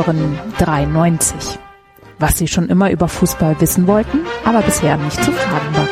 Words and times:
Hören 0.00 0.38
93. 0.56 1.58
Was 2.18 2.38
Sie 2.38 2.48
schon 2.48 2.70
immer 2.70 2.90
über 2.90 3.06
Fußball 3.06 3.60
wissen 3.60 3.86
wollten, 3.86 4.20
aber 4.46 4.62
bisher 4.62 4.96
nicht 4.96 5.22
zu 5.22 5.30
fragen 5.30 5.76
war. 5.76 5.88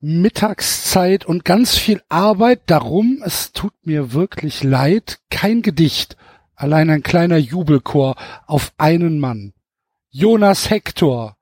Mittagszeit 0.00 1.24
und 1.24 1.46
ganz 1.46 1.78
viel 1.78 2.02
Arbeit. 2.10 2.60
Darum, 2.66 3.22
es 3.24 3.52
tut 3.52 3.72
mir 3.84 4.12
wirklich 4.12 4.62
leid, 4.62 5.20
kein 5.30 5.62
Gedicht, 5.62 6.18
allein 6.54 6.90
ein 6.90 7.02
kleiner 7.02 7.38
Jubelchor 7.38 8.16
auf 8.46 8.70
einen 8.76 9.18
Mann. 9.18 9.54
Jonas 10.10 10.68
Hector. 10.68 11.38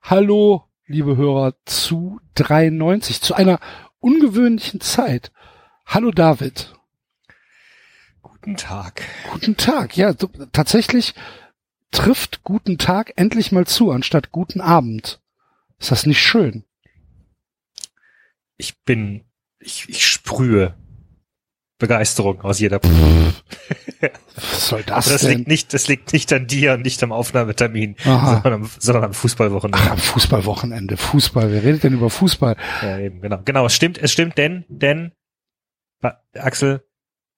Hallo, 0.00 0.64
liebe 0.86 1.18
Hörer, 1.18 1.52
zu 1.66 2.20
93, 2.36 3.20
zu 3.20 3.34
einer 3.34 3.58
ungewöhnlichen 3.98 4.80
Zeit. 4.80 5.30
Hallo 5.84 6.10
David. 6.10 6.75
Guten 8.46 8.58
Tag. 8.58 9.02
Guten 9.32 9.56
Tag. 9.56 9.96
Ja, 9.96 10.14
so, 10.16 10.28
tatsächlich 10.52 11.14
trifft 11.90 12.44
guten 12.44 12.78
Tag 12.78 13.12
endlich 13.16 13.50
mal 13.50 13.66
zu, 13.66 13.90
anstatt 13.90 14.30
guten 14.30 14.60
Abend. 14.60 15.20
Ist 15.80 15.90
das 15.90 16.06
nicht 16.06 16.22
schön? 16.22 16.62
Ich 18.56 18.78
bin, 18.84 19.24
ich, 19.58 19.88
ich 19.88 20.06
sprühe 20.06 20.76
Begeisterung 21.78 22.40
aus 22.42 22.60
jeder. 22.60 22.80
Was 24.36 24.68
soll 24.68 24.84
das, 24.84 25.08
das 25.08 25.22
denn? 25.22 25.38
liegt 25.38 25.48
nicht, 25.48 25.74
das 25.74 25.88
liegt 25.88 26.12
nicht 26.12 26.32
an 26.32 26.46
dir 26.46 26.74
und 26.74 26.82
nicht 26.82 27.02
am 27.02 27.10
Aufnahmetermin, 27.10 27.96
Aha. 28.04 28.34
sondern 28.34 28.52
am, 28.52 28.70
sondern 28.78 29.04
am 29.06 29.12
Fußballwochenende. 29.12 29.78
Ach, 29.88 29.90
am 29.90 29.98
Fußballwochenende. 29.98 30.96
Fußball. 30.96 31.50
Wer 31.50 31.64
redet 31.64 31.82
denn 31.82 31.94
über 31.94 32.10
Fußball? 32.10 32.56
Ja, 32.80 33.00
eben, 33.00 33.20
genau. 33.20 33.40
Genau, 33.44 33.66
es 33.66 33.74
stimmt, 33.74 33.98
es 33.98 34.12
stimmt, 34.12 34.38
denn, 34.38 34.64
denn, 34.68 35.10
Axel, 36.32 36.85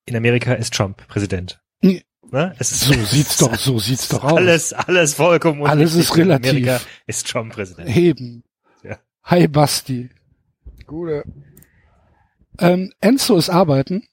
in 0.08 0.16
Amerika 0.16 0.54
ist 0.54 0.74
Trump 0.74 1.06
Präsident. 1.08 1.60
Nee. 1.80 2.02
Ne? 2.30 2.54
Es 2.58 2.72
ist, 2.72 2.80
So 2.80 2.92
sieht's 2.92 3.36
doch, 3.38 3.54
so 3.54 3.78
sieht's 3.78 4.08
doch 4.08 4.24
aus. 4.24 4.36
Alles, 4.36 4.72
alles 4.72 5.14
vollkommen 5.14 5.64
Alles 5.64 5.94
ist 5.94 6.10
unwichtig. 6.10 6.16
In 6.16 6.22
relativ. 6.30 6.50
Amerika 6.50 6.80
ist 7.06 7.26
Trump 7.26 7.52
Präsident. 7.52 7.96
Eben. 7.96 8.44
Ja. 8.82 8.98
Hi 9.24 9.48
Basti. 9.48 10.10
Gute. 10.86 11.24
Ähm, 12.58 12.92
Enzo 13.00 13.36
ist 13.36 13.50
arbeiten 13.50 14.06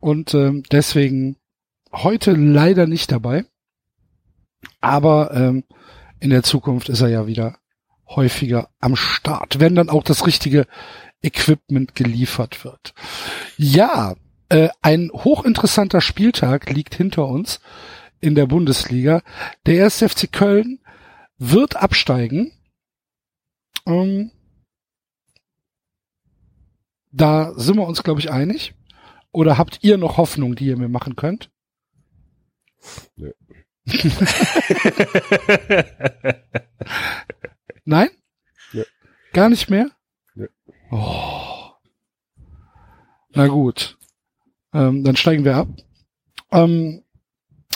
und 0.00 0.34
ähm, 0.34 0.62
deswegen 0.72 1.36
heute 1.92 2.32
leider 2.32 2.86
nicht 2.86 3.12
dabei. 3.12 3.44
Aber 4.80 5.32
ähm, 5.34 5.64
in 6.20 6.30
der 6.30 6.42
Zukunft 6.42 6.88
ist 6.88 7.00
er 7.00 7.08
ja 7.08 7.26
wieder 7.26 7.58
häufiger 8.08 8.70
am 8.80 8.96
Start, 8.96 9.60
wenn 9.60 9.74
dann 9.74 9.90
auch 9.90 10.02
das 10.02 10.26
richtige 10.26 10.66
Equipment 11.22 11.94
geliefert 11.94 12.64
wird. 12.64 12.94
Ja, 13.56 14.14
äh, 14.52 14.68
ein 14.82 15.10
hochinteressanter 15.12 16.02
Spieltag 16.02 16.68
liegt 16.68 16.94
hinter 16.94 17.26
uns 17.26 17.60
in 18.20 18.34
der 18.34 18.44
Bundesliga. 18.44 19.22
Der 19.64 19.86
1. 19.86 20.02
FC 20.02 20.30
Köln 20.30 20.78
wird 21.38 21.76
absteigen. 21.76 22.52
Ähm, 23.86 24.30
da 27.10 27.54
sind 27.56 27.76
wir 27.76 27.86
uns, 27.86 28.02
glaube 28.02 28.20
ich, 28.20 28.30
einig. 28.30 28.74
Oder 29.32 29.56
habt 29.56 29.78
ihr 29.80 29.96
noch 29.96 30.18
Hoffnung, 30.18 30.54
die 30.54 30.66
ihr 30.66 30.76
mir 30.76 30.90
machen 30.90 31.16
könnt? 31.16 31.50
Nö. 33.16 33.32
Nein? 37.86 38.10
Nö. 38.72 38.84
Gar 39.32 39.48
nicht 39.48 39.70
mehr? 39.70 39.90
Nö. 40.34 40.48
Oh. 40.90 41.70
Na 43.30 43.46
gut. 43.46 43.96
Ähm, 44.72 45.04
dann 45.04 45.16
steigen 45.16 45.44
wir 45.44 45.56
ab. 45.56 45.68
Ähm, 46.50 47.02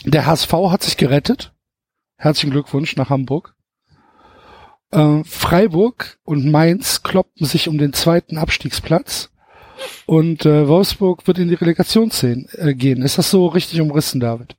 der 0.05 0.27
HSV 0.27 0.53
hat 0.53 0.83
sich 0.83 0.97
gerettet. 0.97 1.53
Herzlichen 2.17 2.51
Glückwunsch 2.51 2.97
nach 2.97 3.11
Hamburg. 3.11 3.55
Ähm, 4.93 5.25
Freiburg 5.25 6.19
und 6.25 6.51
Mainz 6.51 7.03
kloppen 7.03 7.47
sich 7.47 7.69
um 7.69 7.79
den 7.79 7.93
zweiten 7.93 8.39
Abstiegsplatz. 8.39 9.31
Und 10.07 10.47
äh, 10.47 10.69
Wolfsburg 10.69 11.27
wird 11.27 11.39
in 11.39 11.49
die 11.49 11.55
Relegation 11.55 12.11
sehen, 12.11 12.49
äh, 12.53 12.75
gehen. 12.75 13.03
Ist 13.03 13.19
das 13.19 13.31
so 13.31 13.47
richtig 13.47 13.81
umrissen, 13.81 14.21
David? 14.21 14.57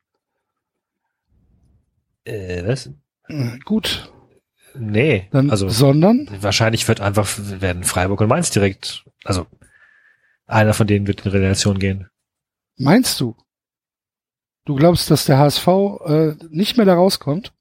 äh, 2.28 2.64
was? 2.66 2.90
Äh, 3.28 3.58
gut. 3.66 4.12
Nee, 4.80 5.28
Dann, 5.31 5.50
also 5.50 5.69
sondern 5.69 6.30
wahrscheinlich 6.42 6.88
wird 6.88 7.02
einfach 7.02 7.28
werden 7.38 7.84
Freiburg 7.84 8.22
und 8.22 8.28
Mainz 8.28 8.52
direkt, 8.52 9.06
also 9.24 9.48
einer 10.46 10.74
von 10.75 10.86
denen 10.86 11.08
wird 11.08 11.25
in 11.25 11.31
Relation 11.31 11.80
gehen. 11.80 12.09
Meinst 12.77 13.19
du? 13.19 13.35
Du 14.65 14.75
glaubst, 14.75 15.09
dass 15.11 15.25
der 15.25 15.38
HSV 15.38 15.67
äh, 16.05 16.35
nicht 16.49 16.77
mehr 16.77 16.85
da 16.85 16.95
rauskommt? 16.95 17.53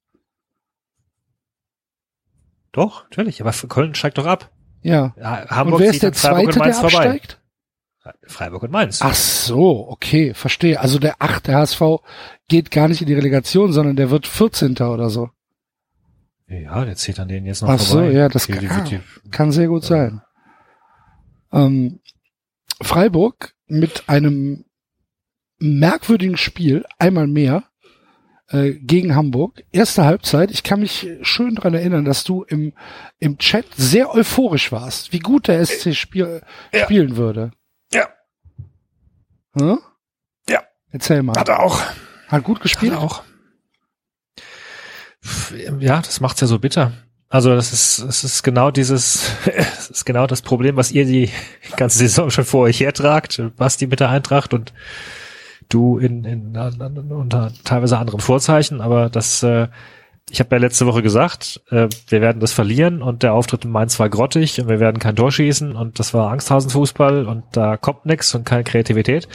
Doch, 2.73 3.05
natürlich, 3.05 3.41
aber 3.41 3.53
Köln 3.53 3.95
steigt 3.95 4.19
doch 4.19 4.27
ab. 4.27 4.51
Ja. 4.83 5.15
Ja, 5.17 5.49
Hamburg 5.49 5.77
und 5.77 5.81
wer 5.85 5.91
ist 5.91 6.03
der 6.03 6.13
Freiburg 6.13 6.53
Zweite, 6.53 6.59
der 6.65 6.75
vorbei. 6.75 6.97
absteigt? 6.97 7.43
Freiburg 8.27 8.63
und 8.63 8.71
Mainz. 8.71 9.01
Ach 9.03 9.15
so, 9.15 9.89
okay, 9.89 10.33
verstehe. 10.35 10.79
Also 10.79 10.99
der 11.01 11.17
ach, 11.19 11.41
der 11.41 11.57
HSV 11.57 11.81
geht 12.47 12.71
gar 12.71 12.87
nicht 12.87 13.01
in 13.01 13.09
die 13.09 13.15
Relegation, 13.15 13.73
sondern 13.73 13.97
der 13.97 14.11
wird 14.11 14.29
14. 14.29 14.77
oder 14.77 15.11
so. 15.11 15.31
Ja, 16.47 16.85
der 16.85 16.95
zählt 16.95 17.19
an 17.19 17.27
denen 17.27 17.47
jetzt 17.47 17.63
noch 17.63 17.69
Ach 17.71 17.81
so, 17.81 17.95
vorbei. 17.99 18.13
ja, 18.13 18.29
das 18.29 18.47
Die- 18.47 18.53
die- 18.59 18.67
kann, 18.69 18.85
die- 18.85 19.01
kann 19.31 19.51
sehr 19.51 19.67
gut 19.67 19.83
sein. 19.83 20.23
Ähm, 21.51 21.99
Freiburg 22.81 23.55
mit 23.67 24.09
einem 24.09 24.66
merkwürdigen 25.59 26.37
Spiel, 26.37 26.85
einmal 26.99 27.27
mehr, 27.27 27.65
äh, 28.49 28.73
gegen 28.73 29.15
Hamburg. 29.15 29.65
Erste 29.73 30.05
Halbzeit, 30.05 30.51
ich 30.51 30.63
kann 30.63 30.81
mich 30.81 31.09
schön 31.23 31.55
dran 31.57 31.75
erinnern, 31.75 32.05
dass 32.05 32.25
du 32.25 32.43
im, 32.45 32.73
im 33.19 33.39
Chat 33.39 33.67
sehr 33.77 34.15
euphorisch 34.15 34.71
warst, 34.73 35.13
wie 35.13 35.19
gut 35.19 35.49
der 35.49 35.65
SC 35.65 35.95
spiel, 35.95 36.43
Ja. 36.73 36.85
spielen 36.85 37.17
würde. 37.17 37.51
Ja. 37.93 38.09
Hm? 39.59 39.79
Ja. 40.49 40.63
Erzähl 40.91 41.23
mal. 41.23 41.39
Hat 41.39 41.49
er 41.49 41.61
auch. 41.61 41.81
Hat 42.29 42.45
gut 42.45 42.61
gespielt? 42.61 42.93
Hat 42.93 43.01
er 43.01 43.05
auch. 43.05 43.23
Ja, 45.81 46.01
das 46.03 46.21
macht's 46.21 46.41
ja 46.41 46.47
so 46.47 46.59
bitter. 46.59 46.93
Also 47.29 47.55
das 47.55 47.73
ist, 47.73 48.05
das 48.07 48.23
ist 48.23 48.43
genau 48.45 48.71
dieses, 48.71 49.31
das 49.45 49.91
ist 49.91 50.05
genau 50.05 50.27
das 50.29 50.43
Problem, 50.43 50.77
was 50.77 50.93
ihr 50.93 51.05
die 51.05 51.31
ganze 51.77 51.99
Saison 51.99 52.31
schon 52.31 52.45
vor 52.45 52.63
euch 52.63 52.79
hertragt, 52.81 53.43
Basti 53.57 53.87
mit 53.89 53.99
der 54.01 54.11
Eintracht 54.11 54.55
und 54.55 54.73
du 55.69 55.99
in, 55.99 56.25
in, 56.25 56.57
unter 56.57 57.53
teilweise 57.65 57.99
anderen 57.99 58.21
Vorzeichen, 58.21 58.81
aber 58.81 59.09
das, 59.11 59.43
äh, 59.43 59.69
ich 60.31 60.41
habe 60.41 60.57
ja 60.57 60.61
letzte 60.61 60.87
Woche 60.87 61.03
gesagt, 61.03 61.63
äh, 61.71 61.89
wir 62.09 62.21
werden 62.21 62.41
das 62.41 62.53
verlieren 62.53 63.03
und 63.03 63.23
der 63.23 63.33
Auftritt 63.33 63.65
in 63.65 63.71
Mainz 63.71 63.99
war 63.99 64.09
grottig 64.09 64.61
und 64.61 64.69
wir 64.69 64.81
werden 64.81 64.99
kein 64.99 65.17
Tor 65.17 65.31
schießen 65.31 65.75
und 65.75 65.99
das 65.99 66.15
war 66.15 66.31
Angsthausen-Fußball 66.31 67.27
und 67.27 67.45
da 67.53 67.77
kommt 67.77 68.07
nix 68.07 68.35
und 68.35 68.45
keine 68.45 68.65
Kreativität. 68.65 69.29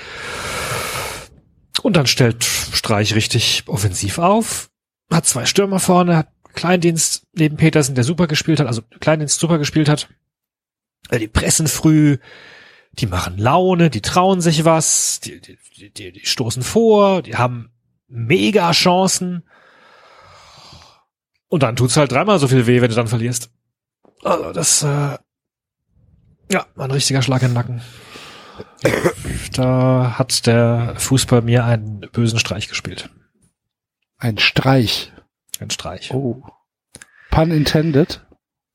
Und 1.81 1.95
dann 1.95 2.07
stellt 2.07 2.43
Streich 2.43 3.15
richtig 3.15 3.63
offensiv 3.67 4.19
auf, 4.19 4.69
hat 5.09 5.25
zwei 5.25 5.45
Stürmer 5.45 5.79
vorne, 5.79 6.17
hat 6.17 6.27
Kleindienst 6.53 7.27
neben 7.33 7.57
Petersen, 7.57 7.95
der 7.95 8.03
super 8.03 8.27
gespielt 8.27 8.59
hat, 8.59 8.67
also 8.67 8.81
Kleindienst 8.99 9.39
super 9.39 9.57
gespielt 9.57 9.89
hat. 9.89 10.09
Die 11.11 11.27
pressen 11.27 11.67
früh, 11.67 12.17
die 12.93 13.08
machen 13.08 13.38
Laune, 13.38 13.90
die 13.90 14.02
trauen 14.02 14.41
sich 14.41 14.66
was, 14.66 15.20
die, 15.22 15.40
die, 15.40 15.58
die, 15.91 16.11
die 16.11 16.26
stoßen 16.26 16.64
vor, 16.64 17.22
die 17.22 17.35
haben 17.35 17.72
mega 18.08 18.72
Chancen. 18.72 19.43
Und 21.47 21.64
dann 21.64 21.76
tut's 21.76 21.97
halt 21.97 22.11
dreimal 22.11 22.40
so 22.40 22.47
viel 22.47 22.67
weh, 22.67 22.82
wenn 22.82 22.90
du 22.90 22.96
dann 22.96 23.08
verlierst. 23.08 23.49
Also 24.23 24.52
das, 24.52 24.84
äh, 24.84 25.17
ja, 26.52 26.66
war 26.76 26.85
ein 26.85 26.91
richtiger 26.91 27.22
Schlag 27.22 27.41
in 27.41 27.49
den 27.49 27.53
Nacken. 27.53 27.82
Da 29.53 30.17
hat 30.17 30.47
der 30.47 30.96
Fußball 30.97 31.41
mir 31.41 31.66
einen 31.66 31.99
bösen 32.11 32.40
Streich 32.40 32.70
gespielt. 32.70 33.09
Ein 34.17 34.37
Streich. 34.37 35.11
Ein 35.59 35.70
Streich. 35.70 36.14
Oh. 36.14 36.41
Pun 37.32 37.52
intended. 37.52 38.26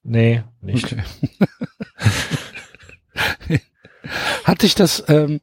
Nee, 0.02 0.44
nicht. 0.60 0.92
Okay. 0.92 1.02
Hat 4.44 4.62
dich 4.62 4.74
das, 4.74 5.04
ähm, 5.08 5.40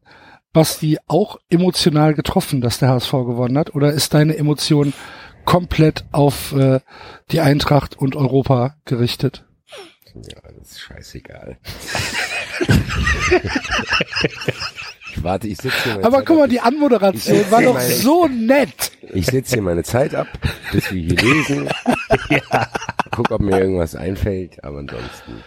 Basti, 0.53 0.99
auch 1.07 1.37
emotional 1.49 2.13
getroffen, 2.13 2.61
dass 2.61 2.77
der 2.77 2.89
HSV 2.89 3.11
gewonnen 3.11 3.57
hat? 3.57 3.73
Oder 3.73 3.91
ist 3.91 4.13
deine 4.13 4.37
Emotion 4.37 4.93
komplett 5.45 6.05
auf 6.11 6.53
äh, 6.53 6.79
die 7.31 7.39
Eintracht 7.41 7.97
und 7.97 8.15
Europa 8.15 8.75
gerichtet? 8.85 9.45
Ja, 10.13 10.37
das 10.59 10.71
ist 10.73 10.79
scheißegal. 10.81 11.57
ich 15.15 15.23
warte, 15.23 15.47
ich 15.47 15.57
sitze 15.57 15.95
hier. 15.95 16.05
Aber 16.05 16.23
guck 16.23 16.37
mal, 16.37 16.43
ab. 16.43 16.49
die 16.51 16.59
Anmoderation 16.59 17.49
war 17.51 17.61
doch 17.63 17.73
meine- 17.73 17.89
so 17.89 18.27
nett. 18.27 18.91
Ich 19.13 19.25
sitze 19.25 19.55
hier 19.55 19.63
meine 19.63 19.83
Zeit 19.83 20.13
ab, 20.15 20.27
bis 20.71 20.91
wir 20.91 21.01
hier 21.01 21.17
lesen. 21.17 21.69
Guck, 23.11 23.29
ob 23.31 23.41
mir 23.41 23.59
irgendwas 23.59 23.95
einfällt, 23.95 24.63
aber 24.63 24.79
ansonsten. 24.79 25.43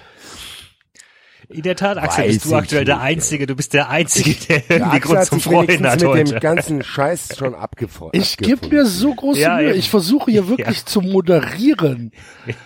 In 1.49 1.63
der 1.63 1.77
Tat, 1.77 1.97
Axel, 1.99 2.25
Weiß 2.25 2.35
bist 2.35 2.47
du 2.47 2.55
aktuell 2.57 2.85
der 2.85 3.01
Einzige. 3.01 3.47
Du 3.47 3.55
bist 3.55 3.73
der 3.73 3.89
Einzige, 3.89 4.35
der 4.49 4.59
Der 4.69 4.79
irgendwie 4.79 5.01
Grund 5.01 5.19
hat 5.21 5.27
zum 5.27 5.41
Freuen 5.41 5.87
hat 5.87 6.01
mit 6.01 6.05
heute. 6.09 6.25
dem 6.33 6.41
ganzen 6.41 6.83
Scheiß 6.83 7.37
schon 7.39 7.55
abgefreut. 7.55 8.17
Ich 8.17 8.37
gebe 8.37 8.67
mir 8.69 8.85
so 8.85 9.15
große 9.15 9.41
Ja, 9.41 9.57
Mühe. 9.59 9.75
Ich 9.75 9.89
versuche 9.89 10.31
hier 10.31 10.49
wirklich 10.49 10.79
Ja. 10.79 10.87
zu 10.87 11.01
moderieren. 11.03 12.11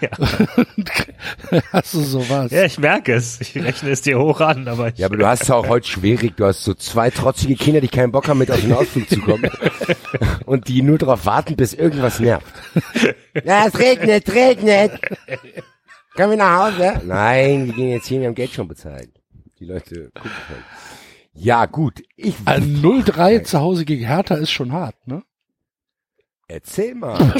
Ja. 0.00 0.08
Hast 1.72 1.94
du 1.94 2.00
sowas? 2.00 2.50
ja, 2.52 2.64
ich 2.64 2.78
merke 2.78 3.12
es. 3.14 3.40
Ich 3.40 3.54
rechne 3.56 3.90
es 3.90 4.00
dir 4.02 4.18
hoch 4.18 4.40
an, 4.40 4.66
aber 4.68 4.88
ich, 4.88 4.98
Ja, 4.98 5.06
aber 5.06 5.16
du 5.16 5.26
hast 5.26 5.42
es 5.42 5.50
auch 5.50 5.68
heute 5.68 5.86
schwierig. 5.86 6.36
Du 6.36 6.46
hast 6.46 6.64
so 6.64 6.72
zwei 6.74 7.10
trotzige 7.10 7.56
Kinder, 7.56 7.80
die 7.80 7.88
keinen 7.88 8.12
Bock 8.12 8.28
haben, 8.28 8.38
mit 8.38 8.50
auf 8.50 8.60
den 8.60 8.72
Ausflug 8.72 9.08
zu 9.10 9.20
kommen. 9.20 9.50
und 10.46 10.68
die 10.68 10.82
nur 10.82 10.96
darauf 10.98 11.26
warten, 11.26 11.56
bis 11.56 11.74
irgendwas 11.74 12.20
nervt. 12.20 12.46
Ja, 13.44 13.66
es 13.66 13.78
regnet, 13.78 14.26
es 14.28 14.34
regnet. 14.34 14.92
Können 16.20 16.32
wir 16.32 16.36
nach 16.36 16.66
Hause? 16.66 17.00
Nein, 17.06 17.64
wir 17.64 17.72
gehen 17.72 17.88
jetzt 17.88 18.06
hin, 18.06 18.20
wir 18.20 18.28
haben 18.28 18.34
Geld 18.34 18.50
schon 18.50 18.68
bezahlt. 18.68 19.08
Die 19.58 19.64
Leute 19.64 20.10
gucken 20.14 20.30
schon. 20.48 20.58
Ja, 21.32 21.64
gut. 21.64 22.02
Ich 22.14 22.34
Ein 22.44 22.82
0-3 22.82 23.42
zu 23.42 23.58
Hause 23.58 23.86
gegen 23.86 24.04
Hertha 24.04 24.34
ist 24.34 24.50
schon 24.50 24.70
hart, 24.70 24.96
ne? 25.06 25.22
erzähl 26.46 26.94
mal. 26.94 27.16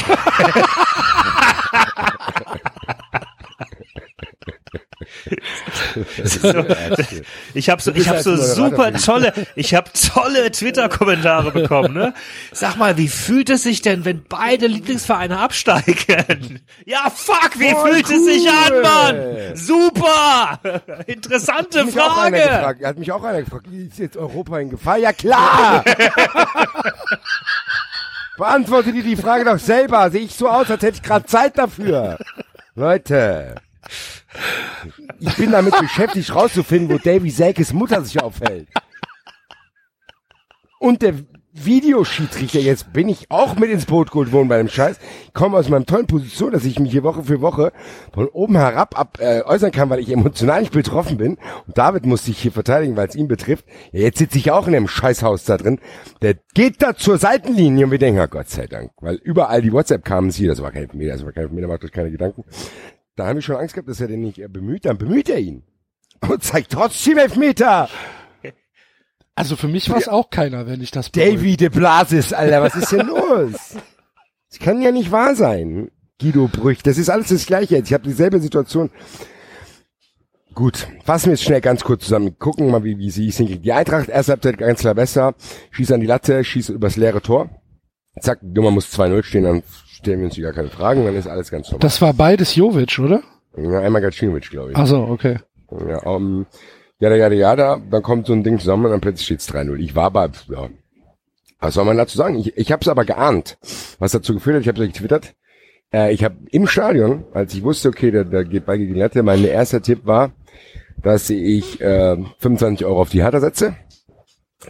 so, 6.25 6.65
ich 7.55 7.71
habe 7.71 7.83
so, 7.83 7.93
ich 7.93 8.09
als 8.09 8.25
so 8.25 8.37
super 8.37 8.93
tolle, 8.93 9.33
ich 9.57 9.75
habe 9.75 9.91
tolle 9.93 10.51
Twitter-Kommentare 10.51 11.51
bekommen. 11.51 11.95
Ne? 11.95 12.15
Sag 12.53 12.77
mal, 12.77 12.97
wie 12.97 13.09
fühlt 13.09 13.51
es 13.51 13.63
sich 13.63 13.83
denn, 13.83 14.05
wenn 14.05 14.25
beide 14.25 14.67
Lieblingsvereine 14.67 15.39
absteigen? 15.39 16.61
Ja, 16.85 17.11
fuck, 17.11 17.59
wie 17.59 17.71
Voll 17.71 17.93
fühlt 17.95 18.11
es 18.11 18.25
sich 18.25 18.49
an, 18.49 18.73
cool. 18.73 18.83
Mann? 18.83 19.57
Super, 19.57 20.61
interessante 21.07 21.81
Hat 21.85 21.91
Frage. 21.91 22.37
gefragt. 22.37 22.85
Hat 22.85 22.99
mich 22.99 23.11
auch 23.13 23.25
einer 23.25 23.43
gefragt, 23.43 23.67
ist 23.73 23.99
jetzt 23.99 24.17
Europa 24.17 24.59
in 24.59 24.71
Gefahr? 24.71 24.99
Ja 24.99 25.13
klar! 25.13 25.85
Beantworte 28.37 28.93
dir 28.93 29.03
die 29.03 29.17
Frage 29.17 29.45
doch 29.45 29.59
selber. 29.59 30.11
Sehe 30.11 30.23
ich 30.23 30.35
so 30.35 30.49
aus, 30.49 30.71
als 30.71 30.83
hätte 30.83 30.97
ich 30.97 31.03
gerade 31.03 31.27
Zeit 31.27 31.59
dafür. 31.59 32.19
Leute. 32.75 33.57
Ich 35.19 35.37
bin 35.37 35.53
damit 35.53 35.79
beschäftigt, 35.79 36.35
rauszufinden, 36.35 36.91
wo 36.91 36.99
Davy 36.99 37.31
Selkes 37.31 37.73
Mutter 37.73 38.03
sich 38.05 38.23
aufhält. 38.23 38.69
Und 40.79 41.03
der 41.03 41.15
Videoschiedsrichter, 41.53 42.61
jetzt 42.61 42.93
bin 42.93 43.09
ich 43.09 43.29
auch 43.29 43.57
mit 43.57 43.71
ins 43.71 43.87
Boot 43.87 44.13
geholt 44.13 44.31
worden 44.31 44.49
bei 44.49 44.59
dem 44.59 44.69
Scheiß. 44.69 44.99
Ich 45.27 45.35
komme 45.35 45.57
aus 45.57 45.69
meiner 45.69 45.85
tollen 45.85 46.07
Position, 46.07 46.53
dass 46.53 46.65
ich 46.65 46.79
mich 46.79 46.93
hier 46.93 47.03
Woche 47.03 47.25
für 47.25 47.41
Woche 47.41 47.73
von 48.15 48.29
oben 48.29 48.57
herab 48.57 48.99
ab, 48.99 49.19
äh, 49.21 49.43
äußern 49.43 49.73
kann, 49.73 49.91
weil 49.91 49.99
ich 49.99 50.11
emotional 50.13 50.61
nicht 50.61 50.73
betroffen 50.73 51.17
bin. 51.17 51.39
Und 51.67 51.77
David 51.77 52.07
muss 52.07 52.25
sich 52.25 52.39
hier 52.39 52.53
verteidigen, 52.53 52.97
weil 52.97 53.09
es 53.09 53.17
ihn 53.17 53.27
betrifft. 53.27 53.65
Ja, 53.91 54.01
jetzt 54.01 54.19
sitze 54.19 54.39
ich 54.39 54.53
auch 54.53 54.69
in 54.69 54.75
dem 54.75 54.87
Scheißhaus 54.87 55.45
da 55.45 55.57
drin. 55.57 55.81
Der 56.23 56.37
geht 56.55 56.83
da 56.83 56.95
zur 56.95 57.19
Seitenlinie 57.19 57.87
und 57.87 57.91
wir 57.91 57.99
denken, 57.99 58.21
ah, 58.21 58.27
Gott 58.27 58.49
sei 58.49 58.67
Dank. 58.67 58.93
Weil 59.01 59.17
überall 59.17 59.61
die 59.61 59.73
WhatsApp 59.73 60.05
kamen 60.05 60.31
sie, 60.31 60.47
das 60.47 60.63
war 60.63 60.71
kein 60.71 60.83
Elfmeter, 60.83 61.13
das 61.15 61.25
war 61.25 61.33
kein 61.33 61.45
Elfmeter, 61.45 61.67
macht 61.67 61.85
euch 61.85 61.93
keine 61.93 62.13
Gedanken. 62.13 62.45
Da 63.17 63.27
haben 63.27 63.37
wir 63.37 63.43
schon 63.43 63.57
Angst 63.57 63.75
gehabt, 63.75 63.89
dass 63.89 64.01
er 64.01 64.09
den 64.09 64.21
nicht 64.21 64.41
bemüht, 64.53 64.85
dann 64.85 64.99
bemüht 64.99 65.29
er 65.29 65.39
ihn. 65.39 65.63
Und 66.29 66.43
zeigt 66.43 66.73
trotzdem 66.73 67.19
Elfmeter. 67.19 67.89
Also 69.35 69.57
für 69.57 69.69
mich 69.69 69.89
war 69.89 69.97
es 69.97 70.09
auch 70.09 70.31
keiner, 70.31 70.67
wenn 70.67 70.83
ich 70.83 70.91
das 70.91 71.11
beruhige. 71.11 71.37
Davy 71.37 71.57
de 71.57 71.69
Blasis, 71.71 72.33
Alter, 72.33 72.63
was 72.63 72.75
ist 72.77 72.93
denn 72.93 73.07
los? 73.07 73.77
Das 74.51 74.59
kann 74.59 74.83
ja 74.83 74.91
nicht 74.91 75.13
wahr 75.13 75.35
sein. 75.35 75.91
Guido 76.21 76.49
Brüch, 76.49 76.83
das 76.83 76.99
ist 76.99 77.09
alles 77.09 77.29
das 77.29 77.47
Gleiche 77.47 77.77
jetzt. 77.77 77.89
Ich 77.89 77.95
habe 77.95 78.05
dieselbe 78.05 78.41
Situation. 78.41 78.91
Gut, 80.55 80.89
fassen 81.05 81.27
wir 81.27 81.33
jetzt 81.33 81.45
schnell 81.45 81.61
ganz 81.61 81.85
kurz 81.85 82.05
zusammen. 82.05 82.39
Gucken 82.39 82.71
mal, 82.71 82.85
wie, 82.85 82.99
wie 82.99 83.11
sie 83.11 83.29
es 83.29 83.37
hinkriegt. 83.37 83.65
Die 83.65 83.73
Eintracht, 83.73 84.09
erste 84.09 84.33
Halbzeit 84.33 84.59
ganz 84.59 84.81
klar 84.81 84.95
besser. 84.95 85.35
Schießt 85.71 85.93
an 85.93 86.01
die 86.01 86.07
Latte, 86.07 86.45
schießt 86.45 86.71
übers 86.71 86.97
leere 86.97 87.23
Tor. 87.23 87.49
Zack, 88.21 88.43
Nummer 88.43 88.71
muss 88.71 88.93
2-0 88.93 89.23
stehen, 89.23 89.45
dann 89.45 89.63
stellen 90.01 90.21
wir 90.21 90.27
uns 90.27 90.41
gar 90.41 90.53
keine 90.53 90.69
Fragen, 90.69 91.05
dann 91.05 91.15
ist 91.15 91.29
alles 91.29 91.51
ganz 91.51 91.69
normal. 91.69 91.81
Das 91.81 92.01
war 92.03 92.13
beides 92.15 92.55
Jovic, 92.55 92.99
oder? 92.99 93.23
ja, 93.57 93.81
einmal 93.81 94.03
Gacinovic, 94.03 94.51
glaube 94.51 94.73
ich. 94.73 94.77
Ach 94.77 94.87
so, 94.87 94.99
okay. 94.99 95.39
Ja, 95.89 95.99
um, 96.03 96.47
jada, 96.99 97.17
jada, 97.17 97.35
jada, 97.35 97.83
dann 97.91 98.03
kommt 98.03 98.27
so 98.27 98.33
ein 98.33 98.43
Ding 98.43 98.59
zusammen 98.59 98.87
und 98.87 98.91
dann 98.91 99.01
plötzlich 99.01 99.27
steht's 99.27 99.53
3-0. 99.53 99.77
Ich 99.79 99.95
war 99.95 100.05
aber, 100.05 100.31
ja, 100.49 100.69
was 101.61 101.75
soll 101.75 101.85
man 101.85 101.97
dazu 101.97 102.17
sagen? 102.17 102.37
Ich, 102.37 102.57
ich 102.57 102.73
habe 102.73 102.81
es 102.83 102.89
aber 102.89 103.05
geahnt, 103.05 103.59
was 103.99 104.13
dazu 104.13 104.35
geführt 104.35 104.57
hat. 104.57 104.63
Ich 104.63 104.69
habe 104.69 104.83
es 104.83 104.93
getwittert. 104.93 105.35
Äh, 105.93 106.13
ich 106.13 106.25
habe 106.25 106.37
im 106.51 106.67
Stadion, 106.67 107.25
als 107.33 107.55
ich 107.55 107.63
wusste, 107.63 107.89
okay, 107.89 108.11
da, 108.11 108.25
da 108.25 108.43
geht 108.43 108.67
bei 108.67 108.79
gegen 108.79 108.95
die 108.95 109.01
Latte, 109.01 109.23
mein 109.23 109.45
erster 109.45 109.83
Tipp 109.83 110.07
war, 110.07 110.33
dass 111.03 111.31
ich 111.31 111.81
äh, 111.81 112.17
25 112.39 112.87
Euro 112.87 113.03
auf 113.03 113.11
die 113.11 113.23
Hertha 113.23 113.41
setze, 113.41 113.77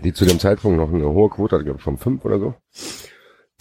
die 0.02 0.12
zu 0.12 0.24
dem 0.24 0.38
Zeitpunkt 0.38 0.78
noch 0.78 0.92
eine 0.92 1.08
hohe 1.08 1.30
Quote 1.30 1.56
hatte, 1.56 1.64
glaube 1.64 1.78
ich, 1.78 1.84
von 1.84 1.96
5 1.96 2.24
oder 2.24 2.38
so. 2.38 2.54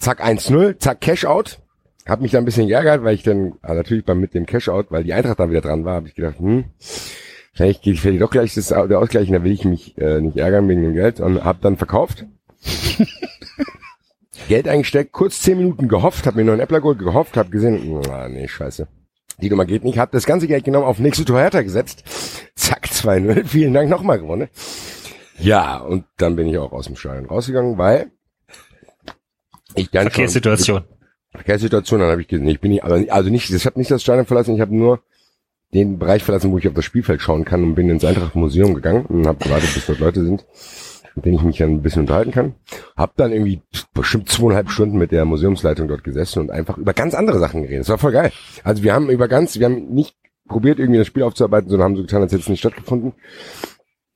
Zack, 0.00 0.24
1-0, 0.24 0.78
zack, 0.78 1.00
Cash-Out. 1.02 1.60
Hab 2.06 2.22
mich 2.22 2.32
da 2.32 2.38
ein 2.38 2.46
bisschen 2.46 2.66
geärgert, 2.66 3.04
weil 3.04 3.14
ich 3.14 3.22
dann, 3.22 3.52
ah, 3.60 3.74
natürlich 3.74 4.04
beim 4.04 4.18
mit 4.18 4.32
dem 4.32 4.46
Cash-Out, 4.46 4.86
weil 4.88 5.04
die 5.04 5.12
Eintracht 5.12 5.38
da 5.38 5.50
wieder 5.50 5.60
dran 5.60 5.84
war, 5.84 5.96
habe 5.96 6.08
ich 6.08 6.14
gedacht, 6.14 6.38
hm, 6.38 6.64
vielleicht 7.52 7.82
geht 7.82 7.98
vielleicht 7.98 8.22
doch 8.22 8.30
gleich 8.30 8.54
das, 8.54 8.68
der 8.68 8.98
Ausgleich, 8.98 9.28
da 9.30 9.44
will 9.44 9.52
ich 9.52 9.66
mich 9.66 9.96
äh, 9.98 10.22
nicht 10.22 10.38
ärgern 10.38 10.66
wegen 10.68 10.82
dem 10.82 10.94
Geld 10.94 11.20
und 11.20 11.44
hab 11.44 11.60
dann 11.60 11.76
verkauft. 11.76 12.24
Geld 14.48 14.66
eingesteckt, 14.66 15.12
kurz 15.12 15.42
10 15.42 15.58
Minuten 15.58 15.86
gehofft, 15.86 16.26
hab 16.26 16.34
mir 16.34 16.44
noch 16.44 16.54
einen 16.54 16.62
Äppler 16.62 16.80
geholt, 16.80 16.98
gehofft, 16.98 17.36
hab 17.36 17.52
gesehen, 17.52 18.00
ah, 18.10 18.26
nee, 18.28 18.48
scheiße. 18.48 18.88
Die 19.42 19.50
Nummer 19.50 19.66
geht 19.66 19.84
nicht, 19.84 19.98
hab 19.98 20.12
das 20.12 20.24
ganze 20.24 20.46
Geld 20.46 20.64
genommen, 20.64 20.86
auf 20.86 20.98
nächste 20.98 21.26
Tor 21.26 21.38
Hertha 21.38 21.60
gesetzt. 21.60 22.04
Zack, 22.54 22.86
2-0, 22.86 23.44
vielen 23.44 23.74
Dank 23.74 23.90
nochmal 23.90 24.18
gewonnen. 24.18 24.48
Ja, 25.38 25.76
und 25.78 26.04
dann 26.16 26.36
bin 26.36 26.48
ich 26.48 26.56
auch 26.56 26.72
aus 26.72 26.86
dem 26.86 26.96
Stadion 26.96 27.26
rausgegangen, 27.26 27.76
weil 27.76 28.10
ich 29.76 29.90
dann 29.90 30.04
schon- 30.04 30.10
Verkehrssituation. 30.12 30.84
Verkehrssituation, 31.32 32.00
dann 32.00 32.10
habe 32.10 32.22
ich 32.22 32.28
gesehen, 32.28 32.48
ich 32.48 32.60
bin 32.60 32.72
nicht, 32.72 32.82
aber 32.84 33.02
also 33.08 33.30
nicht, 33.30 33.50
ich 33.50 33.66
habe 33.66 33.78
nicht 33.78 33.90
das 33.90 34.02
Stadion 34.02 34.26
verlassen, 34.26 34.54
ich 34.54 34.60
habe 34.60 34.74
nur 34.74 35.00
den 35.72 35.98
Bereich 35.98 36.24
verlassen, 36.24 36.50
wo 36.50 36.58
ich 36.58 36.66
auf 36.66 36.74
das 36.74 36.84
Spielfeld 36.84 37.20
schauen 37.22 37.44
kann 37.44 37.62
und 37.62 37.74
bin 37.76 37.88
ins 37.88 38.04
Eintracht 38.04 38.34
Museum 38.34 38.74
gegangen 38.74 39.06
und 39.06 39.26
habe 39.26 39.38
gewartet, 39.42 39.72
bis 39.72 39.86
dort 39.86 40.00
Leute 40.00 40.24
sind, 40.24 40.44
mit 41.14 41.24
denen 41.24 41.36
ich 41.36 41.42
mich 41.42 41.58
dann 41.58 41.70
ein 41.70 41.82
bisschen 41.82 42.00
unterhalten 42.02 42.32
kann. 42.32 42.54
Hab 42.96 43.14
dann 43.16 43.30
irgendwie 43.30 43.62
bestimmt 43.94 44.28
zweieinhalb 44.28 44.70
Stunden 44.70 44.98
mit 44.98 45.12
der 45.12 45.24
Museumsleitung 45.24 45.86
dort 45.86 46.02
gesessen 46.02 46.40
und 46.40 46.50
einfach 46.50 46.76
über 46.76 46.92
ganz 46.92 47.14
andere 47.14 47.38
Sachen 47.38 47.62
geredet. 47.62 47.82
Das 47.82 47.88
war 47.90 47.98
voll 47.98 48.12
geil. 48.12 48.32
Also 48.64 48.82
wir 48.82 48.92
haben 48.92 49.08
über 49.10 49.28
ganz, 49.28 49.56
wir 49.60 49.66
haben 49.66 49.88
nicht 49.94 50.16
probiert, 50.48 50.80
irgendwie 50.80 50.98
das 50.98 51.06
Spiel 51.06 51.22
aufzuarbeiten, 51.22 51.70
sondern 51.70 51.84
haben 51.90 51.96
so 51.96 52.02
getan, 52.02 52.22
als 52.22 52.32
hätte 52.32 52.42
es 52.42 52.48
nicht 52.48 52.58
stattgefunden. 52.58 53.12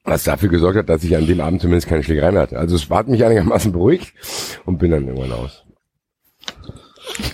Was 0.05 0.25
dafür 0.25 0.51
gesorgt 0.51 0.77
hat, 0.79 0.89
dass 0.91 1.03
ich 1.03 1.17
an 1.17 1.27
dem 1.27 1.41
Abend 1.41 1.63
zumindest 1.63 1.89
keine 1.89 2.03
Schlägerei 2.03 2.31
mehr 2.31 2.43
hatte. 2.43 2.59
Also 2.59 2.77
es 2.77 2.89
hat 2.91 3.09
mich 3.09 3.25
einigermaßen 3.25 3.73
beruhigt 3.73 4.13
und 4.67 4.79
bin 4.79 4.91
dann 4.91 5.07
irgendwann 5.09 5.33
aus. 5.33 5.65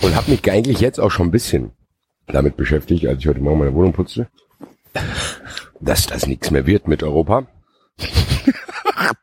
Und 0.02 0.14
habe 0.14 0.30
mich 0.30 0.48
eigentlich 0.50 0.80
jetzt 0.80 1.00
auch 1.00 1.10
schon 1.10 1.28
ein 1.28 1.32
bisschen 1.32 1.72
damit 2.26 2.56
beschäftigt, 2.56 3.06
als 3.06 3.18
ich 3.20 3.26
heute 3.28 3.40
Morgen 3.40 3.58
meine 3.58 3.74
Wohnung 3.74 3.92
putzte, 3.92 4.28
dass 5.80 6.06
das 6.06 6.26
nichts 6.26 6.50
mehr 6.52 6.66
wird 6.66 6.86
mit 6.86 7.02
Europa. 7.02 7.46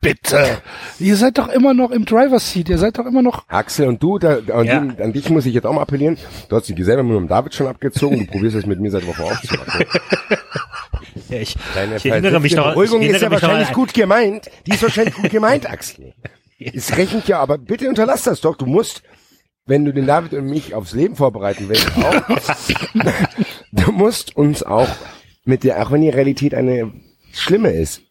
Bitte. 0.02 0.62
Ihr 1.00 1.16
seid 1.16 1.38
doch 1.38 1.48
immer 1.50 1.74
noch 1.74 1.92
im 1.92 2.04
Driver's 2.06 2.52
Seat. 2.52 2.68
Ihr 2.70 2.78
seid 2.78 2.98
doch 2.98 3.06
immer 3.06 3.22
noch. 3.22 3.48
Axel 3.48 3.88
und 3.88 4.02
du, 4.04 4.18
da, 4.20 4.40
an, 4.54 4.66
Ja. 4.66 4.80
den, 4.80 5.02
an 5.02 5.14
dich 5.14 5.30
muss 5.30 5.46
ich 5.46 5.54
jetzt 5.54 5.66
auch 5.66 5.74
mal 5.74 5.82
appellieren. 5.84 6.18
Du 6.50 6.56
hast 6.56 6.68
dich 6.68 6.84
selber 6.86 7.04
nur 7.04 7.18
um 7.18 7.28
David 7.28 7.54
schon 7.54 7.68
abgezogen. 7.68 8.20
Du 8.20 8.26
probierst 8.26 8.56
es 8.58 8.66
mit 8.66 8.80
mir 8.80 8.92
seit 8.92 9.08
Wochen 9.08 9.22
aufzumachen. 9.22 9.86
Ja, 11.30 11.40
ich, 11.40 11.56
Deine 11.74 11.98
ich 11.98 12.06
erinnere 12.06 12.40
mich 12.40 12.56
noch, 12.56 12.74
Beruhigung 12.74 13.02
ist 13.02 13.22
ja 13.22 13.32
wahrscheinlich 13.32 13.72
gut 13.74 13.94
gemeint. 13.94 14.50
Die 14.66 14.72
ist 14.72 14.84
wahrscheinlich 14.84 15.16
gut 15.16 15.30
gemeint, 15.30 15.70
Axel. 15.70 16.14
Es 16.60 16.98
rechnet 16.98 17.28
ja, 17.28 17.40
aber 17.40 17.60
bitte 17.60 17.88
unterlass 17.88 18.24
das 18.24 18.42
doch. 18.42 18.56
Du 18.56 18.66
musst, 18.66 19.04
wenn 19.68 19.86
du 19.86 19.94
den 19.94 20.08
David 20.08 20.34
und 20.34 20.46
mich 20.46 20.74
aufs 20.74 20.94
Leben 20.94 21.16
vorbereiten 21.16 21.70
willst, 21.70 21.88
auch, 21.96 22.16
du 23.72 23.92
musst 23.92 24.36
uns 24.36 24.64
auch 24.64 24.90
mit 25.46 25.64
der, 25.64 25.80
auch 25.84 25.92
wenn 25.92 26.02
die 26.02 26.10
Realität 26.10 26.56
eine 26.56 26.92
schlimme 27.32 27.70
ist, 27.70 28.02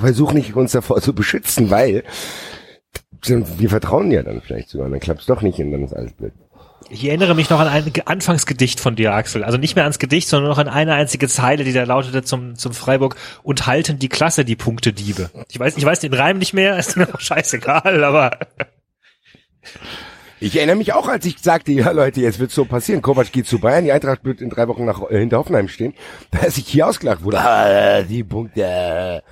versuch 0.00 0.32
nicht 0.32 0.54
uns 0.54 0.72
davor 0.72 1.02
zu 1.02 1.14
beschützen, 1.14 1.70
weil 1.70 2.04
wir 3.26 3.68
vertrauen 3.68 4.08
dir 4.08 4.22
dann 4.22 4.40
vielleicht 4.40 4.70
sogar, 4.70 4.88
dann 4.88 5.00
klappt's 5.00 5.26
doch 5.26 5.42
nicht 5.42 5.58
und 5.58 5.70
dann 5.72 5.84
ist 5.84 5.92
alles 5.92 6.14
blöd. 6.14 6.32
Ich 6.90 7.04
erinnere 7.04 7.34
mich 7.34 7.50
noch 7.50 7.60
an 7.60 7.68
ein 7.68 7.92
Ge- 7.92 8.04
Anfangsgedicht 8.06 8.80
von 8.80 8.96
dir, 8.96 9.12
Axel. 9.12 9.44
Also 9.44 9.58
nicht 9.58 9.74
mehr 9.76 9.84
ans 9.84 9.98
Gedicht, 9.98 10.28
sondern 10.28 10.48
noch 10.50 10.58
an 10.58 10.68
eine 10.68 10.94
einzige 10.94 11.28
Zeile, 11.28 11.64
die 11.64 11.72
da 11.74 11.84
lautete 11.84 12.22
zum, 12.22 12.56
zum 12.56 12.72
Freiburg 12.72 13.16
und 13.42 13.66
halten 13.66 13.98
die 13.98 14.08
Klasse 14.08 14.44
die 14.44 14.56
Punktediebe. 14.56 15.30
Ich 15.50 15.58
weiß, 15.60 15.76
ich 15.76 15.84
weiß 15.84 16.00
den 16.00 16.14
Reim 16.14 16.38
nicht 16.38 16.54
mehr, 16.54 16.78
ist 16.78 16.96
mir 16.96 17.12
auch 17.14 17.20
scheißegal, 17.20 18.04
aber 18.04 18.38
Ich 20.40 20.56
erinnere 20.56 20.76
mich 20.76 20.92
auch, 20.92 21.08
als 21.08 21.26
ich 21.26 21.40
sagte, 21.40 21.72
ja 21.72 21.90
Leute, 21.90 22.20
jetzt 22.20 22.38
wird's 22.38 22.54
so 22.54 22.64
passieren. 22.64 23.02
Kovac 23.02 23.32
geht 23.32 23.48
zu 23.48 23.58
Bayern, 23.58 23.82
die 23.84 23.90
Eintracht 23.90 24.24
wird 24.24 24.40
in 24.40 24.50
drei 24.50 24.68
Wochen 24.68 24.84
nach, 24.84 25.02
äh, 25.10 25.18
hinter 25.18 25.38
Hoffenheim 25.38 25.66
stehen. 25.68 25.94
Da 26.30 26.38
ist 26.46 26.58
ich 26.58 26.68
hier 26.68 26.86
ausgelacht 26.86 27.24
wurde. 27.24 27.38
Ah, 27.40 28.02
die 28.02 28.22
Punkte. 28.22 29.22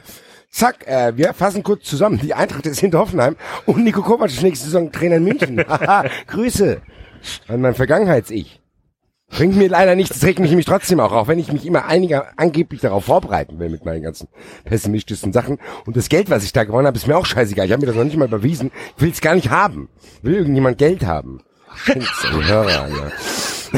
Zack, 0.51 0.87
äh, 0.89 1.17
wir 1.17 1.33
fassen 1.33 1.63
kurz 1.63 1.85
zusammen. 1.85 2.19
Die 2.21 2.35
Eintracht 2.35 2.67
ist 2.67 2.81
hinter 2.81 2.99
Hoffenheim 2.99 3.37
und 3.67 3.85
Nico 3.85 4.03
Kovac 4.03 4.31
ist 4.31 4.43
nächste 4.43 4.65
Saison 4.67 4.91
Trainer 4.91 5.17
in 5.17 5.25
München. 5.25 5.65
Grüße 6.27 6.83
an 7.49 7.61
mein 7.61 7.75
Vergangenheits-Ich. 7.75 8.61
Bringt 9.29 9.57
mir 9.57 9.69
leider 9.69 9.97
nichts, 9.97 10.15
das 10.15 10.25
regt 10.25 10.39
mich 10.39 10.51
nämlich 10.51 10.67
trotzdem 10.67 11.01
auch, 11.01 11.11
auch 11.13 11.27
wenn 11.27 11.41
ich 11.41 11.53
mich 11.53 11.67
immer 11.67 11.87
einiger 11.87 12.29
angeblich 12.37 12.81
darauf 12.81 13.07
vorbereiten 13.07 13.59
will 13.59 13.69
mit 13.69 13.85
meinen 13.85 14.03
ganzen 14.03 14.29
pessimistischen 14.65 15.33
Sachen. 15.33 15.59
Und 15.85 15.97
das 15.97 16.09
Geld, 16.09 16.31
was 16.31 16.45
ich 16.45 16.53
da 16.53 16.63
gewonnen 16.63 16.87
habe, 16.87 16.97
ist 16.97 17.09
mir 17.09 17.17
auch 17.17 17.27
scheißegal. 17.27 17.67
Ich 17.67 17.73
habe 17.73 17.81
mir 17.81 17.89
das 17.89 17.97
noch 17.97 18.05
nicht 18.05 18.17
mal 18.17 18.29
überwiesen. 18.29 18.71
Ich 18.97 19.03
will 19.03 19.11
es 19.11 19.21
gar 19.21 19.35
nicht 19.35 19.51
haben. 19.51 19.89
Will 20.23 20.37
irgendjemand 20.37 20.79
Geld 20.79 21.05
haben? 21.05 21.43
Hörer, 21.85 22.83
Alter. 22.83 23.13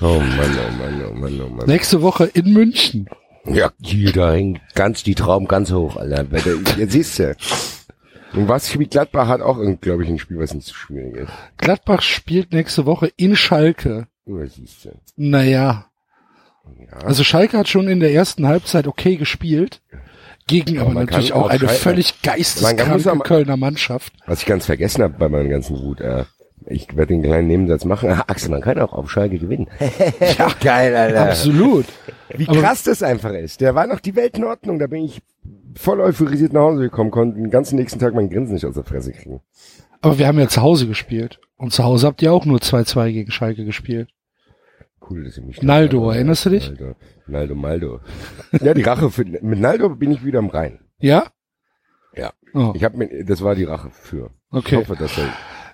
oh 0.00 0.18
Mann, 0.18 0.58
oh 0.58 0.72
Mann, 0.78 1.04
oh 1.08 1.14
Mann, 1.14 1.40
oh 1.40 1.48
Mann. 1.48 1.66
Nächste 1.66 2.00
Woche 2.02 2.24
in 2.32 2.52
München. 2.52 3.08
Ja, 3.44 3.70
hier, 3.82 4.12
da 4.12 4.32
hängt 4.32 4.60
ganz 4.74 5.02
die 5.02 5.14
Trauben 5.14 5.46
ganz 5.46 5.70
hoch, 5.72 5.96
Alter. 5.96 6.24
Jetzt 6.78 6.92
siehst 6.92 7.18
du. 7.18 7.36
Und 8.34 8.48
was 8.48 8.78
wie 8.78 8.86
Gladbach 8.86 9.28
hat 9.28 9.40
auch, 9.40 9.58
glaube 9.80 10.04
ich, 10.04 10.08
ein 10.08 10.18
Spiel, 10.18 10.38
was 10.38 10.54
nicht 10.54 10.66
so 10.66 10.74
schwierig 10.74 11.16
ist. 11.16 11.32
Gladbach 11.58 12.02
spielt 12.02 12.52
nächste 12.52 12.86
Woche 12.86 13.10
in 13.16 13.36
Schalke. 13.36 14.06
Ja, 14.26 14.46
siehst 14.46 14.84
du. 14.84 14.90
Naja. 15.16 15.86
Ja. 16.78 16.96
Also 17.04 17.24
Schalke 17.24 17.58
hat 17.58 17.68
schon 17.68 17.88
in 17.88 18.00
der 18.00 18.12
ersten 18.12 18.46
Halbzeit 18.46 18.86
okay 18.86 19.16
gespielt. 19.16 19.82
Gegen 20.46 20.78
aber, 20.80 20.90
man 20.90 21.04
natürlich 21.06 21.32
auch 21.32 21.44
auch 21.44 21.50
eine 21.50 21.60
Schalke- 21.60 21.74
völlig 21.74 22.14
Man 22.24 22.34
geisteskranke 22.34 23.10
aber- 23.10 23.24
Kölner 23.24 23.56
Mannschaft. 23.56 24.12
Was 24.26 24.40
ich 24.40 24.46
ganz 24.46 24.66
vergessen 24.66 25.02
habe 25.02 25.14
bei 25.18 25.28
meiner 25.28 25.48
ganzen 25.48 25.78
Wut, 25.80 26.00
äh, 26.00 26.24
ich 26.66 26.88
werde 26.96 27.14
den 27.14 27.22
kleinen 27.22 27.48
Nebensatz 27.48 27.84
machen. 27.84 28.08
Axel, 28.10 28.50
man 28.50 28.60
kann 28.60 28.78
auch 28.80 28.92
auf 28.92 29.10
Schalke 29.10 29.38
gewinnen. 29.38 29.68
ja, 30.38 30.48
geil, 30.60 30.94
Alter. 30.96 31.28
Absolut. 31.28 31.86
Wie 32.34 32.48
Aber- 32.48 32.60
krass 32.60 32.82
das 32.84 33.02
einfach 33.02 33.32
ist. 33.32 33.60
Der 33.60 33.74
war 33.74 33.86
noch 33.86 34.00
die 34.00 34.16
Welt 34.16 34.36
in 34.38 34.44
Ordnung. 34.44 34.78
Da 34.78 34.86
bin 34.86 35.04
ich 35.04 35.20
voll 35.74 36.00
euphorisiert 36.00 36.52
nach 36.52 36.62
Hause 36.62 36.82
gekommen, 36.82 37.10
konnte 37.10 37.36
den 37.36 37.50
ganzen 37.50 37.76
nächsten 37.76 37.98
Tag 37.98 38.14
mein 38.14 38.30
Grinsen 38.30 38.54
nicht 38.54 38.66
aus 38.66 38.74
der 38.74 38.84
Fresse 38.84 39.12
kriegen. 39.12 39.40
Aber 40.00 40.18
wir 40.18 40.26
haben 40.26 40.38
ja 40.38 40.48
zu 40.48 40.62
Hause 40.62 40.86
gespielt. 40.86 41.40
Und 41.56 41.72
zu 41.72 41.84
Hause 41.84 42.08
habt 42.08 42.22
ihr 42.22 42.32
auch 42.32 42.44
nur 42.44 42.58
2-2 42.58 43.12
gegen 43.12 43.30
Schalke 43.30 43.64
gespielt. 43.64 44.08
Cool, 45.08 45.24
dass 45.24 45.36
ihr 45.36 45.44
mich 45.44 45.62
Naldo, 45.62 46.10
erinnerst 46.10 46.46
du 46.46 46.50
dich? 46.50 46.68
Naldo, 46.68 46.96
Naldo, 47.26 47.54
Maldo. 47.54 48.00
Ja, 48.60 48.74
die 48.74 48.82
Rache 48.82 49.10
für, 49.10 49.24
mit 49.24 49.60
Naldo 49.60 49.90
bin 49.90 50.10
ich 50.10 50.24
wieder 50.24 50.40
am 50.40 50.48
Rhein. 50.48 50.80
Ja? 50.98 51.26
Ja. 52.16 52.32
Oh, 52.54 52.72
Ich 52.74 52.84
habe 52.84 52.98
mir, 52.98 53.24
das 53.24 53.42
war 53.42 53.54
die 53.54 53.64
Rache 53.64 53.90
für. 53.90 54.30
Ich 54.50 54.58
okay. 54.58 54.76
hoffe, 54.76 54.96
dass 54.96 55.16
er, 55.16 55.28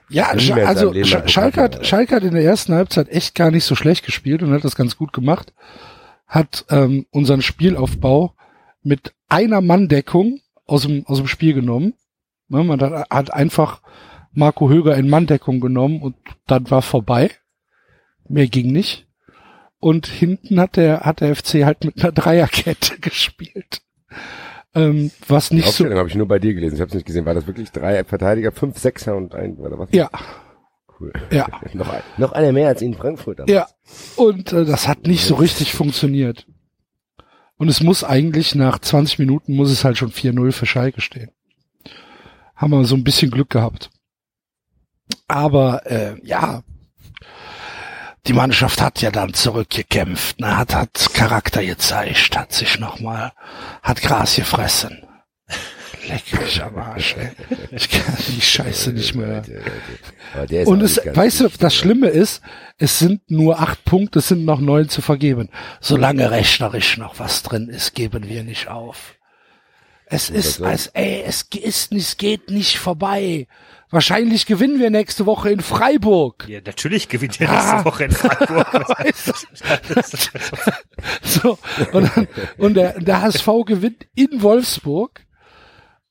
Ja, 0.08 0.38
Sch 0.38 0.52
also 0.52 0.92
Sch 0.92 1.16
Schalke, 1.26 1.60
hat, 1.60 1.86
Schalke 1.86 2.16
hat 2.16 2.22
in 2.22 2.34
der 2.34 2.44
ersten 2.44 2.74
Halbzeit 2.74 3.08
echt 3.08 3.34
gar 3.34 3.50
nicht 3.50 3.64
so 3.64 3.74
schlecht 3.74 4.04
gespielt 4.04 4.42
und 4.42 4.52
hat 4.52 4.64
das 4.64 4.76
ganz 4.76 4.96
gut 4.96 5.12
gemacht. 5.12 5.52
Hat 6.26 6.64
ähm, 6.70 7.06
unseren 7.10 7.42
Spielaufbau 7.42 8.34
mit 8.82 9.14
einer 9.28 9.60
Manndeckung 9.60 10.40
aus 10.66 10.82
dem, 10.82 11.06
aus 11.06 11.18
dem 11.18 11.26
Spiel 11.26 11.54
genommen. 11.54 11.94
Ne, 12.48 12.64
man 12.64 12.80
hat, 12.80 13.32
einfach 13.32 13.82
Marco 14.32 14.68
Höger 14.68 14.96
in 14.96 15.08
Manndeckung 15.08 15.60
genommen 15.60 16.00
und 16.00 16.16
dann 16.46 16.70
war 16.70 16.82
vorbei. 16.82 17.30
Mehr 18.28 18.46
ging 18.46 18.72
nicht. 18.72 19.06
Und 19.80 20.06
hinten 20.06 20.58
hat 20.60 20.76
der, 20.76 21.00
hat 21.00 21.20
der 21.20 21.34
FC 21.36 21.64
halt 21.64 21.84
mit 21.84 22.02
einer 22.02 22.12
Dreierkette 22.12 22.98
gespielt. 23.00 23.82
Ähm, 24.74 25.10
was 25.28 25.48
die 25.48 25.56
nicht 25.56 25.64
so, 25.64 25.70
Aufstellung 25.70 25.98
habe 25.98 26.08
ich 26.08 26.14
nur 26.14 26.28
bei 26.28 26.38
dir 26.38 26.54
gelesen. 26.54 26.74
Ich 26.74 26.80
habe 26.80 26.88
es 26.88 26.94
nicht 26.94 27.06
gesehen. 27.06 27.24
War 27.26 27.34
das 27.34 27.46
wirklich 27.46 27.70
drei 27.70 28.02
Verteidiger, 28.04 28.52
fünf 28.52 28.78
Sechser 28.78 29.16
und 29.16 29.34
ein, 29.34 29.56
oder 29.56 29.78
was? 29.78 29.88
ja, 29.92 30.10
Cool. 31.00 31.12
ja. 31.30 31.46
noch, 31.74 31.88
ein, 31.88 32.02
noch 32.16 32.32
einer 32.32 32.52
mehr 32.52 32.68
als 32.68 32.82
in 32.82 32.94
Frankfurt. 32.94 33.38
damals. 33.40 33.52
Ja, 33.52 33.66
und 34.16 34.52
äh, 34.52 34.64
das 34.64 34.88
hat 34.88 35.06
nicht 35.06 35.24
so 35.24 35.36
richtig 35.36 35.74
funktioniert. 35.74 36.46
Und 37.58 37.68
es 37.68 37.82
muss 37.82 38.04
eigentlich 38.04 38.54
nach 38.54 38.78
20 38.78 39.18
Minuten 39.18 39.54
muss 39.54 39.70
es 39.70 39.84
halt 39.84 39.98
schon 39.98 40.12
4-0 40.12 40.52
für 40.52 40.66
Schalke 40.66 41.00
stehen. 41.00 41.30
Haben 42.54 42.70
wir 42.70 42.84
so 42.84 42.94
ein 42.94 43.04
bisschen 43.04 43.30
Glück 43.30 43.50
gehabt. 43.50 43.90
Aber 45.26 45.84
äh, 45.86 46.16
ja, 46.24 46.62
die 48.26 48.32
Mannschaft 48.32 48.80
hat 48.80 49.00
ja 49.00 49.10
dann 49.10 49.34
zurückgekämpft, 49.34 50.40
ne? 50.40 50.56
hat, 50.56 50.74
hat 50.74 51.10
Charakter 51.14 51.64
gezeigt, 51.64 52.36
hat 52.36 52.52
sich 52.52 52.78
nochmal, 52.78 53.32
hat 53.82 54.02
Gras 54.02 54.36
gefressen. 54.36 55.02
Leck 56.08 56.40
mich 56.40 56.62
am 56.62 56.76
Arsch, 56.76 57.16
ey. 57.18 57.30
Ich 57.70 57.88
kann 57.90 58.16
die 58.28 58.40
Scheiße 58.40 58.92
nicht 58.92 59.14
mehr. 59.14 59.42
Und 60.64 60.82
es, 60.82 60.96
weißt 61.04 61.40
du, 61.40 61.48
das? 61.58 61.74
Schlimme 61.74 62.08
ist, 62.08 62.40
es 62.78 62.98
sind 62.98 63.30
nur 63.30 63.60
acht 63.60 63.84
Punkte, 63.84 64.20
es 64.20 64.28
sind 64.28 64.44
noch 64.44 64.60
neun 64.60 64.88
zu 64.88 65.02
vergeben. 65.02 65.50
Solange 65.80 66.30
rechnerisch 66.30 66.96
noch 66.98 67.18
was 67.18 67.42
drin 67.42 67.68
ist, 67.68 67.94
geben 67.94 68.28
wir 68.28 68.42
nicht 68.42 68.68
auf. 68.68 69.14
Es 70.10 70.30
ist, 70.30 70.62
als, 70.62 70.86
ey, 70.88 71.22
es 71.26 71.42
ist 71.42 71.92
nicht, 71.92 72.02
es 72.06 72.16
geht 72.16 72.48
nicht 72.50 72.78
vorbei. 72.78 73.46
Wahrscheinlich 73.90 74.46
gewinnen 74.46 74.80
wir 74.80 74.88
nächste 74.90 75.26
Woche 75.26 75.50
in 75.50 75.60
Freiburg. 75.60 76.46
Ja, 76.48 76.60
natürlich 76.64 77.08
gewinnt 77.08 77.38
ihr 77.40 77.48
nächste 77.50 77.72
Ah. 77.74 77.84
Woche 77.84 78.04
in 78.04 78.10
Freiburg. 78.12 78.96
So, 81.22 81.58
und, 81.92 82.10
dann, 82.16 82.28
und 82.56 82.74
der, 82.74 82.98
der 83.00 83.22
HSV 83.22 83.46
gewinnt 83.66 84.06
in 84.14 84.42
Wolfsburg. 84.42 85.24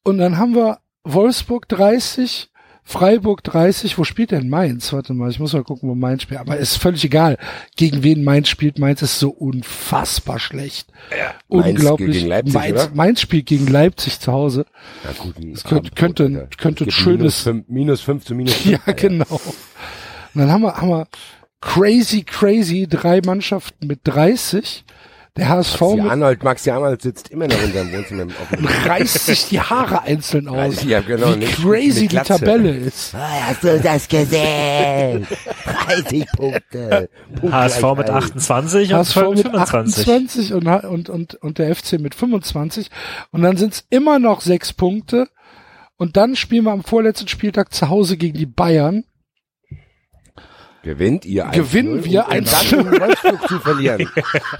Und 0.08 0.18
dann 0.20 0.38
haben 0.38 0.56
wir 0.56 0.80
Wolfsburg 1.04 1.68
30, 1.68 2.50
Freiburg 2.84 3.44
30. 3.44 3.98
Wo 3.98 4.04
spielt 4.06 4.32
denn 4.32 4.48
Mainz? 4.50 4.94
Warte 4.94 5.14
mal, 5.14 5.30
ich 5.30 5.40
muss 5.40 5.52
mal 5.54 5.64
gucken, 5.64 5.90
wo 5.90 5.96
Mainz 5.96 6.22
spielt. 6.24 6.40
Aber 6.40 6.56
ist 6.58 6.78
völlig 6.78 7.04
egal, 7.04 7.38
gegen 7.76 8.04
wen 8.04 8.24
Mainz 8.24 8.48
spielt. 8.48 8.80
Mainz 8.80 9.02
ist 9.02 9.20
so 9.20 9.30
unfassbar 9.30 10.40
schlecht. 10.40 10.88
Mainz 11.50 11.68
Unglaublich. 11.80 12.12
gegen 12.14 12.28
Leipzig, 12.28 12.54
Mainz? 12.54 12.90
Mainz 12.94 13.22
spielt 13.22 13.46
gegen 13.48 13.68
Leipzig 13.68 14.20
zu 14.20 14.32
Hause. 14.32 14.66
Ja, 15.04 15.12
gut, 15.22 15.38
ein 15.38 15.54
Das 15.54 15.64
könnte- 15.66 15.92
könnte- 15.92 16.24
Alter. 16.24 16.48
könnte 16.58 16.84
gibt 16.86 16.94
schönes- 16.96 17.18
Minus 17.20 17.42
fünf, 17.42 17.66
minus 17.68 18.02
fünf 18.02 18.24
zu 18.26 18.36
minus 18.36 18.54
fünf. 18.56 18.80
Ja, 18.88 18.94
genau. 18.94 19.26
Und 19.30 20.42
dann 20.42 20.50
haben 20.52 20.62
wir, 20.62 20.78
haben 20.78 20.90
wir 20.90 21.08
crazy, 21.60 22.24
crazy 22.24 22.88
drei 22.90 23.20
Mannschaften 23.26 23.88
mit 23.88 24.00
30. 24.06 24.86
Der 25.38 25.50
HSV 25.50 25.80
Maxi 25.82 25.96
mit, 26.02 26.12
Arnold, 26.12 26.44
Maxi 26.44 26.70
Arnold 26.72 27.02
sitzt 27.02 27.30
immer 27.30 27.48
noch 27.48 27.62
in 27.64 27.74
seinem 27.74 27.92
Wohnzimmer. 27.94 28.24
auf 28.26 28.50
dem- 28.58 28.66
reißt 28.66 29.26
sich 29.26 29.50
die 29.50 29.60
Haare 29.62 30.02
einzeln 30.04 30.48
aus. 30.48 30.84
Ja, 30.84 31.02
genau, 31.02 31.34
wie 31.34 31.38
nicht- 31.38 31.56
crazy 31.62 32.08
die. 32.08 32.16
Tabelle 32.18 32.72
ist. 32.72 33.14
Ah, 33.16 33.48
Hast 33.48 33.64
du 33.64 33.80
das 33.80 34.08
gesehen? 34.08 35.28
30 35.88 36.26
Punkte. 36.36 37.10
HSV 37.52 37.82
mit 37.82 37.82
Punktgleich 38.08 38.16
28 38.24 38.90
und 38.94 38.98
HSV 38.98 39.14
Köln 39.14 39.30
mit 39.30 39.38
mit 39.38 39.46
25. 39.46 40.08
28 40.08 40.54
und, 40.54 40.68
und, 40.68 41.10
und, 41.10 41.36
und 41.36 41.58
der 41.58 41.76
FC 41.76 42.00
mit 42.00 42.16
25. 42.16 42.90
Und 43.32 43.42
dann 43.44 43.58
sind 43.58 43.74
es 43.74 43.86
immer 43.90 44.20
noch 44.20 44.42
sechs 44.42 44.74
Punkte. 44.74 45.28
Und 45.98 46.16
dann 46.18 46.36
spielen 46.36 46.66
wir 46.66 46.72
am 46.72 46.84
vorletzten 46.84 47.28
Spieltag 47.28 47.74
zu 47.74 47.90
Hause 47.90 48.18
gegen 48.18 48.38
die 48.38 48.46
Bayern. 48.46 49.04
Gewinnt 50.88 51.26
ihr 51.26 51.44
Gewinnen 51.52 52.00
1-0, 52.00 52.04
wir 52.06 52.26
um 52.28 52.30
dann 52.30 52.46
1-0. 52.46 52.80
in 52.80 53.02
Wolfsburg 53.02 53.48
zu 53.50 53.60
verlieren. 53.60 54.10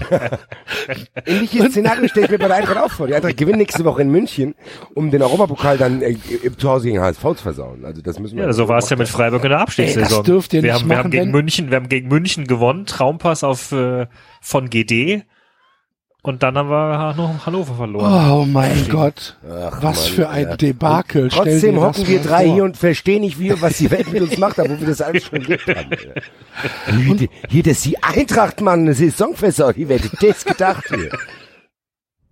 Ähnliches 1.26 1.72
Szenario 1.72 2.08
stelle 2.10 2.26
ich 2.26 2.32
mir 2.34 2.38
bei 2.38 2.48
der 2.48 2.58
Eintracht 2.58 2.78
auch 2.78 2.92
vor. 2.92 3.08
Die 3.08 3.16
Eintracht 3.16 3.38
gewinnt 3.38 3.60
nächste 3.60 3.86
Woche 3.86 4.02
in 4.02 4.10
München, 4.10 4.54
um 4.94 5.10
den 5.10 5.22
Europapokal 5.22 5.78
dann 5.78 6.02
äh, 6.02 6.18
zu 6.58 6.70
Hause 6.70 6.88
gegen 6.88 7.00
HSV 7.00 7.22
zu 7.22 7.36
versauen. 7.36 7.86
Also 7.86 8.02
das 8.02 8.20
müssen 8.20 8.38
wir. 8.38 8.44
Ja, 8.44 8.52
so 8.52 8.68
war 8.68 8.80
es 8.80 8.90
ja 8.90 8.98
mit 8.98 9.08
Freiburg 9.08 9.42
in 9.46 9.52
der 9.52 9.62
Abstiegssaison. 9.62 10.04
Ey, 10.04 10.10
das 10.10 10.24
dürft 10.24 10.54
ihr 10.54 10.64
wir 10.64 10.74
nicht 10.74 10.82
haben, 10.82 10.90
wir 10.90 10.96
machen, 10.98 11.04
haben 11.06 11.12
gegen 11.12 11.32
München, 11.32 11.70
wir 11.70 11.78
haben 11.78 11.88
gegen 11.88 12.10
München 12.10 12.46
gewonnen, 12.46 12.86
Traumpass 12.86 13.46
auf 13.46 13.72
äh, 13.72 14.08
von 14.42 14.70
GD 14.70 15.24
und 16.28 16.44
dann 16.44 16.58
haben 16.58 16.70
wir 16.70 16.98
Han- 17.00 17.46
Hannover 17.46 17.74
verloren. 17.76 18.32
Oh 18.32 18.46
mein 18.46 18.88
Gott. 18.90 19.38
Ach, 19.50 19.82
Was 19.82 20.06
Mann, 20.06 20.14
für 20.16 20.30
ein 20.30 20.46
Alter. 20.46 20.58
Debakel. 20.58 21.30
Dir 21.30 21.36
Trotzdem 21.36 21.80
hocken 21.82 22.08
wir 22.08 22.22
drei 22.22 22.46
vor. 22.46 22.54
hier 22.54 22.64
und 22.64 22.78
verstehen 22.78 23.22
nicht, 23.22 23.40
wie, 23.40 23.60
was 23.62 23.78
die 23.78 23.90
Welt 23.90 24.12
mit 24.12 24.22
uns 24.22 24.38
macht, 24.38 24.60
obwohl 24.60 24.80
wir 24.80 24.88
das 24.88 25.02
alles 25.02 25.26
schon 25.26 25.42
erlebt 25.42 25.68
haben. 25.68 27.28
Hier, 27.50 27.64
das 27.64 27.74
ist 27.78 27.86
die 27.86 28.02
Eintracht, 28.04 28.62
Mann, 28.62 28.82
eine 28.82 28.94
Saisonfässer. 28.94 29.76
Wie 29.76 29.86
hätte 29.88 30.10
das 30.22 30.46
gedacht 30.46 30.86
hier? 30.90 31.12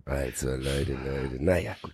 Also, 0.04 0.48
Leute, 0.50 0.92
Leute, 0.92 1.36
naja, 1.40 1.72
gut. 1.82 1.92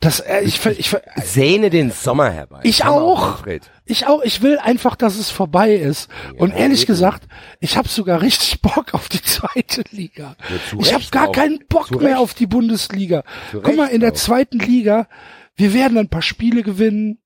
Das, 0.00 0.20
äh, 0.20 0.40
ich, 0.42 0.60
ver- 0.60 0.78
ich, 0.78 0.90
ver- 0.90 1.02
Sehne 1.24 1.70
den 1.70 1.90
Sommer 1.90 2.30
herbei. 2.30 2.60
Ich 2.62 2.80
Komm 2.82 2.88
auch. 2.90 3.22
auf, 3.22 3.30
Manfred. 3.36 3.70
Ich 3.88 4.06
auch, 4.06 4.22
ich 4.22 4.42
will 4.42 4.58
einfach, 4.58 4.96
dass 4.96 5.16
es 5.16 5.30
vorbei 5.30 5.74
ist. 5.74 6.08
Und 6.36 6.52
ehrlich 6.52 6.82
eben. 6.82 6.86
gesagt, 6.88 7.24
ich 7.60 7.76
habe 7.76 7.88
sogar 7.88 8.20
richtig 8.22 8.60
Bock 8.62 8.94
auf 8.94 9.08
die 9.08 9.22
zweite 9.22 9.82
Liga. 9.90 10.36
Ja, 10.72 10.78
ich 10.80 10.94
habe 10.94 11.04
gar 11.10 11.28
auch. 11.28 11.32
keinen 11.32 11.64
Bock 11.68 11.88
Zu 11.88 11.98
mehr 11.98 12.10
Recht. 12.10 12.18
auf 12.18 12.34
die 12.34 12.46
Bundesliga. 12.46 13.24
Zu 13.50 13.60
Guck 13.60 13.76
mal, 13.76 13.86
in 13.86 14.00
der 14.00 14.12
auch. 14.12 14.16
zweiten 14.16 14.58
Liga, 14.58 15.08
wir 15.56 15.74
werden 15.74 15.98
ein 15.98 16.08
paar 16.08 16.22
Spiele 16.22 16.62
gewinnen. 16.62 17.18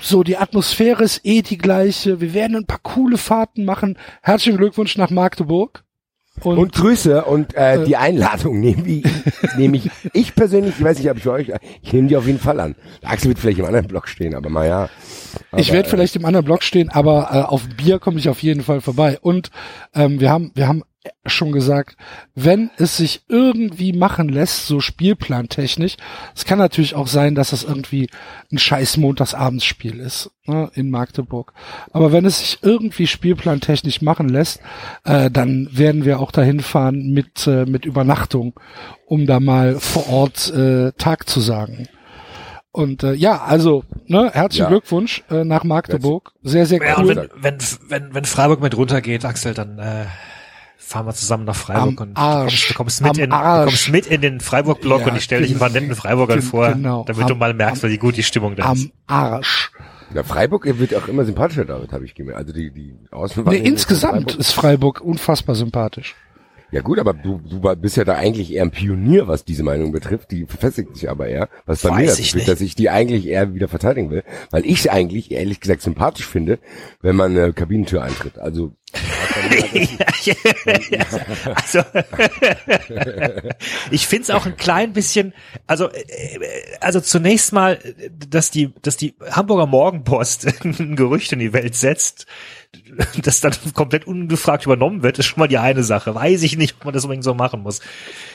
So, 0.00 0.24
die 0.24 0.36
Atmosphäre 0.36 1.04
ist 1.04 1.20
eh 1.24 1.42
die 1.42 1.58
gleiche. 1.58 2.20
Wir 2.20 2.34
werden 2.34 2.56
ein 2.56 2.66
paar 2.66 2.80
coole 2.80 3.16
Fahrten 3.16 3.64
machen. 3.64 3.96
Herzlichen 4.22 4.58
Glückwunsch 4.58 4.96
nach 4.96 5.10
Magdeburg. 5.10 5.84
Und, 6.42 6.58
Und 6.58 6.72
Grüße 6.72 7.24
und 7.24 7.54
äh, 7.56 7.76
Äh. 7.76 7.84
die 7.84 7.96
Einladung 7.96 8.58
nehme 8.58 8.86
ich, 8.86 9.04
nehme 9.56 9.76
ich, 9.76 9.90
ich 10.12 10.34
persönlich, 10.34 10.74
ich 10.78 10.84
weiß 10.84 10.98
nicht, 10.98 11.08
ob 11.10 11.16
ich 11.16 11.22
für 11.22 11.32
euch, 11.32 11.52
ich 11.80 11.92
nehme 11.92 12.08
die 12.08 12.16
auf 12.16 12.26
jeden 12.26 12.40
Fall 12.40 12.58
an. 12.58 12.74
Axel 13.02 13.28
wird 13.28 13.38
vielleicht 13.38 13.60
im 13.60 13.64
anderen 13.66 13.86
Block 13.86 14.08
stehen, 14.08 14.34
aber 14.34 14.50
naja. 14.50 14.88
ich 15.56 15.72
werde 15.72 15.88
vielleicht 15.88 16.16
im 16.16 16.24
anderen 16.24 16.44
Block 16.44 16.64
stehen, 16.64 16.88
aber 16.88 17.28
äh, 17.32 17.40
auf 17.42 17.68
Bier 17.76 18.00
komme 18.00 18.18
ich 18.18 18.28
auf 18.28 18.42
jeden 18.42 18.62
Fall 18.62 18.80
vorbei. 18.80 19.18
Und 19.20 19.50
ähm, 19.94 20.18
wir 20.20 20.30
haben, 20.30 20.50
wir 20.54 20.66
haben 20.66 20.82
schon 21.26 21.52
gesagt, 21.52 21.96
wenn 22.34 22.70
es 22.78 22.96
sich 22.96 23.22
irgendwie 23.28 23.92
machen 23.92 24.28
lässt, 24.28 24.66
so 24.66 24.80
spielplantechnisch, 24.80 25.96
es 26.34 26.44
kann 26.44 26.58
natürlich 26.58 26.94
auch 26.94 27.06
sein, 27.06 27.34
dass 27.34 27.50
das 27.50 27.62
irgendwie 27.64 28.08
ein 28.52 28.58
scheiß 28.58 28.96
Montagsabendsspiel 28.96 30.00
ist 30.00 30.30
ne, 30.46 30.70
in 30.74 30.90
Magdeburg. 30.90 31.52
Aber 31.92 32.12
wenn 32.12 32.24
es 32.24 32.38
sich 32.38 32.58
irgendwie 32.62 33.06
spielplantechnisch 33.06 34.02
machen 34.02 34.28
lässt, 34.28 34.60
äh, 35.04 35.30
dann 35.30 35.68
werden 35.72 36.04
wir 36.04 36.20
auch 36.20 36.30
dahin 36.32 36.60
fahren 36.60 37.12
mit, 37.12 37.46
äh, 37.46 37.66
mit 37.66 37.84
Übernachtung, 37.84 38.58
um 39.06 39.26
da 39.26 39.40
mal 39.40 39.76
vor 39.80 40.08
Ort 40.08 40.52
äh, 40.52 40.92
Tag 40.92 41.28
zu 41.28 41.40
sagen. 41.40 41.88
Und 42.72 43.04
äh, 43.04 43.12
ja, 43.12 43.42
also 43.42 43.84
ne, 44.06 44.30
herzlichen 44.32 44.64
Ja. 44.64 44.68
Glückwunsch 44.68 45.22
äh, 45.30 45.44
nach 45.44 45.62
Magdeburg. 45.64 46.32
Sehr, 46.42 46.66
sehr 46.66 46.82
Ja, 46.84 46.96
und 46.96 47.04
cool. 47.04 47.16
wenn, 47.16 47.42
wenn, 47.42 47.58
wenn, 47.88 48.14
wenn 48.14 48.24
Freiburg 48.24 48.60
mit 48.60 48.76
runtergeht, 48.76 49.24
Axel, 49.24 49.54
dann 49.54 49.78
äh, 49.78 50.06
fahren 50.76 51.06
wir 51.06 51.14
zusammen 51.14 51.44
nach 51.44 51.56
Freiburg 51.56 52.00
Am 52.00 52.08
und 52.08 52.16
Arsch. 52.16 52.68
du 52.68 52.74
kommst, 52.74 53.00
du 53.00 53.04
kommst 53.04 53.18
mit 53.18 53.24
in 53.24 53.30
du 53.30 53.36
kommst 53.64 53.88
mit 53.88 54.06
in 54.06 54.20
den 54.20 54.40
Freiburg-Block 54.40 55.00
Ja, 55.02 55.06
und 55.08 55.16
ich 55.16 55.24
stelle 55.24 55.42
dich 55.42 55.52
ein 55.52 55.58
paar 55.58 55.70
netten 55.70 55.94
Freiburgern 55.94 56.42
vor, 56.42 56.72
genau. 56.72 57.04
damit 57.06 57.28
du 57.28 57.32
Am- 57.32 57.38
mal 57.38 57.54
merkst, 57.54 57.84
am- 57.84 57.90
wie 57.90 57.98
gut 57.98 58.16
die 58.16 58.22
Stimmung 58.22 58.54
da 58.56 58.72
ist. 58.72 58.90
Am 59.06 59.16
Arsch. 59.32 59.72
Ja, 60.12 60.22
Freiburg 60.22 60.66
wird 60.78 60.94
auch 60.94 61.08
immer 61.08 61.24
sympathischer, 61.24 61.64
David, 61.64 61.92
habe 61.92 62.04
ich 62.04 62.14
gemerkt. 62.14 62.38
Also 62.38 62.52
die, 62.52 62.70
die 62.70 62.92
Nee, 62.92 63.08
Außenwahrnehmung 63.10 63.66
insgesamt 63.66 64.12
von 64.12 64.22
Freiburg- 64.28 64.40
ist 64.40 64.52
Freiburg 64.52 65.00
unfassbar 65.00 65.54
sympathisch. 65.56 66.14
Ja 66.74 66.80
gut, 66.80 66.98
aber 66.98 67.12
du, 67.12 67.38
du 67.38 67.60
bist 67.76 67.96
ja 67.96 68.02
da 68.02 68.16
eigentlich 68.16 68.52
eher 68.52 68.64
ein 68.64 68.72
Pionier, 68.72 69.28
was 69.28 69.44
diese 69.44 69.62
Meinung 69.62 69.92
betrifft. 69.92 70.32
Die 70.32 70.44
verfestigt 70.44 70.96
sich 70.96 71.08
aber 71.08 71.28
eher, 71.28 71.48
was 71.66 71.82
bei 71.82 71.90
Weiß 71.90 71.98
mir 71.98 72.06
dazu 72.06 72.22
führt, 72.22 72.34
nicht. 72.34 72.48
dass 72.48 72.60
ich 72.60 72.74
die 72.74 72.90
eigentlich 72.90 73.28
eher 73.28 73.54
wieder 73.54 73.68
verteidigen 73.68 74.10
will, 74.10 74.24
weil 74.50 74.66
ich 74.66 74.90
eigentlich 74.90 75.30
ehrlich 75.30 75.60
gesagt 75.60 75.82
sympathisch 75.82 76.26
finde, 76.26 76.58
wenn 77.00 77.14
man 77.14 77.30
eine 77.30 77.52
Kabinentür 77.52 78.02
eintritt. 78.02 78.40
Also 78.40 78.72
also, 81.54 81.82
ich 83.90 84.06
find's 84.06 84.30
auch 84.30 84.46
ein 84.46 84.56
klein 84.56 84.92
bisschen, 84.92 85.32
also, 85.66 85.90
äh, 85.90 86.38
also 86.80 87.00
zunächst 87.00 87.52
mal, 87.52 87.78
dass 88.28 88.50
die, 88.50 88.72
dass 88.82 88.96
die 88.96 89.14
Hamburger 89.30 89.66
Morgenpost 89.66 90.64
ein 90.64 90.96
Gerücht 90.96 91.32
in 91.32 91.40
die 91.40 91.52
Welt 91.52 91.74
setzt, 91.74 92.26
das 93.22 93.40
dann 93.40 93.52
komplett 93.74 94.06
ungefragt 94.06 94.64
übernommen 94.66 95.02
wird, 95.02 95.18
ist 95.18 95.26
schon 95.26 95.40
mal 95.40 95.48
die 95.48 95.58
eine 95.58 95.82
Sache. 95.82 96.14
Weiß 96.14 96.42
ich 96.42 96.56
nicht, 96.56 96.76
ob 96.78 96.84
man 96.84 96.94
das 96.94 97.04
unbedingt 97.04 97.24
so 97.24 97.34
machen 97.34 97.62
muss. 97.62 97.80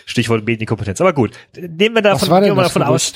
Stichwort 0.05 0.45
Medienkompetenz. 0.45 1.01
Aber 1.01 1.13
gut, 1.13 1.31
nehmen 1.55 1.95
wir 1.95 2.01
davon, 2.01 2.27
gehen 2.43 2.55
wir 2.55 2.63
davon 2.63 2.83
aus, 2.83 3.13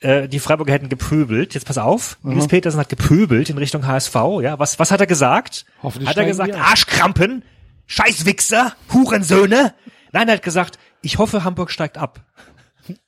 äh, 0.00 0.28
die 0.28 0.38
Freiburger 0.38 0.72
hätten 0.72 0.88
gepöbelt. 0.88 1.54
Jetzt 1.54 1.66
pass 1.66 1.78
auf, 1.78 2.18
Nils 2.22 2.48
Petersen 2.48 2.80
hat 2.80 2.88
gepöbelt 2.88 3.50
in 3.50 3.58
Richtung 3.58 3.86
HSV. 3.86 4.14
Ja, 4.42 4.58
was, 4.58 4.78
was 4.78 4.90
hat 4.90 5.00
er 5.00 5.06
gesagt? 5.06 5.66
Hoffentlich 5.82 6.08
hat 6.08 6.16
er 6.16 6.24
gesagt. 6.24 6.54
Arschkrampen, 6.54 7.42
Scheißwichser, 7.86 8.74
Hurensöhne? 8.92 9.74
Nein, 10.12 10.28
er 10.28 10.34
hat 10.34 10.42
gesagt, 10.42 10.78
ich 11.02 11.18
hoffe, 11.18 11.44
Hamburg 11.44 11.70
steigt 11.70 11.98
ab. 11.98 12.20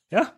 Ja? 0.09 0.31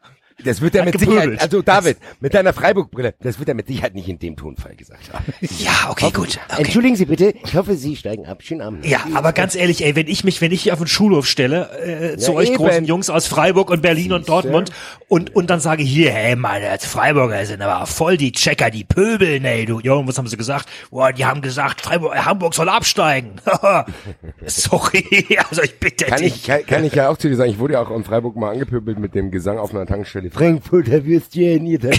Das 0.44 0.62
wird 0.62 0.76
er 0.76 0.84
mit 0.84 0.94
gepöbelt. 0.94 1.20
Sicherheit, 1.22 1.42
also 1.42 1.62
David, 1.62 1.98
mit 2.20 2.34
deiner 2.34 2.54
Freiburg-Brille, 2.54 3.16
das 3.22 3.40
wird 3.40 3.50
er 3.50 3.56
mit 3.56 3.68
Sicherheit 3.68 3.96
nicht 3.96 4.10
in 4.10 4.20
dem 4.20 4.36
Tonfall 4.36 4.76
gesagt 4.76 5.14
haben. 5.14 5.24
Ja, 5.60 5.90
okay, 5.90 6.12
gut. 6.12 6.38
Okay. 6.50 6.64
Entschuldigen 6.64 6.96
Sie 6.96 7.06
bitte, 7.06 7.34
ich 7.44 7.56
hoffe, 7.56 7.76
Sie 7.76 7.96
steigen 7.96 8.26
ab. 8.26 8.44
Schönen 8.44 8.62
Abend. 8.62 8.86
Ja, 8.86 9.00
aber 9.14 9.32
ganz 9.34 9.56
ehrlich, 9.56 9.84
ey, 9.86 9.96
wenn 9.96 10.08
ich 10.08 10.24
mich, 10.24 10.42
wenn 10.42 10.52
ich 10.52 10.64
hier 10.64 10.74
auf 10.74 10.80
den 10.80 10.88
Schulhof 10.88 11.26
stelle, 11.26 11.70
äh, 11.80 12.18
zu 12.18 12.32
Ja, 12.34 12.38
euch 12.38 12.48
eben. 12.50 12.58
großen 12.58 12.86
Jungs 12.86 13.10
aus 13.10 13.28
Freiburg 13.28 13.70
und 13.70 13.82
Berlin 13.82 14.12
und 14.12 14.22
Siehste. 14.26 14.32
Dortmund 14.32 14.72
und, 15.08 15.36
und 15.36 15.50
dann 15.50 15.60
sage 15.62 15.84
hier, 15.84 16.12
hey, 16.12 16.36
meine 16.36 16.78
Freiburger 16.80 17.46
sind 17.46 17.62
aber 17.62 17.86
voll 17.86 18.18
die 18.18 18.32
Checker, 18.34 18.70
die 18.70 18.84
pöbeln, 18.84 19.46
ey, 19.46 19.66
du, 19.66 19.80
Junge, 19.80 20.08
was 20.08 20.18
haben 20.18 20.28
sie 20.28 20.38
gesagt? 20.38 20.68
Boah, 20.92 21.14
die 21.14 21.26
haben 21.26 21.42
gesagt, 21.42 21.82
Freiburg, 21.82 22.14
äh, 22.16 22.20
Hamburg 22.20 22.54
soll 22.54 22.68
absteigen. 22.70 23.36
Sorry, 24.46 25.38
also 25.50 25.62
ich 25.64 25.80
bitte 25.80 26.06
Kann 26.06 26.20
dich. 26.20 26.36
ich, 26.36 26.44
kann, 26.44 26.66
kann 26.66 26.84
ich 26.84 26.94
ja 26.94 27.10
auch 27.10 27.18
zu 27.18 27.30
dir 27.30 27.36
sagen, 27.36 27.50
ich 27.50 27.60
wurde 27.60 27.74
ja 27.74 27.82
auch 27.82 27.92
in 27.92 28.04
Freiburg 28.04 28.36
mal 28.36 28.52
angepöbelt 28.52 29.00
mit 29.00 29.16
dem 29.16 29.32
Gesang 29.32 29.58
auf 29.58 29.74
einer 29.74 29.86
Tankstelle. 29.86 30.25
Frankfurter 30.32 31.06
Würstchen, 31.06 31.66
ihr 31.66 31.80
ja. 31.84 31.94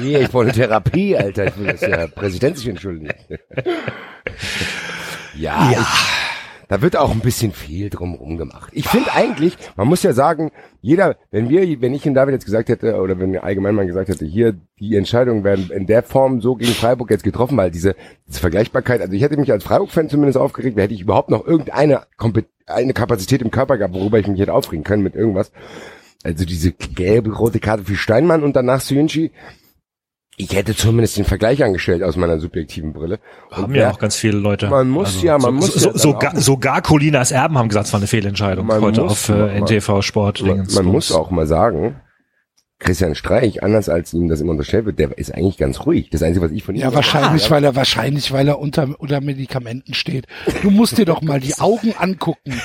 yeah, 0.00 0.20
ich 0.20 0.28
brauche 0.30 0.44
eine 0.44 0.52
Therapie, 0.52 1.16
Alter. 1.16 1.46
Ich 1.46 1.58
will, 1.58 1.66
dass 1.66 1.80
der 1.80 2.08
Präsident 2.08 2.58
sich 2.58 2.68
entschuldigt. 2.68 3.14
ja, 5.36 5.70
Ja. 5.72 5.80
Ich, 5.80 6.16
da 6.68 6.82
wird 6.82 6.96
auch 6.96 7.12
ein 7.12 7.20
bisschen 7.20 7.52
viel 7.52 7.90
drumherum 7.90 8.36
gemacht. 8.38 8.70
Ich 8.72 8.88
finde 8.88 9.12
eigentlich, 9.12 9.56
man 9.76 9.86
muss 9.86 10.02
ja 10.02 10.12
sagen, 10.12 10.50
jeder, 10.80 11.16
wenn 11.30 11.48
wir, 11.48 11.80
wenn 11.80 11.94
ich 11.94 12.04
in 12.06 12.14
David 12.14 12.34
jetzt 12.34 12.44
gesagt 12.44 12.68
hätte, 12.68 13.00
oder 13.00 13.18
wenn 13.20 13.38
allgemein 13.38 13.74
man 13.74 13.86
gesagt 13.86 14.08
hätte, 14.08 14.24
hier, 14.24 14.54
die 14.80 14.96
Entscheidungen 14.96 15.44
werden 15.44 15.70
in 15.70 15.86
der 15.86 16.02
Form 16.02 16.40
so 16.40 16.56
gegen 16.56 16.72
Freiburg 16.72 17.10
jetzt 17.10 17.22
getroffen, 17.22 17.56
weil 17.56 17.70
diese, 17.70 17.94
diese 18.26 18.40
Vergleichbarkeit, 18.40 19.00
also 19.00 19.12
ich 19.12 19.22
hätte 19.22 19.36
mich 19.36 19.52
als 19.52 19.64
Freiburg-Fan 19.64 20.08
zumindest 20.08 20.38
aufgeregt, 20.38 20.76
hätte 20.76 20.94
ich 20.94 21.02
überhaupt 21.02 21.30
noch 21.30 21.46
irgendeine 21.46 22.02
Kompet 22.16 22.46
eine 22.66 22.94
Kapazität 22.94 23.42
im 23.42 23.52
Körper 23.52 23.78
gehabt, 23.78 23.94
worüber 23.94 24.18
ich 24.18 24.26
mich 24.26 24.40
hätte 24.40 24.52
aufregen 24.52 24.82
können 24.82 25.04
mit 25.04 25.14
irgendwas. 25.14 25.52
Also 26.26 26.44
diese 26.44 26.72
gelbe, 26.72 27.30
rote 27.32 27.60
Karte 27.60 27.84
für 27.84 27.94
Steinmann 27.94 28.42
und 28.42 28.56
danach 28.56 28.80
Syunchi. 28.80 29.30
Ich 30.36 30.54
hätte 30.54 30.74
zumindest 30.74 31.16
den 31.16 31.24
Vergleich 31.24 31.62
angestellt 31.64 32.02
aus 32.02 32.16
meiner 32.16 32.40
subjektiven 32.40 32.92
Brille. 32.92 33.20
Und 33.50 33.56
Haben 33.56 33.72
wer- 33.74 33.82
ja 33.84 33.90
auch 33.92 33.98
ganz 33.98 34.16
viele 34.16 34.36
Leute. 34.36 34.66
Also 34.66 34.76
Man 34.76 34.88
muss 34.90 35.22
ja, 35.22 35.38
man 35.38 35.54
muss 35.54 35.72
so, 35.74 35.90
ja 35.92 35.96
sogar, 35.98 36.36
sogar 36.38 36.82
Colinas 36.82 37.30
Erben 37.30 37.56
haben 37.56 37.68
gesagt, 37.68 37.86
es 37.86 37.92
war 37.92 38.00
eine 38.00 38.06
Fehlentscheidung 38.08 38.66
Man 38.66 38.82
heute 38.82 39.02
muss 39.02 39.30
auf 39.30 39.36
äh, 39.36 39.60
NTV 39.60 40.02
Sport. 40.02 40.42
man, 40.42 40.66
man 40.74 40.84
muss 40.84 41.12
auch 41.12 41.30
mal 41.30 41.46
sagen, 41.46 42.00
Christian 42.78 43.14
Streich, 43.14 43.62
anders 43.62 43.88
als 43.88 44.12
ihm 44.12 44.28
das 44.28 44.40
immer 44.42 44.50
unterstellt 44.50 44.84
wird, 44.84 44.98
der 44.98 45.16
ist 45.16 45.34
eigentlich 45.34 45.56
ganz 45.56 45.86
ruhig. 45.86 46.10
Das 46.10 46.22
Einzige, 46.22 46.44
was 46.44 46.52
ich 46.52 46.62
von 46.62 46.74
ihm 46.74 46.82
Ja, 46.82 46.92
wahrscheinlich, 46.92 47.50
weil 47.50 47.64
er 47.64 47.74
wahrscheinlich, 47.74 48.32
weil 48.32 48.46
er 48.48 48.58
unter 48.58 48.94
unter 48.98 49.20
Medikamenten 49.22 49.94
steht. 49.94 50.26
Du 50.62 50.70
musst 50.70 50.98
dir 50.98 51.06
doch 51.06 51.22
mal 51.22 51.40
die 51.40 51.54
Augen 51.58 51.94
angucken. 51.98 52.60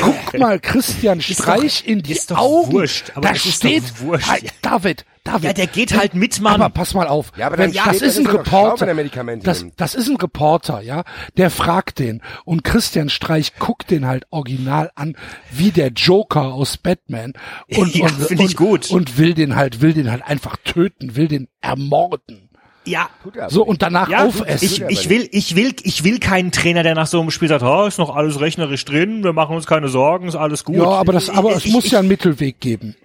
Guck 0.00 0.38
mal 0.38 0.58
Christian 0.60 1.20
Streich 1.20 1.86
in 1.86 2.02
die 2.02 2.12
ist 2.12 2.30
doch 2.30 2.38
Augen. 2.38 2.72
wurscht, 2.72 3.12
aber 3.14 3.28
da 3.28 3.34
doch 3.34 3.40
steht 3.40 4.00
wurscht. 4.00 4.30
David, 4.62 5.04
David. 5.24 5.44
Ja, 5.44 5.52
der 5.52 5.66
geht 5.66 5.96
halt 5.96 6.14
mit, 6.14 6.40
Mann. 6.40 6.54
Aber 6.54 6.70
pass 6.70 6.94
mal 6.94 7.06
auf. 7.06 7.32
Ja, 7.36 7.46
aber 7.48 7.58
Wenn, 7.58 7.72
dann 7.72 7.84
das 7.86 8.00
ist 8.00 8.18
ein 8.18 8.26
Reporter. 8.26 8.86
er 8.86 9.36
Das, 9.38 9.66
das 9.76 9.94
ist 9.94 10.08
ein 10.08 10.16
Reporter, 10.16 10.80
ja. 10.80 11.04
Der 11.36 11.50
fragt 11.50 11.98
den 11.98 12.22
und 12.44 12.64
Christian 12.64 13.10
Streich 13.10 13.54
guckt 13.58 13.90
den 13.90 14.06
halt 14.06 14.24
original 14.30 14.90
an, 14.94 15.16
wie 15.50 15.70
der 15.70 15.88
Joker 15.88 16.54
aus 16.54 16.78
Batman 16.78 17.34
und 17.76 17.94
Ja, 17.94 18.04
und, 18.06 18.12
find 18.12 18.40
ich 18.40 18.46
und, 18.48 18.56
gut. 18.56 18.90
und 18.90 19.18
will 19.18 19.34
den 19.34 19.56
halt, 19.56 19.82
will 19.82 19.92
den 19.92 20.10
halt 20.10 20.22
einfach 20.26 20.56
töten, 20.64 21.16
will 21.16 21.28
den 21.28 21.48
ermorden. 21.60 22.48
ja, 22.86 23.10
So 23.48 23.62
und 23.62 23.82
danach 23.82 24.08
Ja, 24.08 24.24
aufessen. 24.24 24.64
ich, 24.88 25.00
ich 25.02 25.10
will, 25.10 25.28
ich 25.32 25.54
will, 25.54 25.74
ich 25.82 26.02
will 26.02 26.18
keinen 26.18 26.50
Trainer, 26.50 26.82
der 26.82 26.94
nach 26.94 27.06
so 27.06 27.20
einem 27.20 27.30
Spiel 27.30 27.48
sagt, 27.48 27.62
oh, 27.62 27.86
ist 27.86 27.98
noch 27.98 28.16
alles 28.16 28.40
rechnerisch 28.40 28.86
drin, 28.86 29.22
wir 29.22 29.34
machen 29.34 29.54
uns 29.54 29.66
keine 29.66 29.88
Sorgen, 29.88 30.28
ist 30.28 30.34
alles 30.34 30.64
gut. 30.64 30.76
ja, 30.76 30.84
aber 30.86 31.12
das, 31.12 31.28
aber 31.28 31.54
es 31.56 31.66
ich, 31.66 31.72
muss 31.72 31.84
ich, 31.84 31.92
ja 31.92 31.98
einen 31.98 32.08
Mittelweg 32.08 32.58
geben. 32.58 32.96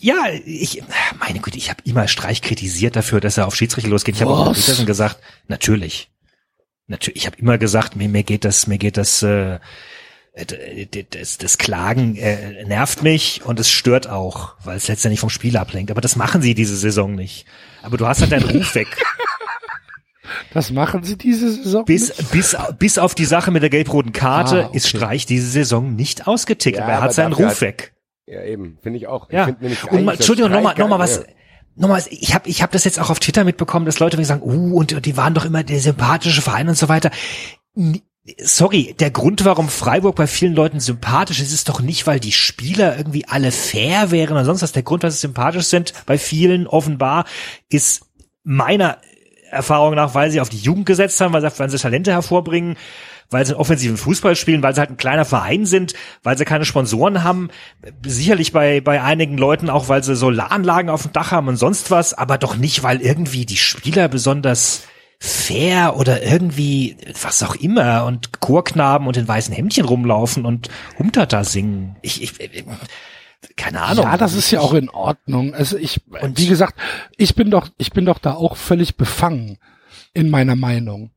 Ja, 0.00 0.14
ich, 0.44 0.82
meine 1.18 1.40
Güte, 1.40 1.58
ich 1.58 1.70
habe 1.70 1.80
immer 1.84 2.06
Streich 2.08 2.40
kritisiert 2.42 2.94
dafür, 2.96 3.20
dass 3.20 3.36
er 3.36 3.46
auf 3.46 3.56
Schiedsrichter 3.56 3.90
losgeht. 3.90 4.14
Ich 4.16 4.22
habe 4.22 4.32
auch? 4.32 4.52
Petersen 4.54 4.86
gesagt, 4.86 5.18
natürlich. 5.48 6.10
Natürlich, 6.86 7.16
ich 7.22 7.26
habe 7.26 7.36
immer 7.38 7.58
gesagt, 7.58 7.96
mir, 7.96 8.08
mir 8.08 8.22
geht 8.22 8.44
das, 8.44 8.66
mir 8.66 8.78
geht 8.78 8.96
das, 8.96 9.22
äh, 9.22 9.58
das, 11.10 11.38
das 11.38 11.58
Klagen 11.58 12.16
äh, 12.16 12.64
nervt 12.64 13.02
mich 13.02 13.42
und 13.44 13.58
es 13.58 13.70
stört 13.70 14.08
auch, 14.08 14.54
weil 14.64 14.76
es 14.76 14.86
letztendlich 14.88 15.20
vom 15.20 15.30
Spiel 15.30 15.56
ablenkt. 15.56 15.90
Aber 15.90 16.00
das 16.00 16.14
machen 16.16 16.42
sie 16.42 16.54
diese 16.54 16.76
Saison 16.76 17.14
nicht. 17.14 17.44
Aber 17.82 17.96
du 17.96 18.06
hast 18.06 18.20
halt 18.20 18.32
deinen 18.32 18.48
Ruf 18.48 18.74
weg. 18.74 18.88
Das 20.52 20.70
machen 20.70 21.04
sie 21.04 21.16
diese 21.16 21.50
Saison. 21.50 21.84
Bis, 21.86 22.08
nicht? 22.16 22.30
bis, 22.32 22.56
bis 22.78 22.98
auf 22.98 23.14
die 23.14 23.24
Sache 23.24 23.50
mit 23.50 23.62
der 23.62 23.70
gelb-roten 23.70 24.12
Karte 24.12 24.64
Ah, 24.64 24.66
okay. 24.68 24.76
ist 24.76 24.88
Streich 24.88 25.24
diese 25.24 25.46
Saison 25.46 25.94
nicht 25.94 26.26
ausgetickt, 26.26 26.76
Ja, 26.76 26.84
aber 26.84 26.92
er 26.92 26.98
aber 26.98 27.04
hat 27.06 27.14
seinen 27.14 27.30
dafür 27.30 27.46
Ruf 27.46 27.54
hat- 27.56 27.60
weg. 27.62 27.92
Ja, 28.30 28.42
eben, 28.42 28.78
finde 28.82 28.98
ich 28.98 29.06
auch. 29.06 29.30
Ja. 29.30 29.48
Ich 29.48 29.58
nämlich 29.60 29.84
Und 29.90 30.04
mal, 30.04 30.14
Entschuldigung, 30.14 30.50
nochmal, 30.50 30.74
nochmal 30.76 30.98
gar- 30.98 31.08
was. 31.08 31.16
ja. 31.18 31.22
Nochmal, 31.76 32.02
ich 32.10 32.34
habe 32.34 32.48
ich 32.48 32.60
hab 32.62 32.72
das 32.72 32.84
jetzt 32.84 32.98
auch 32.98 33.08
auf 33.08 33.20
Twitter 33.20 33.44
mitbekommen, 33.44 33.86
dass 33.86 34.00
Leute 34.00 34.22
sagen, 34.24 34.42
uh, 34.42 34.76
und, 34.76 34.92
und 34.92 35.06
die 35.06 35.16
waren 35.16 35.32
doch 35.34 35.44
immer 35.44 35.62
der 35.62 35.78
sympathische 35.78 36.42
Verein 36.42 36.68
und 36.68 36.76
so 36.76 36.88
weiter. 36.88 37.10
Sorry, 38.42 38.94
der 38.98 39.10
Grund, 39.10 39.44
warum 39.44 39.68
Freiburg 39.68 40.16
bei 40.16 40.26
vielen 40.26 40.54
Leuten 40.54 40.80
sympathisch 40.80 41.40
ist, 41.40 41.52
ist 41.52 41.68
doch 41.68 41.80
nicht, 41.80 42.06
weil 42.06 42.20
die 42.20 42.32
Spieler 42.32 42.98
irgendwie 42.98 43.24
alle 43.26 43.52
fair 43.52 44.10
wären 44.10 44.32
oder 44.32 44.44
sonst 44.44 44.62
was. 44.62 44.72
Der 44.72 44.82
Grund, 44.82 45.04
dass 45.04 45.14
sie 45.14 45.20
sympathisch 45.20 45.66
sind, 45.66 45.94
bei 46.04 46.18
vielen 46.18 46.66
offenbar, 46.66 47.24
ist 47.70 48.02
meiner 48.42 48.98
Erfahrung 49.50 49.94
nach, 49.94 50.14
weil 50.14 50.30
sie 50.30 50.40
auf 50.40 50.50
die 50.50 50.58
Jugend 50.58 50.84
gesetzt 50.84 51.20
haben, 51.20 51.32
weil 51.32 51.40
sie, 51.40 51.58
weil 51.58 51.70
sie 51.70 51.78
Talente 51.78 52.10
hervorbringen, 52.10 52.76
weil 53.30 53.44
sie 53.44 53.52
einen 53.52 53.60
offensiven 53.60 53.96
Fußball 53.96 54.36
spielen, 54.36 54.62
weil 54.62 54.74
sie 54.74 54.80
halt 54.80 54.90
ein 54.90 54.96
kleiner 54.96 55.24
Verein 55.24 55.66
sind, 55.66 55.94
weil 56.22 56.38
sie 56.38 56.44
keine 56.44 56.64
Sponsoren 56.64 57.24
haben, 57.24 57.50
sicherlich 58.04 58.52
bei, 58.52 58.80
bei 58.80 59.02
einigen 59.02 59.36
Leuten 59.36 59.68
auch, 59.70 59.88
weil 59.88 60.02
sie 60.02 60.16
Solaranlagen 60.16 60.90
auf 60.90 61.02
dem 61.02 61.12
Dach 61.12 61.30
haben 61.32 61.48
und 61.48 61.56
sonst 61.56 61.90
was, 61.90 62.14
aber 62.14 62.38
doch 62.38 62.56
nicht, 62.56 62.82
weil 62.82 63.00
irgendwie 63.00 63.44
die 63.46 63.56
Spieler 63.56 64.08
besonders 64.08 64.82
fair 65.20 65.96
oder 65.96 66.22
irgendwie 66.22 66.96
was 67.22 67.42
auch 67.42 67.56
immer 67.56 68.04
und 68.06 68.40
Chorknaben 68.40 69.06
und 69.08 69.16
in 69.16 69.26
weißen 69.26 69.52
Hemdchen 69.52 69.84
rumlaufen 69.84 70.44
und 70.46 70.68
Humtata 70.98 71.42
singen. 71.42 71.96
Ich, 72.02 72.22
ich, 72.22 72.40
ich 72.40 72.64
keine 73.56 73.82
Ahnung. 73.82 74.04
Ja, 74.04 74.16
das 74.16 74.34
ist 74.34 74.50
ja 74.50 74.60
auch 74.60 74.74
in 74.74 74.88
Ordnung. 74.88 75.54
Also 75.54 75.76
ich, 75.76 76.00
Und- 76.20 76.38
wie 76.38 76.46
gesagt, 76.46 76.74
ich 77.16 77.34
bin 77.34 77.50
doch, 77.50 77.68
ich 77.78 77.90
bin 77.92 78.04
doch 78.04 78.18
da 78.18 78.34
auch 78.34 78.56
völlig 78.56 78.96
befangen 78.96 79.58
in 80.14 80.30
meiner 80.30 80.56
Meinung. 80.56 81.10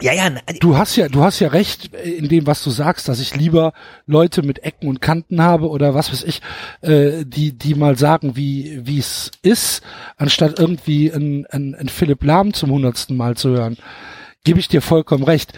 Ja, 0.00 0.12
ja, 0.12 0.30
Du 0.60 0.76
hast 0.76 0.96
ja, 0.96 1.08
du 1.08 1.22
hast 1.22 1.40
ja 1.40 1.48
recht 1.48 1.94
in 1.94 2.28
dem, 2.28 2.46
was 2.46 2.62
du 2.62 2.70
sagst, 2.70 3.08
dass 3.08 3.20
ich 3.20 3.34
lieber 3.34 3.72
Leute 4.06 4.42
mit 4.42 4.60
Ecken 4.60 4.88
und 4.88 5.00
Kanten 5.00 5.42
habe 5.42 5.68
oder 5.68 5.94
was 5.94 6.12
weiß 6.12 6.22
ich, 6.22 6.40
äh, 6.82 7.24
die, 7.24 7.56
die 7.58 7.74
mal 7.74 7.98
sagen, 7.98 8.36
wie, 8.36 8.80
wie 8.86 8.98
es 8.98 9.30
ist, 9.42 9.82
anstatt 10.16 10.58
irgendwie 10.58 11.10
ein, 11.10 11.46
ein, 11.46 11.74
ein 11.74 11.88
Philipp 11.88 12.22
Lahm 12.22 12.54
zum 12.54 12.70
hundertsten 12.70 13.16
Mal 13.16 13.36
zu 13.36 13.50
hören. 13.50 13.76
Gebe 14.44 14.60
ich 14.60 14.68
dir 14.68 14.82
vollkommen 14.82 15.24
recht. 15.24 15.52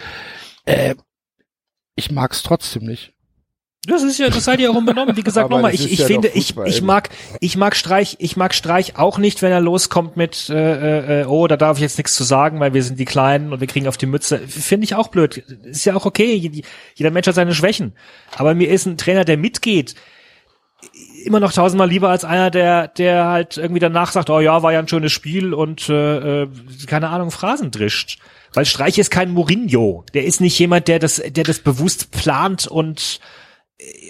Äh, 0.65 0.95
ich 1.95 2.11
mag's 2.11 2.41
trotzdem 2.41 2.85
nicht. 2.85 3.13
Das 3.87 4.03
ist 4.03 4.19
ja, 4.19 4.29
das 4.29 4.43
seid 4.45 4.59
ihr 4.59 4.69
auch 4.69 4.75
unbenommen. 4.75 5.17
Wie 5.17 5.23
gesagt, 5.23 5.49
nochmal, 5.49 5.73
ich, 5.73 5.91
ich 5.91 5.99
ja 5.99 6.05
finde, 6.05 6.27
ich, 6.27 6.55
ich 6.55 6.81
mag, 6.83 7.09
ich 7.39 7.57
mag 7.57 7.75
Streich, 7.75 8.15
ich 8.19 8.37
mag 8.37 8.53
Streich 8.53 8.95
auch 8.97 9.17
nicht, 9.17 9.41
wenn 9.41 9.51
er 9.51 9.59
loskommt 9.59 10.17
mit, 10.17 10.49
äh, 10.51 11.21
äh, 11.21 11.25
oh, 11.25 11.47
da 11.47 11.57
darf 11.57 11.77
ich 11.77 11.81
jetzt 11.81 11.97
nichts 11.97 12.13
zu 12.13 12.23
sagen, 12.23 12.59
weil 12.59 12.75
wir 12.75 12.83
sind 12.83 12.99
die 12.99 13.05
Kleinen 13.05 13.51
und 13.51 13.59
wir 13.59 13.65
kriegen 13.65 13.87
auf 13.87 13.97
die 13.97 14.05
Mütze. 14.05 14.37
Finde 14.47 14.83
ich 14.83 14.93
auch 14.93 15.07
blöd. 15.07 15.37
Ist 15.63 15.85
ja 15.85 15.95
auch 15.95 16.05
okay. 16.05 16.35
Jed- 16.35 16.63
Jeder 16.93 17.09
Mensch 17.09 17.25
hat 17.25 17.33
seine 17.33 17.55
Schwächen. 17.55 17.93
Aber 18.37 18.53
mir 18.53 18.69
ist 18.69 18.85
ein 18.85 18.97
Trainer, 18.97 19.25
der 19.25 19.37
mitgeht, 19.37 19.95
immer 21.25 21.39
noch 21.39 21.51
tausendmal 21.51 21.89
lieber 21.89 22.09
als 22.09 22.23
einer, 22.23 22.51
der, 22.51 22.87
der 22.87 23.25
halt 23.25 23.57
irgendwie 23.57 23.79
danach 23.79 24.11
sagt, 24.11 24.29
oh 24.29 24.39
ja, 24.41 24.61
war 24.61 24.73
ja 24.73 24.79
ein 24.79 24.87
schönes 24.87 25.11
Spiel 25.11 25.55
und 25.55 25.89
äh, 25.89 26.43
äh, 26.43 26.47
keine 26.85 27.09
Ahnung, 27.09 27.31
Phrasen 27.31 27.71
drischt. 27.71 28.19
Weil 28.53 28.65
Streich 28.65 28.99
ist 28.99 29.09
kein 29.09 29.31
Mourinho. 29.31 30.05
Der 30.13 30.25
ist 30.25 30.39
nicht 30.39 30.59
jemand, 30.59 30.87
der 30.87 30.99
das, 30.99 31.15
der 31.25 31.43
das 31.45 31.59
bewusst 31.59 32.11
plant 32.11 32.67
und 32.67 33.19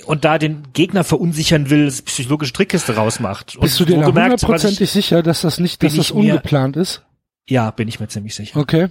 und 0.06 0.26
da 0.26 0.38
den 0.38 0.64
Gegner 0.74 1.04
verunsichern 1.04 1.70
will, 1.70 1.88
psychologische 2.06 2.54
Trickkiste 2.54 2.96
rausmacht. 2.96 3.56
Und 3.56 3.62
Bist 3.62 3.80
du 3.80 3.86
dir 3.86 4.06
hundertprozentig 4.06 4.82
ich- 4.82 4.92
sicher, 4.92 5.24
dass 5.24 5.42
das 5.42 5.60
nicht, 5.60 5.82
dass 5.84 5.96
das 5.96 6.08
ich 6.08 6.14
mir- 6.14 6.20
ungeplant 6.34 6.76
ist? 6.76 7.04
Ja, 7.48 7.72
bin 7.72 7.88
ich 7.88 8.00
mir 8.00 8.08
ziemlich 8.08 8.36
sicher. 8.36 8.60
Okay. 8.60 8.90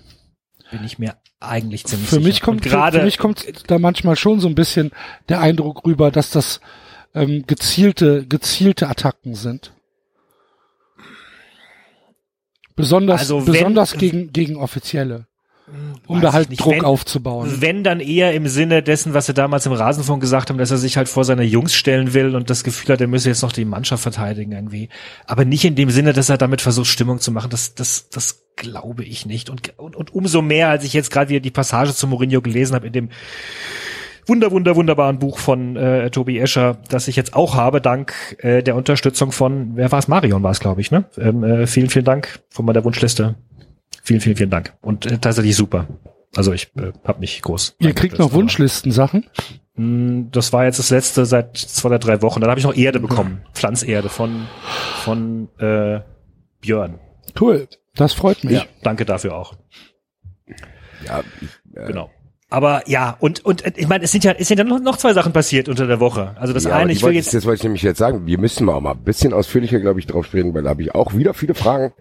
Bin 0.71 0.85
ich 0.85 0.99
mir 0.99 1.17
eigentlich 1.41 1.85
ziemlich 1.87 2.09
Für 2.09 2.17
sicher. 2.17 2.27
mich 2.29 2.41
kommt, 2.41 2.59
Und 2.59 2.63
für, 2.65 2.69
gerade 2.71 2.99
für 3.01 3.05
mich 3.05 3.19
kommt 3.19 3.71
da 3.71 3.79
manchmal 3.79 4.17
schon 4.17 4.41
so 4.41 4.49
ein 4.49 4.55
bisschen 4.55 4.91
der 5.29 5.41
Eindruck 5.41 5.85
rüber, 5.87 6.11
dass 6.11 6.31
das 6.31 6.61
ähm, 7.15 7.45
gezielte, 7.47 8.25
gezielte 8.27 8.89
Attacken 8.89 9.35
sind. 9.35 9.73
Besonders, 12.77 13.21
Also 13.21 13.47
wenn- 13.47 13.53
besonders 13.53 13.95
gegen, 13.95 14.33
gegen 14.33 14.57
Offizielle. 14.57 15.27
Um 16.07 16.17
Weiß 16.17 16.23
da 16.23 16.33
halt 16.33 16.61
Druck 16.61 16.73
wenn- 16.73 16.85
aufzubauen. 16.85 17.57
Wenn 17.61 17.85
dann 17.85 18.01
eher 18.01 18.35
im 18.35 18.49
Sinne 18.49 18.83
dessen, 18.83 19.15
was 19.15 19.27
sie 19.27 19.35
damals 19.35 19.67
im 19.67 19.73
Rasenfunk 19.73 20.21
gesagt 20.21 20.51
haben, 20.51 20.59
dass 20.59 20.71
er 20.71 20.77
sich 20.79 20.97
halt 20.97 21.09
vor 21.09 21.25
seine 21.25 21.45
Jungs 21.45 21.75
stellen 21.75 22.15
will 22.15 22.35
und 22.35 22.51
das 22.51 22.65
Gefühl 22.65 22.93
hat, 22.95 23.01
er 23.01 23.07
müsse 23.07 23.29
jetzt 23.29 23.43
noch 23.43 23.53
die 23.53 23.65
Mannschaft 23.65 24.03
verteidigen 24.03 24.53
irgendwie. 24.53 24.89
Aber 25.27 25.45
nicht 25.45 25.65
in 25.65 25.77
dem 25.77 25.91
Sinne, 25.91 26.13
dass 26.13 26.29
er 26.29 26.39
damit 26.39 26.61
versucht, 26.61 26.89
Stimmung 26.89 27.21
zu 27.21 27.31
machen. 27.33 27.51
Das, 27.51 27.75
das, 27.75 28.09
das 28.11 28.43
glaube 28.57 29.05
ich 29.05 29.27
nicht. 29.27 29.51
Und, 29.51 29.79
und, 29.79 29.95
und 29.97 30.13
umso 30.15 30.43
mehr, 30.43 30.69
als 30.69 30.85
ich 30.85 30.93
jetzt 30.93 31.11
gerade 31.11 31.29
wieder 31.31 31.41
die 31.41 31.51
Passage 31.51 31.95
zu 31.95 32.07
Mourinho 32.07 32.41
gelesen 32.43 32.75
habe 32.75 32.87
in 32.89 32.93
dem 32.93 33.09
wunder, 34.27 34.51
wunder, 34.53 34.77
wunderbaren 34.77 35.19
Buch 35.19 35.39
von 35.39 35.77
äh, 35.77 36.11
Tobi 36.11 36.39
Escher, 36.39 36.79
das 36.89 37.09
ich 37.09 37.17
jetzt 37.17 37.35
auch 37.35 37.55
habe, 37.55 37.81
dank 37.81 38.15
äh, 38.39 38.63
der 38.63 38.77
Unterstützung 38.77 39.33
von, 39.33 39.73
wer 39.75 39.91
war 39.91 39.99
es? 39.99 40.09
Marion 40.09 40.43
war 40.43 40.53
es, 40.53 40.61
glaube 40.61 40.81
ich, 40.81 40.91
ne? 40.91 41.05
Ähm, 41.19 41.43
äh, 41.43 41.67
vielen, 41.67 41.89
vielen 41.91 42.05
Dank 42.05 42.41
von 42.49 42.65
meiner 42.65 42.85
Wunschliste. 42.85 43.35
Vielen, 44.11 44.21
vielen, 44.21 44.35
vielen 44.37 44.51
Dank. 44.51 44.73
Und 44.81 45.07
äh, 45.07 45.19
tatsächlich 45.19 45.55
super. 45.55 45.87
Also 46.35 46.53
ich 46.53 46.73
äh, 46.77 46.91
habe 47.05 47.21
mich 47.21 47.41
groß. 47.43 47.77
Ihr 47.79 47.93
kriegt 47.93 48.19
noch 48.19 48.33
Wunschlistensachen. 48.33 49.27
Mm, 49.77 50.33
Das 50.33 50.53
war 50.53 50.65
jetzt 50.65 50.81
das 50.81 50.91
letzte 50.91 51.27
seit 51.27 51.57
zwei 51.57 51.91
oder 51.91 52.01
drei 52.01 52.21
Wochen. 52.21 52.41
Dann 52.41 52.51
habe 52.51 52.59
ich 52.59 52.67
noch 52.67 52.75
Erde 52.75 52.99
bekommen. 52.99 53.43
Pflanzerde 53.55 54.09
von, 54.09 54.49
von 55.05 55.49
äh, 55.61 56.01
Björn. 56.61 56.99
Cool. 57.41 57.69
Das 57.95 58.13
freut 58.13 58.43
mich. 58.43 58.55
Ja, 58.55 58.65
danke 58.83 59.05
dafür 59.05 59.37
auch. 59.37 59.55
Ja, 61.07 61.21
äh, 61.21 61.87
Genau. 61.87 62.11
Aber 62.49 62.83
ja, 62.89 63.17
und, 63.21 63.45
und 63.45 63.65
äh, 63.65 63.73
ich 63.77 63.87
meine, 63.87 64.03
es 64.03 64.11
sind 64.11 64.25
ja, 64.25 64.33
es 64.33 64.49
sind 64.49 64.59
ja 64.59 64.65
noch, 64.65 64.81
noch 64.81 64.97
zwei 64.97 65.13
Sachen 65.13 65.33
passiert 65.33 65.69
unter 65.69 65.87
der 65.87 66.01
Woche. 66.01 66.35
Also 66.37 66.53
das 66.53 66.65
ja, 66.65 66.75
eine, 66.75 66.91
ich 66.91 66.99
will 66.99 67.11
wollte 67.11 67.19
jetzt. 67.19 67.33
das 67.33 67.45
wollte 67.45 67.59
ich 67.59 67.63
nämlich 67.63 67.83
jetzt 67.83 67.99
sagen. 67.99 68.27
Wir 68.27 68.39
müssen 68.41 68.65
mal 68.65 68.75
auch 68.75 68.81
mal 68.81 68.91
ein 68.91 69.05
bisschen 69.05 69.33
ausführlicher, 69.33 69.79
glaube 69.79 70.01
ich, 70.01 70.09
drauf 70.09 70.27
sprechen, 70.27 70.53
weil 70.53 70.65
da 70.65 70.71
habe 70.71 70.83
ich 70.83 70.97
auch 70.97 71.15
wieder 71.15 71.33
viele 71.33 71.55
Fragen 71.55 71.93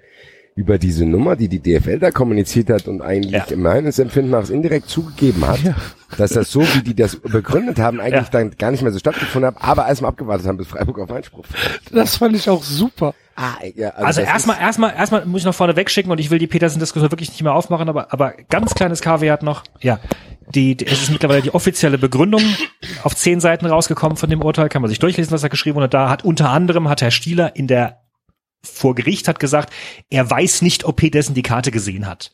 über 0.55 0.77
diese 0.77 1.05
Nummer, 1.05 1.35
die 1.35 1.47
die 1.47 1.59
DFL 1.59 1.99
da 1.99 2.11
kommuniziert 2.11 2.69
hat 2.69 2.87
und 2.87 3.01
eigentlich 3.01 3.31
Ja. 3.33 3.43
in 3.45 3.61
meines 3.61 3.97
Empfinden 3.99 4.31
nach 4.31 4.49
indirekt 4.49 4.89
zugegeben 4.89 5.47
hat, 5.47 5.59
dass 6.17 6.31
das 6.31 6.51
so, 6.51 6.61
wie 6.61 6.81
die 6.81 6.95
das 6.95 7.15
begründet 7.17 7.79
haben, 7.79 7.99
eigentlich 8.01 8.25
Ja. 8.25 8.29
dann 8.31 8.51
gar 8.57 8.71
nicht 8.71 8.81
mehr 8.81 8.91
so 8.91 8.99
stattgefunden 8.99 9.47
hat, 9.55 9.63
aber 9.63 9.87
erstmal 9.87 10.09
abgewartet 10.09 10.47
haben, 10.47 10.57
bis 10.57 10.67
Freiburg 10.67 10.99
auf 10.99 11.11
Einspruch. 11.11 11.45
Das 11.91 12.17
fand 12.17 12.35
ich 12.35 12.49
auch 12.49 12.63
super. 12.63 13.13
Ah, 13.35 13.53
ja, 13.75 13.91
Also 13.91 14.19
das 14.19 14.29
erstmal, 14.29 14.59
erstmal, 14.59 14.93
erstmal 14.93 15.25
muss 15.25 15.41
ich 15.41 15.45
noch 15.45 15.55
vorne 15.55 15.77
wegschicken 15.77 16.11
und 16.11 16.19
ich 16.19 16.29
will 16.29 16.39
die 16.39 16.47
Petersen-Diskussion 16.47 17.09
wirklich 17.09 17.29
nicht 17.29 17.41
mehr 17.41 17.53
aufmachen, 17.53 17.87
aber, 17.87 18.11
aber 18.11 18.33
ganz 18.49 18.75
kleines 18.75 18.99
Kaviar 18.99 19.39
noch. 19.43 19.63
Ja, 19.79 19.99
die, 20.53 20.75
die, 20.75 20.87
es 20.87 21.03
ist 21.03 21.11
mittlerweile 21.11 21.41
die 21.41 21.53
offizielle 21.53 21.97
Begründung 21.97 22.41
auf 23.03 23.15
zehn 23.15 23.39
Seiten 23.39 23.65
rausgekommen 23.65 24.17
von 24.17 24.29
dem 24.29 24.41
Urteil, 24.41 24.67
kann 24.67 24.81
man 24.81 24.89
sich 24.89 24.99
durchlesen, 24.99 25.31
was 25.31 25.43
er 25.43 25.49
geschrieben 25.49 25.79
hat. 25.79 25.93
Da 25.93 26.09
hat 26.09 26.25
unter 26.25 26.49
anderem 26.49 26.89
hat 26.89 27.01
Herr 27.01 27.11
Stieler 27.11 27.55
in 27.55 27.67
der 27.67 27.99
vor 28.63 28.95
Gericht 28.95 29.27
hat 29.27 29.39
gesagt, 29.39 29.73
er 30.09 30.29
weiß 30.29 30.61
nicht, 30.61 30.83
ob 30.83 30.97
Petersen 30.97 31.33
die 31.33 31.41
Karte 31.41 31.71
gesehen 31.71 32.05
hat. 32.05 32.31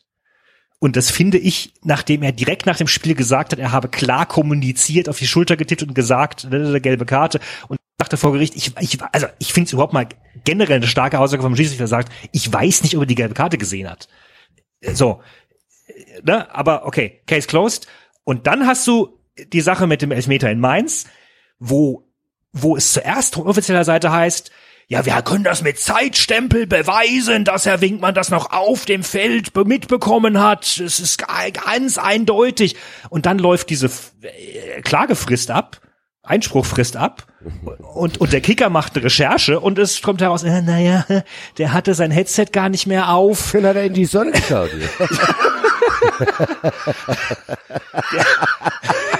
Und 0.78 0.96
das 0.96 1.10
finde 1.10 1.38
ich, 1.38 1.72
nachdem 1.82 2.22
er 2.22 2.32
direkt 2.32 2.66
nach 2.66 2.76
dem 2.76 2.88
Spiel 2.88 3.14
gesagt 3.14 3.52
hat, 3.52 3.58
er 3.58 3.72
habe 3.72 3.88
klar 3.88 4.26
kommuniziert, 4.26 5.08
auf 5.08 5.18
die 5.18 5.26
Schulter 5.26 5.56
getippt 5.56 5.82
und 5.82 5.94
gesagt, 5.94 6.44
äh, 6.44 6.80
gelbe 6.80 7.06
Karte. 7.06 7.40
Und 7.68 7.78
sagte 7.98 8.18
vor 8.18 8.32
Gericht, 8.32 8.54
ich, 8.56 8.72
ich 8.78 8.98
also 9.12 9.26
ich 9.38 9.52
finde 9.52 9.68
es 9.68 9.72
überhaupt 9.72 9.94
mal 9.94 10.06
generell 10.44 10.76
eine 10.76 10.86
starke 10.86 11.18
Aussage 11.18 11.42
vom 11.42 11.56
Schiedsrichter, 11.56 11.86
sagt, 11.86 12.12
ich 12.32 12.52
weiß 12.52 12.82
nicht, 12.82 12.94
ob 12.96 13.02
er 13.02 13.06
die 13.06 13.14
gelbe 13.14 13.34
Karte 13.34 13.56
gesehen 13.56 13.88
hat. 13.88 14.08
So, 14.92 15.22
ne, 16.22 16.54
aber 16.54 16.84
okay, 16.84 17.22
Case 17.26 17.48
closed. 17.48 17.86
Und 18.24 18.46
dann 18.46 18.66
hast 18.66 18.86
du 18.86 19.18
die 19.52 19.62
Sache 19.62 19.86
mit 19.86 20.02
dem 20.02 20.12
Elfmeter 20.12 20.50
in 20.50 20.60
Mainz, 20.60 21.06
wo 21.58 22.06
wo 22.52 22.76
es 22.76 22.92
zuerst 22.92 23.34
von 23.34 23.46
offizieller 23.46 23.84
Seite 23.84 24.10
heißt, 24.10 24.50
ja, 24.88 25.04
wir 25.04 25.20
können 25.22 25.42
das 25.42 25.62
mit 25.62 25.80
Zeitstempel 25.80 26.66
beweisen, 26.66 27.44
dass 27.44 27.66
Herr 27.66 27.80
Winkmann 27.80 28.14
das 28.14 28.30
noch 28.30 28.52
auf 28.52 28.84
dem 28.84 29.02
Feld 29.02 29.52
be- 29.52 29.64
mitbekommen 29.64 30.40
hat. 30.40 30.64
Es 30.78 31.00
ist 31.00 31.18
ga- 31.18 31.50
ganz 31.50 31.98
eindeutig. 31.98 32.76
Und 33.10 33.26
dann 33.26 33.38
läuft 33.40 33.68
diese 33.70 33.86
äh, 34.22 34.80
Klagefrist 34.82 35.50
ab, 35.50 35.80
Einspruchfrist 36.22 36.96
ab. 36.96 37.26
Und, 37.94 38.20
und 38.20 38.32
der 38.32 38.40
Kicker 38.40 38.70
macht 38.70 38.94
eine 38.94 39.04
Recherche 39.06 39.58
und 39.58 39.78
es 39.78 40.02
kommt 40.02 40.20
heraus, 40.20 40.44
äh, 40.44 40.62
naja, 40.62 41.04
der 41.58 41.72
hatte 41.72 41.94
sein 41.94 42.10
Headset 42.12 42.46
gar 42.52 42.68
nicht 42.68 42.86
mehr 42.86 43.08
auf. 43.10 43.50
Dann 43.52 43.66
hat 43.66 43.74
er 43.76 43.84
in 43.84 43.94
die 43.94 44.04
Sonne 44.04 44.30
geschaut. 44.32 44.70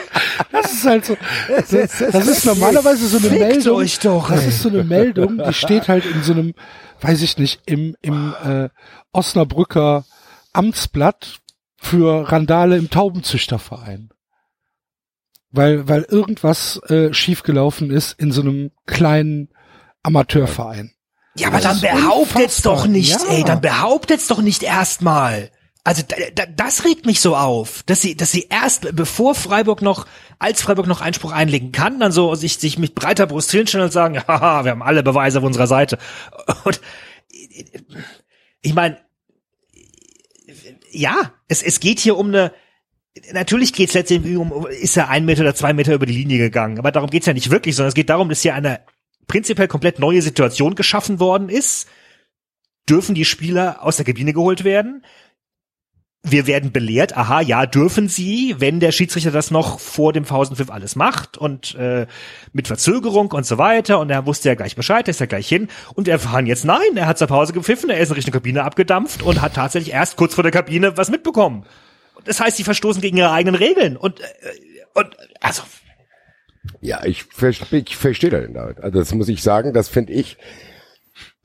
Das 0.53 0.73
ist 0.73 0.85
halt 0.85 1.05
so. 1.05 1.17
Das, 1.49 1.69
das 1.69 2.27
ist 2.27 2.45
normalerweise 2.47 3.07
so 3.09 3.19
eine 3.19 3.31
Meldung. 3.39 3.77
euch 3.77 3.99
doch, 3.99 4.31
das 4.31 4.47
ist 4.47 4.63
so 4.63 4.69
eine 4.69 4.85
Meldung, 4.85 5.39
die 5.39 5.53
steht 5.53 5.89
halt 5.89 6.05
in 6.05 6.23
so 6.23 6.33
einem, 6.33 6.55
weiß 7.01 7.23
ich 7.23 7.39
nicht, 7.39 7.61
im, 7.67 7.97
im 8.03 8.35
äh, 8.45 8.69
Osnabrücker 9.13 10.05
Amtsblatt 10.53 11.41
für 11.77 12.31
Randale 12.31 12.77
im 12.77 12.91
Taubenzüchterverein. 12.91 14.11
Weil, 15.51 15.89
weil 15.89 16.03
irgendwas 16.03 16.81
äh, 16.89 17.13
schiefgelaufen 17.15 17.91
ist 17.91 18.19
in 18.19 18.33
so 18.33 18.43
einem 18.43 18.73
kleinen 18.87 19.49
Amateurverein. 20.03 20.93
Ja, 21.37 21.49
aber 21.49 21.61
dann 21.61 21.81
behauptet's 21.81 22.63
doch 22.63 22.87
nicht, 22.87 23.11
Ja. 23.23 23.31
ey, 23.31 23.45
dann 23.45 23.61
behauptet's 23.61 24.27
doch 24.27 24.41
nicht 24.41 24.63
erstmal. 24.63 25.51
Also 25.87 26.03
da, 26.03 26.17
da, 26.35 26.47
das 26.47 26.85
regt 26.85 27.07
mich 27.07 27.21
so 27.21 27.37
auf, 27.37 27.85
dass 27.85 28.01
sie, 28.03 28.17
dass 28.17 28.33
sie 28.33 28.49
erst, 28.51 28.97
bevor 28.97 29.37
Freiburg 29.37 29.83
noch, 29.83 30.09
als 30.41 30.61
Freiburg 30.61 30.89
noch 30.89 31.01
Einspruch 31.01 31.31
einlegen 31.31 31.71
kann, 31.71 32.01
dann 32.01 32.11
so 32.11 32.35
sich, 32.35 32.59
sich 32.59 32.77
mit 32.77 32.97
breiter 32.97 33.29
Brust 33.29 33.53
hinstellen 33.53 33.85
und 33.85 33.93
sagen, 33.93 34.21
haha, 34.27 34.65
wir 34.65 34.73
haben 34.73 34.83
alle 34.83 35.05
Beweise 35.05 35.39
auf 35.39 35.45
unserer 35.45 35.69
Seite. 35.69 35.99
Und 36.65 36.81
ich 38.63 38.75
meine, 38.75 38.99
ja, 40.91 41.33
es, 41.47 41.63
es 41.63 41.79
geht 41.79 42.01
hier 42.01 42.17
um 42.17 42.31
eine, 42.31 42.53
natürlich 43.33 43.73
geht's 43.73 43.95
letztendlich 43.95 44.37
um, 44.39 44.67
ist 44.67 44.97
er 44.97 45.09
ein 45.09 45.25
Meter 45.25 45.43
oder 45.43 45.55
zwei 45.55 45.73
Meter 45.73 45.95
über 45.95 46.07
die 46.07 46.15
Linie 46.15 46.39
gegangen, 46.39 46.81
aber 46.81 46.91
darum 46.91 47.11
geht's 47.11 47.27
ja 47.27 47.33
nicht 47.33 47.53
wirklich, 47.53 47.77
sondern 47.77 47.91
es 47.91 47.95
geht 47.95 48.11
darum, 48.11 48.29
dass 48.29 48.43
hier 48.43 48.57
eine 48.57 48.81
prinzipiell 49.29 49.69
komplett 49.69 50.01
neue 50.01 50.21
Situation 50.21 50.75
geschaffen 50.75 51.21
worden 51.21 51.49
ist. 51.49 51.87
Dürfen 52.89 53.15
die 53.15 53.25
Spieler 53.25 53.85
aus 53.85 53.97
der 53.97 54.05
Kabine 54.05 54.33
geholt 54.33 54.65
werden? 54.65 55.05
Wir 56.29 56.49
werden 56.49 56.73
belehrt, 56.73 57.17
aha, 57.17 57.41
ja, 57.41 57.67
dürfen 57.67 58.09
sie, 58.09 58.57
wenn 58.59 58.81
der 58.81 58.91
Schiedsrichter 58.91 59.31
das 59.31 59.53
noch 59.53 59.79
vor 59.79 60.13
dem 60.13 60.25
Pausenpfiff 60.25 60.71
alles 60.71 60.97
macht 60.97 61.39
und 61.39 61.77
äh, 61.77 62.07
mit 62.53 62.67
Verzögerung 62.67 63.31
und 63.31 63.47
so 63.47 63.59
weiter. 63.59 64.01
Und 64.01 64.11
er 64.11 64.27
wusste 64.27 64.49
ja 64.49 64.57
gleich 64.57 64.75
Bescheid, 64.75 65.07
er 65.07 65.13
ist 65.13 65.21
ja 65.21 65.27
gleich 65.27 65.49
hin. 65.49 65.69
Und 65.95 66.07
wir 66.07 66.15
erfahren 66.15 66.47
jetzt, 66.47 66.65
nein, 66.65 66.97
er 66.97 67.07
hat 67.07 67.19
zur 67.19 67.29
Pause 67.29 67.53
gepfiffen, 67.53 67.91
er 67.91 67.99
ist 68.01 68.09
in 68.09 68.17
Richtung 68.17 68.33
Kabine 68.33 68.65
abgedampft 68.65 69.23
und 69.23 69.41
hat 69.41 69.55
tatsächlich 69.55 69.95
erst 69.95 70.17
kurz 70.17 70.35
vor 70.35 70.43
der 70.43 70.51
Kabine 70.51 70.97
was 70.97 71.11
mitbekommen. 71.11 71.65
Das 72.25 72.41
heißt, 72.41 72.57
sie 72.57 72.65
verstoßen 72.65 73.01
gegen 73.01 73.17
ihre 73.17 73.31
eigenen 73.31 73.55
Regeln. 73.55 73.97
Und, 73.97 74.21
äh, 74.21 74.25
und 74.95 75.17
also, 75.41 75.63
Ja, 76.81 77.05
ich, 77.05 77.25
ich 77.71 77.97
verstehe 77.97 78.31
das 78.31 78.47
damit. 78.53 78.81
Also 78.81 78.99
das 78.99 79.15
muss 79.15 79.29
ich 79.29 79.43
sagen, 79.43 79.73
das 79.73 79.89
finde 79.89 80.13
ich 80.13 80.37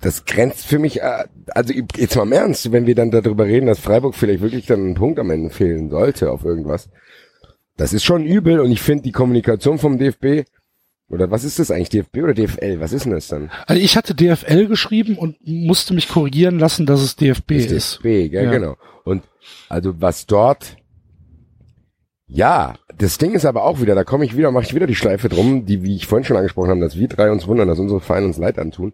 das 0.01 0.25
grenzt 0.25 0.65
für 0.65 0.79
mich, 0.79 1.01
äh, 1.01 1.25
also 1.49 1.73
jetzt 1.95 2.15
mal 2.15 2.23
im 2.23 2.31
Ernst, 2.31 2.71
wenn 2.71 2.87
wir 2.87 2.95
dann 2.95 3.11
darüber 3.11 3.45
reden, 3.45 3.67
dass 3.67 3.79
Freiburg 3.79 4.15
vielleicht 4.15 4.41
wirklich 4.41 4.65
dann 4.65 4.79
einen 4.81 4.95
Punkt 4.95 5.19
am 5.19 5.29
Ende 5.29 5.49
fehlen 5.51 5.89
sollte 5.89 6.31
auf 6.31 6.43
irgendwas. 6.43 6.89
Das 7.77 7.93
ist 7.93 8.03
schon 8.03 8.25
übel 8.25 8.59
und 8.59 8.71
ich 8.71 8.81
finde 8.81 9.03
die 9.03 9.11
Kommunikation 9.11 9.77
vom 9.79 9.97
DFB, 9.97 10.47
oder 11.07 11.29
was 11.29 11.43
ist 11.43 11.59
das 11.59 11.71
eigentlich, 11.71 11.89
DFB 11.89 12.17
oder 12.23 12.33
DFL? 12.33 12.79
Was 12.79 12.93
ist 12.93 13.05
denn 13.05 13.11
das 13.11 13.27
dann? 13.27 13.51
Also 13.67 13.81
ich 13.81 13.97
hatte 13.97 14.15
DFL 14.15 14.67
geschrieben 14.67 15.17
und 15.17 15.35
musste 15.45 15.93
mich 15.93 16.07
korrigieren 16.07 16.57
lassen, 16.57 16.85
dass 16.85 17.01
es 17.01 17.15
DFB 17.15 17.53
Das 17.55 17.71
ist. 17.71 17.95
DFB, 17.97 18.31
gell, 18.31 18.45
Ja. 18.45 18.51
genau. 18.51 18.77
Und 19.03 19.23
also 19.67 19.99
was 19.99 20.25
dort, 20.25 20.77
ja, 22.27 22.75
das 22.97 23.17
Ding 23.17 23.33
ist 23.33 23.45
aber 23.45 23.65
auch 23.65 23.81
wieder, 23.81 23.93
da 23.95 24.03
komme 24.03 24.25
ich 24.25 24.37
wieder, 24.37 24.51
mache 24.51 24.63
ich 24.63 24.75
wieder 24.75 24.87
die 24.87 24.95
Schleife 24.95 25.27
drum, 25.27 25.65
die, 25.65 25.83
wie 25.83 25.95
ich 25.95 26.07
vorhin 26.07 26.23
schon 26.25 26.37
angesprochen 26.37 26.69
habe, 26.69 26.79
dass 26.79 26.97
wir 26.97 27.07
drei 27.07 27.29
uns 27.31 27.45
wundern, 27.47 27.67
dass 27.67 27.79
unsere 27.79 27.99
Vereine 27.99 28.27
uns 28.27 28.37
leid 28.37 28.57
antun. 28.57 28.93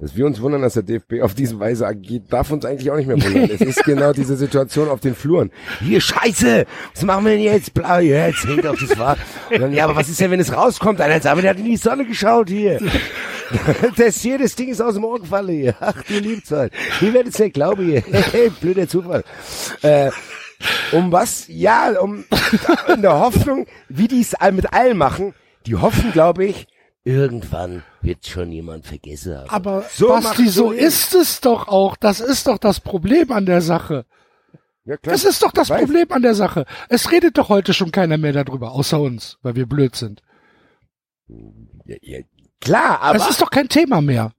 Dass 0.00 0.16
wir 0.16 0.24
uns 0.24 0.40
wundern, 0.40 0.62
dass 0.62 0.74
der 0.74 0.82
DFB 0.82 1.20
auf 1.20 1.34
diese 1.34 1.60
Weise 1.60 1.86
agiert, 1.86 2.32
darf 2.32 2.50
uns 2.50 2.64
eigentlich 2.64 2.90
auch 2.90 2.96
nicht 2.96 3.06
mehr 3.06 3.22
wundern. 3.22 3.50
es 3.50 3.60
ist 3.60 3.84
genau 3.84 4.12
diese 4.14 4.34
Situation 4.36 4.88
auf 4.88 5.00
den 5.00 5.14
Fluren. 5.14 5.50
Hier, 5.80 6.00
Scheiße! 6.00 6.64
Was 6.94 7.02
machen 7.02 7.26
wir 7.26 7.32
denn 7.32 7.42
jetzt? 7.42 7.74
Blau, 7.74 7.98
jetzt 7.98 8.46
hängt 8.46 8.66
auf 8.66 8.78
das 8.80 8.94
Fahrrad. 8.94 9.18
Dann, 9.50 9.74
ja, 9.74 9.84
aber 9.84 9.96
was 9.96 10.08
ist 10.08 10.18
denn, 10.18 10.30
wenn 10.30 10.40
es 10.40 10.56
rauskommt? 10.56 11.02
Einer 11.02 11.20
sagt, 11.20 11.42
der 11.42 11.50
hat 11.50 11.58
in 11.58 11.66
die 11.66 11.76
Sonne 11.76 12.06
geschaut 12.06 12.48
hier. 12.48 12.80
das 13.96 14.22
hier, 14.22 14.38
das 14.38 14.56
Ding 14.56 14.70
ist 14.70 14.80
aus 14.80 14.94
dem 14.94 15.04
Ohr 15.04 15.20
gefallen 15.20 15.48
hier. 15.48 15.74
Ach, 15.80 16.02
du 16.02 16.18
Liebzeit. 16.18 16.72
Ihr 17.02 17.12
werdet 17.12 17.34
es 17.34 17.38
nicht 17.38 17.52
glauben 17.52 17.84
hier. 17.84 18.02
Blöder 18.60 18.88
Zufall. 18.88 19.22
Äh, 19.82 20.10
um 20.92 21.12
was? 21.12 21.44
Ja, 21.48 22.00
um 22.00 22.24
in 22.88 23.02
der 23.02 23.18
Hoffnung, 23.18 23.66
wie 23.90 24.08
die 24.08 24.22
es 24.22 24.34
mit 24.52 24.72
allen 24.72 24.96
machen, 24.96 25.34
die 25.66 25.76
hoffen, 25.76 26.12
glaube 26.12 26.46
ich, 26.46 26.66
Irgendwann 27.04 27.82
wird 28.02 28.26
schon 28.26 28.52
jemand 28.52 28.86
vergessen 28.86 29.36
haben. 29.36 29.48
Aber 29.50 29.84
So 29.90 30.08
Basti, 30.08 30.48
so 30.48 30.70
ist 30.70 31.14
es 31.14 31.40
doch 31.40 31.68
auch. 31.68 31.96
Das 31.96 32.20
ist 32.20 32.46
doch 32.46 32.58
das 32.58 32.80
Problem 32.80 33.32
an 33.32 33.46
der 33.46 33.62
Sache. 33.62 34.04
ja, 34.84 34.96
klar, 34.98 35.14
Das 35.14 35.24
ist 35.24 35.42
doch 35.42 35.52
das 35.52 35.70
weiß. 35.70 35.80
Problem 35.84 36.12
an 36.12 36.22
der 36.22 36.34
Sache. 36.34 36.66
Es 36.90 37.10
redet 37.10 37.38
doch 37.38 37.48
heute 37.48 37.72
schon 37.72 37.90
keiner 37.90 38.18
mehr 38.18 38.32
darüber, 38.32 38.72
außer 38.72 39.00
uns, 39.00 39.38
weil 39.42 39.54
wir 39.56 39.66
blöd 39.66 39.96
sind. 39.96 40.22
Ja, 41.28 41.96
ja, 42.02 42.18
klar, 42.60 43.00
aber 43.00 43.16
Es 43.16 43.30
ist 43.30 43.40
doch 43.40 43.50
kein 43.50 43.68
Thema 43.68 44.00
mehr. 44.02 44.32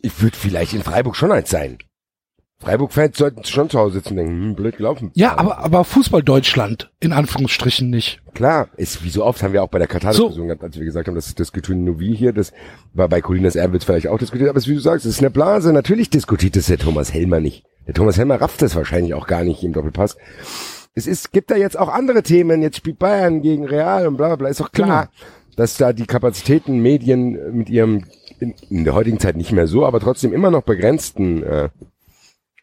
ich 0.00 0.22
würde 0.22 0.36
vielleicht 0.38 0.72
in 0.72 0.82
Freiburg 0.82 1.14
schon 1.16 1.30
eins 1.32 1.50
sein. 1.50 1.78
Freiburg-Fans 2.60 3.16
sollten 3.16 3.44
schon 3.44 3.70
zu 3.70 3.78
Hause 3.78 3.94
sitzen 3.94 4.10
und 4.10 4.16
denken, 4.16 4.42
hm, 4.42 4.54
blöd 4.54 4.76
gelaufen. 4.76 5.10
Ja, 5.14 5.38
aber, 5.38 5.58
aber 5.58 5.84
Fußball 5.84 6.22
Deutschland, 6.22 6.90
in 7.00 7.12
Anführungsstrichen 7.12 7.88
nicht. 7.88 8.20
Klar, 8.34 8.68
ist, 8.76 9.02
wie 9.02 9.08
so 9.08 9.24
oft 9.24 9.42
haben 9.42 9.54
wir 9.54 9.62
auch 9.62 9.68
bei 9.68 9.78
der 9.78 9.88
Katar-Diskussion 9.88 10.48
gehabt, 10.48 10.62
als 10.62 10.78
wir 10.78 10.84
gesagt 10.84 11.08
haben, 11.08 11.14
das 11.14 11.34
diskutieren 11.34 11.84
nur 11.84 11.98
wir 11.98 12.14
hier, 12.14 12.34
das 12.34 12.52
war 12.92 13.08
bei 13.08 13.22
Colinas 13.22 13.54
wird 13.54 13.84
vielleicht 13.84 14.08
auch 14.08 14.18
diskutiert, 14.18 14.50
aber 14.50 14.58
es 14.58 14.68
wie 14.68 14.74
du 14.74 14.80
sagst, 14.80 15.06
es 15.06 15.14
ist 15.14 15.20
eine 15.20 15.30
Blase, 15.30 15.72
natürlich 15.72 16.10
diskutiert 16.10 16.54
das 16.54 16.66
der 16.66 16.78
Thomas 16.78 17.14
Helmer 17.14 17.40
nicht. 17.40 17.64
Der 17.86 17.94
Thomas 17.94 18.18
Helmer 18.18 18.40
rafft 18.40 18.60
das 18.60 18.76
wahrscheinlich 18.76 19.14
auch 19.14 19.26
gar 19.26 19.42
nicht 19.42 19.64
im 19.64 19.72
Doppelpass. 19.72 20.18
Es 20.94 21.06
ist, 21.06 21.32
gibt 21.32 21.50
da 21.50 21.56
jetzt 21.56 21.78
auch 21.78 21.88
andere 21.88 22.22
Themen, 22.22 22.60
jetzt 22.60 22.76
spielt 22.76 22.98
Bayern 22.98 23.40
gegen 23.40 23.64
Real 23.64 24.06
und 24.06 24.18
bla 24.18 24.26
bla 24.26 24.36
bla, 24.36 24.48
ist 24.48 24.60
doch 24.60 24.72
klar, 24.72 25.08
dass 25.56 25.78
da 25.78 25.94
die 25.94 26.06
Kapazitäten, 26.06 26.80
Medien 26.80 27.56
mit 27.56 27.70
ihrem, 27.70 28.04
in, 28.38 28.54
in 28.68 28.84
der 28.84 28.94
heutigen 28.94 29.18
Zeit 29.18 29.36
nicht 29.36 29.52
mehr 29.52 29.66
so, 29.66 29.86
aber 29.86 30.00
trotzdem 30.00 30.32
immer 30.32 30.50
noch 30.50 30.62
begrenzten, 30.62 31.42
äh, 31.42 31.68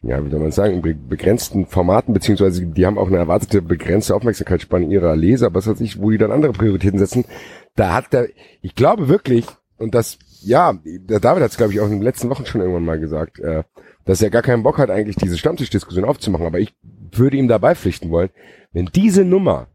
ja, 0.02 0.24
wie 0.24 0.30
soll 0.30 0.40
man 0.40 0.52
sagen, 0.52 0.80
be 0.80 0.94
begrenzten 0.94 1.66
Formaten, 1.66 2.14
beziehungsweise 2.14 2.64
die 2.64 2.86
haben 2.86 2.98
auch 2.98 3.08
eine 3.08 3.16
erwartete 3.16 3.62
begrenzte 3.62 4.14
Aufmerksamkeitsspanne 4.14 4.86
ihrer 4.86 5.16
Leser, 5.16 5.52
was 5.54 5.66
weiß 5.66 5.80
ich, 5.80 6.00
wo 6.00 6.10
die 6.10 6.18
dann 6.18 6.30
andere 6.30 6.52
Prioritäten 6.52 6.98
setzen. 6.98 7.24
Da 7.74 7.94
hat 7.94 8.12
der, 8.12 8.28
ich 8.62 8.74
glaube 8.74 9.08
wirklich, 9.08 9.46
und 9.76 9.94
das, 9.94 10.18
ja, 10.40 10.78
der 10.84 11.20
David 11.20 11.42
hat 11.42 11.50
es, 11.50 11.56
glaube 11.56 11.72
ich, 11.72 11.80
auch 11.80 11.86
in 11.86 11.92
den 11.92 12.02
letzten 12.02 12.30
Wochen 12.30 12.46
schon 12.46 12.60
irgendwann 12.60 12.84
mal 12.84 13.00
gesagt, 13.00 13.40
äh, 13.40 13.64
dass 14.04 14.22
er 14.22 14.30
gar 14.30 14.42
keinen 14.42 14.62
Bock 14.62 14.78
hat, 14.78 14.90
eigentlich 14.90 15.16
diese 15.16 15.36
Stammtischdiskussion 15.36 16.04
aufzumachen, 16.04 16.46
aber 16.46 16.60
ich 16.60 16.74
würde 17.12 17.36
ihm 17.36 17.48
dabei 17.48 17.74
pflichten 17.74 18.10
wollen, 18.10 18.30
wenn 18.72 18.86
diese 18.86 19.24
Nummer 19.24 19.66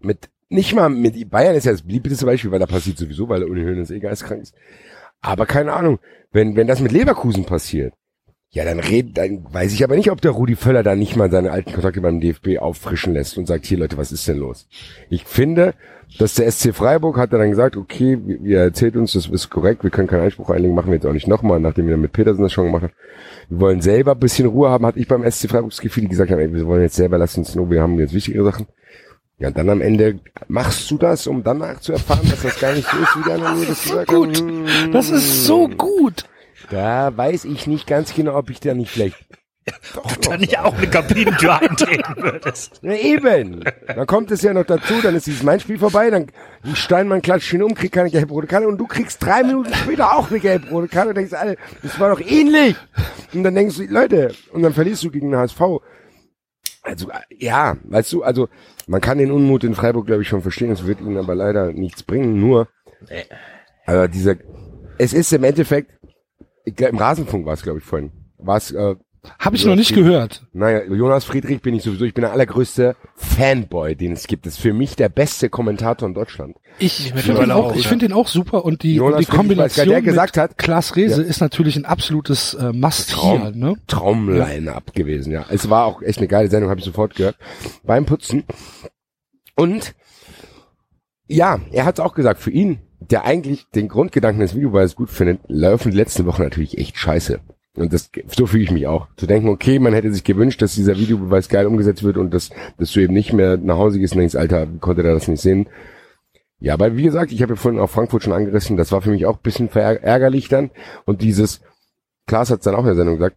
mit, 0.00 0.30
nicht 0.48 0.74
mal 0.74 0.88
mit, 0.88 1.28
Bayern 1.28 1.56
ist 1.56 1.66
ja 1.66 1.72
das 1.72 1.82
beliebteste 1.82 2.24
Beispiel, 2.24 2.52
weil 2.52 2.58
da 2.58 2.66
passiert 2.66 2.98
sowieso, 2.98 3.28
weil 3.28 3.40
der 3.40 3.48
Uni 3.48 3.62
Hoeneß 3.62 3.90
eh 3.90 4.00
geistkrank 4.00 4.42
ist, 4.42 4.54
aber 5.20 5.46
keine 5.46 5.72
Ahnung, 5.72 5.98
wenn, 6.32 6.56
wenn 6.56 6.68
das 6.68 6.80
mit 6.80 6.92
Leverkusen 6.92 7.44
passiert, 7.44 7.94
ja, 8.52 8.64
dann 8.64 8.80
red, 8.80 9.16
dann 9.16 9.44
weiß 9.48 9.72
ich 9.72 9.84
aber 9.84 9.94
nicht, 9.94 10.10
ob 10.10 10.20
der 10.20 10.32
Rudi 10.32 10.56
Völler 10.56 10.82
da 10.82 10.96
nicht 10.96 11.14
mal 11.14 11.30
seine 11.30 11.52
alten 11.52 11.72
Kontakte 11.72 12.00
beim 12.00 12.20
DFB 12.20 12.58
auffrischen 12.58 13.14
lässt 13.14 13.38
und 13.38 13.46
sagt, 13.46 13.64
hier 13.64 13.78
Leute, 13.78 13.96
was 13.96 14.10
ist 14.10 14.26
denn 14.26 14.38
los? 14.38 14.66
Ich 15.08 15.24
finde, 15.24 15.74
dass 16.18 16.34
der 16.34 16.50
SC 16.50 16.74
Freiburg 16.74 17.16
hat 17.16 17.32
dann 17.32 17.48
gesagt, 17.48 17.76
okay, 17.76 18.18
ihr 18.42 18.58
erzählt 18.58 18.96
uns, 18.96 19.12
das 19.12 19.26
ist 19.26 19.50
korrekt, 19.50 19.84
wir 19.84 19.90
können 19.90 20.08
keinen 20.08 20.22
Einspruch 20.22 20.50
einlegen, 20.50 20.74
machen 20.74 20.88
wir 20.88 20.96
jetzt 20.96 21.06
auch 21.06 21.12
nicht 21.12 21.28
nochmal, 21.28 21.60
nachdem 21.60 21.86
wir 21.86 21.96
mit 21.96 22.12
Petersen 22.12 22.42
das 22.42 22.52
schon 22.52 22.66
gemacht 22.66 22.82
haben. 22.82 22.92
Wir 23.48 23.60
wollen 23.60 23.80
selber 23.80 24.16
bisschen 24.16 24.48
Ruhe 24.48 24.68
haben, 24.68 24.84
hatte 24.84 24.98
ich 24.98 25.06
beim 25.06 25.22
SC 25.30 25.48
Freiburg 25.48 25.70
das 25.70 25.80
Gefühl, 25.80 26.02
die 26.02 26.08
gesagt 26.08 26.32
haben, 26.32 26.40
ey, 26.40 26.52
wir 26.52 26.66
wollen 26.66 26.82
jetzt 26.82 26.96
selber, 26.96 27.18
lass 27.18 27.38
uns 27.38 27.54
nur, 27.54 27.70
wir 27.70 27.80
haben 27.80 28.00
jetzt 28.00 28.14
wichtigere 28.14 28.44
Sachen. 28.44 28.66
Ja, 29.38 29.52
dann 29.52 29.70
am 29.70 29.80
Ende 29.80 30.18
machst 30.48 30.90
du 30.90 30.98
das, 30.98 31.28
um 31.28 31.44
danach 31.44 31.80
zu 31.80 31.92
erfahren, 31.92 32.28
dass 32.28 32.42
das 32.42 32.58
gar 32.58 32.74
nicht 32.74 32.88
so 32.88 32.98
ist, 32.98 33.16
wie 33.16 33.22
der 33.22 33.34
andere 33.36 33.54
mir 33.54 33.66
das 33.66 33.82
gesagt 33.84 34.08
Gut. 34.08 34.28
hat. 34.28 34.38
Hm. 34.38 34.92
Das 34.92 35.08
ist 35.08 35.46
so 35.46 35.68
gut. 35.68 36.24
Da 36.70 37.16
weiß 37.16 37.44
ich 37.44 37.66
nicht 37.66 37.86
ganz 37.86 38.14
genau, 38.14 38.36
ob 38.36 38.48
ich 38.48 38.60
da 38.60 38.74
nicht 38.74 38.90
vielleicht. 38.90 39.16
Ob 39.96 40.20
du 40.20 40.30
da 40.30 40.36
nicht 40.38 40.58
auch 40.58 40.74
eine 40.74 40.88
Kabinentür 40.88 41.60
eintreten 41.60 42.14
würdest. 42.16 42.78
Na 42.82 42.94
eben. 42.94 43.62
Dann 43.86 44.06
kommt 44.06 44.30
es 44.30 44.40
ja 44.40 44.54
noch 44.54 44.64
dazu, 44.64 44.94
dann 45.02 45.14
ist 45.14 45.26
dieses 45.26 45.42
mein 45.42 45.60
Spiel 45.60 45.78
vorbei, 45.78 46.10
dann 46.10 46.28
ein 46.64 46.74
Steinmann 46.74 47.20
klatscht 47.20 47.52
ihn 47.52 47.62
um, 47.62 47.74
kriegt 47.74 47.94
keine 47.94 48.10
gelb-rote 48.10 48.46
Karte 48.46 48.66
und 48.66 48.78
du 48.78 48.86
kriegst 48.86 49.24
drei 49.24 49.42
Minuten 49.42 49.72
später 49.74 50.16
auch 50.16 50.30
eine 50.30 50.40
gelb-rote 50.40 50.88
Karte 50.88 51.10
und 51.10 51.16
denkst, 51.16 51.34
Alter, 51.34 51.60
das 51.82 52.00
war 52.00 52.08
doch 52.08 52.20
ähnlich. 52.20 52.74
Und 53.34 53.44
dann 53.44 53.54
denkst 53.54 53.76
du, 53.76 53.84
Leute, 53.84 54.32
und 54.52 54.62
dann 54.62 54.72
verlierst 54.72 55.04
du 55.04 55.10
gegen 55.10 55.30
den 55.30 55.38
HSV. 55.38 55.60
Also, 56.82 57.10
ja, 57.28 57.76
weißt 57.84 58.12
du, 58.14 58.22
also, 58.22 58.48
man 58.86 59.02
kann 59.02 59.18
den 59.18 59.30
Unmut 59.30 59.62
in 59.62 59.74
Freiburg, 59.74 60.06
glaube 60.06 60.22
ich, 60.22 60.28
schon 60.28 60.42
verstehen, 60.42 60.72
es 60.72 60.86
wird 60.86 61.00
ihnen 61.00 61.18
aber 61.18 61.34
leider 61.34 61.72
nichts 61.72 62.02
bringen, 62.02 62.40
nur, 62.40 62.66
aber 63.84 64.08
dieser, 64.08 64.36
es 64.96 65.12
ist 65.12 65.32
im 65.32 65.44
Endeffekt, 65.44 65.92
glaub, 66.74 66.90
im 66.90 66.98
Rasenfunk 66.98 67.46
war 67.46 67.54
es, 67.54 67.62
glaube 67.62 67.78
ich, 67.78 67.84
vorhin, 67.84 68.10
war 68.38 68.56
es, 68.56 68.70
äh, 68.72 68.96
Habe 69.38 69.56
ich 69.56 69.64
noch 69.66 69.76
nicht 69.76 69.94
gehört. 69.94 70.46
naja, 70.52 70.82
Jonas 70.84 71.24
Friedrich 71.24 71.60
bin 71.60 71.74
ich 71.74 71.82
sowieso, 71.82 72.04
ich 72.06 72.14
bin 72.14 72.22
der 72.22 72.32
allergrößte 72.32 72.96
Fanboy, 73.16 73.94
den 73.94 74.12
es 74.12 74.26
gibt. 74.26 74.46
Das 74.46 74.54
ist 74.54 74.60
für 74.60 74.72
mich 74.72 74.96
der 74.96 75.08
beste 75.10 75.50
Kommentator 75.50 76.08
in 76.08 76.14
Deutschland. 76.14 76.56
Ich 76.78 76.94
finde 77.02 77.14
mittlerweile 77.16 77.44
ihn 77.46 77.50
auch, 77.52 77.64
auch, 77.72 77.76
ich 77.76 77.82
ja. 77.82 77.88
finde 77.90 78.06
ihn 78.06 78.12
auch 78.14 78.28
super 78.28 78.64
und 78.64 78.82
die, 78.82 78.94
Jonas 78.94 79.14
und 79.14 79.20
die 79.20 79.24
Friedrich, 79.26 79.36
Kombination 79.38 79.86
weil 79.86 79.92
der 79.94 80.02
gesagt 80.02 80.36
mit 80.36 80.42
hat- 80.42 80.56
Klaas 80.58 80.96
Rehse 80.96 81.22
Ja. 81.22 81.28
ist 81.28 81.40
natürlich 81.40 81.76
ein 81.76 81.84
absolutes 81.84 82.54
äh, 82.54 82.72
Must 82.72 83.10
Traum. 83.10 83.40
hier, 83.42 83.50
ne? 83.52 83.74
Traumline-up 83.86 84.94
gewesen, 84.94 85.32
ja. 85.32 85.44
Es 85.50 85.68
war 85.68 85.84
auch 85.84 86.00
echt 86.00 86.18
eine 86.18 86.28
geile 86.28 86.48
Sendung, 86.48 86.70
habe 86.70 86.80
ich 86.80 86.86
sofort 86.86 87.14
gehört. 87.14 87.36
Beim 87.84 88.06
Putzen. 88.06 88.44
Und 89.56 89.94
ja, 91.26 91.60
er 91.72 91.84
hat 91.84 91.98
es 91.98 92.00
auch 92.04 92.14
gesagt, 92.14 92.40
für 92.40 92.50
ihn, 92.50 92.78
der 93.10 93.24
eigentlich 93.24 93.68
den 93.70 93.88
Grundgedanken 93.88 94.40
des 94.40 94.54
Videobeweis 94.54 94.94
gut 94.94 95.10
findet, 95.10 95.40
laufen 95.48 95.90
die 95.90 95.96
letzten 95.96 96.26
Wochen 96.26 96.42
natürlich 96.42 96.78
echt 96.78 96.96
scheiße. 96.96 97.40
Und 97.76 97.92
das, 97.92 98.10
so 98.36 98.46
fühle 98.46 98.64
ich 98.64 98.70
mich 98.70 98.86
auch. 98.86 99.08
Zu 99.16 99.26
denken, 99.26 99.48
okay, 99.48 99.78
man 99.78 99.94
hätte 99.94 100.12
sich 100.12 100.24
gewünscht, 100.24 100.60
dass 100.60 100.74
dieser 100.74 100.98
Videobeweis 100.98 101.48
geil 101.48 101.66
umgesetzt 101.66 102.02
wird 102.02 102.16
und 102.16 102.34
dass, 102.34 102.50
dass 102.78 102.92
du 102.92 103.00
eben 103.00 103.14
nicht 103.14 103.32
mehr 103.32 103.56
nach 103.56 103.76
Hause 103.76 103.98
gehst 103.98 104.14
und 104.14 104.20
denkst, 104.20 104.34
Alter, 104.34 104.66
konnte 104.80 105.02
der 105.02 105.14
das 105.14 105.28
nicht 105.28 105.40
sehen? 105.40 105.68
Ja, 106.58 106.74
aber 106.74 106.96
wie 106.96 107.04
gesagt, 107.04 107.32
ich 107.32 107.42
habe 107.42 107.54
ja 107.54 107.56
vorhin 107.56 107.80
auch 107.80 107.88
Frankfurt 107.88 108.22
schon 108.22 108.32
angerissen, 108.32 108.76
das 108.76 108.92
war 108.92 109.00
für 109.00 109.10
mich 109.10 109.24
auch 109.24 109.36
ein 109.36 109.42
bisschen 109.42 109.68
verärgerlich 109.68 110.48
dann. 110.48 110.70
Und 111.06 111.22
dieses, 111.22 111.62
Klaas 112.26 112.50
hat 112.50 112.58
es 112.58 112.64
dann 112.64 112.74
auch 112.74 112.80
in 112.80 112.86
der 112.86 112.96
Sendung 112.96 113.16
gesagt, 113.16 113.36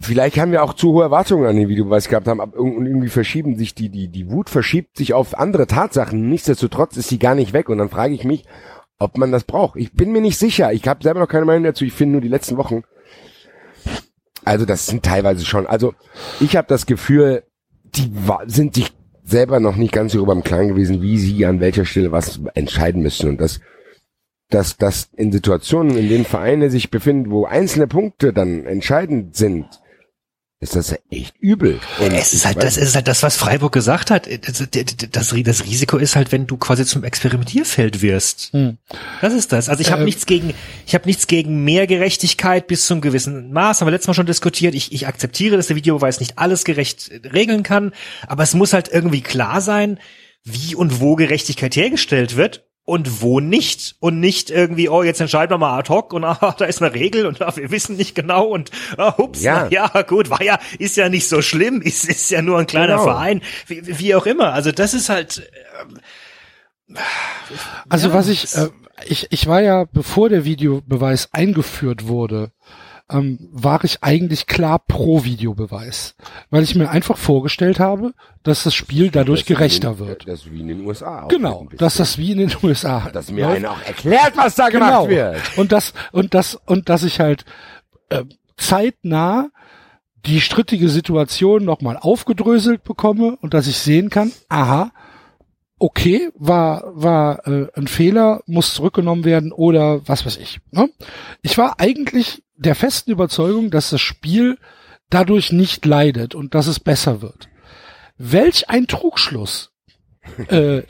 vielleicht 0.00 0.38
haben 0.38 0.52
wir 0.52 0.62
auch 0.62 0.74
zu 0.74 0.92
hohe 0.92 1.02
Erwartungen 1.02 1.46
an 1.46 1.56
den 1.56 1.68
Videobeweis 1.68 2.08
gehabt 2.08 2.28
haben, 2.28 2.40
aber 2.40 2.56
irgendwie 2.56 3.08
verschieben 3.08 3.56
sich 3.56 3.74
die, 3.74 3.88
die, 3.88 4.08
die 4.08 4.30
Wut 4.30 4.50
verschiebt 4.50 4.96
sich 4.96 5.14
auf 5.14 5.38
andere 5.38 5.66
Tatsachen. 5.66 6.28
Nichtsdestotrotz 6.28 6.96
ist 6.96 7.08
sie 7.08 7.18
gar 7.18 7.34
nicht 7.34 7.52
weg. 7.52 7.68
Und 7.68 7.78
dann 7.78 7.88
frage 7.88 8.14
ich 8.14 8.24
mich, 8.24 8.44
ob 8.98 9.18
man 9.18 9.32
das 9.32 9.44
braucht. 9.44 9.76
Ich 9.76 9.92
bin 9.92 10.12
mir 10.12 10.20
nicht 10.20 10.38
sicher. 10.38 10.72
Ich 10.72 10.86
habe 10.86 11.02
selber 11.02 11.20
noch 11.20 11.28
keine 11.28 11.44
Meinung 11.44 11.64
dazu. 11.64 11.84
Ich 11.84 11.92
finde 11.92 12.12
nur 12.12 12.20
die 12.20 12.28
letzten 12.28 12.56
Wochen. 12.56 12.82
Also 14.44 14.64
das 14.64 14.86
sind 14.86 15.02
teilweise 15.02 15.44
schon. 15.44 15.66
Also 15.66 15.94
ich 16.40 16.56
habe 16.56 16.68
das 16.68 16.86
Gefühl, 16.86 17.42
die 17.84 18.10
sind 18.46 18.74
sich 18.74 18.92
selber 19.24 19.58
noch 19.58 19.76
nicht 19.76 19.92
ganz 19.92 20.12
darüber 20.12 20.32
im 20.32 20.44
Klaren 20.44 20.68
gewesen, 20.68 21.02
wie 21.02 21.18
sie 21.18 21.44
an 21.44 21.60
welcher 21.60 21.84
Stelle 21.84 22.12
was 22.12 22.40
entscheiden 22.54 23.02
müssen. 23.02 23.28
Und 23.28 23.40
das 23.40 23.60
dass 24.48 24.76
das 24.76 25.10
in 25.16 25.32
Situationen, 25.32 25.96
in 25.96 26.08
denen 26.08 26.24
Vereine 26.24 26.70
sich 26.70 26.90
befinden, 26.90 27.30
wo 27.30 27.46
einzelne 27.46 27.86
Punkte 27.86 28.32
dann 28.32 28.64
entscheidend 28.64 29.34
sind, 29.34 29.66
ist 30.58 30.74
das 30.74 30.94
echt 31.10 31.34
übel. 31.38 31.80
Und 32.00 32.12
Es 32.12 32.32
ist 32.32 32.46
halt, 32.46 32.62
das 32.62 32.78
ist 32.78 32.94
halt 32.94 33.08
das, 33.08 33.22
was 33.22 33.36
Freiburg 33.36 33.72
gesagt 33.72 34.10
hat. 34.10 34.26
Das, 34.46 34.64
das, 34.70 35.34
das 35.36 35.64
Risiko 35.64 35.98
ist 35.98 36.16
halt, 36.16 36.32
wenn 36.32 36.46
du 36.46 36.56
quasi 36.56 36.86
zum 36.86 37.04
Experimentierfeld 37.04 38.00
wirst. 38.00 38.52
Hm. 38.52 38.78
Das 39.20 39.34
ist 39.34 39.52
das. 39.52 39.68
Also 39.68 39.82
ich 39.82 39.90
habe 39.90 40.00
Ähm. 40.00 40.06
nichts 40.06 40.24
gegen, 40.26 40.54
ich 40.86 40.94
habe 40.94 41.06
nichts 41.06 41.26
gegen 41.26 41.62
mehr 41.64 41.86
Gerechtigkeit 41.86 42.66
bis 42.68 42.86
zum 42.86 43.00
gewissen 43.02 43.52
Maß. 43.52 43.80
Haben 43.80 43.88
wir 43.88 43.92
letztes 43.92 44.08
Mal 44.08 44.14
schon 44.14 44.26
diskutiert. 44.26 44.74
Ich, 44.74 44.92
ich 44.92 45.06
akzeptiere, 45.06 45.56
dass 45.56 45.66
der 45.66 45.76
Videobeweis 45.76 46.20
nicht 46.20 46.38
alles 46.38 46.64
gerecht 46.64 47.10
regeln 47.32 47.62
kann, 47.62 47.92
aber 48.26 48.42
es 48.42 48.54
muss 48.54 48.72
halt 48.72 48.88
irgendwie 48.88 49.20
klar 49.20 49.60
sein, 49.60 50.00
wie 50.44 50.74
und 50.74 51.00
wo 51.00 51.16
Gerechtigkeit 51.16 51.76
hergestellt 51.76 52.36
wird. 52.36 52.65
Und 52.86 53.20
wo 53.20 53.40
nicht 53.40 53.96
und 54.00 54.20
nicht 54.20 54.48
irgendwie 54.48 54.88
oh 54.88 55.02
jetzt 55.02 55.20
entscheiden 55.20 55.52
wir 55.52 55.58
mal 55.58 55.78
ad 55.78 55.90
hoc 55.90 56.14
und 56.14 56.24
ah, 56.24 56.54
da 56.56 56.64
ist 56.64 56.80
eine 56.80 56.94
Regel 56.94 57.26
und 57.26 57.42
ah, 57.42 57.54
wir 57.54 57.70
wissen 57.70 57.96
nicht 57.96 58.14
genau 58.14 58.46
und 58.46 58.70
ah, 58.96 59.14
ups 59.18 59.42
Ja. 59.42 59.68
ja. 59.68 59.90
ja 59.94 60.02
gut 60.02 60.30
war 60.30 60.42
ja 60.42 60.58
ist 60.78 60.96
ja 60.96 61.10
nicht 61.10 61.28
so 61.28 61.42
schlimm 61.42 61.82
ist 61.82 62.08
ist 62.08 62.30
ja 62.30 62.40
nur 62.40 62.58
ein 62.58 62.66
kleiner 62.66 62.94
Genau. 62.94 63.04
Verein 63.04 63.42
wie, 63.66 63.98
wie 63.98 64.14
auch 64.14 64.24
immer 64.24 64.54
also 64.54 64.72
das 64.72 64.94
ist 64.94 65.10
halt 65.10 65.42
Also 67.88 68.08
Ja, 68.08 68.14
was 68.14 68.28
ich, 68.28 68.54
äh, 68.54 68.68
ich, 69.06 69.26
ich 69.30 69.46
war 69.46 69.60
ja, 69.60 69.84
bevor 69.84 70.28
der 70.28 70.44
Videobeweis 70.44 71.28
eingeführt 71.32 72.06
wurde, 72.06 72.52
ähm, 73.10 73.38
war 73.52 73.84
ich 73.84 74.02
eigentlich 74.02 74.46
klar 74.46 74.78
pro 74.80 75.24
Videobeweis, 75.24 76.16
weil 76.50 76.64
ich 76.64 76.74
mir 76.74 76.90
einfach 76.90 77.16
vorgestellt 77.16 77.78
habe, 77.78 78.12
dass 78.42 78.64
das 78.64 78.74
Spiel 78.74 79.10
dadurch 79.10 79.40
Das 79.40 79.48
gerechter 79.48 79.92
in, 79.92 79.98
wird. 80.00 80.28
Das 80.28 80.50
wie 80.50 80.60
in 80.60 80.68
den 80.68 80.86
USA. 80.86 81.24
auch 81.24 81.28
Genau, 81.28 81.68
dass 81.76 81.96
das 81.96 82.18
wie 82.18 82.32
in 82.32 82.38
den 82.38 82.52
USA 82.62 83.08
Dass 83.12 83.30
mir 83.30 83.44
läuft. 83.44 83.56
einer 83.58 83.72
auch 83.72 83.82
erklärt, 83.82 84.36
was 84.36 84.56
da 84.56 84.68
gemacht 84.68 85.08
genau. 85.08 85.08
wird. 85.08 85.42
Und 85.56 85.72
das 85.72 85.94
und 86.12 86.34
das 86.34 86.56
und 86.66 86.88
dass 86.88 87.04
ich 87.04 87.20
halt 87.20 87.44
äh, 88.08 88.24
zeitnah 88.56 89.50
die 90.26 90.40
strittige 90.40 90.88
Situation 90.88 91.64
nochmal 91.64 91.96
aufgedröselt 91.96 92.82
bekomme 92.82 93.36
und 93.40 93.54
dass 93.54 93.68
ich 93.68 93.78
sehen 93.78 94.10
kann, 94.10 94.32
aha, 94.48 94.90
okay, 95.78 96.30
war 96.34 96.84
war 96.94 97.46
äh, 97.46 97.66
ein 97.74 97.86
Fehler, 97.86 98.42
muss 98.46 98.74
zurückgenommen 98.74 99.24
werden 99.24 99.52
oder 99.52 100.06
was 100.08 100.24
weiß 100.24 100.36
ich. 100.38 100.60
Ne? 100.70 100.88
Ich 101.42 101.58
war 101.58 101.78
eigentlich 101.78 102.42
der 102.56 102.74
festen 102.74 103.10
Überzeugung, 103.10 103.70
dass 103.70 103.90
das 103.90 104.00
Spiel 104.00 104.58
dadurch 105.10 105.52
nicht 105.52 105.84
leidet 105.84 106.34
und 106.34 106.54
dass 106.54 106.66
es 106.66 106.80
besser 106.80 107.22
wird. 107.22 107.48
Welch 108.18 108.70
ein 108.70 108.86
Trugschluss. 108.86 109.72
äh, 110.48 110.82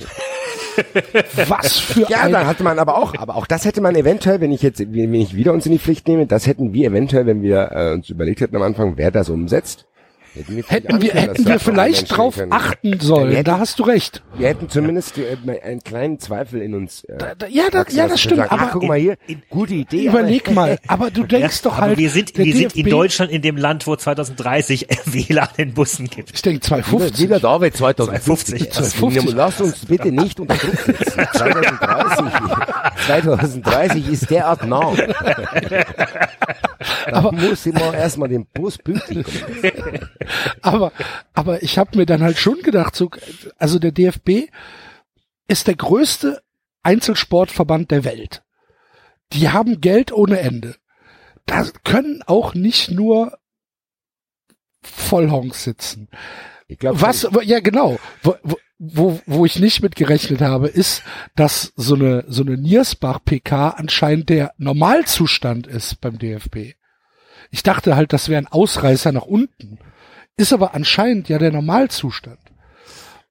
was 1.47 1.79
für 1.79 2.09
Ja, 2.09 2.23
ein 2.23 2.33
da 2.33 2.47
hatte 2.47 2.63
man 2.63 2.79
aber 2.79 2.97
auch, 2.97 3.15
aber 3.17 3.37
auch 3.37 3.47
das 3.47 3.65
hätte 3.65 3.81
man 3.81 3.95
eventuell, 3.97 4.41
wenn 4.41 4.53
ich 4.53 4.63
jetzt, 4.63 4.81
wenn 4.81 5.13
ich 5.15 5.35
wieder 5.35 5.53
uns 5.53 5.67
in 5.67 5.73
die 5.73 5.79
Pflicht 5.79 6.09
nehme, 6.09 6.27
das 6.27 6.47
hätten 6.47 6.73
wir 6.73 6.89
eventuell, 6.89 7.27
wenn 7.27 7.43
wir 7.43 7.71
äh, 7.73 7.93
uns 7.93 8.09
überlegt 8.09 8.41
hätten 8.41 8.57
am 8.57 8.63
Anfang, 8.63 8.97
wer 8.97 9.11
das 9.11 9.29
umsetzt. 9.29 9.87
Hätten 10.37 10.55
wir, 10.57 10.65
vielleicht 10.65 10.71
Hätten 10.89 11.03
wir, 11.03 11.15
hätten 11.15 11.47
wir 11.47 11.59
vielleicht 11.61 12.17
drauf 12.17 12.37
können. 12.37 12.53
achten 12.53 13.01
sollen. 13.01 13.31
Hätten- 13.33 13.45
da 13.45 13.59
hast 13.59 13.79
du 13.79 13.85
recht. 13.85 14.23
Wir 14.37 14.49
hätten 14.49 14.69
zumindest 14.69 15.17
äh, 15.19 15.37
einen 15.65 15.81
kleinen 15.83 16.19
Zweifel 16.21 16.61
in 16.61 16.75
uns. 16.75 17.05
Äh, 17.05 17.17
Da, 17.17 17.35
da, 17.35 17.47
ja, 17.47 17.65
da, 17.73 17.85
ja, 17.91 18.07
das 18.07 18.21
stimmt. 18.21 18.37
sagen, 18.39 18.51
aber 18.51 18.63
ach, 18.67 18.73
guck 18.73 18.83
mal 18.85 18.99
hier, 18.99 19.17
in- 19.27 19.43
gute 19.49 19.75
Idee. 19.75 20.07
überleg 20.07 20.47
aber- 20.49 20.55
mal. 20.55 20.79
Aber 20.89 21.11
du 21.11 21.25
denkst 21.25 21.63
doch 21.63 21.73
aber 21.79 21.87
halt, 21.89 21.99
wir 21.99 22.11
sind 22.11 22.37
wir 22.37 22.55
sind 22.55 22.77
in 22.77 22.89
Deutschland 22.91 23.31
in 23.33 23.41
dem 23.43 23.57
Land 23.57 23.87
wo 23.87 23.97
2030 23.97 24.87
WLAN 25.07 25.49
in 25.57 25.73
Bussen 25.75 26.07
gibt 26.09 26.31
Ich 26.35 26.43
denke 26.43 26.61
250. 26.61 27.19
Wieder 27.25 27.41
David 27.41 27.77
2050. 27.77 28.71
250. 28.73 29.35
Lasst 29.35 29.61
uns 29.63 29.87
bitte 29.87 30.13
nicht 30.13 30.39
unter 30.39 30.55
Druck 30.55 30.77
setzen. 30.77 31.27
2030, 31.33 32.33
2030 33.07 34.09
ist 34.09 34.31
derart 34.31 34.67
nah. 34.67 34.93
Da 37.07 37.31
muss 37.33 37.67
immer 37.67 37.95
erstmal 37.95 38.29
den 38.29 38.47
Bus 38.47 38.79
pünktlich 38.79 39.27
kommen. 39.27 40.09
aber, 40.63 40.93
aber 41.35 41.63
ich 41.63 41.79
habe 41.79 41.97
mir 41.97 42.07
dann 42.07 42.23
halt 42.23 42.39
schon 42.39 42.61
gedacht, 42.63 42.95
so, 42.97 43.11
also 43.59 43.79
der 43.79 43.93
DFB 43.93 44.51
ist 45.49 45.67
der 45.69 45.77
größte 45.77 46.43
Einzelsportverband 46.83 47.91
der 47.91 48.05
Welt. 48.05 48.43
Die 49.33 49.49
haben 49.49 49.81
Geld 49.81 50.13
ohne 50.13 50.41
Ende. 50.41 50.77
Da 51.47 51.65
können 51.85 52.23
auch 52.27 52.55
nicht 52.55 52.91
nur 52.91 53.39
Vollhongs 54.83 55.65
sitzen. 55.65 56.09
Ich 56.69 56.79
glaube, 56.79 57.01
Was, 57.01 57.29
ja 57.43 57.61
genau, 57.61 57.99
wo, 58.23 58.35
wo- 58.43 58.59
wo, 58.79 59.21
wo 59.27 59.47
ich 59.47 59.59
nicht 59.59 59.83
mit 59.83 59.97
gerechnet 59.97 60.41
habe, 60.41 60.69
ist, 60.69 61.03
dass 61.35 61.73
so 61.77 61.95
eine, 61.95 62.25
so 62.29 62.43
eine 62.43 62.57
Niersbach-PK 62.57 63.71
anscheinend 63.71 64.29
der 64.29 64.53
Normalzustand 64.59 65.67
ist 65.67 66.01
beim 66.01 66.19
DFB. 66.19 66.75
Ich 67.51 67.63
dachte 67.63 67.97
halt, 67.97 68.13
das 68.13 68.29
wäre 68.29 68.43
ein 68.43 68.49
Ausreißer 68.49 69.13
nach 69.13 69.25
unten. 69.25 69.79
Ist 70.37 70.53
aber 70.53 70.75
anscheinend 70.75 71.29
ja 71.29 71.39
der 71.39 71.53
Normalzustand. 71.53 72.41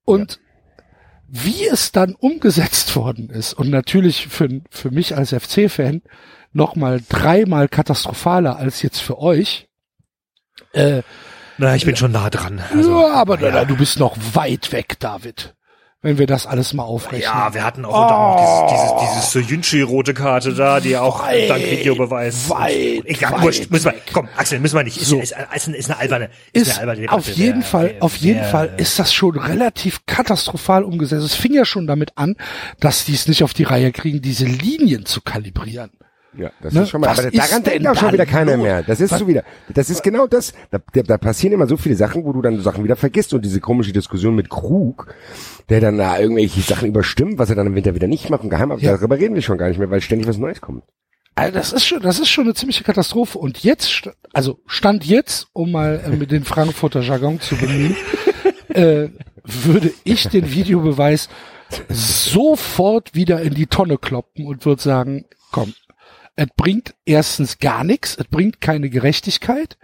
Und 0.03 0.39
wie 1.27 1.67
es 1.67 1.91
dann 1.91 2.15
umgesetzt 2.15 2.95
worden 2.95 3.29
ist 3.29 3.53
und 3.53 3.69
natürlich 3.69 4.27
für, 4.27 4.61
für 4.69 4.91
mich 4.91 5.15
als 5.15 5.33
FC-Fan 5.33 6.01
noch 6.53 6.75
mal 6.75 7.01
dreimal 7.07 7.67
katastrophaler 7.67 8.57
als 8.57 8.81
jetzt 8.81 8.99
für 8.99 9.19
euch, 9.19 9.67
äh, 10.71 11.01
na 11.57 11.75
ich 11.75 11.85
bin 11.85 11.95
schon 11.95 12.11
nah 12.11 12.29
dran 12.29 12.61
also, 12.73 13.01
ja, 13.01 13.13
aber 13.13 13.37
na, 13.37 13.65
du 13.65 13.75
bist 13.77 13.99
noch 13.99 14.15
weit 14.33 14.71
weg, 14.71 14.95
David. 14.99 15.53
Wenn 16.01 16.19
wir 16.19 16.27
das 16.27 16.45
alles 16.45 16.71
mal 16.73 16.83
aufrechnen. 16.83 17.23
Ja, 17.23 17.51
wir 17.55 17.63
hatten 17.63 17.83
auch, 17.83 17.91
auch 17.95 18.67
dieses, 18.69 18.99
dieses, 19.01 19.09
dieses 19.23 19.31
Soyunchi 19.31 19.81
rote 19.81 20.13
Karte 20.13 20.53
da, 20.53 20.79
die 20.79 20.95
auch 20.97 21.23
Weit, 21.25 21.49
dank 21.49 21.63
Videobeweis. 21.63 22.47
weit, 22.47 23.03
Egal, 23.05 23.31
weit 23.33 23.41
wurscht, 23.41 23.71
müssen 23.71 23.85
wir, 23.85 23.95
komm, 24.13 24.29
Axel, 24.37 24.59
müssen 24.59 24.75
wir 24.77 24.83
nicht. 24.83 24.97
Ist, 25.01 25.07
So. 25.07 25.19
ist, 25.19 25.33
ist, 25.55 25.67
ist 25.67 25.89
eine 25.89 25.99
alberne, 25.99 26.29
ist, 26.53 26.67
ist 26.67 26.71
eine 26.73 26.81
alberne 26.81 27.01
Debatte. 27.01 27.17
auf 27.17 27.27
jeden 27.29 27.61
Wer- 27.61 27.67
Fall, 27.67 27.91
wer- 27.95 28.03
auf 28.03 28.15
jeden 28.17 28.39
wer- 28.41 28.49
Fall 28.49 28.73
ist 28.77 28.99
das 28.99 29.13
schon 29.15 29.35
relativ 29.39 30.05
katastrophal 30.05 30.83
umgesetzt. 30.83 31.25
Es 31.25 31.33
fing 31.33 31.55
ja 31.55 31.65
schon 31.65 31.87
damit 31.87 32.11
an, 32.17 32.35
dass 32.79 33.05
die 33.05 33.15
es 33.15 33.27
nicht 33.27 33.41
auf 33.43 33.55
die 33.55 33.63
Reihe 33.63 33.91
kriegen, 33.91 34.21
diese 34.21 34.45
Linien 34.45 35.07
zu 35.07 35.21
kalibrieren. 35.21 35.89
Ja, 36.37 36.51
das 36.61 36.73
Ne? 36.73 36.81
ist 36.83 36.89
schon 36.89 37.01
mal, 37.01 37.07
Was 37.11 37.19
aber 37.19 37.31
daran 37.31 37.63
denkt 37.63 37.87
auch 37.87 37.95
schon 37.95 38.11
wieder 38.13 38.25
keiner 38.25 38.57
mehr. 38.57 38.83
Das 38.83 38.99
ist 38.99 39.11
Was- 39.11 39.19
so 39.19 39.27
wieder, 39.27 39.43
das 39.73 39.89
ist 39.89 40.03
genau 40.03 40.27
das. 40.27 40.53
Da, 40.71 40.79
da, 40.93 41.01
da 41.03 41.17
passieren 41.17 41.53
immer 41.53 41.67
so 41.67 41.77
viele 41.77 41.95
Sachen, 41.95 42.23
wo 42.25 42.33
du 42.33 42.41
dann 42.41 42.59
Sachen 42.61 42.83
wieder 42.83 42.95
vergisst 42.95 43.33
und 43.33 43.43
diese 43.45 43.59
komische 43.59 43.91
Diskussion 43.93 44.35
mit 44.35 44.49
Krug, 44.49 45.13
der 45.69 45.81
dann 45.81 45.97
da 45.97 46.19
irgendwelche 46.19 46.61
Sachen 46.61 46.87
überstimmt, 46.89 47.39
was 47.39 47.49
er 47.49 47.55
dann 47.55 47.67
im 47.67 47.75
Winter 47.75 47.95
wieder 47.95 48.07
nicht 48.07 48.29
macht 48.29 48.43
und 48.43 48.49
geheim, 48.49 48.71
Ja. 48.79 48.95
darüber 48.97 49.17
reden 49.17 49.35
wir 49.35 49.41
schon 49.41 49.57
gar 49.57 49.67
nicht 49.69 49.77
mehr, 49.79 49.89
weil 49.89 50.01
ständig 50.01 50.27
was 50.27 50.37
Neues 50.37 50.61
kommt. 50.61 50.83
Also 51.37 51.51
das 51.53 51.73
ist 51.73 51.85
schon, 51.85 52.01
das 52.01 52.19
ist 52.19 52.29
schon 52.29 52.45
eine 52.45 52.53
ziemliche 52.53 52.83
Katastrophe. 52.85 53.37
Und 53.37 53.59
jetzt, 53.63 54.09
also 54.31 54.59
Stand 54.67 55.03
jetzt, 55.05 55.47
um 55.51 55.71
mal 55.71 56.01
äh, 56.05 56.09
mit 56.15 56.31
den 56.31 56.45
Frankfurter 56.45 57.01
Jargon 57.01 57.41
zu 57.41 57.57
bemühen, 57.57 57.95
äh, 58.69 59.09
würde 59.43 59.91
ich 60.05 60.27
den 60.29 60.49
Videobeweis 60.51 61.27
sofort 61.89 63.15
wieder 63.15 63.41
in 63.41 63.53
die 63.53 63.67
Tonne 63.67 63.97
kloppen 63.97 64.45
und 64.47 64.65
würde 64.65 64.81
sagen, 64.81 65.25
komm, 65.51 65.73
es 66.35 66.47
bringt 66.57 66.95
erstens 67.05 67.59
gar 67.59 67.83
nichts, 67.83 68.15
es 68.17 68.25
bringt 68.25 68.61
keine 68.61 68.89
Gerechtigkeit, 68.89 69.77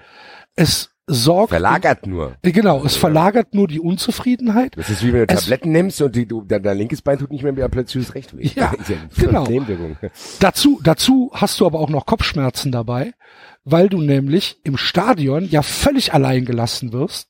es 0.55 0.89
sorgt 1.07 1.49
Verlagert 1.49 2.07
nur. 2.07 2.37
Äh, 2.41 2.51
Genau, 2.51 2.85
es 2.85 2.95
verlagert 2.95 3.53
nur 3.53 3.67
die 3.67 3.79
Unzufriedenheit. 3.79 4.77
Das 4.77 4.89
ist 4.89 5.03
wie 5.03 5.11
wenn 5.11 5.27
du 5.27 5.33
Es- 5.33 5.41
Tabletten 5.41 5.71
nimmst 5.71 6.01
und 6.01 6.15
die, 6.15 6.25
du, 6.25 6.43
dein, 6.43 6.63
dein 6.63 6.77
linkes 6.77 7.01
Bein 7.01 7.17
tut 7.19 7.31
nicht 7.31 7.43
mehr, 7.43 7.51
mehr 7.53 7.67
plötzlich 7.69 8.05
das 8.05 8.15
rechte 8.15 8.37
weh. 8.37 8.49
Ja, 8.55 8.71
eine 8.87 9.09
genau. 9.17 9.45
Dazu, 10.39 10.79
dazu 10.83 11.31
hast 11.33 11.59
du 11.59 11.65
aber 11.65 11.79
auch 11.79 11.89
noch 11.89 12.05
Kopfschmerzen 12.05 12.71
dabei, 12.71 13.13
weil 13.65 13.89
du 13.89 13.99
nämlich 14.01 14.59
im 14.63 14.77
Stadion 14.77 15.45
ja 15.49 15.61
völlig 15.63 16.13
allein 16.13 16.45
gelassen 16.45 16.93
wirst. 16.93 17.27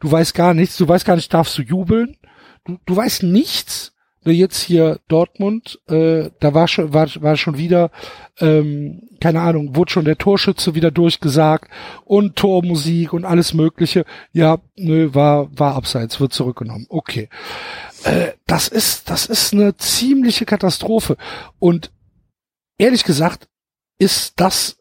Du 0.00 0.10
weißt 0.10 0.34
gar 0.34 0.54
nichts, 0.54 0.76
du 0.76 0.86
weißt 0.88 1.04
gar 1.04 1.16
nicht, 1.16 1.32
darfst 1.34 1.58
du 1.58 1.62
jubeln? 1.62 2.16
Du, 2.64 2.78
du 2.86 2.96
weißt 2.96 3.24
nichts. 3.24 3.92
Ne, 4.24 4.32
Jetzt 4.32 4.62
hier 4.62 5.00
Dortmund, 5.08 5.80
äh, 5.88 6.30
da 6.40 6.54
war 6.54 6.68
schon, 6.68 6.92
war, 6.92 7.08
war 7.20 7.36
schon 7.36 7.58
wieder, 7.58 7.90
ähm, 8.40 9.02
keine 9.20 9.40
Ahnung, 9.40 9.76
wurde 9.76 9.92
schon 9.92 10.04
der 10.04 10.18
Torschütze 10.18 10.74
wieder 10.74 10.90
durchgesagt 10.90 11.70
und 12.04 12.36
Tormusik 12.36 13.12
und 13.12 13.24
alles 13.24 13.54
Mögliche. 13.54 14.04
Ja, 14.32 14.58
nö, 14.76 15.14
war, 15.14 15.48
war 15.58 15.74
abseits, 15.74 16.20
wird 16.20 16.32
zurückgenommen. 16.32 16.86
Okay. 16.88 17.28
Äh, 18.04 18.32
das 18.46 18.68
ist, 18.68 19.10
das 19.10 19.26
ist 19.26 19.52
eine 19.52 19.76
ziemliche 19.76 20.44
Katastrophe. 20.44 21.16
Und 21.58 21.92
ehrlich 22.78 23.04
gesagt 23.04 23.48
ist 23.98 24.34
das, 24.36 24.78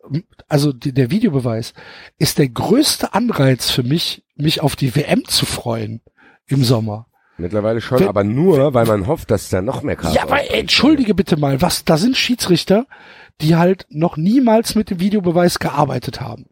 also 0.47 0.71
die, 0.71 0.93
der 0.93 1.09
Videobeweis, 1.09 1.73
ist 2.17 2.37
der 2.37 2.49
größte 2.49 3.13
Anreiz 3.13 3.71
für 3.71 3.83
mich, 3.83 4.23
mich 4.35 4.61
auf 4.61 4.75
die 4.75 4.95
WM 4.95 5.25
zu 5.25 5.45
freuen 5.45 6.01
im 6.45 6.63
Sommer. 6.63 7.07
Mittlerweile 7.37 7.81
schon, 7.81 7.99
Wenn- 7.99 8.07
aber 8.07 8.23
nur, 8.23 8.73
weil 8.73 8.85
man 8.85 9.07
hofft, 9.07 9.29
dass 9.31 9.49
da 9.49 9.61
noch 9.61 9.83
mehr 9.83 9.95
Chaos 9.95 10.13
Ja, 10.15 10.23
aber 10.23 10.51
entschuldige 10.51 11.13
bitte 11.13 11.37
mal, 11.37 11.61
was, 11.61 11.85
da 11.85 11.97
sind 11.97 12.17
Schiedsrichter, 12.17 12.87
die 13.41 13.55
halt 13.55 13.85
noch 13.89 14.17
niemals 14.17 14.75
mit 14.75 14.89
dem 14.89 14.99
Videobeweis 14.99 15.59
gearbeitet 15.59 16.19
haben. 16.19 16.47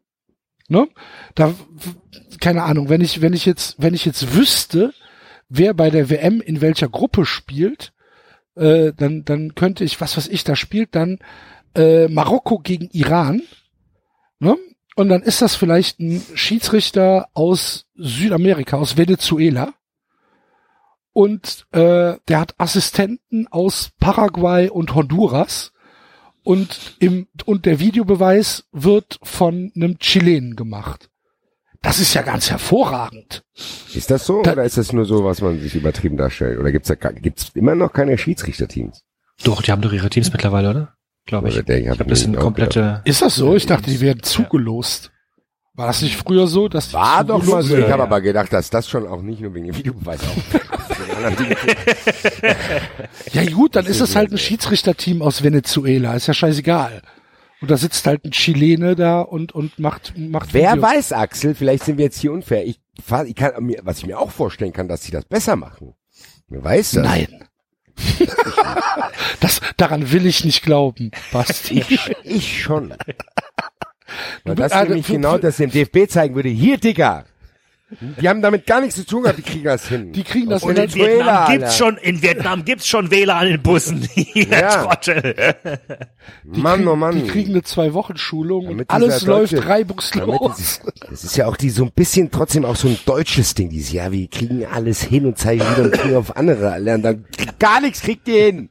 Ne? 0.67 0.88
Da, 1.34 1.54
keine 2.40 2.63
Ahnung, 2.63 2.90
wenn 2.90 3.02
ich, 3.02 3.21
wenn 3.21 3.33
ich 3.33 3.46
jetzt, 3.46 3.75
wenn 3.79 3.94
ich 3.94 4.06
jetzt 4.06 4.36
wüsste, 4.36 4.94
wer 5.50 5.73
bei 5.73 5.90
der 5.90 6.10
WM 6.10 6.42
in 6.42 6.62
welcher 6.62 6.90
Gruppe 6.90 7.25
spielt, 7.25 7.94
äh, 8.56 8.94
dann, 8.96 9.23
dann 9.25 9.56
könnte 9.56 9.83
ich, 9.83 10.00
was 10.02 10.17
weiß 10.17 10.27
ich, 10.27 10.44
da 10.44 10.56
spielt 10.56 10.96
dann 10.96 11.19
äh, 11.75 12.08
Marokko 12.08 12.60
gegen 12.60 12.90
Iran, 12.92 13.42
ne? 14.40 14.58
Und 14.98 15.10
dann 15.10 15.23
ist 15.23 15.42
das 15.42 15.56
vielleicht 15.56 16.00
ein 16.00 16.21
Schiedsrichter 16.36 17.27
aus 17.33 17.86
Südamerika, 17.96 18.77
aus 18.77 18.96
Venezuela. 18.96 19.73
Und 21.15 21.65
äh, 21.71 22.15
der 22.27 22.39
hat 22.41 22.55
Assistenten 22.57 23.47
aus 23.49 23.91
Paraguay 24.01 24.67
und 24.69 24.93
Honduras. 24.95 25.71
Und 26.43 26.97
im 26.99 27.27
und 27.45 27.65
der 27.65 27.79
Videobeweis 27.79 28.65
wird 28.73 29.17
von 29.23 29.71
einem 29.77 29.97
Chilenen 29.99 30.57
gemacht. 30.57 31.09
Das 31.81 31.99
ist 31.99 32.13
ja 32.15 32.21
ganz 32.21 32.49
hervorragend. 32.51 33.45
Ist 33.93 34.11
das 34.11 34.25
so 34.25 34.41
Da- 34.41 34.51
oder 34.51 34.65
ist 34.65 34.77
das 34.77 34.91
nur 34.91 35.05
so, 35.05 35.23
was 35.23 35.39
man 35.41 35.61
sich 35.61 35.73
übertrieben 35.73 36.17
darstellt? 36.17 36.59
Oder 36.59 36.73
gibt's 36.73 36.89
da 36.89 36.95
gar- 36.95 37.13
gibt's 37.13 37.51
immer 37.55 37.75
noch 37.75 37.93
keine 37.93 38.17
Schiedsrichterteams? 38.17 39.03
Doch, 39.45 39.61
die 39.61 39.71
haben 39.71 39.81
doch 39.81 39.93
ihre 39.93 40.09
Teams 40.09 40.33
mittlerweile, 40.33 40.69
oder? 40.69 40.95
Glaube 41.25 41.47
ich. 41.47 41.55
Oder 41.55 41.63
der- 41.63 41.77
ich 41.77 41.83
ich 41.85 41.89
hab 41.91 41.99
habe 41.99 42.09
das 42.09 42.27
auch 42.27 42.33
komplette. 42.39 43.01
Ist 43.05 43.21
das 43.21 43.35
so? 43.35 43.55
Ich 43.55 43.65
dachte, 43.67 43.89
die 43.89 44.01
werden 44.01 44.21
zugelost. 44.21 45.11
War 45.76 45.88
das 45.88 46.02
nicht 46.02 46.15
früher 46.15 46.48
so, 46.48 46.69
dass 46.69 46.94
War 46.94 47.23
doch 47.26 47.44
mal 47.44 47.62
so. 47.62 47.76
Ich 47.76 47.84
habe 47.84 47.98
ja. 47.98 48.04
aber 48.04 48.21
gedacht, 48.21 48.54
dass 48.54 48.69
das 48.69 48.90
schon 48.90 49.06
auch 49.08 49.21
nicht 49.21 49.42
nur 49.42 49.54
wegen 49.54 49.65
dem 49.65 49.78
Videobeweis 49.78 50.21
auch. 50.21 50.38
Ja 53.34 53.46
gut, 53.52 53.76
dann 53.76 53.86
ist 53.86 54.00
es 54.00 54.15
halt 54.15 54.32
ein 54.32 54.38
Schiedsrichterteam 54.38 55.21
aus 55.21 55.44
Venezuela. 55.44 56.13
Ist 56.13 56.28
ja 56.28 56.34
scheißegal. 56.34 57.02
Und 57.62 57.71
da 57.71 57.78
sitzt 57.78 58.06
halt 58.06 58.23
ein 58.26 58.32
Chilene 58.32 58.96
da 58.96 59.21
und, 59.21 59.54
und 59.54 59.80
macht, 59.80 60.13
macht 60.17 60.54
Wer 60.54 60.73
Videos. 60.73 60.90
weiß, 60.90 61.13
Axel, 61.13 61.56
vielleicht 61.56 61.84
sind 61.84 61.98
wir 61.98 62.06
jetzt 62.06 62.19
hier 62.19 62.32
unfair. 62.32 62.65
Ich, 62.65 62.80
ich 63.26 63.36
kann 63.36 63.63
mir, 63.63 63.80
was 63.84 64.00
ich 64.00 64.06
mir 64.06 64.19
auch 64.19 64.32
vorstellen 64.32 64.73
kann, 64.73 64.88
dass 64.88 65.04
sie 65.04 65.12
das 65.12 65.26
besser 65.26 65.56
machen. 65.56 65.94
Wer 66.48 66.63
weiß 66.63 66.92
das? 66.92 67.04
Nein. 67.04 67.28
das, 69.40 69.62
daran 69.78 70.12
will 70.12 70.26
ich 70.26 70.44
nicht 70.46 70.63
glauben, 70.63 71.12
Basti. 71.32 71.84
Ich, 71.88 72.15
ich 72.23 72.62
schon. 72.62 72.94
Weil 74.43 74.55
das 74.55 74.71
Ah, 74.71 74.83
nämlich 74.83 75.07
genau 75.07 75.37
das 75.37 75.57
dem 75.57 75.71
DFB 75.71 76.07
zeigen 76.09 76.35
würde. 76.35 76.49
Hier, 76.49 76.77
Digga. 76.77 77.25
Die 78.19 78.27
haben 78.27 78.41
damit 78.41 78.65
gar 78.65 78.81
nichts 78.81 78.95
zu 78.95 79.05
tun 79.05 79.21
gehabt, 79.23 79.37
die 79.37 79.43
kriegen 79.43 79.63
das 79.63 79.87
hin. 79.87 80.11
Die 80.11 80.23
kriegen 80.23 80.49
das 80.49 80.63
Und 80.63 80.71
in 80.71 80.85
in 80.85 80.93
Venezuela, 80.95 81.45
Alter. 81.45 81.69
schon, 81.69 81.97
in 81.97 82.21
Vietnam 82.23 82.65
gibt's 82.65 82.87
schon 82.87 83.11
WLAN 83.11 83.47
in 83.47 83.61
Bussen. 83.61 84.09
Ihr 84.15 84.47
Ja. 84.47 84.83
Trottel. 84.83 85.35
Mann, 86.43 86.87
oh 86.87 86.95
Mann. 86.95 87.15
Die 87.15 87.27
kriegen 87.29 87.51
eine 87.51 87.61
Zwei-Wochen-Schulung 87.61 88.67
und 88.67 88.89
alles 88.89 89.21
läuft 89.21 89.53
deutsche- 89.53 89.55
Damit 89.57 89.69
reibungslos. 89.69 90.55
dieses, 90.57 90.81
das 91.09 91.23
ist 91.23 91.37
ja 91.37 91.45
auch 91.45 91.55
die 91.55 91.69
so 91.69 91.83
ein 91.85 91.91
bisschen 91.95 92.31
trotzdem 92.31 92.65
auch 92.65 92.75
so 92.75 92.87
ein 92.87 92.97
deutsches 93.05 93.53
Ding, 93.53 93.69
dieses 93.69 93.91
ja, 93.93 94.11
wir 94.11 94.27
kriegen 94.29 94.65
alles 94.65 95.03
hin 95.03 95.27
und 95.27 95.37
zeigen 95.37 95.61
wieder 95.61 95.83
und 95.83 95.91
kriegen 95.93 96.15
auf 96.15 96.35
andere 96.35 96.79
lernen 96.79 97.03
dann 97.03 97.25
gar 97.59 97.81
nichts 97.81 98.01
kriegt 98.01 98.27
ihr 98.27 98.45
hin. 98.45 98.69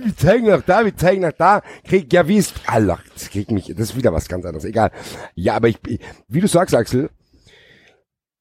Wir 0.00 0.16
zeigen 0.16 0.46
nach 0.46 0.62
da, 0.62 0.84
wir 0.84 0.96
zeigen 0.96 1.22
nach 1.22 1.32
da, 1.32 1.62
krieg 1.86 2.10
ja 2.12 2.26
wie 2.26 2.36
ist 2.38 2.54
Allah, 2.66 2.98
das 3.12 3.28
kriegt 3.28 3.50
mich, 3.50 3.66
das 3.66 3.90
ist 3.90 3.96
wieder 3.96 4.12
was 4.12 4.28
ganz 4.28 4.46
anderes, 4.46 4.64
egal. 4.64 4.90
Ja, 5.34 5.54
aber 5.54 5.68
ich 5.68 5.78
wie 6.28 6.40
du 6.40 6.46
sagst, 6.46 6.74
Axel, 6.74 7.10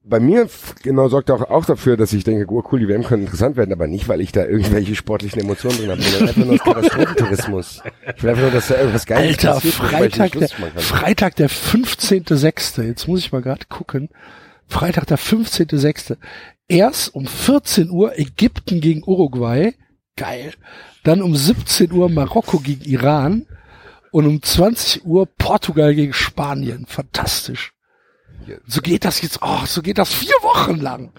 bei 0.03 0.19
mir 0.19 0.49
genau 0.81 1.09
sorgt 1.09 1.29
auch, 1.29 1.41
auch 1.41 1.65
dafür, 1.65 1.95
dass 1.95 2.11
ich 2.13 2.23
denke, 2.23 2.45
oh 2.51 2.63
cool, 2.71 2.79
die 2.79 2.87
WM 2.87 3.03
können 3.03 3.23
interessant 3.23 3.55
werden, 3.55 3.71
aber 3.71 3.87
nicht, 3.87 4.07
weil 4.07 4.21
ich 4.21 4.31
da 4.31 4.45
irgendwelche 4.45 4.95
sportlichen 4.95 5.41
Emotionen 5.41 5.77
drin 5.77 5.91
habe, 5.91 6.01
sondern 6.01 6.29
einfach 6.29 6.45
nur 6.45 6.53
aus 6.53 6.63
Katastrophentourismus. 6.63 7.83
Ich 8.15 8.23
will 8.23 8.29
einfach 8.31 8.43
nur, 8.43 8.51
dass 8.51 8.67
da 8.67 8.77
irgendwas 8.77 9.05
Geiles 9.05 9.37
Alter, 9.37 9.53
passiert, 9.53 9.73
Freitag 9.75 10.31
der. 10.31 10.49
Freitag 10.49 11.35
der 11.35 11.49
15.6. 11.49 12.81
Jetzt 12.81 13.07
muss 13.07 13.19
ich 13.19 13.31
mal 13.31 13.41
gerade 13.41 13.65
gucken. 13.69 14.09
Freitag 14.67 15.05
der 15.07 15.19
15.6. 15.19 16.17
Erst 16.67 17.13
um 17.13 17.27
14 17.27 17.91
Uhr 17.91 18.17
Ägypten 18.17 18.81
gegen 18.81 19.03
Uruguay. 19.05 19.75
Geil. 20.21 20.53
Dann 21.03 21.21
um 21.21 21.35
17 21.35 21.91
Uhr 21.91 22.09
Marokko 22.09 22.59
gegen 22.59 22.83
Iran. 22.83 23.47
Und 24.11 24.27
um 24.27 24.41
20 24.41 25.05
Uhr 25.05 25.25
Portugal 25.25 25.95
gegen 25.95 26.13
Spanien. 26.13 26.85
Fantastisch. 26.85 27.73
So 28.67 28.81
geht 28.81 29.05
das 29.05 29.21
jetzt, 29.21 29.39
oh, 29.41 29.65
so 29.65 29.81
geht 29.81 29.97
das 29.97 30.13
vier 30.13 30.35
Wochen 30.41 30.75
lang. 30.77 31.11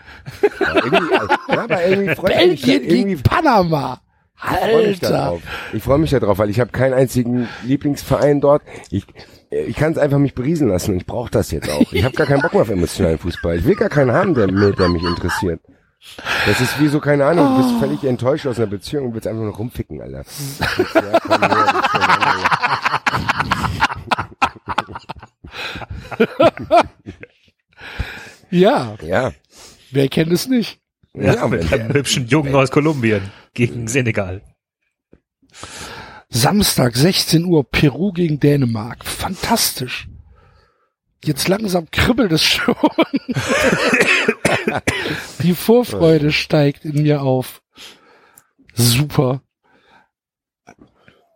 Ja, 0.60 0.74
irgendwie, 0.74 1.14
ja, 1.48 1.62
aber 1.62 1.84
irgendwie 1.84 2.14
freut 2.14 2.36
mich 2.36 2.60
da, 2.60 2.66
Belgien 2.66 2.82
irgendwie 2.82 3.04
gegen 3.04 3.22
Panama. 3.22 4.00
Ich 4.36 4.58
freue 4.58 4.88
mich 4.88 5.00
da 5.00 5.08
Alter. 5.08 5.38
Ich 5.72 5.82
freue 5.82 5.98
mich 5.98 6.10
da 6.10 6.20
drauf, 6.20 6.38
weil 6.38 6.50
ich 6.50 6.60
habe 6.60 6.72
keinen 6.72 6.94
einzigen 6.94 7.48
Lieblingsverein 7.64 8.40
dort. 8.40 8.62
Ich, 8.90 9.06
ich 9.50 9.76
kann 9.76 9.92
es 9.92 9.98
einfach 9.98 10.18
mich 10.18 10.34
beriesen 10.34 10.68
lassen 10.68 10.92
und 10.92 10.96
ich 10.98 11.06
brauche 11.06 11.30
das 11.30 11.50
jetzt 11.50 11.70
auch. 11.70 11.92
Ich 11.92 12.04
habe 12.04 12.14
gar 12.14 12.26
keinen 12.26 12.42
Bock 12.42 12.52
mehr 12.52 12.62
auf 12.62 12.70
emotionalen 12.70 13.18
Fußball. 13.18 13.58
Ich 13.58 13.64
will 13.64 13.76
gar 13.76 13.88
keinen 13.88 14.12
haben, 14.12 14.34
der, 14.34 14.48
der 14.48 14.88
mich 14.88 15.04
interessiert. 15.04 15.60
Das 16.46 16.60
ist 16.60 16.80
wie 16.80 16.88
so, 16.88 17.00
keine 17.00 17.24
Ahnung, 17.26 17.56
du 17.56 17.62
bist 17.62 17.78
völlig 17.78 18.04
enttäuscht 18.04 18.46
aus 18.46 18.58
einer 18.58 18.66
Beziehung 18.66 19.06
und 19.06 19.14
willst 19.14 19.26
einfach 19.26 19.42
nur 19.42 19.54
rumficken, 19.54 20.00
Alter. 20.02 20.24
Ja, 20.94 21.20
komm 21.20 21.40
her. 21.40 21.82
Ja, 28.50 28.96
ja. 29.02 29.32
wer 29.90 30.08
kennt 30.08 30.32
es 30.32 30.46
nicht? 30.46 30.80
Ja, 31.14 31.34
Ja, 31.34 31.48
mit 31.48 31.72
einem 31.72 31.92
hübschen 31.92 32.26
Jungen 32.26 32.54
aus 32.54 32.70
Kolumbien 32.70 33.22
gegen 33.54 33.88
Senegal. 33.88 34.42
Samstag 36.28 36.96
16 36.96 37.44
Uhr 37.44 37.64
Peru 37.68 38.12
gegen 38.12 38.40
Dänemark. 38.40 39.04
Fantastisch. 39.04 40.08
Jetzt 41.24 41.46
langsam 41.48 41.90
kribbelt 41.90 42.32
es 42.32 42.42
schon. 42.42 42.74
Die 45.42 45.54
Vorfreude 45.54 46.32
steigt 46.32 46.84
in 46.84 47.02
mir 47.02 47.22
auf. 47.22 47.62
Super. 48.74 49.42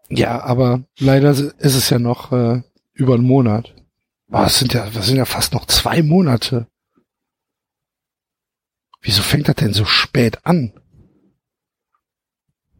Ja, 0.08 0.40
aber 0.42 0.84
leider 0.98 1.30
ist 1.30 1.54
es 1.58 1.90
ja 1.90 1.98
noch 1.98 2.32
äh, 2.32 2.62
über 2.94 3.14
einen 3.14 3.24
Monat. 3.24 3.74
Boah, 4.28 4.44
das 4.44 4.58
sind 4.58 4.72
ja, 4.74 4.88
das 4.90 5.06
sind 5.06 5.16
ja 5.16 5.24
fast 5.24 5.52
noch 5.52 5.66
zwei 5.66 6.02
Monate. 6.02 6.66
Wieso 9.02 9.22
fängt 9.22 9.48
das 9.48 9.56
denn 9.56 9.72
so 9.72 9.84
spät 9.84 10.44
an? 10.44 10.72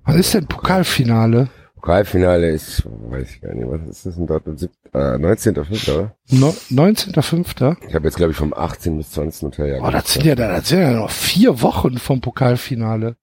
Wann 0.05 0.19
ist 0.19 0.35
denn 0.35 0.47
Pokalfinale? 0.49 1.49
Pokalfinale 1.87 2.51
ist, 2.51 2.82
weiß 2.84 3.30
ich 3.30 3.41
gar 3.41 3.55
nicht, 3.55 3.68
was 3.68 3.80
ist 3.89 4.07
das 4.07 4.16
denn 4.16 4.26
dort? 4.26 4.43
Sieb- 4.59 4.72
Äh, 4.93 4.99
19.05., 5.18 5.93
oder? 5.95 6.16
No, 6.30 6.49
19.05. 6.70 7.76
Ich 7.89 7.95
habe 7.95 8.07
jetzt, 8.09 8.16
glaube 8.16 8.32
ich, 8.32 8.37
vom 8.37 8.53
18. 8.53 8.97
bis 8.99 9.12
20. 9.12 9.43
Hoteljahr. 9.45 9.87
Oh, 9.87 9.91
das 9.93 10.12
sind 10.12 10.24
ja, 10.26 10.34
das 10.34 10.68
sind 10.68 10.80
ja 10.80 10.91
noch 10.91 11.11
vier 11.11 11.62
Wochen 11.62 11.99
vom 11.99 12.20
Pokalfinale. 12.20 13.14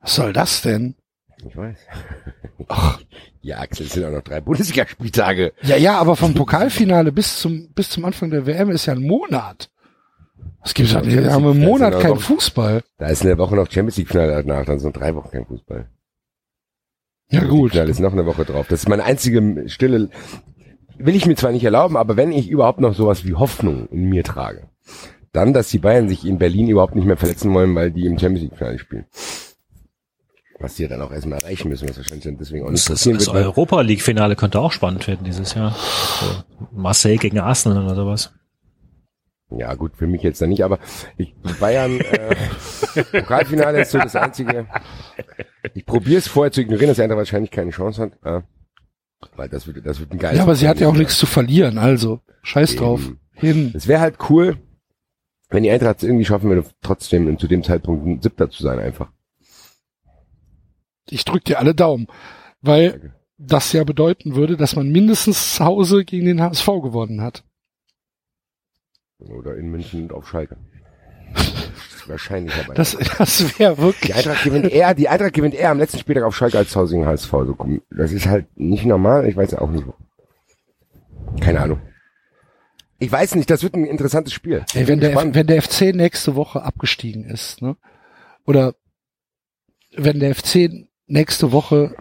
Was 0.00 0.14
soll 0.14 0.32
das 0.32 0.62
denn? 0.62 0.94
Ich 1.46 1.54
weiß. 1.54 1.76
Ach, 2.68 2.98
Ja, 3.42 3.58
Axel, 3.58 3.84
es 3.86 3.92
sind 3.92 4.06
auch 4.06 4.10
noch 4.10 4.22
drei 4.22 4.40
Bundesligaspieltage. 4.40 5.52
ja, 5.62 5.76
ja, 5.76 5.98
aber 5.98 6.16
vom 6.16 6.32
Pokalfinale 6.32 7.12
bis 7.12 7.40
zum, 7.40 7.68
bis 7.74 7.90
zum 7.90 8.06
Anfang 8.06 8.30
der 8.30 8.46
WM 8.46 8.70
ist 8.70 8.86
ja 8.86 8.94
ein 8.94 9.02
Monat. 9.02 9.70
Was 10.62 10.72
gibt's 10.72 10.94
da? 10.94 11.04
Wir 11.04 11.30
haben 11.30 11.44
im 11.44 11.60
Das 11.60 11.68
Monat 11.68 12.00
keinen 12.00 12.18
Fußball. 12.18 12.82
Da 12.96 13.08
ist 13.08 13.20
in 13.20 13.28
der 13.28 13.36
Woche 13.36 13.54
noch 13.54 13.70
Champions 13.70 13.98
League 13.98 14.08
Finale 14.08 14.42
danach, 14.42 14.64
dann 14.64 14.78
sind 14.78 14.96
drei 14.96 15.14
Wochen 15.14 15.30
kein 15.30 15.44
Fußball. 15.44 15.90
Ja, 17.30 17.44
gut. 17.44 17.72
Finale 17.72 17.90
ist 17.90 18.00
noch 18.00 18.12
eine 18.12 18.26
Woche 18.26 18.44
drauf. 18.44 18.66
Das 18.68 18.80
ist 18.80 18.88
meine 18.88 19.04
einzige 19.04 19.68
stille, 19.68 20.10
will 20.98 21.16
ich 21.16 21.26
mir 21.26 21.36
zwar 21.36 21.52
nicht 21.52 21.64
erlauben, 21.64 21.96
aber 21.96 22.16
wenn 22.16 22.32
ich 22.32 22.48
überhaupt 22.48 22.80
noch 22.80 22.94
sowas 22.94 23.24
wie 23.24 23.34
Hoffnung 23.34 23.88
in 23.88 24.04
mir 24.08 24.22
trage, 24.24 24.68
dann, 25.32 25.52
dass 25.52 25.68
die 25.68 25.78
Bayern 25.78 26.08
sich 26.08 26.24
in 26.24 26.38
Berlin 26.38 26.68
überhaupt 26.68 26.94
nicht 26.94 27.06
mehr 27.06 27.16
verletzen 27.16 27.52
wollen, 27.54 27.74
weil 27.74 27.90
die 27.90 28.06
im 28.06 28.18
Champions 28.18 28.42
League 28.42 28.56
Finale 28.58 28.78
spielen. 28.78 29.06
Was 30.60 30.76
die 30.76 30.82
ja 30.84 30.88
dann 30.88 31.02
auch 31.02 31.10
erstmal 31.10 31.40
erreichen 31.40 31.68
müssen, 31.68 31.88
was 31.88 31.96
wahrscheinlich 31.96 32.24
dann 32.24 32.38
deswegen 32.38 32.64
auch 32.64 32.70
nicht 32.70 32.78
Das, 32.78 32.84
das, 32.86 32.98
passieren 33.00 33.18
das 33.18 33.26
wird. 33.26 33.36
weil- 33.36 33.44
Europa 33.44 33.80
League 33.80 34.02
Finale 34.02 34.36
könnte 34.36 34.60
auch 34.60 34.70
spannend 34.70 35.06
werden 35.08 35.24
dieses 35.24 35.54
Jahr. 35.54 35.72
So, 36.20 36.26
Marseille 36.72 37.16
gegen 37.16 37.40
Arsenal 37.40 37.84
oder 37.84 37.96
sowas. 37.96 38.32
Ja, 39.50 39.74
gut, 39.74 39.96
für 39.96 40.06
mich 40.06 40.22
jetzt 40.22 40.40
dann 40.40 40.48
nicht, 40.48 40.64
aber 40.64 40.78
ich, 41.16 41.34
Bayern, 41.60 42.00
äh, 42.00 42.34
Pokalfinale 43.12 43.82
ist 43.82 43.90
so 43.90 43.98
das 43.98 44.16
einzige. 44.16 44.66
Ich 45.74 45.84
probiere 45.84 46.18
es 46.18 46.28
vorher 46.28 46.50
zu 46.50 46.62
ignorieren, 46.62 46.88
dass 46.88 46.96
die 46.96 47.02
Eintracht 47.02 47.18
wahrscheinlich 47.18 47.50
keine 47.50 47.70
Chance 47.70 48.02
hat. 48.02 48.12
Äh, 48.24 48.42
weil 49.36 49.48
das 49.48 49.66
wird, 49.66 49.84
das 49.86 50.00
wird 50.00 50.12
ein 50.12 50.18
geiles 50.18 50.38
Ja, 50.38 50.42
aber 50.42 50.54
sie 50.54 50.68
hat 50.68 50.80
ja 50.80 50.88
auch 50.88 50.94
nichts 50.94 51.18
zu 51.18 51.26
verlieren, 51.26 51.78
also. 51.78 52.20
Scheiß 52.42 52.72
Eben. 52.72 52.78
drauf. 52.80 53.12
Hin. 53.32 53.72
Es 53.74 53.88
wäre 53.88 54.00
halt 54.00 54.16
cool, 54.30 54.58
wenn 55.50 55.62
die 55.62 55.70
Eintracht 55.70 55.98
es 55.98 56.02
irgendwie 56.04 56.24
schaffen 56.24 56.48
würde, 56.48 56.64
trotzdem 56.82 57.38
zu 57.38 57.46
dem 57.46 57.62
Zeitpunkt 57.62 58.06
ein 58.06 58.22
Siebter 58.22 58.50
zu 58.50 58.62
sein, 58.62 58.78
einfach. 58.78 59.10
Ich 61.08 61.24
drück 61.24 61.44
dir 61.44 61.58
alle 61.58 61.74
Daumen. 61.74 62.06
Weil 62.60 63.12
das 63.36 63.72
ja 63.72 63.84
bedeuten 63.84 64.36
würde, 64.36 64.56
dass 64.56 64.76
man 64.76 64.90
mindestens 64.90 65.56
zu 65.56 65.64
Hause 65.64 66.04
gegen 66.04 66.26
den 66.26 66.40
HSV 66.40 66.66
gewonnen 66.66 67.20
hat. 67.20 67.44
Oder 69.18 69.56
in 69.56 69.70
München 69.70 70.02
und 70.02 70.12
auf 70.12 70.28
Schalke. 70.28 70.56
Wahrscheinlich 72.06 72.54
aber. 72.62 72.74
Das, 72.74 72.96
das 73.18 73.58
wäre 73.58 73.76
die 73.76 73.82
wirklich. 73.82 74.14
Eintracht 74.14 74.44
gewinnt 74.44 74.70
eher, 74.70 74.94
die 74.94 75.08
Eintracht 75.08 75.32
gewinnt 75.32 75.54
eher 75.54 75.70
am 75.70 75.78
letzten 75.78 75.98
Spieltag 75.98 76.24
auf 76.24 76.36
Schalke 76.36 76.58
als 76.58 76.70
zu 76.70 76.80
Hause 76.80 76.94
gegen 76.94 77.06
HSV. 77.06 77.32
Das 77.90 78.12
ist 78.12 78.26
halt 78.26 78.46
nicht 78.56 78.84
normal. 78.84 79.26
Ich 79.26 79.36
weiß 79.36 79.52
ja 79.52 79.60
auch 79.60 79.70
nicht. 79.70 79.84
Keine 81.40 81.60
Ahnung. 81.60 81.80
Ich 82.98 83.10
weiß 83.10 83.34
nicht, 83.34 83.50
das 83.50 83.62
wird 83.62 83.74
ein 83.74 83.84
interessantes 83.84 84.32
Spiel. 84.32 84.64
Ey, 84.74 84.86
wenn, 84.86 85.00
der, 85.00 85.12
Spannend. 85.12 85.34
wenn 85.34 85.46
der 85.46 85.60
FC 85.60 85.94
nächste 85.94 86.36
Woche 86.36 86.62
abgestiegen 86.62 87.24
ist, 87.24 87.60
ne? 87.60 87.76
Oder 88.46 88.74
wenn 89.96 90.20
der 90.20 90.34
FC 90.34 90.86
nächste 91.06 91.52
Woche, 91.52 91.94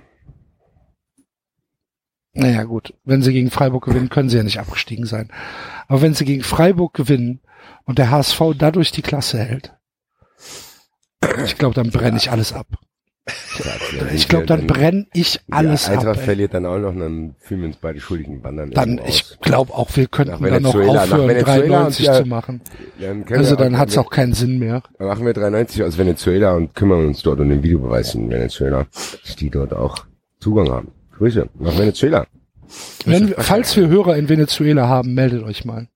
naja 2.33 2.63
gut, 2.63 2.93
wenn 3.03 3.21
sie 3.21 3.31
gegen 3.31 3.51
Freiburg 3.51 3.85
gewinnen, 3.85 4.09
können 4.09 4.29
sie 4.29 4.37
ja 4.37 4.43
nicht 4.43 4.59
abgestiegen 4.59 5.05
sein. 5.05 5.29
Aber 5.87 6.01
wenn 6.01 6.13
sie 6.13 6.25
gegen 6.25 6.43
Freiburg 6.43 6.93
gewinnen 6.93 7.41
und 7.85 7.99
der 7.99 8.09
HSV 8.11 8.41
dadurch 8.57 8.91
die 8.91 9.01
Klasse 9.03 9.39
hält, 9.39 9.73
ich 11.45 11.57
glaube, 11.57 11.75
dann 11.75 11.91
brenne 11.91 12.17
ich 12.17 12.31
alles 12.31 12.53
ab. 12.53 12.67
Ich 14.13 14.27
glaube, 14.27 14.45
dann 14.45 14.67
brenne 14.67 15.07
ich 15.13 15.39
alles 15.49 15.85
ja, 15.85 15.93
Eintracht 15.93 16.15
ab. 16.15 16.17
ey. 16.17 16.23
verliert 16.25 16.53
dann 16.53 16.65
auch 16.65 16.77
noch, 16.77 16.93
dann 16.93 17.35
fühlen 17.39 17.61
wir 17.61 17.67
uns 17.67 17.77
beide 17.77 18.01
schuldig 18.01 18.27
und 18.27 18.43
wandern 18.43 18.71
Dann, 18.71 18.99
ich 19.07 19.39
glaube 19.39 19.73
auch, 19.73 19.95
wir 19.95 20.07
könnten 20.07 20.43
dann 20.43 20.61
noch 20.61 20.75
aufhören, 20.75 21.29
Venezuela 21.29 21.85
und 21.85 21.99
93 21.99 22.05
ja, 22.05 22.21
zu 22.21 22.25
machen. 22.27 22.61
Dann 22.99 23.23
Also 23.29 23.55
dann 23.55 23.75
auch- 23.75 23.79
hat's 23.79 23.97
auch 23.97 24.09
keinen 24.09 24.33
Sinn 24.33 24.59
mehr. 24.59 24.83
Dann 24.97 25.07
machen 25.07 25.25
wir 25.25 25.33
93 25.33 25.83
aus 25.83 25.97
Venezuela 25.97 26.53
und 26.53 26.75
kümmern 26.75 27.05
uns 27.05 27.21
dort 27.21 27.39
um 27.39 27.47
den 27.47 27.63
Videobeweis 27.63 28.13
in 28.15 28.29
Venezuela, 28.29 28.87
dass 28.91 29.35
die 29.37 29.49
dort 29.49 29.71
auch 29.71 29.99
Zugang 30.41 30.69
haben. 30.69 30.91
Grüße 31.17 31.49
nach 31.59 31.77
Venezuela. 31.77 32.27
Wenn, 33.05 33.33
falls 33.37 33.75
wir 33.75 33.87
Hörer 33.87 34.17
in 34.17 34.29
Venezuela 34.29 34.87
haben, 34.87 35.13
meldet 35.13 35.43
euch 35.43 35.65
mal. 35.65 35.87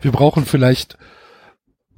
Wir 0.00 0.12
brauchen 0.12 0.46
vielleicht 0.46 0.96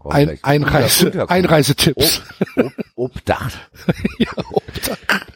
ein, 0.05 0.39
Einreise, 0.43 1.07
Unterkunft. 1.07 1.31
Einreisetipps. 1.31 2.23
Ob, 2.57 2.73
Obdach. 2.95 3.53
ja, 4.19 4.33
Obdach. 4.51 5.27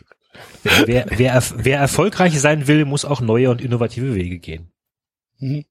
Wer, 0.86 1.06
wer, 1.10 1.42
wer 1.56 1.78
erfolgreich 1.78 2.40
sein 2.40 2.68
will, 2.68 2.84
muss 2.84 3.04
auch 3.04 3.20
neue 3.20 3.50
und 3.50 3.60
innovative 3.60 4.14
Wege 4.14 4.38
gehen. 4.38 4.70
Mhm. 5.38 5.64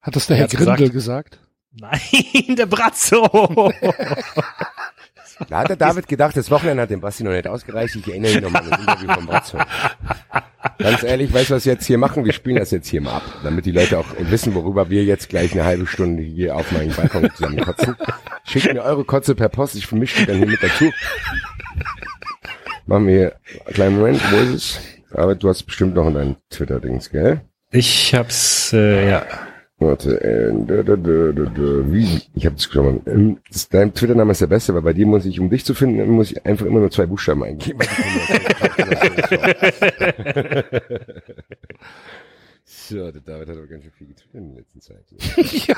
Hat 0.00 0.14
das 0.14 0.26
der 0.26 0.36
Herr 0.36 0.48
Grindel 0.48 0.90
gesagt? 0.90 1.40
Nein, 1.72 2.00
der 2.56 2.66
Brazzo. 2.66 3.26
Da 5.48 5.60
hat 5.60 5.68
der 5.68 5.76
David 5.76 6.08
gedacht, 6.08 6.36
das 6.36 6.50
Wochenende 6.50 6.82
hat 6.82 6.90
dem 6.90 7.00
Basti 7.00 7.24
noch 7.24 7.32
nicht 7.32 7.46
ausgereicht. 7.46 7.96
Ich 7.96 8.08
erinnere 8.08 8.32
mich 8.32 8.42
noch 8.42 8.50
mal 8.50 8.62
an 8.62 8.70
das 8.70 8.80
Interview 8.80 9.12
von 9.12 9.26
Bratzo. 9.26 9.58
Ganz 10.78 11.02
ehrlich, 11.02 11.32
weißt 11.32 11.50
du, 11.50 11.54
was 11.54 11.66
wir 11.66 11.74
jetzt 11.74 11.86
hier 11.86 11.98
machen? 11.98 12.24
Wir 12.24 12.32
spielen 12.32 12.56
das 12.56 12.70
jetzt 12.70 12.88
hier 12.88 13.00
mal 13.00 13.16
ab, 13.16 13.22
damit 13.42 13.66
die 13.66 13.72
Leute 13.72 13.98
auch 13.98 14.06
wissen, 14.18 14.54
worüber 14.54 14.90
wir 14.90 15.04
jetzt 15.04 15.28
gleich 15.28 15.52
eine 15.52 15.64
halbe 15.64 15.86
Stunde 15.86 16.22
hier 16.22 16.56
auf 16.56 16.70
meinem 16.72 16.92
Balkon 16.92 17.30
zusammen 17.34 17.60
kotzen. 17.60 17.96
Schickt 18.44 18.72
mir 18.72 18.82
eure 18.82 19.04
Kotze 19.04 19.34
per 19.34 19.48
Post, 19.48 19.76
ich 19.76 19.86
vermische 19.86 20.20
die 20.20 20.26
dann 20.26 20.38
hier 20.38 20.46
mit 20.46 20.62
dazu. 20.62 20.90
Machen 22.86 23.06
wir 23.06 23.14
hier 23.14 23.36
einen 23.66 23.74
kleinen 23.74 23.96
Moment, 23.96 24.32
wo 24.32 24.36
ist 24.36 24.54
es? 24.54 24.80
Aber 25.12 25.34
du 25.34 25.48
hast 25.48 25.62
bestimmt 25.64 25.94
noch 25.94 26.08
in 26.08 26.14
deinen 26.14 26.36
Twitter-Dings, 26.50 27.10
gell? 27.10 27.40
Ich 27.70 28.14
hab's, 28.14 28.72
äh, 28.72 29.08
ja. 29.08 29.26
Warte, 29.78 30.20
äh, 30.22 30.52
da, 30.66 30.82
da, 30.84 30.94
da, 30.96 31.32
da, 31.32 31.92
wie? 31.92 32.20
Ich 32.34 32.46
habe 32.46 32.56
schon 32.58 32.84
mal. 32.84 33.00
ähm, 33.12 33.38
Dein 33.70 33.92
Twitter-Name 33.92 34.30
ist 34.32 34.40
der 34.40 34.46
beste, 34.46 34.72
weil 34.74 34.82
bei 34.82 34.92
dir 34.92 35.04
muss 35.06 35.24
ich, 35.26 35.40
um 35.40 35.50
dich 35.50 35.64
zu 35.64 35.74
finden, 35.74 36.08
muss 36.10 36.30
ich 36.30 36.46
einfach 36.46 36.64
immer 36.66 36.78
nur 36.80 36.90
zwei 36.92 37.06
Buchstaben 37.06 37.42
eingeben. 37.42 37.80
so, 42.64 43.10
der 43.10 43.20
David 43.20 43.48
hat 43.48 43.56
aber 43.56 43.66
ganz 43.66 43.82
schön 43.82 43.92
viel 43.92 44.06
getwittert 44.08 44.34
in 44.34 44.54
der 44.54 44.58
letzten 44.62 44.80
Zeit. 44.80 45.04
ja. 45.66 45.76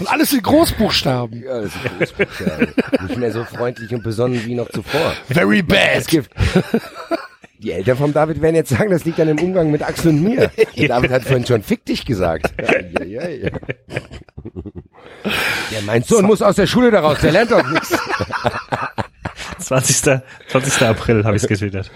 Und 0.00 0.08
alles 0.08 0.32
in 0.32 0.40
Großbuchstaben. 0.42 1.42
Ja, 1.42 1.60
das 1.62 1.72
ist 1.74 2.14
Großbuchstaben. 2.16 2.68
Nicht 3.08 3.16
mehr 3.18 3.32
so 3.32 3.44
freundlich 3.44 3.92
und 3.94 4.02
besonnen 4.02 4.44
wie 4.44 4.54
noch 4.54 4.68
zuvor. 4.70 5.12
Very 5.28 5.60
Es 5.60 5.66
bad. 5.66 6.06
gibt. 6.08 6.30
Die 7.58 7.72
Eltern 7.72 7.96
vom 7.96 8.12
David 8.12 8.40
werden 8.40 8.54
jetzt 8.54 8.70
sagen, 8.70 8.90
das 8.90 9.04
liegt 9.04 9.18
an 9.18 9.26
dem 9.26 9.38
Umgang 9.40 9.70
mit 9.70 9.82
Axel 9.82 10.10
und 10.10 10.22
mir. 10.22 10.50
Der 10.76 10.88
David 10.88 11.10
hat 11.10 11.22
vorhin 11.24 11.44
schon 11.44 11.62
fick 11.62 11.84
dich 11.84 12.04
gesagt. 12.04 12.52
Ja, 13.08 13.26
ja, 13.26 13.28
ja. 13.28 13.50
Ja, 15.70 15.78
mein 15.86 16.02
Sohn 16.02 16.26
muss 16.26 16.42
aus 16.42 16.56
der 16.56 16.66
Schule 16.66 16.90
daraus, 16.90 17.20
der 17.20 17.32
lernt 17.32 17.50
doch 17.50 17.66
nichts. 17.70 17.96
20. 19.58 20.20
20. 20.48 20.82
April 20.82 21.24
habe 21.24 21.36
ich's 21.36 21.46
getwittert. 21.46 21.90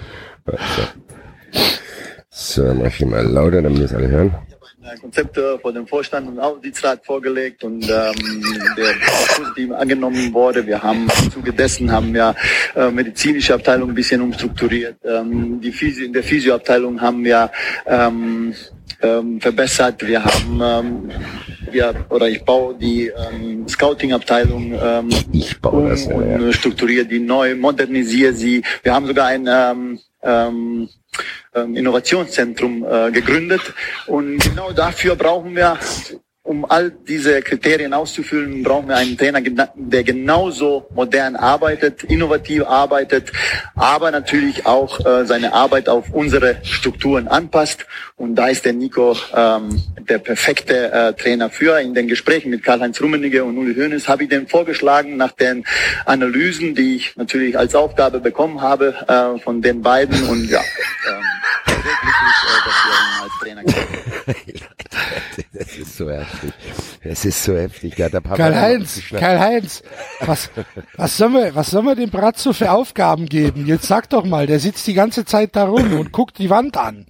So, 2.30 2.74
mach 2.74 2.86
ich 2.86 3.04
mal 3.04 3.24
lauter, 3.24 3.62
damit 3.62 3.78
wir 3.78 3.84
es 3.84 3.94
alle 3.94 4.08
hören. 4.08 4.34
Äh, 4.82 4.96
Konzepte 4.96 5.58
vor 5.60 5.72
dem 5.72 5.86
Vorstand 5.86 6.28
und 6.28 6.40
Aufsichtsrat 6.40 7.04
vorgelegt 7.04 7.62
und 7.62 7.84
ähm, 7.84 8.14
der 8.76 8.94
positiv 9.36 9.70
angenommen 9.72 10.32
wurde. 10.32 10.66
Wir 10.66 10.82
haben 10.82 11.08
im 11.22 11.30
Zuge 11.30 11.52
dessen 11.52 11.90
haben 11.90 12.12
wir 12.12 12.34
äh, 12.74 12.90
medizinische 12.90 13.54
Abteilung 13.54 13.90
ein 13.90 13.94
bisschen 13.94 14.20
umstrukturiert. 14.20 14.96
Ähm, 15.04 15.60
die 15.60 15.70
Physio, 15.70 16.06
in 16.06 16.12
der 16.12 16.24
Physioabteilung 16.24 17.00
haben 17.00 17.24
wir 17.24 17.50
ähm, 17.86 18.54
ähm, 19.02 19.40
verbessert. 19.40 20.06
Wir 20.06 20.24
haben 20.24 20.60
ähm, 20.60 21.10
wir, 21.70 21.94
oder 22.10 22.28
ich 22.28 22.44
baue 22.44 22.74
die 22.74 23.06
ähm, 23.06 23.68
Scouting-Abteilung 23.68 24.72
ähm, 24.72 25.10
ja, 25.32 25.70
und 25.70 26.42
ja. 26.42 26.52
strukturiere 26.52 27.06
die 27.06 27.20
neu, 27.20 27.54
modernisiere 27.54 28.32
sie. 28.32 28.62
Wir 28.82 28.94
haben 28.94 29.06
sogar 29.06 29.26
ein 29.26 29.46
ähm, 29.48 30.00
ähm, 30.22 30.88
ähm, 31.54 31.76
Innovationszentrum 31.76 32.84
äh, 32.88 33.10
gegründet. 33.10 33.60
Und 34.06 34.38
genau 34.38 34.72
dafür 34.72 35.16
brauchen 35.16 35.54
wir, 35.54 35.78
um 36.44 36.64
all 36.64 36.90
diese 36.90 37.40
Kriterien 37.40 37.94
auszufüllen, 37.94 38.64
brauchen 38.64 38.88
wir 38.88 38.96
einen 38.96 39.16
Trainer, 39.16 39.40
der 39.40 40.02
genauso 40.02 40.86
modern 40.90 41.36
arbeitet, 41.36 42.02
innovativ 42.04 42.64
arbeitet, 42.66 43.30
aber 43.76 44.10
natürlich 44.10 44.66
auch 44.66 44.98
äh, 45.06 45.24
seine 45.24 45.52
Arbeit 45.52 45.88
auf 45.88 46.10
unsere 46.12 46.56
Strukturen 46.64 47.28
anpasst. 47.28 47.86
Und 48.16 48.34
da 48.34 48.48
ist 48.48 48.64
der 48.64 48.72
Nico 48.72 49.16
ähm, 49.34 49.82
der 50.00 50.18
perfekte 50.18 50.90
äh, 50.90 51.12
Trainer 51.12 51.48
für. 51.48 51.80
In 51.80 51.94
den 51.94 52.08
Gesprächen 52.08 52.50
mit 52.50 52.64
Karl-Heinz 52.64 53.00
Rummenigge 53.00 53.44
und 53.44 53.56
Uli 53.56 53.74
Hoeneß 53.76 54.08
habe 54.08 54.24
ich 54.24 54.28
den 54.28 54.48
vorgeschlagen 54.48 55.16
nach 55.16 55.32
den 55.32 55.64
Analysen, 56.06 56.74
die 56.74 56.96
ich 56.96 57.16
natürlich 57.16 57.56
als 57.56 57.76
Aufgabe 57.76 58.18
bekommen 58.18 58.60
habe 58.60 58.94
äh, 59.06 59.38
von 59.38 59.62
den 59.62 59.80
beiden. 59.80 60.20
Und 60.28 60.50
ja, 60.50 60.60
ähm, 60.60 61.22
sehr 61.66 61.76
glücklich, 61.76 62.36
äh, 62.44 62.64
dass 62.64 62.74
wir 62.84 62.92
ihn 62.98 63.22
als 63.22 63.32
Trainer 63.40 63.62
kennen. 63.64 63.91
Das 65.52 65.76
ist 65.76 65.96
so 65.96 66.10
heftig. 66.10 66.52
Das 67.04 67.24
ist 67.24 67.42
so 67.42 67.56
heftig. 67.56 67.96
Papa 67.96 68.36
Karl-Heinz. 68.36 69.00
Karl-Heinz, 69.10 69.82
was, 70.20 70.50
was 70.96 71.16
sollen 71.16 71.32
wir, 71.34 71.54
was 71.54 71.70
sollen 71.70 71.86
wir 71.86 71.94
dem 71.94 72.10
Bratzo 72.10 72.52
für 72.52 72.70
Aufgaben 72.70 73.26
geben? 73.26 73.66
Jetzt 73.66 73.86
sag 73.86 74.08
doch 74.10 74.24
mal, 74.24 74.46
der 74.46 74.60
sitzt 74.60 74.86
die 74.86 74.94
ganze 74.94 75.24
Zeit 75.24 75.56
da 75.56 75.64
rum 75.64 75.92
und 75.94 76.12
guckt 76.12 76.38
die 76.38 76.50
Wand 76.50 76.76
an. 76.76 77.06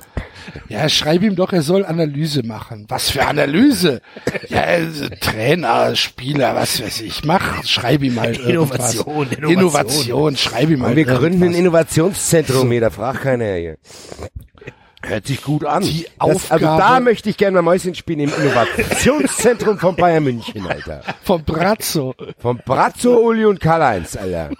Ja, 0.68 0.88
schreib 0.88 1.22
ihm 1.22 1.36
doch, 1.36 1.52
er 1.52 1.62
soll 1.62 1.84
Analyse 1.84 2.42
machen. 2.42 2.86
Was 2.88 3.10
für 3.10 3.24
Analyse? 3.24 4.00
Ja, 4.48 4.62
also 4.62 5.08
Trainer, 5.20 5.94
Spieler, 5.94 6.54
was 6.54 6.82
weiß 6.82 7.00
ich. 7.02 7.24
Mach, 7.24 7.64
schreib 7.64 8.02
ihm 8.02 8.16
irgendwas. 8.16 8.46
Innovation, 8.48 9.28
Innovation. 9.30 9.52
Innovation, 9.52 10.36
schreib 10.36 10.70
ihm 10.70 10.80
Und 10.80 10.86
halt 10.86 10.96
wir 10.96 11.04
gründen 11.04 11.44
ein. 11.44 11.54
Innovationszentrum 11.54 12.70
hier, 12.70 12.80
da 12.80 12.90
fragt 12.90 13.22
keiner 13.22 13.54
hier. 13.54 13.76
Hört 15.04 15.26
sich 15.26 15.42
gut 15.42 15.64
an. 15.64 15.82
Die 15.82 16.06
das, 16.18 16.50
also 16.50 16.66
Aufgabe- 16.66 16.80
da 16.80 17.00
möchte 17.00 17.28
ich 17.30 17.36
gerne 17.36 17.56
mal 17.56 17.62
Mäuschen 17.62 17.94
spielen 17.94 18.20
im 18.20 18.32
Innovationszentrum 18.34 19.78
von 19.78 19.96
Bayern 19.96 20.24
München, 20.24 20.66
Alter. 20.66 21.02
Vom 21.22 21.42
Bratzo. 21.44 22.14
Von 22.38 22.58
Brazzo, 22.64 23.16
Uli 23.18 23.44
und 23.44 23.60
Karl-Heinz, 23.60 24.16
Alter. 24.16 24.50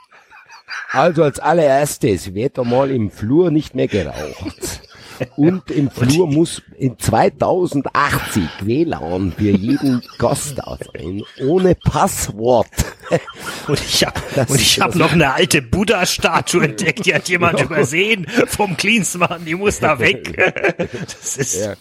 Also 0.90 1.22
als 1.22 1.38
allererstes 1.38 2.34
wird 2.34 2.59
doch 2.59 2.64
mal 2.64 2.90
im 2.90 3.11
Flur 3.11 3.51
nicht 3.51 3.74
mehr 3.74 3.88
geraucht. 3.88 4.82
Und 5.36 5.70
im 5.70 5.90
Flur 5.90 6.26
muss 6.26 6.62
in 6.78 6.98
2080 6.98 8.42
WLAN 8.62 9.32
für 9.36 9.50
jeden 9.50 10.02
Gast 10.18 10.58
da 10.58 10.78
sein, 10.92 11.22
ohne 11.46 11.74
Passwort. 11.74 12.68
Und 13.68 13.80
ich 13.80 14.04
hab, 14.04 14.14
Das 14.34 14.48
und 14.50 14.60
ich 14.60 14.76
ist- 14.78 14.82
hab 14.82 14.94
noch 14.94 15.12
eine 15.12 15.32
alte 15.34 15.60
Buddha-Statue 15.62 16.64
entdeckt, 16.64 17.04
die 17.06 17.14
hat 17.14 17.28
jemand 17.28 17.60
übersehen 17.60 18.26
vom 18.48 18.76
Klinsmann, 18.76 19.44
die 19.44 19.54
muss 19.54 19.78
da 19.80 19.98
weg. 19.98 20.36
Das 21.00 21.36
ist, 21.36 21.54
Ja. 21.64 21.74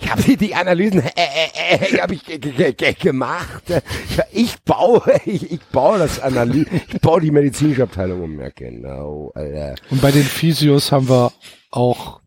Ich 0.00 0.10
habe 0.10 0.22
die, 0.22 0.36
die 0.36 0.54
Analysen 0.54 1.00
äh, 1.00 1.08
äh, 1.16 1.94
äh, 1.94 1.98
hab 2.00 2.10
ich 2.10 2.22
ge- 2.24 2.38
ge 2.38 2.72
ge 2.72 2.92
gemacht. 2.92 3.62
Ich 4.32 4.56
baue, 4.64 5.02
ich, 5.24 5.50
ich 5.52 5.60
baue 5.72 5.98
das 5.98 6.20
Analyse, 6.20 6.66
ich 6.92 7.00
baue 7.00 7.20
die 7.22 7.30
medizinische 7.30 7.84
Abteilung 7.84 8.22
um. 8.22 8.38
Ja, 8.40 8.50
genau, 8.54 9.32
Alter. 9.34 9.76
Und 9.90 10.02
bei 10.02 10.10
den 10.10 10.24
Physios 10.24 10.92
haben 10.92 11.08
wir 11.08 11.32
auch 11.70 12.20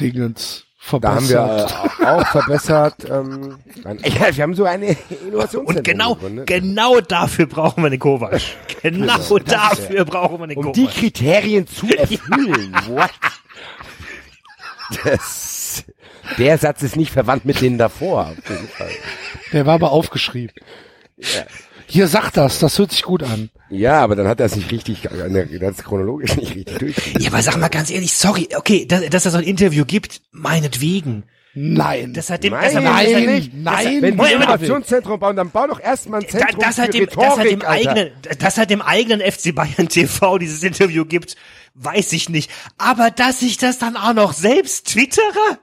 Dingens 0.00 0.64
Da 1.00 1.14
haben 1.14 1.26
verbessert. 1.26 1.74
wir 1.98 2.08
auch 2.12 2.26
verbessert. 2.28 2.94
Ähm, 3.10 3.58
ja, 4.04 4.36
wir 4.36 4.42
haben 4.42 4.54
so 4.54 4.64
eine 4.64 4.96
Innovationszentrum 5.26 5.66
und 5.76 5.84
genau, 5.84 6.14
gegründet. 6.14 6.46
genau 6.46 7.00
dafür 7.00 7.46
brauchen 7.46 7.82
wir 7.82 7.88
eine 7.88 7.98
Kovac. 7.98 8.40
Genau 8.82 9.38
dafür 9.38 10.04
brauchen 10.04 10.38
wir 10.38 10.44
eine 10.44 10.54
um 10.54 10.72
die 10.72 10.82
Kovac. 10.84 10.94
Kriterien 10.96 11.66
zu 11.66 11.86
erfüllen. 11.96 12.74
What? 12.86 13.10
Das, 15.04 15.84
der 16.38 16.56
Satz 16.58 16.82
ist 16.82 16.96
nicht 16.96 17.12
verwandt 17.12 17.44
mit 17.44 17.60
denen 17.60 17.76
davor. 17.78 18.28
Auf 18.38 18.48
jeden 18.50 18.68
Fall. 18.68 18.90
Der 19.52 19.66
war 19.66 19.74
aber 19.74 19.92
aufgeschrieben. 19.92 20.54
Hier 21.88 22.06
sagt 22.06 22.36
das, 22.36 22.58
das 22.58 22.78
hört 22.78 22.90
sich 22.90 23.02
gut 23.02 23.22
an. 23.22 23.50
Ja, 23.70 24.00
aber 24.02 24.14
dann 24.14 24.28
hat 24.28 24.40
er 24.40 24.46
es 24.46 24.56
nicht 24.56 24.70
richtig, 24.70 25.06
äh, 25.06 25.58
das 25.58 25.78
chronologisch 25.78 26.36
nicht 26.36 26.54
richtig 26.54 26.78
durch. 26.78 26.96
Ja, 27.18 27.30
aber 27.30 27.42
sag 27.42 27.56
mal 27.56 27.68
ganz 27.68 27.90
ehrlich, 27.90 28.14
sorry, 28.14 28.48
okay, 28.56 28.86
dass, 28.86 29.08
dass 29.08 29.26
es 29.26 29.32
so 29.32 29.38
ein 29.38 29.44
Interview 29.44 29.84
gibt, 29.84 30.20
meinetwegen. 30.30 31.24
Nein. 31.54 32.12
Das 32.12 32.30
hat 32.30 32.44
dem, 32.44 32.52
Nein, 32.52 32.62
das 32.62 32.74
hat, 32.74 32.84
nein, 32.84 33.06
das 33.06 33.14
hat, 33.14 33.26
nicht. 33.26 33.54
Nein. 33.54 34.02
Wenn 34.02 34.10
die 34.12 34.16
Moment, 34.16 34.34
Innovationszentrum 34.34 35.18
bauen, 35.18 35.34
dann 35.34 35.50
bau 35.50 35.66
doch 35.66 35.80
erstmal 35.80 36.20
ein 36.20 36.28
Zentrum 36.28 36.60
das, 36.60 36.78
hat 36.78 36.86
für 36.86 36.92
dem, 36.92 37.06
das 37.06 37.38
hat 37.38 37.38
dem 37.38 37.60
Rhetorik, 37.60 37.68
Alter. 37.68 37.90
eigenen, 37.90 38.10
das 38.38 38.58
hat 38.58 38.70
dem 38.70 38.82
eigenen 38.82 39.20
FC 39.20 39.54
Bayern 39.54 39.88
TV 39.88 40.38
dieses 40.38 40.62
Interview 40.62 41.04
gibt, 41.04 41.36
weiß 41.74 42.12
ich 42.12 42.28
nicht. 42.28 42.50
Aber 42.76 43.10
dass 43.10 43.42
ich 43.42 43.56
das 43.56 43.78
dann 43.78 43.96
auch 43.96 44.14
noch 44.14 44.34
selbst 44.34 44.88
twittere? 44.88 45.58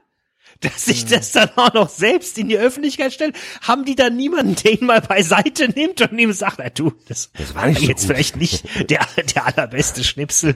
Dass 0.61 0.85
sich 0.85 1.05
das 1.05 1.31
dann 1.31 1.49
auch 1.55 1.73
noch 1.73 1.89
selbst 1.89 2.37
in 2.37 2.47
die 2.47 2.57
Öffentlichkeit 2.57 3.13
stellt, 3.13 3.35
haben 3.61 3.85
die 3.85 3.95
dann 3.95 4.15
niemanden, 4.15 4.55
der 4.55 4.73
ihn 4.79 4.85
mal 4.85 5.01
beiseite 5.01 5.69
nimmt 5.69 6.01
und 6.01 6.17
ihm 6.17 6.33
sagt, 6.33 6.59
na 6.59 6.69
du, 6.69 6.91
das, 7.07 7.31
Das 7.37 7.53
war 7.55 7.67
nicht 7.67 7.81
so 7.81 7.85
jetzt 7.87 8.01
gut. 8.01 8.07
vielleicht 8.15 8.35
nicht 8.37 8.89
der, 8.89 9.05
der 9.35 9.45
allerbeste 9.45 10.03
Schnipsel. 10.03 10.55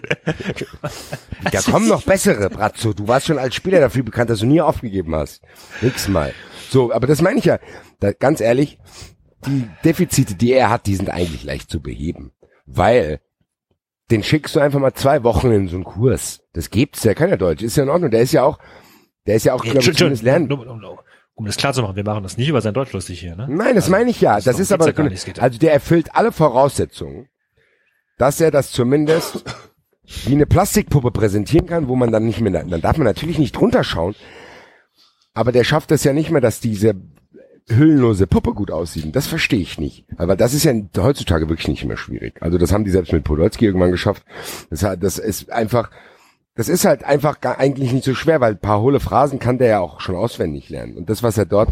Da 1.51 1.61
kommen 1.61 1.87
noch 1.87 2.03
bessere, 2.03 2.49
Brazzo. 2.49 2.93
Du 2.93 3.07
warst 3.07 3.27
schon 3.27 3.39
als 3.39 3.55
Spieler 3.55 3.79
dafür 3.79 4.03
bekannt, 4.03 4.29
dass 4.29 4.39
du 4.39 4.45
nie 4.45 4.61
aufgegeben 4.61 5.15
hast. 5.15 5.41
Nix 5.81 6.07
mal. 6.07 6.33
So, 6.69 6.93
aber 6.93 7.07
das 7.07 7.21
meine 7.21 7.39
ich 7.39 7.45
ja. 7.45 7.59
Da, 7.99 8.11
ganz 8.11 8.41
ehrlich, 8.41 8.77
die 9.45 9.67
Defizite, 9.83 10.35
die 10.35 10.53
er 10.53 10.69
hat, 10.69 10.85
die 10.85 10.95
sind 10.95 11.09
eigentlich 11.09 11.43
leicht 11.43 11.69
zu 11.69 11.81
beheben. 11.81 12.31
Weil 12.65 13.21
den 14.11 14.23
schickst 14.23 14.55
du 14.55 14.59
einfach 14.59 14.79
mal 14.79 14.93
zwei 14.93 15.23
Wochen 15.23 15.51
in 15.51 15.67
so 15.67 15.75
einen 15.75 15.83
Kurs. 15.83 16.41
Das 16.53 16.69
gibt's, 16.69 17.01
der 17.01 17.15
kann 17.15 17.29
ja 17.29 17.37
Deutsch, 17.37 17.61
ist 17.63 17.77
ja 17.77 17.83
in 17.83 17.89
Ordnung. 17.89 18.11
Der 18.11 18.21
ist 18.21 18.31
ja 18.31 18.43
auch, 18.43 18.59
der 19.29 19.35
ist 19.35 19.45
ja 19.45 19.53
auch, 19.53 19.63
glaube 19.63 19.79
ich, 19.79 19.95
zumindest 19.95 20.23
lernen. 20.23 20.51
um, 20.51 20.59
um, 20.61 20.83
um, 20.83 20.99
um 21.35 21.45
das 21.45 21.55
klar 21.55 21.71
zu 21.71 21.83
machen, 21.83 21.95
wir 21.95 22.03
machen 22.03 22.23
das 22.23 22.35
nicht 22.35 22.49
über 22.49 22.61
sein 22.61 22.73
Deutsch 22.73 22.93
lustig 22.93 23.19
hier, 23.19 23.35
ne? 23.35 23.45
Nein, 23.47 23.75
das 23.75 23.87
meine 23.87 24.09
ich 24.09 24.19
ja. 24.19 24.37
Das, 24.37 24.45
darum 24.45 24.61
ist 24.61 24.71
aber, 24.71 24.91
ja 24.91 25.03
nicht. 25.03 25.39
Also 25.39 25.59
der 25.59 25.71
erfüllt 25.71 26.15
alle 26.15 26.31
Voraussetzungen, 26.31 27.29
dass 28.17 28.41
er 28.41 28.49
das 28.49 28.71
zumindest 28.71 29.45
wie 30.25 30.33
eine 30.33 30.47
Plastikpuppe 30.47 31.11
präsentieren 31.11 31.67
kann, 31.67 31.87
wo 31.87 31.95
man 31.95 32.11
dann 32.11 32.25
nicht 32.25 32.41
mehr, 32.41 32.51
dann 32.51 32.81
darf 32.81 32.97
man 32.97 33.05
natürlich 33.05 33.37
nicht 33.37 33.55
drunter 33.55 33.83
schauen, 33.83 34.15
aber 35.35 35.51
der 35.51 35.63
schafft 35.63 35.91
es 35.91 36.03
ja 36.03 36.11
nicht 36.11 36.31
mehr, 36.31 36.41
dass 36.41 36.59
diese 36.59 36.95
hüllenlose 37.69 38.25
Puppe 38.25 38.55
gut 38.55 38.71
aussieht. 38.71 39.15
Das 39.15 39.27
verstehe 39.27 39.61
ich 39.61 39.77
nicht. 39.77 40.05
Aber 40.17 40.35
das 40.35 40.55
ist 40.55 40.63
ja 40.63 40.73
heutzutage 40.97 41.49
wirklich 41.49 41.67
nicht 41.67 41.85
mehr 41.85 41.97
schwierig. 41.97 42.41
Also 42.41 42.57
das 42.57 42.73
haben 42.73 42.83
die 42.83 42.89
selbst 42.89 43.13
mit 43.13 43.23
Podolski 43.23 43.65
irgendwann 43.65 43.91
geschafft. 43.91 44.23
Das, 44.71 44.79
das 44.99 45.19
ist 45.19 45.51
einfach, 45.51 45.91
das 46.59 46.67
ist 46.67 46.83
halt 46.83 47.05
einfach 47.05 47.39
gar, 47.39 47.57
eigentlich 47.57 47.93
nicht 47.93 48.03
so 48.03 48.13
schwer, 48.13 48.41
weil 48.41 48.51
ein 48.51 48.59
paar 48.59 48.81
hohle 48.81 48.99
Phrasen 48.99 49.39
kann 49.39 49.59
der 49.59 49.69
ja 49.69 49.79
auch 49.79 50.01
schon 50.01 50.15
auswendig 50.15 50.67
lernen. 50.67 50.97
Und 50.97 51.09
das, 51.09 51.23
was 51.23 51.37
er 51.37 51.45
dort 51.45 51.69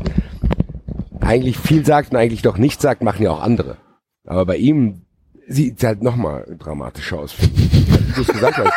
eigentlich 1.20 1.58
viel 1.58 1.86
sagt 1.86 2.12
und 2.12 2.18
eigentlich 2.18 2.42
doch 2.42 2.58
nicht 2.58 2.82
sagt, 2.82 3.04
machen 3.04 3.22
ja 3.22 3.32
auch 3.32 3.42
andere. 3.42 3.76
Aber 4.26 4.46
bei 4.46 4.56
ihm 4.56 5.02
sieht 5.46 5.80
es 5.80 5.84
halt 5.84 6.02
nochmal 6.02 6.56
dramatischer 6.58 7.20
aus. 7.20 7.36
Wie 7.38 8.14
du 8.16 8.22
es 8.22 8.28
gesagt 8.28 8.60
hast, 8.60 8.72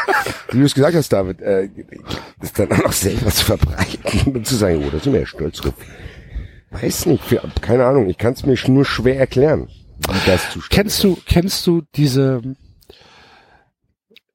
wie 0.51 0.59
du 0.59 0.65
es 0.65 0.75
gesagt 0.75 0.97
hast, 0.97 1.13
David, 1.13 1.43
äh, 1.43 1.69
das 2.41 2.55
dann 2.55 2.73
auch 2.73 2.87
noch 2.87 2.93
selber 2.93 3.31
zu 3.31 3.45
verbreiten 3.45 4.35
und 4.35 4.45
zu 4.45 4.57
sagen, 4.57 4.83
oh, 4.85 4.91
da 4.91 4.99
sind 4.99 5.13
wir 5.13 5.21
ja 5.21 5.27
stolz 5.27 5.59
drauf. 5.59 5.75
Weiß 6.73 7.07
nicht, 7.07 7.23
für, 7.23 7.41
keine 7.61 7.87
Ahnung, 7.87 8.09
ich 8.09 8.19
kann 8.19 8.33
es 8.33 8.45
mir 8.45 8.57
nur 8.67 8.85
schwer 8.85 9.17
erklären, 9.17 9.69
wie 10.09 10.29
das 10.29 10.51
zustande 10.51 10.69
Kennst 10.71 11.05
du, 11.05 11.17
kennst 11.25 11.65
du 11.69 11.83
diese, 11.95 12.43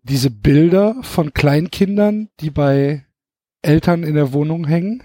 diese 0.07 0.29
Bilder 0.29 0.95
von 1.01 1.33
Kleinkindern, 1.33 2.29
die 2.39 2.51
bei 2.51 3.05
Eltern 3.61 4.03
in 4.03 4.13
der 4.15 4.33
Wohnung 4.33 4.65
hängen? 4.67 5.03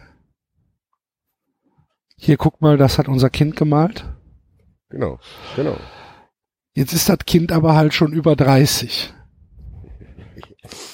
Hier, 2.16 2.36
guck 2.36 2.60
mal, 2.60 2.76
das 2.76 2.98
hat 2.98 3.08
unser 3.08 3.30
Kind 3.30 3.56
gemalt. 3.56 4.04
Genau, 4.90 5.18
genau. 5.56 5.76
Jetzt 6.74 6.92
ist 6.92 7.08
das 7.08 7.18
Kind 7.26 7.50
aber 7.50 7.74
halt 7.74 7.94
schon 7.94 8.12
über 8.12 8.36
30. 8.36 9.12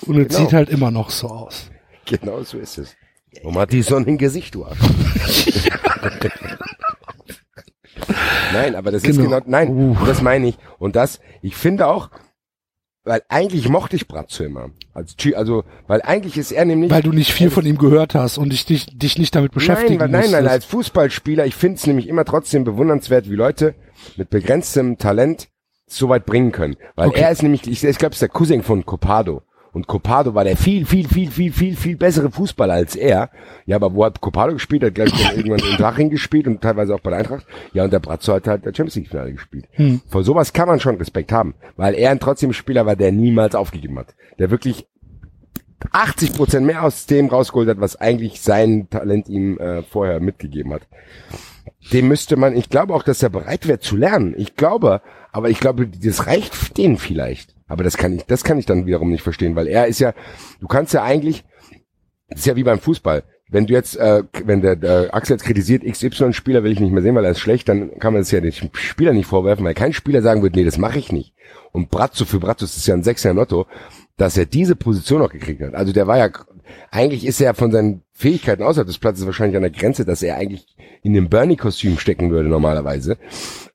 Und 0.06 0.18
es 0.20 0.28
Genau. 0.28 0.38
sieht 0.40 0.52
halt 0.52 0.68
immer 0.68 0.90
noch 0.92 1.10
so 1.10 1.28
aus. 1.28 1.70
Genau 2.04 2.42
so 2.44 2.58
ist 2.58 2.78
es. 2.78 2.94
Warum 3.42 3.58
hat 3.58 3.72
die 3.72 3.82
Sonne 3.82 4.06
im 4.06 4.18
Gesicht, 4.18 4.54
du 4.54 4.64
Arsch? 4.64 4.78
nein, 8.52 8.74
aber 8.76 8.92
das 8.92 9.02
ist 9.02 9.16
Genau. 9.16 9.28
genau, 9.40 9.40
nein, 9.46 9.68
Uh. 9.68 9.96
das 10.06 10.22
meine 10.22 10.48
ich. 10.48 10.58
Und 10.78 10.94
das, 10.96 11.20
ich 11.42 11.56
finde 11.56 11.86
auch, 11.88 12.10
weil 13.06 13.22
eigentlich 13.28 13.68
mochte 13.70 13.96
ich 13.96 14.06
Bratzo 14.06 14.44
immer. 14.44 14.70
Als, 14.92 15.16
Chi- 15.16 15.34
also, 15.34 15.64
weil 15.86 16.02
eigentlich 16.02 16.36
ist 16.36 16.52
er 16.52 16.64
nämlich. 16.66 16.90
Weil 16.90 17.02
du 17.02 17.12
nicht 17.12 17.32
viel 17.32 17.48
von 17.50 17.64
ihm 17.64 17.78
gehört 17.78 18.14
hast 18.14 18.36
und 18.36 18.50
dich, 18.52 18.66
dich, 18.66 18.86
dich 18.98 19.18
nicht 19.18 19.34
damit 19.34 19.52
beschäftigen 19.52 19.94
nein, 19.98 20.00
weil- 20.00 20.08
nein, 20.10 20.20
nein, 20.30 20.42
musstest. 20.42 20.50
als 20.52 20.64
Fußballspieler, 20.66 21.46
ich 21.46 21.54
finde 21.54 21.76
es 21.76 21.86
nämlich 21.86 22.08
immer 22.08 22.24
trotzdem 22.24 22.64
bewundernswert, 22.64 23.30
wie 23.30 23.34
Leute 23.36 23.74
mit 24.16 24.28
begrenztem 24.28 24.98
Talent 24.98 25.48
so 25.86 26.08
weit 26.08 26.26
bringen 26.26 26.50
können. 26.52 26.76
Weil 26.96 27.08
Okay. 27.08 27.20
er 27.20 27.30
ist 27.30 27.42
nämlich, 27.42 27.66
ich, 27.68 27.82
ich 27.84 27.98
glaube, 27.98 28.10
es 28.10 28.16
ist 28.16 28.22
der 28.22 28.28
Cousin 28.28 28.62
von 28.62 28.84
Copado. 28.84 29.42
Und 29.76 29.86
Copado 29.86 30.34
war 30.34 30.44
der 30.44 30.56
viel, 30.56 30.86
viel, 30.86 31.06
viel, 31.06 31.30
viel, 31.30 31.52
viel, 31.52 31.76
viel 31.76 31.96
bessere 31.98 32.30
Fußballer 32.30 32.72
als 32.72 32.96
er. 32.96 33.28
Ja, 33.66 33.76
aber 33.76 33.92
wo 33.92 34.06
hat 34.06 34.22
Copado 34.22 34.54
gespielt? 34.54 34.82
Hat 34.82 34.94
gleich 34.94 35.12
irgendwann 35.36 35.58
in 35.70 35.76
Draching 35.76 36.08
gespielt 36.08 36.46
und 36.46 36.62
teilweise 36.62 36.94
auch 36.94 37.00
bei 37.00 37.10
der 37.10 37.18
Eintracht. 37.18 37.46
Ja, 37.74 37.84
und 37.84 37.92
der 37.92 37.98
Brazzo 37.98 38.32
hat 38.32 38.46
halt 38.46 38.64
der 38.64 38.72
Champions 38.74 38.94
League 38.94 39.08
Finale 39.08 39.34
gespielt. 39.34 39.68
Hm. 39.72 40.00
Vor 40.08 40.24
sowas 40.24 40.54
kann 40.54 40.66
man 40.66 40.80
schon 40.80 40.96
Respekt 40.96 41.30
haben, 41.30 41.56
weil 41.76 41.92
er 41.92 42.10
ein 42.10 42.20
trotzdem 42.20 42.54
Spieler 42.54 42.86
war, 42.86 42.96
der 42.96 43.12
niemals 43.12 43.54
aufgegeben 43.54 43.98
hat. 43.98 44.14
Der 44.38 44.50
wirklich 44.50 44.86
80 45.92 46.32
Prozent 46.34 46.64
mehr 46.64 46.82
aus 46.82 47.04
dem 47.04 47.28
rausgeholt 47.28 47.68
hat, 47.68 47.78
was 47.78 47.96
eigentlich 47.96 48.40
sein 48.40 48.88
Talent 48.88 49.28
ihm 49.28 49.58
äh, 49.58 49.82
vorher 49.82 50.20
mitgegeben 50.20 50.72
hat. 50.72 50.88
Dem 51.92 52.08
müsste 52.08 52.38
man, 52.38 52.56
ich 52.56 52.70
glaube 52.70 52.94
auch, 52.94 53.02
dass 53.02 53.22
er 53.22 53.28
bereit 53.28 53.68
wäre 53.68 53.80
zu 53.80 53.94
lernen. 53.94 54.32
Ich 54.38 54.56
glaube, 54.56 55.02
aber 55.32 55.50
ich 55.50 55.60
glaube, 55.60 55.86
das 55.86 56.26
reicht 56.26 56.54
für 56.54 56.72
den 56.72 56.96
vielleicht. 56.96 57.55
Aber 57.66 57.84
das 57.84 57.96
kann 57.96 58.12
ich, 58.14 58.24
das 58.24 58.44
kann 58.44 58.58
ich 58.58 58.66
dann 58.66 58.86
wiederum 58.86 59.10
nicht 59.10 59.22
verstehen, 59.22 59.56
weil 59.56 59.66
er 59.66 59.86
ist 59.86 59.98
ja, 59.98 60.14
du 60.60 60.66
kannst 60.66 60.94
ja 60.94 61.02
eigentlich, 61.02 61.44
das 62.28 62.40
ist 62.40 62.46
ja 62.46 62.56
wie 62.56 62.64
beim 62.64 62.78
Fußball. 62.78 63.24
Wenn 63.48 63.66
du 63.66 63.74
jetzt, 63.74 63.96
äh, 63.96 64.24
wenn 64.44 64.60
der, 64.60 64.74
der 64.74 65.14
Axel 65.14 65.34
jetzt 65.34 65.44
kritisiert, 65.44 65.84
XY-Spieler 65.84 66.64
will 66.64 66.72
ich 66.72 66.80
nicht 66.80 66.92
mehr 66.92 67.02
sehen, 67.02 67.14
weil 67.14 67.24
er 67.24 67.30
ist 67.30 67.40
schlecht, 67.40 67.68
dann 67.68 67.98
kann 67.98 68.12
man 68.12 68.22
das 68.22 68.32
ja 68.32 68.40
den 68.40 68.52
Spieler 68.52 69.12
nicht 69.12 69.26
vorwerfen, 69.26 69.64
weil 69.64 69.74
kein 69.74 69.92
Spieler 69.92 70.20
sagen 70.20 70.42
wird, 70.42 70.56
nee, 70.56 70.64
das 70.64 70.78
mache 70.78 70.98
ich 70.98 71.12
nicht. 71.12 71.32
Und 71.70 71.90
Bratzo 71.90 72.24
für 72.24 72.40
Bratzo 72.40 72.64
ist 72.64 72.76
es 72.76 72.86
ja 72.86 72.94
ein 72.94 73.04
Sechser 73.04 73.34
Lotto, 73.34 73.66
dass 74.16 74.36
er 74.36 74.46
diese 74.46 74.74
Position 74.74 75.20
noch 75.20 75.30
gekriegt 75.30 75.62
hat. 75.62 75.74
Also 75.74 75.92
der 75.92 76.08
war 76.08 76.18
ja, 76.18 76.28
eigentlich 76.90 77.24
ist 77.24 77.40
er 77.40 77.54
von 77.54 77.70
seinen 77.70 78.02
Fähigkeiten 78.12 78.62
außerhalb 78.62 78.86
des 78.86 78.98
Platzes 78.98 79.26
wahrscheinlich 79.26 79.56
an 79.56 79.62
der 79.62 79.70
Grenze, 79.70 80.04
dass 80.04 80.22
er 80.22 80.36
eigentlich 80.36 80.66
in 81.02 81.12
dem 81.12 81.28
Bernie-Kostüm 81.28 81.98
stecken 81.98 82.30
würde 82.30 82.48
normalerweise. 82.48 83.16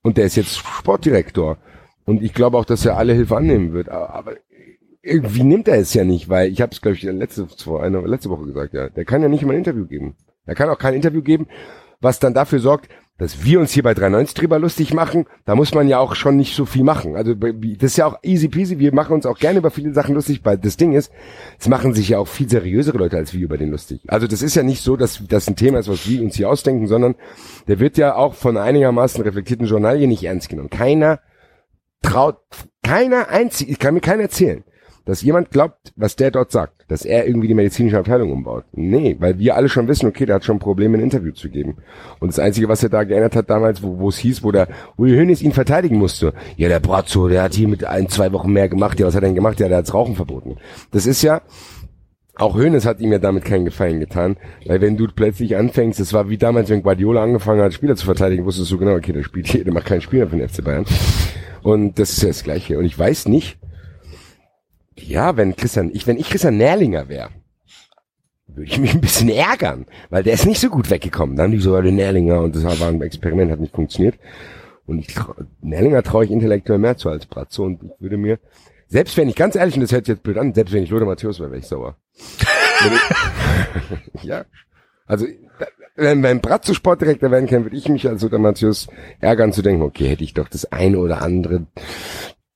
Und 0.02 0.18
der 0.18 0.26
ist 0.26 0.36
jetzt 0.36 0.58
Sportdirektor. 0.58 1.58
Und 2.06 2.22
ich 2.22 2.34
glaube 2.34 2.58
auch, 2.58 2.66
dass 2.66 2.86
er 2.86 2.98
alle 2.98 3.14
Hilfe 3.14 3.38
annehmen 3.38 3.74
wird. 3.74 3.90
Aber 3.90 4.36
irgendwie 5.02 5.44
nimmt 5.44 5.68
er 5.68 5.80
es 5.80 5.94
ja 5.94 6.04
nicht, 6.04 6.30
weil 6.30 6.52
ich 6.52 6.62
habe 6.62 6.72
es, 6.72 6.82
glaube 6.82 6.96
ich, 6.96 7.04
letzte, 7.04 7.48
vor 7.48 7.84
einer, 7.84 8.02
letzte 8.08 8.30
Woche 8.30 8.46
gesagt, 8.46 8.74
ja. 8.74 8.90
Der 8.90 9.06
kann 9.06 9.22
ja 9.22 9.28
nicht 9.28 9.44
mal 9.44 9.54
ein 9.54 9.60
Interview 9.60 9.86
geben. 9.86 10.16
Er 10.46 10.56
kann 10.56 10.70
auch 10.70 10.78
kein 10.78 10.94
Interview 10.94 11.22
geben, 11.22 11.48
was 12.00 12.20
dann 12.20 12.34
dafür 12.34 12.60
sorgt, 12.60 12.90
dass 13.22 13.46
wir 13.46 13.60
uns 13.60 13.72
hier 13.72 13.84
bei 13.84 13.94
390 13.94 14.34
drüber 14.34 14.58
lustig 14.58 14.96
machen. 14.96 15.28
Da 15.46 15.54
muss 15.54 15.76
man 15.76 15.88
ja 15.88 16.00
auch 16.00 16.16
schon 16.16 16.38
nicht 16.38 16.56
so 16.56 16.66
viel 16.66 16.84
machen. 16.84 17.16
Also 17.16 17.36
das 17.36 17.92
ist 17.92 17.98
ja 17.98 18.08
auch 18.08 18.18
easy 18.24 18.48
peasy. 18.48 18.80
Wir 18.80 18.96
machen 18.96 19.14
uns 19.14 19.28
auch 19.28 19.38
gerne 19.38 19.60
über 19.60 19.70
viele 19.70 19.94
Sachen 19.94 20.16
lustig, 20.16 20.42
weil 20.44 20.58
das 20.58 20.76
Ding 20.76 20.94
ist, 20.94 21.12
es 21.60 21.68
machen 21.68 21.94
sich 21.94 22.10
ja 22.10 22.18
auch 22.18 22.28
viel 22.28 22.50
seriösere 22.50 22.98
Leute 22.98 23.18
als 23.18 23.36
wir 23.36 23.42
über 23.42 23.60
den 23.60 23.70
lustig. 23.70 24.02
Also 24.08 24.26
das 24.26 24.42
ist 24.42 24.56
ja 24.56 24.64
nicht 24.64 24.82
so, 24.82 24.98
dass 24.98 25.22
das 25.28 25.48
ein 25.48 25.56
Thema 25.56 25.78
ist, 25.78 25.88
was 25.88 26.10
wir 26.10 26.24
uns 26.24 26.36
hier 26.36 26.50
ausdenken, 26.50 26.88
sondern 26.88 27.14
der 27.68 27.80
wird 27.80 27.98
ja 27.98 28.16
auch 28.16 28.34
von 28.34 28.58
einigermaßen 28.58 29.22
reflektierten 29.22 29.68
Journalien 29.68 30.10
nicht 30.10 30.24
ernst 30.24 30.50
genommen. 30.50 30.72
Keiner 30.72 31.20
traut, 32.02 32.38
keiner 32.84 33.30
einzig, 33.30 33.70
ich 33.70 33.80
kann 33.80 33.94
mir 33.94 34.02
keiner 34.02 34.24
erzählen, 34.24 34.64
dass 35.06 35.22
jemand 35.22 35.50
glaubt, 35.50 35.94
was 35.96 36.16
der 36.16 36.32
dort 36.32 36.52
sagt, 36.52 36.86
dass 36.88 37.06
er 37.06 37.26
irgendwie 37.26 37.48
die 37.48 37.54
medizinische 37.54 37.98
Abteilung 37.98 38.32
umbaut. 38.32 38.66
Nee, 38.74 39.16
weil 39.20 39.40
wir 39.40 39.56
alle 39.56 39.70
schon 39.70 39.88
wissen, 39.88 40.08
okay, 40.08 40.26
der 40.26 40.36
hat 40.36 40.46
schon 40.46 40.60
Probleme, 40.60 40.98
ein 40.98 41.04
Interview 41.04 41.32
zu 41.32 41.50
geben. 41.50 41.78
Und 42.20 42.30
das 42.30 42.40
Einzige, 42.40 42.68
was 42.70 42.84
er 42.84 42.90
da 42.90 43.04
geändert 43.04 43.36
hat 43.36 43.50
damals, 43.50 43.82
wo 43.82 44.00
wo 44.00 44.10
es 44.10 44.18
hieß, 44.18 44.44
wo 44.44 44.52
der 44.52 44.68
Uli 44.98 45.16
Hoeneß 45.18 45.42
ihn 45.42 45.54
verteidigen 45.54 45.98
musste, 45.98 46.34
ja, 46.56 46.70
der 46.70 46.80
Brazzo, 46.80 47.28
der 47.28 47.44
hat 47.44 47.54
hier 47.54 47.68
mit 47.68 47.84
ein, 47.84 48.10
zwei 48.10 48.32
Wochen 48.32 48.52
mehr 48.52 48.70
gemacht, 48.70 49.00
ja, 49.00 49.08
was 49.08 49.16
hat 49.16 49.24
er 49.24 49.30
denn 49.30 49.36
gemacht? 49.36 49.60
Ja, 49.60 49.68
der 49.68 49.78
hat's 49.78 49.94
Rauchen 49.94 50.16
verboten. 50.16 50.58
Das 50.92 51.06
ist 51.06 51.22
ja, 51.24 51.42
auch 52.36 52.56
Hoeneß 52.56 52.86
hat 52.86 53.00
ihm 53.00 53.12
ja 53.12 53.20
damit 53.20 53.46
keinen 53.46 53.66
Gefallen 53.66 54.00
getan, 54.00 54.38
weil 54.66 54.82
wenn 54.82 54.98
du 54.98 55.08
plötzlich 55.08 55.56
anfängst, 55.56 56.00
das 56.00 56.14
war 56.14 56.30
wie 56.30 56.38
damals, 56.38 56.70
wenn 56.70 56.82
Guardiola 56.82 57.24
angefangen 57.24 57.62
hat, 57.62 57.74
Spieler 57.74 57.96
zu 57.96 58.06
verteidigen, 58.06 58.46
wusstest 58.46 58.72
du 58.72 58.78
genau, 58.78 58.96
okay, 58.96 59.12
der 59.12 59.24
spielt 59.24 59.48
hier, 59.48 59.64
der 59.64 59.74
macht 59.74 59.86
keinen 59.86 60.02
Spieler 60.02 60.28
für 60.28 60.38
den 60.38 60.48
FC 60.48 60.64
Bayern. 60.64 60.86
Und 61.62 62.00
das 62.00 62.12
ist 62.12 62.22
ja 62.22 62.30
das 62.30 62.44
Gleiche. 62.44 62.78
Und 62.78 62.86
ich 62.86 62.98
weiß 62.98 63.28
nicht, 63.28 63.60
ja, 64.98 65.36
wenn 65.38 65.56
Christian, 65.56 65.92
ich, 65.94 66.08
wenn 66.08 66.18
ich 66.18 66.30
Christian 66.30 66.58
Nährlinger 66.58 67.10
wäre, 67.10 67.30
würde 68.48 68.70
ich 68.70 68.80
mich 68.80 68.94
ein 68.94 69.02
bisschen 69.02 69.30
ärgern, 69.30 69.86
weil 70.10 70.24
der 70.24 70.34
ist 70.34 70.46
nicht 70.46 70.60
so 70.60 70.70
gut 70.70 70.90
weggekommen. 70.90 71.36
Dann 71.36 71.52
die 71.52 71.60
so, 71.60 71.80
der 71.80 71.92
Nährlinger 71.92 72.42
und 72.42 72.56
das 72.56 72.64
war 72.64 72.88
ein 72.88 73.02
Experiment, 73.02 73.52
hat 73.52 73.60
nicht 73.60 73.76
funktioniert. 73.76 74.16
Und 74.86 75.00
ich 75.00 75.16
Nährlinger 75.62 76.04
traue 76.04 76.26
ich 76.26 76.32
intellektuell 76.32 76.80
mehr 76.80 76.98
zu 76.98 77.10
als 77.10 77.26
Bratzo 77.26 77.64
und 77.64 77.84
ich 77.84 78.02
würde 78.02 78.18
mir, 78.18 78.40
selbst 78.92 79.16
wenn 79.16 79.30
ich 79.30 79.36
ganz 79.36 79.56
ehrlich, 79.56 79.76
und 79.76 79.82
das 79.82 79.94
hört 79.94 80.06
sich 80.06 80.16
jetzt 80.16 80.24
blöd 80.24 80.38
an, 80.38 80.54
selbst 80.54 80.74
wenn 80.74 80.84
ich 80.84 80.90
Lothar 80.90 81.08
Matthäus 81.08 81.40
wäre, 81.40 81.50
wäre 81.50 81.60
ich 81.60 81.68
sauer. 81.68 81.96
Ja. 84.24 84.46
Also, 85.06 85.26
wenn 85.96 86.22
beim 86.22 86.42
Bratzo 86.42 86.74
Sportdirektor 86.74 87.32
werden 87.32 87.48
kann, 87.48 87.64
würde 87.64 87.78
ich 87.78 87.88
mich 87.88 88.08
als 88.08 88.22
Lothar 88.22 88.40
Matthäus 88.40 88.88
ärgern 89.20 89.54
zu 89.54 89.62
denken, 89.62 89.82
okay, 89.82 90.10
hätte 90.10 90.24
ich 90.24 90.34
doch 90.34 90.50
das 90.50 90.72
eine 90.72 91.00
oder 91.00 91.22
andere 91.22 91.68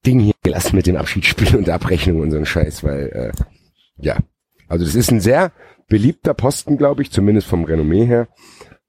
Ding 0.05 0.19
hier 0.19 0.33
gelassen 0.43 0.75
mit 0.75 0.87
dem 0.87 0.97
Abschiedsspiel 0.97 1.55
und 1.55 1.67
der 1.67 1.75
Abrechnung 1.75 2.19
und 2.19 2.31
so 2.31 2.37
ein 2.37 2.45
Scheiß, 2.45 2.83
weil, 2.83 3.07
äh, 3.07 3.31
ja. 3.97 4.17
Also 4.67 4.83
das 4.83 4.95
ist 4.95 5.11
ein 5.11 5.21
sehr 5.21 5.53
beliebter 5.87 6.33
Posten, 6.33 6.77
glaube 6.77 7.01
ich, 7.01 7.11
zumindest 7.11 7.47
vom 7.47 7.63
Renommee 7.63 8.05
her. 8.05 8.27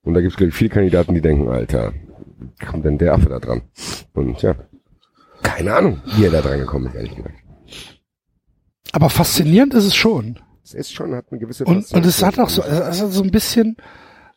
Und 0.02 0.14
da 0.14 0.20
gibt 0.20 0.32
es, 0.32 0.36
glaube 0.36 0.48
ich, 0.48 0.56
viele 0.56 0.70
Kandidaten, 0.70 1.14
die 1.14 1.20
denken, 1.20 1.48
Alter, 1.48 1.92
kommt 2.64 2.84
denn 2.84 2.98
der 2.98 3.14
Affe 3.14 3.28
da 3.28 3.38
dran? 3.38 3.62
Und 4.14 4.42
ja, 4.42 4.56
keine 5.42 5.74
Ahnung, 5.74 6.00
wie 6.16 6.24
er 6.24 6.30
da 6.30 6.40
dran 6.40 6.58
gekommen 6.58 6.86
ist, 6.86 6.94
ehrlich 6.94 7.14
gesagt. 7.16 7.34
Aber 8.92 9.10
faszinierend 9.10 9.74
ist 9.74 9.84
es 9.84 9.94
schon. 9.96 10.38
Es 10.64 10.74
ist 10.74 10.92
schon, 10.92 11.14
hat 11.14 11.26
eine 11.30 11.38
gewisse 11.40 11.64
Und, 11.64 11.90
und 11.92 12.06
es 12.06 12.22
hat 12.22 12.38
auch 12.38 12.48
so, 12.48 12.62
es 12.62 13.00
hat 13.00 13.12
so 13.12 13.22
ein 13.22 13.30
bisschen, 13.30 13.76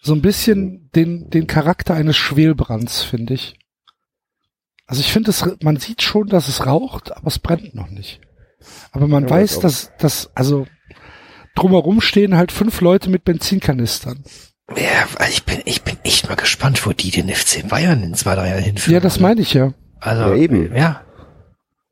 so 0.02 0.14
ein 0.14 0.22
bisschen 0.22 0.89
den, 0.95 1.30
den 1.30 1.47
Charakter 1.47 1.93
eines 1.95 2.18
Schwelbrands, 2.18 3.02
finde 3.04 3.34
ich. 3.34 3.56
Also 4.86 5.02
ich 5.02 5.12
finde, 5.12 5.30
es, 5.32 5.45
man 5.62 5.78
sieht 5.78 6.02
schon, 6.02 6.28
dass 6.28 6.47
es 6.47 6.66
raucht, 6.66 7.16
aber 7.16 7.28
es 7.28 7.39
brennt 7.39 7.76
noch 7.76 7.89
nicht. 7.89 8.22
Aber 8.91 9.08
man 9.08 9.24
Ja, 9.24 9.30
weiß, 9.30 9.60
dass, 9.60 9.91
dass, 9.97 10.32
also 10.36 10.68
drumherum 11.56 12.02
stehen 12.02 12.36
halt 12.36 12.52
fünf 12.52 12.82
Leute 12.82 13.10
mit 13.10 13.24
Benzinkanistern. 13.24 14.24
Ja, 14.76 15.08
weil 15.18 15.30
ich 15.30 15.43
bin, 15.45 15.62
ich 15.66 15.84
bin 15.84 15.97
echt 16.04 16.28
mal 16.28 16.36
gespannt, 16.36 16.86
wo 16.86 16.91
die 16.91 17.12
den 17.12 17.30
FC 17.30 17.68
Bayern 17.68 18.04
in 18.04 18.14
zwei, 18.14 18.36
drei 18.36 18.50
Jahren 18.50 18.64
hinführen. 18.64 18.93
Ja, 18.93 19.00
das 19.00 19.20
meine 19.20 19.41
ich 19.41 19.54
ja. 19.54 19.74
Also, 20.00 20.22
Ja, 20.24 20.36
eben. 20.36 20.76
Ja. 20.76 21.04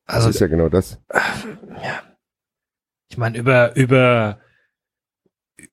Das 0.06 0.16
Also, 0.16 0.30
ist 0.30 0.40
ja 0.40 0.48
genau 0.48 0.70
das. 0.70 1.00
ich 3.10 3.18
meine, 3.18 3.38
über, 3.38 3.76
über, 3.76 4.40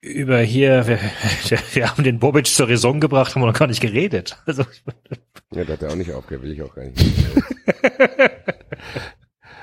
über 0.01 0.39
hier, 0.41 0.87
wir, 0.89 0.99
wir 1.73 1.91
haben 1.91 2.03
den 2.05 2.19
Bobic 2.19 2.47
zur 2.47 2.69
Raison 2.69 3.01
gebracht, 3.01 3.35
haben 3.35 3.43
wir 3.43 3.47
noch 3.47 3.59
gar 3.59 3.69
nicht 3.69 3.81
geredet. 3.81 4.43
Also, 4.47 4.65
Ja, 5.53 5.65
der 5.65 5.75
hat 5.75 5.83
er 5.83 5.91
auch 5.91 5.97
nicht 5.97 6.13
aufgehört, 6.13 6.43
will 6.45 6.53
ich 6.53 6.63
auch 6.63 6.75
gar 6.75 6.85
nicht. 6.85 6.99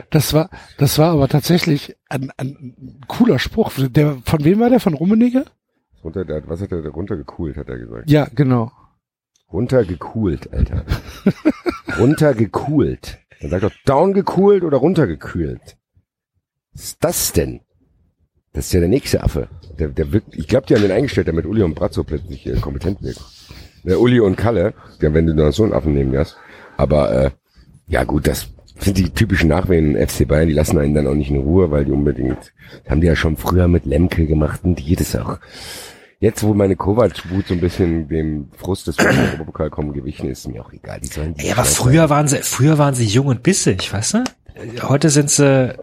Das 0.09 0.33
war, 0.33 0.49
das 0.77 0.97
war 0.97 1.11
aber 1.11 1.27
tatsächlich 1.29 1.95
ein, 2.09 2.31
ein 2.37 2.99
cooler 3.07 3.39
Spruch. 3.39 3.71
Der, 3.77 4.17
von 4.25 4.43
wem 4.43 4.59
war 4.59 4.69
der? 4.69 4.79
Von 4.79 4.93
Rummenigge? 4.93 5.45
Runter, 6.03 6.25
der, 6.25 6.37
hat- 6.37 6.49
was 6.49 6.61
hat 6.61 6.71
er 6.71 6.85
runtergekühlt, 6.89 7.55
hat 7.57 7.69
er 7.69 7.77
gesagt. 7.77 8.09
Ja, 8.09 8.27
genau. 8.33 8.71
Runtergekühlt, 9.51 10.53
Alter. 10.53 10.85
runtergekühlt. 11.99 13.19
Dann 13.41 13.49
sagt 13.49 13.63
doch 13.63 13.73
downgekühlt 13.85 14.63
oder 14.63 14.77
runtergekühlt. 14.77 15.77
Was 16.73 16.83
ist 16.83 17.03
das 17.03 17.33
denn? 17.33 17.61
Das 18.53 18.67
ist 18.67 18.73
ja 18.73 18.79
der 18.79 18.89
nächste 18.89 19.23
Affe. 19.23 19.47
Der, 19.79 19.89
der 19.89 20.11
wirkt, 20.11 20.35
ich 20.35 20.47
glaube, 20.47 20.67
die 20.67 20.75
haben 20.75 20.81
den 20.81 20.91
eingestellt, 20.91 21.27
damit 21.27 21.45
Uli 21.45 21.63
und 21.63 21.73
Bratzo 21.73 22.03
plötzlich 22.03 22.45
äh, 22.47 22.55
kompetent 22.55 23.01
wirken. 23.01 23.23
Der 23.83 23.99
Uli 23.99 24.19
und 24.19 24.35
Kalle, 24.35 24.73
ja, 24.99 25.13
wenn 25.13 25.25
du 25.25 25.33
noch 25.33 25.51
so 25.51 25.63
einen 25.63 25.73
Affen 25.73 25.93
nehmen 25.93 26.15
hast. 26.17 26.37
Aber 26.77 27.11
äh, 27.11 27.31
ja 27.87 28.03
gut, 28.03 28.27
das 28.27 28.47
sind 28.79 28.97
die 28.97 29.09
typischen 29.09 29.49
Nachwehen 29.49 29.95
FC 29.95 30.27
Bayern, 30.27 30.47
die 30.47 30.53
lassen 30.53 30.77
einen 30.77 30.93
dann 30.93 31.07
auch 31.07 31.13
nicht 31.13 31.29
in 31.29 31.37
Ruhe, 31.37 31.71
weil 31.71 31.85
die 31.85 31.91
unbedingt, 31.91 32.53
haben 32.87 33.01
die 33.01 33.07
ja 33.07 33.15
schon 33.15 33.37
früher 33.37 33.67
mit 33.67 33.85
Lemke 33.85 34.25
gemacht 34.25 34.61
und 34.63 34.75
die 34.75 34.95
das 34.95 35.15
auch. 35.15 35.39
Jetzt, 36.21 36.43
wo 36.43 36.53
meine 36.53 36.75
Kovac-Wut 36.75 37.47
so 37.47 37.55
ein 37.55 37.59
bisschen 37.59 38.07
dem 38.07 38.51
Frust 38.55 38.85
des 38.85 38.99
Europapokal 38.99 39.71
kommen 39.71 39.91
gewichen 39.91 40.29
ist, 40.29 40.47
mir 40.47 40.63
auch 40.63 40.71
egal. 40.71 40.99
Die 40.99 41.07
sollen 41.07 41.33
die 41.33 41.47
ja, 41.47 41.53
aber 41.53 41.65
früher 41.65 42.11
waren 42.11 42.27
sie, 42.27 42.37
früher 42.43 42.77
waren 42.77 42.93
sie 42.93 43.05
jung 43.05 43.25
und 43.25 43.41
bissig, 43.41 43.91
weißt 43.91 44.13
du? 44.13 44.23
Heute 44.83 45.09
sind 45.09 45.31
sie, 45.31 45.73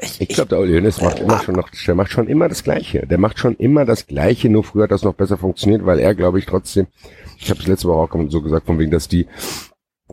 ich, 0.00 0.22
Ich 0.22 0.28
glaube, 0.28 0.48
der 0.48 0.60
Uli 0.60 0.72
Hoeneß 0.72 1.02
macht 1.02 1.18
immer 1.18 1.38
schon 1.42 1.54
noch, 1.54 1.68
der 1.86 1.94
macht 1.94 2.10
schon 2.12 2.28
immer 2.28 2.48
das 2.48 2.64
Gleiche. 2.64 3.06
Der 3.06 3.18
macht 3.18 3.38
schon 3.38 3.56
immer 3.56 3.84
das 3.84 4.06
Gleiche, 4.06 4.48
nur 4.48 4.64
früher 4.64 4.84
hat 4.84 4.90
das 4.90 5.02
noch 5.02 5.12
besser 5.12 5.36
funktioniert, 5.36 5.84
weil 5.84 5.98
er, 5.98 6.14
glaube 6.14 6.38
ich, 6.38 6.46
trotzdem, 6.46 6.86
ich 7.38 7.50
habe 7.50 7.60
es 7.60 7.66
letzte 7.66 7.88
Woche 7.88 8.14
auch 8.14 8.30
so 8.30 8.40
gesagt, 8.40 8.64
von 8.64 8.78
wegen, 8.78 8.90
dass 8.90 9.08
die, 9.08 9.26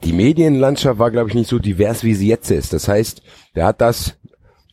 die 0.04 0.12
Medienlandschaft 0.12 1.00
war, 1.00 1.12
glaube 1.12 1.30
ich, 1.30 1.36
nicht 1.36 1.50
so 1.50 1.60
divers, 1.60 2.04
wie 2.04 2.14
sie 2.14 2.28
jetzt 2.28 2.52
ist. 2.52 2.74
Das 2.74 2.90
heißt, 2.90 3.22
der 3.56 3.68
hat 3.68 3.80
das, 3.80 4.18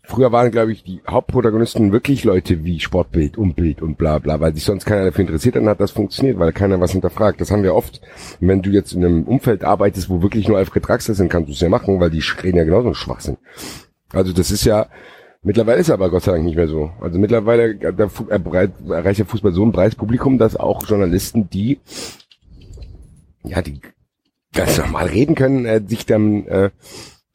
früher 0.08 0.32
waren, 0.32 0.50
glaube 0.50 0.72
ich, 0.72 0.82
die 0.82 1.02
Hauptprotagonisten 1.06 1.92
wirklich 1.92 2.24
Leute 2.24 2.64
wie 2.64 2.80
Sportbild 2.80 3.36
und 3.36 3.56
Bild 3.56 3.82
und 3.82 3.98
bla 3.98 4.18
bla, 4.18 4.40
weil 4.40 4.54
sich 4.54 4.64
sonst 4.64 4.86
keiner 4.86 5.04
dafür 5.04 5.26
interessiert, 5.26 5.56
dann 5.56 5.68
hat 5.68 5.80
das 5.80 5.90
funktioniert, 5.90 6.38
weil 6.38 6.52
keiner 6.52 6.80
was 6.80 6.92
hinterfragt. 6.92 7.40
Das 7.40 7.50
haben 7.50 7.62
wir 7.62 7.74
oft. 7.74 8.00
Wenn 8.40 8.62
du 8.62 8.70
jetzt 8.70 8.92
in 8.92 9.04
einem 9.04 9.24
Umfeld 9.24 9.64
arbeitest, 9.64 10.08
wo 10.08 10.22
wirklich 10.22 10.48
nur 10.48 10.56
Alfred 10.56 10.88
Draxler 10.88 11.14
sind, 11.14 11.28
kannst 11.28 11.48
du 11.48 11.52
es 11.52 11.60
ja 11.60 11.68
machen, 11.68 12.00
weil 12.00 12.08
die 12.08 12.22
reden 12.42 12.56
ja 12.56 12.64
genauso 12.64 12.94
Schwachsinn. 12.94 13.36
Also 14.10 14.32
das 14.32 14.50
ist 14.50 14.64
ja, 14.64 14.86
mittlerweile 15.42 15.80
ist 15.80 15.90
er 15.90 15.94
aber 15.94 16.10
Gott 16.10 16.22
sei 16.22 16.32
Dank 16.32 16.44
nicht 16.44 16.56
mehr 16.56 16.68
so. 16.68 16.90
Also 17.02 17.18
mittlerweile 17.18 17.78
er 17.78 18.90
erreicht 18.90 19.18
der 19.18 19.26
Fußball 19.26 19.52
so 19.52 19.64
ein 19.64 19.72
breites 19.72 19.94
Publikum, 19.94 20.38
dass 20.38 20.56
auch 20.56 20.86
Journalisten, 20.88 21.50
die, 21.50 21.80
ja, 23.44 23.60
die 23.60 23.82
ganz 24.54 24.78
normal 24.78 25.08
reden 25.08 25.34
können, 25.34 25.66
äh, 25.66 25.82
sich 25.86 26.06
dann 26.06 26.46
äh, 26.46 26.70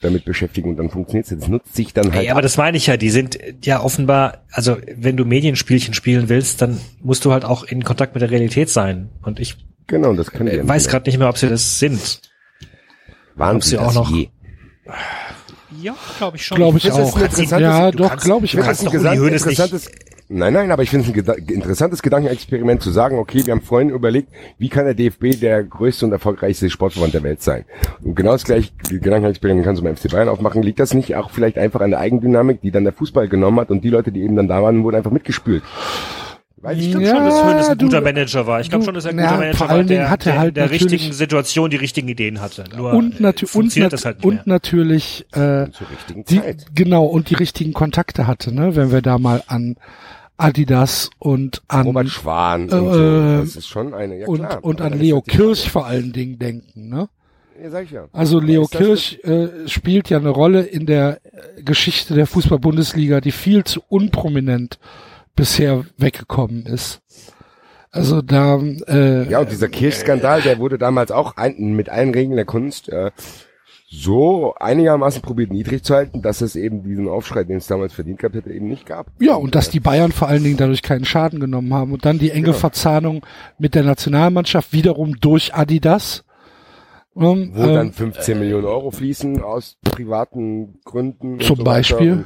damit 0.04 0.26
beschäftigen 0.26 0.70
und 0.70 0.78
dann 0.78 0.90
funktioniert 0.90 1.30
es. 1.32 1.38
Das 1.40 1.48
nutzt 1.48 1.76
sich 1.76 1.94
dann 1.94 2.14
halt 2.14 2.30
aber 2.30 2.38
ab. 2.40 2.44
das 2.44 2.58
meine 2.58 2.78
ich 2.78 2.88
ja, 2.88 2.98
die 2.98 3.10
sind 3.10 3.38
ja 3.64 3.82
offenbar, 3.82 4.44
also 4.52 4.78
wenn 4.96 5.18
du 5.18 5.26
Medienspielchen 5.26 5.94
spielen 5.94 6.30
willst, 6.30 6.62
dann 6.62 6.80
musst 7.02 7.26
du 7.26 7.32
halt 7.32 7.46
auch 7.46 7.64
in 7.64 7.84
Kontakt 7.84 8.14
mit 8.14 8.22
der 8.22 8.30
Realität 8.32 8.70
sein. 8.70 9.10
Und 9.24 9.40
ich 9.40 9.56
Genau, 9.88 10.10
und 10.12 10.18
das 10.18 10.32
die 10.32 10.54
äh, 10.54 10.58
ja 10.58 10.68
weiß 10.68 10.84
nicht 10.84 10.92
gerade 10.92 11.10
nicht 11.10 11.18
mehr, 11.18 11.30
ob 11.30 11.38
sie 11.38 11.50
das 11.50 11.80
sind. 11.80 12.22
Waren 13.36 13.58
ob 13.58 13.64
sie 13.64 13.78
auch 13.78 13.94
noch- 13.94 14.12
je? 14.16 14.30
Ja, 15.82 15.96
glaube 16.20 16.38
ich 16.38 16.46
schon. 16.46 16.56
Glaube 16.58 16.78
ich 16.78 16.84
Das 16.84 16.98
ist 16.98 17.04
auch. 17.04 17.16
ein 17.18 17.24
interessantes- 17.24 17.60
Ja, 17.62 17.92
du 17.92 17.98
doch, 17.98 18.18
glaube 18.18 18.46
ich 18.46 18.52
du 18.52 18.62
kannst 18.62 18.86
doch 18.86 18.94
nicht- 18.94 19.04
interessantes, 19.04 19.90
nein, 20.30 20.54
nein, 20.54 20.72
aber 20.72 20.84
ich 20.84 20.90
finde 20.90 21.04
es 21.04 21.10
ein 21.10 21.14
geda 21.14 21.34
interessantes 21.34 22.02
Gedankenexperiment 22.02 22.82
zu 22.82 22.92
sagen, 22.92 23.18
okay, 23.18 23.46
wir 23.46 23.54
haben 23.54 23.62
vorhin 23.62 23.90
überlegt, 23.90 24.30
wie 24.58 24.70
kann 24.70 24.86
der 24.86 24.94
DFB 24.94 25.40
der 25.40 25.64
größte 25.64 26.06
und 26.06 26.12
erfolgreichste 26.12 26.70
Sportverband 26.70 27.14
der 27.14 27.24
Welt 27.24 27.42
sein? 27.42 27.66
Und 28.02 28.16
genau 28.16 28.32
das 28.32 28.44
gleiche 28.44 28.72
Gedankenexperiment 28.90 29.66
kannst 29.66 29.82
du 29.82 29.84
beim 29.86 29.96
FC 29.96 30.12
Bayern 30.12 30.30
aufmachen. 30.30 30.64
Liegt 30.64 30.80
das 30.80 30.94
nicht 30.94 31.16
auch 31.16 31.30
vielleicht 31.30 31.58
einfach 31.58 31.82
an 31.82 31.92
der 31.92 32.00
Eigendynamik, 32.00 32.62
die 32.62 32.72
dann 32.72 32.84
der 32.84 32.94
Fußball 32.94 33.28
genommen 33.28 33.60
hat 33.60 33.72
und 33.72 33.84
die 33.84 33.90
Leute, 33.90 34.12
die 34.12 34.24
eben 34.24 34.36
dann 34.36 34.48
da 34.48 34.62
waren, 34.62 34.84
wurden 34.84 34.98
einfach 34.98 35.12
mitgespült? 35.12 35.64
Weiß 36.64 36.78
ich 36.80 36.92
glaube 36.92 37.06
schon, 37.08 37.26
dass 37.26 37.44
Hoeneß 37.44 37.70
ein 37.70 37.78
du- 37.78 37.86
guter 37.86 38.02
Manager 38.02 38.48
war. 38.48 38.62
Ich 38.62 38.70
glaube 38.70 38.86
schon, 38.86 38.94
dass 38.94 39.04
er 39.06 39.12
ein 39.12 39.20
ja, 39.20 39.26
guter 39.28 39.38
Manager 39.40 39.70
war, 39.70 39.84
der, 39.84 40.10
hat 40.10 40.26
er 40.26 40.32
der 40.32 40.40
halt 40.40 40.48
in 40.50 40.54
der 40.56 40.64
natürlich- 40.66 40.92
richtigen 40.94 41.14
Situation 41.14 41.70
die 41.70 41.76
richtigen 41.78 42.08
Ideen 42.08 42.42
hatte. 42.42 42.64
Nur 42.76 42.94
Und, 42.94 43.20
natu 43.20 43.40
äh, 43.42 43.44
und, 43.44 43.50
funktioniert 43.50 43.92
nat 43.92 44.06
halt 44.06 44.24
und 44.24 44.48
natürlich 44.48 45.26
äh, 45.34 45.68
zur 45.72 45.90
richtigen 45.92 46.24
die, 46.26 46.40
Zeit. 46.40 46.66
genau 46.74 47.06
und 47.06 47.30
die 47.30 47.36
richtigen 47.36 47.74
Kontakte 47.74 48.28
hatte, 48.28 48.54
ne? 48.56 48.76
Wenn 48.76 48.92
wir 48.92 49.02
da 49.02 49.18
mal 49.18 49.44
an 49.48 49.76
Adidas 50.38 51.10
und 51.20 51.62
an 51.68 51.86
Robert 51.86 52.08
Schwan 52.10 52.70
äh, 52.70 52.76
und 52.76 52.94
so. 52.94 53.38
Das 53.42 53.56
ist 53.56 53.68
schon 53.68 53.94
eine, 53.94 54.20
ja 54.20 54.28
und, 54.28 54.40
klar. 54.40 54.60
und 54.64 54.82
an 54.82 54.94
Leo 54.98 55.22
Kirch 55.22 55.70
vor 55.70 55.86
allen 55.86 56.12
Dingen 56.14 56.40
denken, 56.40 56.90
ne? 56.90 57.08
Ja, 57.62 57.70
sag 57.70 57.84
ich 57.86 57.92
ja. 57.92 58.06
Also 58.12 58.40
Leo 58.40 58.66
Kirch 58.68 59.20
äh, 59.24 59.68
spielt 59.68 60.10
ja 60.10 60.18
eine 60.18 60.30
Rolle 60.30 60.62
in 60.64 60.86
der 60.86 61.20
äh, 61.58 61.62
Geschichte 61.62 62.16
der 62.16 62.26
Fußball-Bundesliga, 62.26 63.22
die 63.22 63.32
viel 63.32 63.64
zu 63.64 63.82
unprominent 63.90 64.80
bisher 65.36 65.86
weggekommen 65.98 66.66
ist. 66.66 67.02
Also 67.92 68.22
da 68.22 68.60
äh, 68.88 69.30
Ja, 69.30 69.40
und 69.40 69.52
dieser 69.52 69.68
Kirchskandal, 69.68 70.42
der 70.42 70.58
wurde 70.60 70.78
damals 70.78 71.12
auch 71.12 71.38
ein, 71.38 71.74
mit 71.76 71.90
allen 71.90 72.12
Regeln 72.14 72.36
der 72.36 72.46
Kunst 72.46 72.90
äh, 72.90 73.12
so 73.96 74.56
einigermaßen 74.56 75.22
probiert 75.22 75.52
niedrig 75.52 75.84
zu 75.84 75.94
halten, 75.94 76.24
dass 76.24 76.42
es 76.42 76.56
eben 76.56 76.82
diesen 76.84 77.08
Aufschrei, 77.08 77.44
den 77.44 77.58
es 77.58 77.68
damals 77.68 77.94
verdient 77.94 78.18
gehabt 78.18 78.36
hätte, 78.36 78.52
eben 78.52 78.68
nicht 78.68 78.88
gab. 78.88 79.06
Ja, 79.20 79.36
und 79.36 79.54
dass 79.54 79.70
die 79.70 79.80
Bayern 79.80 80.12
vor 80.12 80.28
allen 80.28 80.44
Dingen 80.44 80.58
dadurch 80.58 80.82
keinen 80.82 81.06
Schaden 81.06 81.40
genommen 81.40 81.72
haben. 81.76 81.94
Und 81.94 82.04
dann 82.04 82.18
die 82.18 82.32
enge 82.32 82.46
Genau. 82.46 82.58
Verzahnung 82.58 83.24
mit 83.60 83.76
der 83.76 83.84
Nationalmannschaft 83.84 84.74
wiederum 84.74 85.20
durch 85.20 85.54
Adidas. 85.54 86.24
Ähm, 87.16 87.52
Wo 87.54 87.64
ähm, 87.64 87.74
dann 87.76 87.94
15 87.94 88.40
Millionen 88.40 88.66
Euro 88.66 88.90
fließen 88.90 89.44
aus 89.44 89.78
privaten 89.84 90.80
Gründen. 90.84 91.40
Zum 91.40 91.58
so 91.58 91.64
Beispiel. 91.64 92.26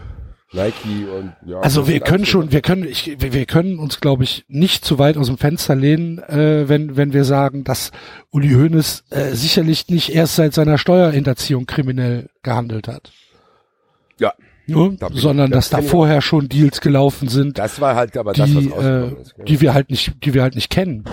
Nike 0.54 1.06
und 1.14 1.34
ja. 1.46 1.60
also 1.60 1.88
wir 1.90 2.00
können 2.00 2.26
schon, 2.26 2.52
wir 2.54 2.62
können, 2.62 2.86
ich, 2.86 3.20
wir 3.20 3.34
wir 3.34 3.46
können 3.46 3.80
uns, 3.80 4.00
glaube 4.00 4.24
ich, 4.24 4.46
nicht 4.48 4.86
zu 4.86 4.98
weit 4.98 5.18
aus 5.18 5.28
dem 5.28 5.38
Fenster 5.38 5.76
lehnen, 5.76 6.20
äh, 6.20 6.70
wenn 6.70 6.96
wenn 6.96 7.12
wir 7.12 7.26
sagen, 7.26 7.66
dass 7.66 7.92
Uli 8.32 8.54
Hoeneß 8.54 9.04
äh, 9.10 9.32
sicherlich 9.34 9.90
nicht 9.90 10.16
erst 10.16 10.36
seit 10.38 10.54
seiner 10.54 10.78
Steuerhinterziehung 10.78 11.66
kriminell 11.66 12.30
gehandelt 12.44 12.88
hat, 12.88 13.12
Ja? 14.20 14.34
Da 14.70 14.74
bin 15.08 15.18
ich- 15.18 15.22
sondern 15.22 15.52
das 15.52 15.70
dass 15.70 15.80
da 15.80 15.86
ich 15.86 15.90
vorher 15.92 16.22
schon 16.22 16.48
Deals 16.50 16.80
gelaufen 16.82 17.28
sind, 17.28 17.58
das 17.58 17.82
war 17.82 17.96
halt 17.96 18.16
aber 18.18 18.32
das, 18.34 18.54
was 18.56 18.64
die, 18.64 18.70
äh, 18.72 19.22
ist. 19.22 19.36
gell? 19.36 19.46
die 19.46 19.62
wir 19.62 19.74
halt 19.74 19.90
nicht, 19.90 20.24
die 20.26 20.34
wir 20.34 20.44
halt 20.44 20.56
nicht 20.56 20.70
kennen. 20.70 21.04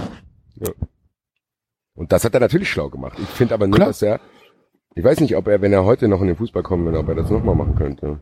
Und 1.95 2.13
das 2.13 2.25
hat 2.25 2.35
er 2.35 2.41
natürlich 2.41 2.69
schlau 2.71 2.89
gemacht. 2.91 3.19
Ich 3.23 3.29
finde 3.29 3.55
aber 3.55 3.67
nur, 3.67 3.77
Klar. 3.77 3.89
dass 3.89 4.03
er, 4.03 4.21
ich 4.95 5.05
weiß 5.05 5.21
nicht, 5.21 5.37
ob 5.37 5.47
er, 5.49 5.61
wenn 5.63 5.73
er 5.73 5.85
heute 5.85 6.09
noch 6.09 6.21
in 6.21 6.27
den 6.29 6.37
Fußball 6.37 6.63
kommen 6.63 6.85
würde, 6.85 6.99
ob 6.99 7.09
er 7.09 7.15
das 7.15 7.31
nochmal 7.31 7.55
machen 7.55 7.77
könnte. 7.77 8.19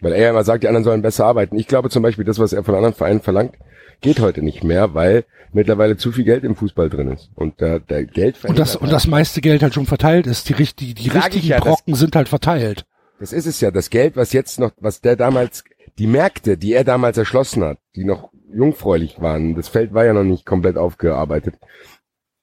Weil 0.00 0.12
er 0.12 0.22
ja 0.22 0.30
immer 0.30 0.44
sagt, 0.44 0.62
die 0.62 0.68
anderen 0.68 0.84
sollen 0.84 1.02
besser 1.02 1.24
arbeiten. 1.26 1.56
Ich 1.58 1.66
glaube 1.66 1.90
zum 1.90 2.02
Beispiel, 2.02 2.24
das, 2.24 2.38
was 2.38 2.52
er 2.52 2.62
von 2.64 2.74
anderen 2.74 2.94
Vereinen 2.94 3.20
verlangt, 3.20 3.56
geht 4.00 4.20
heute 4.20 4.42
nicht 4.42 4.62
mehr, 4.62 4.94
weil 4.94 5.24
mittlerweile 5.52 5.96
zu 5.96 6.12
viel 6.12 6.24
Geld 6.24 6.44
im 6.44 6.54
Fußball 6.54 6.88
drin 6.88 7.10
ist. 7.10 7.30
Und 7.34 7.60
der, 7.60 7.80
der 7.80 8.04
Geld 8.04 8.44
Und 8.44 8.58
das, 8.58 8.76
und 8.76 8.92
das 8.92 9.06
meiste 9.06 9.40
Geld 9.40 9.62
halt 9.62 9.74
schon 9.74 9.86
verteilt 9.86 10.26
ist. 10.26 10.48
Die, 10.48 10.54
die 10.54 11.08
Sag 11.08 11.16
ich 11.16 11.24
richtigen 11.24 11.46
ja, 11.48 11.56
das- 11.56 11.64
Brocken 11.66 11.94
sind 11.94 12.14
halt 12.14 12.28
verteilt. 12.28 12.84
Das 13.20 13.32
ist 13.32 13.46
es 13.46 13.60
ja, 13.60 13.72
das 13.72 13.90
Geld, 13.90 14.14
was 14.16 14.32
jetzt 14.32 14.60
noch, 14.60 14.70
was 14.78 15.00
der 15.00 15.16
damals, 15.16 15.64
die 15.98 16.06
Märkte, 16.06 16.56
die 16.56 16.74
er 16.74 16.84
damals 16.84 17.18
erschlossen 17.18 17.64
hat, 17.64 17.78
die 17.96 18.04
noch 18.04 18.30
jungfräulich 18.54 19.20
waren, 19.20 19.56
das 19.56 19.66
Feld 19.68 19.92
war 19.92 20.04
ja 20.04 20.12
noch 20.12 20.22
nicht 20.22 20.46
komplett 20.46 20.76
aufgearbeitet. 20.76 21.56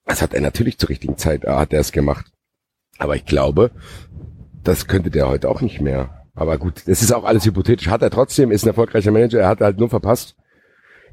Das 0.05 0.21
hat 0.21 0.33
er 0.33 0.41
natürlich 0.41 0.77
zur 0.77 0.89
richtigen 0.89 1.17
Zeit, 1.17 1.45
hat 1.45 1.71
er 1.71 1.79
es 1.79 1.93
gemacht. 1.93 2.25
Aber 2.97 3.15
ich 3.15 3.25
glaube, 3.25 3.71
das 4.63 4.87
könnte 4.87 5.09
der 5.09 5.29
heute 5.29 5.49
auch 5.49 5.61
nicht 5.61 5.79
mehr. 5.79 6.24
Aber 6.35 6.57
gut, 6.57 6.83
das 6.87 7.01
ist 7.01 7.13
auch 7.13 7.23
alles 7.23 7.45
hypothetisch. 7.45 7.87
Hat 7.87 8.01
er 8.01 8.09
trotzdem, 8.09 8.51
ist 8.51 8.63
ein 8.65 8.69
erfolgreicher 8.69 9.11
Manager, 9.11 9.39
er 9.39 9.47
hat 9.47 9.61
halt 9.61 9.79
nur 9.79 9.89
verpasst. 9.89 10.35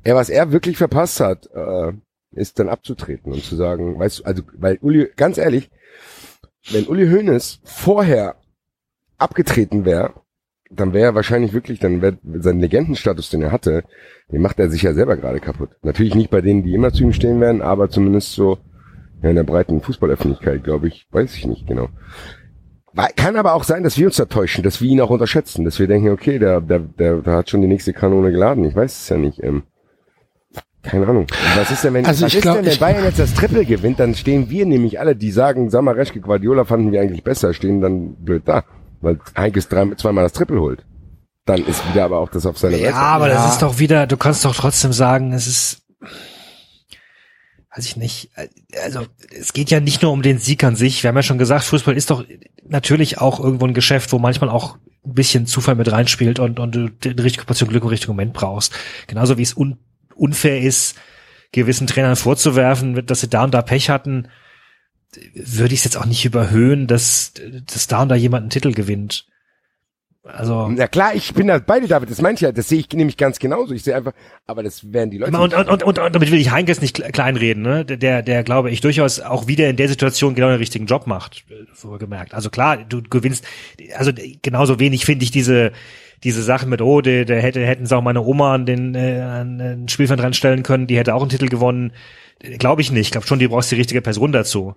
Er, 0.03 0.17
was 0.17 0.29
er 0.29 0.51
wirklich 0.51 0.77
verpasst 0.77 1.21
hat, 1.21 1.49
äh, 1.55 1.93
ist 2.33 2.59
dann 2.59 2.69
abzutreten 2.69 3.33
und 3.33 3.45
zu 3.45 3.55
sagen, 3.55 3.99
weißt 3.99 4.21
du, 4.21 4.25
also, 4.25 4.43
weil 4.55 4.79
Uli, 4.81 5.09
ganz 5.17 5.39
ehrlich, 5.39 5.71
wenn 6.71 6.87
Uli 6.87 7.09
Hoeneß 7.09 7.61
vorher 7.63 8.37
abgetreten 9.19 9.85
wäre, 9.85 10.15
dann 10.71 10.93
wäre 10.93 11.11
er 11.11 11.15
wahrscheinlich 11.15 11.53
wirklich, 11.53 11.79
dann 11.79 12.01
wäre 12.01 12.19
sein 12.39 12.59
Legendenstatus, 12.59 13.31
den 13.31 13.43
er 13.43 13.53
hatte, 13.53 13.85
den 14.31 14.41
macht 14.41 14.59
er 14.59 14.71
sich 14.71 14.83
ja 14.83 14.95
selber 14.95 15.17
gerade 15.17 15.39
kaputt. 15.39 15.71
Natürlich 15.83 16.15
nicht 16.15 16.31
bei 16.31 16.41
denen, 16.41 16.65
die 16.65 16.75
immer 16.75 16.93
zu 16.93 17.03
ihm 17.05 17.13
stehen 17.13 17.41
werden, 17.41 17.63
aber 17.63 17.91
zumindest 17.91 18.33
so 18.33 18.59
ja, 19.23 19.31
in 19.31 19.37
der 19.37 19.45
breiten 19.45 19.81
Fußballöffentlichkeit, 19.81 20.65
glaube 20.65 20.89
ich, 20.89 21.07
weiß 21.11 21.37
ich 21.37 21.47
nicht 21.47 21.67
genau. 21.67 21.89
Weil- 22.95 23.11
Kann 23.17 23.37
aber 23.37 23.55
auch 23.55 23.65
sein, 23.65 23.83
dass 23.83 23.97
wir 23.97 24.07
uns 24.07 24.17
da 24.17 24.25
täuschen, 24.27 24.63
dass 24.63 24.81
wir 24.81 24.89
ihn 24.91 25.01
auch 25.01 25.11
unterschätzen, 25.11 25.65
dass 25.65 25.79
wir 25.79 25.87
denken, 25.87 26.11
okay, 26.11 26.39
der, 26.39 26.61
der, 26.61 26.79
der, 26.81 27.17
der 27.19 27.33
hat 27.35 27.49
schon 27.51 27.63
die 27.63 27.69
nächste 27.69 27.93
Kanone 27.93 28.31
geladen. 28.33 28.65
Ich 28.65 28.77
weiß 28.77 29.03
es 29.03 29.09
ja 29.09 29.17
nicht. 29.17 29.43
Ähm, 29.43 29.63
keine 30.83 31.07
Ahnung. 31.07 31.27
Was 31.57 31.71
ist 31.71 31.85
denn, 31.85 31.95
wenn, 31.95 32.05
Also 32.07 32.25
was 32.25 32.33
ich 32.33 32.39
ist 32.39 32.43
glaub- 32.43 32.57
denn, 32.57 32.65
wenn 32.67 32.73
ich- 32.73 32.81
Bayern 32.81 33.05
jetzt 33.05 33.19
das 33.19 33.35
Triple 33.35 33.65
gewinnt, 33.65 34.01
dann 34.01 34.15
stehen 34.15 34.51
wir 34.51 34.67
nämlich 34.67 34.99
alle, 35.01 35.15
die 35.17 35.31
sagen, 35.31 35.71
Samareschke, 35.71 36.21
Guardiola 36.21 36.65
fanden 36.65 36.91
wir 36.93 37.01
eigentlich 37.01 37.23
besser, 37.25 37.55
stehen 37.55 37.81
dann 37.81 38.15
blöd 38.17 38.43
da. 38.47 38.65
Weil 39.01 39.19
Heinkes 39.37 39.69
drei, 39.69 39.87
zweimal 39.97 40.25
das 40.25 40.33
Triple 40.33 40.61
holt. 40.61 40.85
Dann 41.45 41.65
ist 41.65 41.83
wieder 41.93 42.05
aber 42.05 42.19
auch 42.19 42.29
das 42.31 42.47
auf 42.47 42.59
seine 42.59 42.77
Ja, 42.79 42.87
Seite. 42.93 42.97
aber 42.97 43.29
Ja. 43.29 43.35
das 43.35 43.53
ist 43.55 43.63
doch 43.63 43.79
wieder, 43.79 44.07
du 44.07 44.17
kannst 44.17 44.45
doch 44.45 44.55
trotzdem 44.55 44.93
sagen, 44.93 45.33
es 45.33 45.47
ist, 45.47 45.83
weiß 47.75 47.87
ich 47.87 47.97
nicht, 47.97 48.31
also 48.83 49.07
es 49.31 49.53
geht 49.53 49.71
ja 49.71 49.81
nicht 49.81 50.03
nur 50.03 50.13
um 50.13 50.23
den 50.23 50.39
Sieg 50.39 50.63
an 50.63 50.77
sich. 50.77 51.03
Wir 51.03 51.09
haben 51.09 51.17
ja 51.17 51.23
schon 51.23 51.39
gesagt, 51.39 51.65
Fußball 51.65 51.97
ist 51.97 52.11
doch 52.11 52.25
natürlich 52.67 53.19
auch 53.19 53.41
irgendwo 53.41 53.67
ein 53.67 53.75
Geschäft, 53.75 54.13
wo 54.13 54.19
manchmal 54.19 54.51
auch 54.51 54.77
ein 55.05 55.15
bisschen 55.15 55.47
Zufall 55.47 55.75
mit 55.75 55.91
reinspielt 55.91 56.39
und, 56.39 56.61
und 56.61 56.75
du 56.75 56.91
die 56.91 57.09
richtige 57.21 57.47
Portion 57.47 57.71
Glück 57.71 57.83
im 57.83 57.89
richtigen 57.89 58.13
Moment 58.13 58.35
brauchst. 58.35 58.75
Genauso 59.07 59.39
wie 59.39 59.43
es 59.43 59.57
un, 59.57 59.79
unfair 60.15 60.61
ist, 60.61 60.97
gewissen 61.51 61.87
Trainern 61.87 62.17
vorzuwerfen, 62.17 63.07
dass 63.07 63.21
sie 63.21 63.29
da 63.29 63.45
und 63.45 63.55
da 63.55 63.63
Pech 63.63 63.89
hatten, 63.89 64.29
würde 65.35 65.75
ich 65.75 65.81
es 65.81 65.85
jetzt 65.85 65.97
auch 65.97 66.07
nicht 66.07 66.25
überhöhen, 66.25 66.87
dass, 66.87 67.33
dass 67.67 67.87
da 67.87 68.03
und 68.03 68.09
da 68.11 68.15
jemand 68.15 68.43
einen 68.43 68.51
Titel 68.51 68.73
gewinnt. 68.73 69.27
Also 70.25 70.69
Na 70.71 70.87
klar, 70.87 71.17
ich 71.17 71.35
bin 71.35 71.49
da 71.49 71.59
bei 71.59 71.81
dir, 71.81 71.89
David, 71.89 72.09
das 72.09 72.23
meine 72.23 72.35
ich 72.37 72.43
ja, 72.43 72.53
das 72.53 72.69
sehe 72.69 72.79
ich 72.79 72.89
nämlich 72.93 73.17
ganz 73.17 73.41
genauso. 73.41 73.75
Ich 73.75 73.83
sehe 73.83 73.97
einfach, 73.97 74.13
aber 74.47 74.63
das 74.63 74.93
werden 74.93 75.11
die 75.11 75.19
Leute. 75.19 75.37
Und, 75.37 75.53
und, 75.53 75.69
und, 75.69 75.83
und, 75.83 75.99
und 75.99 76.15
damit 76.15 76.31
will 76.31 76.39
ich 76.39 76.53
Heinkes 76.53 76.81
nicht 76.81 76.97
kle- 76.97 77.11
kleinreden, 77.11 77.63
ne? 77.63 77.85
Der, 77.85 78.23
der, 78.23 78.45
glaube 78.45 78.71
ich, 78.71 78.81
durchaus 78.81 79.19
auch 79.19 79.49
wieder 79.49 79.69
in 79.69 79.75
der 79.77 79.89
Situation 79.89 80.37
genau 80.37 80.49
den 80.49 80.59
richtigen 80.59 80.87
Job 80.87 81.09
macht, 81.09 81.45
vorgemerkt. 81.73 82.35
Also 82.35 82.51
klar, 82.51 82.77
du 82.77 83.03
gewinnst, 83.03 83.45
also 83.97 84.13
genauso 84.43 84.79
wenig 84.79 85.05
finde 85.07 85.25
ich 85.25 85.33
diese, 85.33 85.73
diese 86.23 86.43
Sachen 86.45 86.69
mit, 86.69 86.81
oh, 86.83 87.01
der, 87.01 87.25
der 87.25 87.43
hätte, 87.43 87.67
hätten 87.67 87.87
sie 87.87 87.97
auch 87.97 88.03
meine 88.03 88.23
Oma 88.23 88.55
an 88.55 88.65
den, 88.65 88.95
äh, 88.95 89.19
an 89.21 89.59
den 89.59 89.89
Spielfeld 89.89 90.23
reinstellen 90.23 90.63
können, 90.63 90.87
die 90.87 90.99
hätte 90.99 91.17
auch 91.17 91.23
einen 91.23 91.31
Titel 91.31 91.49
gewonnen. 91.49 91.93
Glaube 92.59 92.81
ich 92.81 92.93
nicht. 92.93 93.07
Ich 93.07 93.11
glaube 93.11 93.27
schon, 93.27 93.41
die 93.41 93.49
brauchst 93.49 93.73
die 93.73 93.77
richtige 93.77 94.03
Person 94.03 94.31
dazu. 94.31 94.75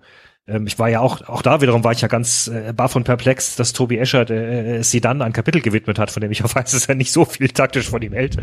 Ähm, 0.48 0.66
ich 0.66 0.78
war 0.78 0.88
ja 0.88 1.00
auch, 1.00 1.22
auch 1.28 1.42
da 1.42 1.60
wiederum 1.60 1.82
war 1.82 1.92
ich 1.92 2.00
ja 2.00 2.08
ganz 2.08 2.48
äh, 2.48 2.72
baff 2.72 2.94
und 2.94 3.04
perplex, 3.04 3.56
dass 3.56 3.72
Tobi 3.72 3.98
Escher 3.98 4.28
äh, 4.30 4.82
sie 4.82 5.00
dann 5.00 5.22
ein 5.22 5.32
Kapitel 5.32 5.60
gewidmet 5.60 5.98
hat, 5.98 6.10
von 6.10 6.20
dem 6.20 6.30
ich 6.30 6.44
auch 6.44 6.54
weiß, 6.54 6.72
dass 6.72 6.86
er 6.86 6.94
nicht 6.94 7.12
so 7.12 7.24
viel 7.24 7.48
taktisch 7.48 7.90
von 7.90 8.02
ihm 8.02 8.12
hält. 8.12 8.36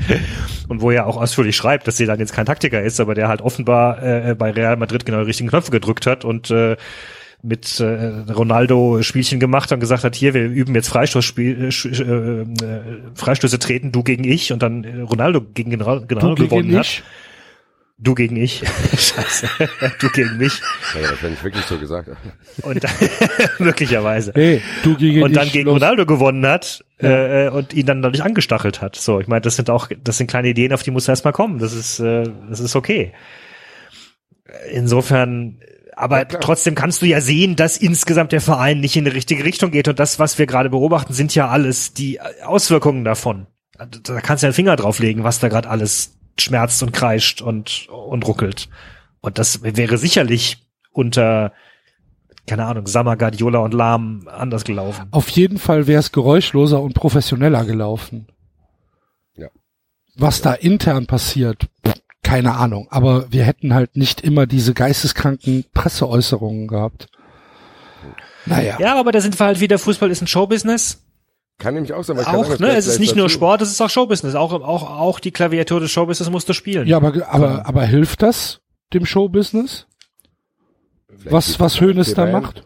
Und 0.68 0.82
wo 0.82 0.92
er 0.92 1.08
auch 1.08 1.18
ausführlich 1.18 1.56
schreibt, 1.56 1.88
dass 1.88 1.98
sie 1.98 2.06
dann 2.06 2.20
jetzt 2.20 2.34
kein 2.34 2.46
Taktiker 2.46 2.82
ist, 2.82 3.00
aber 3.00 3.16
der 3.16 3.28
halt 3.28 3.42
offenbar 3.42 4.04
äh, 4.04 4.36
bei 4.36 4.52
Real 4.52 4.78
Madrid 4.78 5.06
genau 5.06 5.20
die 5.20 5.26
richtigen 5.26 5.50
Knöpfe 5.50 5.72
gedrückt 5.72 6.06
hat 6.06 6.26
und 6.26 6.52
äh, 6.52 6.76
mit 7.44 7.80
äh, 7.82 8.32
Ronaldo 8.32 9.02
Spielchen 9.02 9.40
gemacht 9.40 9.72
und 9.74 9.82
gesagt 9.82 10.06
hat, 10.06 10.16
hier, 10.16 10.34
wir 10.34 10.46
üben 10.46 10.74
jetzt 10.76 10.88
Freistoßspiel, 10.88 11.70
äh, 11.70 11.88
äh, 11.88 12.42
äh, 12.42 12.46
Freistöße 13.16 13.60
treten, 13.60 13.92
du 13.92 14.02
gegen 14.02 14.24
ich 14.24 14.54
und 14.54 14.64
dann 14.64 14.86
äh, 14.86 15.02
Ronaldo 15.02 15.42
gegen 15.54 15.80
Ronaldo 15.82 16.36
Du 16.36 16.48
gewonnen 16.48 16.68
gegen 16.68 16.78
hat. 16.78 16.86
ich. 16.86 17.04
Du 18.00 18.16
gegen 18.16 18.36
ich. 18.36 18.64
Scheiße. 18.98 19.48
du 20.00 20.10
gegen 20.10 20.38
mich. 20.38 20.60
Ja, 21.00 21.10
wahrscheinlich 21.10 21.44
wirklich 21.44 21.64
so 21.66 21.78
gesagt. 21.78 22.10
Und 22.64 22.84
dann, 22.84 22.92
möglicherweise. 23.60 24.32
Hey, 24.34 24.62
du 24.84 24.98
gegen 24.98 25.22
und 25.24 25.36
dann 25.36 25.48
ich. 25.48 25.54
gegen 25.54 25.66
los. 25.66 25.76
Ronaldo 25.76 26.06
gewonnen 26.06 26.46
hat 26.46 26.84
äh, 26.98 27.50
und 27.50 27.74
ihn 27.74 27.86
dann 27.86 28.02
dadurch 28.02 28.24
angestachelt 28.24 28.82
hat. 28.82 28.96
So, 28.96 29.20
ich 29.20 29.28
meine, 29.28 29.42
das 29.42 29.56
sind 29.56 29.70
auch, 29.70 29.90
das 30.04 30.18
sind 30.18 30.28
kleine 30.28 30.50
Ideen, 30.50 30.74
auf 30.74 30.84
die 30.84 30.92
muss 30.92 31.08
er 31.08 31.14
erstmal 31.14 31.34
kommen. 31.34 31.60
Das 31.60 31.74
ist, 31.74 32.00
äh, 32.00 32.24
das 32.50 32.60
ist 32.60 32.76
okay. 32.76 33.14
Insofern, 34.72 35.60
aber 35.96 36.20
Ja, 36.20 36.26
trotzdem 36.26 36.76
kannst 36.76 37.02
du 37.04 37.06
ja 37.06 37.22
sehen, 37.22 37.56
dass 37.56 37.78
insgesamt 37.78 38.32
der 38.32 38.42
Verein 38.42 38.80
nicht 38.80 38.96
in 38.96 39.06
die 39.06 39.12
richtige 39.12 39.44
Richtung 39.44 39.72
geht. 39.72 39.88
Und 39.88 40.00
das, 40.00 40.18
was 40.18 40.40
wir 40.40 40.48
gerade 40.48 40.70
beobachten, 40.72 41.14
sind 41.14 41.36
ja 41.36 41.48
alles 41.48 41.94
die 41.94 42.20
Auswirkungen 42.44 43.04
davon. 43.04 43.46
Da 43.78 44.20
kannst 44.22 44.44
du 44.44 44.46
ja 44.46 44.50
einen 44.50 44.56
Finger 44.56 44.76
drauflegen, 44.76 45.24
was 45.24 45.40
da 45.40 45.48
gerade 45.48 45.70
alles 45.70 46.18
schmerzt 46.40 46.82
und 46.84 46.94
kreischt 46.94 47.42
und, 47.42 47.88
und 47.90 48.28
ruckelt. 48.28 48.70
Und 49.22 49.38
das 49.40 49.64
wäre 49.64 49.98
sicherlich 49.98 50.68
unter, 50.92 51.54
keine 52.48 52.66
Ahnung, 52.66 52.88
Sammer, 52.88 53.16
Guardiola 53.18 53.60
und 53.60 53.74
Lahm 53.74 54.28
anders 54.28 54.64
gelaufen. 54.64 55.08
Auf 55.12 55.30
jeden 55.30 55.58
Fall 55.58 55.88
wäre 55.88 56.00
es 56.00 56.12
geräuschloser 56.12 56.82
und 56.82 56.94
professioneller 56.94 57.66
gelaufen. 57.66 58.28
Ja. 59.36 59.48
Was 60.16 60.42
da 60.42 60.54
intern 60.54 61.06
passiert, 61.06 61.68
keine 62.24 62.56
Ahnung. 62.56 62.88
Aber 62.90 63.32
wir 63.32 63.44
hätten 63.44 63.74
halt 63.74 63.96
nicht 63.96 64.22
immer 64.22 64.46
diese 64.48 64.74
geisteskranken 64.74 65.66
Presseäußerungen 65.74 66.68
gehabt. 66.68 67.08
Naja. 68.46 68.78
Ja, 68.80 69.00
aber 69.00 69.12
da 69.12 69.22
sind 69.22 69.40
wir 69.40 69.46
halt 69.46 69.60
wieder, 69.60 69.80
Fußball 69.80 70.12
ist 70.12 70.22
ein 70.22 70.28
Showbusiness. 70.28 71.03
Kann 71.60 71.76
nämlich 71.76 71.94
auch 71.94 72.04
sein, 72.04 72.18
weil 72.18 72.26
Auch, 72.26 72.46
sagen, 72.46 72.64
ne? 72.64 72.70
das 72.70 72.88
Es 72.88 72.94
ist 72.94 73.00
nicht 73.00 73.16
nur 73.16 73.26
dazu. 73.28 73.36
Sport, 73.36 73.62
es 73.62 73.72
ist 73.72 73.80
auch 73.82 73.90
Showbusiness. 73.90 74.36
Auch, 74.36 74.52
auch, 74.54 74.90
auch 75.00 75.20
die 75.20 75.32
Klaviatur 75.32 75.80
des 75.80 75.92
Showbusiness 75.92 76.30
musst 76.32 76.50
du 76.50 76.54
spielen. 76.54 76.88
Ja, 76.88 76.98
aber, 76.98 77.28
aber, 77.30 77.66
aber 77.68 77.84
hilft 77.86 78.22
das 78.22 78.62
dem 78.94 79.06
Showbusiness? 79.06 79.88
Vielleicht 81.08 81.32
Was, 81.32 81.60
was 81.60 81.74
das 81.74 81.82
Hönes 81.82 82.14
da 82.16 82.26
macht? 82.26 82.64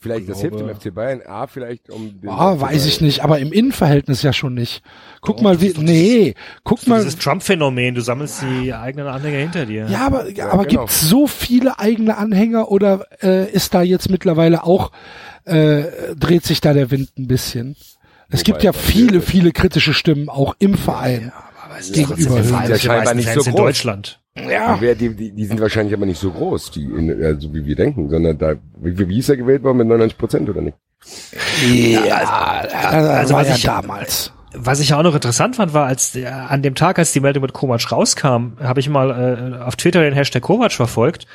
Vielleicht, 0.00 0.28
das 0.28 0.40
hilft 0.40 0.60
dem 0.60 0.68
FC 0.68 0.94
Bayern. 0.94 1.22
A, 1.26 1.48
vielleicht 1.48 1.90
um 1.90 2.20
den 2.20 2.30
Ah, 2.30 2.60
weiß 2.60 2.86
ich 2.86 3.00
nicht, 3.00 3.24
aber 3.24 3.40
im 3.40 3.52
Innenverhältnis 3.52 4.22
ja 4.22 4.32
schon 4.32 4.54
nicht. 4.54 4.80
Guck 5.22 5.38
Doch, 5.38 5.42
mal, 5.42 5.54
das 5.54 5.62
wie, 5.62 5.66
ist 5.66 5.78
nee, 5.78 6.34
guck 6.62 6.86
mal. 6.86 7.02
Dieses 7.02 7.18
Trump-Phänomen, 7.18 7.96
du 7.96 8.00
sammelst 8.00 8.42
die 8.42 8.72
eigenen 8.72 9.08
Anhänger 9.08 9.38
hinter 9.38 9.66
dir. 9.66 9.88
Ja, 9.90 10.06
aber, 10.06 10.30
Ja, 10.30 10.50
aber 10.50 10.66
genau. 10.66 10.82
gibt's 10.82 11.00
so 11.00 11.26
viele 11.26 11.80
eigene 11.80 12.16
Anhänger 12.16 12.70
oder 12.70 13.06
äh, 13.20 13.50
ist 13.50 13.74
da 13.74 13.82
jetzt 13.82 14.08
mittlerweile 14.08 14.62
auch, 14.62 14.92
äh, 15.44 16.14
dreht 16.16 16.44
sich 16.44 16.60
da 16.60 16.72
der 16.74 16.92
Wind 16.92 17.10
ein 17.18 17.26
bisschen? 17.26 17.74
Es 18.30 18.40
Wobei, 18.40 18.44
gibt 18.44 18.62
ja 18.62 18.72
viele, 18.72 19.20
viele 19.22 19.52
kritische 19.52 19.94
Stimmen 19.94 20.28
auch 20.28 20.54
im 20.58 20.74
Verein. 20.74 21.32
aber 21.64 21.78
es 21.78 21.92
gegenüber. 21.92 22.42
Verein 22.42 22.70
Ja, 22.70 22.78
scheinbar 22.78 23.14
nicht 23.14 23.28
so 23.32 23.40
in 23.40 23.46
groß. 23.52 23.54
Deutschland. 23.56 24.20
Ja, 24.36 24.76
Die, 24.76 24.94
die, 24.94 25.14
die, 25.14 25.32
die 25.32 25.44
sind 25.46 25.60
wahrscheinlich 25.60 25.94
aber 25.94 26.06
nicht 26.06 26.20
so 26.20 26.30
groß, 26.30 26.70
die, 26.70 26.84
in, 26.84 27.24
also 27.24 27.52
wie 27.54 27.64
wir 27.66 27.74
denken, 27.74 28.08
sondern 28.08 28.38
da, 28.38 28.54
wie, 28.80 29.08
wie 29.08 29.18
ist 29.18 29.28
er 29.28 29.36
gewählt 29.36 29.62
worden 29.64 29.78
mit 29.78 29.88
99 29.88 30.16
Prozent 30.18 30.48
oder 30.48 30.60
nicht? 30.60 30.76
ja, 31.66 32.02
also, 32.02 33.08
also 33.10 33.34
war 33.34 33.40
was 33.40 33.48
ja 33.48 33.54
ich- 33.56 33.62
damals. 33.64 34.32
Was 34.54 34.80
ich 34.80 34.88
ja 34.88 34.98
auch 34.98 35.02
noch 35.02 35.14
interessant 35.14 35.56
fand, 35.56 35.74
war, 35.74 35.84
als 35.86 36.12
der, 36.12 36.50
an 36.50 36.62
dem 36.62 36.74
Tag, 36.74 36.98
als 36.98 37.12
die 37.12 37.20
Meldung 37.20 37.42
mit 37.42 37.52
Kovac 37.52 37.92
rauskam, 37.92 38.54
habe 38.60 38.80
ich 38.80 38.88
mal 38.88 39.58
äh, 39.60 39.62
auf 39.62 39.76
Twitter 39.76 40.00
den 40.02 40.14
Hashtag 40.14 40.42
Kovac 40.42 40.72
verfolgt. 40.72 41.26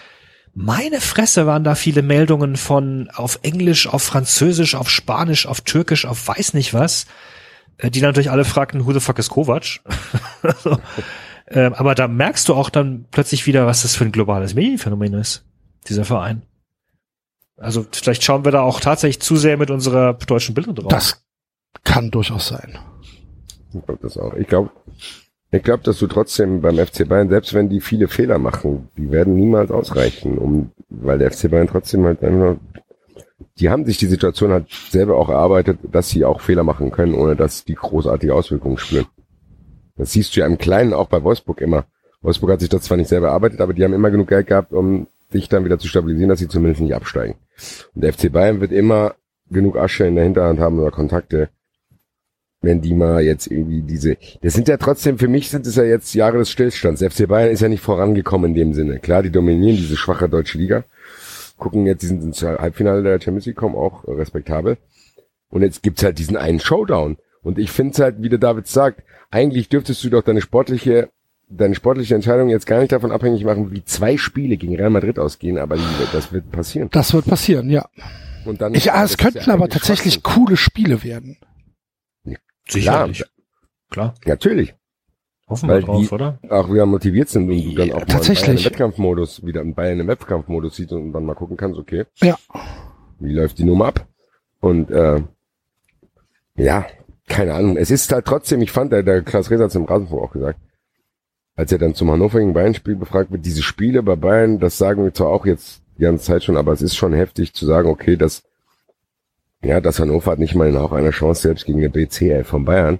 Meine 0.56 1.02
Fresse 1.02 1.48
waren 1.48 1.64
da 1.64 1.74
viele 1.74 2.04
Meldungen 2.04 2.58
von 2.58 3.10
auf 3.14 3.40
Englisch, 3.42 3.88
auf 3.88 4.04
Französisch, 4.04 4.76
auf 4.76 4.90
Spanisch, 4.90 5.48
auf 5.48 5.62
Türkisch, 5.62 6.06
auf 6.06 6.28
weiß 6.28 6.54
nicht 6.54 6.74
was, 6.74 7.08
äh, 7.78 7.90
die 7.90 8.02
natürlich 8.02 8.30
alle 8.30 8.46
fragten, 8.46 8.86
who 8.86 8.94
the 8.94 9.00
fuck 9.00 9.18
is 9.18 9.30
Kovac? 9.30 9.80
so. 10.64 10.78
ähm, 11.48 11.74
aber 11.74 11.96
da 11.96 12.08
merkst 12.08 12.48
du 12.48 12.54
auch 12.54 12.70
dann 12.70 13.06
plötzlich 13.10 13.48
wieder, 13.48 13.66
was 13.66 13.82
das 13.82 13.96
für 13.96 14.06
ein 14.06 14.12
globales 14.12 14.54
Medienphänomen 14.54 15.16
ist, 15.16 15.44
dieser 15.88 16.06
Verein. 16.06 16.44
Also 17.58 17.86
vielleicht 17.92 18.24
schauen 18.24 18.46
wir 18.46 18.52
da 18.52 18.62
auch 18.62 18.80
tatsächlich 18.80 19.22
zu 19.22 19.38
sehr 19.38 19.58
mit 19.58 19.72
unserer 19.72 20.14
deutschen 20.14 20.54
Bildung 20.54 20.76
drauf. 20.76 20.90
Das 20.90 21.24
kann 21.84 22.12
durchaus 22.12 22.48
sein. 22.48 22.78
Ich 23.74 23.86
glaube 23.86 24.00
das 24.04 24.18
auch. 24.18 24.34
Ich 24.36 24.48
glaube, 24.48 24.72
ich 25.54 25.64
glaube, 25.64 25.84
dass 25.84 26.00
du 26.00 26.08
trotzdem 26.08 26.62
beim 26.62 26.78
FC 26.78 27.08
Bayern, 27.08 27.30
selbst 27.30 27.54
wenn 27.54 27.70
die 27.70 27.80
viele 27.80 28.08
Fehler 28.08 28.40
machen, 28.40 28.90
die 28.98 29.12
werden 29.12 29.36
niemals 29.36 29.70
ausreichen, 29.70 30.40
um, 30.40 30.72
weil 30.90 31.20
der 31.20 31.32
FC 31.32 31.52
Bayern 31.52 31.68
trotzdem 31.68 32.06
halt 32.06 32.24
einfach, 32.24 32.56
die 33.60 33.70
haben 33.70 33.86
sich 33.86 33.98
die 33.98 34.08
Situation 34.08 34.52
halt 34.52 34.72
selber 34.90 35.16
auch 35.16 35.30
erarbeitet, 35.30 35.78
dass 35.84 36.10
sie 36.10 36.26
auch 36.26 36.42
Fehler 36.42 36.64
machen 36.64 36.90
können, 36.90 37.14
ohne 37.14 37.36
dass 37.36 37.66
die 37.66 37.76
großartige 37.76 38.34
Auswirkungen 38.34 38.80
spüren. 38.80 39.06
Das 39.96 40.12
siehst 40.12 40.36
du 40.36 40.40
ja 40.40 40.48
im 40.48 40.58
Kleinen 40.58 40.92
auch 40.92 41.08
bei 41.08 41.24
Wolfsburg 41.24 41.62
immer. 41.62 41.86
Wolfsburg 42.24 42.54
hat 42.54 42.62
sich 42.62 42.70
das 42.70 42.82
zwar 42.82 42.98
nicht 42.98 43.10
selber 43.10 43.28
erarbeitet, 43.28 43.62
aber 43.62 43.74
die 43.74 43.84
haben 43.84 43.94
immer 43.94 44.10
genug 44.10 44.30
Geld 44.30 44.48
gehabt, 44.48 44.74
um 44.74 45.06
dich 45.36 45.50
dann 45.50 45.66
wieder 45.66 45.78
zu 45.78 45.88
stabilisieren, 45.88 46.30
dass 46.30 46.40
sie 46.40 46.48
zumindest 46.48 46.82
nicht 46.82 46.96
absteigen. 46.96 47.36
Und 47.94 48.04
der 48.04 48.12
FC 48.12 48.32
Bayern 48.32 48.60
wird 48.60 48.72
immer 48.72 49.14
genug 49.52 49.78
Asche 49.78 50.06
in 50.06 50.16
der 50.16 50.24
Hinterhand 50.24 50.60
haben 50.60 50.80
oder 50.80 50.90
Kontakte, 50.90 51.50
wenn 52.64 52.82
die 52.82 52.94
mal 52.94 53.22
jetzt 53.22 53.48
irgendwie 53.48 53.82
diese, 53.82 54.18
das 54.42 54.54
sind 54.54 54.70
ja 54.70 54.78
trotzdem, 54.78 55.20
für 55.20 55.28
mich 55.28 55.50
sind 55.50 55.68
es 55.68 55.76
ja 55.76 55.84
jetzt 55.84 56.16
Jahre 56.16 56.40
des 56.40 56.50
Stillstands. 56.50 57.04
FC 57.04 57.28
Bayern 57.28 57.52
ist 57.52 57.62
ja 57.62 57.68
nicht 57.68 57.84
vorangekommen 57.84 58.52
in 58.52 58.56
dem 58.56 58.74
Sinne. 58.74 59.00
Klar, 59.00 59.22
die 59.22 59.32
dominieren 59.32 59.76
diese 59.76 59.98
schwache 59.98 60.30
deutsche 60.30 60.58
Liga, 60.58 60.86
gucken 61.58 61.86
jetzt, 61.86 62.04
die 62.04 62.08
sind 62.08 62.24
ins 62.24 62.42
Halbfinale 62.42 63.04
der 63.04 63.20
Champions 63.22 63.46
League, 63.46 63.58
kommen 63.58 63.76
auch 63.76 64.08
respektabel. 64.08 64.78
Und 65.50 65.62
jetzt 65.62 65.84
gibt's 65.84 66.04
halt 66.04 66.18
diesen 66.18 66.38
einen 66.38 66.62
Showdown. 66.62 67.18
Und 67.44 67.60
ich 67.60 67.70
finde 67.70 67.94
es 67.94 68.00
halt, 68.00 68.16
wie 68.20 68.30
der 68.30 68.40
David 68.40 68.68
sagt, 68.68 69.04
eigentlich 69.30 69.68
dürftest 69.68 70.02
du 70.04 70.10
doch 70.10 70.24
deine 70.24 70.42
sportliche, 70.42 71.10
deine 71.50 71.76
sportliche 71.76 72.16
Entscheidung 72.16 72.48
jetzt 72.48 72.66
gar 72.66 72.80
nicht 72.80 72.94
davon 72.94 73.12
abhängig 73.12 73.44
machen, 73.44 73.72
wie 73.72 73.84
zwei 73.84 74.16
Spiele 74.18 74.56
gegen 74.56 74.78
Real 74.78 74.90
Madrid 74.90 75.20
ausgehen, 75.20 75.58
aber 75.58 75.78
das 76.14 76.32
wird 76.32 76.50
passieren. 76.50 76.88
Das 76.94 77.14
wird 77.14 77.26
passieren, 77.26 77.70
ja. 77.70 77.90
Und 78.46 78.62
dann 78.62 78.74
Ich, 78.74 78.94
ah, 78.94 79.04
es 79.04 79.18
könnten 79.18 79.44
ja 79.46 79.54
aber 79.54 79.68
tatsächlich 79.68 80.24
coole 80.24 80.56
Spiele 80.56 81.04
werden. 81.04 81.38
Sicherlich. 82.68 83.24
Klar. 83.90 84.14
Natürlich. 84.26 84.74
Hoffen 85.48 85.70
wir 85.70 85.82
drauf, 85.82 86.02
die- 86.02 86.10
oder? 86.10 86.40
Auch 86.50 86.72
wieder 86.72 86.86
motiviert 86.86 87.30
sind 87.30 87.50
und 87.50 87.64
du 87.64 87.76
dann 87.76 87.92
auch 87.92 88.00
mal 88.00 88.06
tatsächlich. 88.06 88.46
Bayern 88.46 88.58
im 88.58 88.66
Wettkampfmodus, 88.66 89.46
wieder 89.46 89.62
einen 89.62 89.76
Bayern 89.76 90.00
im 90.00 90.08
Wettkampfmodus 90.08 90.76
sieht 90.76 90.92
und 90.94 91.12
dann 91.14 91.26
mal 91.26 91.36
gucken 91.36 91.58
kannst, 91.58 91.78
okay, 91.78 92.06
Ja. 92.22 92.38
wie 93.20 93.34
läuft 93.34 93.60
die 93.60 93.66
Nummer 93.66 93.88
ab? 93.88 94.08
Und 94.62 94.90
äh, 94.90 95.22
ja, 96.56 96.86
keine 97.28 97.54
Ahnung. 97.54 97.78
Es 97.78 97.92
ist 97.92 98.12
halt 98.12 98.26
trotzdem, 98.26 98.62
ich 98.62 98.72
fand, 98.72 98.92
der, 98.94 99.04
der 99.04 99.22
Klaus 99.22 99.50
Reser 99.52 99.66
hat 99.66 99.70
es 99.72 99.76
im 99.76 99.86
Rasenfunk 99.86 100.22
auch 100.24 100.32
gesagt, 100.32 100.60
als 101.56 101.72
er 101.72 101.78
dann 101.78 101.94
zum 101.94 102.10
Hannover 102.10 102.40
gegen 102.40 102.54
Bayern 102.54 102.74
Spiel 102.74 102.96
befragt 102.96 103.32
wird, 103.32 103.46
diese 103.46 103.62
Spiele 103.62 104.02
bei 104.02 104.16
Bayern, 104.16 104.60
das 104.60 104.78
sagen 104.78 105.04
wir 105.04 105.14
zwar 105.14 105.28
auch 105.28 105.46
jetzt 105.46 105.82
die 105.98 106.02
ganze 106.04 106.24
Zeit 106.24 106.44
schon, 106.44 106.58
aber 106.58 106.72
es 106.72 106.82
ist 106.82 106.96
schon 106.96 107.14
heftig 107.14 107.54
zu 107.54 107.66
sagen, 107.66 107.90
okay, 107.90 108.16
dass 108.18 108.44
ja, 109.64 109.80
das 109.80 110.00
Hannover 110.00 110.32
hat 110.32 110.40
nicht 110.40 110.56
mal 110.56 110.76
auch 110.78 110.92
eine 110.92 111.12
Chance 111.12 111.44
selbst 111.44 111.66
gegen 111.66 111.82
den 111.82 111.92
BCL 111.92 112.44
von 112.44 112.66
Bayern. 112.66 113.00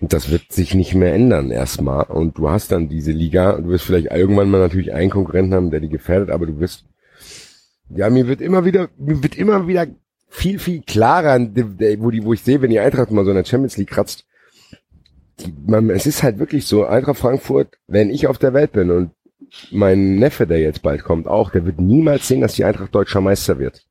Und 0.00 0.12
das 0.12 0.30
wird 0.30 0.52
sich 0.52 0.74
nicht 0.74 0.94
mehr 0.94 1.14
ändern 1.14 1.50
erstmal. 1.50 2.04
Und 2.04 2.36
du 2.36 2.50
hast 2.50 2.72
dann 2.72 2.88
diese 2.88 3.12
Liga, 3.12 3.52
du 3.52 3.68
wirst 3.68 3.84
vielleicht 3.84 4.10
irgendwann 4.10 4.50
mal 4.50 4.60
natürlich 4.60 4.92
einen 4.92 5.10
Konkurrenten 5.10 5.54
haben, 5.54 5.70
der 5.70 5.80
die 5.80 5.88
gefährdet, 5.88 6.30
aber 6.30 6.46
du 6.46 6.60
wirst, 6.60 6.84
ja, 7.88 8.10
mir 8.10 8.26
wird 8.28 8.40
immer 8.40 8.64
wieder, 8.64 8.88
mir 8.98 9.22
wird 9.22 9.36
immer 9.36 9.66
wieder 9.66 9.86
viel, 10.28 10.58
viel 10.58 10.82
klarer, 10.82 11.38
wo 11.40 12.10
die, 12.10 12.24
wo 12.24 12.32
ich 12.32 12.42
sehe, 12.42 12.60
wenn 12.60 12.70
die 12.70 12.80
Eintracht 12.80 13.10
mal 13.10 13.24
so 13.24 13.30
in 13.30 13.36
der 13.36 13.44
Champions 13.44 13.76
League 13.76 13.90
kratzt, 13.90 14.26
die, 15.40 15.54
man, 15.66 15.88
es 15.90 16.06
ist 16.06 16.22
halt 16.22 16.38
wirklich 16.38 16.66
so, 16.66 16.84
Eintracht 16.84 17.18
Frankfurt, 17.18 17.78
wenn 17.86 18.10
ich 18.10 18.26
auf 18.26 18.38
der 18.38 18.52
Welt 18.52 18.72
bin 18.72 18.90
und 18.90 19.10
mein 19.70 20.16
Neffe, 20.16 20.46
der 20.46 20.58
jetzt 20.58 20.82
bald 20.82 21.04
kommt, 21.04 21.28
auch, 21.28 21.50
der 21.50 21.64
wird 21.64 21.80
niemals 21.80 22.26
sehen, 22.26 22.40
dass 22.40 22.54
die 22.54 22.64
Eintracht 22.64 22.94
deutscher 22.94 23.20
Meister 23.20 23.58
wird. 23.58 23.86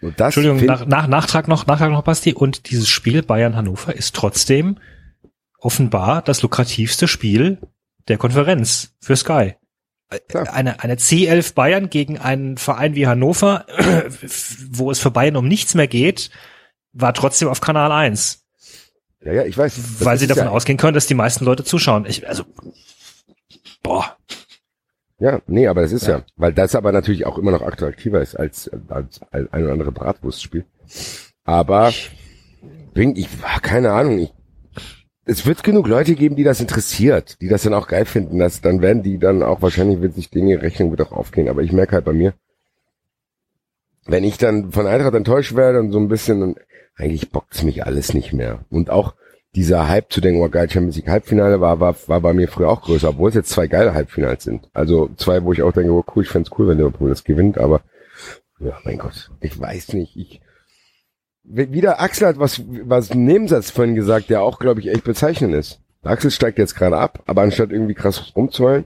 Und 0.00 0.20
das 0.20 0.36
Entschuldigung, 0.36 0.66
nach, 0.66 0.86
nach, 0.86 1.06
Nachtrag 1.06 1.48
noch, 1.48 1.66
Nachtrag 1.66 1.90
noch, 1.90 2.02
Basti. 2.02 2.34
Und 2.34 2.70
dieses 2.70 2.88
Spiel 2.88 3.22
Bayern-Hannover 3.22 3.94
ist 3.94 4.14
trotzdem 4.14 4.78
offenbar 5.58 6.22
das 6.22 6.42
lukrativste 6.42 7.08
Spiel 7.08 7.58
der 8.08 8.18
Konferenz 8.18 8.94
für 9.00 9.16
Sky. 9.16 9.54
Eine, 10.52 10.80
eine 10.80 10.94
C11 10.94 11.54
Bayern 11.54 11.90
gegen 11.90 12.18
einen 12.18 12.58
Verein 12.58 12.94
wie 12.94 13.06
Hannover, 13.08 13.66
wo 14.70 14.90
es 14.90 15.00
für 15.00 15.10
Bayern 15.10 15.36
um 15.36 15.48
nichts 15.48 15.74
mehr 15.74 15.88
geht, 15.88 16.30
war 16.92 17.12
trotzdem 17.12 17.48
auf 17.48 17.60
Kanal 17.60 17.90
1, 17.90 18.46
ja, 19.26 19.32
ja, 19.32 19.44
ich 19.44 19.58
weiß. 19.58 20.04
Weil 20.04 20.18
sie 20.18 20.28
davon 20.28 20.44
ja, 20.44 20.50
ausgehen 20.50 20.78
können, 20.78 20.94
dass 20.94 21.06
die 21.06 21.14
meisten 21.14 21.44
Leute 21.44 21.64
zuschauen. 21.64 22.06
Ich, 22.06 22.28
also, 22.28 22.44
boah. 23.82 24.15
Ja, 25.18 25.40
nee, 25.46 25.66
aber 25.66 25.82
das 25.82 25.92
ist 25.92 26.06
ja. 26.06 26.22
weil 26.36 26.52
das 26.52 26.74
aber 26.74 26.92
natürlich 26.92 27.24
auch 27.24 27.38
immer 27.38 27.50
noch 27.50 27.62
attraktiver 27.62 28.20
ist 28.20 28.34
als, 28.34 28.70
als, 28.88 29.20
als 29.30 29.52
ein 29.52 29.64
oder 29.64 29.72
andere 29.72 29.92
Bratwurstspiel. 29.92 30.64
Aber 31.44 31.92
bringt, 32.92 33.16
ich, 33.16 33.28
keine 33.62 33.92
Ahnung, 33.92 34.18
ich, 34.18 34.34
es 35.24 35.46
wird 35.46 35.62
genug 35.62 35.88
Leute 35.88 36.14
geben, 36.14 36.36
die 36.36 36.44
das 36.44 36.60
interessiert, 36.60 37.40
die 37.40 37.48
das 37.48 37.62
dann 37.62 37.74
auch 37.74 37.88
geil 37.88 38.04
finden, 38.04 38.38
dass, 38.38 38.60
dann 38.60 38.82
werden 38.82 39.02
die 39.02 39.18
dann 39.18 39.42
auch, 39.42 39.62
wahrscheinlich 39.62 40.02
wird 40.02 40.14
sich 40.14 40.30
Dinge, 40.30 40.60
Rechnung 40.60 40.90
wird 40.90 41.00
auch 41.00 41.12
aufgehen, 41.12 41.48
aber 41.48 41.62
ich 41.62 41.72
merke 41.72 41.92
halt 41.92 42.04
bei 42.04 42.12
mir, 42.12 42.34
wenn 44.04 44.22
ich 44.22 44.38
dann 44.38 44.70
von 44.70 44.86
Eintracht 44.86 45.14
enttäuscht 45.14 45.56
werde 45.56 45.80
und 45.80 45.92
so 45.92 45.98
ein 45.98 46.08
bisschen, 46.08 46.40
dann, 46.40 46.54
eigentlich 46.96 47.30
bockt's 47.30 47.62
mich 47.62 47.84
alles 47.84 48.14
nicht 48.14 48.32
mehr. 48.32 48.64
Und 48.70 48.90
auch 48.90 49.14
dieser 49.56 49.88
Hype 49.88 50.12
zu 50.12 50.20
denken, 50.20 50.42
oh 50.42 50.48
geil, 50.48 50.70
Champions 50.70 50.96
League 50.96 51.08
Halbfinale 51.08 51.60
war, 51.60 51.80
war, 51.80 51.96
war 52.06 52.20
bei 52.20 52.34
mir 52.34 52.46
früher 52.46 52.68
auch 52.68 52.82
größer, 52.82 53.08
obwohl 53.08 53.30
es 53.30 53.34
jetzt 53.34 53.48
zwei 53.48 53.66
geile 53.66 53.94
Halbfinals 53.94 54.44
sind. 54.44 54.68
Also 54.74 55.08
zwei, 55.16 55.42
wo 55.44 55.52
ich 55.52 55.62
auch 55.62 55.72
denke, 55.72 55.92
oh 55.92 56.04
cool, 56.14 56.22
ich 56.22 56.28
fänd's 56.28 56.50
cool, 56.58 56.68
wenn 56.68 56.76
Liverpool 56.76 57.08
das 57.08 57.24
gewinnt, 57.24 57.56
aber 57.56 57.80
ja, 58.60 58.78
mein 58.84 58.98
Gott, 58.98 59.30
ich 59.40 59.58
weiß 59.58 59.94
nicht, 59.94 60.16
ich 60.16 60.40
wieder 61.42 62.00
Axel 62.00 62.26
hat 62.26 62.38
was, 62.38 62.60
was 62.66 63.12
einen 63.12 63.24
Nebensatz 63.24 63.70
vorhin 63.70 63.94
gesagt, 63.94 64.30
der 64.30 64.42
auch, 64.42 64.58
glaube 64.58 64.80
ich, 64.80 64.88
echt 64.88 65.04
bezeichnend 65.04 65.54
ist. 65.54 65.80
Axel 66.02 66.30
steigt 66.30 66.58
jetzt 66.58 66.74
gerade 66.74 66.98
ab, 66.98 67.22
aber 67.26 67.42
anstatt 67.42 67.70
irgendwie 67.70 67.94
krass 67.94 68.32
rumzuheulen, 68.36 68.84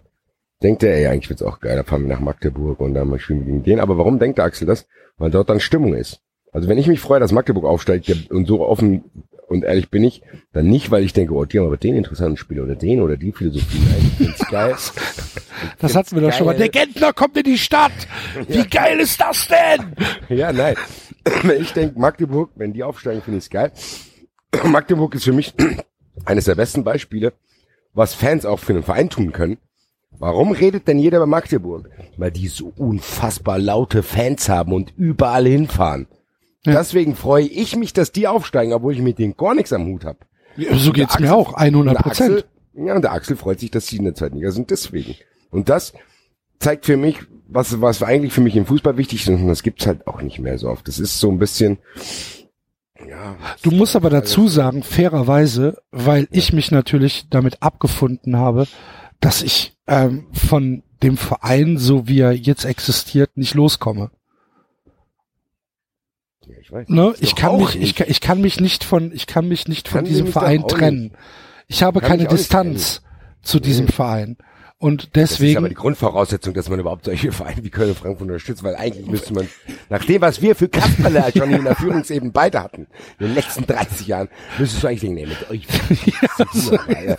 denkt 0.62 0.82
er, 0.82 0.94
ey, 0.94 1.06
eigentlich 1.06 1.30
wird's 1.30 1.42
auch 1.42 1.60
geil, 1.60 1.76
da 1.76 1.84
fahren 1.84 2.02
wir 2.02 2.08
nach 2.08 2.20
Magdeburg 2.20 2.80
und 2.80 2.94
dann 2.94 3.08
mal 3.08 3.18
wir 3.18 3.36
gegen 3.36 3.62
den. 3.62 3.80
Aber 3.80 3.98
warum 3.98 4.18
denkt 4.18 4.38
Axel 4.38 4.66
das? 4.66 4.86
Weil 5.16 5.30
dort 5.30 5.50
dann 5.50 5.60
Stimmung 5.60 5.94
ist. 5.94 6.20
Also 6.52 6.68
wenn 6.68 6.78
ich 6.78 6.86
mich 6.86 7.00
freue, 7.00 7.20
dass 7.20 7.32
Magdeburg 7.32 7.64
aufsteigt 7.64 8.30
und 8.30 8.46
so 8.46 8.66
offen 8.66 9.04
und 9.50 9.64
ehrlich 9.64 9.90
bin 9.90 10.04
ich, 10.04 10.22
dann 10.52 10.68
nicht, 10.68 10.92
weil 10.92 11.02
ich 11.02 11.12
denke, 11.12 11.34
oh, 11.34 11.44
die 11.44 11.58
haben 11.58 11.66
aber 11.66 11.76
den 11.76 11.96
interessanten 11.96 12.36
Spieler 12.36 12.62
oder 12.62 12.76
den 12.76 13.00
oder 13.00 13.16
die 13.16 13.32
Philosophie. 13.32 13.80
Nein, 13.80 14.06
ich 14.06 14.26
find's 14.26 14.48
geil. 14.48 14.76
Das 15.78 15.94
hatten 15.94 16.14
wir 16.14 16.22
doch 16.22 16.32
schon 16.32 16.46
mal. 16.46 16.56
Der 16.56 16.70
Gentner 16.70 17.12
kommt 17.12 17.36
in 17.36 17.42
die 17.42 17.58
Stadt. 17.58 17.92
Wie 18.48 18.66
geil 18.66 18.98
ist 19.00 19.20
das 19.20 19.48
denn? 19.48 19.94
Ja, 20.38 20.52
nein. 20.52 20.74
Ich 21.60 21.72
denke, 21.72 21.98
Magdeburg, 21.98 22.50
wenn 22.54 22.72
die 22.72 22.82
aufsteigen, 22.82 23.20
finde 23.20 23.38
ich 23.38 23.44
es 23.44 23.50
geil. 23.50 23.72
Magdeburg 24.64 25.14
ist 25.14 25.24
für 25.24 25.32
mich 25.32 25.52
eines 26.24 26.44
der 26.44 26.54
besten 26.54 26.84
Beispiele, 26.84 27.32
was 27.92 28.14
Fans 28.14 28.46
auch 28.46 28.60
für 28.60 28.72
einen 28.72 28.84
Verein 28.84 29.10
tun 29.10 29.32
können. 29.32 29.58
Warum 30.18 30.52
redet 30.52 30.86
denn 30.86 30.98
jeder 30.98 31.18
über 31.18 31.26
Magdeburg? 31.26 31.90
Weil 32.16 32.30
die 32.30 32.48
so 32.48 32.72
unfassbar 32.76 33.58
laute 33.58 34.02
Fans 34.02 34.48
haben 34.48 34.72
und 34.72 34.94
überall 34.96 35.46
hinfahren. 35.46 36.06
Ja. 36.64 36.74
Deswegen 36.74 37.16
freue 37.16 37.46
ich 37.46 37.76
mich, 37.76 37.92
dass 37.92 38.12
die 38.12 38.28
aufsteigen, 38.28 38.72
obwohl 38.72 38.92
ich 38.92 39.00
mit 39.00 39.18
denen 39.18 39.36
gar 39.36 39.54
nichts 39.54 39.72
am 39.72 39.86
Hut 39.86 40.04
habe. 40.04 40.18
Ja, 40.56 40.76
so 40.76 40.92
geht's 40.92 41.18
mir 41.18 41.34
auch. 41.34 41.54
100 41.54 41.98
Prozent. 41.98 42.46
Ja, 42.74 42.94
und 42.94 43.02
der 43.02 43.12
Axel 43.12 43.36
freut 43.36 43.60
sich, 43.60 43.70
dass 43.70 43.86
sie 43.86 43.96
in 43.96 44.04
der 44.04 44.14
zweiten 44.14 44.36
Liga 44.36 44.50
sind, 44.50 44.70
deswegen. 44.70 45.14
Und 45.50 45.68
das 45.68 45.92
zeigt 46.58 46.86
für 46.86 46.96
mich, 46.96 47.18
was, 47.48 47.80
was 47.80 48.02
eigentlich 48.02 48.32
für 48.32 48.40
mich 48.40 48.56
im 48.56 48.66
Fußball 48.66 48.96
wichtig 48.96 49.22
ist, 49.22 49.28
und 49.28 49.48
das 49.48 49.62
gibt's 49.62 49.86
halt 49.86 50.06
auch 50.06 50.22
nicht 50.22 50.38
mehr 50.38 50.58
so 50.58 50.68
oft. 50.68 50.86
Das 50.86 50.98
ist 50.98 51.18
so 51.18 51.30
ein 51.30 51.38
bisschen, 51.38 51.78
ja. 53.08 53.36
Du 53.62 53.70
musst 53.70 53.96
aber 53.96 54.10
dazu 54.10 54.46
sagen, 54.46 54.82
fairerweise, 54.82 55.78
weil 55.90 56.28
ich 56.30 56.52
mich 56.52 56.70
natürlich 56.70 57.28
damit 57.30 57.62
abgefunden 57.62 58.36
habe, 58.36 58.66
dass 59.20 59.42
ich 59.42 59.74
ähm, 59.86 60.26
von 60.32 60.82
dem 61.02 61.16
Verein, 61.16 61.78
so 61.78 62.06
wie 62.06 62.20
er 62.20 62.32
jetzt 62.32 62.64
existiert, 62.64 63.36
nicht 63.36 63.54
loskomme. 63.54 64.10
Ja 66.72 66.80
ich 66.80 66.88
weiß. 66.88 66.88
Ne? 66.88 67.14
Ich 67.20 67.34
kann 67.34 67.56
mich, 67.56 67.74
ich 67.74 67.80
nicht. 67.80 67.96
kann, 67.96 68.06
ich 68.08 68.20
kann 68.20 68.40
mich 68.40 68.60
nicht 68.60 68.84
von, 68.84 69.12
ich 69.12 69.26
kann 69.26 69.48
mich 69.48 69.68
nicht 69.68 69.88
von 69.88 69.98
Kann 70.00 70.04
diesem 70.06 70.26
Verein 70.28 70.66
trennen. 70.66 71.12
Ich 71.68 71.82
habe 71.82 72.00
Kann 72.00 72.10
keine 72.10 72.26
Distanz 72.26 73.02
zu 73.42 73.60
diesem 73.60 73.88
Verein. 73.88 74.36
Und 74.82 75.10
Das 75.14 75.32
ist 75.32 75.40
aber 75.40 75.46
deswegen, 75.46 75.68
die 75.68 75.74
Grundvoraussetzung, 75.74 76.54
dass 76.54 76.70
man 76.70 76.80
überhaupt 76.80 77.04
solche 77.04 77.32
Vereine 77.32 77.62
wie 77.62 77.68
Köln 77.68 77.90
und 77.90 77.98
Frankfurt 77.98 78.28
unterstützt, 78.28 78.62
weil 78.62 78.76
eigentlich 78.76 79.06
müsste 79.06 79.34
man, 79.34 79.46
nach 79.90 80.02
dem, 80.06 80.22
was 80.22 80.40
wir 80.40 80.56
für 80.56 80.70
Kasperle 80.70 81.30
schon 81.36 81.50
in 81.50 81.64
der 81.64 81.76
Führungsebene 81.76 82.32
beide 82.32 82.62
hatten, 82.62 82.86
in 83.18 83.26
den 83.26 83.34
letzten 83.34 83.66
30 83.66 84.06
Jahren, 84.06 84.28
müsstest 84.58 84.82
du 84.82 84.86
eigentlich 84.86 85.00
denken, 85.00 85.16
nee, 85.16 85.26
mit 85.26 85.50
euch 85.50 85.66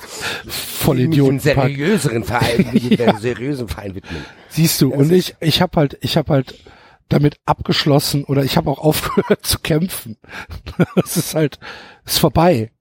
voll 0.47 1.02
Idioten. 1.02 1.39
seriöseren 1.39 2.24
Verein, 2.24 2.66
einen 2.99 3.20
seriösen 3.20 3.68
Verein 3.68 3.93
widmen. 3.93 4.26
Siehst 4.49 4.82
du, 4.82 4.91
und 4.91 5.12
ich, 5.12 5.36
ich 5.39 5.62
habe 5.62 5.80
halt, 5.80 5.99
ich 6.02 6.18
habe 6.18 6.34
halt 6.34 6.56
damit 7.12 7.38
abgeschlossen 7.45 8.24
oder 8.24 8.43
ich 8.43 8.57
habe 8.57 8.70
auch 8.70 8.80
aufgehört 8.84 9.45
zu 9.45 9.59
kämpfen. 9.59 10.18
Es 11.03 11.18
ist 11.18 11.36
halt, 11.36 11.59
ist 12.05 12.20
vorbei. 12.20 12.72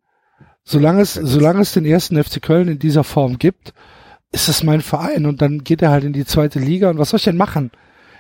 Solange 0.63 1.03
es, 1.03 1.15
solange 1.15 1.61
es 1.61 1.73
den 1.73 1.85
ersten 1.85 2.23
FC 2.23 2.41
Köln 2.43 2.69
in 2.69 2.79
dieser 2.79 3.05
Form 3.05 3.39
gibt, 3.39 3.73
ist 4.33 4.49
es 4.49 4.63
mein 4.63 4.81
Verein 4.81 5.27
und 5.27 5.43
dann 5.43 5.65
geht 5.65 5.83
er 5.83 5.91
halt 5.91 6.05
in 6.05 6.13
die 6.13 6.25
zweite 6.25 6.61
Liga 6.61 6.91
und 6.91 6.99
was 6.99 7.11
soll 7.11 7.19
ich 7.19 7.25
denn 7.25 7.37
machen? 7.37 7.71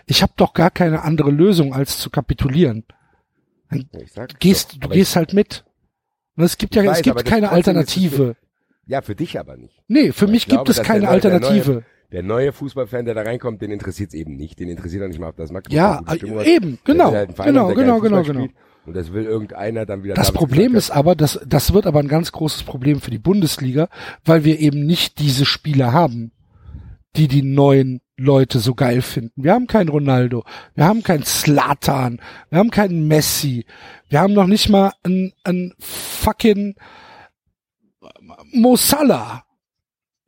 Ich 0.07 0.23
habe 0.23 0.33
doch 0.37 0.55
gar 0.55 0.71
keine 0.71 1.03
andere 1.03 1.31
Lösung 1.31 1.73
als 1.73 1.99
zu 1.99 2.11
kapitulieren. 2.11 2.85
Sag's 4.13 4.35
Gehst, 4.41 4.73
doch. 4.73 4.79
du 4.81 4.89
gehst 4.89 5.15
halt 5.15 5.33
mit. 5.33 5.65
Und 6.37 6.45
es 6.45 6.59
gibt 6.59 6.75
ja, 6.75 6.83
Ich 6.83 6.89
es 6.89 6.97
weiß, 6.99 7.03
gibt 7.03 7.25
keine 7.25 7.51
Alternative. 7.51 8.37
ich, 8.41 8.89
ja, 8.91 9.03
für 9.03 9.15
dich 9.15 9.39
aber 9.39 9.57
nicht. 9.57 9.81
Nee, 9.87 10.11
für 10.11 10.25
Aber 10.25 10.33
mich 10.33 10.43
ich 10.43 10.49
glaube, 10.49 10.65
gibt 10.65 10.79
es 10.79 10.85
keine 10.85 11.09
Alternative. 11.09 11.85
Der 12.13 12.23
neue 12.23 12.53
Fußballfan, 12.53 13.05
der 13.05 13.15
da 13.15 13.23
reinkommt, 13.23 13.63
den 13.63 13.71
interessiert's 13.71 14.15
eben 14.15 14.35
nicht. 14.35 14.59
Den 14.59 14.69
interessiert 14.69 15.05
auch 15.05 15.09
nicht 15.09 15.21
mal, 15.21 15.29
ob 15.29 15.37
das 15.37 15.53
Magdeburg 15.53 15.77
Ja, 15.77 16.03
Stimmung 16.17 16.41
hat. 16.41 16.47
eben, 16.47 16.79
genau, 16.85 17.13
halt 17.13 17.35
Verein 17.35 17.53
genau, 17.55 17.69
genau, 17.75 18.01
genau, 18.01 18.23
genau. 18.23 18.49
Und 18.87 18.97
das 18.97 19.13
will 19.13 19.25
irgendeiner 19.25 19.87
dann 19.87 20.03
wieder. 20.03 20.15
Das 20.15 20.29
David 20.29 20.39
Problem 20.39 20.75
ist 20.75 20.91
aber, 20.91 21.15
dass, 21.15 21.39
das 21.47 21.73
wird 21.73 21.87
aber 21.87 22.01
ein 22.01 22.09
ganz 22.09 22.33
großes 22.33 22.65
Problem 22.65 23.01
für 23.01 23.11
die 23.11 23.19
Bundesliga, 23.19 23.89
weil 24.25 24.45
wir 24.45 24.59
eben 24.59 24.87
nicht 24.87 25.19
diese 25.19 25.45
Spieler 25.45 25.93
haben, 25.93 26.33
die 27.17 27.29
die 27.29 27.43
neuen 27.43 28.01
Leute 28.17 28.59
so 28.59 28.75
geil 28.75 29.03
finden. 29.03 29.45
Wir 29.45 29.53
haben 29.53 29.67
keinen 29.67 29.89
Ronaldo, 29.89 30.45
wir 30.75 30.87
haben 30.87 31.03
keinen 31.03 31.25
Slatan, 31.25 32.21
wir 32.49 32.59
haben 32.59 32.71
keinen 32.71 33.07
Messi, 33.07 33.67
wir 34.09 34.21
haben 34.21 34.35
noch 34.35 34.47
nicht 34.47 34.69
mal 34.69 34.93
einen, 35.05 35.33
einen 35.45 35.75
fucking 35.79 36.75
Mo 38.53 38.77
Salah 38.77 39.45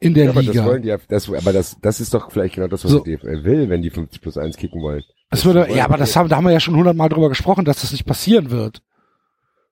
in 0.03 0.15
der 0.15 0.25
Ja, 0.25 0.31
aber 0.31 0.43
das 0.43 0.55
Liga. 0.55 0.67
wollen 0.67 0.83
die 0.83 0.89
ja, 0.89 0.99
das, 1.09 1.29
aber 1.29 1.53
das, 1.53 1.77
das 1.81 2.01
ist 2.01 2.13
doch 2.15 2.31
vielleicht 2.31 2.55
genau 2.57 2.69
das, 2.69 2.85
was 2.85 2.91
So. 2.91 3.01
die 3.01 3.17
DFL 3.17 3.45
will, 3.45 3.69
wenn 3.69 3.83
die 3.83 3.91
50 3.91 4.21
plus 4.21 4.37
1 4.37 4.57
kicken 4.57 4.83
wollen. 4.83 5.03
Es 5.31 5.45
würde, 5.45 5.61
wollen 5.67 5.77
ja, 5.77 5.85
aber 5.85 5.97
das 5.97 6.15
haben, 6.17 6.29
da 6.29 6.37
haben 6.37 6.45
wir 6.45 6.53
ja 6.53 6.61
schon 6.61 6.77
hundertmal 6.77 7.09
drüber 7.09 7.29
gesprochen, 7.29 7.65
dass 7.65 7.81
das 7.81 7.93
nicht 7.93 8.05
passieren 8.05 8.51
wird. 8.51 8.83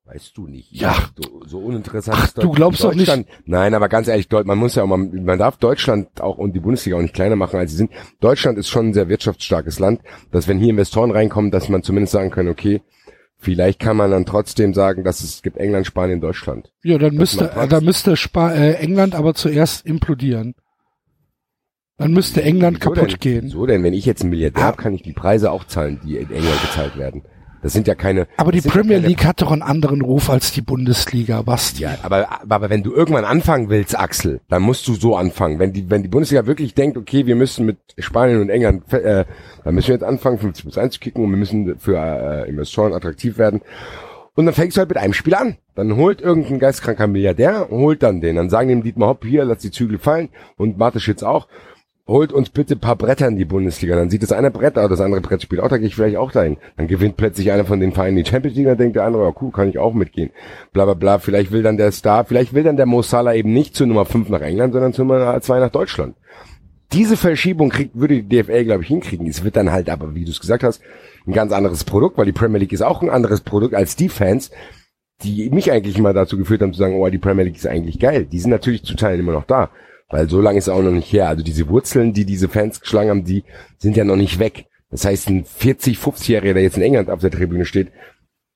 Weißt 0.06 0.36
du 0.36 0.48
nicht. 0.48 0.72
Ja. 0.72 0.96
So, 1.16 1.42
so 1.46 1.58
uninteressant 1.58 2.16
Ach, 2.18 2.24
ist 2.24 2.42
du 2.42 2.50
glaubst 2.50 2.82
doch 2.82 2.94
nicht-. 2.94 3.26
Nein, 3.44 3.74
aber 3.74 3.88
ganz 3.88 4.08
ehrlich, 4.08 4.28
man 4.30 4.58
muss 4.58 4.74
ja 4.74 4.82
auch 4.82 4.88
mal, 4.88 4.96
man 4.98 5.38
darf 5.38 5.56
Deutschland 5.58 6.20
auch 6.20 6.36
und 6.36 6.52
die 6.52 6.58
Bundesliga 6.60 6.96
auch 6.96 7.00
nicht 7.02 7.14
kleiner 7.14 7.36
machen, 7.36 7.60
als 7.60 7.70
sie 7.70 7.76
sind. 7.76 7.92
Deutschland 8.20 8.58
ist 8.58 8.68
schon 8.68 8.88
ein 8.88 8.94
sehr 8.94 9.08
wirtschaftsstarkes 9.08 9.78
Land, 9.78 10.00
dass 10.32 10.48
wenn 10.48 10.58
hier 10.58 10.70
Investoren 10.70 11.12
reinkommen, 11.12 11.52
dass 11.52 11.68
man 11.68 11.84
zumindest 11.84 12.12
sagen 12.12 12.30
kann, 12.30 12.48
okay, 12.48 12.82
Vielleicht 13.42 13.80
kann 13.80 13.96
man 13.96 14.10
dann 14.10 14.26
trotzdem 14.26 14.74
sagen, 14.74 15.02
dass 15.02 15.22
es 15.22 15.40
gibt 15.42 15.56
England, 15.56 15.86
Spanien, 15.86 16.20
Deutschland. 16.20 16.72
Ja, 16.84 16.98
dann 16.98 17.14
müsste, 17.14 17.50
dann 17.70 17.84
müsste 17.84 18.16
Spa 18.16 18.52
äh, 18.52 18.74
England 18.74 19.14
aber 19.14 19.32
zuerst 19.34 19.86
implodieren. 19.86 20.54
Dann 21.96 22.12
müsste 22.12 22.42
England 22.42 22.78
Wieso 22.80 22.90
kaputt 22.92 23.12
denn? 23.12 23.18
gehen. 23.18 23.48
So 23.48 23.64
denn, 23.66 23.82
wenn 23.82 23.94
ich 23.94 24.04
jetzt 24.04 24.20
einen 24.22 24.30
Milliardär 24.30 24.62
Ah. 24.62 24.66
habe, 24.68 24.76
kann 24.76 24.92
ich 24.94 25.02
die 25.02 25.12
Preise 25.14 25.50
auch 25.50 25.64
zahlen, 25.64 26.00
die 26.04 26.16
in 26.16 26.30
England 26.30 26.60
gezahlt 26.62 26.98
werden. 26.98 27.22
Das 27.62 27.72
sind 27.74 27.86
ja 27.86 27.94
keine. 27.94 28.26
Aber 28.36 28.52
die 28.52 28.60
ja 28.60 28.70
Premier 28.70 28.96
keine- 28.96 29.08
League 29.08 29.24
hat 29.24 29.42
doch 29.42 29.52
einen 29.52 29.62
anderen 29.62 30.00
Ruf 30.00 30.30
als 30.30 30.52
die 30.52 30.62
Bundesliga, 30.62 31.42
Basti. 31.42 31.82
Ja, 31.82 31.98
aber, 32.02 32.28
aber 32.48 32.70
wenn 32.70 32.82
du 32.82 32.92
irgendwann 32.94 33.24
anfangen 33.24 33.68
willst, 33.68 33.98
Axel, 33.98 34.40
dann 34.48 34.62
musst 34.62 34.88
du 34.88 34.94
so 34.94 35.16
anfangen. 35.16 35.58
Wenn 35.58 35.72
die, 35.72 35.90
wenn 35.90 36.02
die 36.02 36.08
Bundesliga 36.08 36.46
wirklich 36.46 36.74
denkt, 36.74 36.96
okay, 36.96 37.26
wir 37.26 37.36
müssen 37.36 37.66
mit 37.66 37.76
Spanien 37.98 38.40
und 38.40 38.48
England, 38.48 38.90
äh, 38.92 39.24
dann 39.64 39.74
müssen 39.74 39.88
wir 39.88 39.94
jetzt 39.94 40.04
anfangen, 40.04 40.38
50 40.38 40.64
plus 40.64 40.78
1 40.78 40.94
zu 40.94 41.00
kicken 41.00 41.22
und 41.24 41.30
wir 41.30 41.36
müssen 41.38 41.78
für 41.78 41.96
äh, 41.98 42.48
Investoren 42.48 42.94
attraktiv 42.94 43.36
werden. 43.38 43.60
Und 44.36 44.46
dann 44.46 44.54
fängst 44.54 44.76
du 44.76 44.78
halt 44.78 44.88
mit 44.88 44.96
einem 44.96 45.12
Spiel 45.12 45.34
an. 45.34 45.56
Dann 45.74 45.96
holt 45.96 46.20
irgendein 46.22 46.60
geistkranker 46.60 47.06
Milliardär, 47.08 47.66
holt 47.70 48.02
dann 48.02 48.20
den. 48.22 48.36
Dann 48.36 48.48
sagen 48.48 48.68
dem 48.68 48.82
Dietmar 48.82 49.08
Hopp, 49.10 49.24
hier, 49.26 49.44
lass 49.44 49.58
die 49.58 49.70
Zügel 49.70 49.98
fallen 49.98 50.28
und 50.56 50.78
Mateschitz 50.78 51.22
auch. 51.22 51.46
Holt 52.10 52.32
uns 52.32 52.50
bitte 52.50 52.74
paar 52.74 52.96
Bretter 52.96 53.28
in 53.28 53.36
die 53.36 53.44
Bundesliga. 53.44 53.94
Dann 53.94 54.10
sieht 54.10 54.24
das 54.24 54.32
eine 54.32 54.50
Brett, 54.50 54.76
aber 54.76 54.88
das 54.88 55.00
andere 55.00 55.20
Brett 55.20 55.42
spielt 55.42 55.60
auch, 55.60 55.68
da 55.68 55.78
gehe 55.78 55.86
ich 55.86 55.94
vielleicht 55.94 56.16
auch 56.16 56.32
dahin. 56.32 56.56
Dann 56.76 56.88
gewinnt 56.88 57.16
plötzlich 57.16 57.52
einer 57.52 57.64
von 57.64 57.78
den 57.78 57.92
Vereinen 57.92 58.16
die 58.16 58.28
Champions 58.28 58.56
League, 58.56 58.66
dann 58.66 58.78
denkt 58.78 58.96
der 58.96 59.04
andere, 59.04 59.22
ja 59.22 59.32
cool, 59.40 59.52
kann 59.52 59.68
ich 59.68 59.78
auch 59.78 59.94
mitgehen. 59.94 60.30
Bla 60.72 60.86
bla 60.86 60.94
bla. 60.94 61.20
Vielleicht 61.20 61.52
will 61.52 61.62
dann 61.62 61.76
der 61.76 61.92
Star, 61.92 62.24
vielleicht 62.24 62.52
will 62.52 62.64
dann 62.64 62.76
der 62.76 62.86
Mo 62.86 63.02
Salah 63.02 63.34
eben 63.34 63.52
nicht 63.52 63.76
zu 63.76 63.86
Nummer 63.86 64.06
5 64.06 64.28
nach 64.28 64.40
England, 64.40 64.72
sondern 64.72 64.92
zu 64.92 65.04
Nummer 65.04 65.40
2 65.40 65.60
nach 65.60 65.70
Deutschland. 65.70 66.16
Diese 66.92 67.16
Verschiebung 67.16 67.68
kriegt, 67.68 67.94
würde 67.94 68.24
die 68.24 68.42
DFL, 68.42 68.64
glaube 68.64 68.82
ich, 68.82 68.88
hinkriegen. 68.88 69.28
Es 69.28 69.44
wird 69.44 69.54
dann 69.54 69.70
halt 69.70 69.88
aber, 69.88 70.12
wie 70.16 70.24
du 70.24 70.32
es 70.32 70.40
gesagt 70.40 70.64
hast, 70.64 70.82
ein 71.28 71.32
ganz 71.32 71.52
anderes 71.52 71.84
Produkt, 71.84 72.18
weil 72.18 72.26
die 72.26 72.32
Premier 72.32 72.58
League 72.58 72.72
ist 72.72 72.82
auch 72.82 73.02
ein 73.02 73.10
anderes 73.10 73.42
Produkt 73.42 73.76
als 73.76 73.94
die 73.94 74.08
Fans, 74.08 74.50
die 75.22 75.48
mich 75.50 75.70
eigentlich 75.70 75.96
immer 75.96 76.12
dazu 76.12 76.36
geführt 76.36 76.62
haben 76.62 76.72
zu 76.72 76.80
sagen, 76.80 76.96
oh, 76.96 77.08
die 77.08 77.18
Premier 77.18 77.44
League 77.44 77.56
ist 77.56 77.68
eigentlich 77.68 78.00
geil. 78.00 78.24
Die 78.24 78.40
sind 78.40 78.50
natürlich 78.50 78.82
zu 78.82 78.96
Teilen 78.96 79.20
immer 79.20 79.32
noch 79.32 79.44
da. 79.44 79.70
Weil 80.10 80.28
so 80.28 80.40
lange 80.40 80.58
ist 80.58 80.64
es 80.64 80.68
auch 80.68 80.82
noch 80.82 80.90
nicht 80.90 81.12
her. 81.12 81.28
Also 81.28 81.44
diese 81.44 81.68
Wurzeln, 81.68 82.12
die 82.12 82.24
diese 82.24 82.48
Fans 82.48 82.80
geschlagen 82.80 83.10
haben, 83.10 83.24
die 83.24 83.44
sind 83.78 83.96
ja 83.96 84.04
noch 84.04 84.16
nicht 84.16 84.38
weg. 84.38 84.66
Das 84.90 85.04
heißt, 85.04 85.28
ein 85.28 85.44
40, 85.44 85.98
50-Jähriger, 85.98 86.52
der 86.54 86.62
jetzt 86.62 86.76
in 86.76 86.82
England 86.82 87.10
auf 87.10 87.20
der 87.20 87.30
Tribüne 87.30 87.64
steht, 87.64 87.92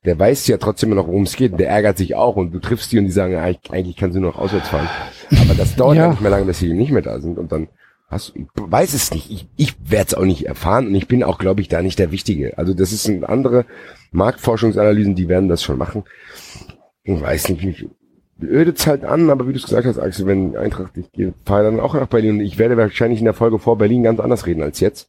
der 0.04 0.18
weiß 0.18 0.46
ja 0.48 0.58
trotzdem 0.58 0.90
immer 0.90 1.00
noch, 1.00 1.08
worum 1.08 1.22
es 1.22 1.36
geht. 1.36 1.52
Und 1.52 1.58
der 1.58 1.70
ärgert 1.70 1.96
sich 1.96 2.16
auch. 2.16 2.36
Und 2.36 2.52
du 2.52 2.58
triffst 2.58 2.90
die 2.92 2.98
und 2.98 3.04
die 3.04 3.12
sagen, 3.12 3.36
eigentlich, 3.36 3.96
kannst 3.96 4.16
du 4.16 4.20
nur 4.20 4.32
noch 4.32 4.38
auswärts 4.38 4.68
fahren. 4.68 4.88
Aber 5.30 5.54
das 5.54 5.76
dauert 5.76 5.96
ja. 5.96 6.04
Ja. 6.04 6.10
nicht 6.10 6.20
mehr 6.20 6.30
lange, 6.30 6.44
bis 6.44 6.58
sie 6.58 6.72
nicht 6.72 6.90
mehr 6.90 7.02
da 7.02 7.20
sind. 7.20 7.38
Und 7.38 7.52
dann 7.52 7.68
hast 8.08 8.34
du, 8.34 8.40
ich 8.40 8.46
weiß 8.56 8.92
es 8.92 9.12
nicht. 9.12 9.30
Ich, 9.30 9.46
ich 9.56 9.74
werde 9.88 10.08
es 10.08 10.14
auch 10.14 10.24
nicht 10.24 10.46
erfahren. 10.46 10.88
Und 10.88 10.94
ich 10.96 11.06
bin 11.06 11.22
auch, 11.22 11.38
glaube 11.38 11.60
ich, 11.60 11.68
da 11.68 11.80
nicht 11.80 12.00
der 12.00 12.10
Wichtige. 12.10 12.58
Also 12.58 12.74
das 12.74 12.92
ist 12.92 13.08
eine 13.08 13.28
andere 13.28 13.64
Marktforschungsanalysen, 14.10 15.14
die 15.14 15.28
werden 15.28 15.48
das 15.48 15.62
schon 15.62 15.78
machen. 15.78 16.02
Ich 17.04 17.20
weiß 17.20 17.50
nicht, 17.50 17.86
ödet 18.42 18.86
halt 18.86 19.04
an, 19.04 19.30
aber 19.30 19.46
wie 19.46 19.52
du 19.52 19.58
es 19.58 19.64
gesagt 19.64 19.86
hast, 19.86 19.98
Axel, 19.98 20.26
wenn 20.26 20.56
Eintracht, 20.56 20.96
ich 20.96 21.10
gehe, 21.12 21.34
fahre 21.44 21.64
dann 21.64 21.80
auch 21.80 21.94
nach 21.94 22.06
Berlin 22.06 22.36
und 22.36 22.40
ich 22.40 22.58
werde 22.58 22.76
wahrscheinlich 22.76 23.20
in 23.20 23.24
der 23.24 23.34
Folge 23.34 23.58
vor 23.58 23.78
Berlin 23.78 24.02
ganz 24.02 24.20
anders 24.20 24.46
reden 24.46 24.62
als 24.62 24.80
jetzt. 24.80 25.08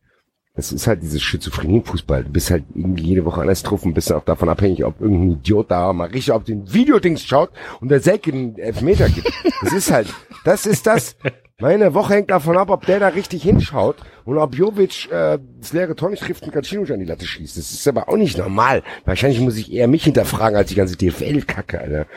Das 0.56 0.72
ist 0.72 0.88
halt 0.88 1.02
dieses 1.02 1.22
Schizophrenie 1.22 1.78
im 1.78 1.84
Fußball. 1.84 2.24
Du 2.24 2.30
bist 2.30 2.50
halt 2.50 2.64
irgendwie 2.74 3.04
jede 3.04 3.26
Woche 3.26 3.42
anders 3.42 3.62
drauf 3.62 3.84
und 3.84 3.94
bist 3.94 4.12
auch 4.12 4.24
davon 4.24 4.48
abhängig, 4.48 4.86
ob 4.86 5.02
irgendein 5.02 5.32
Idiot 5.32 5.70
da 5.70 5.92
mal 5.92 6.08
richtig 6.08 6.32
auf 6.32 6.46
den 6.46 6.74
Videodings 6.74 7.24
schaut 7.26 7.50
und 7.82 7.90
der 7.90 8.00
Selke 8.00 8.32
den 8.32 8.58
Elfmeter 8.58 9.10
gibt. 9.10 9.30
Das 9.62 9.74
ist 9.74 9.92
halt, 9.92 10.08
das 10.46 10.66
ist 10.66 10.88
das. 10.88 11.18
Meine 11.60 11.94
Woche 11.94 12.16
hängt 12.16 12.32
davon 12.32 12.58
ab, 12.58 12.70
ob 12.70 12.86
der 12.86 13.00
da 13.00 13.08
richtig 13.08 13.44
hinschaut 13.44 13.96
und 14.26 14.38
ob 14.38 14.56
Jovic 14.56 15.10
äh, 15.10 15.40
das 15.60 15.72
leere 15.72 15.96
Tor 15.96 16.10
nicht 16.10 16.22
trifft 16.22 16.44
und 16.44 16.52
Kacinovic 16.52 16.92
an 16.92 17.00
die 17.00 17.06
Latte 17.06 17.26
schießt. 17.26 17.58
Das 17.58 17.72
ist 17.72 17.88
aber 17.88 18.10
auch 18.10 18.18
nicht 18.18 18.38
normal. 18.38 18.84
Wahrscheinlich 19.06 19.40
muss 19.40 19.56
ich 19.56 19.72
eher 19.72 19.88
mich 19.88 20.04
hinterfragen 20.04 20.58
als 20.58 20.70
die 20.70 20.76
ganze 20.76 20.98
DFL-Kacke, 20.98 21.80
Alter. 21.80 22.08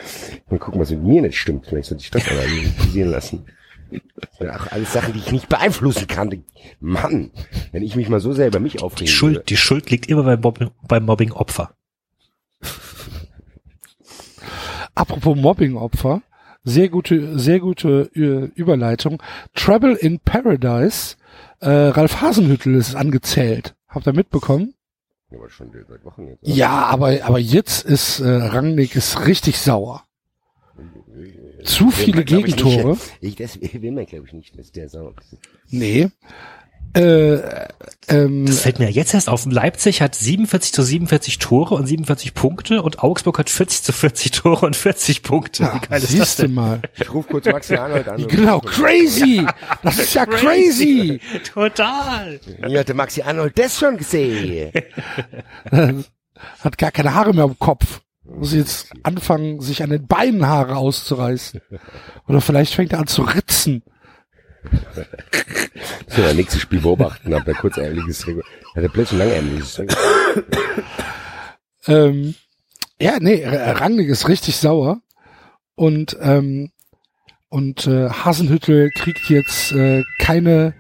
Mal 0.50 0.58
gucken, 0.58 0.80
was 0.80 0.90
mit 0.90 1.04
mir 1.04 1.22
nicht 1.22 1.38
stimmt. 1.38 1.66
Vielleicht 1.66 1.88
sollte 1.88 2.02
ich 2.02 2.10
das 2.10 2.26
analysieren 2.28 3.10
lassen. 3.10 3.44
Das 3.90 4.38
sind 4.38 4.50
auch 4.50 4.66
alles 4.72 4.92
Sachen, 4.92 5.12
die 5.14 5.18
ich 5.20 5.32
nicht 5.32 5.48
beeinflussen 5.48 6.06
kann. 6.06 6.44
Mann, 6.80 7.30
wenn 7.72 7.82
ich 7.82 7.96
mich 7.96 8.08
mal 8.08 8.20
so 8.20 8.32
sehr 8.32 8.48
über 8.48 8.60
mich 8.60 8.72
Die 8.74 8.80
aufregen 8.80 9.06
würde. 9.08 9.14
Schuld, 9.16 9.50
die 9.50 9.56
Schuld 9.56 9.90
liegt 9.90 10.06
immer 10.08 10.22
beim, 10.24 10.40
Mobbing, 10.40 10.70
beim 10.86 11.04
Mobbing-Opfer. 11.04 11.72
Apropos 14.94 15.36
Mobbing-Opfer, 15.36 16.22
sehr 16.64 16.88
gute, 16.88 17.38
sehr 17.38 17.60
gute 17.60 18.10
Ü- 18.14 18.50
Überleitung. 18.54 19.22
Trouble 19.54 19.94
in 19.94 20.18
Paradise. 20.20 21.16
Äh, 21.60 21.68
Ralf 21.70 22.20
Hasenhüttel 22.20 22.74
ist 22.74 22.94
angezählt. 22.94 23.74
Habt 23.88 24.06
ihr 24.06 24.12
mitbekommen? 24.12 24.74
Ja, 25.30 25.38
aber 25.38 25.50
schon 25.50 25.70
seit 25.72 26.04
Wochen 26.04 26.26
jetzt. 26.28 26.38
Ja, 26.42 26.70
aber 26.86 27.18
aber 27.22 27.38
jetzt 27.38 27.84
ist 27.84 28.20
äh, 28.20 28.28
Rangnick 28.28 28.96
ist 28.96 29.26
richtig 29.26 29.58
sauer. 29.58 30.04
Zu 31.68 31.90
viele 31.90 32.24
glaub 32.24 32.46
ich, 32.46 32.56
Gegentore. 32.56 32.90
Nicht, 32.92 33.00
ich, 33.20 33.36
das 33.36 33.58
will 33.60 33.92
man, 33.92 34.06
glaube 34.06 34.26
ich, 34.26 34.32
nicht, 34.32 34.58
dass 34.58 34.72
der 34.72 34.88
sauer 34.88 35.14
ist. 35.20 35.38
Nee. 35.70 36.08
Äh, 36.94 37.40
ähm, 38.08 38.46
Das 38.46 38.60
fällt 38.60 38.78
mir 38.78 38.90
jetzt 38.90 39.12
erst 39.12 39.28
auf. 39.28 39.44
Leipzig 39.44 40.00
hat 40.00 40.14
47 40.14 40.72
zu 40.72 40.82
47 40.82 41.38
Tore 41.38 41.74
und 41.74 41.86
47 41.86 42.32
Punkte 42.32 42.80
und 42.82 43.00
Augsburg 43.00 43.38
hat 43.38 43.50
40 43.50 43.82
zu 43.82 43.92
40 43.92 44.30
Tore 44.32 44.64
und 44.64 44.74
40 44.74 45.22
Punkte. 45.22 45.64
ja, 45.64 45.74
Wie 45.74 45.86
geil 45.86 45.98
ist 46.02 46.04
das 46.04 46.10
siehst 46.12 46.38
du 46.38 46.42
denn? 46.44 46.54
mal. 46.54 46.80
Ich 46.98 47.12
rufe 47.12 47.28
kurz 47.28 47.44
Maxi 47.44 47.74
Arnold 47.76 48.08
an. 48.08 48.26
Genau, 48.26 48.60
crazy. 48.60 49.46
Das 49.82 49.98
ist 49.98 50.14
ja 50.14 50.24
crazy. 50.24 51.20
Total. 51.52 52.40
Hier 52.66 52.78
hatte 52.80 52.94
Maxi 52.94 53.20
Arnold 53.20 53.58
das 53.58 53.78
schon 53.78 53.98
gesehen. 53.98 54.72
Hat 56.60 56.78
gar 56.78 56.92
keine 56.92 57.14
Haare 57.14 57.34
mehr 57.34 57.44
am 57.44 57.58
Kopf. 57.58 58.00
Muss 58.28 58.52
jetzt 58.52 58.92
anfangen, 59.02 59.60
sich 59.60 59.82
an 59.82 59.90
den 59.90 60.06
Beinen 60.06 60.46
Haare 60.46 60.76
auszureißen. 60.76 61.60
Oder 62.26 62.40
vielleicht 62.40 62.74
fängt 62.74 62.92
er 62.92 63.00
an 63.00 63.06
zu 63.06 63.22
ritzen. 63.22 63.82
So, 66.08 66.22
das 66.22 66.34
nächste 66.34 66.60
Spiel 66.60 66.80
beobachten, 66.80 67.30
da 67.30 67.40
kurz 67.40 67.78
ärmliches 67.78 68.18
Trikot. 68.18 68.42
Hatte 68.74 68.88
plötzlich 68.88 69.20
ein 69.20 69.28
langärmliches 69.28 69.74
Trikot. 69.74 69.96
Ähm, 71.86 72.34
ja, 73.00 73.18
nee, 73.18 73.44
Rangnick 73.46 74.08
ist 74.08 74.28
richtig 74.28 74.56
sauer. 74.56 75.00
Und, 75.74 76.16
ähm, 76.20 76.70
und 77.48 77.86
äh, 77.86 78.10
Hasenhüttel 78.10 78.90
kriegt 78.90 79.30
jetzt 79.30 79.72
äh, 79.72 80.04
keine, 80.18 80.74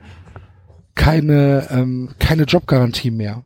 keine, 0.94 1.68
ähm, 1.70 2.14
keine 2.18 2.42
Jobgarantie 2.42 3.10
mehr. 3.10 3.44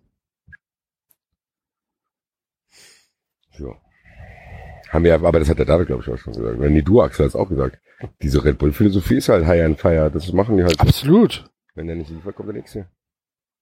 Ja. 3.59 3.69
Haben 4.93 5.05
wir, 5.05 5.15
aber 5.15 5.39
das 5.39 5.49
hat 5.49 5.59
der 5.59 5.65
David, 5.65 5.87
glaube 5.87 6.03
ich, 6.03 6.11
auch 6.13 6.19
schon 6.19 6.35
gesagt. 6.35 6.59
Oder 6.59 6.69
nee, 6.69 6.83
du, 6.83 7.01
Axel, 7.01 7.25
hast 7.25 7.35
auch 7.35 7.49
gesagt. 7.49 7.79
Diese 8.21 8.45
Red 8.45 8.59
Bull-Philosophie 8.59 9.17
ist 9.17 9.29
halt 9.31 9.47
High 9.47 9.65
and 9.65 9.81
Fire. 9.81 10.11
Das 10.13 10.31
machen 10.33 10.57
die 10.59 10.65
halt. 10.65 10.79
Absolut. 10.81 11.51
Wenn 11.75 11.87
der 11.87 11.97
nicht 11.97 12.11
liefert, 12.11 12.37
kommt 12.37 12.49
der 12.49 12.57
nächste. 12.57 12.81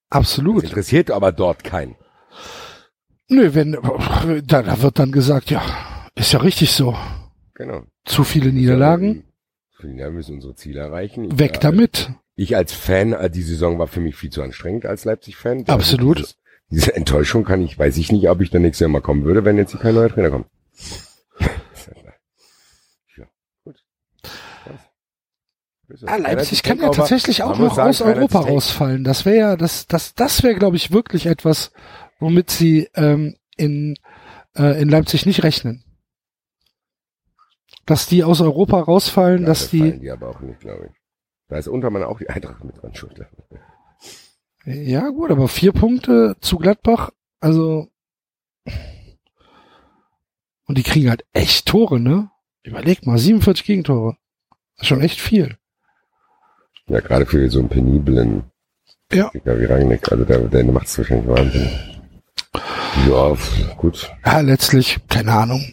Das 0.08 0.18
Absolut. 0.18 0.64
interessiert 0.64 1.10
aber 1.12 1.30
dort 1.30 1.62
keinen. 1.62 1.94
Nö, 3.28 3.54
wenn, 3.54 3.78
da, 4.44 4.62
da 4.62 4.82
wird 4.82 4.98
dann 4.98 5.12
gesagt, 5.12 5.50
ja, 5.50 5.62
ist 6.16 6.32
ja 6.32 6.40
richtig 6.40 6.72
so. 6.72 6.96
Genau. 7.54 7.84
Zu 8.04 8.24
viele 8.24 8.50
Niederlagen, 8.52 9.22
Ja, 9.82 10.06
wir 10.06 10.10
müssen 10.10 10.34
unsere 10.36 10.56
Ziele 10.56 10.80
erreichen. 10.80 11.24
Ich, 11.24 11.38
weg 11.38 11.60
damit. 11.60 12.10
Ich 12.34 12.56
als 12.56 12.72
Fan, 12.72 13.12
äh, 13.12 13.30
die 13.30 13.42
Saison 13.42 13.78
war 13.78 13.86
für 13.86 14.00
mich 14.00 14.16
viel 14.16 14.30
zu 14.30 14.42
anstrengend 14.42 14.84
als 14.84 15.04
Leipzig-Fan. 15.04 15.58
Also 15.58 15.72
Absolut. 15.72 16.18
Dieses, 16.18 16.36
diese 16.70 16.96
Enttäuschung 16.96 17.44
kann 17.44 17.62
ich, 17.62 17.78
weiß 17.78 17.98
ich 17.98 18.10
nicht, 18.10 18.28
ob 18.28 18.40
ich 18.40 18.50
dann 18.50 18.62
nächstes 18.62 18.80
Jahr 18.80 18.90
mal 18.90 19.00
kommen 19.00 19.24
würde, 19.24 19.44
wenn 19.44 19.58
jetzt 19.58 19.70
hier 19.72 19.80
kein 19.80 19.94
neuer 19.94 20.08
Trainer 20.08 20.30
kommt. 20.30 20.46
ja, 23.16 23.26
gut. 23.64 23.76
Was? 24.64 24.80
Ah, 26.06 26.16
Leipzig 26.16 26.62
kann 26.62 26.78
ja 26.78 26.90
tatsächlich 26.90 27.42
auch 27.42 27.58
noch 27.58 27.74
sagen, 27.74 27.88
aus 27.90 28.00
Europa 28.00 28.40
rausfallen. 28.40 29.04
Das 29.04 29.24
wäre 29.24 29.36
ja, 29.36 29.56
das, 29.56 29.86
das, 29.86 30.14
das 30.14 30.42
wäre, 30.42 30.54
glaube 30.54 30.76
ich, 30.76 30.92
wirklich 30.92 31.26
etwas, 31.26 31.72
womit 32.18 32.50
sie 32.50 32.88
ähm, 32.94 33.36
in, 33.56 33.96
äh, 34.56 34.80
in 34.80 34.88
Leipzig 34.88 35.26
nicht 35.26 35.42
rechnen. 35.42 35.84
Dass 37.86 38.06
die 38.06 38.22
aus 38.24 38.40
Europa 38.40 38.80
rausfallen, 38.80 39.42
Ja, 39.42 39.46
dass 39.46 39.60
das 39.62 39.70
die, 39.70 39.98
die 39.98 40.10
aber 40.10 40.28
auch 40.30 40.40
nicht, 40.40 40.60
glaube 40.60 40.86
ich. 40.86 41.00
Da 41.48 41.58
ist 41.58 41.66
Untermann 41.66 42.04
auch 42.04 42.18
die 42.18 42.28
Eintracht 42.28 42.62
mit 42.62 42.80
dran 42.80 42.94
schuld. 42.94 43.26
ja 44.64 45.08
gut, 45.08 45.30
aber 45.30 45.48
vier 45.48 45.72
Punkte 45.72 46.36
zu 46.40 46.58
Gladbach, 46.58 47.10
also 47.40 47.88
und 50.70 50.78
die 50.78 50.84
kriegen 50.84 51.10
halt 51.10 51.24
echt 51.32 51.66
Tore, 51.66 51.98
ne? 51.98 52.30
Überleg 52.62 53.04
mal, 53.04 53.18
47 53.18 53.64
Gegentore. 53.64 54.16
Das 54.76 54.82
ist 54.82 54.86
schon 54.86 55.00
echt 55.00 55.20
viel. 55.20 55.56
Ja, 56.90 56.98
gerade 56.98 57.24
für 57.24 57.48
so 57.48 57.60
einen 57.60 57.68
peniblen 57.68 58.42
Ja. 59.12 59.30
Wie 59.32 59.64
Rangnick. 59.64 60.10
Also 60.10 60.24
der, 60.24 60.40
der 60.40 60.64
macht 60.64 60.88
es 60.88 60.98
wahrscheinlich 60.98 61.28
wahnsinnig. 61.28 61.70
Ja, 63.08 63.36
gut. 63.76 64.10
Ja, 64.26 64.40
letztlich, 64.40 64.98
keine 65.08 65.32
Ahnung. 65.32 65.64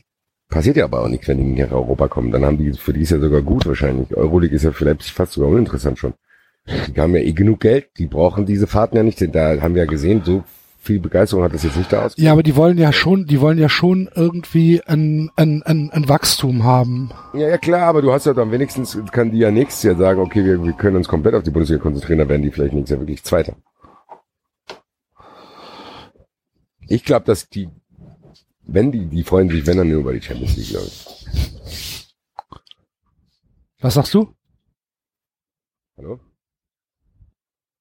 Passiert 0.48 0.78
ja 0.78 0.86
aber 0.86 1.02
auch 1.02 1.08
nichts, 1.08 1.28
wenn 1.28 1.40
die 1.40 1.44
nicht 1.44 1.60
nach 1.60 1.72
Europa 1.72 2.08
kommen. 2.08 2.32
Dann 2.32 2.46
haben 2.46 2.58
die, 2.58 2.72
für 2.74 2.94
die 2.94 3.02
ist 3.02 3.10
ja 3.10 3.20
sogar 3.20 3.42
gut 3.42 3.66
wahrscheinlich. 3.66 4.16
Euroleague 4.16 4.56
ist 4.56 4.64
ja 4.64 4.72
Leipzig 4.80 5.12
fast 5.12 5.34
sogar 5.34 5.50
uninteressant 5.50 5.98
schon. 5.98 6.14
Die 6.68 7.00
haben 7.02 7.16
ja 7.16 7.22
eh 7.22 7.34
genug 7.34 7.62
Geld, 7.62 7.88
die 7.98 8.08
brauchen 8.08 8.46
diese 8.46 8.68
Fahrten 8.68 8.98
ja 8.98 9.04
nicht. 9.04 9.20
Da 9.34 9.60
haben 9.62 9.74
wir 9.74 9.84
ja 9.84 9.90
gesehen, 9.90 10.22
so 10.24 10.44
viel 10.88 11.00
Begeisterung 11.00 11.44
hat 11.44 11.54
das 11.54 11.64
jetzt 11.64 11.78
nicht 11.78 11.92
da 11.94 12.06
aus. 12.06 12.14
Ja, 12.18 12.32
aber 12.32 12.42
die 12.42 12.56
wollen 12.56 12.78
ja 12.78 12.92
schon, 12.92 13.26
die 13.26 13.40
wollen 13.40 13.60
ja 13.60 13.70
schon 13.70 14.10
irgendwie 14.16 14.82
ein, 14.84 15.30
ein, 15.36 15.62
ein, 15.64 15.92
ein 15.92 16.10
Wachstum 16.10 16.64
haben. 16.64 17.12
Ja, 17.34 17.50
ja 17.50 17.58
klar, 17.58 17.84
aber 17.84 18.02
du 18.02 18.12
hast 18.12 18.26
ja 18.26 18.34
dann 18.34 18.52
wenigstens, 18.52 18.98
kann 19.12 19.32
die 19.32 19.40
ja 19.40 19.52
nächstes 19.52 19.84
Jahr 19.84 19.96
sagen, 19.96 20.22
okay, 20.22 20.44
wir, 20.44 20.64
wir 20.64 20.74
können 20.74 20.96
uns 20.96 21.08
komplett 21.08 21.36
auf 21.36 21.44
die 21.44 21.52
Bundesliga 21.52 21.82
konzentrieren, 21.82 22.20
dann 22.20 22.30
werden 22.30 22.42
die 22.42 22.52
vielleicht 22.52 22.74
nächstes 22.74 22.92
Jahr 22.92 23.02
wirklich 23.02 23.24
Zweiter. 23.24 23.56
Ich 26.88 27.04
glaube, 27.04 27.26
dass 27.26 27.50
die, 27.50 27.70
wenn 28.64 28.92
die, 28.92 29.06
die 29.08 29.24
freuen 29.24 29.50
sich, 29.50 29.68
wenn 29.68 29.78
dann 29.78 29.90
nur 29.90 30.00
über 30.00 30.14
die 30.14 30.22
Champions 30.22 30.56
League, 30.56 30.70
glaube 30.70 30.88
ich. 30.88 32.08
Was 33.80 33.94
sagst 33.94 34.14
du? 34.14 34.34
Hallo? 35.98 36.20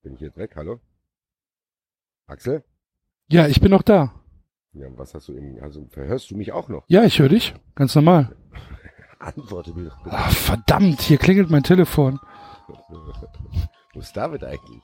Bin 0.03 0.15
ich 0.15 0.21
jetzt 0.21 0.37
weg? 0.37 0.53
Hallo? 0.57 0.81
Axel? 2.27 2.65
Ja, 3.29 3.49
ich 3.49 3.61
bin 3.61 3.71
noch 3.71 3.83
da. 3.83 4.13
Ja, 4.73 4.87
was 4.97 5.15
hast 5.15 5.29
du 5.29 5.33
eben, 5.33 5.59
also 5.61 5.87
verhörst 5.91 6.31
du 6.31 6.37
mich 6.37 6.53
auch 6.53 6.69
noch? 6.69 6.85
Ja, 6.87 7.05
ich 7.05 7.19
höre 7.19 7.29
dich. 7.29 7.55
Ganz 7.75 7.95
normal. 7.95 8.37
Antworte 9.19 9.73
mir 9.73 9.89
doch 9.89 10.03
bitte. 10.05 10.17
Ah, 10.17 10.29
verdammt, 10.29 11.01
hier 11.01 11.19
klingelt 11.19 11.51
mein 11.51 11.63
Telefon. 11.63 12.21
Wo 13.95 14.01
ist 14.01 14.17
David 14.17 14.45
eigentlich? 14.45 14.83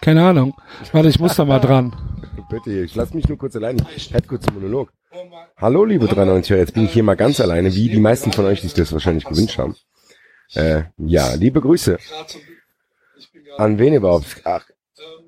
Keine 0.00 0.24
Ahnung. 0.24 0.54
Warte, 0.92 1.08
ich 1.08 1.18
muss 1.18 1.36
da 1.36 1.44
mal 1.44 1.58
dran. 1.58 1.94
Bitte, 2.50 2.82
ich 2.82 2.94
lass 2.94 3.14
mich 3.14 3.26
nur 3.28 3.38
kurz 3.38 3.56
allein. 3.56 3.80
Ich 3.96 4.12
hätte 4.12 4.28
kurz 4.28 4.46
einen 4.46 4.58
Monolog. 4.60 4.92
Hallo, 5.56 5.84
liebe 5.84 6.06
93 6.06 6.56
jetzt 6.56 6.74
bin 6.74 6.84
ich 6.84 6.92
hier 6.92 7.02
mal 7.02 7.14
ganz 7.14 7.40
alleine, 7.40 7.74
wie 7.74 7.88
die 7.88 8.00
meisten 8.00 8.32
von 8.32 8.44
euch 8.44 8.60
sich 8.60 8.74
das 8.74 8.92
wahrscheinlich 8.92 9.24
gewünscht 9.24 9.58
haben. 9.58 9.74
Äh, 10.52 10.82
ja, 10.98 11.34
liebe 11.34 11.60
Grüße. 11.60 11.98
An 13.56 13.78
wen 13.78 13.94
überhaupt? 13.94 14.42
Ach, 14.44 14.66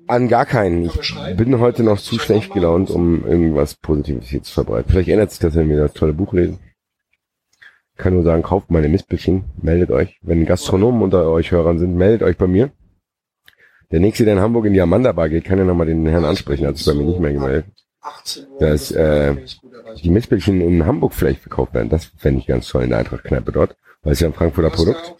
an 0.07 0.27
gar 0.27 0.45
keinen. 0.45 0.85
Ich 0.85 1.15
bin 1.35 1.59
heute 1.59 1.83
noch 1.83 1.99
zu 1.99 2.19
schlecht 2.19 2.53
gelaunt, 2.53 2.89
um 2.89 3.25
irgendwas 3.25 3.75
Positives 3.75 4.27
hier 4.27 4.43
zu 4.43 4.53
verbreiten. 4.53 4.89
Vielleicht 4.89 5.09
ändert 5.09 5.31
sich 5.31 5.39
das, 5.39 5.55
wenn 5.55 5.69
wir 5.69 5.77
das 5.77 5.93
tolle 5.93 6.13
Buch 6.13 6.33
lesen. 6.33 6.59
Ich 7.93 8.03
kann 8.03 8.13
nur 8.13 8.23
sagen, 8.23 8.43
kauft 8.43 8.69
meine 8.69 8.89
Mistbildchen, 8.89 9.45
meldet 9.61 9.91
euch. 9.91 10.19
Wenn 10.21 10.45
Gastronomen 10.45 11.01
unter 11.01 11.29
euch 11.29 11.51
Hörern 11.51 11.79
sind, 11.79 11.95
meldet 11.95 12.23
euch 12.23 12.37
bei 12.37 12.47
mir. 12.47 12.71
Der 13.91 13.99
nächste, 13.99 14.25
der 14.25 14.33
in 14.33 14.39
Hamburg 14.39 14.65
in 14.65 14.73
die 14.73 14.81
Amanda 14.81 15.13
Bar 15.13 15.29
geht, 15.29 15.45
kann 15.45 15.57
ja 15.57 15.63
nochmal 15.63 15.87
den 15.87 16.05
Herrn 16.05 16.25
ansprechen, 16.25 16.67
hat 16.67 16.77
sich 16.77 16.85
bei 16.85 16.93
mir 16.93 17.05
nicht 17.05 17.19
mehr 17.19 17.33
gemeldet. 17.33 17.65
Dass 18.59 18.91
äh, 18.91 19.35
die 20.03 20.09
Mistbildchen 20.09 20.61
in 20.61 20.85
Hamburg 20.85 21.13
vielleicht 21.13 21.41
verkauft 21.41 21.73
werden. 21.73 21.89
Das 21.89 22.05
fände 22.17 22.39
ich 22.39 22.47
ganz 22.47 22.67
toll 22.67 22.83
in 22.83 22.89
der 22.89 22.99
Eintracht-Kneipe 22.99 23.51
dort, 23.51 23.75
weil 24.03 24.13
es 24.13 24.19
ja 24.19 24.27
ein 24.27 24.33
Frankfurter 24.33 24.69
Produkt. 24.69 25.15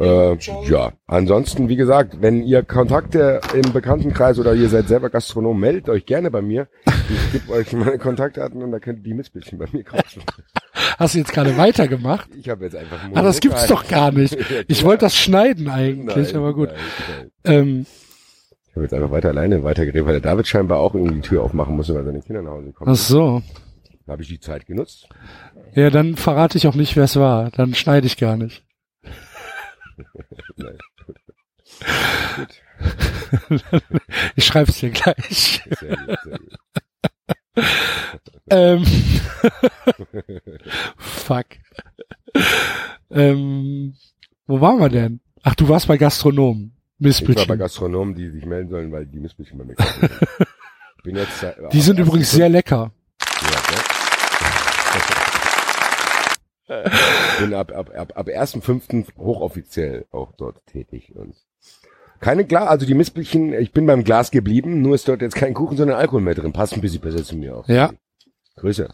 Äh, 0.00 0.36
ja, 0.68 0.92
ansonsten, 1.06 1.68
wie 1.68 1.76
gesagt, 1.76 2.20
wenn 2.20 2.42
ihr 2.42 2.62
Kontakte 2.64 3.40
im 3.54 3.72
Bekanntenkreis 3.72 4.38
oder 4.38 4.54
ihr 4.54 4.68
seid 4.68 4.88
selber 4.88 5.10
Gastronom, 5.10 5.58
meldet 5.60 5.88
euch 5.88 6.06
gerne 6.06 6.30
bei 6.30 6.42
mir. 6.42 6.66
Ich 6.86 7.32
gebe 7.32 7.52
euch 7.52 7.72
meine 7.72 7.98
Kontaktdaten 7.98 8.62
und 8.62 8.72
da 8.72 8.80
könnt 8.80 8.98
ihr 9.00 9.04
die 9.04 9.14
Mistbildchen 9.14 9.58
bei 9.58 9.66
mir 9.70 9.84
kaufen. 9.84 10.22
Hast 10.98 11.14
du 11.14 11.18
jetzt 11.18 11.32
gerade 11.32 11.56
weitergemacht? 11.56 12.28
Ich 12.34 12.48
habe 12.48 12.64
jetzt 12.64 12.74
einfach 12.74 12.98
Ah, 13.14 13.22
das 13.22 13.40
gibt's 13.40 13.66
doch 13.66 13.86
gar 13.86 14.10
nicht. 14.12 14.36
Ich 14.68 14.82
wollte 14.84 15.04
das 15.04 15.14
schneiden 15.16 15.68
eigentlich, 15.68 16.28
Nein, 16.32 16.36
aber 16.36 16.54
gut. 16.54 16.70
nein, 16.70 17.30
nein. 17.44 17.54
Ähm, 17.54 17.86
Ich 18.68 18.74
habe 18.74 18.82
jetzt 18.84 18.94
einfach 18.94 19.10
weiter 19.10 19.28
alleine 19.28 19.62
weitergeredet, 19.62 20.06
weil 20.06 20.20
der 20.20 20.30
David 20.32 20.46
scheinbar 20.46 20.78
auch 20.78 20.94
irgendwie 20.94 21.16
die 21.16 21.20
Tür 21.20 21.42
aufmachen 21.42 21.76
musste, 21.76 21.94
weil 21.94 22.04
seine 22.04 22.20
Kinder 22.22 22.42
nach 22.42 22.52
Hause 22.52 22.72
kommen. 22.72 22.90
ach 22.90 22.96
so. 22.96 23.42
Da 24.06 24.12
habe 24.12 24.22
ich 24.22 24.28
die 24.28 24.40
Zeit 24.40 24.66
genutzt. 24.66 25.08
Ja, 25.74 25.90
dann 25.90 26.16
verrate 26.16 26.58
ich 26.58 26.66
auch 26.66 26.74
nicht, 26.74 26.96
wer 26.96 27.04
es 27.04 27.16
war. 27.16 27.50
Dann 27.50 27.74
schneide 27.74 28.06
ich 28.06 28.16
gar 28.16 28.36
nicht. 28.36 28.64
Ich 34.36 34.44
schreibe 34.44 34.70
es 34.70 34.78
dir 34.78 34.90
gleich. 34.90 35.62
Sehr 35.78 35.96
gut, 35.96 36.18
sehr 36.24 36.38
gut. 36.38 36.58
Ähm, 38.50 38.84
fuck. 40.96 41.46
Ähm, 43.10 43.94
wo 44.46 44.60
waren 44.60 44.78
wir 44.80 44.88
denn? 44.88 45.20
Ach, 45.42 45.54
du 45.54 45.68
warst 45.68 45.86
bei 45.86 45.98
Gastronomen. 45.98 46.64
Ich 46.64 46.72
war 46.72 47.02
bei 47.02 47.08
Missbildchen. 47.08 47.58
Gastronomen, 47.58 48.14
die 48.14 48.30
sich 48.30 48.44
melden 48.46 48.70
sollen, 48.70 48.92
weil 48.92 49.06
die 49.06 49.18
Missbildchen 49.18 49.58
bei 49.58 49.64
mir 49.64 49.74
kaufen. 49.74 50.08
Die 51.72 51.80
sind 51.80 51.98
übrigens 51.98 52.30
sehr 52.30 52.48
lecker. 52.48 52.92
Ja, 53.20 53.50
ne? 53.50 53.82
bin 57.40 57.54
ab, 57.54 57.72
ab, 57.72 57.90
ab, 57.94 58.12
ab 58.14 58.28
1.5. 58.28 59.16
hochoffiziell 59.18 60.06
auch 60.10 60.32
dort 60.36 60.64
tätig 60.66 61.12
und 61.14 61.34
keine 62.20 62.44
Glas, 62.44 62.68
also 62.68 62.86
die 62.86 62.94
Missbildchen, 62.94 63.52
ich 63.52 63.72
bin 63.72 63.84
beim 63.84 64.04
Glas 64.04 64.30
geblieben, 64.30 64.80
nur 64.80 64.94
ist 64.94 65.08
dort 65.08 65.22
jetzt 65.22 65.34
kein 65.34 65.54
Kuchen, 65.54 65.76
sondern 65.76 65.96
Alkohol 65.96 66.20
mehr 66.20 66.36
drin. 66.36 66.52
Passt 66.52 66.72
ein 66.72 66.80
bisschen 66.80 67.00
besser 67.00 67.24
zu 67.24 67.36
mir 67.36 67.56
auch. 67.56 67.68
Ja. 67.68 67.92
Grüße. 68.56 68.88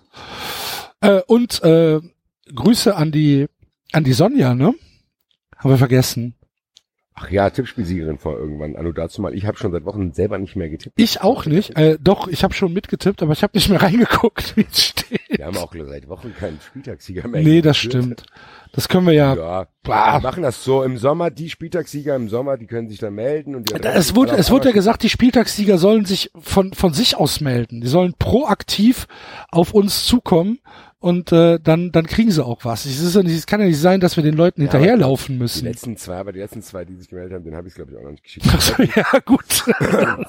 Äh, 1.03 1.21
und 1.27 1.63
äh, 1.63 2.01
Grüße 2.55 2.97
an 2.97 3.13
die 3.13 3.47
an 3.93 4.05
die 4.05 4.15
Sonja, 4.15 4.55
ne? 4.55 4.75
Haben 5.57 5.71
wir 5.71 5.79
vergessen. 5.79 6.38
Ach 7.21 7.31
ja, 7.31 7.51
Tippspielsiegerin 7.51 8.19
vor 8.19 8.39
irgendwann. 8.39 8.77
Anno 8.77 8.93
dazu 8.93 9.21
mal. 9.23 9.35
Ich 9.35 9.45
habe 9.47 9.59
schon 9.59 9.73
seit 9.73 9.85
Wochen 9.85 10.13
selber 10.13 10.39
nicht 10.39 10.55
mehr 10.57 10.69
getippt. 10.69 10.95
Ich 11.01 11.21
auch 11.21 11.47
nicht. 11.47 11.77
Äh, 11.77 11.99
doch, 12.01 12.29
ich 12.29 12.45
habe 12.45 12.55
schon 12.55 12.73
mitgetippt, 12.73 13.23
aber 13.23 13.33
ich 13.33 13.43
habe 13.43 13.53
nicht 13.57 13.69
mehr 13.69 13.83
reingeguckt, 13.83 14.57
wie 14.57 14.67
es 14.71 14.85
steht. 14.85 15.21
Wir 15.29 15.47
haben 15.47 15.57
auch 15.57 15.75
seit 15.87 16.09
Wochen 16.09 16.35
keinen 16.35 16.61
Spieltagssieger 16.61 17.27
mehr. 17.29 17.43
Nee, 17.43 17.61
das 17.61 17.77
geführt. 17.81 18.03
stimmt. 18.05 18.23
Das 18.73 18.89
können 18.89 19.07
wir 19.07 19.15
ja. 19.15 19.35
Ja, 19.35 19.67
Bah. 19.83 20.19
wir 20.19 20.21
machen 20.23 20.43
das 20.43 20.63
so 20.63 20.83
im 20.83 20.99
Sommer. 20.99 21.31
Die 21.31 21.49
Spieltagssieger 21.49 22.15
im 22.15 22.29
Sommer, 22.29 22.57
die 22.59 22.67
können 22.67 22.89
sich 22.89 22.99
dann 22.99 23.15
melden. 23.15 23.55
und 23.55 23.71
die 23.71 23.75
Es 23.75 24.15
wurde, 24.15 24.37
es 24.37 24.51
wurde 24.51 24.69
ja 24.69 24.75
gesagt, 24.75 25.03
die 25.03 25.09
Spieltagssieger 25.09 25.79
sollen 25.79 26.05
sich 26.05 26.31
von, 26.39 26.73
von 26.75 26.93
sich 26.93 27.17
aus 27.17 27.41
melden. 27.41 27.81
Die 27.81 27.89
sollen 27.89 28.15
proaktiv 28.19 29.07
auf 29.51 29.73
uns 29.73 30.05
zukommen 30.05 30.59
und 31.01 31.33
äh, 31.33 31.59
dann, 31.61 31.93
dann 31.93 32.07
kriegen 32.07 32.31
sie 32.31 32.45
auch 32.45 32.65
was. 32.65 32.85
Es, 32.87 33.01
ist 33.01 33.15
ja 33.15 33.23
nicht, 33.23 33.35
es 33.37 33.47
kann 33.47 33.61
ja 33.61 33.67
nicht 33.67 33.81
sein, 33.81 34.01
dass 34.01 34.17
wir 34.17 34.25
den 34.25 34.35
Leuten 34.37 34.63
Ja, 34.63 34.71
hinterherlaufen 34.71 35.37
Die 35.37 35.39
müssen. 35.43 35.65
letzten 35.67 35.97
zwei, 35.97 36.17
aber 36.17 36.33
die 36.33 36.41
letzten 36.41 36.63
zwei, 36.63 36.85
die 36.85 36.95
sich 36.97 37.09
gemeldet 37.09 37.35
haben, 37.35 37.45
den 37.45 37.55
habe 37.57 37.69
ich 37.69 37.75
glaube 37.75 37.93
ich 37.93 37.97
auch 37.99 38.03
noch 38.03 38.11
nicht 38.11 38.25
geschickt. 38.25 38.47
Ach 38.51 38.61
so, 38.61 38.83
ja, 38.83 39.05
gut. 39.25 39.65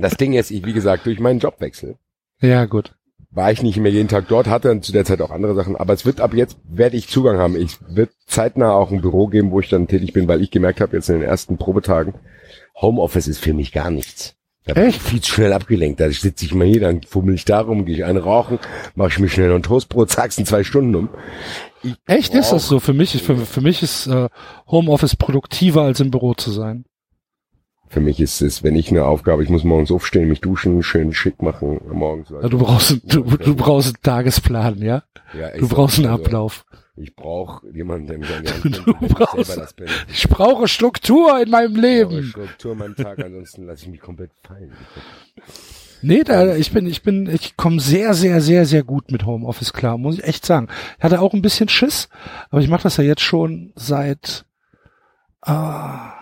Das 0.00 0.16
Ding 0.16 0.32
ist, 0.34 0.52
ich, 0.52 0.64
wie 0.64 0.72
gesagt, 0.72 1.06
durch 1.06 1.18
meinen 1.18 1.40
Jobwechsel 1.40 1.96
ja, 2.40 2.66
gut. 2.66 2.94
war 3.32 3.50
ich 3.50 3.64
nicht 3.64 3.78
mehr 3.78 3.90
jeden 3.90 4.06
Tag 4.08 4.28
dort, 4.28 4.46
hatte 4.46 4.68
dann 4.68 4.80
zu 4.80 4.92
der 4.92 5.04
Zeit 5.04 5.20
auch 5.20 5.32
andere 5.32 5.56
Sachen, 5.56 5.74
aber 5.74 5.92
es 5.92 6.06
wird 6.06 6.20
ab 6.20 6.34
jetzt, 6.34 6.56
werde 6.68 6.96
ich 6.96 7.08
Zugang 7.08 7.38
haben. 7.38 7.56
Ich 7.56 7.78
wird 7.88 8.10
zeitnah 8.26 8.70
auch 8.74 8.92
ein 8.92 9.00
Büro 9.00 9.26
geben, 9.26 9.50
wo 9.50 9.58
ich 9.58 9.68
dann 9.68 9.88
tätig 9.88 10.12
bin, 10.12 10.28
weil 10.28 10.40
ich 10.40 10.52
gemerkt 10.52 10.80
habe, 10.80 10.96
jetzt 10.96 11.08
in 11.08 11.16
den 11.18 11.28
ersten 11.28 11.58
Probetagen, 11.58 12.14
Homeoffice 12.80 13.26
ist 13.26 13.40
für 13.40 13.54
mich 13.54 13.72
gar 13.72 13.90
nichts. 13.90 14.36
Da 14.68 14.74
bin 14.74 14.90
ich 14.90 15.00
viel 15.00 15.22
zu 15.22 15.32
schnell 15.32 15.54
abgelenkt. 15.54 15.98
Da 15.98 16.10
sitze 16.10 16.44
ich 16.44 16.54
mal 16.54 16.66
hier, 16.66 16.82
dann 16.82 17.02
fummel 17.02 17.34
ich 17.34 17.46
darum, 17.46 17.86
gehe 17.86 17.96
ich 17.96 18.04
einen 18.04 18.18
rauchen, 18.18 18.58
mache 18.94 19.08
ich 19.08 19.18
mir 19.18 19.30
schnell 19.30 19.50
ein 19.50 19.62
Toastbrot, 19.62 20.10
zack's 20.10 20.36
in 20.36 20.44
zwei 20.44 20.62
Stunden 20.62 20.94
um. 20.94 21.08
Ich 21.82 21.96
Echt 22.06 22.34
ist 22.34 22.52
das 22.52 22.68
so? 22.68 22.78
Für 22.78 22.92
mich 22.92 23.14
ist, 23.14 23.24
für, 23.24 23.36
für 23.36 23.62
mich 23.62 23.82
ist 23.82 24.06
äh, 24.08 24.28
Homeoffice 24.66 25.16
produktiver 25.16 25.82
als 25.82 26.00
im 26.00 26.10
Büro 26.10 26.34
zu 26.34 26.50
sein. 26.50 26.84
Für 27.88 28.00
mich 28.00 28.20
ist 28.20 28.42
es, 28.42 28.62
wenn 28.62 28.76
ich 28.76 28.90
eine 28.90 29.06
Aufgabe, 29.06 29.42
ich 29.42 29.48
muss 29.48 29.64
morgens 29.64 29.90
aufstehen, 29.90 30.28
mich 30.28 30.42
duschen, 30.42 30.82
schön 30.82 31.14
schick 31.14 31.40
machen, 31.40 31.80
morgens. 31.90 32.28
Ja, 32.28 32.46
du 32.46 32.58
brauchst, 32.58 33.00
du, 33.04 33.22
du 33.22 33.54
brauchst 33.54 33.88
einen 33.88 34.02
Tagesplan, 34.02 34.82
ja? 34.82 35.02
Ja, 35.32 35.56
Du 35.56 35.66
brauchst 35.66 35.96
einen 35.96 36.08
also, 36.08 36.22
Ablauf. 36.22 36.66
Ich 37.00 37.14
brauche 37.14 37.66
jemanden, 37.72 38.06
der 38.08 38.18
mich 38.18 38.34
an 38.34 38.42
die 38.42 38.50
Hand 38.50 38.64
nimmt, 38.64 39.02
ich 39.02 39.14
brauchst- 39.14 39.46
selber 39.46 39.60
das 39.62 39.72
bin. 39.74 39.86
Ich 40.12 40.28
brauche 40.28 40.68
Struktur 40.68 41.40
in 41.40 41.50
meinem 41.50 41.70
Ich 41.76 41.80
brauche 41.80 41.86
Leben. 41.86 42.22
Struktur 42.24 42.72
in 42.72 42.78
meinem 42.78 42.96
Tag, 42.96 43.18
ansonsten 43.24 43.66
lasse 43.66 43.84
ich 43.84 43.88
mich 43.90 44.00
komplett 44.00 44.32
fallen. 44.42 44.72
Nee, 46.02 46.22
da, 46.24 46.54
ich 46.56 46.72
bin, 46.72 46.86
ich 46.86 47.02
bin, 47.02 47.28
ich 47.28 47.56
komme 47.56 47.80
sehr, 47.80 48.14
sehr, 48.14 48.40
sehr, 48.40 48.66
sehr 48.66 48.84
gut 48.84 49.10
mit 49.10 49.26
Homeoffice 49.26 49.72
klar, 49.72 49.98
muss 49.98 50.18
ich 50.18 50.24
echt 50.24 50.46
sagen. 50.46 50.68
Ich 50.96 51.04
hatte 51.04 51.20
auch 51.20 51.34
ein 51.34 51.42
bisschen 51.42 51.68
Schiss, 51.68 52.08
aber 52.50 52.60
ich 52.60 52.68
mache 52.68 52.84
das 52.84 52.96
ja 52.98 53.04
jetzt 53.04 53.22
schon 53.22 53.72
seit, 53.74 54.44
ah, 55.42 56.12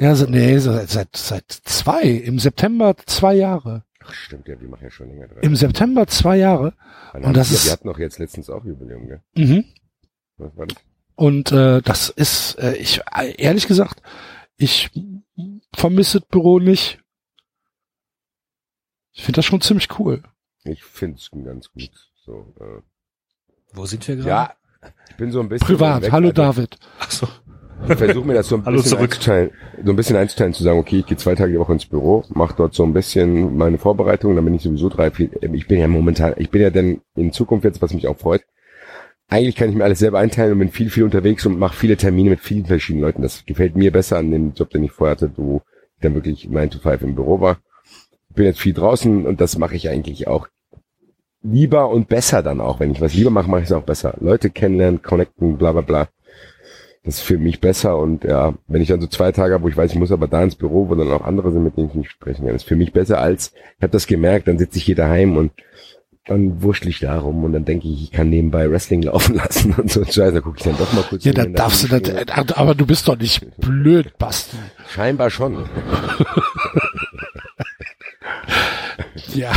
ja, 0.00 0.14
seit, 0.14 0.30
nee, 0.30 0.58
seit, 0.58 0.88
seit, 0.90 1.16
seit 1.16 1.50
zwei, 1.50 2.02
im 2.02 2.38
September 2.38 2.96
zwei 3.06 3.34
Jahre. 3.34 3.84
Ach, 4.04 4.12
stimmt, 4.14 4.48
ja, 4.48 4.56
die 4.56 4.66
machen 4.66 4.84
ja 4.84 4.90
schon 4.90 5.08
länger 5.08 5.28
dran. 5.28 5.38
Im 5.42 5.56
September 5.56 6.06
zwei 6.06 6.36
Jahre. 6.36 6.74
Wann 7.12 7.24
und 7.24 7.36
das 7.36 7.50
wir, 7.50 7.56
ist- 7.56 7.64
wir 7.66 7.72
hatten 7.72 7.88
doch 7.88 7.98
jetzt 7.98 8.18
letztens 8.18 8.50
auch 8.50 8.64
Jubiläum, 8.64 9.06
gell? 9.08 9.22
Mhm. 9.36 9.64
Was 10.38 10.56
war 10.56 10.66
das? 10.66 10.76
Und 11.14 11.52
äh, 11.52 11.82
das 11.82 12.08
ist, 12.08 12.54
äh, 12.58 12.74
ich 12.76 13.00
äh, 13.14 13.34
ehrlich 13.36 13.66
gesagt, 13.66 14.02
ich 14.56 14.90
vermisse 15.74 16.20
das 16.20 16.28
Büro 16.28 16.58
nicht. 16.58 16.98
Ich 19.12 19.22
finde 19.24 19.36
das 19.38 19.44
schon 19.44 19.60
ziemlich 19.60 19.98
cool. 19.98 20.22
Ich 20.64 20.82
finde 20.84 21.18
es 21.18 21.30
ganz 21.30 21.68
gut. 21.70 21.90
So, 22.24 22.54
äh, 22.60 22.80
Wo 23.74 23.84
sind 23.84 24.06
wir 24.08 24.16
gerade? 24.16 24.28
ja, 24.28 24.54
ich 25.10 25.16
bin 25.16 25.30
so 25.32 25.40
ein 25.40 25.48
bisschen 25.48 25.66
Privat. 25.66 26.02
weg, 26.02 26.12
Hallo 26.12 26.28
also, 26.30 26.42
David. 26.42 26.78
Ach 26.98 27.10
so. 27.10 27.28
Ich 27.88 27.96
versuche 27.96 28.26
mir 28.26 28.34
das 28.34 28.48
so 28.48 28.56
ein 28.56 28.62
bisschen 28.64 28.84
zurück. 28.84 29.12
einzuteilen, 29.12 29.50
so 29.84 29.90
ein 29.90 29.96
bisschen 29.96 30.16
einzuteilen, 30.16 30.52
zu 30.52 30.62
sagen, 30.62 30.78
okay, 30.78 31.00
ich 31.00 31.06
gehe 31.06 31.16
zwei 31.16 31.34
Tage 31.34 31.52
die 31.52 31.58
Woche 31.58 31.72
ins 31.72 31.86
Büro, 31.86 32.24
mache 32.30 32.54
dort 32.56 32.74
so 32.74 32.84
ein 32.84 32.92
bisschen 32.92 33.56
meine 33.56 33.78
Vorbereitung, 33.78 34.34
dann 34.36 34.44
bin 34.44 34.54
ich 34.54 34.62
sowieso 34.62 34.88
drei, 34.88 35.10
vier, 35.10 35.30
ähm, 35.42 35.54
ich 35.54 35.66
bin 35.66 35.80
ja 35.80 35.88
momentan, 35.88 36.34
ich 36.36 36.50
bin 36.50 36.62
ja 36.62 36.70
dann 36.70 37.00
in 37.16 37.32
Zukunft 37.32 37.64
jetzt, 37.64 37.82
was 37.82 37.94
mich 37.94 38.06
auch 38.06 38.18
freut, 38.18 38.42
eigentlich 39.28 39.56
kann 39.56 39.70
ich 39.70 39.74
mir 39.74 39.84
alles 39.84 39.98
selber 39.98 40.18
einteilen 40.18 40.52
und 40.52 40.58
bin 40.58 40.68
viel, 40.70 40.90
viel 40.90 41.04
unterwegs 41.04 41.46
und 41.46 41.58
mache 41.58 41.76
viele 41.76 41.96
Termine 41.96 42.30
mit 42.30 42.40
vielen 42.40 42.66
verschiedenen 42.66 43.04
Leuten. 43.04 43.22
Das 43.22 43.46
gefällt 43.46 43.76
mir 43.76 43.90
besser 43.90 44.18
an 44.18 44.30
dem 44.30 44.52
Job, 44.52 44.68
den 44.70 44.84
ich 44.84 44.92
vorher 44.92 45.16
hatte, 45.16 45.32
wo 45.36 45.62
ich 45.96 46.02
dann 46.02 46.14
wirklich 46.14 46.48
9 46.50 46.68
to 46.68 46.78
5 46.78 47.02
im 47.02 47.14
Büro 47.14 47.40
war. 47.40 47.58
bin 48.34 48.44
jetzt 48.44 48.60
viel 48.60 48.74
draußen 48.74 49.26
und 49.26 49.40
das 49.40 49.56
mache 49.56 49.74
ich 49.74 49.88
eigentlich 49.88 50.28
auch 50.28 50.48
lieber 51.42 51.88
und 51.88 52.08
besser 52.08 52.42
dann 52.42 52.60
auch. 52.60 52.78
Wenn 52.80 52.90
ich 52.90 53.00
was 53.00 53.14
lieber 53.14 53.30
mache, 53.30 53.50
mache 53.50 53.62
ich 53.62 53.68
es 53.68 53.72
auch 53.72 53.82
besser. 53.82 54.14
Leute 54.20 54.50
kennenlernen, 54.50 55.02
connecten, 55.02 55.56
bla 55.56 55.72
bla 55.72 55.80
bla. 55.80 56.08
Das 57.04 57.16
ist 57.16 57.22
für 57.22 57.38
mich 57.38 57.60
besser 57.60 57.98
und 57.98 58.22
ja, 58.22 58.54
wenn 58.68 58.80
ich 58.80 58.88
dann 58.88 59.00
so 59.00 59.08
zwei 59.08 59.32
Tage 59.32 59.54
habe, 59.54 59.64
wo 59.64 59.68
ich 59.68 59.76
weiß, 59.76 59.90
ich 59.90 59.98
muss 59.98 60.12
aber 60.12 60.28
da 60.28 60.42
ins 60.42 60.54
Büro, 60.54 60.88
wo 60.88 60.94
dann 60.94 61.10
auch 61.10 61.24
andere 61.24 61.50
sind, 61.50 61.64
mit 61.64 61.76
denen 61.76 61.88
ich 61.88 61.94
nicht 61.94 62.10
sprechen 62.10 62.46
kann, 62.46 62.54
ist 62.54 62.62
für 62.62 62.76
mich 62.76 62.92
besser 62.92 63.18
als, 63.20 63.52
ich 63.76 63.82
habe 63.82 63.90
das 63.90 64.06
gemerkt, 64.06 64.46
dann 64.46 64.58
sitze 64.58 64.78
ich 64.78 64.84
hier 64.84 64.94
daheim 64.94 65.36
und 65.36 65.50
dann 66.26 66.62
wurschtel 66.62 66.90
ich 66.90 67.00
da 67.00 67.18
rum 67.18 67.42
und 67.42 67.52
dann 67.52 67.64
denke 67.64 67.88
ich, 67.88 68.04
ich 68.04 68.12
kann 68.12 68.30
nebenbei 68.30 68.70
Wrestling 68.70 69.02
laufen 69.12 69.34
lassen 69.34 69.74
und 69.74 69.90
so 69.90 70.02
ein 70.02 70.12
Scheiß, 70.12 70.32
da 70.32 70.40
gucke 70.40 70.58
ich 70.58 70.64
dann 70.64 70.78
doch 70.78 70.92
mal 70.92 71.02
kurz. 71.02 71.24
Ja, 71.24 71.32
hin, 71.32 71.36
da 71.36 71.44
wenn 71.44 71.54
darfst 71.54 71.82
du 71.82 71.88
da 71.88 71.98
das, 71.98 72.52
aber 72.52 72.76
du 72.76 72.86
bist 72.86 73.08
doch 73.08 73.18
nicht 73.18 73.44
blöd, 73.58 74.16
Basti. 74.18 74.56
Scheinbar 74.88 75.30
schon. 75.30 75.64
Ja. 79.34 79.52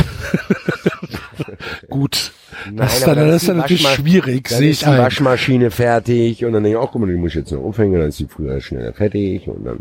Gut. 1.90 2.32
Nein, 2.64 2.76
Das 2.76 2.98
ist 2.98 3.06
dann, 3.06 3.16
das 3.16 3.42
ist 3.42 3.48
dann 3.48 3.58
natürlich 3.58 3.86
schwierig, 3.88 4.48
sehe 4.48 4.70
ich 4.70 4.80
die 4.80 4.86
ein. 4.86 4.98
Waschmaschine 4.98 5.70
fertig 5.70 6.44
und 6.44 6.52
dann 6.52 6.62
denke 6.62 6.78
ich, 6.78 6.82
auch, 6.82 6.92
guck 6.92 7.02
mal, 7.02 7.10
die 7.10 7.16
muss 7.16 7.30
ich 7.30 7.36
jetzt 7.36 7.52
noch 7.52 7.62
umhängen, 7.62 8.00
dann 8.00 8.08
ist 8.08 8.18
die 8.18 8.26
früher 8.26 8.60
schneller 8.60 8.92
fertig 8.92 9.48
und 9.48 9.64
dann 9.64 9.80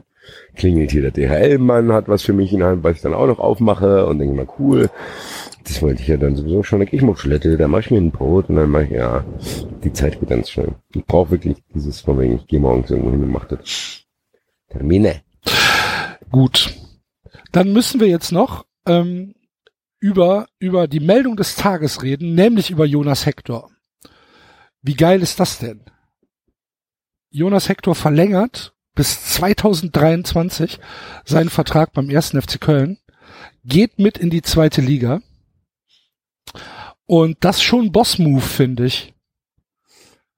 klingelt 0.55 0.91
hier 0.91 1.09
der 1.09 1.11
DHL-Mann, 1.11 1.91
hat 1.91 2.07
was 2.07 2.23
für 2.23 2.33
mich 2.33 2.51
in 2.51 2.59
der 2.59 2.69
Hand, 2.69 2.83
was 2.83 2.97
ich 2.97 3.01
dann 3.01 3.13
auch 3.13 3.27
noch 3.27 3.39
aufmache 3.39 4.05
und 4.05 4.19
denke 4.19 4.35
mal, 4.35 4.47
cool. 4.59 4.89
Das 5.63 5.81
wollte 5.81 6.01
ich 6.01 6.07
ja 6.07 6.17
dann 6.17 6.35
sowieso 6.35 6.61
schon, 6.61 6.81
ich 6.81 7.01
mal 7.01 7.15
Toilette, 7.15 7.57
dann 7.57 7.71
mache 7.71 7.81
ich 7.81 7.91
mir 7.91 7.97
ein 7.97 8.11
Brot 8.11 8.49
und 8.49 8.55
dann 8.55 8.69
mache 8.69 8.85
ich, 8.85 8.91
ja, 8.91 9.23
die 9.83 9.93
Zeit 9.93 10.19
geht 10.19 10.29
ganz 10.29 10.49
schnell. 10.49 10.73
Ich 10.93 11.03
brauche 11.05 11.31
wirklich 11.31 11.57
dieses 11.73 12.01
von 12.01 12.19
wegen, 12.19 12.35
ich 12.35 12.47
gehe 12.47 12.59
morgens 12.59 12.91
irgendwo 12.91 13.11
hin 13.11 13.23
und 13.23 13.31
mache 13.31 13.57
das. 13.57 14.01
Termine. 14.69 15.21
Gut. 16.31 16.75
Dann 17.51 17.71
müssen 17.73 17.99
wir 17.99 18.07
jetzt 18.07 18.31
noch 18.31 18.65
ähm, 18.85 19.33
über, 20.05 20.45
über 20.59 20.87
die 20.87 20.99
Meldung 20.99 21.35
des 21.35 21.55
Tages 21.55 22.03
reden, 22.03 22.35
nämlich 22.35 22.69
über 22.69 22.85
Jonas 22.85 23.25
Hector. 23.25 23.71
Wie 24.83 24.93
geil 24.93 25.23
ist 25.23 25.39
das 25.39 25.57
denn? 25.57 25.83
Jonas 27.31 27.69
Hector 27.69 27.95
verlängert 27.95 28.75
bis 28.93 29.33
2023 29.33 30.79
seinen 31.25 31.49
Vertrag 31.49 31.91
beim 31.93 32.11
ersten 32.11 32.39
FC 32.39 32.61
Köln, 32.61 32.99
geht 33.63 33.97
mit 33.97 34.19
in 34.19 34.29
die 34.29 34.43
zweite 34.43 34.79
Liga. 34.79 35.23
Und 37.07 37.37
das 37.43 37.63
schon 37.63 37.91
Boss-Move, 37.91 38.41
finde 38.41 38.85
ich. 38.85 39.14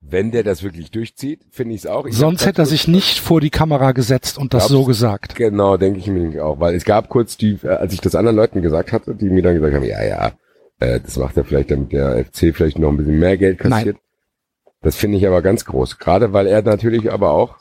Wenn 0.09 0.31
der 0.31 0.43
das 0.43 0.63
wirklich 0.63 0.91
durchzieht, 0.91 1.41
finde 1.51 1.75
ich 1.75 1.81
es 1.81 1.87
auch. 1.87 2.05
Ich 2.05 2.15
Sonst 2.15 2.45
hätte 2.45 2.61
er 2.61 2.65
sich 2.65 2.87
nicht 2.87 3.19
vor 3.19 3.41
die 3.41 3.49
Kamera 3.49 3.91
gesetzt 3.91 4.37
und 4.37 4.53
das 4.53 4.67
so 4.67 4.85
gesagt. 4.85 5.35
Genau, 5.35 5.75
denke 5.77 5.99
ich 5.99 6.07
mir 6.07 6.19
nämlich 6.19 6.39
auch, 6.39 6.59
weil 6.59 6.75
es 6.75 6.85
gab 6.85 7.09
kurz 7.09 7.35
die, 7.35 7.59
äh, 7.63 7.67
als 7.67 7.93
ich 7.93 7.99
das 8.01 8.15
anderen 8.15 8.37
Leuten 8.37 8.61
gesagt 8.61 8.93
hatte, 8.93 9.15
die 9.15 9.29
mir 9.29 9.43
dann 9.43 9.55
gesagt 9.55 9.73
haben, 9.75 9.83
ja, 9.83 10.03
ja, 10.03 10.31
äh, 10.79 10.99
das 11.01 11.17
macht 11.17 11.35
er 11.35 11.43
vielleicht, 11.43 11.71
damit 11.71 11.91
der 11.91 12.23
FC 12.23 12.55
vielleicht 12.55 12.79
noch 12.79 12.89
ein 12.89 12.97
bisschen 12.97 13.19
mehr 13.19 13.37
Geld 13.37 13.59
kassiert. 13.59 13.97
Das 14.81 14.95
finde 14.95 15.17
ich 15.17 15.27
aber 15.27 15.41
ganz 15.41 15.65
groß, 15.65 15.97
gerade 15.97 16.31
weil 16.33 16.47
er 16.47 16.61
natürlich 16.61 17.11
aber 17.11 17.31
auch 17.31 17.55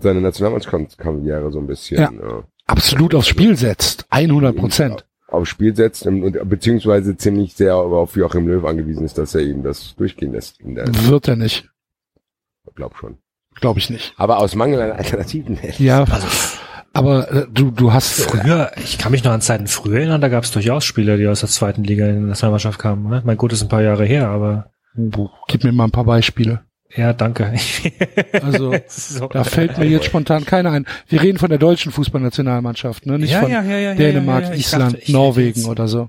seine 0.00 0.20
Nationalmannschaftskarriere 0.20 1.50
so 1.50 1.58
ein 1.60 1.66
bisschen 1.66 1.98
Ja. 2.00 2.10
äh, 2.10 2.42
Absolut 2.66 3.14
aufs 3.14 3.26
Spiel 3.28 3.56
setzt. 3.56 4.06
100 4.10 4.54
Prozent. 4.54 5.04
Aufs 5.30 5.48
Spiel 5.48 5.74
setzt 5.74 6.06
und, 6.06 6.22
und 6.22 6.48
beziehungsweise 6.48 7.16
ziemlich 7.16 7.54
sehr 7.54 7.76
auf 7.76 8.16
Joachim 8.16 8.46
Löw 8.46 8.64
angewiesen 8.64 9.04
ist, 9.04 9.18
dass 9.18 9.34
er 9.34 9.42
ihm 9.42 9.62
das 9.62 9.94
durchgehen 9.96 10.32
lässt. 10.32 10.60
In 10.60 10.74
der, 10.74 10.86
Wird 10.88 11.28
er 11.28 11.36
nicht. 11.36 11.68
glaub 12.74 12.96
schon. 12.96 13.18
Glaube 13.60 13.78
ich 13.78 13.90
nicht. 13.90 14.14
Aber 14.16 14.38
aus 14.38 14.54
Mangel 14.54 14.80
an 14.80 14.92
Alternativen. 14.92 15.58
Ja, 15.78 16.06
aber 16.92 17.30
äh, 17.30 17.46
du, 17.52 17.70
du 17.70 17.92
hast, 17.92 18.22
Früher, 18.22 18.72
ich 18.76 18.98
kann 18.98 19.12
mich 19.12 19.22
noch 19.22 19.32
an 19.32 19.40
Zeiten 19.40 19.66
früher 19.66 19.98
erinnern, 19.98 20.20
da 20.20 20.28
gab 20.28 20.44
es 20.44 20.50
durchaus 20.50 20.84
Spieler, 20.84 21.16
die 21.16 21.28
aus 21.28 21.40
der 21.40 21.48
zweiten 21.48 21.84
Liga 21.84 22.06
in 22.06 22.20
die 22.20 22.26
Nationalmannschaft 22.26 22.78
kamen. 22.78 23.08
Ne? 23.08 23.22
Mein 23.24 23.36
gut, 23.36 23.52
ist 23.52 23.62
ein 23.62 23.68
paar 23.68 23.82
Jahre 23.82 24.04
her, 24.04 24.28
aber 24.28 24.70
gib 25.48 25.62
mir 25.64 25.72
mal 25.72 25.84
ein 25.84 25.92
paar 25.92 26.04
Beispiele. 26.04 26.60
Ja, 26.96 27.12
danke. 27.12 27.52
Also, 28.42 28.74
So. 28.88 29.28
da 29.28 29.44
fällt 29.44 29.78
mir 29.78 29.86
jetzt 29.86 30.06
spontan 30.06 30.44
keiner 30.44 30.70
ein. 30.70 30.86
Wir 31.08 31.22
reden 31.22 31.38
von 31.38 31.50
der 31.50 31.58
deutschen 31.58 31.92
Fußballnationalmannschaft, 31.92 33.06
ne? 33.06 33.18
Nicht 33.18 33.32
Ja, 33.32 33.40
von 33.40 33.50
ja, 33.50 33.62
ja, 33.62 33.78
ja, 33.78 33.94
Dänemark, 33.94 34.54
Island, 34.56 34.94
dachte, 34.94 35.12
Norwegen 35.12 35.66
oder 35.66 35.88
so. 35.88 36.08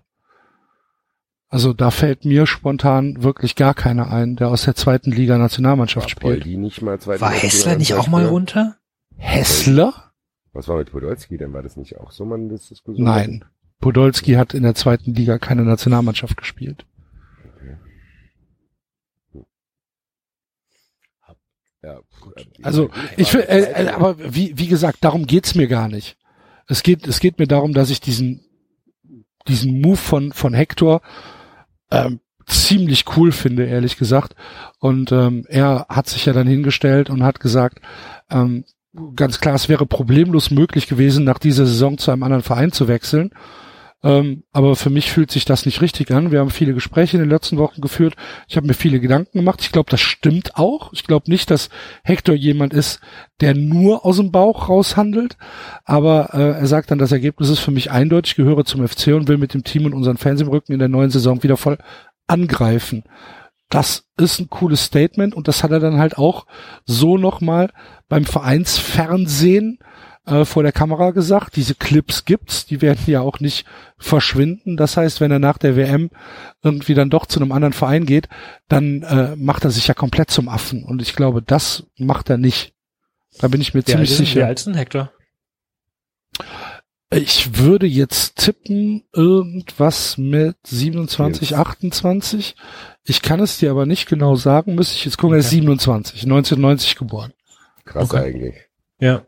Also 1.50 1.74
da 1.74 1.92
fällt 1.92 2.24
mir 2.24 2.46
spontan 2.46 3.24
wirklich 3.24 3.56
gar 3.56 3.74
keiner 3.74 4.10
ein, 4.10 4.38
der 4.38 4.48
aus 4.48 4.64
der 4.64 4.76
zweiten 4.76 5.12
Liga 5.12 5.38
Nationalmannschaft 5.38 6.10
spielt. 6.10 6.42
Poldi 6.42 6.56
nicht 6.58 6.82
mal 6.82 6.98
zweite 7.00 7.20
War 7.22 7.32
Hessler 7.32 7.76
nicht 7.76 7.94
auch 7.94 8.08
mal 8.08 8.26
runter? 8.26 8.78
Hessler? 9.18 10.12
Was 10.54 10.68
war 10.70 10.78
mit 10.78 10.92
Podolski? 10.92 11.38
Dann 11.38 11.52
war 11.54 11.62
das 11.62 11.76
nicht 11.76 11.98
auch 11.98 12.12
so 12.12 12.26
man 12.26 12.48
das 12.50 12.70
Diskussion? 12.70 13.06
Nein. 13.06 13.44
Podolski 13.82 14.34
hat 14.34 14.54
in 14.54 14.64
der 14.64 14.76
zweiten 14.76 15.14
Liga 15.14 15.40
keine 15.40 15.64
Nationalmannschaft 15.64 16.38
gespielt. 16.38 16.86
Ja, 21.84 21.96
pff, 21.96 22.00
äh, 22.00 22.02
Also 22.62 22.88
gute 22.88 23.00
Frage. 23.00 23.14
ich 23.18 23.34
will, 23.34 23.42
äh, 23.42 23.86
äh, 23.86 23.88
aber 23.90 24.16
wie, 24.20 24.58
wie 24.58 24.68
gesagt, 24.68 25.00
darum 25.02 25.26
geht's 25.26 25.56
mir 25.56 25.68
gar 25.68 25.88
nicht. 25.88 26.18
Es 26.68 26.84
geht, 26.84 27.08
es 27.08 27.20
geht 27.20 27.40
mir 27.40 27.48
darum, 27.48 27.74
dass 27.74 27.90
ich 27.90 28.02
diesen, 28.02 28.46
diesen 29.48 29.82
Move 29.82 29.98
von, 29.98 30.32
von 30.32 30.54
Hector 30.54 31.02
ähm, 31.92 32.20
ziemlich 32.46 33.06
cool 33.16 33.32
finde, 33.32 33.66
ehrlich 33.66 33.98
gesagt. 33.98 34.36
Und 34.80 35.12
ähm, 35.12 35.46
er 35.48 35.86
hat 35.90 36.08
sich 36.08 36.26
ja 36.26 36.34
dann 36.34 36.48
hingestellt 36.48 37.10
und 37.10 37.24
hat 37.24 37.40
gesagt, 37.40 37.80
ähm, 38.30 38.66
ganz 39.16 39.40
klar, 39.40 39.56
es 39.56 39.70
wäre 39.70 39.86
problemlos 39.86 40.52
möglich 40.52 40.88
gewesen, 40.88 41.24
nach 41.24 41.40
dieser 41.40 41.66
Saison 41.66 41.98
zu 41.98 42.12
einem 42.12 42.24
anderen 42.24 42.44
Verein 42.44 42.72
zu 42.72 42.88
wechseln. 42.88 43.32
Ähm, 44.04 44.44
aber 44.52 44.76
für 44.76 44.90
mich 44.90 45.12
fühlt 45.12 45.30
sich 45.30 45.46
das 45.46 45.66
nicht 45.66 45.82
richtig 45.82 46.10
an. 46.12 46.32
Wir 46.32 46.40
haben 46.40 46.50
viele 46.50 46.74
Gespräche 46.74 47.18
in 47.18 47.24
den 47.24 47.30
letzten 47.30 47.58
Wochen 47.58 47.82
geführt. 47.82 48.16
Ich 48.48 48.58
habe 48.58 48.66
mir 48.66 48.74
viele 48.74 49.00
Gedanken 49.00 49.40
gemacht. 49.40 49.62
Ich 49.62 49.72
glaube, 49.72 49.92
das 49.92 50.02
stimmt 50.02 50.58
auch. 50.58 50.92
Ich 50.94 51.04
glaube 51.04 51.30
nicht, 51.30 51.52
dass 51.52 51.70
Hector 52.04 52.34
jemand 52.34 52.74
ist, 52.74 53.00
der 53.42 53.54
nur 53.54 54.06
aus 54.06 54.18
dem 54.18 54.32
Bauch 54.32 54.70
raushandelt. 54.70 55.38
Aber 55.86 56.34
äh, 56.34 56.60
er 56.60 56.68
sagt 56.68 56.90
dann, 56.90 56.98
das 56.98 57.12
Ergebnis 57.12 57.50
ist 57.50 57.60
für 57.60 57.72
mich 57.72 57.92
eindeutig, 57.92 58.36
gehöre 58.36 58.66
zum 58.66 58.88
FC 58.88 59.08
und 59.08 59.28
will 59.28 59.38
mit 59.38 59.54
dem 59.54 59.64
Team 59.64 59.86
und 59.86 59.94
unseren 59.94 60.18
Fans 60.18 60.42
im 60.42 60.48
Rücken 60.48 60.74
in 60.74 60.80
der 60.80 60.90
neuen 60.90 61.12
Saison 61.12 61.44
wieder 61.44 61.58
voll 61.58 61.78
angreifen. 62.26 63.04
Das 63.70 64.06
ist 64.18 64.40
ein 64.40 64.50
cooles 64.50 64.86
Statement 64.86 65.36
und 65.36 65.48
das 65.48 65.64
hat 65.64 65.72
er 65.72 65.80
dann 65.80 65.98
halt 65.98 66.18
auch 66.18 66.46
so 66.86 67.18
nochmal 67.18 67.70
beim 68.10 68.26
Vereinsfernsehen 68.26 69.78
äh, 69.80 69.86
vor 70.44 70.64
der 70.64 70.72
Kamera 70.72 71.12
gesagt. 71.12 71.56
Diese 71.56 71.74
Clips 71.76 72.26
gibt's, 72.26 72.66
die 72.66 72.82
werden 72.82 73.00
ja 73.08 73.22
auch 73.22 73.40
nicht 73.40 73.66
verschwinden. 73.98 74.78
Das 74.78 74.96
heißt, 74.98 75.20
wenn 75.20 75.32
er 75.32 75.40
nach 75.40 75.58
der 75.58 75.76
WM 75.76 76.10
irgendwie 76.64 76.94
dann 76.94 77.10
doch 77.10 77.26
zu 77.26 77.40
einem 77.40 77.52
anderen 77.52 77.74
Verein 77.74 78.06
geht, 78.06 78.30
dann 78.68 79.02
äh, 79.04 79.36
macht 79.36 79.64
er 79.66 79.72
sich 79.72 79.88
ja 79.88 79.94
komplett 79.96 80.30
zum 80.32 80.48
Affen. 80.48 80.84
Und 80.84 81.02
ich 81.02 81.16
glaube, 81.16 81.42
das 81.42 81.84
macht 81.98 82.30
er 82.30 82.38
nicht. 82.38 82.74
Da 83.40 83.48
bin 83.48 83.62
ich 83.62 83.74
mir 83.74 83.80
Wie 83.80 83.86
alt 83.86 83.88
ziemlich 83.88 84.12
ist- 84.12 84.20
Wie 84.20 84.26
sicher. 84.26 84.46
alt 84.46 84.60
ist 84.60 84.68
denn 84.68 84.76
Hector? 84.76 85.12
Ich 87.14 87.58
würde 87.58 87.88
jetzt 87.88 88.38
tippen, 88.38 89.04
irgendwas 89.14 90.18
mit 90.18 90.56
27, 90.66 91.58
28. 91.58 92.56
Ich 93.04 93.22
kann 93.22 93.42
es 93.42 93.58
dir 93.58 93.72
aber 93.72 93.86
nicht 93.86 94.08
genau 94.08 94.36
sagen, 94.36 94.76
müsste 94.76 94.96
ich 94.96 95.04
jetzt 95.06 95.18
gucken, 95.18 95.36
er 95.36 95.40
ist 95.40 95.48
Okay. 95.48 95.56
27, 95.56 96.24
1990 96.24 96.96
geboren. 96.96 97.34
Krass 97.84 98.10
Okay. 98.12 98.24
eigentlich. 98.24 98.56
Ja. 99.00 99.26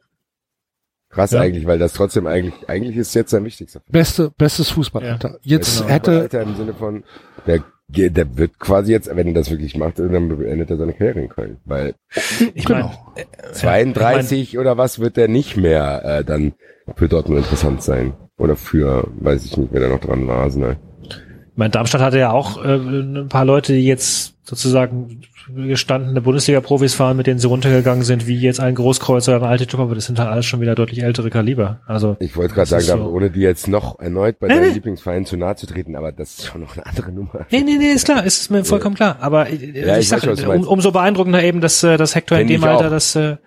Krass 1.13 1.31
Ja. 1.31 1.41
eigentlich, 1.41 1.65
weil 1.67 1.79
das 1.79 1.93
trotzdem 1.93 2.25
eigentlich, 2.27 2.53
eigentlich 2.67 2.97
ist 2.97 3.13
jetzt 3.13 3.29
sein 3.31 3.45
wichtigster. 3.45 3.81
Beste, 3.89 4.31
bestes 4.37 4.71
Fußballalter. 4.71 5.37
Jetzt 5.43 5.79
genau. 5.81 5.89
hätte, 5.93 6.21
Alter 6.21 6.41
im 6.41 6.55
Sinne 6.55 6.73
von, 6.73 7.03
der, 7.45 7.63
der 7.87 8.37
wird 8.37 8.57
quasi 8.59 8.91
jetzt, 8.91 9.13
wenn 9.15 9.27
er 9.27 9.33
das 9.33 9.51
wirklich 9.51 9.77
macht, 9.77 9.99
dann 9.99 10.27
beendet 10.29 10.71
er 10.71 10.77
seine 10.77 10.93
Karriere 10.93 11.19
in 11.21 11.29
Köln. 11.29 11.57
Weil 11.65 11.93
Ich 12.55 12.65
Genau. 12.65 12.91
mein, 13.15 13.53
32 13.53 14.57
oder 14.57 14.77
was 14.77 14.99
wird 14.99 15.17
er 15.17 15.27
nicht 15.27 15.55
mehr 15.57 16.03
äh, 16.03 16.23
dann 16.23 16.53
für 16.95 17.07
Dortmund 17.07 17.39
interessant 17.41 17.83
sein. 17.83 18.13
Oder 18.37 18.55
für, 18.55 19.07
weiß 19.19 19.45
ich 19.45 19.55
nicht, 19.57 19.69
wer 19.71 19.81
da 19.81 19.89
noch 19.89 19.99
dran 19.99 20.27
war, 20.27 20.39
Arsenal. 20.39 20.77
mein 21.55 21.69
Darmstadt 21.69 22.01
hatte 22.01 22.17
ja 22.17 22.31
auch 22.31 22.63
äh, 22.65 22.75
ein 22.75 23.27
paar 23.29 23.45
Leute, 23.45 23.73
die 23.73 23.85
jetzt 23.85 24.32
sozusagen 24.43 25.21
gestandene 25.55 26.21
Bundesliga-Profis 26.21 26.93
fahren, 26.93 27.17
mit 27.17 27.27
denen 27.27 27.39
sie 27.39 27.47
runtergegangen 27.47 28.03
sind, 28.03 28.27
wie 28.27 28.37
jetzt 28.39 28.59
ein 28.59 28.75
Großkreuzer 28.75 29.35
oder 29.37 29.45
ein 29.45 29.51
alte 29.51 29.67
Typ, 29.67 29.79
aber 29.79 29.95
das 29.95 30.05
sind 30.05 30.19
halt 30.19 30.29
alles 30.29 30.45
schon 30.45 30.59
wieder 30.61 30.75
deutlich 30.75 31.01
ältere 31.03 31.29
Kaliber. 31.29 31.79
Also 31.85 32.17
Ich 32.19 32.35
wollte 32.35 32.53
gerade 32.53 32.67
sagen, 32.69 32.81
ist 32.81 32.87
so. 32.89 33.09
ohne 33.09 33.29
die 33.31 33.41
jetzt 33.41 33.67
noch 33.67 33.99
erneut 33.99 34.39
bei 34.39 34.47
Nee, 34.47 34.55
deinem 34.55 34.67
nee. 34.67 34.73
Lieblingsverein 34.73 35.25
zu 35.25 35.37
nahe 35.37 35.55
zu 35.55 35.65
treten, 35.65 35.95
aber 35.95 36.11
das 36.11 36.39
ist 36.39 36.45
schon 36.47 36.61
noch 36.61 36.75
eine 36.75 36.85
andere 36.85 37.11
Nummer. 37.11 37.45
Nee, 37.51 37.61
nee, 37.61 37.77
nee, 37.77 37.91
ist 37.91 38.05
klar, 38.05 38.25
ist 38.25 38.51
mir 38.51 38.63
vollkommen 38.65 38.95
klar. 38.95 39.17
Aber 39.21 39.49
äh, 39.49 39.55
Ja, 39.55 39.97
ich, 39.97 40.05
ich 40.05 40.11
weiß, 40.11 40.21
sag, 40.21 40.27
was 40.27 40.39
du 40.39 40.51
um, 40.51 40.67
umso 40.67 40.91
beeindruckender 40.91 41.41
eben, 41.43 41.61
dass, 41.61 41.81
äh, 41.83 41.97
dass 41.97 42.15
Hector 42.15 42.37
in 42.37 42.47
Find 42.47 42.61
dem 42.61 42.63
ich 42.63 42.67
Alter 42.69 42.89
das 42.89 43.15
äh, 43.15 43.37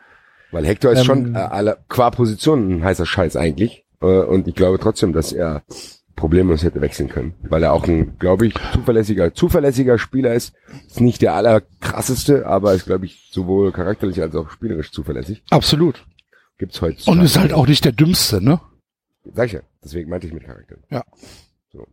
Weil 0.53 0.67
Hector 0.67 0.93
ist 0.93 1.01
Ähm, 1.01 1.05
schon 1.05 1.35
äh, 1.35 1.39
alle, 1.39 1.79
qua 1.89 2.11
Position 2.11 2.79
ein 2.79 2.85
heißer 2.85 3.05
Scheiß 3.07 3.37
eigentlich. 3.37 3.85
Äh, 4.03 4.07
und 4.07 4.49
ich 4.49 4.55
glaube 4.55 4.79
trotzdem, 4.79 5.13
dass 5.13 5.33
er 5.33 5.63
problemlos 6.17 6.63
hätte 6.65 6.81
wechseln 6.81 7.09
können. 7.09 7.35
Weil 7.43 7.63
er 7.63 7.73
auch 7.73 7.87
ein, 7.87 8.19
glaube 8.19 8.47
ich, 8.47 8.55
zuverlässiger, 8.73 9.35
zuverlässiger 9.35 9.99
Spieler 9.99 10.35
ist. 10.35 10.55
Ist 10.87 11.01
nicht 11.01 11.23
der 11.23 11.35
allerkrasseste, 11.35 12.47
aber 12.47 12.75
ist, 12.75 12.87
glaube 12.87 13.05
ich, 13.07 13.29
sowohl 13.31 13.71
charakterlich 13.73 14.21
als 14.21 14.35
auch 14.35 14.51
spielerisch 14.51 14.91
zuverlässig. 14.91 15.43
absolut. 15.51 16.05
Gibt's 16.59 16.81
heute. 16.81 17.11
Und 17.11 17.21
ist 17.21 17.39
halt 17.39 17.53
auch 17.53 17.67
nicht 17.67 17.85
der 17.85 17.93
dümmste, 17.93 18.43
ne? 18.43 18.61
Sag 19.35 19.47
ich 19.49 19.53
ja, 19.53 19.61
deswegen 19.85 20.09
meinte 20.09 20.27
ich 20.27 20.33
mit 20.33 20.45
Charakter. 20.45 20.77
Ja. 20.91 21.05
So. 21.71 21.87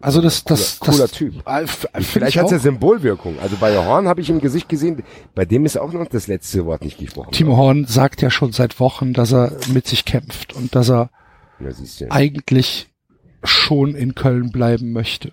Also 0.00 0.20
das, 0.20 0.44
das, 0.44 0.78
cooler, 0.78 0.98
das, 0.98 1.12
Typ. 1.12 1.42
äh, 1.46 1.66
find 1.66 2.04
Vielleicht 2.04 2.36
ich 2.36 2.38
hat 2.38 2.46
es 2.46 2.52
ja. 2.52 2.58
Symbolwirkung. 2.58 3.38
Also 3.40 3.56
bei 3.56 3.74
Horn 3.74 4.06
habe 4.08 4.20
ich 4.20 4.28
im 4.28 4.40
Gesicht 4.40 4.68
gesehen, 4.68 5.02
bei 5.34 5.46
dem 5.46 5.64
ist 5.64 5.78
auch 5.78 5.92
noch 5.92 6.06
das 6.06 6.26
letzte 6.26 6.66
Wort 6.66 6.84
nicht 6.84 6.98
gesprochen. 6.98 7.32
Timo 7.32 7.56
Horn 7.56 7.86
sagt 7.86 8.20
ja 8.20 8.28
schon 8.30 8.52
seit 8.52 8.78
Wochen, 8.80 9.14
dass 9.14 9.32
er 9.32 9.52
mit 9.72 9.86
sich 9.86 10.04
kämpft 10.04 10.52
und 10.52 10.74
dass 10.74 10.90
er 10.90 11.08
Ja, 11.60 11.70
eigentlich 12.10 12.90
schon 13.44 13.94
in 13.94 14.14
Köln 14.14 14.50
bleiben 14.50 14.92
möchte. 14.92 15.32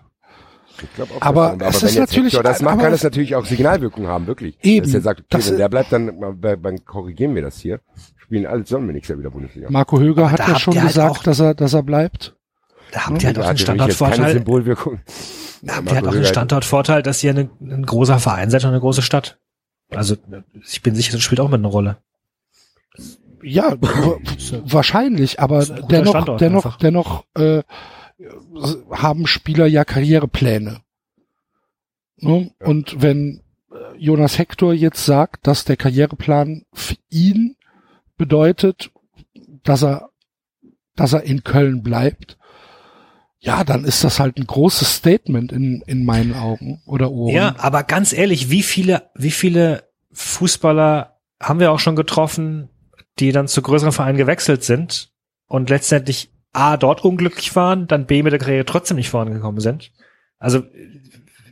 Ich 0.95 1.01
auch, 1.01 1.07
Aber 1.21 1.55
dass- 1.57 1.75
es 1.77 1.81
wenn 1.83 1.89
ist 1.89 1.99
natürlich- 1.99 2.33
Hector 2.33 2.43
das 2.43 2.61
macht, 2.61 2.73
aber 2.73 2.83
kann 2.83 2.93
es- 2.93 3.01
das 3.01 3.11
natürlich 3.11 3.35
auch 3.35 3.45
Signalwirkung 3.45 4.07
haben, 4.07 4.25
wirklich. 4.27 4.57
Eben. 4.63 4.85
Dass 4.85 4.93
er 4.95 5.01
sagt, 5.01 5.19
okay, 5.21 5.27
Das 5.29 5.49
wenn 5.51 5.57
der 5.57 5.69
bleibt, 5.69 5.91
dann, 5.91 6.19
dann, 6.41 6.61
dann 6.61 6.85
korrigieren 6.85 7.35
wir 7.35 7.41
das 7.43 7.59
hier. 7.59 7.79
Spielen 8.17 8.45
alle 8.47 8.65
sollen 8.65 8.87
wir 8.87 8.93
nächstes 8.93 9.09
Jahr 9.13 9.19
wieder 9.19 9.29
Bundesliga. 9.31 9.67
Marco 9.69 9.99
Höger 9.99 10.31
hat 10.31 10.39
ja 10.39 10.57
schon 10.57 10.75
halt 10.75 10.87
gesagt, 10.87 11.11
auch- 11.19 11.23
dass 11.23 11.39
er, 11.39 11.53
dass 11.53 11.73
er 11.73 11.83
bleibt. 11.83 12.35
Da 12.93 13.05
habt 13.07 13.21
ihr 13.21 13.27
halt 13.27 13.37
auch 13.37 13.41
ich 13.41 13.47
keine 13.47 13.57
Standortvorteil. 13.59 14.33
Symbolwirkung. 14.33 14.99
Da 15.61 15.75
habt 15.77 15.89
ihr 15.89 15.95
halt 15.95 16.07
auch 16.07 16.11
den 16.11 16.19
Höger- 16.19 16.27
Standortvorteil, 16.29 17.03
dass 17.03 17.23
ihr 17.23 17.31
ein, 17.35 17.49
ein 17.61 17.85
großer 17.85 18.17
Verein 18.19 18.49
seid 18.49 18.63
und 18.63 18.71
eine 18.71 18.79
große 18.79 19.01
Stadt. 19.01 19.37
Also 19.91 20.15
ich 20.65 20.81
bin 20.81 20.95
sicher, 20.95 21.11
das 21.13 21.21
spielt 21.21 21.41
auch 21.41 21.49
mit 21.49 21.59
einer 21.59 21.67
Rolle. 21.69 21.97
Ja, 23.43 23.75
wahrscheinlich, 24.65 25.39
aber 25.39 25.65
dennoch, 25.65 26.11
Standort 26.11 26.41
dennoch, 26.41 26.65
einfach. 26.65 26.77
dennoch 26.77 27.23
äh, 27.35 27.63
haben 28.91 29.27
Spieler 29.27 29.67
ja 29.67 29.85
Karrierepläne. 29.85 30.81
Ne? 32.17 32.51
Und 32.59 33.01
wenn 33.01 33.41
äh, 33.71 33.97
Jonas 33.97 34.37
Hector 34.37 34.73
jetzt 34.73 35.05
sagt, 35.05 35.47
dass 35.47 35.65
der 35.65 35.77
Karriereplan 35.77 36.65
für 36.73 36.95
ihn 37.09 37.55
bedeutet, 38.17 38.91
dass 39.63 39.83
er, 39.83 40.09
dass 40.95 41.13
er 41.13 41.23
in 41.23 41.43
Köln 41.43 41.81
bleibt, 41.83 42.37
ja, 43.39 43.63
dann 43.63 43.85
ist 43.85 44.03
das 44.03 44.19
halt 44.19 44.37
ein 44.37 44.45
großes 44.45 44.97
Statement 44.97 45.51
in, 45.51 45.81
in 45.87 46.05
meinen 46.05 46.35
Augen 46.35 46.83
oder 46.85 47.11
Ohren. 47.11 47.33
Ja, 47.33 47.55
aber 47.57 47.83
ganz 47.83 48.13
ehrlich, 48.13 48.51
wie 48.51 48.61
viele, 48.61 49.09
wie 49.15 49.31
viele 49.31 49.89
Fußballer 50.11 51.17
haben 51.41 51.59
wir 51.59 51.71
auch 51.71 51.79
schon 51.79 51.95
getroffen, 51.95 52.69
die 53.17 53.31
dann 53.31 53.47
zu 53.47 53.63
größeren 53.63 53.91
Vereinen 53.91 54.19
gewechselt 54.19 54.63
sind 54.63 55.11
und 55.47 55.71
letztendlich 55.71 56.30
A, 56.53 56.77
dort 56.77 57.03
unglücklich 57.03 57.55
waren, 57.55 57.87
dann 57.87 58.05
B, 58.05 58.23
mit 58.23 58.33
der 58.33 58.39
Karriere 58.39 58.65
trotzdem 58.65 58.97
nicht 58.97 59.09
vorangekommen 59.09 59.61
sind. 59.61 59.91
Also, 60.37 60.63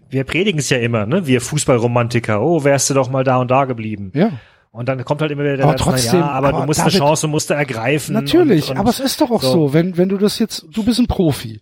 wir 0.10 0.24
predigen 0.24 0.60
es 0.60 0.70
ja 0.70 0.78
immer, 0.78 1.06
ne? 1.06 1.26
Wir 1.28 1.42
Fußballromantiker. 1.42 2.42
Oh, 2.42 2.64
wärst 2.64 2.90
du 2.90 2.94
doch 2.96 3.10
mal 3.10 3.24
da 3.24 3.38
und 3.38 3.50
da 3.52 3.66
geblieben. 3.66 4.12
ja. 4.14 4.32
Und 4.72 4.88
dann 4.88 5.04
kommt 5.04 5.20
halt 5.22 5.32
immer 5.32 5.42
wieder 5.44 5.58
der 5.58 5.66
Aber 5.66 5.78
Satz, 5.80 5.88
na 5.88 5.92
trotzdem, 5.94 6.20
ja, 6.20 6.30
aber, 6.30 6.50
aber 6.50 6.60
du 6.60 6.66
musst 6.68 6.80
David- 6.80 6.94
eine 6.94 7.00
Chance, 7.00 7.28
musst 7.28 7.50
du 7.50 7.56
ergreifen. 7.56 8.14
Natürlich, 8.14 8.66
und, 8.66 8.76
und 8.76 8.78
aber 8.78 8.92
es 8.92 9.00
ist 9.00 9.20
doch 9.20 9.32
auch 9.32 9.42
so, 9.42 9.52
so. 9.70 9.74
wenn, 9.74 9.98
wenn 9.98 10.10
du 10.10 10.18
das 10.18 10.38
jetzt, 10.38 10.64
du 10.72 10.84
bist 10.84 11.00
ein 11.00 11.08
Profi. 11.08 11.60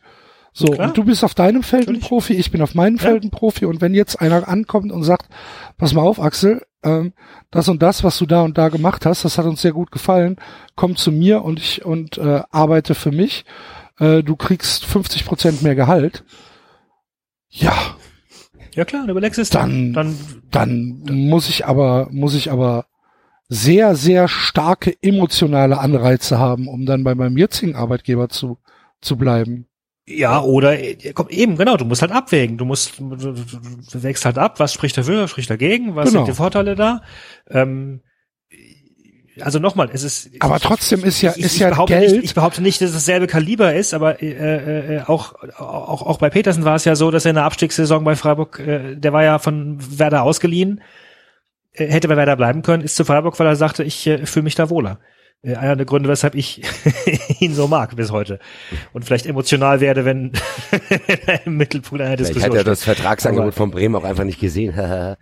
So, 0.60 0.72
Klar. 0.72 0.88
und 0.88 0.98
du 0.98 1.04
bist 1.04 1.24
auf 1.24 1.36
deinem 1.36 1.62
Feld 1.62 1.88
ein. 1.88 2.00
Profi, 2.00 2.34
ich 2.34 2.50
bin 2.50 2.64
auf 2.64 2.74
meinem 2.74 2.98
Feld 2.98 3.24
ein 3.24 3.30
Profi 3.30 3.66
und 3.66 3.80
wenn 3.80 3.94
jetzt 3.94 4.20
einer 4.20 4.48
ankommt 4.48 4.92
und 4.92 5.04
sagt, 5.04 5.28
pass 5.78 5.94
mal 5.94 6.02
auf, 6.02 6.20
Axel, 6.20 6.64
ähm, 6.84 7.14
das 7.52 7.68
und 7.70 7.84
das, 7.84 8.04
was 8.04 8.18
du 8.18 8.26
da 8.26 8.42
und 8.42 8.58
da 8.58 8.70
gemacht 8.70 9.06
hast, 9.06 9.24
das 9.24 9.38
hat 9.38 9.46
uns 9.46 9.62
sehr 9.62 9.74
gut 9.74 9.92
gefallen, 9.92 10.38
komm 10.76 10.96
zu 10.96 11.12
mir 11.12 11.44
und 11.44 11.60
ich 11.60 11.86
und 11.86 12.18
äh, 12.18 12.42
arbeite 12.50 12.96
für 12.96 13.12
mich, 13.12 13.46
äh, 14.00 14.24
du 14.24 14.36
kriegst 14.36 14.84
50 14.86 15.26
Prozent 15.26 15.62
mehr 15.62 15.76
Gehalt. 15.76 16.24
Ja, 17.50 17.74
Ja 18.74 18.84
klar, 18.86 19.08
überlegst 19.08 19.38
es 19.40 19.52
Dann- 19.52 19.94
dann. 19.94 20.16
dann 20.52 21.02
muss 21.06 21.50
ich 21.50 21.68
aber, 21.68 22.08
muss 22.12 22.34
ich 22.34 22.52
aber 22.52 22.86
sehr, 23.48 23.96
sehr 23.96 24.28
starke 24.28 24.96
emotionale 25.04 25.78
Anreize 25.80 26.40
haben, 26.40 26.68
um 26.68 26.86
dann 26.88 27.04
bei 27.04 27.14
meinem 27.14 27.38
jetzigen 27.38 27.76
Arbeitgeber 27.76 28.30
zu, 28.30 28.58
zu 29.02 29.18
bleiben. 29.18 29.68
Ja, 30.10 30.42
oder 30.42 30.80
äh, 30.80 30.96
komm, 31.14 31.28
eben, 31.30 31.58
genau, 31.58 31.76
du 31.76 31.84
musst 31.86 32.02
halt 32.02 32.14
abwägen. 32.14 32.58
Du 32.58 32.64
musst, 32.64 32.98
du, 32.98 33.16
du, 33.16 33.34
du 33.34 34.04
wägst 34.04 34.24
halt 34.26 34.38
ab, 34.38 34.60
was 34.60 34.74
spricht 34.74 34.98
dafür, 34.98 35.24
was 35.24 35.32
spricht 35.32 35.50
dagegen, 35.50 35.96
was 35.96 36.10
Genau. 36.10 36.20
sind 36.24 36.34
die 36.34 36.38
Vorteile 36.38 36.76
da. 36.76 37.02
Ähm, 37.50 38.00
also 39.42 39.60
nochmal, 39.60 39.90
es 39.94 40.04
ist. 40.04 40.30
Aber 40.40 40.60
trotzdem 40.60 41.04
ist 41.04 41.22
ja- 41.22 41.34
ich, 41.36 41.44
ist 41.46 41.56
ich 41.56 41.60
ja 41.60 41.70
behaupte 41.70 41.94
Geld- 42.00 42.12
Nicht, 42.14 42.24
ich 42.24 42.34
behaupte 42.34 42.64
nicht, 42.64 42.82
dass 42.82 42.90
es 42.90 42.96
dasselbe 42.96 43.28
Kaliber 43.28 43.76
ist, 43.76 43.94
aber 43.94 44.22
äh, 44.24 44.32
äh, 44.32 44.96
äh, 44.96 45.02
auch, 45.02 45.36
auch, 45.60 46.02
auch 46.04 46.18
bei 46.18 46.30
Petersen 46.30 46.64
war 46.66 46.76
es 46.76 46.86
ja 46.86 46.96
so, 46.96 47.12
dass 47.12 47.26
er 47.26 47.30
in 47.32 47.36
der 47.36 47.44
Abstiegssaison 47.44 48.04
bei 48.04 48.16
Freiburg, 48.16 48.60
äh, 48.60 48.96
der 48.96 49.14
war 49.14 49.24
ja 49.24 49.38
von 49.40 49.78
Werder 50.00 50.24
ausgeliehen, 50.24 50.82
äh, 51.74 51.86
hätte 51.86 52.08
bei 52.08 52.18
Werder 52.18 52.36
bleiben 52.36 52.62
können, 52.64 52.82
ist 52.82 52.96
zu 52.96 53.06
Freiburg, 53.06 53.38
weil 53.40 53.48
er 53.48 53.56
sagte, 53.56 53.84
ich 53.84 54.08
äh, 54.08 54.26
fühle 54.26 54.44
mich 54.44 54.56
da 54.56 54.70
wohler. 54.72 55.00
Äh, 55.44 55.56
einer 55.56 55.76
der 55.76 55.86
Gründe, 55.86 56.10
weshalb 56.10 56.36
ich 56.36 56.62
ihn 57.40 57.54
so 57.54 57.68
mag 57.68 57.96
bis 57.96 58.12
heute. 58.12 58.40
Und 58.94 59.06
vielleicht 59.06 59.26
emotional 59.26 59.80
werde, 59.80 60.06
wenn 60.06 60.32
er 61.26 61.46
im 61.46 61.58
Mittelpunkt 61.58 62.02
einer 62.02 62.16
Vielleicht 62.16 62.36
Diskussion 62.36 62.52
hat 62.52 62.58
er 62.58 62.64
das 62.64 62.84
Vertragsangebot 62.84 63.54
von 63.54 63.72
Bremen 63.72 63.96
auch 63.96 64.04
einfach 64.04 64.24
nicht 64.24 64.40
gesehen. 64.40 64.74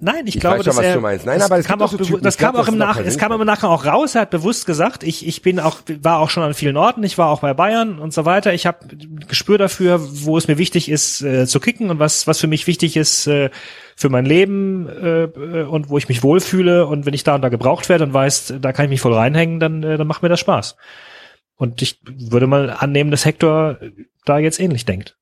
Nein, 0.00 0.26
ich, 0.26 0.36
Ich 0.36 0.40
glaube, 0.40 0.56
schon, 0.56 0.64
dass 0.64 0.76
was 0.78 0.84
er. 0.84 1.00
Nein, 1.00 1.20
das 1.24 1.42
aber 1.42 1.58
es 1.58 1.66
kam 1.66 1.80
auch, 1.82 1.90
so 1.90 1.98
Typen, 1.98 2.22
das 2.22 2.38
kam 2.38 2.56
auch 2.56 2.66
im 2.66 2.78
Nach, 2.78 2.98
es 2.98 3.18
kam 3.18 3.32
im 3.32 3.38
Persönlichkeiten. 3.38 3.46
Nachgang 3.46 3.70
auch 3.70 3.84
raus. 3.84 4.14
Er 4.14 4.22
hat 4.22 4.30
bewusst 4.30 4.64
gesagt, 4.64 5.02
ich, 5.02 5.26
ich 5.26 5.42
bin 5.42 5.60
auch, 5.60 5.80
war 6.02 6.18
auch 6.18 6.30
schon 6.30 6.42
an 6.42 6.54
vielen 6.54 6.76
Orten. 6.76 7.02
Ich 7.04 7.18
war 7.18 7.28
auch 7.28 7.40
bei 7.40 7.52
Bayern 7.52 7.98
und 7.98 8.12
so 8.12 8.24
weiter. 8.24 8.54
Ich 8.54 8.66
habe 8.66 8.86
Gespür 9.28 9.58
dafür, 9.58 10.00
wo 10.02 10.38
es 10.38 10.48
mir 10.48 10.56
wichtig 10.56 10.90
ist 10.90 11.20
äh, 11.22 11.46
zu 11.46 11.60
kicken 11.60 11.90
und 11.90 11.98
was, 11.98 12.26
was 12.26 12.40
für 12.40 12.46
mich 12.46 12.66
wichtig 12.66 12.96
ist 12.96 13.26
äh, 13.26 13.50
für 13.96 14.08
mein 14.08 14.24
Leben 14.24 14.88
äh, 14.88 15.24
äh, 15.24 15.64
und 15.64 15.90
wo 15.90 15.98
ich 15.98 16.08
mich 16.08 16.22
wohlfühle. 16.22 16.86
Und 16.86 17.04
wenn 17.04 17.14
ich 17.14 17.24
da 17.24 17.34
und 17.34 17.42
da 17.42 17.50
gebraucht 17.50 17.88
werde 17.88 18.04
und 18.04 18.14
weiß, 18.14 18.54
da 18.60 18.72
kann 18.72 18.86
ich 18.86 18.90
mich 18.90 19.00
voll 19.00 19.14
reinhängen, 19.14 19.60
dann, 19.60 19.82
äh, 19.82 19.98
dann 19.98 20.06
macht 20.06 20.22
mir 20.22 20.30
das 20.30 20.40
Spaß. 20.40 20.76
Und 21.56 21.82
ich 21.82 22.00
würde 22.04 22.46
mal 22.46 22.70
annehmen, 22.70 23.10
dass 23.10 23.24
Hector 23.24 23.78
da 24.24 24.38
jetzt 24.38 24.58
ähnlich 24.58 24.84
denkt. 24.84 25.16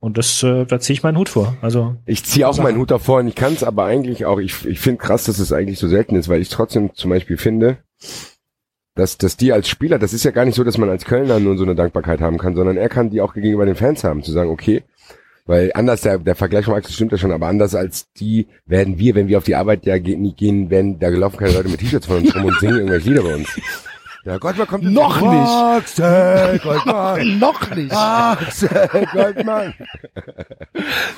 Und 0.00 0.16
das, 0.16 0.42
äh, 0.42 0.64
da 0.64 0.80
ziehe 0.80 0.94
ich 0.94 1.02
meinen 1.02 1.18
Hut 1.18 1.28
vor. 1.28 1.56
Also 1.60 1.96
Ich 2.06 2.24
ziehe 2.24 2.48
auch 2.48 2.58
meinen 2.58 2.78
Hut 2.78 2.90
davor 2.90 3.18
und 3.18 3.28
ich 3.28 3.34
kann 3.34 3.52
es 3.52 3.62
aber 3.62 3.84
eigentlich 3.84 4.24
auch, 4.24 4.38
ich, 4.38 4.64
ich 4.64 4.80
finde 4.80 4.98
krass, 4.98 5.24
dass 5.24 5.38
es 5.38 5.52
eigentlich 5.52 5.78
so 5.78 5.88
selten 5.88 6.16
ist, 6.16 6.28
weil 6.28 6.40
ich 6.40 6.48
trotzdem 6.48 6.94
zum 6.94 7.10
Beispiel 7.10 7.36
finde, 7.36 7.78
dass, 8.94 9.18
dass 9.18 9.36
die 9.36 9.52
als 9.52 9.68
Spieler, 9.68 9.98
das 9.98 10.14
ist 10.14 10.24
ja 10.24 10.30
gar 10.30 10.46
nicht 10.46 10.54
so, 10.54 10.64
dass 10.64 10.78
man 10.78 10.88
als 10.88 11.04
Kölner 11.04 11.38
nur 11.38 11.56
so 11.58 11.64
eine 11.64 11.74
Dankbarkeit 11.74 12.20
haben 12.20 12.38
kann, 12.38 12.54
sondern 12.54 12.78
er 12.78 12.88
kann 12.88 13.10
die 13.10 13.20
auch 13.20 13.34
gegenüber 13.34 13.66
den 13.66 13.76
Fans 13.76 14.02
haben, 14.02 14.22
zu 14.22 14.32
sagen, 14.32 14.50
okay, 14.50 14.82
weil 15.46 15.70
anders, 15.74 16.00
der, 16.02 16.18
der 16.18 16.34
Vergleich 16.34 16.64
vom 16.64 16.74
Axel 16.74 16.94
stimmt 16.94 17.12
ja 17.12 17.18
schon, 17.18 17.32
aber 17.32 17.48
anders 17.48 17.74
als 17.74 18.10
die 18.12 18.48
werden 18.66 18.98
wir, 18.98 19.14
wenn 19.14 19.28
wir 19.28 19.36
auf 19.36 19.44
die 19.44 19.56
Arbeit 19.56 19.84
ja 19.84 19.98
gehen, 19.98 20.70
werden 20.70 20.98
da 20.98 21.10
gelaufen 21.10 21.38
keine 21.38 21.52
Leute 21.52 21.68
mit 21.68 21.80
T-Shirts 21.80 22.06
von 22.06 22.18
uns 22.18 22.34
rum 22.34 22.44
und 22.46 22.58
singen 22.58 22.76
irgendwelche 22.76 23.08
Lieder 23.08 23.22
bei 23.22 23.34
uns. 23.34 23.48
Ja, 24.24 24.38
Gott, 24.38 24.58
man 24.58 24.66
kommt 24.66 24.84
Noch 24.90 25.20
nicht. 25.20 25.50
Axel 26.00 26.58
Goldmann. 26.62 27.38
Noch 27.38 27.74
nicht. 27.74 27.92
Axel 27.94 29.06
Goldmann. 29.12 29.74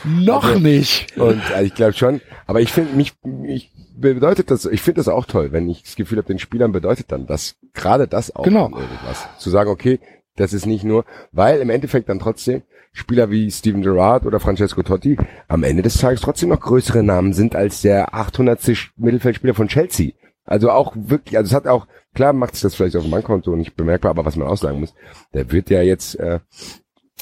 Noch 0.05 0.59
nicht. 0.59 1.17
Und 1.19 1.43
also 1.53 1.65
ich 1.65 1.75
glaube 1.75 1.93
schon, 1.95 2.21
aber 2.47 2.61
ich 2.61 2.73
finde 2.73 2.95
mich, 2.97 3.13
ich 3.45 3.71
bedeutet 3.97 4.51
das, 4.51 4.65
ich 4.67 4.81
finde 4.83 5.01
das 5.01 5.09
auch 5.09 5.27
toll, 5.27 5.53
wenn 5.53 5.69
ich 5.69 5.83
das 5.83 5.97
Gefühl 5.97 6.19
habe, 6.19 6.29
den 6.29 6.39
Spielern 6.39 6.73
bedeutet 6.73 7.13
dann 7.13 7.27
das, 7.27 7.57
gerade 7.75 8.09
das 8.09 8.35
auch 8.35 8.45
Genau. 8.45 8.65
irgendwas. 8.71 9.29
Zu 9.39 9.51
sagen, 9.51 9.71
okay, 9.71 10.01
das 10.37 10.53
ist 10.53 10.67
nicht 10.67 10.85
nur, 10.85 11.05
weil 11.31 11.61
im 11.61 11.71
Endeffekt 11.71 12.09
dann 12.09 12.19
trotzdem 12.19 12.63
Spieler 12.95 13.31
wie 13.31 13.51
Steven 13.51 13.83
Gerrard 13.83 14.27
oder 14.27 14.39
Francesco 14.41 14.83
Totti 14.83 15.17
am 15.49 15.63
Ende 15.65 15.83
des 15.83 15.99
Tages 15.99 16.21
trotzdem 16.21 16.51
noch 16.51 16.61
größere 16.61 17.03
Namen 17.03 17.33
sind 17.33 17.55
als 17.57 17.83
der 17.83 18.15
800. 18.15 18.61
Mittelfeldspieler 18.97 19.55
von 19.55 19.69
Chelsea. 19.69 20.13
Also 20.45 20.71
auch 20.71 20.93
wirklich, 20.97 21.37
also 21.39 21.49
es 21.51 21.55
hat 21.55 21.67
auch, 21.67 21.87
klar 22.15 22.33
macht 22.33 22.55
sich 22.55 22.63
das 22.63 22.75
vielleicht 22.75 22.97
auf 22.97 23.03
dem 23.03 23.11
Bankkonto 23.11 23.55
nicht 23.57 23.77
bemerkbar, 23.77 24.11
aber 24.11 24.25
was 24.25 24.37
man 24.37 24.49
auch 24.49 24.57
sagen 24.57 24.81
muss, 24.81 24.95
der 25.33 25.51
wird 25.51 25.71
ja 25.71 25.83
jetzt 25.83 26.19
äh, 26.19 26.41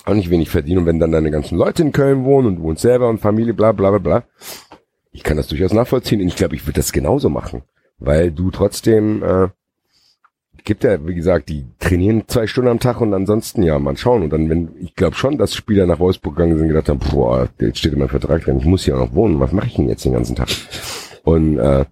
auch 0.05 0.15
nicht 0.15 0.31
wenig 0.31 0.51
verdienen. 0.51 0.81
Und 0.81 0.87
wenn 0.87 0.99
dann 0.99 1.13
deine 1.13 1.31
ganzen 1.31 1.59
Leute 1.59 1.83
in 1.83 1.93
Köln 1.93 2.25
wohnen 2.25 2.49
und 2.49 2.57
du 2.57 2.63
wohnst 2.63 2.83
selber 2.83 3.09
und 3.09 3.21
Familie, 3.21 3.55
bla 3.55 3.73
bla 3.73 3.91
bla 3.91 3.99
bla, 3.99 4.25
ich 5.13 5.23
kann 5.23 5.37
das 5.37 5.49
durchaus 5.49 5.73
nachvollziehen. 5.73 6.21
Und 6.21 6.29
ich 6.29 6.37
glaube, 6.37 6.55
ich 6.55 6.67
würde 6.67 6.81
das 6.81 6.93
genauso 6.93 7.29
machen, 7.29 7.63
weil 7.99 8.31
du 8.31 8.51
trotzdem, 8.51 9.23
äh, 9.23 9.49
gibt 10.65 10.85
ja, 10.85 11.07
wie 11.07 11.15
gesagt, 11.15 11.49
die 11.49 11.65
trainieren 11.79 12.25
zwei 12.27 12.47
Stunden 12.47 12.71
am 12.71 12.81
Tag 12.81 13.01
und 13.01 13.15
ansonsten 13.15 13.63
ja, 13.63 13.79
mal 13.79 13.97
schauen. 13.97 14.23
Und 14.23 14.31
dann, 14.31 14.49
wenn, 14.51 14.71
ich 14.81 14.95
glaube 14.95 15.17
schon, 15.17 15.39
dass 15.39 15.55
Spieler 15.55 15.87
nach 15.87 15.99
Wolfsburg 15.99 16.37
gegangen 16.37 16.57
sind 16.57 16.63
und 16.63 16.69
gedacht 16.69 16.89
haben, 16.89 17.01
boah, 17.11 17.49
jetzt 17.59 17.79
steht 17.79 17.93
in 17.93 17.99
meinem 17.99 18.09
Vertrag 18.09 18.45
drin, 18.45 18.59
ich 18.59 18.67
muss 18.67 18.85
hier 18.85 18.97
auch 18.97 19.07
noch 19.07 19.15
wohnen, 19.15 19.41
was 19.41 19.53
mache 19.53 19.69
ich 19.69 19.75
denn 19.75 19.89
jetzt 19.89 20.05
den 20.05 20.13
ganzen 20.13 20.37
Tag? 20.37 20.49
Und 21.25 21.59
äh, 21.59 21.85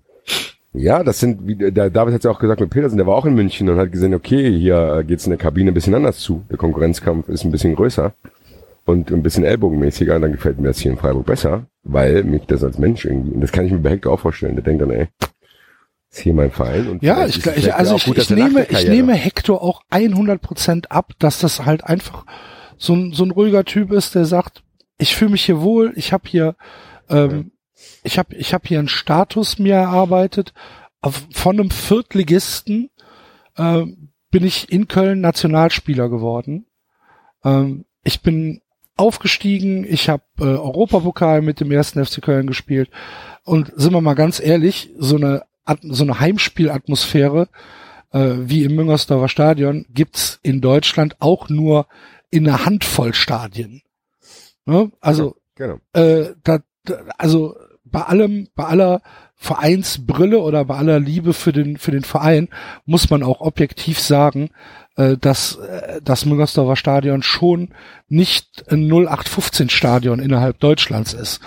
ja, 0.78 1.02
das 1.02 1.20
sind, 1.20 1.46
wie 1.46 1.56
der 1.56 1.90
David 1.90 2.14
hat 2.14 2.24
ja 2.24 2.30
auch 2.30 2.38
gesagt 2.38 2.60
mit 2.60 2.70
Petersen, 2.70 2.96
der 2.96 3.06
war 3.06 3.16
auch 3.16 3.26
in 3.26 3.34
München 3.34 3.68
und 3.68 3.78
hat 3.78 3.92
gesehen, 3.92 4.14
okay, 4.14 4.50
hier 4.58 4.98
äh, 4.98 5.04
geht's 5.04 5.26
in 5.26 5.30
der 5.30 5.38
Kabine 5.38 5.70
ein 5.70 5.74
bisschen 5.74 5.94
anders 5.94 6.18
zu. 6.18 6.44
Der 6.50 6.58
Konkurrenzkampf 6.58 7.28
ist 7.28 7.44
ein 7.44 7.50
bisschen 7.50 7.74
größer 7.74 8.12
und 8.84 9.10
ein 9.10 9.22
bisschen 9.22 9.44
ellbogenmäßiger. 9.44 10.16
Und 10.16 10.22
dann 10.22 10.32
gefällt 10.32 10.58
mir 10.58 10.68
das 10.68 10.78
hier 10.78 10.92
in 10.92 10.98
Freiburg 10.98 11.26
besser, 11.26 11.66
weil 11.82 12.24
mich 12.24 12.46
das 12.46 12.64
als 12.64 12.78
Mensch 12.78 13.04
irgendwie, 13.04 13.32
und 13.32 13.40
das 13.40 13.52
kann 13.52 13.66
ich 13.66 13.72
mir 13.72 13.78
bei 13.78 13.90
Hector 13.90 14.12
auch 14.12 14.20
vorstellen, 14.20 14.54
der 14.54 14.64
denkt 14.64 14.82
dann, 14.82 14.90
ey, 14.90 15.08
ist 16.10 16.20
hier 16.20 16.34
mein 16.34 16.50
Verein. 16.50 16.88
Und 16.88 17.02
Ja, 17.02 17.26
ich, 17.26 17.44
es 17.44 17.56
ich, 17.56 17.74
also 17.74 17.96
ich, 17.96 18.06
gut, 18.06 18.18
ich 18.18 18.30
nehme, 18.30 18.66
ich 18.68 18.88
nehme 18.88 19.14
Hector 19.14 19.62
auch 19.62 19.82
100 19.90 20.40
Prozent 20.40 20.90
ab, 20.90 21.12
dass 21.18 21.38
das 21.40 21.64
halt 21.66 21.84
einfach 21.84 22.24
so 22.78 22.94
ein, 22.94 23.12
so 23.12 23.24
ein 23.24 23.30
ruhiger 23.30 23.64
Typ 23.64 23.92
ist, 23.92 24.14
der 24.14 24.24
sagt, 24.24 24.62
ich 24.96 25.14
fühle 25.14 25.32
mich 25.32 25.44
hier 25.44 25.60
wohl, 25.60 25.92
ich 25.96 26.12
habe 26.12 26.24
hier, 26.26 26.56
ähm, 27.10 27.52
ich 28.08 28.18
habe 28.18 28.34
ich 28.36 28.54
hab 28.54 28.66
hier 28.66 28.78
einen 28.78 28.88
Status 28.88 29.58
mir 29.58 29.74
erarbeitet 29.74 30.54
auf, 31.02 31.26
von 31.30 31.60
einem 31.60 31.70
Viertligisten, 31.70 32.88
ähm, 33.58 34.08
bin 34.30 34.44
ich 34.44 34.72
in 34.72 34.88
Köln 34.88 35.20
Nationalspieler 35.20 36.08
geworden. 36.08 36.64
Ähm, 37.44 37.84
ich 38.02 38.22
bin 38.22 38.62
aufgestiegen, 38.96 39.84
ich 39.84 40.08
habe 40.08 40.22
äh, 40.40 40.44
Europapokal 40.44 41.42
mit 41.42 41.60
dem 41.60 41.70
ersten 41.70 42.02
FC 42.02 42.22
Köln 42.22 42.46
gespielt 42.46 42.90
und 43.44 43.72
sind 43.76 43.92
wir 43.92 44.00
mal 44.00 44.14
ganz 44.14 44.40
ehrlich, 44.40 44.90
so 44.96 45.16
eine 45.16 45.44
so 45.82 46.02
eine 46.02 46.18
Heimspielatmosphäre 46.18 47.50
äh, 48.12 48.36
wie 48.38 48.64
im 48.64 48.74
Müngersdorfer 48.74 49.28
Stadion 49.28 49.84
gibt's 49.90 50.40
in 50.42 50.62
Deutschland 50.62 51.16
auch 51.20 51.50
nur 51.50 51.86
in 52.30 52.48
einer 52.48 52.64
Handvoll 52.64 53.12
Stadien. 53.12 53.82
Ne? 54.64 54.90
Also 55.02 55.36
Genau. 55.56 55.78
äh, 55.92 56.32
da, 56.42 56.60
da, 56.84 57.02
also 57.18 57.54
bei 57.90 58.02
allem, 58.02 58.48
bei 58.54 58.64
aller 58.64 59.02
Vereinsbrille 59.36 60.40
oder 60.40 60.64
bei 60.64 60.76
aller 60.76 60.98
Liebe 60.98 61.32
für 61.32 61.52
den 61.52 61.76
für 61.76 61.92
den 61.92 62.02
Verein 62.02 62.48
muss 62.86 63.08
man 63.08 63.22
auch 63.22 63.40
objektiv 63.40 64.00
sagen, 64.00 64.50
äh, 64.96 65.16
dass 65.16 65.56
äh, 65.56 66.00
das 66.02 66.26
Müngersdorfer 66.26 66.76
Stadion 66.76 67.22
schon 67.22 67.68
nicht 68.08 68.64
ein 68.70 68.88
0815 68.90 69.68
Stadion 69.70 70.18
innerhalb 70.18 70.58
Deutschlands 70.58 71.12
ist. 71.12 71.40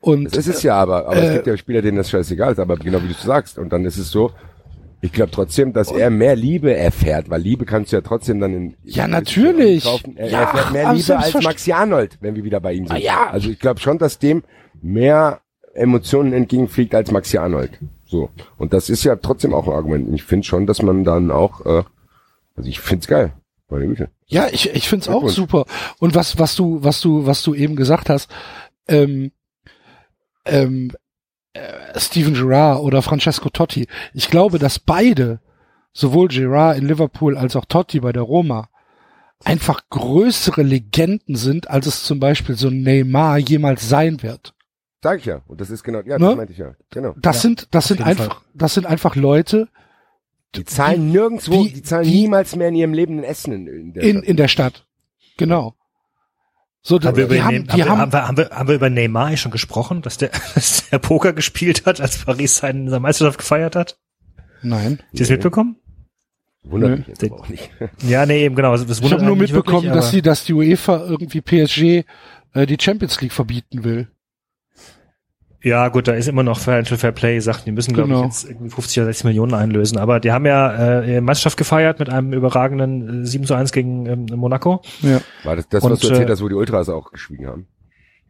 Und 0.00 0.34
Das 0.36 0.46
ist 0.46 0.56
es 0.56 0.62
ja 0.62 0.76
aber, 0.76 1.06
aber 1.06 1.16
äh, 1.16 1.26
es 1.26 1.32
gibt 1.34 1.46
ja 1.46 1.56
Spieler, 1.56 1.82
denen 1.82 1.98
das 1.98 2.10
scheißegal 2.10 2.52
ist, 2.52 2.58
aber 2.58 2.76
genau 2.76 3.02
wie 3.02 3.08
du 3.08 3.14
sagst. 3.14 3.58
Und 3.58 3.70
dann 3.70 3.84
ist 3.84 3.98
es 3.98 4.10
so, 4.10 4.30
ich 5.02 5.12
glaube 5.12 5.30
trotzdem, 5.30 5.72
dass 5.72 5.90
er 5.90 6.10
mehr 6.10 6.36
Liebe 6.36 6.74
erfährt, 6.74 7.28
weil 7.28 7.42
Liebe 7.42 7.64
kannst 7.66 7.92
du 7.92 7.96
ja 7.96 8.02
trotzdem 8.02 8.40
dann 8.40 8.54
in 8.54 8.76
Ja, 8.82 9.06
natürlich. 9.08 9.84
kaufen. 9.84 10.16
Er 10.16 10.30
Ja, 10.30 10.40
erfährt 10.42 10.72
mehr 10.72 10.92
Liebe 10.94 11.18
als 11.18 11.34
Maxi 11.42 11.72
Arnold, 11.72 12.16
wenn 12.20 12.34
wir 12.34 12.44
wieder 12.44 12.60
bei 12.60 12.72
ihm 12.72 12.86
sind. 12.86 12.98
Ja. 13.00 13.28
Also 13.30 13.50
ich 13.50 13.58
glaube 13.58 13.80
schon, 13.80 13.98
dass 13.98 14.18
dem 14.18 14.42
mehr 14.80 15.40
Emotionen 15.76 16.32
entgegenfliegt 16.32 16.94
als 16.94 17.10
Maxi 17.10 17.38
Arnold. 17.38 17.78
So. 18.06 18.30
Und 18.56 18.72
das 18.72 18.88
ist 18.88 19.04
ja 19.04 19.16
trotzdem 19.16 19.54
auch 19.54 19.66
ein 19.66 19.74
Argument. 19.74 20.08
Und 20.08 20.14
ich 20.14 20.22
finde 20.22 20.46
schon, 20.46 20.66
dass 20.66 20.82
man 20.82 21.04
dann 21.04 21.30
auch, 21.30 21.64
äh, 21.66 21.82
also 22.56 22.68
ich 22.68 22.80
find's 22.80 23.06
geil. 23.06 23.32
Meine 23.68 23.86
Güte. 23.86 24.10
Ja, 24.26 24.46
ich, 24.50 24.70
ich 24.70 24.88
find's 24.88 25.08
auch 25.08 25.22
Glückwunsch. 25.22 25.34
super. 25.34 25.66
Und 25.98 26.14
was, 26.14 26.38
was 26.38 26.54
du, 26.54 26.82
was 26.84 27.00
du, 27.00 27.26
was 27.26 27.42
du 27.42 27.54
eben 27.54 27.74
gesagt 27.74 28.08
hast, 28.08 28.30
ähm, 28.86 29.32
ähm, 30.44 30.92
äh, 31.52 31.98
Steven 31.98 32.34
Gerrard 32.34 32.80
oder 32.80 33.02
Francesco 33.02 33.50
Totti. 33.50 33.88
Ich 34.14 34.30
glaube, 34.30 34.58
dass 34.58 34.78
beide, 34.78 35.40
sowohl 35.92 36.28
Gerrard 36.28 36.78
in 36.78 36.86
Liverpool 36.86 37.36
als 37.36 37.56
auch 37.56 37.64
Totti 37.64 38.00
bei 38.00 38.12
der 38.12 38.22
Roma, 38.22 38.68
einfach 39.44 39.82
größere 39.90 40.62
Legenden 40.62 41.36
sind, 41.36 41.68
als 41.68 41.86
es 41.86 42.04
zum 42.04 42.20
Beispiel 42.20 42.56
so 42.56 42.68
ein 42.68 42.82
Neymar 42.82 43.38
jemals 43.38 43.88
sein 43.88 44.22
wird. 44.22 44.54
Sag 45.02 45.20
ich 45.20 45.26
ja. 45.26 45.42
Und 45.46 45.60
das 45.60 45.70
ist 45.70 45.82
genau, 45.84 46.00
ja, 46.00 46.18
Ne? 46.18 46.26
das 46.26 46.36
meinte 46.36 46.52
ich 46.52 46.58
ja. 46.58 46.74
Genau. 46.90 47.14
Das 47.18 47.36
Ja, 47.36 47.42
sind, 47.42 47.68
das 47.70 47.86
sind 47.88 48.00
einfach, 48.02 48.42
das 48.54 48.74
sind 48.74 48.86
einfach 48.86 49.14
Leute 49.14 49.68
Die 50.54 50.64
zahlen 50.64 51.10
nirgendwo, 51.10 51.64
die- 51.64 51.72
die, 51.74 51.82
zahlen 51.82 52.04
die- 52.04 52.22
niemals 52.22 52.56
mehr 52.56 52.68
in 52.68 52.74
ihrem 52.74 52.94
Leben 52.94 53.18
ein 53.18 53.24
Essen 53.24 53.52
in, 53.52 53.66
in 53.66 53.92
der 53.92 54.02
in, 54.02 54.16
Stadt. 54.16 54.24
in 54.24 54.36
der 54.36 54.48
Stadt. 54.48 54.86
Genau. 55.36 55.74
So, 56.82 57.00
Haben 57.00 57.16
wir, 57.16 57.24
über 57.24 57.34
die 57.34 57.42
haben, 57.42 57.66
die 57.66 57.82
haben, 57.82 57.90
haben, 57.90 57.98
haben, 58.00 58.12
wir, 58.12 58.26
haben, 58.28 58.36
wir, 58.36 58.50
haben 58.50 58.68
wir 58.68 58.74
über 58.76 58.90
Neymar 58.90 59.26
eigentlich 59.26 59.40
schon 59.40 59.50
gesprochen, 59.52 60.02
dass 60.02 60.18
der, 60.18 60.30
dass 60.54 60.88
der 60.88 60.98
Poker 60.98 61.32
gespielt 61.32 61.84
hat, 61.84 62.00
als 62.00 62.24
Paris 62.24 62.58
seine, 62.58 62.88
seine 62.90 63.00
Meisterschaft 63.00 63.38
gefeiert 63.38 63.76
hat? 63.76 63.98
nein. 64.62 64.98
Habt 65.02 65.14
ihr 65.14 65.18
das 65.20 65.30
mitbekommen? 65.30 65.76
Wundert 66.62 66.90
Nö. 66.90 66.96
mich 66.98 67.06
jetzt 67.08 67.22
aber 67.24 67.40
auch 67.40 67.48
nicht. 67.48 67.70
Ja, 68.08 68.24
nee, 68.26 68.44
eben 68.44 68.54
genau. 68.56 68.72
Das 68.72 68.86
das 68.86 69.00
Ich 69.00 69.12
habe 69.12 69.24
nur 69.24 69.36
mitbekommen, 69.36 69.84
wirklich, 69.84 69.92
dass 69.94 70.10
sie, 70.10 70.22
dass 70.22 70.44
die 70.44 70.52
UEFA 70.54 71.04
irgendwie 71.06 71.40
PSG 71.40 72.04
äh, 72.54 72.66
die 72.66 72.76
Champions 72.80 73.20
League 73.20 73.32
verbieten 73.32 73.84
will. 73.84 74.08
Ja, 75.62 75.88
gut, 75.88 76.06
da 76.06 76.12
ist 76.12 76.28
immer 76.28 76.42
noch 76.42 76.58
Financial 76.60 76.98
Fair 76.98 77.12
Play 77.12 77.40
Sachen. 77.40 77.64
Die 77.64 77.72
müssen, 77.72 77.92
glaube 77.94 78.08
Genau. 78.08 78.20
ich, 78.20 78.26
jetzt 78.26 78.44
irgendwie 78.44 78.70
50 78.70 78.98
oder 78.98 79.06
60 79.06 79.24
Millionen 79.24 79.54
einlösen. 79.54 79.98
Aber 79.98 80.20
die 80.20 80.30
haben 80.30 80.46
ja 80.46 81.00
äh, 81.02 81.20
Meisterschaft 81.20 81.56
gefeiert 81.56 81.98
mit 81.98 82.10
einem 82.10 82.32
überragenden 82.32 83.22
äh, 83.22 83.26
7 83.26 83.44
zu 83.44 83.54
1 83.54 83.72
gegen 83.72 84.06
ähm, 84.06 84.26
Monaco. 84.36 84.82
Ja. 85.02 85.20
War 85.44 85.56
das 85.56 85.68
das, 85.68 85.82
Und, 85.82 85.92
was 85.92 86.00
du 86.00 86.08
erzählt 86.08 86.28
äh, 86.28 86.32
hast, 86.32 86.42
wo 86.42 86.48
die 86.48 86.54
Ultras 86.54 86.88
auch 86.88 87.10
geschwiegen 87.10 87.46
haben? 87.46 87.66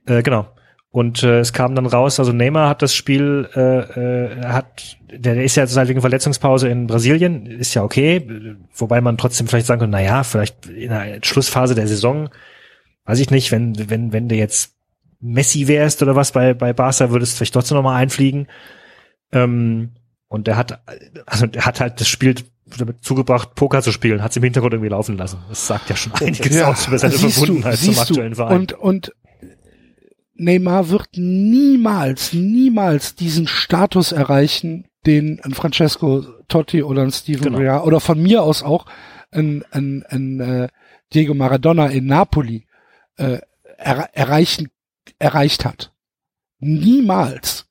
Äh, 0.07 0.23
genau. 0.23 0.47
Und 0.93 1.23
äh, 1.25 1.41
es 1.41 1.53
kam 1.53 1.75
dann 1.75 1.85
raus, 1.85 2.19
also 2.19 2.33
Neymar 2.33 2.71
hat 2.71 2.81
das 2.81 2.95
Spiel, 2.95 3.47
äh, 3.55 3.61
äh, 3.61 4.45
hat, 4.47 4.97
der, 5.11 5.35
der 5.35 5.45
ist 5.45 5.57
ja 5.57 5.67
seit 5.67 5.89
wegen 5.89 6.01
Verletzungspause 6.01 6.69
in 6.69 6.87
Brasilien, 6.87 7.45
ist 7.45 7.75
ja 7.75 7.83
okay, 7.83 8.57
wobei 8.75 9.03
man 9.03 9.19
trotzdem 9.19 9.47
vielleicht 9.47 9.67
sagen 9.67 9.81
könnte, 9.81 9.93
na 9.93 10.03
ja, 10.03 10.23
vielleicht 10.23 10.65
in 10.67 10.89
der 10.89 11.19
Schlussphase 11.23 11.75
der 11.75 11.87
Saison, 11.87 12.31
weiß 13.05 13.19
ich 13.19 13.31
nicht, 13.31 13.53
wenn, 13.53 13.91
wenn, 13.91 14.15
wenn 14.15 14.29
du 14.29 14.37
jetzt 14.37 14.76
Messi 15.21 15.69
wärst 15.69 16.03
oder 16.03 16.17
was 16.17 16.33
bei, 16.33 16.55
bei 16.55 16.73
Barca, 16.73 17.11
würdest 17.11 17.33
du 17.33 17.37
vielleicht 17.39 17.55
trotzdem 17.55 17.77
nochmal 17.77 18.01
einfliegen. 18.01 18.49
Ähm, 19.33 19.93
und 20.29 20.47
der 20.47 20.57
hat, 20.57 20.81
also 21.27 21.47
der 21.47 21.65
hat 21.65 21.81
halt 21.81 22.01
das 22.01 22.09
Spiel 22.09 22.35
damit 22.79 23.05
zugebracht, 23.05 23.55
Poker 23.55 23.83
zu 23.83 23.93
spielen, 23.93 24.23
hat 24.23 24.33
es 24.33 24.37
im 24.37 24.43
Hintergrund 24.43 24.75
irgendwie 24.75 24.91
laufen 24.91 25.17
lassen. 25.17 25.39
Das 25.49 25.67
sagt 25.67 25.89
ja 25.89 25.97
schon 25.97 26.13
einiges 26.15 26.61
aus 26.63 26.89
über 26.89 26.99
seine 26.99 27.15
du, 27.15 27.31
Verbundenheit 27.31 27.79
zum 27.79 27.99
aktuellen 27.99 28.31
du. 28.31 28.37
Verein. 28.37 28.57
Und, 28.59 28.73
und 28.73 29.13
Neymar 30.35 30.91
wird 30.91 31.09
niemals, 31.15 32.33
niemals 32.33 33.15
diesen 33.15 33.47
Status 33.47 34.13
erreichen, 34.13 34.87
den 35.07 35.41
ein 35.43 35.55
Francesco 35.55 36.25
Totti 36.49 36.83
oder 36.83 37.03
ein 37.03 37.13
Steven 37.13 37.43
Genau. 37.43 37.59
Gerrard 37.59 37.87
oder 37.87 38.01
von 38.01 38.21
mir 38.21 38.43
aus 38.43 38.63
auch 38.63 38.87
ein, 39.31 39.65
ein, 39.71 40.05
ein 40.09 40.41
äh, 40.41 40.69
Diego 41.15 41.35
Maradona 41.35 41.87
in 41.87 42.07
Napoli 42.07 42.67
äh, 43.17 43.39
er, 43.79 44.09
erreichen, 44.15 44.69
erreicht 45.19 45.65
hat. 45.65 45.93
Niemals. 46.59 47.67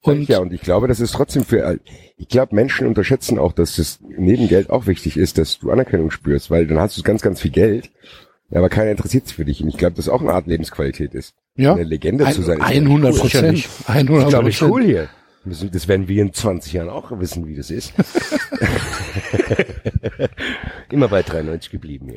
Und 0.00 0.28
ja, 0.28 0.38
und 0.38 0.52
ich 0.52 0.60
glaube, 0.60 0.88
das 0.88 1.00
ist 1.00 1.12
trotzdem 1.12 1.44
für, 1.44 1.78
ich 2.16 2.28
glaube, 2.28 2.54
Menschen 2.54 2.86
unterschätzen 2.86 3.38
auch, 3.38 3.52
dass 3.52 3.78
es 3.78 3.98
neben 4.00 4.48
Geld 4.48 4.70
auch 4.70 4.86
wichtig 4.86 5.16
ist, 5.16 5.38
dass 5.38 5.58
du 5.58 5.70
Anerkennung 5.70 6.10
spürst, 6.10 6.50
weil 6.50 6.66
dann 6.66 6.78
hast 6.78 6.96
du 6.96 7.02
ganz, 7.02 7.20
ganz 7.22 7.40
viel 7.40 7.50
Geld, 7.50 7.90
aber 8.50 8.68
keiner 8.68 8.90
interessiert 8.90 9.26
sich 9.26 9.36
für 9.36 9.44
dich. 9.44 9.62
Und 9.62 9.68
ich 9.68 9.76
glaube, 9.76 9.96
das 9.96 10.08
auch 10.08 10.20
eine 10.20 10.32
Art 10.32 10.46
Lebensqualität 10.46 11.14
ist. 11.14 11.34
ja, 11.56 11.74
Eine 11.74 11.84
Legende 11.84 12.26
ein, 12.26 12.32
zu 12.32 12.42
sein. 12.42 12.58
ist 12.58 12.64
100 12.64 13.12
cool. 13.14 13.20
Prozent. 13.20 13.58
Ich 13.58 13.68
100 13.86 14.28
glaube, 14.28 14.48
ich 14.50 14.58
Prozent. 14.58 14.72
cool 14.74 14.84
hier. 14.84 15.08
Das, 15.50 15.64
das 15.70 15.88
werden 15.88 16.08
wir 16.08 16.22
in 16.22 16.32
20 16.32 16.72
Jahren 16.72 16.88
auch 16.88 17.10
wissen, 17.18 17.46
wie 17.46 17.56
das 17.56 17.70
ist. 17.70 17.92
Immer 20.90 21.08
bei 21.08 21.22
93 21.22 21.70
geblieben. 21.70 22.14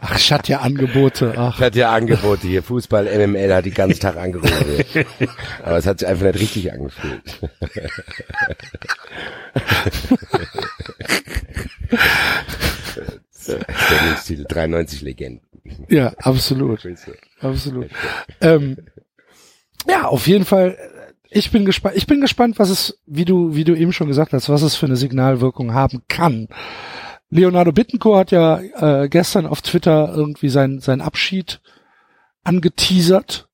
Ach, 0.00 0.16
ich 0.16 0.32
hatte 0.32 0.52
ja 0.52 0.60
Angebote. 0.60 1.34
Ach, 1.36 1.56
Ich 1.58 1.64
hatte 1.64 1.78
ja 1.80 1.90
Angebote 1.92 2.46
hier. 2.46 2.62
Fußball, 2.62 3.06
MML 3.26 3.52
hat 3.54 3.64
die 3.64 3.70
ganzen 3.72 4.00
Tag 4.00 4.16
angerufen. 4.16 4.54
Aber 5.62 5.78
es 5.78 5.86
hat 5.86 5.98
sich 6.00 6.08
einfach 6.08 6.26
nicht 6.26 6.40
richtig 6.40 6.72
angefühlt. 6.72 7.40
Sendungstitel 13.40 14.44
93 14.48 15.02
Legenden. 15.02 15.40
ja, 15.88 16.12
absolut. 16.18 16.80
Absolut. 17.40 17.88
Ähm, 18.40 18.76
ja, 19.88 20.06
auf 20.08 20.26
jeden 20.26 20.44
Fall. 20.44 20.76
äh, 20.78 21.38
Ich 21.38 21.50
bin 21.50 21.64
gespannt. 21.64 21.96
Ich 21.96 22.06
bin 22.06 22.20
gespannt, 22.20 22.58
was 22.58 22.70
es, 22.70 22.98
wie 23.06 23.24
du, 23.24 23.54
wie 23.54 23.64
du 23.64 23.74
eben 23.74 23.92
schon 23.92 24.08
gesagt 24.08 24.32
hast, 24.32 24.48
was 24.48 24.62
es 24.62 24.76
für 24.76 24.86
eine 24.86 24.96
Signalwirkung 24.96 25.74
haben 25.74 26.02
kann. 26.08 26.48
Leonardo 27.30 27.70
Bittencourt 27.72 28.18
hat 28.18 28.30
ja 28.32 28.60
äh, 29.02 29.08
gestern 29.08 29.46
auf 29.46 29.62
Twitter 29.62 30.12
irgendwie 30.14 30.48
sein 30.48 30.80
sein 30.80 31.00
Abschied 31.00 31.60
angeteasert, 32.42 33.48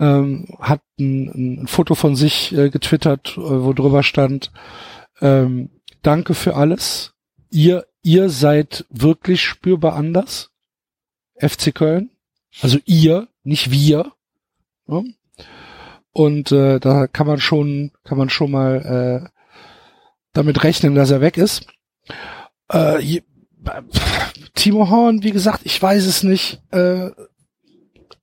ähm, 0.00 0.48
hat 0.58 0.80
ein, 0.98 1.62
ein 1.62 1.66
Foto 1.68 1.94
von 1.94 2.16
sich 2.16 2.52
äh, 2.52 2.68
getwittert, 2.70 3.36
äh, 3.36 3.40
wo 3.40 3.72
drüber 3.72 4.02
stand: 4.02 4.50
ähm, 5.20 5.70
Danke 6.02 6.34
für 6.34 6.56
alles. 6.56 7.14
Ihr 7.50 7.86
ihr 8.02 8.28
seid 8.30 8.84
wirklich 8.90 9.42
spürbar 9.42 9.94
anders. 9.94 10.50
FC 11.38 11.74
Köln. 11.74 12.10
Also 12.62 12.78
ihr, 12.86 13.28
nicht 13.44 13.70
wir. 13.70 14.12
Ne? 14.86 15.04
Und 16.16 16.50
äh, 16.50 16.80
da 16.80 17.08
kann 17.08 17.26
man 17.26 17.38
schon, 17.40 17.90
kann 18.02 18.16
man 18.16 18.30
schon 18.30 18.50
mal 18.50 19.22
äh, 19.22 19.28
damit 20.32 20.64
rechnen, 20.64 20.94
dass 20.94 21.10
er 21.10 21.20
weg 21.20 21.36
ist. 21.36 21.66
Äh, 22.72 23.02
je, 23.02 23.22
Timo 24.54 24.88
Horn, 24.88 25.22
wie 25.22 25.30
gesagt, 25.30 25.60
ich 25.64 25.80
weiß 25.82 26.06
es 26.06 26.22
nicht. 26.22 26.62
Äh, 26.72 27.10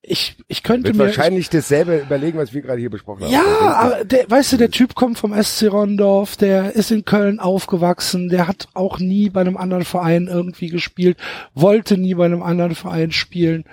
ich, 0.01 0.37
ich 0.47 0.63
könnte 0.63 0.87
Wird 0.87 0.95
mir. 0.95 1.03
wahrscheinlich 1.05 1.51
dasselbe 1.51 1.99
überlegen, 1.99 2.39
was 2.39 2.51
wir 2.51 2.63
gerade 2.63 2.79
hier 2.79 2.89
besprochen 2.89 3.25
haben. 3.25 3.31
Ja, 3.31 3.75
aber 3.75 4.05
der, 4.05 4.27
weißt 4.27 4.53
du, 4.53 4.57
der 4.57 4.71
Typ 4.71 4.95
kommt 4.95 5.19
vom 5.19 5.39
SC 5.39 5.71
Rondorf, 5.71 6.35
der 6.35 6.75
ist 6.75 6.89
in 6.89 7.05
Köln 7.05 7.39
aufgewachsen, 7.39 8.27
der 8.27 8.47
hat 8.47 8.69
auch 8.73 8.97
nie 8.97 9.29
bei 9.29 9.41
einem 9.41 9.55
anderen 9.55 9.85
Verein 9.85 10.25
irgendwie 10.25 10.69
gespielt, 10.69 11.17
wollte 11.53 11.99
nie 11.99 12.15
bei 12.15 12.25
einem 12.25 12.41
anderen 12.41 12.73
Verein 12.73 13.11
spielen. 13.11 13.65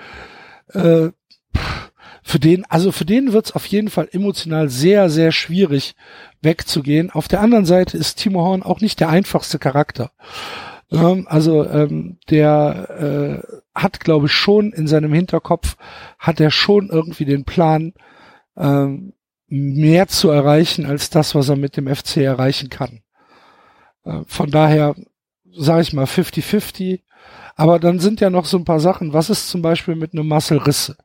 Äh, 0.75 1.09
pff, 1.57 1.90
für 2.23 2.39
den, 2.39 2.65
also 2.67 2.93
für 2.93 3.05
den 3.05 3.33
wird's 3.33 3.53
auf 3.53 3.67
jeden 3.67 3.89
Fall 3.89 4.09
emotional 4.13 4.69
sehr, 4.69 5.11
sehr 5.11 5.33
schwierig 5.33 5.95
wegzugehen. 6.43 7.11
Auf 7.11 7.29
der 7.29 7.41
anderen 7.41 7.67
Seite 7.67 7.97
ist 7.97 8.17
Timo 8.17 8.43
Horn 8.43 8.63
auch 8.63 8.81
nicht 8.81 9.01
der 9.01 9.09
einfachste 9.09 9.59
Charakter. 9.59 10.13
Ähm, 10.91 11.27
also 11.29 11.69
ähm, 11.69 12.19
der 12.29 13.43
äh, 13.45 13.59
hat, 13.75 14.01
glaube 14.01 14.27
ich, 14.27 14.33
schon 14.33 14.73
in 14.73 14.87
seinem 14.87 15.13
Hinterkopf, 15.13 15.77
hat 16.19 16.41
er 16.41 16.51
schon 16.51 16.89
irgendwie 16.91 17.25
den 17.25 17.45
Plan, 17.45 17.95
ähm, 18.57 19.13
mehr 19.47 20.07
zu 20.09 20.31
erreichen 20.31 20.87
als 20.87 21.11
das, 21.11 21.35
was 21.35 21.49
er 21.49 21.57
mit 21.57 21.77
dem 21.77 21.93
FC 21.93 22.19
erreichen 22.19 22.69
kann. 22.71 23.03
Äh, 24.05 24.21
von 24.27 24.51
daher 24.51 24.95
sage 25.53 25.83
ich 25.83 25.93
mal 25.93 26.05
50-50. 26.05 27.01
Aber 27.57 27.79
dann 27.79 27.99
sind 27.99 28.21
ja 28.21 28.31
noch 28.31 28.47
so 28.47 28.57
ein 28.57 28.65
paar 28.65 28.81
Sachen. 28.81 29.13
Was 29.13 29.29
ist 29.29 29.51
zum 29.51 29.61
Beispiel 29.61 29.95
mit 29.95 30.15
einem 30.15 30.29
Marcel 30.29 30.59
Risse? 30.59 30.97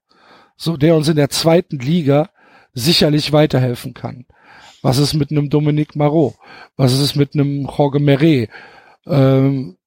So, 0.56 0.78
der 0.78 0.96
uns 0.96 1.08
in 1.08 1.16
der 1.16 1.30
zweiten 1.30 1.80
Liga 1.80 2.30
sicherlich 2.74 3.32
weiterhelfen 3.32 3.94
kann. 3.94 4.26
Was 4.82 4.98
ist 4.98 5.14
mit 5.14 5.32
einem 5.32 5.50
Dominique 5.50 5.96
Marot? 5.96 6.36
Was 6.78 6.94
ist 6.94 7.16
mit 7.16 7.34
einem 7.34 7.66
Jorge 7.66 8.00
Meret? 8.00 8.50
Ähm, 9.08 9.78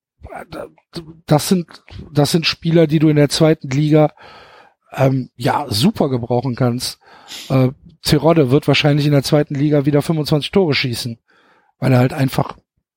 das 1.27 1.49
sind, 1.49 1.67
das 2.13 2.33
sind 2.33 2.47
Spieler, 2.47 2.87
die 2.87 2.99
du 2.99 3.09
in 3.09 3.17
der 3.17 3.29
zweiten 3.29 3.69
Liga 3.69 4.13
ähm, 4.93 5.31
ja 5.37 5.67
super 5.69 6.09
gebrauchen 6.09 6.57
kannst. 6.57 6.99
Äh, 7.49 7.71
Terodde 8.03 8.51
wird 8.51 8.69
wahrscheinlich 8.69 9.07
in 9.07 9.13
der 9.13 9.23
zweiten 9.23 9.55
Liga 9.55 9.87
wieder 9.87 10.03
25 10.03 10.51
Tore 10.51 10.75
schießen, 10.75 11.19
weil 11.79 11.93
er 11.93 11.99
halt 11.99 12.13
einfach 12.13 12.57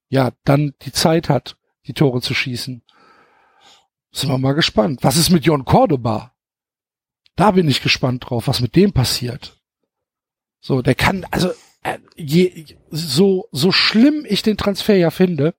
ja 0.10 0.31
dann 0.43 0.73
die 0.84 0.91
Zeit 0.91 1.30
hat, 1.30 1.57
die 1.88 1.93
Tore 1.93 2.22
zu 2.22 2.34
schießen. 2.34 2.81
Sind 4.11 4.30
wir 4.30 4.38
mal 4.38 4.53
gespannt. 4.53 5.03
Was 5.03 5.18
ist 5.18 5.30
mit 5.30 5.45
Jon 5.45 5.65
Cordoba? 5.65 6.34
Da 7.42 7.50
bin 7.50 7.68
ich 7.68 7.82
gespannt 7.82 8.30
drauf, 8.30 8.48
was 8.48 8.60
mit 8.60 8.76
dem 8.76 8.94
passiert. 8.94 9.60
So, 10.60 10.84
der 10.84 10.94
kann, 10.94 11.26
also 11.32 11.50
äh, 11.82 11.98
je, 12.16 12.66
so 12.92 13.48
so 13.52 13.72
schlimm 13.72 14.28
ich 14.30 14.44
den 14.44 14.58
Transfer 14.58 14.94
ja 14.94 15.10
finde, 15.10 15.56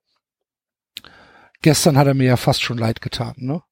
gestern 1.61 1.97
hat 1.97 2.07
er 2.07 2.13
mir 2.13 2.23
ja 2.23 2.37
fast 2.37 2.61
schon 2.61 2.77
leid 2.77 3.01
getan, 3.01 3.33
ne? 3.35 3.63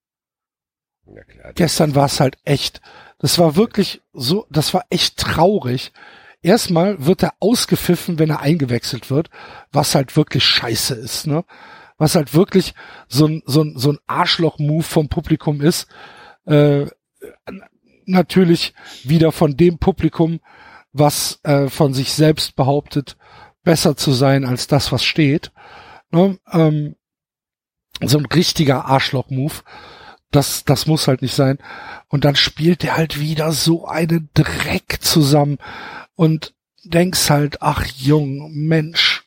Ja, 1.05 1.23
klar, 1.23 1.53
Gestern 1.53 1.95
war 1.95 2.07
es 2.07 2.19
halt 2.19 2.37
echt, 2.43 2.81
das 3.19 3.39
war 3.39 3.55
wirklich 3.55 4.01
so, 4.11 4.45
das 4.49 4.73
war 4.73 4.83
echt 4.89 5.15
traurig. 5.15 5.93
Erstmal 6.41 7.05
wird 7.05 7.23
er 7.23 7.35
ausgepfiffen, 7.39 8.19
wenn 8.19 8.29
er 8.29 8.41
eingewechselt 8.41 9.09
wird, 9.09 9.29
was 9.71 9.95
halt 9.95 10.17
wirklich 10.17 10.43
scheiße 10.43 10.95
ist, 10.95 11.27
ne? 11.27 11.45
Was 11.97 12.15
halt 12.15 12.33
wirklich 12.33 12.73
so 13.07 13.25
ein, 13.25 13.41
so 13.45 13.63
ein, 13.63 13.77
so 13.77 13.93
ein 13.93 13.99
Arschloch-Move 14.05 14.83
vom 14.83 15.07
Publikum 15.07 15.61
ist. 15.61 15.87
Äh, 16.45 16.87
natürlich 18.05 18.73
wieder 19.03 19.31
von 19.31 19.57
dem 19.57 19.77
Publikum, 19.77 20.39
was 20.93 21.39
äh, 21.43 21.67
von 21.67 21.93
sich 21.93 22.13
selbst 22.13 22.55
behauptet, 22.55 23.17
besser 23.63 23.95
zu 23.95 24.11
sein 24.11 24.45
als 24.45 24.67
das, 24.67 24.91
was 24.91 25.03
steht. 25.03 25.51
Ne? 26.11 26.37
Ähm, 26.51 26.95
so 28.03 28.17
ein 28.17 28.25
richtiger 28.25 28.85
Arschloch-Move. 28.85 29.53
Das, 30.31 30.63
das 30.63 30.85
muss 30.87 31.07
halt 31.07 31.21
nicht 31.21 31.35
sein. 31.35 31.57
Und 32.07 32.25
dann 32.25 32.35
spielt 32.35 32.83
er 32.83 32.97
halt 32.97 33.19
wieder 33.19 33.51
so 33.51 33.85
einen 33.85 34.29
Dreck 34.33 34.99
zusammen 35.01 35.57
und 36.15 36.53
denkst 36.83 37.29
halt, 37.29 37.61
ach 37.61 37.85
Jung, 37.85 38.51
Mensch, 38.53 39.25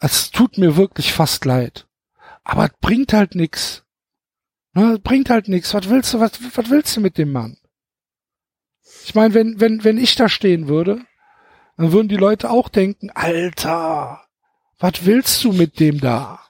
es 0.00 0.30
tut 0.30 0.58
mir 0.58 0.76
wirklich 0.76 1.12
fast 1.12 1.44
leid. 1.44 1.86
Aber 2.42 2.66
es 2.66 2.72
bringt 2.80 3.12
halt 3.12 3.34
nix. 3.34 3.83
Ne, 4.74 4.94
es 4.94 5.00
bringt 5.00 5.30
halt 5.30 5.48
nix. 5.48 5.72
Was 5.74 5.88
willst 5.88 6.12
du, 6.14 6.20
was, 6.20 6.32
was 6.54 6.70
willst 6.70 6.96
du 6.96 7.00
mit 7.00 7.16
dem 7.18 7.32
Mann? 7.32 7.56
Ich 9.04 9.14
meine, 9.14 9.34
wenn, 9.34 9.60
wenn, 9.60 9.84
wenn 9.84 9.98
ich 9.98 10.14
da 10.16 10.28
stehen 10.28 10.68
würde, 10.68 11.00
dann 11.76 11.92
würden 11.92 12.08
die 12.08 12.16
Leute 12.16 12.50
auch 12.50 12.68
denken, 12.68 13.10
Alter, 13.10 14.20
was 14.78 15.04
willst 15.04 15.42
du 15.44 15.52
mit 15.52 15.78
dem 15.80 16.00
da? 16.00 16.40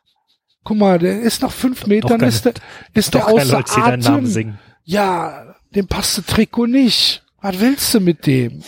Guck 0.65 0.79
mal, 0.79 0.99
der 0.99 1.21
ist 1.21 1.43
noch 1.43 1.53
fünf 1.53 1.87
Metern, 1.87 2.19
keine- 2.21 2.29
ist 2.29 2.45
der, 2.47 2.55
ist 2.95 3.13
der 3.15 3.27
außer 3.29 3.59
Leute, 3.59 3.73
Atem. 3.83 4.27
singen. 4.27 4.59
Ja, 4.85 5.55
dem 5.75 5.87
passt 5.87 6.19
das 6.19 6.27
Trikot 6.27 6.67
nicht. 6.67 7.23
Was 7.41 7.61
willst 7.61 7.93
du 7.93 8.01
mit 8.01 8.27
dem? 8.27 8.63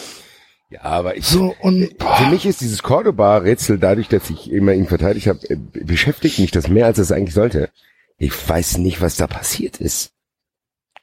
Ja, 0.69 0.83
aber 0.83 1.17
ich, 1.17 1.25
So, 1.25 1.55
und, 1.61 1.89
für 1.99 2.27
mich 2.31 2.45
ist 2.45 2.61
dieses 2.61 2.83
Cordoba-Rätsel 2.83 3.79
dadurch, 3.79 4.09
dass 4.09 4.29
ich 4.29 4.51
immer 4.51 4.73
ihn 4.75 4.87
verteidigt 4.89 5.29
habe, 5.29 5.39
äh, 5.49 5.57
beschäftigt 5.57 6.39
mich 6.39 6.51
das 6.51 6.69
mehr, 6.69 6.87
als 6.87 6.99
es 6.99 7.13
eigentlich 7.13 7.35
sollte. 7.35 7.71
Ich 8.19 8.49
weiß 8.49 8.79
nicht, 8.79 9.01
was 9.01 9.17
da 9.17 9.27
passiert 9.27 9.79
ist. 9.81 10.13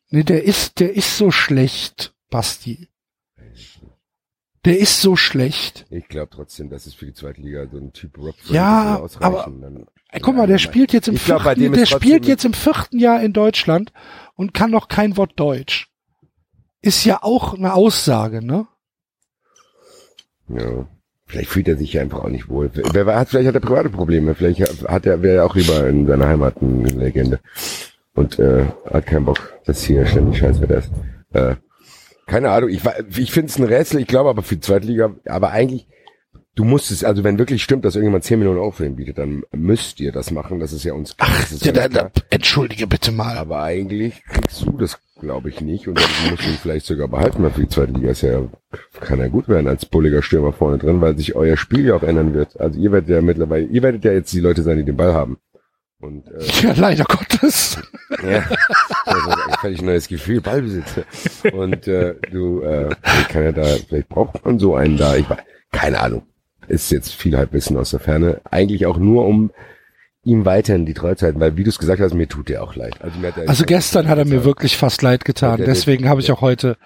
nee, 0.09 0.23
der 0.23 0.43
ist, 0.43 0.79
der 0.79 0.93
ist 0.93 1.17
so 1.17 1.31
schlecht, 1.31 2.13
Basti. 2.29 2.87
Der 4.65 4.79
ist 4.79 5.01
so 5.01 5.15
schlecht. 5.17 5.85
Ich 5.89 6.07
glaube 6.07 6.29
trotzdem, 6.33 6.69
dass 6.69 6.85
es 6.85 6.93
für 6.93 7.05
die 7.05 7.13
zweite 7.13 7.41
Liga 7.41 7.67
so 7.69 7.77
ein 7.77 7.91
Typ 7.91 8.17
Rob 8.17 8.35
Ja, 8.45 8.95
ausreichen. 8.97 9.23
aber- 9.25 9.43
Dann, 9.59 9.85
Ey, 10.09 10.21
guck 10.21 10.35
mal, 10.35 10.47
der 10.47 10.59
spielt 10.59 10.93
jetzt 10.93 11.07
im 11.07 11.15
glaub, 11.15 11.41
vierten, 11.41 11.73
der 11.73 11.85
spielt 11.87 12.25
jetzt 12.27 12.45
im 12.45 12.53
vierten 12.53 12.99
Jahr 12.99 13.21
in 13.21 13.33
Deutschland 13.33 13.91
und 14.35 14.53
kann 14.53 14.69
noch 14.71 14.87
kein 14.87 15.17
Wort 15.17 15.33
Deutsch. 15.39 15.89
Ist 16.81 17.03
ja 17.03 17.23
auch 17.23 17.55
eine 17.55 17.73
Aussage, 17.73 18.45
ne? 18.45 18.67
Ja. 20.49 20.87
Vielleicht 21.33 21.49
fühlt 21.49 21.67
er 21.67 21.77
sich 21.77 21.93
ja 21.93 22.01
einfach 22.03 22.23
auch 22.23 22.29
nicht 22.29 22.47
wohl. 22.47 22.69
Wer 22.73 23.07
weiß, 23.07 23.29
vielleicht 23.29 23.47
hat 23.47 23.55
er 23.55 23.59
private 23.59 23.89
Probleme. 23.89 24.35
Vielleicht 24.35 24.61
hat 24.87 25.07
er, 25.07 25.23
wäre 25.23 25.37
er 25.37 25.45
auch 25.45 25.55
lieber 25.55 25.87
in 25.87 26.05
seiner 26.05 26.27
Heimat 26.27 26.57
eine 26.61 26.89
Legende. 26.89 27.39
Und 28.13 28.37
äh, 28.37 28.65
hat 28.91 29.07
keinen 29.07 29.25
Bock, 29.25 29.51
dass 29.65 29.83
hier 29.83 30.05
ständig 30.05 30.37
Scheißwetter 30.37 30.77
ist. 30.77 30.91
Äh, 31.33 31.55
keine 32.27 32.51
Ahnung, 32.51 32.69
ich, 32.69 32.81
ich 33.17 33.31
finde 33.31 33.49
es 33.49 33.57
ein 33.57 33.63
Rätsel, 33.63 33.99
ich 33.99 34.05
glaube 34.05 34.29
aber 34.29 34.43
für 34.43 34.57
die 34.57 34.61
Zweitliga, 34.61 35.15
aber 35.25 35.49
eigentlich, 35.49 35.87
du 36.53 36.65
musst 36.65 36.91
es, 36.91 37.03
also 37.03 37.23
wenn 37.23 37.39
wirklich 37.39 37.63
stimmt, 37.63 37.83
dass 37.83 37.95
irgendjemand 37.95 38.25
10 38.25 38.37
Millionen 38.37 38.59
Euro 38.59 38.69
für 38.69 38.85
ihn 38.85 38.95
bietet, 38.95 39.17
dann 39.17 39.41
müsst 39.51 39.99
ihr 39.99 40.11
das 40.11 40.29
machen, 40.29 40.59
das 40.59 40.71
ist 40.71 40.83
ja 40.83 40.93
uns 40.93 41.17
klar. 41.17 41.31
ist 41.51 41.65
Ja, 41.65 41.71
da, 41.71 41.87
da, 41.87 42.11
entschuldige 42.29 42.85
bitte 42.85 43.11
mal. 43.11 43.39
Aber 43.39 43.63
eigentlich 43.63 44.23
kriegst 44.25 44.61
du 44.61 44.77
das, 44.77 44.99
glaube 45.23 45.49
ich, 45.49 45.61
nicht. 45.61 45.87
Und 45.87 45.99
dann 45.99 46.29
musst 46.29 46.45
du 46.45 46.49
ihn 46.49 46.57
vielleicht 46.61 46.85
sogar 46.85 47.07
behalten, 47.07 47.41
weil 47.43 47.51
für 47.51 47.61
die 47.61 47.69
zweite 47.69 47.93
Liga 47.93 48.11
ist 48.11 48.21
ja, 48.21 48.43
kann 49.01 49.19
ja 49.19 49.27
gut 49.27 49.47
werden 49.47 49.67
als 49.67 49.85
bulliger 49.85 50.21
Stürmer 50.21 50.53
vorne 50.53 50.77
drin, 50.77 51.01
weil 51.01 51.17
sich 51.17 51.35
euer 51.35 51.57
Spiel 51.57 51.85
ja 51.85 51.95
auch 51.95 52.03
ändern 52.03 52.33
wird. 52.33 52.59
Also 52.59 52.79
ihr 52.79 52.91
werdet 52.91 53.09
ja 53.09 53.21
mittlerweile, 53.21 53.65
ihr 53.65 53.81
werdet 53.81 54.05
ja 54.05 54.11
jetzt 54.11 54.31
die 54.33 54.39
Leute 54.39 54.61
sein, 54.61 54.77
die 54.77 54.85
den 54.85 54.97
Ball 54.97 55.13
haben. 55.13 55.37
Und 55.99 56.27
äh, 56.27 56.43
Ja, 56.61 56.73
leider 56.75 57.05
Gottes. 57.05 57.79
ja, 58.23 58.43
das 59.05 59.17
ist 59.17 59.47
ein 59.47 59.53
völlig 59.61 59.81
neues 59.81 60.07
Gefühl, 60.07 60.41
Ballbesitz. 60.41 60.99
Und 61.53 61.87
äh, 61.87 62.15
du, 62.29 62.61
äh, 62.61 62.89
ich 63.21 63.27
kann 63.29 63.43
ja 63.43 63.51
da, 63.53 63.63
vielleicht 63.63 64.09
braucht 64.09 64.45
man 64.45 64.59
so 64.59 64.75
einen 64.75 64.97
da. 64.97 65.15
Ich 65.15 65.29
weiß, 65.29 65.37
keine 65.71 65.99
Ahnung. 65.99 66.23
Ist 66.67 66.91
jetzt 66.91 67.13
viel 67.13 67.37
Halbwissen 67.37 67.77
aus 67.77 67.91
der 67.91 67.99
Ferne. 67.99 68.41
Eigentlich 68.49 68.85
auch 68.85 68.97
nur, 68.97 69.25
um 69.25 69.51
ihm 70.23 70.45
weiterhin 70.45 70.85
die 70.85 70.93
Treue 70.93 71.15
zu 71.15 71.25
halten, 71.25 71.39
weil 71.39 71.57
wie 71.57 71.63
du 71.63 71.69
es 71.69 71.79
gesagt 71.79 72.01
hast, 72.01 72.13
mir 72.13 72.27
tut 72.27 72.49
er 72.49 72.63
auch 72.63 72.75
leid. 72.75 72.95
Also, 73.01 73.21
er 73.21 73.49
Also 73.49 73.65
gestern 73.65 74.07
hat 74.07 74.17
er 74.17 74.25
mir 74.25 74.45
wirklich 74.45 74.77
fast 74.77 75.01
leid 75.01 75.25
getan. 75.25 75.61
Deswegen 75.65 76.07
habe 76.07 76.21
ich 76.21 76.31
auch 76.31 76.41
heute 76.41 76.77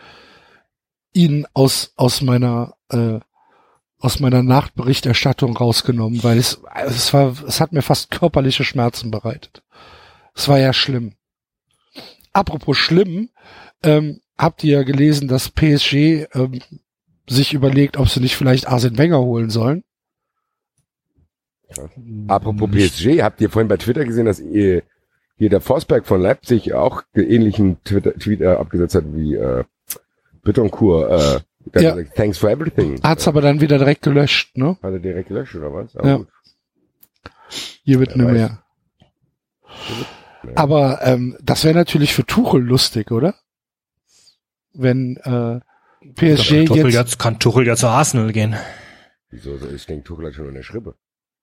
ihn 1.14 1.46
aus, 1.54 1.94
aus 1.96 2.22
meiner, 2.22 2.76
äh, 2.90 3.20
aus 4.00 4.20
meiner 4.20 4.44
Nachberichterstattung 4.44 5.56
rausgenommen, 5.56 6.24
weil 6.24 6.38
es, 6.38 6.62
es 6.86 7.14
war, 7.14 7.36
es 7.48 7.62
hat 7.62 7.74
mir 7.74 7.82
fast 7.82 8.12
körperliche 8.12 8.64
Schmerzen 8.64 9.12
bereitet. 9.12 9.64
Es 10.36 10.48
war 10.48 10.60
ja 10.60 10.74
schlimm. 10.74 11.14
Apropos 12.34 12.78
schlimm, 12.78 13.30
ähm, 13.84 14.22
habt 14.38 14.64
ihr 14.64 14.78
ja 14.80 14.84
gelesen, 14.84 15.28
dass 15.28 15.50
PSG 15.50 16.28
ähm, 16.34 16.60
sich 17.28 17.54
überlegt, 17.54 17.98
ob 17.98 18.10
sie 18.10 18.20
nicht 18.20 18.36
vielleicht 18.36 18.68
Arsene 18.68 18.98
Wenger 18.98 19.20
holen 19.20 19.50
sollen? 19.50 19.84
Apropos 22.28 22.70
PSG, 22.72 23.22
habt 23.22 23.42
ihr 23.42 23.50
vorhin 23.50 23.68
bei 23.68 23.78
Twitter 23.78 24.06
gesehen, 24.06 24.26
dass 24.26 24.40
ihr, 24.40 24.84
hier 25.38 25.50
der 25.50 25.62
Forsberg 25.62 26.06
von 26.06 26.22
Leipzig 26.22 26.74
auch 26.74 27.04
ähnlichen 27.14 27.84
Twitter, 27.84 28.14
Tweet 28.14 28.42
äh, 28.42 28.48
abgesetzt 28.48 28.96
hat 28.96 29.06
wie 29.14 29.36
äh, 29.36 29.64
Bittencourt, 30.44 31.12
äh, 31.12 31.16
Ja. 31.82 31.92
hat 31.92 31.98
gesagt, 31.98 32.16
thanks 32.16 32.38
for 32.38 32.50
everything. 32.50 33.02
Hat's 33.04 33.28
aber 33.28 33.42
dann 33.42 33.60
wieder 33.60 33.78
direkt 33.78 34.02
gelöscht, 34.04 34.56
ne? 34.58 34.78
Hat 34.82 34.94
er 34.94 35.00
direkt 35.00 35.28
gelöscht 35.28 35.56
oder 35.56 35.74
was? 35.74 35.94
Ja. 35.94 36.18
gut. 36.18 36.28
Hier 37.84 38.00
wird 38.00 38.16
nicht 38.16 38.26
weiß. 38.26 38.34
mehr. 38.34 38.64
Aber 40.56 41.00
ähm, 41.04 41.38
das 41.42 41.64
wäre 41.64 41.76
natürlich 41.76 42.14
für 42.14 42.26
Tuchel 42.26 42.62
lustig, 42.62 43.12
oder? 43.12 43.36
Wenn 44.74 45.18
äh, 45.18 45.60
PSG 46.16 46.66
Tuchel 46.66 46.86
jetzt 46.86 46.94
jetzt 46.94 47.20
kann 47.20 47.40
Tuchel 47.40 47.68
ja 47.68 47.76
zu 47.76 47.88
Arsenal 47.88 48.32
gehen. 48.32 48.56
Wieso? 49.30 49.58
so? 49.58 49.68
Ich 49.70 49.86
denke, 49.86 50.04
Tuchel 50.06 50.28
hat 50.28 50.36
schon 50.36 50.48
in 50.48 50.54
der 50.54 50.64
Schrippe. 50.64 50.96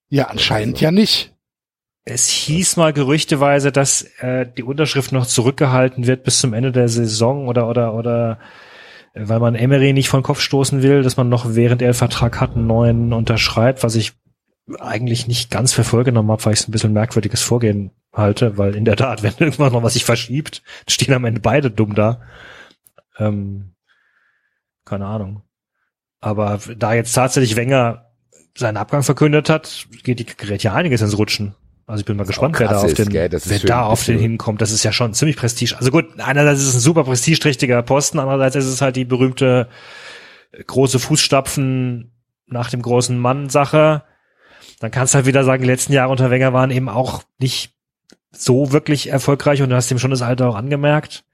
Ja 0.08 0.26
anscheinend 0.26 0.80
ja 0.80 0.90
nicht. 0.90 1.32
Es 2.04 2.28
hieß 2.28 2.76
mal 2.76 2.92
gerüchteweise, 2.92 3.72
dass 3.72 4.02
äh, 4.18 4.46
die 4.46 4.62
Unterschrift 4.62 5.12
noch 5.12 5.26
zurückgehalten 5.26 6.06
wird 6.06 6.22
bis 6.24 6.38
zum 6.38 6.52
Ende 6.52 6.70
der 6.70 6.88
Saison 6.88 7.48
oder 7.48 7.68
oder 7.68 7.94
oder 7.94 8.38
äh, 9.14 9.22
weil 9.26 9.40
man 9.40 9.54
Emery 9.54 9.92
nicht 9.92 10.08
von 10.08 10.22
Kopf 10.22 10.40
stoßen 10.40 10.82
will, 10.82 11.02
dass 11.02 11.16
man 11.16 11.28
noch 11.28 11.54
während 11.54 11.80
er 11.80 11.88
einen 11.88 11.94
Vertrag 11.94 12.40
hat 12.40 12.56
einen 12.56 12.66
neuen 12.66 13.12
unterschreibt, 13.12 13.82
was 13.82 13.94
ich 13.94 14.12
eigentlich 14.78 15.26
nicht 15.26 15.50
ganz 15.50 15.72
für 15.72 15.84
voll 15.84 16.04
genommen 16.04 16.30
habe, 16.30 16.44
weil 16.44 16.54
ich 16.54 16.60
es 16.60 16.68
ein 16.68 16.72
bisschen 16.72 16.92
merkwürdiges 16.92 17.42
Vorgehen 17.42 17.90
halte, 18.12 18.56
weil 18.56 18.74
in 18.74 18.84
der 18.84 18.96
Tat, 18.96 19.22
wenn 19.22 19.34
irgendwann 19.38 19.72
noch 19.72 19.82
was 19.82 19.94
sich 19.94 20.04
verschiebt, 20.04 20.62
stehen 20.88 21.14
am 21.14 21.24
Ende 21.24 21.40
beide 21.40 21.70
dumm 21.70 21.94
da. 21.94 22.20
Ähm, 23.18 23.74
keine 24.84 25.06
Ahnung. 25.06 25.42
Aber 26.20 26.58
da 26.76 26.94
jetzt 26.94 27.12
tatsächlich 27.12 27.56
Wenger 27.56 28.03
seinen 28.56 28.76
Abgang 28.76 29.02
verkündet 29.02 29.48
hat, 29.50 29.86
geht 30.02 30.18
die 30.20 30.26
gerät 30.26 30.62
ja 30.62 30.74
einiges 30.74 31.00
ins 31.02 31.16
Rutschen. 31.18 31.54
Also 31.86 32.00
ich 32.00 32.06
bin 32.06 32.16
mal 32.16 32.24
gespannt, 32.24 32.58
wer 32.58 32.68
da 32.68 32.78
auf 32.80 32.94
den, 32.94 33.12
wer 33.12 33.28
da 33.60 33.82
auf 33.84 34.04
den 34.04 34.18
hinkommt. 34.18 34.62
Das 34.62 34.70
ist 34.70 34.84
ja 34.84 34.92
schon 34.92 35.12
ziemlich 35.12 35.36
Prestige. 35.36 35.76
Also 35.76 35.90
gut, 35.90 36.06
einerseits 36.18 36.60
ist 36.60 36.68
es 36.68 36.74
ein 36.76 36.80
super 36.80 37.04
prestigeträchtiger 37.04 37.82
Posten, 37.82 38.18
andererseits 38.18 38.56
ist 38.56 38.66
es 38.66 38.80
halt 38.80 38.96
die 38.96 39.04
berühmte 39.04 39.68
äh, 40.52 40.64
große 40.64 40.98
Fußstapfen 40.98 42.12
nach 42.46 42.70
dem 42.70 42.80
großen 42.80 43.18
Mann 43.18 43.50
Sache. 43.50 44.02
dann 44.80 44.90
kannst 44.90 45.12
du 45.12 45.16
halt 45.16 45.26
wieder 45.26 45.44
sagen, 45.44 45.62
die 45.62 45.68
letzten 45.68 45.92
Jahre 45.92 46.10
unter 46.10 46.30
Wenger 46.30 46.52
waren 46.54 46.70
eben 46.70 46.88
auch 46.88 47.22
nicht 47.38 47.74
so 48.32 48.72
wirklich 48.72 49.08
erfolgreich 49.10 49.60
und 49.62 49.68
du 49.70 49.76
hast 49.76 49.90
ihm 49.90 49.98
schon 49.98 50.10
das 50.10 50.22
Alter 50.22 50.48
auch 50.48 50.56
angemerkt. 50.56 51.24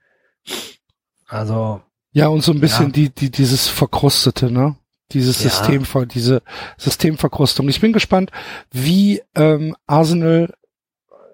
Also, 1.27 1.81
Ja, 2.11 2.27
und 2.27 2.41
so 2.43 2.51
ein 2.51 2.59
bisschen 2.59 2.87
Ja. 2.87 2.91
die, 2.91 3.09
die, 3.09 3.31
dieses 3.31 3.67
Verkrustete, 3.67 4.51
ne? 4.51 4.75
Dieses 5.13 5.43
Ja. 5.43 5.49
System, 5.49 5.85
diese 6.13 6.41
Systemverkrustung. 6.77 7.67
Ich 7.69 7.81
bin 7.81 7.93
gespannt, 7.93 8.31
wie 8.71 9.21
ähm, 9.35 9.75
Arsenal, 9.87 10.53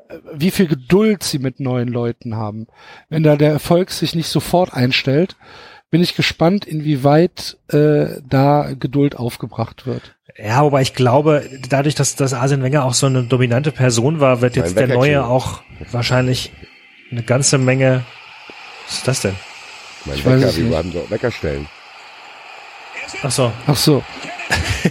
äh, 0.10 0.16
wie 0.34 0.52
viel 0.52 0.68
Geduld 0.68 1.24
sie 1.24 1.40
mit 1.40 1.60
neuen 1.60 1.88
Leuten 1.88 2.36
haben. 2.36 2.68
Wenn 3.10 3.24
da 3.24 3.36
der 3.36 3.52
Erfolg 3.52 3.92
sich 3.92 4.16
nicht 4.16 4.30
sofort 4.30 4.74
einstellt, 4.74 5.36
bin 5.90 6.02
ich 6.02 6.16
gespannt, 6.16 6.66
inwieweit 6.66 7.58
äh, 7.70 8.20
da 8.28 8.74
Geduld 8.78 9.16
aufgebracht 9.16 9.86
wird. 9.88 10.16
ja, 10.38 10.62
wobei 10.64 10.82
ich 10.82 10.94
glaube, 10.94 11.50
dadurch, 11.70 11.96
dass, 11.96 12.16
dass 12.18 12.34
Arsene 12.34 12.62
Wenger 12.62 12.84
auch 12.84 12.94
so 12.94 13.06
eine 13.06 13.24
dominante 13.24 13.72
Person 13.72 14.20
war, 14.20 14.42
wird 14.42 14.56
jetzt 14.58 14.78
der 14.78 14.88
Neue 14.90 15.26
auch 15.26 15.62
wahrscheinlich 15.92 16.52
eine 17.10 17.24
ganze 17.24 17.58
Menge, 17.58 18.04
was 18.86 18.98
ist 18.98 19.08
das 19.08 19.22
denn? 19.22 19.36
Mein 20.04 20.18
Ich 20.18 20.26
weiß 20.26 20.40
Wecker, 20.42 20.50
es 20.50 20.58
wir 20.58 20.64
nicht. 20.66 20.76
haben 20.76 20.94
doch 20.94 21.10
Wecker 21.10 21.32
stellen. 21.32 21.68
Ach 23.24 23.32
so, 23.32 23.52
Ach 23.66 23.76
so. 23.76 24.04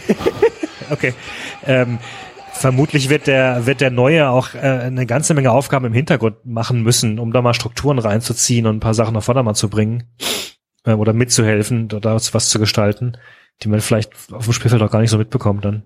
okay. 0.90 1.14
Ähm, 1.64 1.98
vermutlich 2.52 3.09
wird 3.09 3.26
der, 3.26 3.66
wird 3.66 3.80
der 3.80 3.90
Neue 3.90 4.30
auch 4.30 4.55
äh, 4.55 4.59
eine 4.59 5.06
ganze 5.06 5.34
Menge 5.34 5.52
Aufgaben 5.52 5.86
im 5.86 5.93
Hintergrund 5.93 6.44
machen 6.44 6.82
müssen, 6.82 7.18
um 7.18 7.32
da 7.32 7.43
mal 7.43 7.55
Strukturen 7.55 7.98
reinzuziehen 7.98 8.66
und 8.66 8.76
ein 8.76 8.80
paar 8.80 8.94
Sachen 8.94 9.16
auf 9.16 9.24
Vordermann 9.24 9.55
zu 9.55 9.68
bringen 9.68 10.05
äh, 10.84 10.93
oder 10.93 11.12
mitzuhelfen 11.12 11.93
oder 11.93 12.14
was 12.14 12.48
zu 12.48 12.59
gestalten, 12.59 13.16
die 13.62 13.68
man 13.68 13.80
vielleicht 13.80 14.12
auf 14.32 14.44
dem 14.44 14.52
Spielfeld 14.52 14.82
auch 14.82 14.90
gar 14.90 15.01
nicht 15.01 15.10
so 15.10 15.18
mitbekommt 15.18 15.64
dann. 15.64 15.84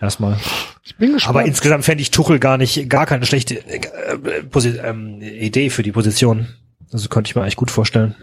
Erstmal. 0.00 0.36
Ich 0.82 0.96
bin 0.96 1.12
gespannt. 1.12 1.36
Aber 1.36 1.46
insgesamt 1.46 1.84
fände 1.84 2.02
ich 2.02 2.10
Tuchel 2.10 2.40
gar 2.40 2.58
nicht, 2.58 2.88
gar 2.88 3.06
keine 3.06 3.24
schlechte 3.24 3.64
äh, 3.64 4.42
Posi 4.42 4.70
ähm, 4.82 5.20
Idee 5.22 5.70
für 5.70 5.84
die 5.84 5.92
Position. 5.92 6.48
Also 6.92 7.08
könnte 7.08 7.28
ich 7.28 7.36
mir 7.36 7.42
eigentlich 7.42 7.56
gut 7.56 7.70
vorstellen. 7.70 8.16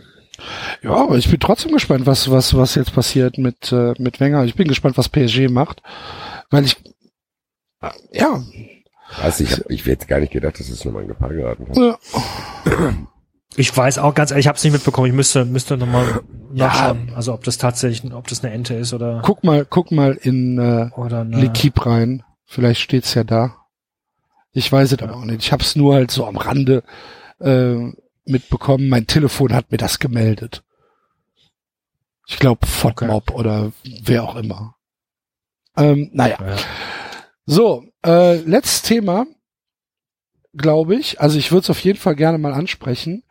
Ja, 0.82 0.91
aber 0.95 1.18
ich 1.18 1.30
bin 1.30 1.40
trotzdem 1.40 1.72
gespannt, 1.72 2.06
was, 2.06 2.30
was, 2.32 2.56
was 2.56 2.76
jetzt 2.76 2.94
passiert 2.94 3.38
mit, 3.38 3.72
äh, 3.72 3.94
mit 3.98 4.20
Wenger. 4.20 4.44
Ich 4.45 4.56
bin 4.56 4.68
gespannt, 4.68 4.98
was 4.98 5.10
PSG 5.10 5.48
macht. 5.49 5.82
Weil 6.49 6.66
ich, 6.66 6.78
äh, 7.82 7.90
ja, 8.11 8.41
Also 9.22 9.44
ich, 9.44 9.52
hab- 9.53 9.70
ich 9.70 9.86
hätte 9.86 10.06
gar 10.07 10.20
nicht 10.20 10.32
gedacht, 10.34 10.60
dass 10.60 10.70
es 10.70 10.84
nochmal 10.86 11.03
in 11.03 11.10
Gefahr 11.10 11.30
geraten 11.34 11.66
kann. 11.66 11.84
ja, 11.84 11.98
Ich 13.56 13.76
weiß 13.76 13.98
auch 13.98 14.14
ganz 14.14 14.32
ehrlich, 14.32 14.44
ich 14.45 14.48
habe 14.48 14.57
es 14.57 14.64
nicht 14.64 14.74
mitbekommen. 14.74 15.07
Ich 15.07 15.14
müsste 15.14 15.44
müsste 15.45 15.76
nochmal 15.78 16.22
Ja. 16.53 16.68
nachschauen. 16.68 17.11
Also 17.16 17.34
ob 17.34 17.44
das 17.44 17.57
tatsächlich, 17.57 18.14
ob 18.14 18.28
das 18.28 18.44
eine 18.44 18.53
Ente 18.53 18.76
ist 18.76 18.94
oder 18.94 19.22
guck 19.26 19.44
mal, 19.44 19.66
guck 19.66 19.91
mal 19.91 20.14
in 20.22 20.57
äh, 20.60 20.90
oder 20.95 21.22
eine, 21.22 21.38
L'Equipe 21.45 21.86
rein. 21.86 22.24
Vielleicht 22.45 22.82
steht's 22.82 23.14
ja 23.16 23.24
da. 23.24 23.56
Ich 24.52 24.72
weiß 24.72 24.91
es 24.91 25.02
aber 25.02 25.16
auch 25.16 25.26
nicht. 25.26 25.44
Ich 25.44 25.52
habe 25.52 25.61
es 25.64 25.76
nur 25.76 25.94
halt 25.95 26.10
so 26.11 26.26
am 26.26 26.38
Rande 26.38 26.84
äh, 27.40 27.91
mitbekommen. 28.30 28.90
Mein 28.90 29.08
Telefon 29.08 29.54
hat 29.54 29.72
mir 29.72 29.78
das 29.78 30.00
gemeldet. 30.00 30.64
Ich 32.28 32.38
glaube 32.38 32.66
FODMOB 32.68 33.32
oder 33.32 33.72
wer 34.04 34.24
auch 34.24 34.36
immer. 34.36 34.76
Ähm, 35.76 36.10
naja. 36.14 36.38
Ja. 36.40 36.58
So, 37.46 37.84
äh, 38.06 38.36
letztes 38.38 38.84
Thema, 38.84 39.26
glaube 40.54 40.96
ich. 40.96 41.20
Also 41.20 41.40
ich 41.40 41.52
würde 41.52 41.64
es 41.64 41.70
auf 41.70 41.80
jeden 41.80 41.98
Fall 41.98 42.16
gerne 42.16 42.38
mal 42.38 42.54
ansprechen. 42.54 43.24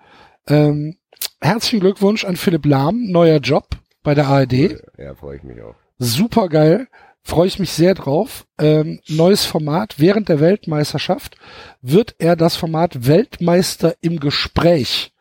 Ähm, 0.49 0.99
herzlichen 1.41 1.81
Glückwunsch 1.81 2.25
an 2.25 2.37
Philipp 2.37 2.66
Lahm, 2.66 3.11
neuer 3.11 3.39
Job 3.39 3.69
bei 4.03 4.15
der 4.15 4.27
ARD. 4.27 4.81
Ja, 4.97 5.15
freue 5.15 5.37
ich 5.37 5.43
mich 5.45 5.61
auch. 5.62 5.75
Super 5.99 6.49
geil. 6.49 6.89
Freue 7.28 7.46
ich 7.46 7.59
mich 7.59 7.74
sehr 7.74 7.94
drauf. 7.94 8.46
Ähm, 8.59 9.00
neues 9.06 9.44
Format. 9.44 9.96
Während 9.98 10.30
der 10.30 10.40
Weltmeisterschaft 10.40 11.36
wird 11.82 12.14
er 12.18 12.36
das 12.36 12.56
Format 12.56 13.06
Weltmeister 13.06 13.94
im 14.00 14.18
Gespräch 14.18 15.12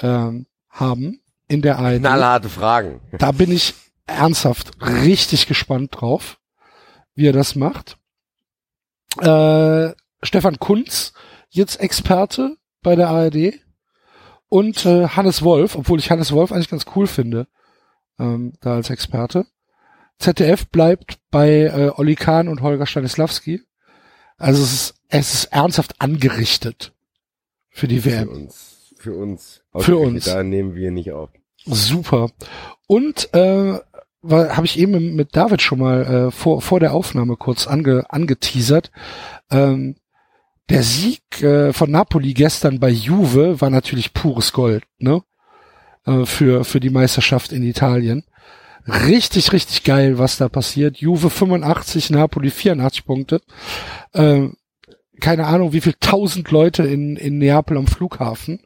ähm, 0.00 0.46
haben 0.70 1.20
in 1.48 1.60
der 1.60 1.80
ARD. 1.80 1.98
Knallharte 1.98 2.48
Fragen. 2.48 3.00
Da 3.18 3.32
bin 3.32 3.50
ich 3.50 3.74
ernsthaft 4.06 4.70
richtig 4.80 5.48
gespannt 5.48 6.00
drauf, 6.00 6.38
wie 7.16 7.26
er 7.26 7.32
das 7.32 7.56
macht. 7.56 7.98
Äh, 9.18 9.90
Stefan 10.22 10.60
Kunz, 10.60 11.12
jetzt 11.48 11.80
Experte 11.80 12.56
bei 12.82 12.94
der 12.94 13.08
ARD. 13.08 13.54
Und 14.48 14.86
äh, 14.86 15.08
Hannes 15.08 15.42
Wolf, 15.42 15.74
obwohl 15.74 15.98
ich 15.98 16.08
Hannes 16.08 16.30
Wolf 16.30 16.52
eigentlich 16.52 16.70
ganz 16.70 16.86
cool 16.94 17.08
finde, 17.08 17.48
ähm, 18.20 18.52
da 18.60 18.74
als 18.74 18.90
Experte. 18.90 19.46
ZDF 20.22 20.68
bleibt 20.68 21.18
bei 21.30 21.62
äh, 21.62 21.90
Olli 21.96 22.14
Kahn 22.14 22.48
und 22.48 22.62
Holger 22.62 22.86
Stanislawski. 22.86 23.62
Also 24.38 24.62
es 24.62 24.72
ist, 24.72 24.94
es 25.08 25.34
ist 25.34 25.44
ernsthaft 25.46 26.00
angerichtet 26.00 26.92
für 27.70 27.88
die 27.88 28.00
Für 28.00 28.10
WM. 28.10 28.28
uns. 28.28 28.94
Für 28.98 29.14
uns. 29.14 29.62
Für 29.76 29.96
uns. 29.98 30.24
Da 30.26 30.42
nehmen 30.42 30.74
wir 30.74 30.90
nicht 30.90 31.12
auf. 31.12 31.30
Super. 31.64 32.30
Und 32.86 33.32
äh, 33.34 33.78
habe 34.24 34.66
ich 34.66 34.78
eben 34.78 35.16
mit 35.16 35.34
David 35.34 35.62
schon 35.62 35.80
mal 35.80 36.02
äh, 36.02 36.30
vor, 36.30 36.62
vor 36.62 36.80
der 36.80 36.92
Aufnahme 36.94 37.36
kurz 37.36 37.66
ange, 37.66 38.04
angeteasert. 38.08 38.90
Ähm, 39.50 39.96
der 40.68 40.82
Sieg 40.82 41.42
äh, 41.42 41.72
von 41.72 41.90
Napoli 41.90 42.32
gestern 42.32 42.78
bei 42.78 42.90
Juve 42.90 43.60
war 43.60 43.70
natürlich 43.70 44.12
pures 44.12 44.52
Gold, 44.52 44.84
ne? 44.98 45.22
Äh, 46.06 46.24
für, 46.24 46.64
für 46.64 46.80
die 46.80 46.90
Meisterschaft 46.90 47.52
in 47.52 47.62
Italien. 47.64 48.24
Richtig, 48.86 49.52
richtig 49.52 49.84
geil, 49.84 50.18
was 50.18 50.36
da 50.38 50.48
passiert. 50.48 50.96
Juve 50.98 51.30
85, 51.30 52.10
Napoli 52.10 52.50
84 52.50 53.04
Punkte. 53.04 53.40
Ähm, 54.12 54.56
keine 55.20 55.46
Ahnung, 55.46 55.72
wie 55.72 55.80
viel 55.80 55.94
tausend 56.00 56.50
Leute 56.50 56.82
in, 56.82 57.16
in 57.16 57.38
Neapel 57.38 57.76
am 57.76 57.86
Flughafen. 57.86 58.60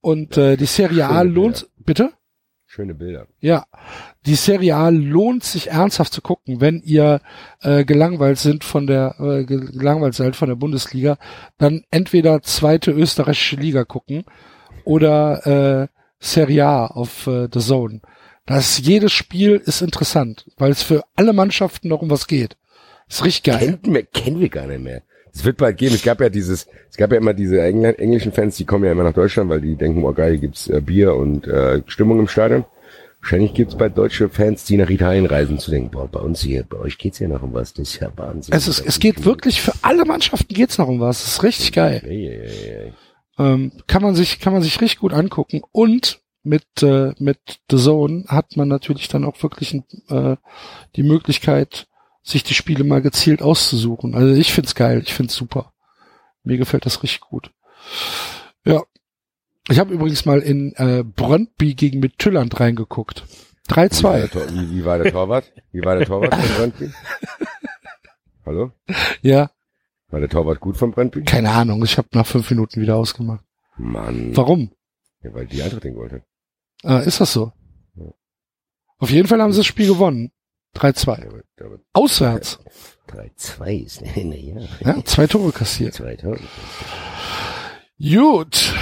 Und 0.00 0.36
äh, 0.36 0.56
die 0.56 0.64
Serie 0.66 1.06
A 1.06 1.22
lohnt, 1.22 1.68
bitte? 1.76 2.12
Schöne 2.66 2.94
Bilder. 2.94 3.26
Ja, 3.40 3.66
die 4.24 4.34
Serie 4.34 4.74
A 4.76 4.88
lohnt 4.88 5.44
sich 5.44 5.70
ernsthaft 5.70 6.12
zu 6.14 6.22
gucken, 6.22 6.62
wenn 6.62 6.80
ihr 6.82 7.20
äh, 7.60 7.84
gelangweilt 7.84 8.38
sind 8.38 8.64
von 8.64 8.86
der 8.86 9.16
äh, 9.20 9.44
ge- 9.44 9.70
gelangweilt 9.70 10.14
seid 10.14 10.34
von 10.36 10.48
der 10.48 10.56
Bundesliga, 10.56 11.18
dann 11.58 11.84
entweder 11.90 12.40
zweite 12.42 12.90
österreichische 12.92 13.56
Liga 13.56 13.84
gucken 13.84 14.24
oder 14.84 15.82
äh, 15.82 15.88
Serie 16.18 16.64
A 16.66 16.86
auf 16.86 17.26
äh, 17.26 17.48
The 17.52 17.60
Zone. 17.60 18.00
Das 18.46 18.78
jedes 18.78 19.12
Spiel 19.12 19.62
ist 19.64 19.82
interessant, 19.82 20.50
weil 20.56 20.72
es 20.72 20.82
für 20.82 21.04
alle 21.14 21.32
Mannschaften 21.32 21.88
noch 21.88 22.02
um 22.02 22.10
was 22.10 22.26
geht. 22.26 22.56
Ist 23.08 23.24
richtig 23.24 23.44
geil. 23.44 23.78
Kennen 23.82 23.94
wir, 23.94 24.02
kennen 24.04 24.40
wir 24.40 24.48
gar 24.48 24.66
nicht 24.66 24.82
mehr. 24.82 25.02
Es 25.34 25.44
wird 25.44 25.56
bald 25.56 25.78
geben. 25.78 25.94
Es 25.94 26.02
gab 26.02 26.20
ja 26.20 26.28
dieses, 26.28 26.66
es 26.90 26.96
gab 26.96 27.10
ja 27.12 27.18
immer 27.18 27.34
diese 27.34 27.62
Engl 27.62 27.94
englischen 27.98 28.32
Fans, 28.32 28.56
die 28.56 28.64
kommen 28.64 28.84
ja 28.84 28.92
immer 28.92 29.04
nach 29.04 29.14
Deutschland, 29.14 29.48
weil 29.48 29.60
die 29.60 29.76
denken, 29.76 30.04
oh 30.04 30.12
geil, 30.12 30.32
hier 30.32 30.40
gibt's 30.40 30.68
äh, 30.68 30.80
Bier 30.80 31.14
und 31.14 31.46
äh, 31.46 31.82
Stimmung 31.86 32.18
im 32.18 32.28
Stadion. 32.28 32.64
Wahrscheinlich 33.20 33.54
gibt's 33.54 33.76
bald 33.76 33.96
deutsche 33.96 34.28
Fans, 34.28 34.64
die 34.64 34.76
nach 34.76 34.90
Italien 34.90 35.26
reisen, 35.26 35.58
zu 35.58 35.70
denken, 35.70 35.90
boah, 35.90 36.08
bei 36.08 36.18
uns 36.18 36.42
hier, 36.42 36.64
bei 36.64 36.78
euch 36.78 36.98
geht's 36.98 37.20
ja 37.20 37.28
noch 37.28 37.42
um 37.42 37.54
was. 37.54 37.72
Das 37.72 37.88
ist 37.88 38.00
ja 38.00 38.10
Wahnsinn. 38.16 38.52
Es 38.52 38.66
ist, 38.66 38.80
es 38.80 38.98
geht 38.98 39.24
wirklich 39.24 39.62
für 39.62 39.72
alle 39.82 40.04
Mannschaften 40.04 40.52
geht's 40.52 40.76
noch 40.76 40.88
um 40.88 40.98
was. 40.98 41.22
Das 41.22 41.34
ist 41.34 41.42
richtig 41.44 41.72
geil. 41.72 42.02
Ey, 42.04 42.28
ey, 42.28 42.40
ey, 42.40 42.70
ey. 42.86 42.92
Ähm, 43.38 43.72
kann 43.86 44.02
man 44.02 44.14
sich, 44.14 44.40
kann 44.40 44.52
man 44.52 44.62
sich 44.62 44.80
richtig 44.80 44.98
gut 44.98 45.12
angucken. 45.12 45.62
Und 45.70 46.21
mit, 46.42 46.64
äh, 46.82 47.12
mit 47.18 47.38
The 47.70 47.76
Zone 47.76 48.24
hat 48.28 48.56
man 48.56 48.68
natürlich 48.68 49.08
dann 49.08 49.24
auch 49.24 49.42
wirklich 49.42 49.74
äh, 50.08 50.36
die 50.96 51.02
Möglichkeit, 51.02 51.86
sich 52.22 52.44
die 52.44 52.54
Spiele 52.54 52.84
mal 52.84 53.02
gezielt 53.02 53.42
auszusuchen. 53.42 54.14
Also 54.14 54.32
ich 54.34 54.52
find's 54.52 54.74
geil, 54.74 55.02
ich 55.04 55.14
find's 55.14 55.34
super. 55.34 55.72
Mir 56.44 56.56
gefällt 56.58 56.86
das 56.86 57.02
richtig 57.02 57.20
gut. 57.20 57.50
Ja. 58.64 58.82
Ich 59.68 59.78
habe 59.78 59.94
übrigens 59.94 60.24
mal 60.24 60.40
in 60.40 60.72
äh, 60.74 61.04
Brøndby 61.04 61.74
gegen 61.74 62.00
Midtjylland 62.00 62.58
reingeguckt. 62.58 63.24
Wie 63.68 63.76
war, 63.76 63.84
3-2. 63.84 64.16
der 64.18 64.30
Tor, 64.30 64.42
wie, 64.52 64.70
wie 64.72 64.84
war 64.84 64.98
der 64.98 65.12
Torwart? 65.12 65.52
Wie 65.70 65.84
war 65.84 65.96
der 65.96 66.06
Torwart 66.06 66.34
von 66.34 66.54
Brøndby? 66.56 66.90
Hallo? 68.44 68.72
Ja, 69.22 69.50
War 70.10 70.18
der 70.20 70.28
Torwart 70.28 70.58
gut 70.60 70.76
von 70.76 70.90
Brøndby? 70.90 71.22
keine 71.22 71.50
Ahnung, 71.52 71.82
ich 71.84 71.96
habe 71.96 72.08
nach 72.12 72.26
fünf 72.26 72.50
Minuten 72.50 72.80
wieder 72.80 72.96
ausgemacht. 72.96 73.44
Mann. 73.76 74.36
Warum? 74.36 74.72
Ja, 75.22 75.32
weil 75.32 75.46
die 75.46 75.62
Eintracht 75.62 75.84
den 75.84 75.94
Gold 75.94 76.12
hat. 76.12 76.22
Ah, 76.82 76.98
ist 77.00 77.20
das 77.20 77.32
so? 77.32 77.52
Auf 78.98 79.10
jeden 79.10 79.26
Fall 79.28 79.40
haben 79.42 79.52
sie 79.52 79.58
das 79.60 79.66
Spiel 79.66 79.88
gewonnen. 79.88 80.30
3-2. 80.76 81.16
Der 81.20 81.32
wird- 81.32 81.46
der 81.58 81.70
wird 81.70 81.82
Auswärts. 81.92 82.58
3-2 83.08 83.84
ist, 83.84 84.00
naja, 84.16 84.68
Ja, 84.80 85.04
zwei 85.04 85.26
Tore 85.26 85.52
kassiert. 85.52 85.94
2000. 85.94 86.40
Gut. 87.98 88.74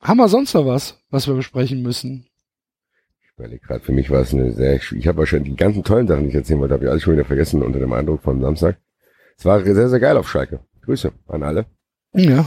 Haben 0.00 0.16
wir 0.18 0.28
sonst 0.28 0.54
noch 0.54 0.66
was, 0.66 0.98
was 1.10 1.26
wir 1.26 1.34
besprechen 1.34 1.82
müssen? 1.82 2.26
Ich 3.22 3.30
überlege 3.36 3.66
gerade, 3.66 3.84
für 3.84 3.92
mich 3.92 4.10
war 4.10 4.20
es 4.20 4.32
eine 4.32 4.52
sehr, 4.52 4.76
ich 4.76 5.06
habe 5.08 5.18
wahrscheinlich 5.18 5.50
die 5.52 5.56
ganzen 5.56 5.82
tollen 5.82 6.06
Sachen, 6.06 6.22
die 6.24 6.28
ich 6.28 6.34
erzählen 6.34 6.60
wollte, 6.60 6.74
habe 6.74 6.84
ich 6.84 6.90
alles 6.90 7.02
schon 7.02 7.14
wieder 7.14 7.24
vergessen 7.24 7.62
unter 7.62 7.78
dem 7.80 7.92
Eindruck 7.92 8.22
vom 8.22 8.40
Samstag. 8.40 8.78
Es 9.36 9.44
war 9.44 9.62
sehr, 9.64 9.88
sehr 9.88 10.00
geil 10.00 10.16
auf 10.16 10.30
Schalke. 10.30 10.60
Grüße 10.82 11.12
an 11.26 11.42
alle. 11.42 11.66
Ja. 12.12 12.46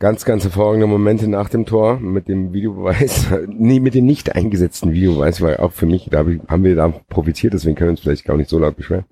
Ganz, 0.00 0.24
ganz 0.24 0.44
hervorragende 0.44 0.86
Momente 0.86 1.26
nach 1.26 1.48
dem 1.48 1.66
Tor 1.66 1.98
mit 1.98 2.28
dem 2.28 2.52
Videobeweis, 2.52 3.26
nee, 3.48 3.80
mit 3.80 3.94
dem 3.94 4.06
nicht 4.06 4.34
eingesetzten 4.34 4.92
Videobeweis, 4.92 5.40
weil 5.40 5.56
auch 5.56 5.72
für 5.72 5.86
mich, 5.86 6.08
da 6.10 6.18
hab 6.18 6.28
ich, 6.28 6.40
haben 6.46 6.62
wir 6.62 6.76
da 6.76 6.88
profitiert, 6.88 7.54
deswegen 7.54 7.74
können 7.74 7.88
wir 7.88 7.92
uns 7.92 8.00
vielleicht 8.00 8.24
gar 8.24 8.36
nicht 8.36 8.48
so 8.48 8.60
laut 8.60 8.76
beschweren. 8.76 9.04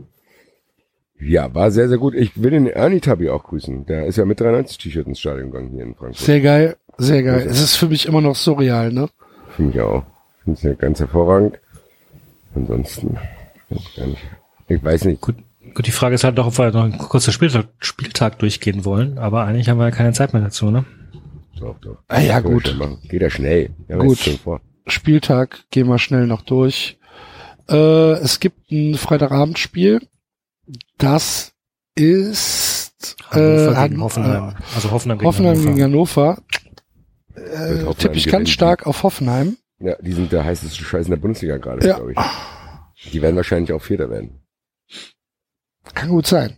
Ja, 1.19 1.53
war 1.55 1.71
sehr, 1.71 1.89
sehr 1.89 1.99
gut. 1.99 2.15
Ich 2.15 2.41
will 2.41 2.51
den 2.51 2.67
Ernie 2.67 3.01
Tabi 3.01 3.31
auch 3.31 3.43
grüßen. 3.43 3.87
Der 3.87 4.07
ist 4.07 4.19
ja 4.19 4.25
mit 4.27 4.39
93 4.39 4.79
T-Shirt 4.79 5.07
ins 5.07 5.19
Stadion 5.19 5.51
gegangen 5.51 5.71
hier 5.71 5.83
in 5.83 5.95
Frankfurt. 5.95 6.25
Sehr 6.25 6.41
geil, 6.41 6.77
sehr 6.99 7.23
geil. 7.23 7.47
Es 7.49 7.61
ist 7.61 7.77
für 7.77 7.89
mich 7.89 8.07
immer 8.07 8.21
noch 8.21 8.37
surreal, 8.37 8.93
ne? 8.93 9.09
Für 9.57 9.63
mich 9.63 9.81
auch. 9.81 10.05
Finde 10.45 10.59
ich 10.59 10.63
ja 10.63 10.75
ganz 10.75 11.01
hervorragend. 11.01 11.59
Ansonsten, 12.55 13.19
ich. 13.71 13.99
Ich 14.69 14.85
weiß 14.85 15.05
nicht. 15.07 15.21
Gut, 15.21 15.37
gut, 15.75 15.87
die 15.87 15.91
Frage 15.93 16.15
ist 16.15 16.25
halt 16.25 16.39
doch, 16.39 16.47
ob 16.47 16.59
wir 16.59 16.71
noch 16.73 16.85
einen 16.85 16.99
kurzen 16.99 17.33
Spieltag, 17.33 17.67
Spieltag 17.79 18.39
durchgehen 18.39 18.85
wollen, 18.85 19.19
aber 19.19 19.45
eigentlich 19.45 19.69
haben 19.69 19.79
wir 19.79 19.85
ja 19.87 19.91
keine 19.91 20.13
Zeit 20.13 20.33
mehr 20.33 20.43
dazu, 20.43 20.71
ne? 20.71 20.85
Doch, 21.59 21.79
doch. 21.81 21.99
Ah, 22.09 22.21
ja, 22.21 22.41
gut. 22.41 22.77
Geht 23.09 23.23
ja 23.23 23.31
schnell. 23.31 23.71
Ja, 23.89 23.97
Gut. 23.97 24.19
Spieltag 24.87 25.65
gehen 25.71 25.89
wir 25.89 25.99
schnell 25.99 26.27
noch 26.27 26.43
durch. 26.43 26.99
Äh, 27.69 28.13
es 28.21 28.41
gibt 28.41 28.71
ein 28.71 28.95
Freitagabendspiel. 28.95 30.01
Das 30.99 31.53
ist 31.95 33.17
Hannover 33.31 33.63
äh, 33.63 33.67
gegen 33.67 33.77
Han- 33.77 34.01
Hoffenheim. 34.03 34.55
Also 34.75 34.91
Hoffenheim 34.91 35.17
Äh, 35.17 35.21
gegen 35.21 35.27
Hoffenheim 35.29 35.57
Hannover. 35.57 35.71
gegen 35.73 35.83
Hannover. 35.83 36.39
Äh, 37.35 37.41
Hoffenheim 37.85 37.97
tippe 37.99 38.17
ich 38.17 38.29
ganz 38.29 38.51
stark 38.51 38.87
auf 38.87 39.03
Hoffenheim. 39.03 39.57
Ja, 39.81 39.97
die 40.01 40.13
sind 40.13 40.33
der 40.33 40.45
heißeste 40.45 40.85
Scheiß 40.85 41.07
in 41.07 41.11
der 41.13 41.19
Bundesliga 41.19 41.57
gerade, 41.57 41.87
Ja. 41.87 41.97
glaube 41.97 42.13
ich. 42.13 43.11
Die 43.13 43.21
werden 43.23 43.37
wahrscheinlich 43.37 43.73
auch 43.73 43.83
Vierter 43.83 44.09
werden. 44.11 44.41
Kann 45.97 46.11
gut 46.11 46.27
sein. 46.27 46.57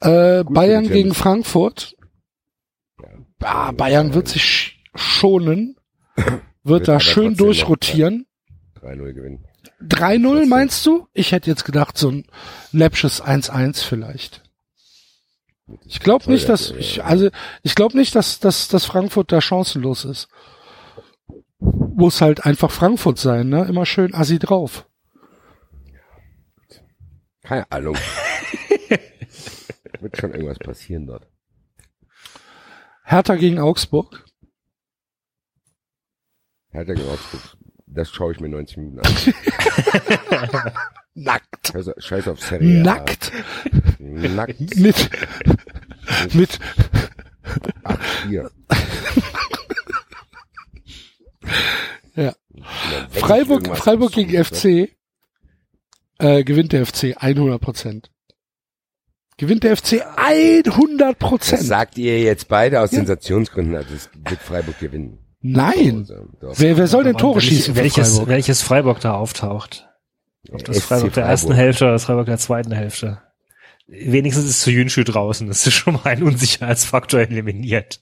Äh, 0.00 0.44
Gut 0.44 0.54
Bayern 0.54 0.86
gegen. 0.88 1.14
Frankfurt. 1.14 1.96
Ah, 3.40 3.72
Bayern 3.72 4.12
wird 4.14 4.28
sich 4.28 4.42
sch- 4.42 4.72
schonen. 4.94 5.76
Wird 6.16 6.40
Wird 6.64 6.88
da 6.88 7.00
schön 7.00 7.34
durchrotieren. 7.34 8.26
3-0 8.82 9.12
gewinnen. 9.14 9.44
3-0 9.82 10.46
meinst 10.46 10.84
du? 10.84 11.06
Ich 11.14 11.32
hätte 11.32 11.48
jetzt 11.48 11.64
gedacht, 11.64 11.96
so 11.96 12.10
ein 12.10 12.26
läppsches 12.72 13.22
1-1 13.24 13.84
vielleicht. 13.84 14.42
Ich 15.86 16.00
glaube 16.00 16.30
nicht, 16.30 16.48
dass 16.48 16.70
ich, 16.72 17.02
also 17.04 17.30
ich 17.62 17.74
glaube 17.74 17.96
nicht, 17.96 18.14
dass, 18.14 18.38
dass, 18.40 18.68
dass 18.68 18.84
Frankfurt 18.84 19.32
da 19.32 19.40
chancenlos 19.40 20.04
ist. 20.04 20.28
Muss 21.58 22.20
halt 22.20 22.44
einfach 22.44 22.70
Frankfurt 22.70 23.18
sein, 23.18 23.48
ne? 23.48 23.64
Immer 23.64 23.86
schön 23.86 24.14
assi 24.14 24.38
drauf. 24.38 24.84
Keine 27.42 27.70
Ahnung. 27.72 27.96
wird 30.00 30.16
schon 30.16 30.32
irgendwas 30.32 30.58
passieren 30.58 31.06
dort. 31.06 31.26
Hertha 33.04 33.36
gegen 33.36 33.58
Augsburg. 33.58 34.24
Hertha 36.70 36.92
gegen 36.92 37.08
Augsburg. 37.08 37.56
Das 37.86 38.10
schaue 38.10 38.32
ich 38.32 38.40
mir 38.40 38.48
90 38.48 38.76
Minuten 38.76 39.00
an. 39.00 39.12
Nackt. 41.14 41.68
Scheiß, 41.72 41.90
scheiß 41.98 42.28
auf 42.28 42.40
Serie. 42.40 42.82
Nackt. 42.82 43.32
Nackt. 43.98 44.60
Mit, 44.60 45.10
mit, 46.34 46.60
8-4. 47.84 48.50
ja. 52.14 52.34
Wenn 52.50 53.08
ich 53.12 53.18
Freiburg, 53.18 53.76
Freiburg 53.76 54.12
gegen. 54.12 54.44
FC. 54.44 54.90
Äh, 56.20 56.44
gewinnt 56.44 56.72
der 56.72 56.84
FC 56.84 57.14
100 57.16 57.60
Prozent. 57.60 58.10
Gewinnt 59.38 59.62
der 59.64 59.76
FC 59.76 60.02
100 60.16 61.00
Das 61.12 61.16
Prozent. 61.18 61.62
sagt 61.62 61.96
ihr 61.96 62.20
jetzt 62.20 62.48
beide 62.48 62.80
aus 62.80 62.90
Sensationsgründen, 62.90 63.76
also 63.76 63.94
es 63.94 64.10
wird 64.28 64.40
Freiburg 64.40 64.78
gewinnen. 64.80 65.18
Nein. 65.40 65.98
Also. 66.40 66.60
Wer, 66.60 66.76
wer 66.76 66.86
soll 66.88 67.04
denn 67.04 67.16
Tore 67.16 67.36
Welches- 67.36 67.48
schießen 67.48 67.76
welches, 67.76 68.10
Freiburg? 68.14 68.28
welches 68.28 68.62
Freiburg 68.62 69.00
da 69.00 69.14
auftaucht. 69.14 69.88
Ob 70.50 70.64
das 70.64 70.78
SC 70.78 70.82
Freiburg 70.88 71.12
der 71.14 71.24
ersten 71.24 71.46
Freiburg. 71.48 71.64
Hälfte 71.64 71.84
oder 71.84 71.92
das 71.92 72.04
Freiburg 72.04 72.26
der 72.26 72.38
zweiten 72.38 72.72
Hälfte. 72.72 73.22
Wenigstens 73.90 74.44
ist 74.44 74.60
zu 74.60 74.70
Jünschu 74.70 75.02
draußen. 75.02 75.48
Das 75.48 75.66
ist 75.66 75.72
schon 75.72 75.94
mal 75.94 76.04
ein 76.04 76.22
Unsicherheitsfaktor 76.22 77.20
eliminiert. 77.20 78.00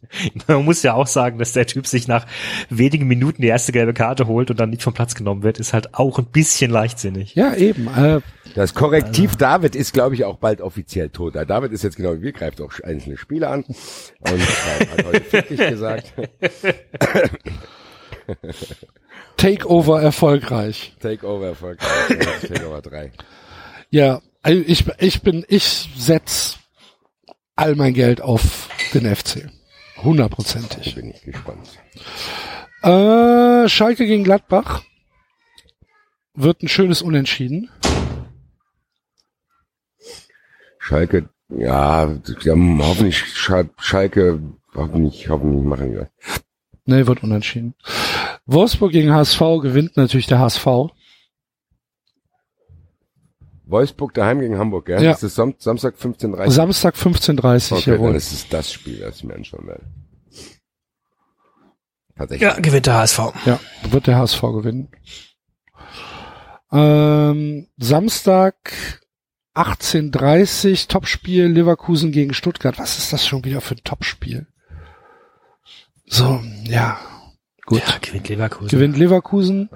Man 0.48 0.64
muss 0.64 0.82
ja 0.82 0.94
auch 0.94 1.06
sagen, 1.06 1.38
dass 1.38 1.52
der 1.52 1.64
Typ 1.68 1.86
sich 1.86 2.08
nach 2.08 2.26
wenigen 2.70 3.06
Minuten 3.06 3.40
die 3.40 3.46
erste 3.46 3.70
gelbe 3.70 3.94
Karte 3.94 4.26
holt 4.26 4.50
und 4.50 4.58
dann 4.58 4.70
nicht 4.70 4.82
vom 4.82 4.94
Platz 4.94 5.14
genommen 5.14 5.44
wird, 5.44 5.60
ist 5.60 5.72
halt 5.72 5.94
auch 5.94 6.18
ein 6.18 6.26
bisschen 6.26 6.72
leichtsinnig. 6.72 7.36
Ja, 7.36 7.54
eben. 7.54 7.86
Äh, 7.86 8.20
Das 8.56 8.74
Korrektiv 8.74 9.36
David 9.36 9.76
ist, 9.76 9.92
glaube 9.92 10.16
ich, 10.16 10.24
auch 10.24 10.38
bald 10.38 10.60
offiziell 10.60 11.08
tot. 11.10 11.36
David 11.36 11.70
ist 11.70 11.84
jetzt 11.84 11.96
genau 11.96 12.14
wie 12.14 12.22
wir, 12.22 12.32
greift 12.32 12.60
auch 12.60 12.72
einzelne 12.82 13.16
Spieler 13.16 13.50
an 13.52 13.62
und 13.62 13.76
äh, 14.26 14.86
hat 14.90 15.06
heute 15.06 15.20
fickig 15.20 15.58
gesagt. 15.68 16.12
Takeover 19.36 20.02
erfolgreich. 20.02 20.96
Takeover 21.00 21.46
erfolgreich. 21.46 21.88
Takeover 22.48 22.82
3. 22.82 23.12
Ja, 23.90 24.20
also 24.46 24.62
ich, 24.64 24.84
ich 25.00 25.22
bin, 25.22 25.44
ich 25.48 25.90
setz 25.96 26.60
all 27.56 27.74
mein 27.74 27.94
Geld 27.94 28.20
auf 28.20 28.68
den 28.94 29.12
FC. 29.12 29.50
Hundertprozentig. 29.96 30.94
Bin 30.94 31.10
ich 31.10 31.22
gespannt. 31.22 31.68
Äh, 32.82 33.68
Schalke 33.68 34.06
gegen 34.06 34.22
Gladbach. 34.22 34.84
Wird 36.34 36.62
ein 36.62 36.68
schönes 36.68 37.02
Unentschieden. 37.02 37.70
Schalke, 40.78 41.28
ja, 41.48 42.08
hoffentlich 42.78 43.18
Schal 43.18 43.68
Schalke, 43.80 44.40
hoffentlich, 44.76 45.28
hoffentlich 45.28 45.64
machen 45.64 45.92
wir. 45.92 46.08
Nee, 46.84 47.04
wird 47.08 47.24
unentschieden. 47.24 47.74
Wolfsburg 48.44 48.92
gegen 48.92 49.12
HSV 49.12 49.40
gewinnt 49.60 49.96
natürlich 49.96 50.28
der 50.28 50.38
HSV. 50.38 50.92
Wolfsburg 53.66 54.14
daheim 54.14 54.40
gegen 54.40 54.58
Hamburg, 54.58 54.86
gell? 54.86 55.02
Ja. 55.02 55.12
Das 55.12 55.22
ist 55.22 55.34
Sam 55.34 55.54
Samstag 55.58 55.94
15.30 55.96 56.50
Samstag 56.50 56.94
15.30 56.94 57.72
Okay, 57.72 57.90
dann 57.90 57.94
jawohl. 57.94 58.14
ist 58.14 58.32
es 58.32 58.48
das 58.48 58.72
Spiel, 58.72 59.00
das 59.00 59.16
ich 59.16 59.24
mir 59.24 59.34
anschauen 59.34 59.66
werde. 59.66 59.84
Tatsächlich. 62.16 62.48
Ja, 62.48 62.58
gewinnt 62.58 62.86
der 62.86 62.94
HSV. 62.94 63.18
Ja, 63.44 63.60
wird 63.90 64.06
der 64.06 64.16
HSV 64.18 64.40
gewinnen. 64.40 64.88
Ähm, 66.72 67.68
Samstag 67.76 68.54
18.30 69.54 70.88
Topspiel 70.88 71.46
Leverkusen 71.46 72.12
gegen 72.12 72.34
Stuttgart. 72.34 72.78
Was 72.78 72.98
ist 72.98 73.12
das 73.12 73.26
schon 73.26 73.44
wieder 73.44 73.60
für 73.60 73.74
ein 73.74 73.84
Topspiel? 73.84 74.46
So, 76.06 76.40
ja. 76.64 76.98
Gut. 77.66 77.80
Ja, 77.80 77.98
gewinnt 78.00 78.28
Leverkusen. 78.28 78.68
Gewinnt 78.68 78.96
Leverkusen. 78.96 79.70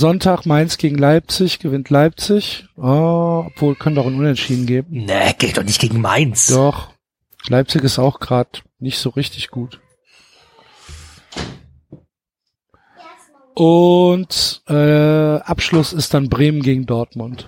Sonntag 0.00 0.46
Mainz 0.46 0.78
gegen 0.78 0.98
Leipzig. 0.98 1.58
Gewinnt 1.60 1.90
Leipzig. 1.90 2.66
Oh, 2.76 3.44
obwohl, 3.46 3.76
können 3.76 3.96
doch 3.96 4.06
ein 4.06 4.14
Unentschieden 4.14 4.66
geben. 4.66 5.04
Nee, 5.04 5.34
geht 5.38 5.58
doch 5.58 5.62
nicht 5.62 5.80
gegen 5.80 6.00
Mainz. 6.00 6.46
Doch. 6.48 6.90
Leipzig 7.46 7.84
ist 7.84 7.98
auch 7.98 8.18
gerade 8.18 8.60
nicht 8.78 8.98
so 8.98 9.10
richtig 9.10 9.50
gut. 9.50 9.80
Und 13.54 14.62
äh, 14.68 15.36
Abschluss 15.40 15.92
ist 15.92 16.14
dann 16.14 16.30
Bremen 16.30 16.62
gegen 16.62 16.86
Dortmund. 16.86 17.46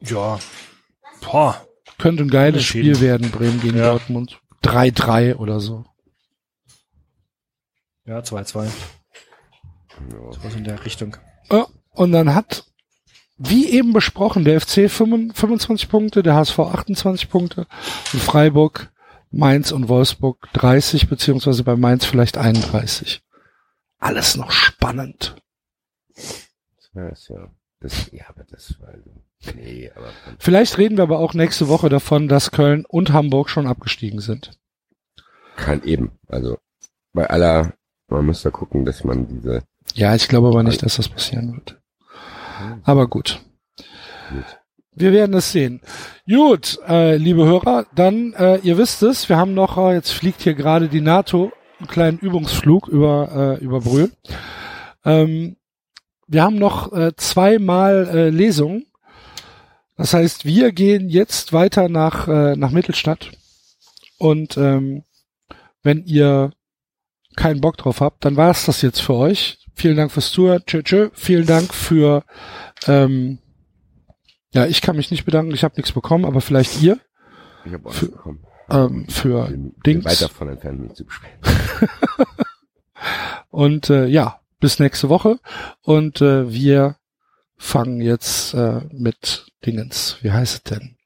Ja. 0.00 0.38
Boah. 1.20 1.66
Könnte 1.98 2.22
ein 2.22 2.30
geiles. 2.30 2.64
Spiel 2.64 3.00
werden, 3.00 3.30
Bremen 3.30 3.60
gegen 3.60 3.76
Ja. 3.78 3.90
Dortmund. 3.90 4.40
3-3 4.64 5.36
oder 5.36 5.60
so. 5.60 5.84
Ja, 8.06 8.20
2-2. 8.20 8.68
Was 10.42 10.54
in 10.54 10.64
der 10.64 10.84
Richtung. 10.84 11.16
Ja, 11.50 11.66
und 11.90 12.12
dann 12.12 12.34
hat, 12.34 12.64
wie 13.36 13.68
eben 13.68 13.92
besprochen, 13.92 14.44
der 14.44 14.60
FC 14.60 14.90
25 14.90 15.36
25 15.36 15.88
Punkte, 15.88 16.22
der 16.22 16.34
HSV 16.34 16.58
28 16.58 17.28
Punkte 17.28 17.66
und 18.12 18.22
Freiburg, 18.22 18.92
Mainz 19.30 19.72
und 19.72 19.88
Wolfsburg 19.88 20.48
30, 20.52 21.08
beziehungsweise 21.08 21.64
bei 21.64 21.76
Mainz 21.76 22.04
vielleicht 22.04 22.36
31. 22.36 23.22
Alles 23.98 24.36
noch 24.36 24.50
spannend. 24.50 25.36
Ja, 26.94 27.08
ist 27.08 27.28
ja, 27.28 27.50
das, 27.80 28.10
ja, 28.12 28.24
aber 28.28 28.44
das 28.44 28.78
war, 28.80 28.92
nee, 29.54 29.90
aber 29.94 30.10
Vielleicht 30.38 30.76
reden 30.76 30.98
wir 30.98 31.04
aber 31.04 31.18
auch 31.18 31.32
nächste 31.32 31.68
Woche 31.68 31.88
davon, 31.88 32.28
dass 32.28 32.50
Köln 32.50 32.84
und 32.86 33.12
Hamburg 33.12 33.48
schon 33.48 33.66
abgestiegen 33.66 34.20
sind. 34.20 34.58
kann 35.56 35.82
eben, 35.84 36.18
also, 36.28 36.58
bei 37.14 37.28
aller, 37.30 37.72
man 38.08 38.26
muss 38.26 38.42
da 38.42 38.50
gucken, 38.50 38.84
dass 38.84 39.04
man 39.04 39.26
diese, 39.26 39.62
Ja, 39.94 40.14
ich 40.14 40.28
glaube 40.28 40.48
aber 40.48 40.62
nicht, 40.62 40.82
dass 40.82 40.96
das 40.96 41.08
passieren 41.08 41.54
wird. 41.54 41.80
Aber 42.84 43.06
gut. 43.08 43.40
Wir 44.94 45.12
werden 45.12 45.34
es 45.34 45.52
sehen. 45.52 45.80
Gut, 46.28 46.78
äh, 46.86 47.16
liebe 47.16 47.44
Hörer, 47.44 47.86
dann, 47.94 48.34
äh, 48.34 48.58
ihr 48.58 48.76
wisst 48.76 49.02
es, 49.02 49.28
wir 49.28 49.36
haben 49.36 49.54
noch, 49.54 49.78
äh, 49.78 49.94
jetzt 49.94 50.12
fliegt 50.12 50.42
hier 50.42 50.54
gerade 50.54 50.88
die 50.88 51.00
NATO, 51.00 51.52
einen 51.78 51.88
kleinen 51.88 52.18
Übungsflug 52.18 52.88
über, 52.88 53.58
äh, 53.60 53.64
über 53.64 53.80
Brühl. 53.80 54.12
Ähm, 55.04 55.56
wir 56.26 56.42
haben 56.42 56.56
noch 56.56 56.92
äh, 56.92 57.12
zweimal 57.16 58.08
äh, 58.08 58.30
Lesungen. 58.30 58.86
Das 59.96 60.14
heißt, 60.14 60.44
wir 60.44 60.72
gehen 60.72 61.08
jetzt 61.08 61.52
weiter 61.52 61.88
nach, 61.88 62.28
äh, 62.28 62.56
nach 62.56 62.70
Mittelstadt 62.70 63.30
Und 64.18 64.56
ähm, 64.56 65.04
wenn 65.82 66.04
ihr 66.04 66.52
keinen 67.36 67.60
Bock 67.60 67.76
drauf 67.76 68.00
habt, 68.00 68.24
dann 68.24 68.36
war 68.36 68.50
es 68.50 68.66
das 68.66 68.82
jetzt 68.82 69.00
für 69.00 69.14
euch. 69.14 69.61
Vielen 69.74 69.96
Dank 69.96 70.12
fürs 70.12 70.30
Zuhören. 70.32 70.62
Tschö, 70.66 70.82
tschö. 70.82 71.10
Vielen 71.14 71.46
Dank 71.46 71.72
für 71.74 72.24
ähm, 72.86 73.38
ja, 74.54 74.66
ich 74.66 74.82
kann 74.82 74.96
mich 74.96 75.10
nicht 75.10 75.24
bedanken, 75.24 75.54
ich 75.54 75.64
habe 75.64 75.76
nichts 75.76 75.92
bekommen, 75.92 76.24
aber 76.26 76.40
vielleicht 76.42 76.82
ihr 76.82 76.98
Ich 77.64 77.72
habe 77.72 77.88
auch 77.88 77.92
Für- 77.92 78.06
bekommen. 78.10 78.44
ähm, 78.68 79.06
für 79.08 79.46
Bin 79.46 79.74
Dings. 79.86 80.04
weit 80.04 80.20
davon 80.20 80.48
entfernt, 80.48 80.80
mich 80.80 80.92
zu 80.94 81.04
beschweren. 81.06 81.38
Und 83.50 83.90
äh, 83.90 84.06
ja, 84.06 84.40
bis 84.60 84.78
nächste 84.78 85.08
Woche. 85.08 85.38
Und 85.82 86.20
äh, 86.20 86.50
wir 86.52 86.96
fangen 87.56 88.00
jetzt 88.00 88.54
äh, 88.54 88.80
mit 88.92 89.46
Dingens. 89.64 90.18
Wie 90.22 90.32
heißt 90.32 90.54
es 90.54 90.62
denn? 90.64 90.96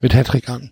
Mit 0.00 0.14
Hedrick 0.14 0.48
an. 0.48 0.71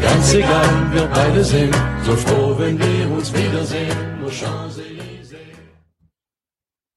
ganz 0.00 0.34
egal, 0.34 0.92
wir 0.92 1.06
beide 1.06 1.44
sind 1.44 1.74
so 2.04 2.16
froh, 2.16 2.58
wenn 2.58 2.78
wir 2.78 3.10
uns 3.10 3.32
wiedersehen. 3.32 3.96
Nur 4.20 4.30
Champs-Élysées. 4.30 5.36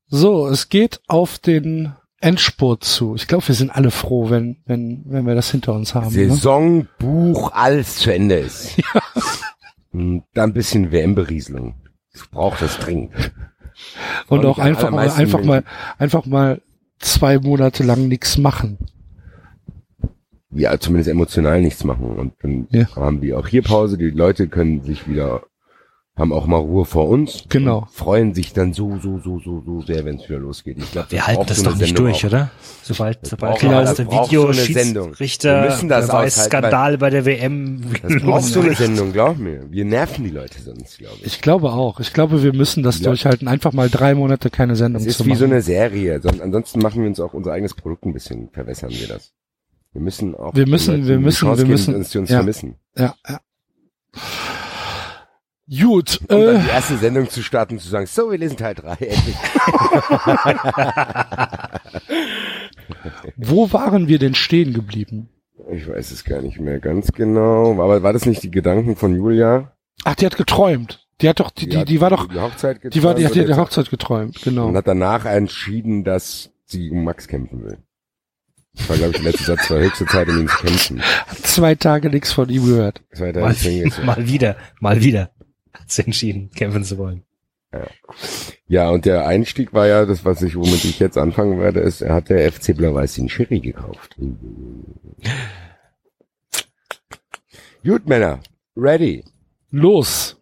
So, 0.07 0.47
es 0.47 0.69
geht 0.69 1.01
auf 1.07 1.39
den 1.39 1.93
Endspurt 2.19 2.83
zu. 2.83 3.15
Ich 3.15 3.27
glaube, 3.27 3.47
wir 3.47 3.55
sind 3.55 3.69
alle 3.69 3.91
froh, 3.91 4.29
wenn, 4.29 4.57
wenn, 4.65 5.03
wenn 5.05 5.25
wir 5.25 5.35
das 5.35 5.51
hinter 5.51 5.73
uns 5.73 5.93
haben. 5.93 6.05
Ne? 6.05 6.29
Saison, 6.29 6.87
Buch, 6.97 7.51
alles 7.53 7.97
zu 7.97 8.13
Ende 8.13 8.35
ist. 8.35 8.77
Und 9.91 10.23
dann 10.33 10.51
ein 10.51 10.53
bisschen 10.53 10.91
WM-Berieselung. 10.91 11.75
Ich 12.13 12.29
brauche 12.31 12.59
das 12.59 12.79
dringend. 12.79 13.11
Und 14.27 14.45
auch 14.45 14.59
einfach 14.59 14.91
mal, 14.91 15.09
einfach 15.09 15.43
mal, 15.43 15.63
einfach 15.97 16.25
mal 16.25 16.61
zwei 16.99 17.39
Monate 17.39 17.83
lang 17.83 18.07
nichts 18.07 18.37
machen. 18.37 18.77
Ja, 20.55 20.77
zumindest 20.79 21.09
emotional 21.09 21.61
nichts 21.61 21.83
machen. 21.83 22.17
Und 22.17 22.33
dann 22.41 22.67
Ja. 22.71 22.85
haben 22.95 23.21
wir 23.21 23.37
auch 23.39 23.47
hier 23.47 23.61
Pause. 23.63 23.97
Die 23.97 24.09
Leute 24.11 24.47
können 24.47 24.83
sich 24.83 25.07
wieder, 25.07 25.43
haben 26.15 26.31
auch 26.31 26.45
mal 26.45 26.57
Ruhe 26.57 26.85
vor 26.85 27.09
uns. 27.09 27.45
Genau. 27.49 27.79
Und 27.79 27.89
freuen 27.89 28.33
sich 28.35 28.53
dann 28.53 28.71
so, 28.73 28.97
so, 29.01 29.17
so, 29.17 29.39
so, 29.39 29.63
so 29.65 29.81
sehr, 29.81 30.05
wenn 30.05 30.17
es 30.17 30.29
wieder 30.29 30.37
losgeht. 30.39 30.77
Ich 30.77 30.91
glaube, 30.91 31.09
Wir 31.11 31.25
halten 31.25 31.45
das 31.47 31.63
doch 31.63 31.75
nicht 31.75 31.97
durch, 31.97 32.23
oder? 32.23 32.51
Sobald, 32.83 33.25
sobald 33.25 33.57
klar 33.57 33.81
ist, 33.83 33.95
der 33.97 34.05
so 34.05 34.11
Sendung. 34.11 34.23
Videoschiedsrichter, 34.27 35.63
Wir 35.63 35.69
müssen 35.71 35.89
das 35.89 36.07
wer 36.09 36.13
weiß, 36.13 36.45
Skandal 36.45 36.97
bei 36.99 37.09
der 37.09 37.25
WM. 37.25 37.81
Das 38.03 38.13
braucht 38.21 38.43
so 38.43 38.59
eine 38.59 38.75
Sendung, 38.75 39.11
glaub 39.11 39.37
mir. 39.39 39.65
Wir 39.71 39.85
nerven 39.85 40.23
die 40.23 40.29
Leute 40.29 40.61
sonst, 40.61 40.99
glaube 40.99 41.15
ich. 41.21 41.25
Ich 41.25 41.41
glaube 41.41 41.71
auch. 41.71 41.99
Ich 41.99 42.13
glaube, 42.13 42.43
wir 42.43 42.53
müssen 42.53 42.83
das 42.83 42.99
Ja. 42.99 43.05
durchhalten. 43.07 43.47
Einfach 43.47 43.73
mal 43.73 43.89
drei 43.89 44.13
Monate 44.13 44.51
keine 44.51 44.75
Sendung 44.75 45.01
Es 45.01 45.07
ist 45.07 45.17
zu 45.17 45.25
wie 45.25 45.29
machen. 45.29 45.39
so 45.39 45.45
eine 45.45 45.61
Serie. 45.63 46.21
Son- 46.21 46.41
Ansonsten 46.41 46.79
machen 46.79 47.01
wir 47.01 47.07
uns 47.09 47.19
auch 47.19 47.33
unser 47.33 47.53
eigenes 47.53 47.73
Produkt 47.73 48.05
ein 48.05 48.13
bisschen, 48.13 48.49
verwässern 48.51 48.91
wir 48.91 49.07
das. 49.07 49.31
Wir 49.93 50.01
müssen 50.01 50.35
auch 50.35 50.53
Wir 50.55 50.67
müssen- 50.67 51.07
wir 51.07 51.17
die 51.17 51.23
müssen- 51.23 51.47
wir 51.47 51.55
geben, 51.55 51.69
müssen- 51.69 51.95
uns, 51.95 52.09
die 52.09 52.17
uns 52.17 52.29
ja. 52.29 52.37
vermissen. 52.37 52.75
ja, 52.97 53.15
ja. 53.27 53.39
Gut, 55.69 56.19
dann 56.27 56.41
äh, 56.41 56.59
die 56.59 56.67
erste 56.69 56.97
Sendung 56.97 57.29
zu 57.29 57.41
starten 57.41 57.75
und 57.75 57.79
zu 57.79 57.87
sagen, 57.87 58.05
so, 58.05 58.29
wir 58.29 58.37
lesen 58.37 58.57
Teil 58.57 58.75
3, 58.75 58.95
endlich. 58.95 59.35
wo 63.37 63.71
waren 63.71 64.07
wir 64.09 64.19
denn 64.19 64.35
stehen 64.35 64.73
geblieben? 64.73 65.29
Ich 65.71 65.87
weiß 65.87 66.11
es 66.11 66.25
gar 66.25 66.41
nicht 66.41 66.59
mehr 66.59 66.79
ganz 66.79 67.13
genau. 67.13 67.71
Aber 67.81 68.03
war 68.03 68.11
das 68.13 68.25
nicht 68.25 68.43
die 68.43 68.51
Gedanken 68.51 68.95
von 68.97 69.15
Julia? 69.15 69.71
Ach, 70.03 70.15
die 70.15 70.25
hat 70.25 70.35
geträumt. 70.35 71.07
Die 71.21 71.29
hat 71.29 71.39
doch, 71.39 71.51
die, 71.51 71.69
die, 71.69 71.77
hat 71.77 71.87
die 71.87 72.01
war 72.01 72.09
doch, 72.09 72.27
Die 72.27 72.39
Hochzeit 72.39 72.81
die 72.93 73.03
war, 73.03 73.15
die 73.15 73.25
hat 73.25 73.31
geträumt 73.33 73.49
die 73.49 73.55
Hochzeit 73.61 73.89
geträumt, 73.89 74.41
genau. 74.43 74.67
Und 74.67 74.75
hat 74.75 74.87
danach 74.87 75.25
entschieden, 75.25 76.03
dass 76.03 76.51
sie 76.65 76.91
um 76.91 77.03
Max 77.05 77.27
kämpfen 77.27 77.63
will. 77.63 77.77
Das 78.75 78.89
war, 78.89 78.97
glaube 78.97 79.11
ich, 79.11 79.21
der 79.21 79.31
letzte 79.31 79.43
Satz, 79.45 79.69
war 79.69 79.79
höchste 79.79 80.05
Zeit, 80.05 80.27
um 80.29 80.39
ihn 80.39 80.47
zu 80.47 80.57
kämpfen. 80.57 81.01
Hat 81.01 81.37
zwei 81.39 81.75
Tage 81.75 82.09
nichts 82.09 82.31
von 82.31 82.49
ihm 82.49 82.65
gehört. 82.65 83.01
War 83.17 83.31
der 83.31 83.43
Mal, 83.43 83.53
Deswegen- 83.53 83.91
mal 84.05 84.27
wieder, 84.27 84.55
mal 84.79 85.01
wieder 85.03 85.31
hat 85.73 85.91
sie 85.91 86.03
entschieden, 86.05 86.49
kämpfen 86.51 86.83
zu 86.83 86.97
wollen. 86.97 87.23
Ja, 88.67 88.89
und 88.91 89.05
der 89.05 89.25
Einstieg 89.25 89.73
war 89.73 89.87
ja, 89.87 90.05
das, 90.05 90.23
was 90.25 90.43
ich, 90.43 90.55
womit 90.55 90.85
ich 90.85 90.99
jetzt 90.99 91.17
anfangen 91.17 91.59
werde, 91.59 91.79
ist, 91.79 92.01
er 92.01 92.13
hat 92.13 92.29
der 92.29 92.51
FC 92.51 92.77
Blau-Weiß 92.77 93.15
den 93.15 93.29
Schiri 93.29 93.59
gekauft. 93.59 94.15
Gut, 97.83 98.07
Männer. 98.07 98.39
Ready. 98.75 99.23
Los. 99.71 100.37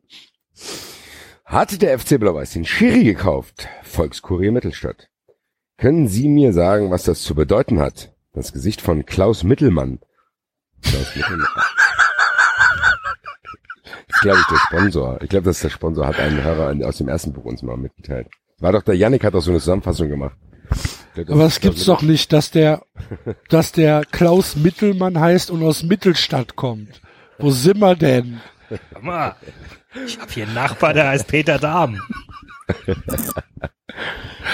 Hatte 1.46 1.78
der 1.78 1.98
FC 1.98 2.20
Blau-Weiß 2.20 2.52
den 2.52 2.66
Schiri 2.66 3.04
gekauft? 3.04 3.68
Volkskurier 3.84 4.52
Mittelstadt. 4.52 5.10
Können 5.78 6.08
Sie 6.08 6.28
mir 6.30 6.54
sagen, 6.54 6.92
was 6.92 7.04
das 7.04 7.22
zu 7.24 7.34
bedeuten 7.34 7.80
hat? 7.80 8.11
Das 8.34 8.54
Gesicht 8.54 8.82
von 8.82 9.06
Klaus 9.06 9.44
Mittelmann. 9.44 10.00
Klaus 10.82 11.16
Mittelmann. 11.16 11.48
Das 14.08 14.18
ist, 14.18 14.22
glaube 14.22 14.40
ich, 14.40 14.46
der 14.48 14.58
Sponsor. 14.58 15.22
Ich 15.22 15.30
glaube, 15.30 15.46
das 15.46 15.58
ist 15.58 15.64
der 15.64 15.70
Sponsor, 15.70 16.08
hat 16.08 16.20
einen 16.20 16.42
Hörer 16.44 16.88
aus 16.88 16.98
dem 16.98 17.08
ersten 17.08 17.34
Buch 17.34 17.46
uns 17.46 17.62
mal 17.62 17.78
mitgeteilt. 17.78 18.28
War 18.60 18.72
doch 18.72 18.84
der 18.84 18.96
Yannick 18.96 19.24
hat 19.24 19.34
doch 19.34 19.42
so 19.42 19.52
eine 19.52 19.60
Zusammenfassung 19.60 20.08
gemacht. 20.10 20.36
Ich 21.16 21.26
glaub, 21.26 21.28
das 21.28 21.36
Aber 21.36 21.46
es 21.46 21.60
gibt's 21.60 21.86
doch 21.86 22.02
nicht, 22.02 22.32
dass 22.32 22.52
der, 22.52 22.86
dass 23.50 23.74
der 23.74 24.06
Klaus 24.06 24.56
Mittelmann 24.56 25.20
heißt 25.20 25.52
und 25.52 25.64
aus 25.64 25.84
Mittelstadt 25.84 26.56
kommt. 26.56 27.02
Wo 27.38 27.52
sind 27.52 27.80
wir 27.80 27.96
denn? 27.96 28.40
Ich 30.06 30.20
habe 30.20 30.32
hier 30.32 30.46
einen 30.46 30.54
Nachbar, 30.54 30.94
der 30.94 31.10
heißt 31.10 31.28
Peter 31.28 31.60
Dahm. 31.60 32.00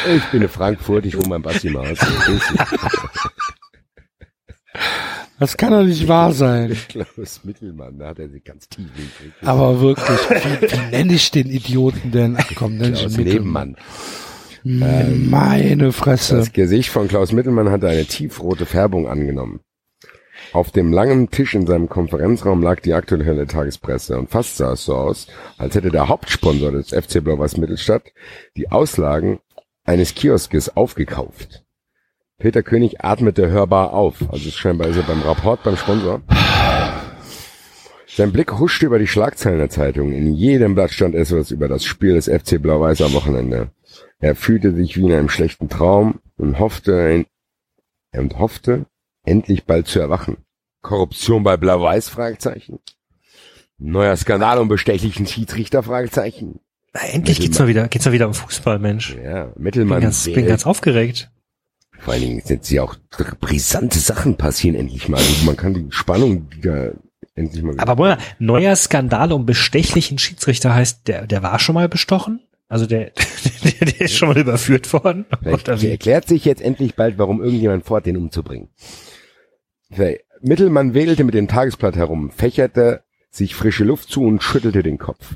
Ich 0.08 0.26
bin 0.32 0.41
in 0.41 0.49
Frankfurt, 0.49 1.06
ich 1.06 1.16
wohne 1.16 1.30
beim 1.30 1.41
Basti 1.44 1.70
mal 1.70 1.91
aus. 1.91 1.99
Das 5.40 5.56
kann 5.56 5.72
doch 5.72 5.84
nicht 5.84 6.08
wahr 6.08 6.32
sein. 6.32 6.76
Klaus 6.90 7.41
Mittelmann, 7.44 7.99
da 7.99 8.08
hat 8.08 8.20
er 8.20 8.30
sich 8.30 8.44
ganz 8.44 8.68
tief 8.70 8.88
gekriegt. 8.95 9.36
Aber 9.44 9.80
wirklich, 9.82 10.08
wie, 10.08 10.72
wie 10.72 10.91
nenne 10.91 11.14
ich 11.14 11.30
den 11.30 11.48
Idioten 11.48 12.12
denn? 12.12 12.36
Ach 12.40 12.52
komm, 12.56 12.78
nenn 12.78 12.94
ich 12.94 13.02
Klaus 13.02 13.18
Mittelmann. 13.18 13.76
Nebenmann. 14.64 15.30
Meine 15.30 15.91
Fresse. 15.91 16.38
Das 16.38 16.52
Gesicht 16.52 16.90
von 16.90 17.08
Klaus 17.08 17.32
Mittelmann 17.32 17.70
hatte 17.70 17.88
eine 17.88 18.06
tiefrote 18.06 18.66
Färbung 18.66 19.08
angenommen. 19.08 19.62
Auf 20.54 20.72
dem 20.72 20.91
langen 20.91 21.30
Tisch 21.30 21.56
in 21.56 21.68
seinem 21.68 21.90
Konferenzraum 21.90 22.62
lag 22.62 22.80
die 22.80 22.94
aktuelle 22.94 23.48
Tagespresse 23.48 24.18
und 24.18 24.30
fast 24.30 24.58
sah 24.58 24.74
es 24.74 24.86
so 24.86 24.95
aus, 24.95 25.28
als 25.58 25.76
hätte 25.76 25.90
der 25.90 26.08
Hauptsponsor 26.08 26.72
des 26.72 26.90
FC 26.90 27.24
Blau-Weiß 27.24 27.58
Mittelstadt 27.58 28.04
die 28.56 28.72
Auslagen 28.72 29.40
eines 29.84 30.16
Kioskes 30.16 30.76
aufgekauft. 30.76 31.64
Peter 32.39 32.61
König 32.61 33.03
atmete 33.03 33.49
hörbar 33.49 33.93
auf, 33.93 34.18
also 34.31 34.51
scheinbar 34.51 34.89
ist 34.89 34.97
er 34.97 35.03
beim 35.03 35.22
Rapport 35.23 35.64
beim 35.64 35.76
Sponsor. 35.76 36.22
Sein 38.05 38.31
Blick 38.31 38.53
huschte 38.59 38.85
über 38.85 38.99
die 38.99 39.07
Schlagzeilen 39.07 39.57
der 39.57 39.69
Zeitung. 39.72 40.11
In 40.11 40.34
jedem 40.34 40.76
Blatt 40.76 40.91
stand 40.91 41.15
etwas 41.15 41.49
über 41.51 41.68
das 41.68 41.84
Spiel 41.84 42.14
des 42.14 42.27
FC 42.27 42.61
Blau-Weiß 42.61 43.01
am 43.01 43.14
Wochenende. 43.14 43.72
Er 44.19 44.35
fühlte 44.35 44.73
sich 44.76 44.97
wie 44.97 45.05
in 45.05 45.14
einem 45.14 45.30
schlechten 45.30 45.68
Traum 45.68 46.19
und 46.38 46.59
hoffte, 46.59 47.26
und 48.14 48.38
hoffte, 48.39 48.85
endlich 49.23 49.65
bald 49.65 49.88
zu 49.88 49.99
erwachen. 49.99 50.38
Korruption 50.84 51.43
bei 51.43 51.57
Blau-Weiß? 51.57 52.09
Fragezeichen. 52.09 52.80
Neuer 53.80 54.15
Skandal 54.15 54.59
um 54.59 54.68
bestechlichen 54.68 55.26
Schiedsrichter? 55.26 55.81
Fragezeichen. 55.84 56.59
Na, 56.93 57.01
endlich 57.01 57.39
geht's 57.39 57.57
mal 57.59 57.68
wieder, 57.68 57.88
geht's 57.88 58.05
mal 58.05 58.11
wieder 58.11 58.27
um 58.27 58.34
Fußball, 58.34 58.77
Mensch. 58.80 59.15
Ja, 59.23 59.45
Bin 59.45 59.64
Mittelmann. 59.64 60.01
ganz, 60.01 60.26
bin 60.26 60.35
wählt. 60.38 60.47
ganz 60.47 60.65
aufgeregt. 60.65 61.31
Vor 61.99 62.14
allen 62.14 62.22
Dingen 62.22 62.41
sind 62.44 62.64
sie 62.64 62.80
auch 62.80 62.95
brisante 63.40 63.99
Sachen 63.99 64.38
passieren 64.38 64.76
endlich 64.76 65.10
mal. 65.10 65.18
Also 65.18 65.45
man 65.45 65.57
kann 65.57 65.74
die 65.74 65.88
Spannung 65.90 66.48
wieder 66.52 66.94
endlich 67.36 67.64
mal. 67.64 67.76
Aber 67.78 67.95
Moment, 67.95 68.22
neuer 68.40 68.76
Skandal 68.76 69.32
um 69.32 69.45
bestechlichen 69.45 70.18
Schiedsrichter 70.18 70.74
heißt, 70.74 71.07
der, 71.07 71.28
der 71.28 71.44
war 71.44 71.60
schon 71.60 71.76
mal 71.76 71.90
bestochen? 71.90 72.41
Also 72.69 72.86
der, 72.86 73.11
der, 73.64 73.88
der 73.88 74.02
ist 74.02 74.15
schon 74.15 74.30
mal 74.30 74.38
überführt 74.38 74.91
worden? 74.94 75.26
Vielleicht 75.41 75.68
erklärt 75.68 76.28
sich 76.28 76.45
jetzt 76.45 76.61
endlich 76.61 76.95
bald, 76.95 77.18
warum 77.18 77.41
irgendjemand 77.41 77.86
fort, 77.86 78.06
den 78.06 78.18
umzubringen. 78.18 78.69
Mittelmann 80.41 80.94
wedelte 80.94 81.24
mit 81.24 81.34
dem 81.34 81.48
Tagesblatt 81.48 81.95
herum, 81.95 82.30
fächerte 82.30 83.03
sich 83.30 83.56
frische 83.56 83.84
Luft 83.84 84.10
zu 84.10 84.24
und 84.24 84.44
schüttelte 84.44 84.84
den 84.84 84.98
Kopf. 84.98 85.36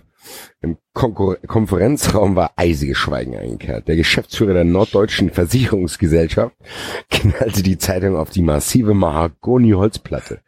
Im 0.62 0.78
Konkur 0.94 1.38
Konferenzraum 1.48 2.36
war 2.36 2.54
eisiges 2.56 2.98
Schweigen 2.98 3.36
eingekehrt. 3.36 3.88
Der 3.88 3.96
Geschäftsführer 3.96 4.54
der 4.54 4.64
Norddeutschen 4.64 5.32
Versicherungsgesellschaft 5.32 6.56
knallte 7.10 7.64
die 7.64 7.78
Zeitung 7.78 8.16
auf 8.16 8.30
die 8.30 8.42
massive 8.42 8.94
Mahagoni-Holzplatte. 8.94 10.42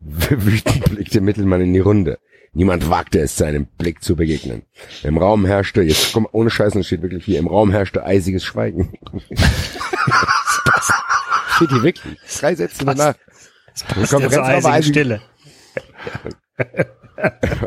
Wütend 0.00 0.84
blickte 0.90 1.20
Mittelmann 1.20 1.60
in 1.60 1.72
die 1.72 1.80
Runde. 1.80 2.18
Niemand 2.52 2.88
wagte 2.88 3.20
es, 3.20 3.36
seinem 3.36 3.66
Blick 3.66 4.02
zu 4.02 4.14
begegnen. 4.14 4.62
Im 5.02 5.18
Raum 5.18 5.44
herrschte, 5.44 5.82
jetzt 5.82 6.12
komm, 6.12 6.28
ohne 6.30 6.50
Scheißen, 6.50 6.80
es 6.80 6.86
steht 6.86 7.02
wirklich 7.02 7.24
hier, 7.24 7.40
im 7.40 7.48
Raum 7.48 7.72
herrschte 7.72 8.04
eisiges 8.04 8.44
Schweigen. 8.44 8.92
steht 11.56 11.70
hier 11.70 11.82
wirklich. 11.82 12.18
Drei 12.38 12.54
Sätze 12.54 12.84
danach. 12.84 13.16
Das 13.88 14.12
ist 14.12 14.12
ja 14.12 14.30
zur 14.30 14.44
eisigen 14.44 14.82
Stille. 14.84 15.20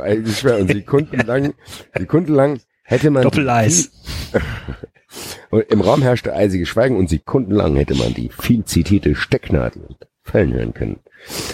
Eigentlich 0.02 0.40
schwer. 0.40 0.60
Und 0.60 0.68
sekundenlang, 0.68 1.54
sekundenlang 1.98 2.60
hätte 2.84 3.10
man 3.10 3.24
Doppeleis. 3.24 3.92
Und 5.50 5.64
im 5.72 5.82
Raum 5.82 6.02
herrschte 6.02 6.34
eisiges 6.34 6.68
Schweigen 6.68 6.98
und 6.98 7.10
sekundenlang 7.10 7.78
hätte 7.78 7.96
man 7.96 8.14
die 8.14 8.30
viel 8.30 8.66
zitierte 8.66 9.16
Stecknadel 9.16 9.96
fallen 10.22 10.54
hören 10.54 10.74
können. 10.74 11.00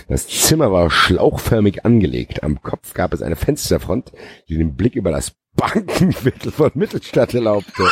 Das 0.07 0.28
Zimmer 0.28 0.72
war 0.72 0.90
schlauchförmig 0.90 1.86
angelegt. 1.86 2.44
Am 2.44 2.61
Kopf 2.61 2.94
gab 2.94 3.14
es 3.14 3.22
eine 3.22 3.36
Fensterfront, 3.36 4.11
die 4.49 4.57
den 4.57 4.76
Blick 4.76 4.95
über 4.95 5.11
das 5.11 5.36
Bankenviertel 5.55 6.51
von 6.51 6.71
Mittelstadt 6.73 7.34
erlaubte. 7.34 7.84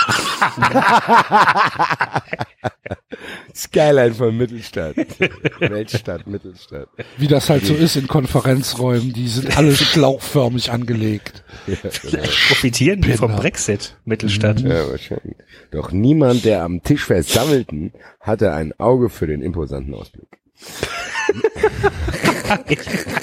Skyline 3.56 4.14
von 4.14 4.36
Mittelstadt. 4.36 4.96
Weltstadt, 5.60 6.26
Mittelstadt. 6.28 6.88
Wie 7.18 7.28
das 7.28 7.50
halt 7.50 7.66
so 7.66 7.74
ist 7.74 7.96
in 7.96 8.08
Konferenzräumen, 8.08 9.14
die 9.14 9.28
sind 9.28 9.58
alle 9.58 9.76
schlauchförmig 9.76 10.72
angelegt. 10.72 11.44
Profitieren 12.48 13.02
die 13.02 13.14
vom 13.14 13.36
Brexit, 13.36 13.98
Mittelstadt. 14.06 14.62
Ja, 14.62 14.90
wahrscheinlich. 14.90 15.36
Doch 15.72 15.92
niemand, 15.92 16.46
der 16.46 16.64
am 16.64 16.82
Tisch 16.82 17.06
versammelten, 17.06 17.94
hatte 18.20 18.54
ein 18.54 18.74
Auge 18.80 19.10
für 19.10 19.28
den 19.28 19.42
imposanten 19.42 19.94
Ausblick. 19.94 20.40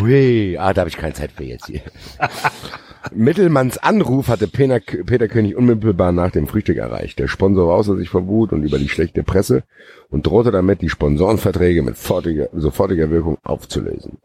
Hui, 0.00 0.56
ah, 0.58 0.72
da 0.72 0.80
habe 0.80 0.90
ich 0.90 0.96
keine 0.96 1.14
Zeit 1.14 1.32
für 1.32 1.44
jetzt 1.44 1.66
hier. 1.66 1.80
Mittelmanns 3.14 3.78
Anruf 3.78 4.28
hatte 4.28 4.48
Peter, 4.48 4.80
Peter 4.80 5.28
König 5.28 5.56
unmittelbar 5.56 6.12
nach 6.12 6.30
dem 6.32 6.46
Frühstück 6.46 6.76
erreicht. 6.76 7.18
Der 7.18 7.28
Sponsor 7.28 7.68
war 7.68 7.76
außer 7.76 7.96
sich 7.96 8.08
vor 8.08 8.26
Wut 8.26 8.52
und 8.52 8.64
über 8.64 8.78
die 8.78 8.88
schlechte 8.88 9.22
Presse 9.22 9.62
und 10.10 10.26
drohte 10.26 10.50
damit, 10.50 10.82
die 10.82 10.88
Sponsorenverträge 10.88 11.82
mit 11.82 11.96
sofortiger, 11.96 12.48
sofortiger 12.52 13.10
Wirkung 13.10 13.38
aufzulösen. 13.42 14.18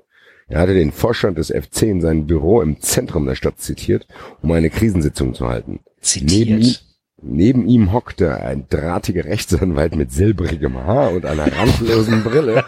Er 0.48 0.60
hatte 0.60 0.74
den 0.74 0.92
Vorstand 0.92 1.38
des 1.38 1.48
FC 1.48 1.84
in 1.84 2.02
sein 2.02 2.28
Büro 2.28 2.62
im 2.62 2.82
Zentrum 2.82 3.26
der 3.26 3.36
Stadt 3.36 3.60
zitiert, 3.60 4.08
um 4.42 4.52
eine 4.52 4.70
Krisensitzung 4.70 5.34
zu 5.34 5.48
halten. 5.48 5.80
Zitiert. 6.02 6.84
Neben 7.24 7.68
ihm, 7.68 7.92
hockte 7.92 8.42
ein 8.42 8.68
drahtiger 8.68 9.26
Rechtsanwalt 9.26 9.96
mit 9.96 10.12
silbrigem 10.12 10.76
Haar 10.76 11.12
und 11.12 11.26
einer 11.26 11.56
randlosen 11.56 12.24
Brille, 12.24 12.66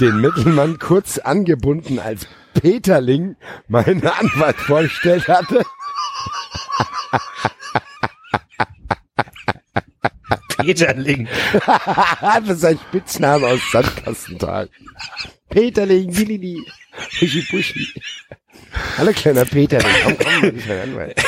den 0.00 0.20
Mittelmann 0.20 0.80
kurz 0.80 1.18
angebunden 1.18 2.00
als 2.00 2.26
Peterling 2.54 3.36
meinen 3.68 4.04
Anwalt 4.04 4.56
vorgestellt 4.56 5.28
hatte. 5.28 5.62
Peterling. 10.56 11.28
das 12.46 12.48
ist 12.48 12.64
ein 12.64 12.78
Spitzname 12.88 13.46
aus 13.46 13.60
Sandkastentag. 13.70 14.70
Peterling, 15.50 16.16
Willi, 16.16 16.66
Puschi 17.20 17.42
Puschi. 17.42 17.86
Hallo 18.96 19.12
kleiner 19.12 19.44
Peterling, 19.44 19.94
komm, 20.02 20.16
komm, 20.18 20.52
mein 20.66 20.80
Anwalt. 20.80 21.22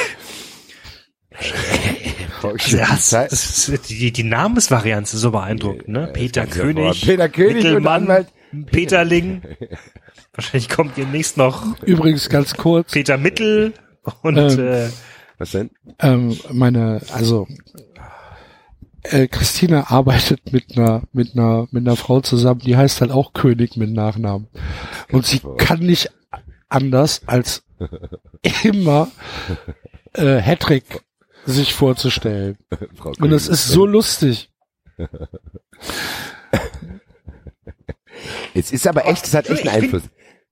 Das, 2.42 3.10
das 3.10 3.72
die, 3.88 4.12
die 4.12 4.22
Namensvarianz 4.24 5.14
ist 5.14 5.20
so 5.20 5.30
beeindruckend, 5.30 5.88
ne? 5.88 6.10
Peter 6.12 6.46
König. 6.46 7.02
Peter 7.02 7.28
König 7.28 7.56
und 7.56 7.62
Mittelmann, 7.64 8.02
Anwalt. 8.02 8.28
Peterling. 8.66 9.42
Wahrscheinlich 10.34 10.68
kommt 10.68 10.96
demnächst 10.96 11.36
noch 11.36 11.64
Übrigens 11.82 12.28
ganz 12.28 12.54
kurz, 12.54 12.92
Peter 12.92 13.18
Mittel 13.18 13.74
und 14.22 14.36
Ähm, 14.36 14.58
äh, 14.58 14.88
Was 15.38 15.50
denn? 15.52 15.70
ähm, 16.00 16.36
meine, 16.50 17.00
also 17.12 17.46
äh, 19.02 19.28
Christina 19.28 19.90
arbeitet 19.90 20.52
mit 20.52 20.76
einer 20.76 21.02
mit 21.12 21.34
einer 21.34 21.66
mit 21.70 21.86
einer 21.86 21.96
Frau 21.96 22.20
zusammen, 22.20 22.60
die 22.60 22.76
heißt 22.76 23.00
halt 23.00 23.10
auch 23.10 23.32
König 23.32 23.76
mit 23.76 23.90
Nachnamen 23.90 24.48
und 25.12 25.26
sie 25.26 25.40
kann 25.58 25.80
nicht 25.80 26.10
anders 26.68 27.22
als 27.26 27.64
immer 28.62 29.08
äh, 30.14 30.40
Hattrick 30.40 30.84
sich 31.46 31.74
vorzustellen 31.74 32.56
Frau 32.96 33.10
und 33.20 33.32
es 33.32 33.46
König. 33.46 33.48
ist 33.60 33.68
so 33.68 33.86
lustig. 33.86 34.50
Es 38.54 38.72
ist 38.72 38.86
aber 38.86 39.06
echt, 39.06 39.26
es 39.26 39.34
hat 39.34 39.48
echt 39.48 39.66
einen 39.66 39.82
Einfluss. 39.84 40.02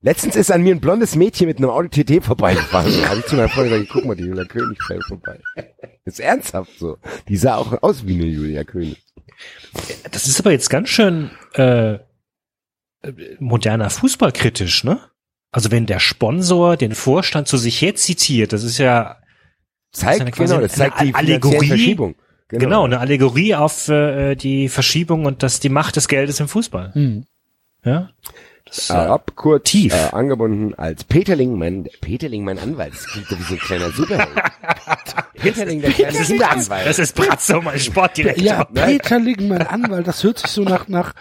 Letztens 0.01 0.35
ist 0.37 0.49
an 0.51 0.63
mir 0.63 0.73
ein 0.73 0.79
blondes 0.79 1.15
Mädchen 1.15 1.47
mit 1.47 1.57
einem 1.57 1.69
Audi 1.69 2.03
TT 2.03 2.23
vorbeigefahren. 2.23 2.91
Da 3.01 3.09
habe 3.09 3.19
ich 3.19 3.25
zu 3.25 3.35
meiner 3.35 3.49
Freundin 3.49 3.73
gesagt, 3.73 3.89
guck 3.91 4.05
mal, 4.05 4.15
die 4.15 4.23
Julia 4.23 4.45
König 4.45 4.81
fährt 4.81 5.03
vorbei. 5.03 5.39
ist 6.05 6.21
ernsthaft 6.21 6.71
so. 6.79 6.97
Die 7.27 7.35
sah 7.35 7.55
auch 7.55 7.83
aus 7.83 8.07
wie 8.07 8.15
eine 8.15 8.25
Julia 8.25 8.63
König. 8.63 9.03
das 10.09 10.25
ist 10.27 10.39
aber 10.39 10.51
jetzt 10.51 10.69
ganz 10.69 10.87
schön 10.89 11.31
äh, 11.53 11.99
moderner 13.39 13.89
Fußballkritisch, 13.89 14.85
ne? 14.85 15.01
Also 15.51 15.71
wenn 15.71 15.85
der 15.85 15.99
Sponsor 15.99 16.77
den 16.77 16.95
Vorstand 16.95 17.47
zu 17.47 17.57
sich 17.57 17.81
her 17.81 17.95
zitiert, 17.95 18.53
das 18.53 18.63
ist 18.63 18.77
ja 18.77 19.17
Zeigt, 19.91 20.21
Das 20.27 20.35
genau, 20.35 20.61
das 20.61 20.73
zeigt 20.73 21.01
die 21.01 21.13
Allegorie. 21.15 21.67
Verschiebung. 21.67 22.15
genau, 22.47 22.85
eine 22.85 22.99
Allegorie 22.99 23.55
auf 23.55 23.87
äh, 23.89 24.35
die 24.35 24.69
Verschiebung 24.69 25.25
und 25.25 25.41
das 25.43 25.59
die 25.59 25.69
Macht 25.69 25.95
des 25.95 26.07
Geldes 26.07 26.39
im 26.39 26.47
Fußball. 26.47 26.93
Hm. 26.93 27.25
Ja. 27.83 28.09
Das, 28.65 28.89
Äh, 28.91 28.93
äh, 29.55 29.59
Tief. 29.61 29.93
Äh, 29.93 30.15
angebunden 30.15 30.75
als 30.75 31.03
Peterling, 31.03 31.57
mein, 31.57 31.87
Peterling, 32.01 32.43
mein 32.43 32.59
Anwalt. 32.59 32.93
Das 32.93 33.05
klingt 33.07 33.31
wie 33.31 33.43
so 33.43 33.53
ein 33.55 33.59
kleiner 33.59 33.89
Superheld. 33.89 34.29
Peterling, 35.35 35.81
der 35.81 35.91
kleine 35.91 36.17
Kinderanwalt. 36.19 36.85
das 36.85 36.99
ist 36.99 37.15
Bratzo, 37.15 37.61
mein 37.61 37.79
Sportdirektor. 37.79 38.43
Ja, 38.43 38.63
Peterling, 38.65 39.47
mein 39.47 39.65
Anwalt, 39.65 40.05
das 40.07 40.23
hört 40.23 40.37
sich 40.39 40.51
so 40.51 40.61
nach 40.63 40.87
nach 40.87 41.13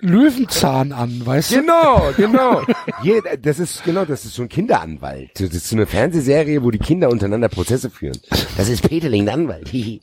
Löwenzahn 0.00 0.92
an, 0.92 1.24
weißt 1.24 1.52
du? 1.52 1.60
Genau, 1.60 2.12
genau. 2.16 2.62
Hier, 3.02 3.22
das 3.40 3.58
ist 3.58 3.84
genau, 3.84 4.04
das 4.04 4.24
ist 4.24 4.34
so 4.34 4.42
ein 4.42 4.48
Kinderanwalt. 4.48 5.30
Das 5.34 5.50
ist 5.50 5.68
so 5.68 5.76
eine 5.76 5.86
Fernsehserie, 5.86 6.62
wo 6.62 6.70
die 6.70 6.78
Kinder 6.78 7.10
untereinander 7.10 7.48
Prozesse 7.48 7.90
führen. 7.90 8.18
Das 8.56 8.68
ist 8.68 8.88
Peterling, 8.88 9.24
der 9.24 9.34
Anwalt. 9.34 9.68
Hihi. 9.68 10.02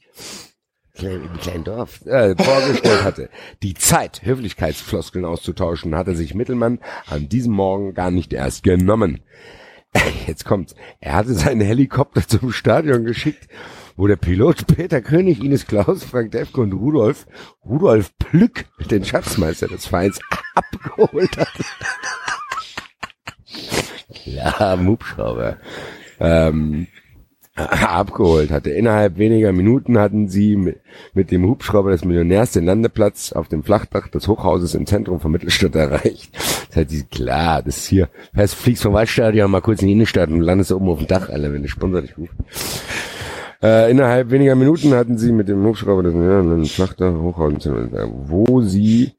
Klein, 0.95 1.23
Im 1.23 1.40
kleinen 1.40 1.64
Dorf 1.64 2.06
äh, 2.06 2.35
vorgestellt 2.35 3.03
hatte. 3.03 3.30
Die 3.64 3.73
Zeit, 3.73 4.22
Höflichkeitsfloskeln 4.23 5.26
auszutauschen, 5.26 5.95
hatte 5.95 6.15
sich 6.15 6.35
Mittelmann 6.35 6.80
an 7.07 7.30
diesem 7.30 7.53
Morgen 7.53 7.95
gar 7.95 8.11
nicht 8.11 8.31
erst 8.31 8.61
genommen. 8.61 9.22
Jetzt 10.27 10.45
kommt's. 10.45 10.76
Er 10.99 11.14
hatte 11.14 11.34
seinen 11.34 11.61
Helikopter 11.61 12.27
zum 12.27 12.52
Stadion 12.52 13.06
geschickt, 13.06 13.48
wo 13.95 14.07
der 14.07 14.15
Pilot 14.15 14.65
Peter 14.75 15.01
König, 15.01 15.43
Ines 15.43 15.67
Klaus, 15.67 16.03
Frank 16.03 16.31
Defke 16.31 16.61
und 16.61 16.73
Rudolf, 16.73 17.25
Rudolf 17.65 18.11
Plück, 18.17 18.65
den 18.89 19.03
Schatzmeister 19.05 19.67
des 19.67 19.85
Vereins, 19.87 20.19
abgeholt 20.55 21.37
hat. 21.37 21.47
Klar, 24.13 24.79
Hubschrauber. 24.83 25.57
Ähm, 26.19 26.87
abgeholt 27.55 28.49
hatte. 28.49 28.71
Innerhalb 28.71 29.17
weniger 29.17 29.51
Minuten 29.51 29.99
hatten 29.99 30.27
sie 30.27 30.55
mit, 30.55 30.79
mit 31.13 31.29
dem 31.29 31.45
Hubschrauber 31.45 31.91
des 31.91 32.03
Millionärs 32.03 32.51
den 32.51 32.65
Landeplatz 32.65 33.31
auf 33.31 33.47
dem 33.47 33.63
Flachdach 33.63 34.07
des 34.07 34.27
Hochhauses 34.27 34.73
im 34.73 34.87
Zentrum 34.87 35.19
von 35.19 35.31
Mittelstadt 35.31 35.75
erreicht. 35.75 36.35
Das 36.69 36.77
heißt, 36.77 36.91
die- 36.91 37.03
klar, 37.03 37.61
das 37.61 37.77
ist 37.77 37.85
hier, 37.87 38.09
fährst, 38.33 38.55
fliegst 38.55 38.83
vom 38.83 38.93
Waldstadion 38.93 39.51
mal 39.51 39.61
kurz 39.61 39.81
in 39.81 39.87
die 39.87 39.93
Innenstadt 39.93 40.29
und 40.29 40.41
landest 40.41 40.71
oben 40.71 40.89
auf 40.89 40.97
dem 40.99 41.07
Dach, 41.07 41.29
Alter, 41.29 41.53
wenn 41.53 41.61
der 41.61 41.69
Sponsor 41.69 42.01
dich 42.01 42.17
ruft. 42.17 42.33
Äh, 43.64 43.90
innerhalb 43.90 44.30
weniger 44.30 44.56
Minuten 44.56 44.94
hatten 44.94 45.18
sie 45.18 45.31
mit 45.31 45.48
dem 45.48 45.64
Hubschrauber 45.64 46.03
des 46.03 46.72
Flachdach 46.73 47.14
Hochhaus 47.14 47.53
im 47.53 47.60
Zentrum, 47.61 48.26
wo 48.27 48.61
sie 48.61 49.14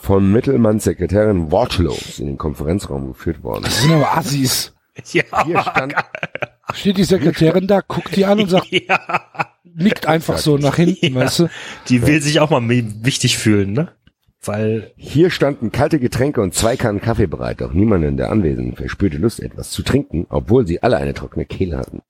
von 0.00 0.30
Mittelmanns 0.30 0.84
Sekretärin 0.84 1.50
wortlos 1.50 2.20
in 2.20 2.26
den 2.26 2.38
Konferenzraum 2.38 3.08
geführt 3.08 3.42
worden. 3.42 3.64
Das 3.64 3.82
sind 3.82 3.92
aber 3.92 4.16
Assis. 4.16 4.72
ja, 5.12 5.24
Hier 5.44 5.60
stand, 5.62 5.94
Steht 6.74 6.96
die 6.96 7.04
Sekretärin 7.04 7.66
da, 7.66 7.80
guckt 7.80 8.14
die 8.14 8.24
an 8.24 8.40
und 8.40 8.50
sagt, 8.50 8.68
ja. 8.70 9.00
nickt 9.74 10.06
einfach 10.06 10.38
so 10.38 10.58
nach 10.58 10.76
hinten, 10.76 11.14
Ja. 11.14 11.20
weißt 11.20 11.40
du? 11.40 11.48
Die 11.88 12.06
will 12.06 12.20
sich 12.22 12.38
auch 12.38 12.50
mal 12.50 12.62
wichtig 12.68 13.36
fühlen, 13.36 13.72
ne? 13.72 13.88
Weil 14.44 14.92
Hier 14.96 15.30
standen 15.30 15.72
kalte 15.72 15.98
Getränke 15.98 16.40
und 16.40 16.54
zwei 16.54 16.76
Kannen 16.76 17.00
Kaffee 17.00 17.26
bereit, 17.26 17.60
doch 17.60 17.72
niemand 17.72 18.04
in 18.04 18.16
der 18.16 18.30
Anwesenden 18.30 18.76
verspürte 18.76 19.18
Lust, 19.18 19.40
etwas 19.40 19.70
zu 19.70 19.82
trinken, 19.82 20.26
obwohl 20.30 20.66
sie 20.66 20.82
alle 20.82 20.96
eine 20.98 21.14
trockene 21.14 21.46
Kehle 21.46 21.78
hatten. 21.78 22.02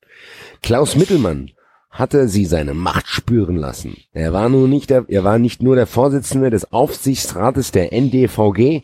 Klaus 0.63 0.97
Mittelmann 0.97 1.51
hatte 1.93 2.27
sie 2.27 2.47
seine 2.47 2.73
Macht 2.73 3.07
spüren 3.07 3.57
lassen. 3.57 3.99
Er 4.15 4.33
war 4.33 4.49
nun 4.49 4.71
nicht 4.71 4.89
der, 4.89 5.05
er 5.09 5.25
war 5.25 5.39
nicht 5.39 5.63
nur 5.63 5.77
der 5.77 5.87
Vorsitzende 5.87 6.49
des 6.49 6.73
Aufsichtsrates 6.73 7.71
der 7.71 7.93
NDVG, 7.93 8.83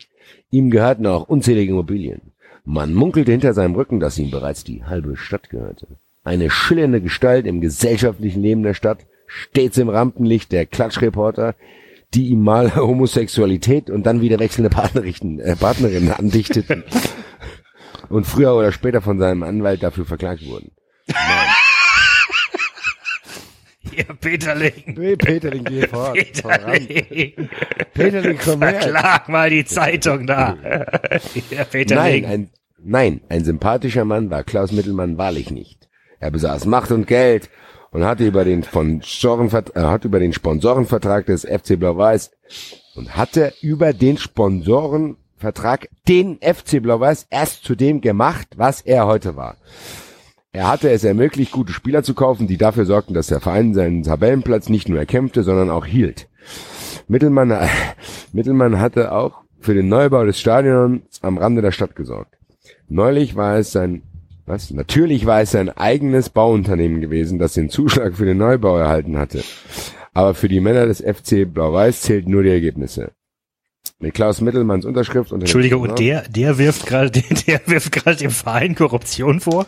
ihm 0.51 0.71
gehörten 0.71 1.07
auch 1.07 1.27
unzählige 1.27 1.73
Immobilien. 1.73 2.33
Man 2.65 2.93
munkelte 2.93 3.33
hinter 3.33 3.55
seinem 3.55 3.75
Rücken, 3.75 3.99
dass 3.99 4.19
ihm 4.19 4.31
bereits 4.31 4.63
die 4.63 4.85
halbe 4.85 5.17
Stadt 5.17 5.49
gehörte. 5.49 5.87
Eine 6.23 6.51
schillernde 6.51 7.01
Gestalt 7.01 7.47
im 7.47 7.63
gesellschaftlichen 7.63 8.43
Leben 8.43 8.63
der 8.63 8.75
Stadt, 8.75 9.07
stets 9.27 9.79
im 9.79 9.89
Rampenlicht 9.89 10.53
der 10.53 10.67
Klatschreporter, 10.67 11.55
die 12.13 12.29
ihm 12.29 12.43
mal 12.43 12.75
Homosexualität 12.77 13.89
und 13.89 14.05
dann 14.05 14.21
wieder 14.21 14.39
wechselnde 14.39 14.69
Partnerichten, 14.69 15.41
äh, 15.41 15.57
Partnerinnen 15.57 16.13
andichteten 16.13 16.85
und 18.11 18.27
früher 18.27 18.55
oder 18.55 18.71
später 18.71 19.01
von 19.01 19.19
seinem 19.19 19.45
Anwalt 19.45 19.83
dafür 19.83 20.05
verklagt 20.05 20.47
wurden. 20.47 20.73
Ja, 23.99 24.15
Peterling. 24.21 24.95
Nee, 24.97 25.17
Peterling, 25.17 25.65
geh 25.65 25.87
fort. 25.89 26.15
Peterling. 26.15 27.49
Peterling, 27.95 28.39
komm 28.45 28.63
her. 28.63 28.81
Verklag 28.81 29.29
mal 29.29 29.51
die 29.51 29.65
Zeitung 29.65 30.27
da. 30.27 30.57
Ja, 31.51 31.65
Peterling. 31.65 32.23
Nein, 32.23 32.31
ein, 32.31 32.51
nein, 32.79 33.21
ein 33.29 33.45
sympathischer 33.45 34.05
Mann 34.05 34.31
war 34.31 34.45
Klaus 34.45 34.71
Mittelmann 34.73 35.19
wahrlich 35.19 35.51
nicht. 35.51 35.89
Er 36.21 36.31
besaß 36.31 36.67
Macht 36.67 36.93
und 36.93 37.07
Geld 37.07 37.51
und 37.91 38.05
hatte 38.05 38.25
über 38.27 38.45
den 38.45 38.63
Sponsorenvertrag, 38.63 39.77
äh, 39.77 39.87
hat 39.87 40.05
über 40.05 40.21
den 40.21 40.33
Sponsorenvertrag 40.33 41.27
des 41.27 41.45
FC 41.45 41.79
Blau-Weiß 41.79 42.31
und 42.95 43.17
hatte 43.17 43.53
über 43.63 43.93
den 43.93 44.17
Sponsorenvertrag 44.19 45.89
den 46.07 46.39
FC 46.41 46.81
Blau-Weiß 46.83 47.27
erst 47.31 47.65
zu 47.65 47.75
dem 47.75 48.01
gemacht, 48.01 48.49
was 48.57 48.81
er 48.81 49.07
heute 49.07 49.37
war. 49.37 49.57
Er 50.53 50.69
hatte 50.69 50.91
es 50.91 51.05
ermöglicht, 51.05 51.53
gute 51.53 51.73
Spieler 51.73 52.03
zu 52.03 52.15
kaufen, 52.15 52.47
die 52.47 52.57
dafür 52.57 52.87
sorgten, 52.87 53.15
dass 53.15 53.27
der 53.27 53.41
Verein 53.41 53.75
seinen 53.75 54.03
Tabellenplatz 54.03 54.69
nicht 54.69 54.89
nur 54.89 54.99
erkämpfte, 54.99 55.43
sondern 55.43 55.71
auch 55.71 55.85
hielt. 55.85 56.29
Mittelmann, 57.07 57.55
Mittelmann 58.33 58.81
hatte 58.81 59.13
auch 59.13 59.43
für 59.61 59.75
den 59.75 59.89
Neubau 59.89 60.25
des 60.25 60.39
Stadions 60.39 61.03
am 61.23 61.37
Rande 61.37 61.63
der 61.63 61.73
Stadt 61.73 61.97
gesorgt. 61.97 62.35
Neulich 62.89 63.37
war 63.37 63.57
es 63.59 63.73
sein, 63.73 64.03
was? 64.47 64.71
Natürlich 64.71 65.27
war 65.27 65.43
es 65.43 65.51
sein 65.51 65.69
eigenes 65.69 66.31
Bauunternehmen 66.31 67.03
gewesen, 67.03 67.39
das 67.39 67.53
den 67.53 67.69
Zuschlag 67.69 68.15
für 68.15 68.25
den 68.25 68.39
Neubau 68.39 68.79
erhalten 68.79 69.19
hatte. 69.19 69.43
Aber 70.15 70.35
für 70.35 70.49
die 70.49 70.61
Männer 70.61 70.87
des 70.87 71.01
FC 71.01 71.45
Blau-Weiß 71.53 72.01
zählten 72.01 72.31
nur 72.31 72.43
die 72.43 72.49
Ergebnisse. 72.49 73.13
Mit 74.01 74.15
Klaus 74.15 74.41
Mittelmanns 74.41 74.87
Unterschrift 74.87 75.33
unter 75.33 75.45
dem 75.45 75.49
Entschuldige, 75.49 75.77
und 75.77 75.99
der, 75.99 76.23
der 76.29 76.57
wirft 76.57 76.87
gerade, 76.87 77.11
der 77.47 77.61
wirft 77.67 77.93
gerade 77.93 78.17
dem 78.17 78.31
Verein 78.31 78.75
Korruption 78.75 79.41
vor? 79.41 79.67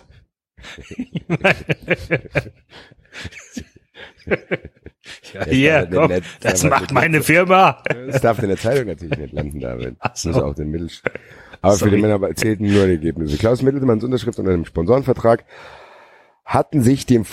Ja, 5.50 5.84
der 5.84 6.00
komm, 6.00 6.10
Netz- 6.10 6.26
das 6.40 6.62
macht 6.64 6.84
das- 6.84 6.92
meine 6.92 7.22
Firma. 7.22 7.82
Das 8.06 8.20
darf 8.20 8.38
in 8.42 8.48
der 8.48 8.56
Zeitung 8.58 8.86
natürlich 8.86 9.16
nicht 9.18 9.32
landen, 9.32 9.60
David. 9.60 9.96
So. 10.14 10.30
Muss 10.30 10.42
auch 10.42 10.54
den 10.54 10.70
Mittel. 10.70 10.90
Aber 11.62 11.74
Sorry. 11.74 11.90
für 11.90 11.96
die 11.96 12.02
Männer 12.02 12.34
zählten 12.36 12.64
nur 12.72 12.86
die 12.86 12.92
Ergebnisse. 12.92 13.36
Klaus 13.36 13.62
Mittelmanns 13.62 14.02
Unterschrift 14.04 14.38
unter 14.38 14.52
dem 14.52 14.64
Sponsorenvertrag 14.64 15.44
hatten 16.44 16.82
sich 16.82 17.06
dem, 17.06 17.24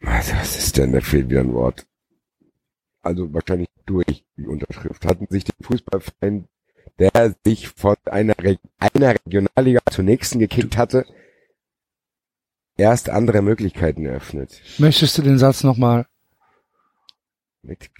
was 0.00 0.34
was 0.34 0.56
ist 0.58 0.76
denn, 0.76 0.92
da 0.92 1.00
fehlt 1.00 1.30
wieder 1.30 1.40
ein 1.40 1.52
Wort. 1.52 1.86
Also 3.02 3.32
wahrscheinlich 3.32 3.68
durch 3.86 4.24
die 4.36 4.46
Unterschrift, 4.46 5.04
hatten 5.06 5.26
sich 5.30 5.44
dem 5.44 5.54
Fußballverein, 5.62 6.48
der 6.98 7.34
sich 7.44 7.68
von 7.68 7.94
einer, 8.06 8.34
Re 8.40 8.58
einer 8.78 9.14
Regionalliga 9.24 9.80
zur 9.90 10.02
nächsten 10.04 10.40
gekickt 10.40 10.76
hatte, 10.76 11.04
erst 12.76 13.10
andere 13.10 13.42
Möglichkeiten 13.42 14.06
eröffnet. 14.06 14.60
Möchtest 14.78 15.16
du 15.18 15.22
den 15.22 15.38
Satz 15.38 15.64
nochmal? 15.64 16.06
Mit, 17.62 17.90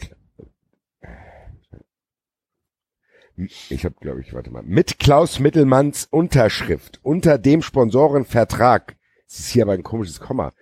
ich 3.68 3.84
habe, 3.84 3.94
glaube 4.00 4.20
ich, 4.20 4.32
warte 4.32 4.50
mal, 4.50 4.62
mit 4.62 4.98
Klaus 4.98 5.40
Mittelmanns 5.40 6.06
Unterschrift 6.10 7.00
unter 7.02 7.38
dem 7.38 7.62
Sponsorenvertrag, 7.62 8.96
das 9.28 9.40
ist 9.40 9.48
hier 9.50 9.64
aber 9.64 9.72
ein 9.72 9.82
komisches 9.82 10.20
Komma, 10.20 10.52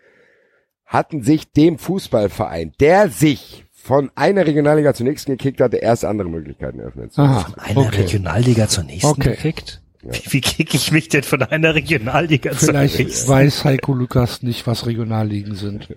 hatten 0.86 1.22
sich 1.22 1.52
dem 1.52 1.78
Fußballverein, 1.78 2.72
der 2.80 3.08
sich 3.10 3.66
von 3.72 4.10
einer 4.14 4.46
Regionalliga 4.46 4.94
zur 4.94 5.04
nächsten 5.06 5.32
gekickt 5.32 5.60
hatte, 5.60 5.76
erst 5.76 6.04
andere 6.04 6.28
Möglichkeiten 6.30 6.80
eröffnet. 6.80 7.12
Aha, 7.18 7.52
Eine 7.58 7.80
okay. 7.80 8.02
Regionalliga 8.02 8.66
zur 8.66 8.84
nächsten 8.84 9.08
Okay. 9.10 9.30
gekickt? 9.32 9.82
Wie, 10.10 10.32
wie 10.32 10.40
kicke 10.40 10.76
ich 10.76 10.93
mich 10.93 11.09
denn 11.09 11.22
von 11.22 11.43
einer 11.43 11.74
Regionalliga 11.74 12.52
zur 12.52 12.68
Vielleicht 12.68 13.28
weiß 13.28 13.64
Heiko 13.64 13.94
Lukas 13.94 14.43
nicht, 14.43 14.66
was 14.66 14.86
Regionalligen 14.86 15.55
sind. 15.55 15.89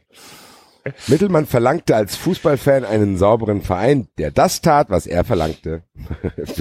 Mittelmann 1.08 1.46
verlangte 1.46 1.96
als 1.96 2.16
Fußballfan 2.16 2.86
einen 2.86 3.18
sauberen 3.18 3.62
Verein, 3.62 4.08
der 4.18 4.32
das 4.32 4.62
tat, 4.62 4.90
was 4.90 5.06
er 5.06 5.26
verlangte. 5.26 5.84
ich 6.38 6.56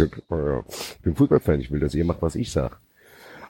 bin 1.02 1.14
Fußballfan, 1.14 1.60
ich 1.60 1.70
will, 1.70 1.80
dass 1.80 1.94
ihr 1.94 2.04
macht, 2.04 2.22
was 2.22 2.34
ich 2.34 2.50
sag. 2.50 2.80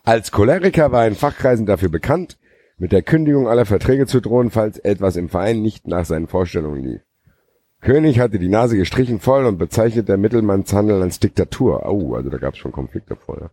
Als 0.05 0.31
Choleriker 0.31 0.93
war 0.93 1.07
in 1.07 1.15
Fachkreisen 1.15 1.67
dafür 1.67 1.89
bekannt, 1.89 2.39
mit 2.79 2.93
der 2.93 3.03
Kündigung 3.03 3.49
aller 3.49 3.65
Verträge 3.65 4.07
zu 4.07 4.21
drohen, 4.21 4.51
falls 4.51 4.79
etwas 4.79 5.17
im 5.17 5.29
Verein 5.31 5.63
nicht 5.63 5.89
nach 5.89 6.05
seinen 6.05 6.29
Vorstellungen 6.29 6.85
lief. 6.85 7.01
König 7.81 8.21
hatte 8.21 8.39
die 8.39 8.49
Nase 8.49 8.77
gestrichen 8.77 9.21
voll 9.21 9.47
und 9.47 9.59
bezeichnete 9.59 10.17
Mittelmanns 10.17 10.73
Handeln 10.73 11.03
als 11.03 11.21
Diktatur. 11.21 11.87
Au, 11.87 12.15
also 12.15 12.31
da 12.31 12.39
gab 12.39 12.55
es 12.55 12.59
schon 12.59 12.73
Konflikt 12.73 13.11
davor. 13.11 13.51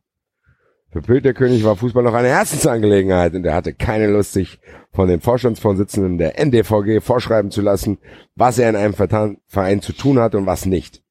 Für 0.93 1.01
Peter 1.01 1.33
König 1.33 1.63
war 1.63 1.75
Fußball 1.75 2.03
noch 2.03 2.13
eine 2.13 2.27
Herzensangelegenheit 2.27 3.33
und 3.33 3.43
er 3.47 3.55
hatte 3.55 3.73
keine 3.73 4.05
Lust, 4.05 4.33
sich 4.33 4.59
von 4.91 5.07
den 5.07 5.21
Vorstandsvorsitzenden 5.21 6.19
der 6.19 6.37
NDVG 6.37 7.01
vorschreiben 7.01 7.49
zu 7.49 7.61
lassen, 7.61 7.97
was 8.35 8.59
er 8.59 8.69
in 8.69 8.75
einem 8.75 8.93
Verein 8.93 9.81
zu 9.81 9.91
tun 9.91 10.19
hat 10.19 10.35
und 10.35 10.45
was 10.45 10.67
nicht. 10.67 11.01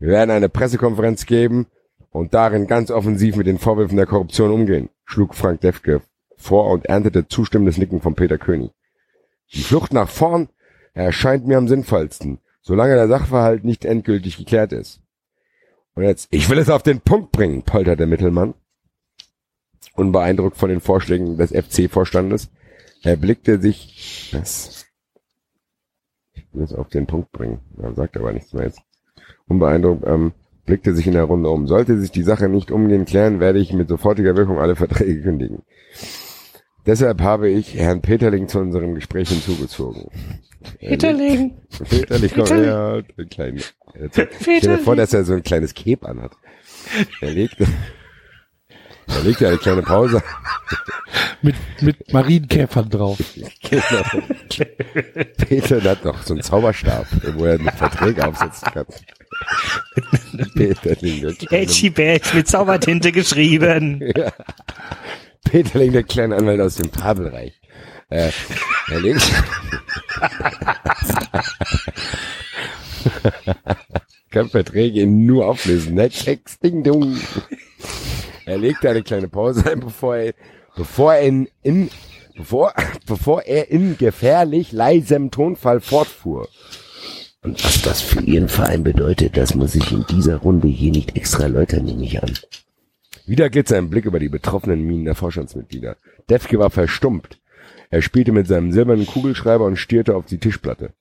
Wir 0.00 0.08
werden 0.08 0.32
eine 0.32 0.48
Pressekonferenz 0.48 1.26
geben 1.26 1.68
und 2.10 2.34
darin 2.34 2.66
ganz 2.66 2.90
offensiv 2.90 3.36
mit 3.36 3.46
den 3.46 3.60
Vorwürfen 3.60 3.96
der 3.96 4.06
Korruption 4.06 4.50
umgehen, 4.50 4.88
schlug 5.04 5.36
Frank 5.36 5.60
Defke 5.60 6.02
vor 6.36 6.68
und 6.68 6.86
erntete 6.86 7.28
zustimmendes 7.28 7.78
Nicken 7.78 8.00
von 8.00 8.16
Peter 8.16 8.36
König. 8.36 8.72
Die 9.52 9.62
Flucht 9.62 9.92
nach 9.92 10.08
vorn 10.08 10.48
erscheint 10.92 11.46
mir 11.46 11.58
am 11.58 11.68
sinnvollsten, 11.68 12.40
solange 12.62 12.96
der 12.96 13.06
Sachverhalt 13.06 13.62
nicht 13.62 13.84
endgültig 13.84 14.38
geklärt 14.38 14.72
ist. 14.72 15.00
Und 15.94 16.02
jetzt, 16.02 16.26
ich 16.32 16.50
will 16.50 16.58
es 16.58 16.68
auf 16.68 16.82
den 16.82 17.00
Punkt 17.00 17.30
bringen, 17.30 17.62
poltert 17.62 18.00
der 18.00 18.08
Mittelmann. 18.08 18.54
Unbeeindruckt 20.00 20.56
von 20.56 20.70
den 20.70 20.80
Vorschlägen 20.80 21.36
des 21.36 21.52
FC-Vorstandes, 21.52 22.48
er 23.02 23.16
blickte 23.16 23.60
sich, 23.60 24.30
was? 24.32 24.86
Ich 26.32 26.46
will 26.52 26.62
es 26.62 26.74
auf 26.74 26.88
den 26.88 27.06
Punkt 27.06 27.32
bringen. 27.32 27.60
Er 27.80 27.94
sagt 27.94 28.16
aber 28.16 28.32
nichts 28.32 28.52
mehr 28.52 28.64
jetzt. 28.64 28.80
Unbeeindruckt, 29.46 30.04
ähm, 30.06 30.32
blickte 30.64 30.94
sich 30.94 31.06
in 31.06 31.12
der 31.12 31.24
Runde 31.24 31.50
um. 31.50 31.66
Sollte 31.66 31.98
sich 32.00 32.10
die 32.10 32.22
Sache 32.22 32.48
nicht 32.48 32.70
umgehend 32.70 33.08
klären, 33.08 33.40
werde 33.40 33.58
ich 33.58 33.72
mit 33.72 33.88
sofortiger 33.88 34.36
Wirkung 34.36 34.58
alle 34.58 34.74
Verträge 34.74 35.20
kündigen. 35.20 35.62
Deshalb 36.86 37.20
habe 37.20 37.50
ich 37.50 37.74
Herrn 37.74 38.00
Peterling 38.00 38.48
zu 38.48 38.58
unserem 38.58 38.94
Gespräch 38.94 39.28
hinzugezogen. 39.28 40.06
Peterling. 40.78 41.58
Peterling, 41.90 42.30
komm 42.34 42.44
Peterling. 42.44 42.64
her. 42.64 43.02
Den 43.18 43.28
kleinen, 43.28 43.60
stell 44.40 44.60
dir 44.60 44.78
vor, 44.78 44.96
dass 44.96 45.12
er 45.12 45.24
so 45.24 45.34
ein 45.34 45.42
kleines 45.42 45.74
Cape 45.74 46.08
anhat. 46.08 46.32
Er 47.20 47.32
legte, 47.32 47.66
er 49.16 49.22
legte 49.22 49.48
eine 49.48 49.58
kleine 49.58 49.82
Pause. 49.82 50.22
Mit, 51.42 51.56
mit 51.80 52.12
Marienkäfern 52.12 52.88
drauf. 52.88 53.18
Genau. 53.70 54.02
Peter 55.36 55.82
hat 55.82 56.04
noch 56.04 56.22
so 56.22 56.34
einen 56.34 56.42
Zauberstab, 56.42 57.06
wo 57.36 57.46
er 57.46 57.58
eine 57.58 57.72
Verträge 57.72 58.26
aufsetzen 58.26 58.68
kann. 58.72 58.86
Peterling, 60.54 61.20
der 61.22 61.34
kleine, 61.34 61.62
Edgy 61.62 61.90
Badge 61.90 62.30
mit 62.34 62.48
Zaubertinte 62.48 63.12
geschrieben. 63.12 64.12
Peterling, 65.44 65.92
der 65.92 66.02
kleine 66.02 66.36
Anwalt 66.36 66.60
aus 66.60 66.76
dem 66.76 66.90
Fabelreich. 66.90 67.54
Äh, 68.10 68.30
er 68.90 69.00
legt, 69.00 69.22
kann 74.30 74.48
Verträge 74.48 75.06
nur 75.06 75.46
auflösen. 75.46 75.94
Ne? 75.94 76.10
Texting, 76.10 76.82
du. 76.82 77.16
Er 78.50 78.58
legte 78.58 78.90
eine 78.90 79.04
kleine 79.04 79.28
Pause 79.28 79.70
ein, 79.70 79.78
bevor 79.78 80.16
er, 80.16 80.34
bevor 80.74 81.14
er 81.14 81.22
in, 81.22 81.48
in 81.62 81.88
bevor, 82.36 82.74
bevor 83.06 83.42
er 83.42 83.70
in 83.70 83.96
gefährlich 83.96 84.72
leisem 84.72 85.30
Tonfall 85.30 85.80
fortfuhr. 85.80 86.48
Und 87.42 87.64
was 87.64 87.80
das 87.82 88.02
für 88.02 88.20
Ihren 88.20 88.48
Verein 88.48 88.82
bedeutet, 88.82 89.36
das 89.36 89.54
muss 89.54 89.76
ich 89.76 89.92
in 89.92 90.04
dieser 90.10 90.38
Runde 90.38 90.66
hier 90.66 90.90
nicht 90.90 91.16
extra 91.16 91.44
erläutern, 91.44 91.84
nehme 91.84 92.02
ich 92.02 92.20
an. 92.20 92.32
Wieder 93.24 93.50
glitt 93.50 93.68
sein 93.68 93.88
Blick 93.88 94.04
über 94.04 94.18
die 94.18 94.28
betroffenen 94.28 94.84
Mienen 94.84 95.04
der 95.04 95.14
Vorstandsmitglieder. 95.14 95.96
Defke 96.28 96.58
war 96.58 96.70
verstummt. 96.70 97.38
Er 97.90 98.02
spielte 98.02 98.32
mit 98.32 98.48
seinem 98.48 98.72
silbernen 98.72 99.06
Kugelschreiber 99.06 99.64
und 99.64 99.76
stierte 99.76 100.16
auf 100.16 100.26
die 100.26 100.38
Tischplatte. 100.38 100.92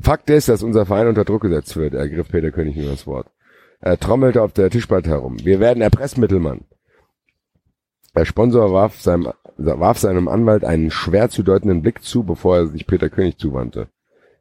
Fakt 0.00 0.28
ist, 0.28 0.48
dass 0.48 0.64
unser 0.64 0.86
Verein 0.86 1.06
unter 1.06 1.24
Druck 1.24 1.42
gesetzt 1.42 1.76
wird, 1.76 1.94
ergriff 1.94 2.30
Peter 2.30 2.50
König 2.50 2.74
nur 2.74 2.90
das 2.90 3.06
Wort. 3.06 3.28
Er 3.78 3.96
trommelte 3.96 4.42
auf 4.42 4.52
der 4.52 4.70
Tischplatte 4.70 5.10
herum. 5.10 5.36
Wir 5.44 5.60
werden 5.60 5.82
erpresst, 5.82 6.18
Mittelmann. 6.18 6.64
Der 8.16 8.24
Sponsor 8.24 8.72
warf 8.72 9.00
seinem, 9.00 9.32
warf 9.58 9.98
seinem 9.98 10.26
Anwalt 10.28 10.64
einen 10.64 10.90
schwer 10.90 11.28
zu 11.28 11.42
deutenden 11.42 11.82
Blick 11.82 12.02
zu, 12.02 12.24
bevor 12.24 12.56
er 12.56 12.66
sich 12.68 12.86
Peter 12.86 13.10
König 13.10 13.38
zuwandte. 13.38 13.88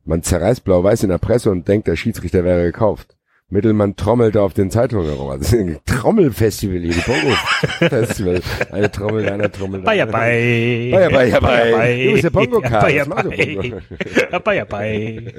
Man 0.06 0.24
zerreißt 0.24 0.64
Blau-Weiß 0.64 1.04
in 1.04 1.10
der 1.10 1.18
Presse 1.18 1.52
und 1.52 1.68
denkt, 1.68 1.88
der 1.88 1.98
Schiedsrichter 1.98 2.46
wäre 2.46 2.64
gekauft. 2.64 3.18
Mittelmann 3.50 3.96
trommelte 3.96 4.42
auf 4.42 4.54
den 4.54 4.72
Zeitungen 4.72 5.06
herum. 5.06 5.30
Also 5.30 5.58
ein 5.58 5.80
Trommelfestival 5.86 6.80
hier, 6.80 6.94
die 6.94 7.02
Bongo-Festival. 7.02 8.42
Eine 8.72 8.92
Trommel, 8.92 9.30
einer 9.30 9.52
Trommel. 9.52 9.82
Bye, 9.82 10.02
einer. 10.02 10.12
bye. 10.12 10.92
Bye, 10.92 11.10
bye, 11.10 11.40
bye. 11.40 12.06
Du 12.06 12.12
bist 12.14 12.24
der 12.24 12.30
Bongo-Cast. 12.32 13.10
bye. 13.10 14.40
Bye, 14.40 14.66
bye. 14.66 15.34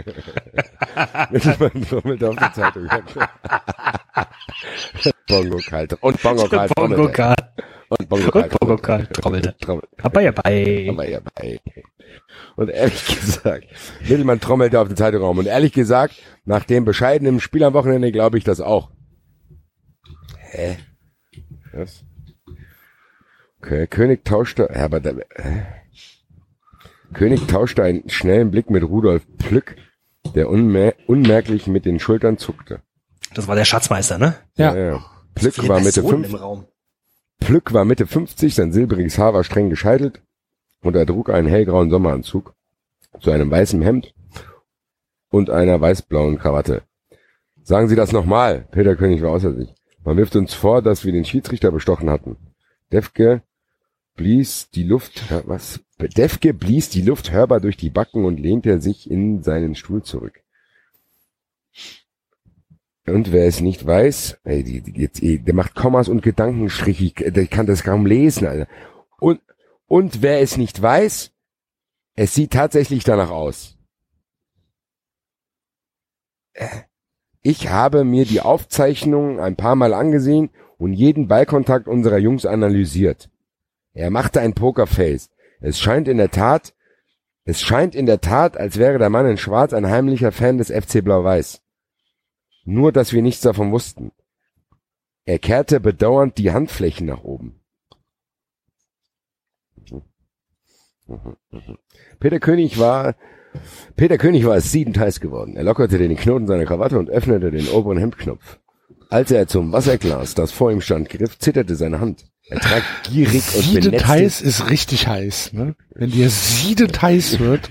Mittelmann 1.30 1.86
trommelte 1.88 2.28
auf 2.28 2.36
den 2.36 2.52
Zeitungen. 2.54 2.90
Bongo 5.28 5.58
kalt. 5.68 5.94
Und 6.00 6.22
Bongo 6.22 6.46
kalt 6.48 6.74
Bongo 6.74 6.94
trommelte. 6.94 7.12
Karl. 7.12 7.34
Und 7.88 8.08
Bongo 8.08 8.24
Und 8.26 8.32
kalt 8.32 8.58
Bongo 8.58 8.76
Karl 8.76 9.06
trommelte. 9.06 9.56
trommelte. 9.60 9.88
Bye, 10.10 10.32
bye. 10.32 10.86
Aber 10.90 11.08
ja. 11.08 11.20
Und 12.56 12.70
ehrlich 12.70 13.06
gesagt, 13.06 13.66
Mittelmann 14.00 14.40
trommelte 14.40 14.80
auf 14.80 14.88
den 14.88 14.96
Zeitraum. 14.96 15.38
Und 15.38 15.46
ehrlich 15.46 15.72
gesagt, 15.72 16.14
nach 16.44 16.64
dem 16.64 16.84
bescheidenen 16.84 17.40
Spiel 17.40 17.62
am 17.64 17.74
Wochenende 17.74 18.10
glaube 18.12 18.38
ich 18.38 18.44
das 18.44 18.60
auch. 18.60 18.90
Hä? 20.38 20.78
Was? 21.72 22.04
Okay, 23.60 23.86
König 23.86 24.24
tauschte, 24.24 24.70
ja, 24.74 24.84
aber 24.84 25.00
da, 25.00 25.12
hä? 25.36 25.66
König 27.12 27.46
tauschte 27.46 27.82
einen 27.82 28.08
schnellen 28.08 28.50
Blick 28.50 28.70
mit 28.70 28.82
Rudolf 28.82 29.26
Plück, 29.38 29.76
der 30.34 30.48
unmer 30.48 30.92
unmerklich 31.06 31.66
mit 31.66 31.84
den 31.84 31.98
Schultern 31.98 32.38
zuckte. 32.38 32.80
Das 33.34 33.48
war 33.48 33.54
der 33.56 33.64
Schatzmeister, 33.64 34.18
ne? 34.18 34.34
Ja. 34.56 34.74
ja. 34.74 35.04
Plück 35.34 35.54
Viele 35.54 35.68
war 35.68 35.80
Mitte 35.80 36.00
Personen 36.00 36.24
5, 36.24 36.34
im 36.34 36.40
Raum. 36.40 36.66
Plück 37.38 37.72
war 37.72 37.84
Mitte 37.84 38.06
50, 38.06 38.54
sein 38.54 38.72
silbriges 38.72 39.18
Haar 39.18 39.34
war 39.34 39.44
streng 39.44 39.70
gescheitelt 39.70 40.22
und 40.82 40.96
er 40.96 41.06
trug 41.06 41.30
einen 41.30 41.48
hellgrauen 41.48 41.90
Sommeranzug 41.90 42.54
zu 43.20 43.30
einem 43.30 43.50
weißen 43.50 43.82
Hemd 43.82 44.14
und 45.30 45.50
einer 45.50 45.80
weißblauen 45.80 46.38
Krawatte. 46.38 46.82
Sagen 47.62 47.88
Sie 47.88 47.96
das 47.96 48.12
nochmal, 48.12 48.66
Peter 48.70 48.96
König 48.96 49.22
war 49.22 49.30
außer 49.30 49.54
sich. 49.54 49.74
Man 50.04 50.16
wirft 50.16 50.36
uns 50.36 50.54
vor, 50.54 50.82
dass 50.82 51.04
wir 51.04 51.12
den 51.12 51.24
Schiedsrichter 51.24 51.72
bestochen 51.72 52.10
hatten. 52.10 52.36
Defke 52.92 53.42
blies 54.14 54.70
die 54.70 54.84
Luft, 54.84 55.24
was? 55.46 55.80
Defke 55.98 56.54
blies 56.54 56.90
die 56.90 57.02
Luft 57.02 57.32
hörbar 57.32 57.60
durch 57.60 57.76
die 57.76 57.90
Backen 57.90 58.24
und 58.24 58.38
lehnte 58.38 58.80
sich 58.80 59.10
in 59.10 59.42
seinen 59.42 59.74
Stuhl 59.74 60.02
zurück. 60.02 60.42
Und 63.06 63.30
wer 63.32 63.46
es 63.46 63.60
nicht 63.60 63.86
weiß, 63.86 64.38
ey, 64.44 64.64
die, 64.64 64.80
die, 64.80 65.00
jetzt, 65.00 65.22
eh, 65.22 65.38
der 65.38 65.54
macht 65.54 65.74
Kommas 65.74 66.08
und 66.08 66.22
Gedankenstriche, 66.22 67.04
ich, 67.04 67.14
der 67.14 67.46
kann 67.46 67.66
das 67.66 67.84
kaum 67.84 68.04
lesen, 68.04 68.46
Alter. 68.46 68.68
Und, 69.18 69.40
und 69.86 70.22
wer 70.22 70.40
es 70.40 70.56
nicht 70.56 70.80
weiß, 70.82 71.32
es 72.16 72.34
sieht 72.34 72.52
tatsächlich 72.52 73.04
danach 73.04 73.30
aus. 73.30 73.78
Äh, 76.54 76.66
Ich 77.42 77.68
habe 77.68 78.02
mir 78.02 78.24
die 78.24 78.40
Aufzeichnungen 78.40 79.38
ein 79.38 79.54
paar 79.54 79.76
Mal 79.76 79.94
angesehen 79.94 80.50
und 80.78 80.92
jeden 80.92 81.28
Ballkontakt 81.28 81.86
unserer 81.86 82.18
Jungs 82.18 82.44
analysiert. 82.44 83.30
Er 83.92 84.10
machte 84.10 84.40
ein 84.40 84.54
Pokerface. 84.54 85.30
Es 85.60 85.78
scheint 85.78 86.08
in 86.08 86.18
der 86.18 86.32
Tat, 86.32 86.74
es 87.44 87.62
scheint 87.62 87.94
in 87.94 88.06
der 88.06 88.20
Tat, 88.20 88.56
als 88.56 88.78
wäre 88.78 88.98
der 88.98 89.10
Mann 89.10 89.26
in 89.26 89.38
Schwarz 89.38 89.72
ein 89.72 89.86
heimlicher 89.86 90.32
Fan 90.32 90.58
des 90.58 90.72
FC 90.72 91.04
Blau-Weiß. 91.04 91.62
Nur, 92.66 92.90
dass 92.90 93.12
wir 93.12 93.22
nichts 93.22 93.42
davon 93.42 93.70
wussten. 93.70 94.10
Er 95.24 95.38
kehrte 95.38 95.78
bedauernd 95.78 96.36
die 96.36 96.50
Handflächen 96.50 97.06
nach 97.06 97.22
oben. 97.22 97.60
Peter 102.18 102.40
König 102.40 102.78
war, 102.78 103.14
Peter 103.94 104.18
König 104.18 104.44
war 104.44 104.56
es 104.56 104.72
siedend 104.72 104.98
heiß 104.98 105.20
geworden. 105.20 105.56
Er 105.56 105.62
lockerte 105.62 105.96
den 105.96 106.16
Knoten 106.16 106.48
seiner 106.48 106.64
Krawatte 106.64 106.98
und 106.98 107.08
öffnete 107.08 107.52
den 107.52 107.68
oberen 107.68 107.98
Hemdknopf. 107.98 108.58
Als 109.08 109.30
er 109.30 109.46
zum 109.46 109.72
Wasserglas, 109.72 110.34
das 110.34 110.50
vor 110.52 110.72
ihm 110.72 110.80
stand, 110.80 111.08
griff, 111.08 111.38
zitterte 111.38 111.76
seine 111.76 112.00
Hand. 112.00 112.24
Er 112.48 112.60
trank 112.60 112.84
gierig 113.10 113.42
und 113.54 113.62
Siedend 113.62 113.84
benetzte 113.84 114.08
heiß 114.08 114.40
ist 114.40 114.70
richtig 114.70 115.08
heiß, 115.08 115.52
ne? 115.52 115.74
Wenn 115.94 116.10
dir 116.10 116.30
siedend 116.30 117.02
heiß 117.02 117.40
wird, 117.40 117.70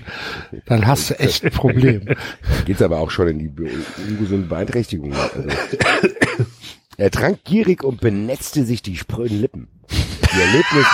dann 0.66 0.86
hast 0.86 1.10
du 1.10 1.18
echt 1.18 1.44
ein 1.44 1.50
Problem. 1.50 2.14
Geht's 2.66 2.82
aber 2.82 2.98
auch 2.98 3.10
schon 3.10 3.28
in 3.28 3.38
die 3.38 3.48
ungesunde 3.48 4.48
Beeinträchtigung. 4.48 5.14
Also. 5.14 5.48
Er 6.98 7.10
trank 7.10 7.44
gierig 7.44 7.84
und 7.84 8.00
benetzte 8.00 8.64
sich 8.64 8.82
die 8.82 8.96
spröden 8.96 9.40
Lippen. 9.40 9.68
Die 9.90 10.40
Erlebnis. 10.40 10.86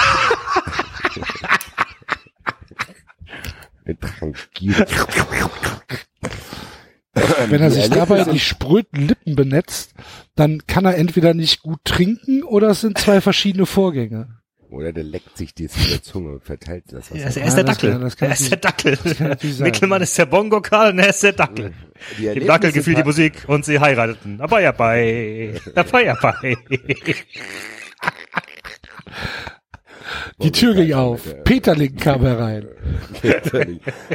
er 3.85 4.01
trank 4.01 4.36
gierig. 4.55 4.89
Wenn 7.48 7.60
er 7.60 7.68
Die 7.68 7.74
sich 7.74 7.90
dabei 7.90 8.24
die 8.24 8.39
spröden 8.39 9.06
Lippen 9.09 9.36
benetzt, 9.36 9.93
dann 10.34 10.66
kann 10.66 10.84
er 10.86 10.97
entweder 10.97 11.34
nicht 11.34 11.62
gut 11.62 11.80
trinken 11.84 12.43
oder 12.43 12.68
es 12.70 12.80
sind 12.80 12.97
zwei 12.98 13.20
verschiedene 13.20 13.66
Vorgänge. 13.66 14.39
Oder 14.70 14.94
der 14.94 15.05
leckt 15.05 15.36
sich 15.36 15.51
mit 15.59 15.90
der 15.93 16.02
Zunge 16.02 16.30
und 16.32 16.44
verteilt 16.44 16.84
das. 16.93 17.10
Was 17.10 17.18
Er 17.20 17.28
ist, 17.28 17.36
er 17.36 17.44
ist 17.47 17.55
der 17.56 17.64
das 17.64 17.76
Dackel. 17.76 17.93
kann- 17.93 18.01
das 18.01 18.16
kann 18.16 18.28
er 18.30 18.34
ist 18.34 18.51
der 18.51 18.56
Dackel. 18.59 18.98
Mickelmann 19.60 20.01
ist 20.01 20.16
der 20.16 20.24
Bongo 20.24 20.62
Karl 20.62 20.93
und 20.93 20.98
er 21.01 21.10
ist 21.10 21.22
der 21.22 21.34
Dackel. 21.34 21.74
Die 22.18 22.22
Dem 22.32 22.47
Dackel 22.47 22.72
gefiel 22.72 22.94
die 22.94 23.05
Musik 23.05 23.44
und 23.48 23.66
sie 23.66 23.78
heirateten. 23.78 24.39
Dabei, 24.39 24.62
dabei. 24.62 25.60
Dabei, 25.74 26.05
dabei. 26.05 26.56
Die 30.42 30.52
Tür 30.52 30.74
ging 30.74 30.92
auf. 30.94 31.20
Peterling 31.44 31.96
kam 31.96 32.20
herein. 32.26 32.66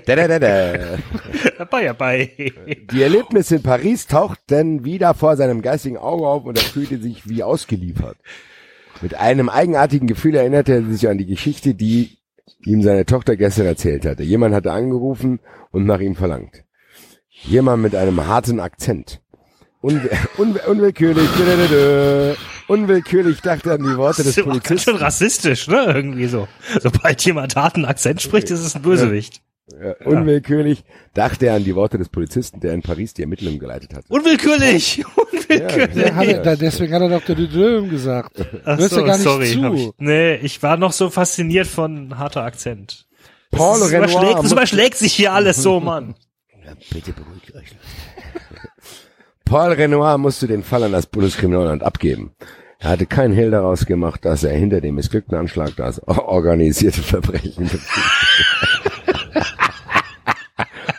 da, 0.05 0.15
da, 0.15 0.27
da, 0.27 0.39
da. 0.39 0.97
Dabei, 1.57 1.85
dabei. 1.85 2.31
Die 2.91 3.01
Erlebnisse 3.01 3.55
in 3.57 3.64
Paris 3.64 4.07
tauchten 4.07 4.84
wieder 4.85 5.14
vor 5.14 5.35
seinem 5.35 5.61
geistigen 5.61 5.97
Auge 5.97 6.27
auf 6.27 6.45
und 6.45 6.57
er 6.57 6.64
fühlte 6.64 6.97
sich 6.99 7.27
wie 7.27 7.43
ausgeliefert. 7.43 8.18
Mit 9.01 9.15
einem 9.15 9.49
eigenartigen 9.49 10.07
Gefühl 10.07 10.35
erinnerte 10.35 10.73
er 10.73 10.84
sich 10.84 11.07
an 11.07 11.18
die 11.18 11.26
Geschichte, 11.26 11.76
die 11.76 12.18
ihm 12.65 12.81
seine 12.81 13.05
Tochter 13.05 13.35
gestern 13.35 13.68
erzählt 13.68 14.05
hatte. 14.05 14.23
Jemand 14.23 14.55
hatte 14.55 14.72
angerufen 14.72 15.39
und 15.72 15.85
nach 15.85 15.99
ihm 15.99 16.15
verlangt. 16.15 16.64
Jemand 17.30 17.84
mit 17.84 17.95
einem 17.95 18.26
harten 18.26 18.59
Akzent. 18.59 19.22
Unw 19.81 20.01
unw 20.38 20.59
unwillkürlich, 20.68 21.30
unwillkürlich 22.68 23.41
dachte 23.41 23.69
er 23.69 23.76
an 23.76 23.84
die 23.84 23.98
Worte 23.98 24.23
des 24.23 24.35
Das 24.35 24.38
ist 24.38 24.44
ganz 24.45 24.48
Polizisten. 24.64 24.80
schön 24.91 24.95
rassistisch, 24.98 25.68
ne? 25.68 25.85
Irgendwie 25.88 26.27
so. 26.27 26.48
Sobald 26.81 27.23
jemand 27.26 27.56
harten 27.56 27.85
Akzent 27.85 28.22
spricht, 28.22 28.49
ist 28.52 28.60
es 28.61 28.76
ein 28.76 28.81
Bösewicht. 28.81 29.41
Ja, 29.69 29.95
unwillkürlich 30.06 30.85
dachte 31.14 31.48
er 31.48 31.56
an 31.56 31.64
die 31.65 31.76
Worte 31.76 31.98
des 31.98 32.07
Polizisten, 32.07 32.61
der 32.61 32.73
in 32.73 32.81
Paris 32.81 33.14
die 33.14 33.23
Ermittlungen 33.23 33.60
geleitet 33.60 33.94
hatte. 33.94 34.06
Unwillkürlich! 34.07 35.03
Unwillkürlich! 35.34 35.94
Der 35.94 36.15
hat 36.15 36.27
er, 36.27 36.56
deswegen 36.56 36.94
hat 36.94 37.02
er 37.02 37.10
Dr. 37.10 37.35
Dödöm 37.35 37.89
gesagt. 37.89 38.45
Ach 38.64 38.77
Hörst 38.77 38.95
du 38.95 39.03
gar 39.03 39.18
nicht 39.18 39.23
sorry. 39.23 39.52
zu. 39.52 39.73
Ich, 39.76 39.89
nee, 39.98 40.35
ich 40.35 40.64
war 40.64 40.77
noch 40.77 40.94
so 40.94 41.10
fasziniert 41.10 41.68
von 41.68 42.18
harter 42.18 42.44
Akzent. 42.44 43.07
Paul 43.52 43.80
Das 43.80 43.91
überschlägt, 43.91 44.39
das 44.44 44.52
überschlägt 44.53 44.98
sich 44.98 45.14
hier 45.14 45.34
alles 45.34 45.57
so, 45.57 45.80
Mann. 45.81 46.15
Ja, 46.65 46.73
bitte 46.91 47.11
beruhigt 47.11 47.53
euch. 47.53 47.76
Paul 49.48 49.72
Renoir 49.72 50.18
musste 50.18 50.45
den 50.45 50.61
Fall 50.61 50.84
an 50.84 50.91
das 50.91 51.06
Bundeskriminalamt 51.06 51.82
abgeben. 51.82 52.32
Er 52.80 52.90
hatte 52.90 53.06
keinen 53.06 53.34
Hehl 53.34 53.49
daraus 53.49 53.86
gemacht, 53.86 54.26
dass 54.26 54.44
er 54.44 54.53
hinter 54.53 54.82
dem 54.82 54.95
missglückten 54.95 55.38
Anschlag 55.38 55.74
das 55.78 55.99
organisierte 56.07 57.02
Verbrechen 57.02 57.69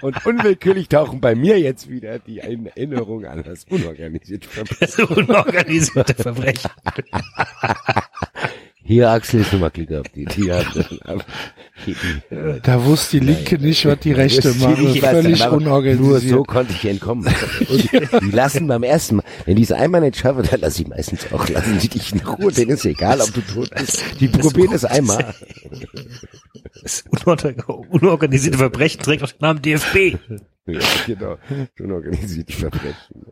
Und 0.00 0.24
unwillkürlich 0.24 0.88
tauchen 0.88 1.20
bei 1.20 1.34
mir 1.34 1.60
jetzt 1.60 1.90
wieder 1.90 2.18
die 2.20 2.38
Erinnerungen 2.38 3.26
an 3.26 3.42
das 3.42 3.64
unorganisierte 3.70 4.48
Verbrechen. 4.48 4.78
Das 4.80 4.98
unorganisierte 4.98 6.14
Verbrechen. 6.14 6.70
Hier, 8.88 9.10
Axel, 9.10 9.40
ist 9.42 9.52
nochmal 9.52 9.70
Glück 9.70 9.88
gehabt. 9.88 10.16
Die, 10.16 10.24
die 10.24 10.50
hat, 10.50 10.64
Da 12.62 12.84
wusste 12.86 13.20
die 13.20 13.26
Linke 13.26 13.58
nicht, 13.58 13.84
was 13.84 13.98
die 14.00 14.12
Rechte 14.12 14.48
machen. 14.54 14.82
nicht, 14.82 15.04
Völlig 15.04 15.36
die 15.36 15.44
machen. 15.44 15.50
Nur 15.62 15.76
unorganisiert. 15.76 16.22
so 16.32 16.42
konnte 16.42 16.72
ich 16.72 16.86
entkommen. 16.86 17.26
Und 17.68 17.92
die 17.92 18.30
lassen 18.30 18.66
beim 18.66 18.82
ersten 18.82 19.16
Mal, 19.16 19.24
wenn 19.44 19.56
die 19.56 19.62
es 19.64 19.72
einmal 19.72 20.00
nicht 20.00 20.16
schaffen, 20.16 20.42
dann 20.50 20.60
lassen 20.62 20.76
sie 20.84 20.84
meistens 20.88 21.30
auch, 21.30 21.46
lassen 21.50 21.78
sie 21.78 21.88
dich 21.88 22.14
in 22.14 22.20
Ruhe, 22.20 22.50
denen 22.50 22.70
ist 22.70 22.86
egal, 22.86 23.20
ob 23.20 23.30
du 23.34 23.42
tot 23.42 23.68
bist. 23.76 24.02
Die 24.20 24.28
probieren 24.28 24.72
es 24.72 24.86
einmal. 24.86 25.34
Das 26.82 27.04
unor- 27.06 27.86
unorganisierte 27.90 28.56
Verbrechen 28.56 29.02
trägt 29.02 29.22
auch 29.24 29.30
den 29.30 29.38
Namen 29.40 29.60
DFB. 29.60 30.16
Ja, 30.66 30.78
genau. 31.06 31.36
Unorganisierte 31.78 32.52
Verbrechen. 32.52 33.26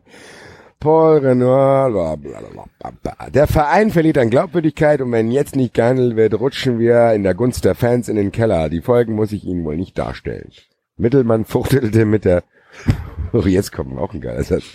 Paul 0.79 1.17
Renoir, 1.19 2.17
bla. 2.17 3.29
Der 3.29 3.47
Verein 3.47 3.89
verliert 3.89 4.17
an 4.17 4.29
Glaubwürdigkeit 4.29 5.01
und 5.01 5.11
wenn 5.11 5.31
jetzt 5.31 5.55
nicht 5.55 5.73
gehandelt 5.73 6.15
wird, 6.15 6.39
rutschen 6.39 6.77
wir 6.77 7.13
in 7.13 7.23
der 7.23 7.33
Gunst 7.33 7.65
der 7.65 7.73
Fans 7.73 8.09
in 8.09 8.15
den 8.15 8.31
Keller. 8.31 8.69
Die 8.69 8.81
Folgen 8.81 9.15
muss 9.15 9.31
ich 9.31 9.43
Ihnen 9.43 9.65
wohl 9.65 9.75
nicht 9.75 9.97
darstellen. 9.97 10.51
Mittelmann 10.97 11.45
fuchtelte 11.45 12.05
mit 12.05 12.25
der, 12.25 12.43
oh, 13.33 13.41
jetzt 13.41 13.71
kommt 13.71 13.97
auch 13.97 14.13
ein 14.13 14.21
geiler 14.21 14.43
Satz. 14.43 14.65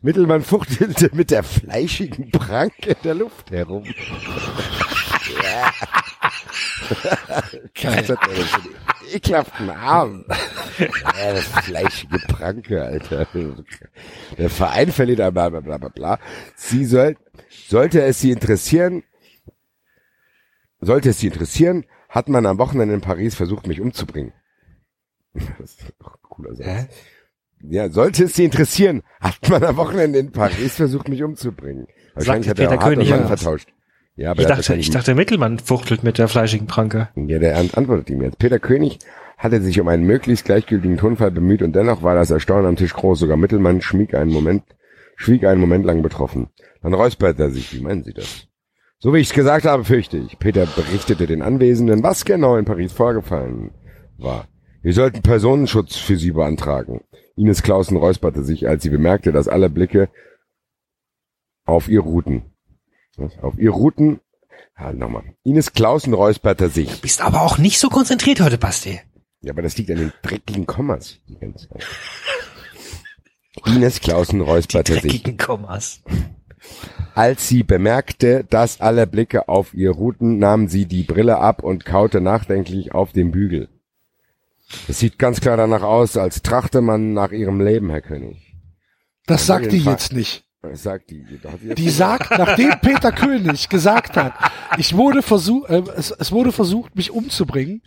Mittelmann 0.01 0.41
fuchtelte 0.41 1.09
mit 1.13 1.31
der 1.31 1.43
fleischigen 1.43 2.31
Pranke 2.31 2.91
in 2.91 2.97
der 3.03 3.15
Luft 3.15 3.51
herum. 3.51 3.83
Ekelhaften 9.13 9.67
Namen. 9.67 10.25
ja, 10.79 11.33
das 11.33 11.45
fleischige 11.45 12.19
Pranke, 12.19 12.83
Alter. 12.83 13.27
Der 14.37 14.49
Verein 14.49 14.91
verliert 14.91 15.17
bla 15.17 15.29
bla 15.49 15.59
bla 15.59 15.77
bla 15.77 15.89
bla. 15.89 16.19
Sie 16.55 16.85
soll, 16.85 17.17
sollte 17.67 18.01
es 18.01 18.19
Sie 18.19 18.31
interessieren, 18.31 19.03
sollte 20.79 21.09
es 21.09 21.19
Sie 21.19 21.27
interessieren, 21.27 21.85
hat 22.09 22.29
man 22.29 22.45
am 22.45 22.57
Wochenende 22.57 22.93
in 22.93 23.01
Paris 23.01 23.35
versucht, 23.35 23.67
mich 23.67 23.81
umzubringen. 23.81 24.33
Das 25.59 25.71
ist 25.71 25.93
doch 25.99 26.13
ein 26.13 26.19
cooler 26.21 26.55
Satz. 26.55 26.67
Hä? 26.67 26.87
Ja, 27.61 27.89
sollte 27.89 28.25
es 28.25 28.35
Sie 28.35 28.45
interessieren, 28.45 29.03
hat 29.19 29.49
man 29.49 29.63
am 29.63 29.75
Wochenende 29.77 30.19
in 30.19 30.31
Paris 30.31 30.75
versucht, 30.75 31.09
mich 31.09 31.23
umzubringen. 31.23 31.87
Wahrscheinlich 32.13 32.49
hat 32.49 32.57
Peter 32.57 32.71
er 32.71 32.79
auch 32.79 32.83
König 32.83 33.09
ja. 33.09 33.27
vertauscht. 33.27 33.74
Ja, 34.15 34.31
aber 34.31 34.41
Ich 34.41 34.47
dachte, 34.47 34.75
ich 34.75 34.89
dachte, 34.89 35.13
Mittelmann 35.15 35.59
fuchtelt 35.59 36.03
mit 36.03 36.17
der 36.17 36.27
fleischigen 36.27 36.67
Pranke. 36.67 37.09
ja, 37.15 37.39
der 37.39 37.57
ant- 37.57 37.75
antwortet 37.75 38.09
ihm 38.09 38.21
jetzt. 38.21 38.39
Peter 38.39 38.59
König 38.59 38.99
hatte 39.37 39.61
sich 39.61 39.79
um 39.81 39.87
einen 39.89 40.05
möglichst 40.05 40.45
gleichgültigen 40.45 40.97
Tonfall 40.97 41.31
bemüht 41.31 41.61
und 41.61 41.75
dennoch 41.75 42.01
war 42.01 42.15
das 42.15 42.31
Erstaunen 42.31 42.65
am 42.65 42.75
Tisch 42.77 42.93
groß. 42.93 43.19
Sogar 43.19 43.35
Mittelmann 43.35 43.81
schwieg 43.81 44.13
einen 44.15 44.31
Moment, 44.31 44.63
schwieg 45.17 45.43
einen 45.45 45.59
Moment 45.59 45.85
lang 45.85 46.01
betroffen. 46.01 46.47
Dann 46.81 46.93
räusperte 46.93 47.43
er 47.43 47.49
sich. 47.51 47.73
Wie 47.73 47.81
meinen 47.81 48.03
Sie 48.05 48.13
das? 48.13 48.47
So 48.99 49.13
wie 49.13 49.17
ich 49.19 49.27
es 49.27 49.33
gesagt 49.33 49.65
habe, 49.65 49.83
fürchte 49.83 50.17
ich. 50.17 50.39
Peter 50.39 50.65
berichtete 50.65 51.27
den 51.27 51.41
Anwesenden, 51.41 52.01
was 52.01 52.23
genau 52.23 52.55
in 52.55 52.63
Paris 52.65 52.93
vorgefallen 52.93 53.71
war. 54.17 54.47
Wir 54.81 54.93
sollten 54.93 55.21
Personenschutz 55.21 55.97
für 55.97 56.15
sie 56.15 56.31
beantragen. 56.31 57.01
Ines 57.35 57.63
Clausen 57.63 57.97
räusperte 57.97 58.43
sich, 58.43 58.67
als 58.69 58.83
sie 58.83 58.89
bemerkte, 58.89 59.33
dass 59.33 59.49
alle 59.49 59.69
Blicke 59.69 60.07
auf 61.65 61.89
ihr 61.89 61.99
ruhten. 61.99 62.43
Was? 63.17 63.37
Auf 63.39 63.57
ihr 63.57 63.71
ruhten. 63.71 64.19
Ja, 64.77 64.91
nochmal. 64.93 65.23
Ines 65.43 65.73
Clausen 65.73 66.13
räusperte 66.13 66.69
sich. 66.69 67.01
Bist 67.01 67.21
aber 67.21 67.41
auch 67.41 67.57
nicht 67.57 67.79
so 67.79 67.89
konzentriert 67.89 68.41
heute, 68.41 68.57
Basti. 68.57 68.99
Ja, 69.41 69.51
aber 69.53 69.61
das 69.61 69.77
liegt 69.77 69.91
an 69.91 69.97
den 69.97 70.13
dreckigen 70.21 70.65
Kommas 70.65 71.19
die 71.27 71.37
ganze 71.37 71.69
Zeit. 71.69 71.83
Ines 73.65 74.01
Clausen 74.01 74.41
räusperte 74.41 74.93
sich, 74.93 75.01
Dreckigen 75.01 75.37
Kommas. 75.37 76.01
als 77.13 77.47
sie 77.47 77.63
bemerkte, 77.63 78.43
dass 78.49 78.81
alle 78.81 79.07
Blicke 79.07 79.47
auf 79.47 79.73
ihr 79.73 79.91
ruhten, 79.91 80.39
nahm 80.39 80.67
sie 80.67 80.85
die 80.85 81.03
Brille 81.03 81.37
ab 81.37 81.63
und 81.63 81.85
kaute 81.85 82.21
nachdenklich 82.21 82.93
auf 82.93 83.13
den 83.13 83.31
Bügel. 83.31 83.69
Es 84.87 84.99
sieht 84.99 85.19
ganz 85.19 85.41
klar 85.41 85.57
danach 85.57 85.83
aus, 85.83 86.17
als 86.17 86.41
trachte 86.41 86.81
man 86.81 87.13
nach 87.13 87.31
ihrem 87.31 87.61
Leben, 87.61 87.89
Herr 87.89 88.01
König. 88.01 88.55
Das 89.25 89.45
sagt 89.45 89.67
Fall. 89.67 89.75
jetzt 89.75 90.11
nicht. 90.11 90.44
Das 90.69 90.83
sagt 90.83 91.09
die. 91.09 91.25
Die 91.75 91.89
sagt, 91.89 92.31
nachdem 92.37 92.71
Peter 92.81 93.11
König 93.11 93.69
gesagt 93.69 94.17
hat, 94.17 94.33
ich 94.77 94.95
wurde 94.95 95.21
versucht, 95.21 95.69
äh, 95.69 95.83
es, 95.95 96.11
es 96.11 96.31
wurde 96.31 96.51
versucht, 96.51 96.95
mich 96.95 97.11
umzubringen, 97.11 97.81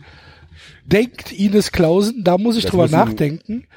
denkt 0.85 1.31
Ines 1.31 1.71
Klausen, 1.71 2.23
da 2.23 2.37
muss 2.37 2.57
ich 2.57 2.63
Das 2.63 2.71
drüber 2.71 2.87
nachdenken, 2.87 3.67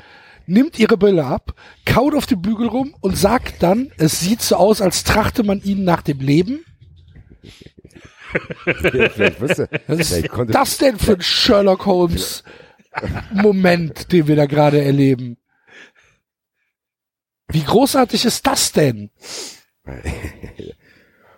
nimmt 0.47 0.79
ihre 0.79 0.97
Brille 0.97 1.25
ab, 1.25 1.55
kaut 1.85 2.15
auf 2.15 2.27
den 2.27 2.43
Bügel 2.43 2.69
rum 2.69 2.95
und 3.01 3.17
sagt 3.17 3.63
dann, 3.63 3.93
es 3.97 4.21
sieht 4.21 4.43
so 4.43 4.57
aus, 4.57 4.81
als 4.81 5.05
trachte 5.05 5.43
man 5.45 5.63
ihnen 5.63 5.85
nach 5.85 6.03
dem 6.03 6.21
Leben. 6.21 6.65
vielleicht 8.65 9.41
wusste, 9.41 9.69
Was 9.87 10.13
ist 10.13 10.29
das 10.49 10.79
denn 10.79 10.99
für 10.99 11.15
ein 11.15 11.21
Sherlock 11.21 11.87
Holmes 11.87 12.43
Moment, 13.33 14.13
den 14.13 14.27
wir 14.27 14.37
da 14.37 14.47
gerade 14.47 14.83
erleben? 14.83 15.37
Wie 17.49 17.63
großartig 17.63 18.25
ist 18.25 18.47
das 18.47 18.73
denn? 18.73 19.11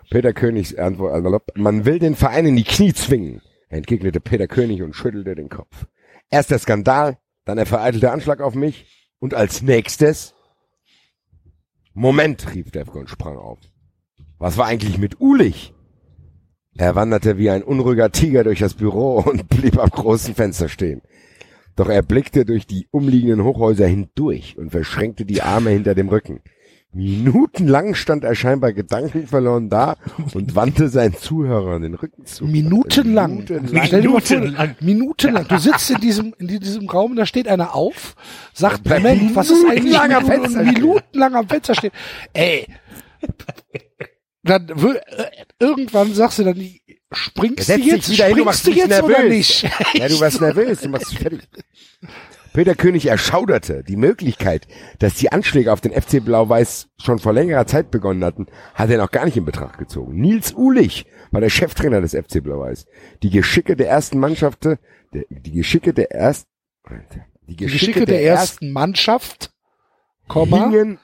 Peter 0.09 0.33
Königs 0.33 0.75
Antwort, 0.75 1.13
also, 1.13 1.39
man 1.55 1.85
will 1.85 1.99
den 1.99 2.15
Verein 2.15 2.45
in 2.45 2.55
die 2.55 2.63
Knie 2.63 2.93
zwingen, 2.93 3.41
entgegnete 3.69 4.19
Peter 4.19 4.47
König 4.47 4.81
und 4.81 4.95
schüttelte 4.95 5.35
den 5.35 5.49
Kopf. 5.49 5.87
Erst 6.29 6.51
der 6.51 6.59
Skandal, 6.59 7.17
dann 7.43 7.57
der 7.57 7.65
vereitelte 7.65 8.11
Anschlag 8.11 8.41
auf 8.41 8.55
mich 8.55 8.85
und 9.19 9.33
als 9.33 9.61
nächstes 9.61 10.35
Moment, 11.97 12.53
rief 12.53 12.71
Defke 12.71 12.99
und 12.99 13.09
sprang 13.09 13.37
auf. 13.37 13.57
Was 14.37 14.57
war 14.57 14.65
eigentlich 14.65 14.97
mit 14.97 15.21
Ulich? 15.21 15.73
Er 16.77 16.93
wanderte 16.95 17.37
wie 17.37 17.49
ein 17.49 17.63
unruhiger 17.63 18.11
Tiger 18.11 18.43
durch 18.43 18.59
das 18.59 18.73
Büro 18.73 19.19
und 19.19 19.47
blieb 19.49 19.79
am 19.79 19.89
großen 19.89 20.35
Fenster 20.35 20.67
stehen. 20.67 21.01
Doch 21.75 21.89
er 21.89 22.01
blickte 22.01 22.45
durch 22.45 22.65
die 22.67 22.87
umliegenden 22.91 23.43
Hochhäuser 23.43 23.87
hindurch 23.87 24.57
und 24.57 24.71
verschränkte 24.71 25.25
die 25.25 25.41
Arme 25.41 25.71
hinter 25.71 25.93
dem 25.93 26.09
Rücken. 26.09 26.41
Minutenlang 26.95 27.93
stand 27.93 28.23
er 28.23 28.35
scheinbar 28.35 28.71
gedankenverloren 28.71 29.69
da 29.69 29.97
und 30.33 30.55
wandte 30.55 30.87
seinen 30.87 31.13
Zuhörern 31.13 31.81
den 31.81 31.95
Rücken 31.95 32.25
zu. 32.25 32.45
Minutenlang. 32.45 33.39
Minutenlang. 33.39 33.91
Minutenlang. 33.91 34.75
minutenlang. 34.79 35.47
Du 35.49 35.57
sitzt 35.57 35.91
in 35.91 35.99
diesem, 35.99 36.33
in 36.39 36.47
diesem 36.47 36.87
Raum, 36.87 37.17
da 37.17 37.25
steht 37.25 37.49
einer 37.49 37.75
auf, 37.75 38.15
sagt, 38.53 38.87
Moment, 38.87 39.35
was 39.35 39.49
ist 39.49 39.65
eigentlich 39.65 39.83
minutenlang 39.83 40.13
am 40.13 40.25
Fenster 40.25 40.63
minutenlang 40.63 41.35
am 41.35 41.49
Fenster 41.49 41.75
stehen? 41.75 41.91
Ey. 42.31 42.65
Dann 44.43 44.69
äh, 44.69 45.25
irgendwann 45.59 46.13
sagst 46.13 46.39
du 46.39 46.43
dann, 46.45 46.63
springst 47.15 47.69
du 47.69 47.77
jetzt, 47.77 48.09
wieder 48.09 48.25
hin, 48.25 48.37
du 48.37 48.45
machst 48.45 48.65
du 48.65 48.71
dich 48.71 48.79
jetzt 48.79 49.03
oder 49.03 49.19
nervös. 49.19 49.29
nicht? 49.29 49.63
Ja, 49.93 50.07
du 50.07 50.19
warst 50.19 50.41
nervös, 50.41 50.81
du 50.81 50.89
machst 50.89 51.11
dich 51.11 51.19
fertig. 51.19 51.41
Peter 52.53 52.73
König 52.75 53.07
erschauderte. 53.07 53.83
Die 53.83 53.97
Möglichkeit, 53.97 54.67
dass 54.99 55.15
die 55.15 55.31
Anschläge 55.31 55.73
auf 55.73 55.81
den 55.81 55.91
FC 55.91 56.23
Blau-Weiß 56.23 56.87
schon 56.97 57.19
vor 57.19 57.33
längerer 57.33 57.67
Zeit 57.67 57.91
begonnen 57.91 58.23
hatten, 58.23 58.47
hat 58.73 58.89
er 58.89 58.97
noch 58.97 59.11
gar 59.11 59.25
nicht 59.25 59.35
in 59.35 59.43
Betracht 59.43 59.77
gezogen. 59.77 60.15
Nils 60.21 60.53
Uhlich 60.53 61.05
war 61.31 61.41
der 61.41 61.49
Cheftrainer 61.49 61.99
des 61.99 62.13
FC 62.13 62.41
Blau-Weiß. 62.41 62.85
Die 63.23 63.29
Geschicke 63.29 63.75
der 63.75 63.89
ersten 63.89 64.19
Mannschaft, 64.19 64.63
der, 64.63 64.77
die 65.29 65.51
Geschicke 65.51 65.93
der 65.93 66.11
ersten, 66.13 66.49
die 67.47 67.55
Die 67.55 67.55
Geschicke 67.57 68.05
der 68.05 68.23
ersten 68.23 68.71
Mannschaft, 68.71 69.51
Komma, 70.29 70.69
hingen 70.69 70.97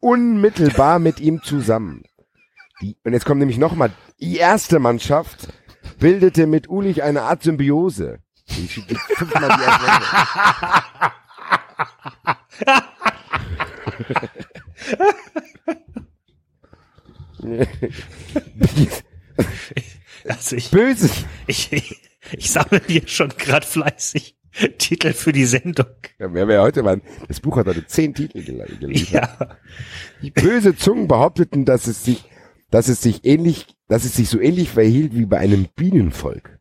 unmittelbar 0.00 0.98
mit 0.98 1.20
ihm 1.20 1.42
zusammen. 1.44 2.02
Die, 2.82 2.96
und 3.04 3.12
jetzt 3.12 3.24
kommt 3.24 3.38
nämlich 3.38 3.58
nochmal, 3.58 3.92
die 4.20 4.36
erste 4.36 4.78
Mannschaft 4.78 5.48
bildete 5.98 6.46
mit 6.46 6.68
Ulich 6.68 7.02
eine 7.02 7.22
Art 7.22 7.42
Symbiose. 7.42 8.18
Die 8.50 8.68
schickt 8.68 8.90
jetzt 8.90 9.02
fünfmal 9.14 9.48
die 9.56 9.62
erste. 9.64 9.92
Also 20.26 20.56
ich, 20.56 20.70
Böse. 20.70 21.08
ich, 21.46 21.72
ich, 21.72 21.96
ich 22.36 22.50
sammle 22.50 22.80
hier 22.86 23.06
schon 23.06 23.28
gerade 23.30 23.66
fleißig 23.66 24.36
Titel 24.78 25.12
für 25.12 25.32
die 25.32 25.44
Sendung. 25.44 25.86
Ja, 26.18 26.32
wer 26.34 26.48
wir 26.48 26.60
heute 26.62 26.84
waren, 26.84 27.02
das 27.28 27.40
Buch 27.40 27.56
hat 27.56 27.66
heute 27.66 27.86
zehn 27.86 28.12
Titel 28.14 28.42
gel- 28.42 28.66
geliefert. 28.80 29.30
Ja. 30.20 30.30
Böse 30.30 30.76
Zungen 30.76 31.06
behaupteten, 31.06 31.64
dass 31.64 31.86
es 31.86 32.04
sich, 32.04 32.24
dass 32.70 32.88
es 32.88 33.02
sich 33.02 33.24
ähnlich, 33.24 33.66
dass 33.88 34.04
es 34.04 34.14
sich 34.14 34.28
so 34.28 34.40
ähnlich 34.40 34.70
verhielt 34.70 35.14
wie 35.14 35.26
bei 35.26 35.38
einem 35.38 35.66
Bienenvolk. 35.74 36.58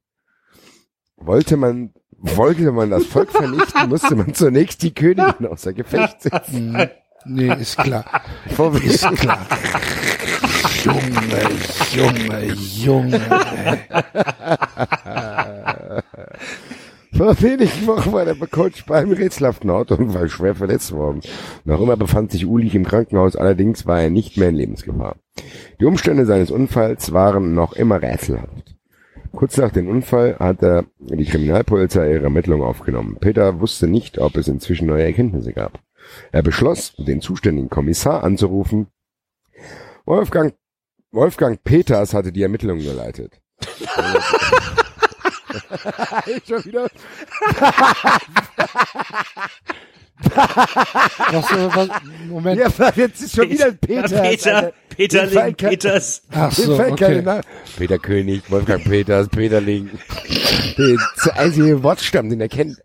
Wollte 1.17 1.57
man, 1.57 1.93
wollte 2.11 2.71
man 2.71 2.89
das 2.89 3.05
Volk 3.05 3.31
vernichten, 3.31 3.89
musste 3.89 4.15
man 4.15 4.33
zunächst 4.33 4.81
die 4.83 4.93
Königin 4.93 5.47
außer 5.47 5.73
Gefecht 5.73 6.21
setzen. 6.21 6.89
Nee, 7.25 7.53
ist 7.55 7.77
klar. 7.77 8.05
Vor 8.55 8.73
Ist 8.75 9.05
klar. 9.17 9.45
Junge, 10.83 11.49
Junge, 11.93 12.53
Junge. 12.53 13.21
Vor 17.13 17.41
wenigen 17.41 17.87
Wochen 17.87 18.11
war 18.11 18.25
der 18.25 18.35
Coach 18.35 18.85
beim 18.85 19.11
rätselhaften 19.11 19.69
Autounfall 19.69 20.29
schwer 20.29 20.55
verletzt 20.55 20.91
worden. 20.91 21.21
Noch 21.65 21.81
immer 21.81 21.97
befand 21.97 22.31
sich 22.31 22.45
Ulich 22.45 22.75
im 22.75 22.85
Krankenhaus, 22.85 23.35
allerdings 23.35 23.85
war 23.85 24.01
er 24.01 24.09
nicht 24.09 24.37
mehr 24.37 24.49
in 24.49 24.55
Lebensgefahr. 24.55 25.15
Die 25.79 25.85
Umstände 25.85 26.25
seines 26.25 26.51
Unfalls 26.51 27.13
waren 27.13 27.53
noch 27.53 27.73
immer 27.73 28.01
rätselhaft. 28.01 28.75
Kurz 29.33 29.57
nach 29.57 29.71
dem 29.71 29.87
Unfall 29.87 30.37
hatte 30.39 30.85
die 30.99 31.25
Kriminalpolizei 31.25 32.11
ihre 32.11 32.25
Ermittlungen 32.25 32.65
aufgenommen. 32.65 33.17
Peter 33.19 33.59
wusste 33.59 33.87
nicht, 33.87 34.17
ob 34.19 34.35
es 34.37 34.47
inzwischen 34.47 34.87
neue 34.87 35.03
Erkenntnisse 35.03 35.53
gab. 35.53 35.79
Er 36.31 36.41
beschloss, 36.41 36.95
den 36.97 37.21
zuständigen 37.21 37.69
Kommissar 37.69 38.23
anzurufen. 38.23 38.87
Wolfgang, 40.05 40.55
Wolfgang 41.11 41.63
Peters 41.63 42.13
hatte 42.13 42.31
die 42.31 42.43
Ermittlungen 42.43 42.83
geleitet. 42.83 43.39
Schon 46.47 46.65
wieder? 46.65 46.87
Was, 51.31 51.45
was, 51.75 51.89
Moment. 52.27 52.59
Ja, 52.59 52.91
jetzt 52.95 53.21
ist 53.21 53.35
schon 53.35 53.49
wieder 53.49 53.67
ein 53.67 53.77
Peter. 53.77 54.21
Peter, 54.21 54.73
Peterling, 54.89 55.55
Peters. 55.55 56.23
Ach 56.31 56.51
so, 56.51 56.79
okay. 56.79 57.23
Peter 57.77 57.99
König, 57.99 58.49
Wolfgang 58.49 58.83
Peters, 58.83 59.29
Peterling. 59.29 59.91
Der 60.77 60.97
der 61.25 61.37
einzige 61.37 61.83
Wortstamm, 61.83 62.29
den 62.29 62.41
er 62.41 62.49
kennt. 62.49 62.77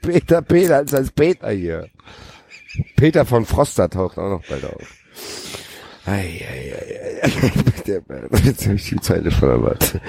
Peter, 0.00 0.40
Peter, 0.42 0.76
als 0.76 0.94
als 0.94 1.10
Peter 1.10 1.50
hier. 1.50 1.88
Peter 2.96 3.24
von 3.26 3.44
Froster 3.44 3.90
taucht 3.90 4.18
auch 4.18 4.30
noch 4.30 4.46
bald 4.48 4.64
auf. 4.64 4.94
Ei, 6.06 6.40
ei, 6.48 6.72
ei, 6.72 6.96
ei. 7.22 8.36
Jetzt 8.44 8.64
habe 8.66 8.76
ich 8.76 8.88
die 8.88 9.00
Zeile 9.00 9.30
der 9.30 9.62
Warte. 9.62 10.00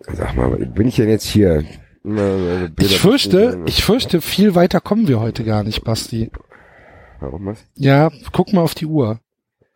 Sag 0.00 0.36
mal, 0.36 0.50
bin 0.56 0.88
ich 0.88 0.96
denn 0.96 1.08
jetzt 1.08 1.26
hier? 1.26 1.64
Ich 2.80 2.98
fürchte, 2.98 3.62
ich 3.66 3.84
fürchte, 3.84 4.20
viel 4.20 4.54
weiter 4.54 4.80
kommen 4.80 5.08
wir 5.08 5.20
heute 5.20 5.44
gar 5.44 5.62
nicht, 5.62 5.84
Basti. 5.84 6.30
Warum 7.20 7.46
was? 7.46 7.64
Ja, 7.74 8.10
guck 8.32 8.52
mal 8.52 8.62
auf 8.62 8.74
die 8.74 8.86
Uhr. 8.86 9.20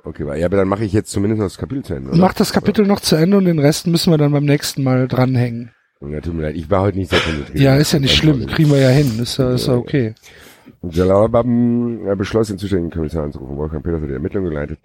Okay, 0.04 0.24
ja, 0.38 0.46
aber 0.46 0.56
dann 0.56 0.68
mache 0.68 0.84
ich 0.84 0.92
jetzt 0.92 1.10
zumindest 1.10 1.40
noch 1.40 1.46
das 1.46 1.58
Kapitel 1.58 1.84
zu 1.84 1.94
Ende. 1.94 2.10
Oder? 2.10 2.18
Mach 2.18 2.34
das 2.34 2.52
Kapitel 2.52 2.86
noch 2.86 3.00
zu 3.00 3.16
Ende 3.16 3.36
und 3.36 3.44
den 3.44 3.58
Rest 3.58 3.86
müssen 3.86 4.12
wir 4.12 4.18
dann 4.18 4.32
beim 4.32 4.44
nächsten 4.44 4.82
Mal 4.82 5.06
dranhängen. 5.08 5.70
Ja, 6.00 6.20
tut 6.20 6.34
mir 6.34 6.42
leid, 6.42 6.56
ich 6.56 6.68
war 6.70 6.82
heute 6.82 6.98
nicht 6.98 7.10
so 7.10 7.16
konzentriert. 7.16 7.60
Ja, 7.60 7.76
ist 7.76 7.92
ja 7.92 8.00
nicht 8.00 8.16
schlimm. 8.16 8.46
Kriegen 8.46 8.70
wir 8.70 8.78
ja 8.78 8.88
hin. 8.88 9.20
Ist 9.20 9.36
ja, 9.36 9.52
ist 9.52 9.68
ja 9.68 9.74
okay. 9.74 10.08
Und 10.08 10.16
Jalabam 10.82 12.06
er 12.06 12.16
beschloss, 12.16 12.48
den 12.48 12.58
zuständigen 12.58 12.90
Kommissar 12.90 13.24
anzurufen. 13.24 13.56
Wolfgang 13.56 13.84
Peters 13.84 14.02
hat 14.02 14.08
die 14.08 14.14
Ermittlung 14.14 14.44
geleitet. 14.44 14.78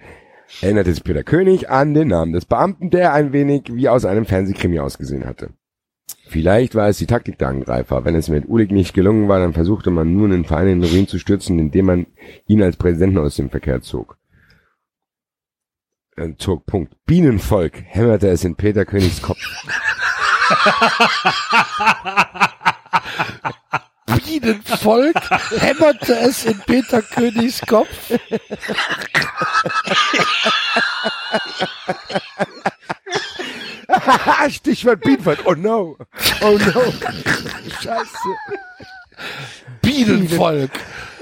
Erinnerte 0.61 0.93
sich 0.93 1.03
Peter 1.03 1.23
König 1.23 1.69
an 1.69 1.93
den 1.93 2.09
Namen 2.09 2.33
des 2.33 2.45
Beamten, 2.45 2.89
der 2.89 3.13
ein 3.13 3.33
wenig 3.33 3.63
wie 3.69 3.89
aus 3.89 4.05
einem 4.05 4.25
Fernsehkrimi 4.25 4.79
ausgesehen 4.79 5.25
hatte. 5.25 5.49
Vielleicht 6.29 6.75
war 6.75 6.87
es 6.87 6.97
die 6.97 7.05
Taktik 7.05 7.37
der 7.37 7.49
Angreifer. 7.49 8.05
Wenn 8.05 8.15
es 8.15 8.29
mit 8.29 8.47
Ulig 8.47 8.71
nicht 8.71 8.93
gelungen 8.93 9.27
war, 9.27 9.39
dann 9.39 9.53
versuchte 9.53 9.91
man 9.91 10.15
nun 10.15 10.31
den 10.31 10.45
Verein 10.45 10.67
in 10.67 10.81
den 10.81 10.89
Ruin 10.89 11.07
zu 11.07 11.19
stürzen, 11.19 11.59
indem 11.59 11.85
man 11.85 12.07
ihn 12.47 12.63
als 12.63 12.77
Präsidenten 12.77 13.17
aus 13.17 13.35
dem 13.35 13.49
Verkehr 13.49 13.81
zog. 13.81 14.17
Äh, 16.15 16.33
zog, 16.37 16.65
Punkt. 16.65 16.93
Bienenvolk 17.05 17.73
hämmerte 17.85 18.29
es 18.29 18.43
in 18.43 18.55
Peter 18.55 18.85
Königs 18.85 19.21
Kopf. 19.21 19.37
Bienenvolk 24.07 25.15
hämmerte 25.59 26.13
es 26.19 26.45
in 26.45 26.57
Peter 26.65 27.01
Königs 27.01 27.61
Kopf. 27.67 27.89
Stichwort 34.49 35.01
Bienenvolk. 35.01 35.39
Oh 35.45 35.53
no. 35.53 35.97
Oh 36.41 36.57
no. 36.57 36.93
Scheiße. 37.81 38.35
Bienenvolk. 39.81 40.71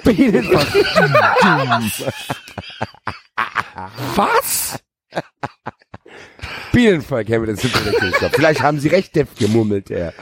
Bienenvolk. 0.03 0.67
Was? 4.15 4.79
Bienenvolk 6.75 7.29
hämmerte 7.29 7.53
es 7.53 7.63
in 7.63 7.71
Peter 7.71 7.97
Königs 7.97 8.19
Kopf. 8.19 8.33
Vielleicht 8.35 8.61
haben 8.61 8.79
Sie 8.79 8.89
recht, 8.89 9.15
Defke, 9.15 9.47
murmelte 9.47 9.93
er. 9.93 10.13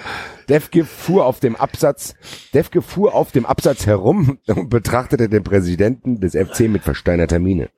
Defke 0.47 0.85
fuhr 0.85 1.25
auf 1.25 1.39
dem 1.39 1.55
Absatz, 1.55 2.13
Defke 2.53 2.83
fuhr 2.83 3.15
auf 3.15 3.31
dem 3.31 3.47
Absatz 3.47 3.87
herum 3.87 4.37
und 4.45 4.69
betrachtete 4.69 5.29
den 5.29 5.43
Präsidenten 5.43 6.19
des 6.19 6.33
FC 6.33 6.69
mit 6.69 6.83
versteinerter 6.83 7.39
Miene. 7.39 7.69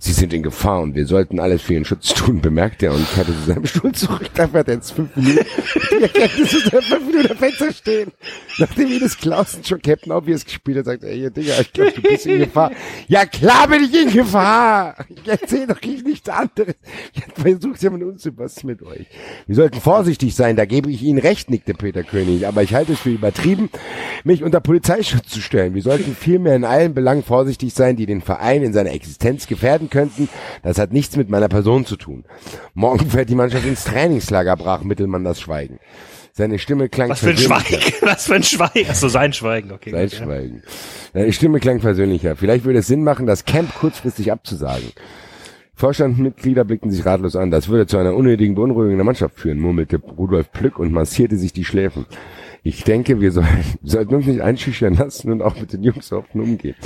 Sie 0.00 0.12
sind 0.12 0.32
in 0.32 0.44
Gefahr 0.44 0.80
und 0.80 0.94
wir 0.94 1.06
sollten 1.06 1.40
alles 1.40 1.62
für 1.62 1.74
ihren 1.74 1.84
Schutz 1.84 2.14
tun, 2.14 2.40
bemerkte 2.42 2.86
er 2.86 2.94
und 2.94 3.04
kehrte 3.14 3.32
zu 3.32 3.46
seinem 3.46 3.66
Stuhl 3.66 3.92
zurück. 3.92 4.30
Da 4.34 4.52
wird 4.52 4.68
er 4.68 4.74
jetzt 4.74 4.92
fünf 4.92 5.14
Minuten, 5.16 5.44
die 5.90 6.02
Erkenntnis 6.02 6.50
zu 6.50 6.60
seinem 6.60 6.82
fünf 6.82 7.06
Minuten 7.06 7.30
am 7.32 7.36
Fenster 7.36 7.72
stehen. 7.72 8.12
Nachdem 8.58 8.92
Ines 8.92 9.18
Klausen 9.18 9.64
schon 9.64 9.82
Captain 9.82 10.12
Obvious 10.12 10.44
gespielt 10.44 10.78
hat, 10.78 10.84
sagt 10.84 11.02
er, 11.02 11.12
hier, 11.12 11.30
Digga, 11.30 11.54
ich 11.60 11.72
glaube, 11.72 11.92
du 11.92 12.02
bist 12.02 12.26
in 12.26 12.38
Gefahr. 12.38 12.70
Ja, 13.08 13.24
klar 13.24 13.68
bin 13.68 13.84
ich 13.84 14.02
in 14.02 14.12
Gefahr. 14.12 14.94
Ich 15.08 15.26
erzähl 15.26 15.66
doch 15.66 15.80
ich 15.82 16.04
nichts 16.04 16.28
anderes. 16.28 16.74
Jetzt 17.12 17.40
versucht 17.40 17.82
ja 17.82 17.90
mit 17.90 18.02
uns 18.02 18.28
was 18.36 18.62
mit 18.64 18.82
euch. 18.82 19.06
Wir 19.46 19.56
sollten 19.56 19.80
vorsichtig 19.80 20.34
sein, 20.34 20.56
da 20.56 20.64
gebe 20.64 20.90
ich 20.90 21.02
Ihnen 21.02 21.18
recht, 21.18 21.50
nickte 21.50 21.74
Peter 21.74 22.02
König. 22.02 22.46
Aber 22.46 22.62
ich 22.62 22.74
halte 22.74 22.92
es 22.92 23.00
für 23.00 23.10
übertrieben, 23.10 23.70
mich 24.24 24.44
unter 24.44 24.60
Polizeischutz 24.60 25.28
zu 25.28 25.40
stellen. 25.40 25.74
Wir 25.74 25.82
sollten 25.82 26.14
vielmehr 26.14 26.54
in 26.54 26.64
allen 26.64 26.94
Belangen 26.94 27.22
vorsichtig 27.22 27.72
sein, 27.72 27.96
die 27.96 28.06
den 28.06 28.20
Verein 28.20 28.62
in 28.62 28.72
seiner 28.72 28.92
Existenz 28.92 29.46
gefährden 29.46 29.87
könnten. 29.90 30.28
Das 30.62 30.78
hat 30.78 30.92
nichts 30.92 31.16
mit 31.16 31.28
meiner 31.28 31.48
Person 31.48 31.86
zu 31.86 31.96
tun. 31.96 32.24
Morgen 32.74 33.10
fährt 33.10 33.28
die 33.28 33.34
Mannschaft 33.34 33.66
ins 33.66 33.84
Trainingslager, 33.84 34.56
brach 34.56 34.82
Mittelmann 34.82 35.24
das 35.24 35.40
Schweigen. 35.40 35.78
Seine 36.32 36.60
Stimme 36.60 36.88
klang 36.88 37.08
Was 37.08 37.20
für 37.20 37.30
ein. 37.30 37.36
Schweigen, 37.36 37.82
was 38.02 38.26
für 38.26 38.36
ein 38.36 38.42
Schweigen. 38.44 38.88
Achso, 38.88 39.08
sein 39.08 39.32
Schweigen, 39.32 39.72
okay. 39.72 39.90
Sein 39.90 40.08
gut, 40.08 40.12
ja. 40.12 40.24
Schweigen. 40.24 40.62
Seine 41.12 41.32
Stimme 41.32 41.58
klang 41.58 41.80
versöhnlicher. 41.80 42.36
Vielleicht 42.36 42.64
würde 42.64 42.78
es 42.78 42.86
Sinn 42.86 43.02
machen, 43.02 43.26
das 43.26 43.44
Camp 43.44 43.74
kurzfristig 43.74 44.30
abzusagen. 44.30 44.92
Vorstandsmitglieder 45.74 46.64
blickten 46.64 46.90
sich 46.90 47.04
ratlos 47.06 47.36
an. 47.36 47.50
Das 47.50 47.68
würde 47.68 47.86
zu 47.86 47.98
einer 47.98 48.14
unnötigen 48.14 48.54
Beunruhigung 48.54 48.96
der 48.96 49.04
Mannschaft 49.04 49.38
führen, 49.38 49.60
murmelte 49.60 49.98
Rudolf 49.98 50.50
Plück 50.52 50.78
und 50.78 50.92
massierte 50.92 51.36
sich 51.36 51.52
die 51.52 51.64
Schläfen. 51.64 52.06
Ich 52.62 52.84
denke, 52.84 53.20
wir 53.20 53.32
sollten, 53.32 53.64
sollten 53.82 54.14
uns 54.14 54.26
nicht 54.26 54.40
einschüchtern 54.40 54.94
lassen 54.94 55.32
und 55.32 55.42
auch 55.42 55.58
mit 55.58 55.72
den 55.72 55.82
Jungs 55.82 56.12
offen 56.12 56.40
umgehen. 56.40 56.76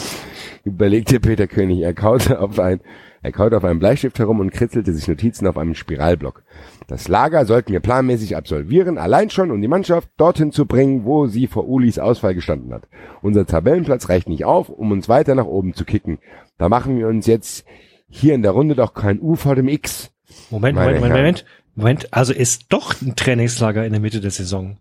Überlegte 0.64 1.20
Peter 1.20 1.46
König. 1.46 1.80
Er 1.80 1.94
kaute 1.94 2.38
auf 2.40 2.58
ein, 2.58 2.80
er 3.22 3.32
kaute 3.32 3.56
auf 3.56 3.64
einem 3.64 3.78
Bleistift 3.78 4.18
herum 4.18 4.40
und 4.40 4.52
kritzelte 4.52 4.92
sich 4.92 5.06
Notizen 5.08 5.46
auf 5.46 5.56
einem 5.56 5.74
Spiralblock. 5.74 6.42
Das 6.86 7.08
Lager 7.08 7.46
sollten 7.46 7.72
wir 7.72 7.80
planmäßig 7.80 8.36
absolvieren, 8.36 8.98
allein 8.98 9.30
schon, 9.30 9.50
um 9.50 9.60
die 9.60 9.68
Mannschaft 9.68 10.08
dorthin 10.16 10.52
zu 10.52 10.66
bringen, 10.66 11.04
wo 11.04 11.26
sie 11.26 11.46
vor 11.46 11.68
Ulis 11.68 11.98
Ausfall 11.98 12.34
gestanden 12.34 12.72
hat. 12.72 12.88
Unser 13.22 13.46
Tabellenplatz 13.46 14.08
reicht 14.08 14.28
nicht 14.28 14.44
auf, 14.44 14.68
um 14.68 14.90
uns 14.92 15.08
weiter 15.08 15.34
nach 15.34 15.46
oben 15.46 15.74
zu 15.74 15.84
kicken. 15.84 16.18
Da 16.58 16.68
machen 16.68 16.98
wir 16.98 17.08
uns 17.08 17.26
jetzt 17.26 17.64
hier 18.08 18.34
in 18.34 18.42
der 18.42 18.52
Runde 18.52 18.74
doch 18.74 18.94
kein 18.94 19.20
U 19.20 19.36
vor 19.36 19.54
dem 19.54 19.68
X. 19.68 20.10
Moment, 20.50 20.76
Meine 20.76 20.94
Moment, 20.94 21.00
Moment. 21.00 21.16
Moment. 21.16 21.44
Moment, 21.74 22.12
also 22.12 22.34
ist 22.34 22.66
doch 22.68 23.00
ein 23.00 23.16
Trainingslager 23.16 23.86
in 23.86 23.92
der 23.92 24.00
Mitte 24.00 24.20
der 24.20 24.30
Saison. 24.30 24.76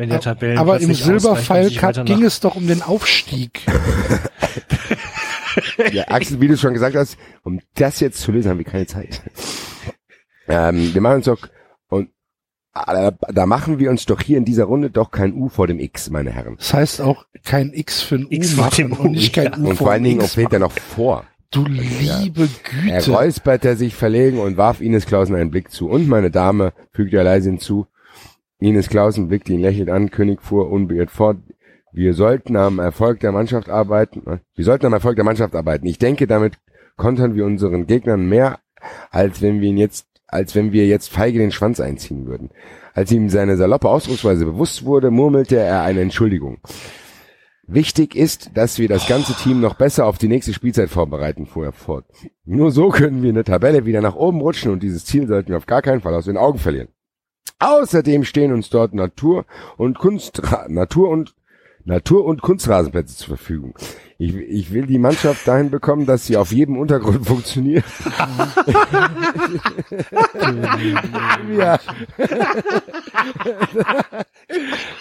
Wenn 0.00 0.08
der 0.08 0.20
Tabellen 0.20 0.56
Aber 0.56 0.80
im 0.80 0.94
Silberpfeil 0.94 1.70
Cup 1.74 2.06
ging 2.06 2.24
es 2.24 2.40
doch 2.40 2.56
um 2.56 2.66
den 2.66 2.80
Aufstieg. 2.80 3.60
Ja, 5.92 6.04
Axel, 6.08 6.40
wie 6.40 6.46
du 6.48 6.56
schon 6.56 6.74
gesagt 6.74 6.94
hast, 6.94 7.16
um 7.42 7.60
das 7.74 7.98
jetzt 8.00 8.20
zu 8.20 8.30
lösen, 8.32 8.50
haben 8.50 8.58
wir 8.58 8.64
keine 8.64 8.86
Zeit. 8.86 9.20
Ähm, 10.46 10.94
wir 10.94 11.00
machen 11.00 11.16
uns 11.16 11.24
doch, 11.24 11.40
und 11.88 12.10
äh, 12.74 13.10
da 13.32 13.46
machen 13.46 13.78
wir 13.80 13.90
uns 13.90 14.06
doch 14.06 14.20
hier 14.20 14.38
in 14.38 14.44
dieser 14.44 14.64
Runde 14.64 14.90
doch 14.90 15.10
kein 15.10 15.32
U 15.34 15.48
vor 15.48 15.66
dem 15.66 15.80
X, 15.80 16.08
meine 16.10 16.30
Herren. 16.30 16.56
Das 16.56 16.72
heißt 16.72 17.00
auch 17.00 17.26
kein 17.44 17.72
X 17.72 18.00
für 18.00 18.14
ein 18.16 18.26
X 18.30 18.52
U 18.52 18.56
vor 18.56 18.64
machen 18.66 18.76
dem 18.76 18.92
und 18.92 19.10
nicht 19.12 19.36
U, 19.36 19.40
kein 19.42 19.52
ja. 19.52 19.58
U 19.58 19.68
Und 19.70 19.76
vor 19.76 19.76
vor 19.76 19.90
allen 19.90 20.04
dem 20.04 20.10
Dingen 20.10 20.20
auch 20.20 20.24
X 20.26 20.34
fehlt 20.34 20.52
er 20.52 20.60
machen. 20.60 20.74
noch 20.76 20.80
vor. 20.80 21.24
Du 21.50 21.64
liebe 21.66 22.48
Er 22.88 22.98
Güte. 23.00 23.10
räusperte 23.10 23.76
sich 23.76 23.94
verlegen 23.96 24.38
und 24.38 24.56
warf 24.56 24.80
Ines 24.80 25.06
Klausen 25.06 25.34
einen 25.34 25.50
Blick 25.50 25.72
zu. 25.72 25.88
Und 25.88 26.06
meine 26.06 26.30
Dame, 26.30 26.72
fügte 26.92 27.16
er 27.16 27.24
leise 27.24 27.50
hinzu. 27.50 27.88
Ines 28.60 28.88
Klausen 28.88 29.28
blickte 29.28 29.52
ihn 29.52 29.60
lächelnd 29.60 29.90
an, 29.90 30.10
König 30.10 30.42
fuhr 30.42 30.70
unbeirrt 30.70 31.10
fort. 31.10 31.38
Wir 31.92 32.14
sollten 32.14 32.56
am 32.56 32.78
Erfolg 32.78 33.20
der 33.20 33.32
Mannschaft 33.32 33.68
arbeiten. 33.68 34.22
äh, 34.26 34.38
Wir 34.54 34.64
sollten 34.64 34.86
am 34.86 34.92
Erfolg 34.92 35.16
der 35.16 35.24
Mannschaft 35.24 35.54
arbeiten. 35.54 35.86
Ich 35.86 35.98
denke, 35.98 36.26
damit 36.26 36.58
kontern 36.96 37.34
wir 37.34 37.46
unseren 37.46 37.86
Gegnern 37.86 38.28
mehr, 38.28 38.58
als 39.10 39.42
wenn 39.42 39.60
wir 39.60 39.70
ihn 39.70 39.78
jetzt, 39.78 40.06
als 40.26 40.54
wenn 40.54 40.72
wir 40.72 40.86
jetzt 40.86 41.10
feige 41.10 41.38
den 41.38 41.52
Schwanz 41.52 41.80
einziehen 41.80 42.26
würden. 42.26 42.50
Als 42.92 43.10
ihm 43.10 43.28
seine 43.28 43.56
saloppe 43.56 43.88
Ausdrucksweise 43.88 44.44
bewusst 44.44 44.84
wurde, 44.84 45.10
murmelte 45.10 45.56
er 45.56 45.82
eine 45.82 46.00
Entschuldigung. 46.02 46.58
Wichtig 47.66 48.16
ist, 48.16 48.50
dass 48.54 48.78
wir 48.78 48.88
das 48.88 49.06
ganze 49.06 49.32
Team 49.34 49.60
noch 49.60 49.74
besser 49.74 50.06
auf 50.06 50.18
die 50.18 50.28
nächste 50.28 50.52
Spielzeit 50.52 50.90
vorbereiten, 50.90 51.46
fuhr 51.46 51.66
er 51.66 51.72
fort. 51.72 52.04
Nur 52.44 52.72
so 52.72 52.88
können 52.88 53.22
wir 53.22 53.30
in 53.30 53.36
der 53.36 53.44
Tabelle 53.44 53.86
wieder 53.86 54.00
nach 54.00 54.16
oben 54.16 54.40
rutschen 54.40 54.72
und 54.72 54.82
dieses 54.82 55.04
Ziel 55.04 55.28
sollten 55.28 55.50
wir 55.50 55.56
auf 55.56 55.66
gar 55.66 55.80
keinen 55.80 56.00
Fall 56.00 56.14
aus 56.14 56.24
den 56.24 56.36
Augen 56.36 56.58
verlieren. 56.58 56.88
Außerdem 57.60 58.24
stehen 58.24 58.52
uns 58.52 58.70
dort 58.70 58.94
Natur 58.94 59.44
und 59.76 59.98
Kunst, 59.98 60.42
Natur 60.68 61.10
und 61.10 61.34
Natur- 61.84 62.24
und 62.24 62.42
Kunstrasenplätze 62.42 63.16
zur 63.16 63.36
Verfügung. 63.36 63.74
Ich, 64.18 64.34
ich 64.34 64.72
will 64.72 64.86
die 64.86 64.98
Mannschaft 64.98 65.48
dahin 65.48 65.70
bekommen, 65.70 66.04
dass 66.06 66.26
sie 66.26 66.36
auf 66.36 66.52
jedem 66.52 66.78
Untergrund 66.78 67.26
funktioniert. 67.28 67.84
ja. 71.56 71.78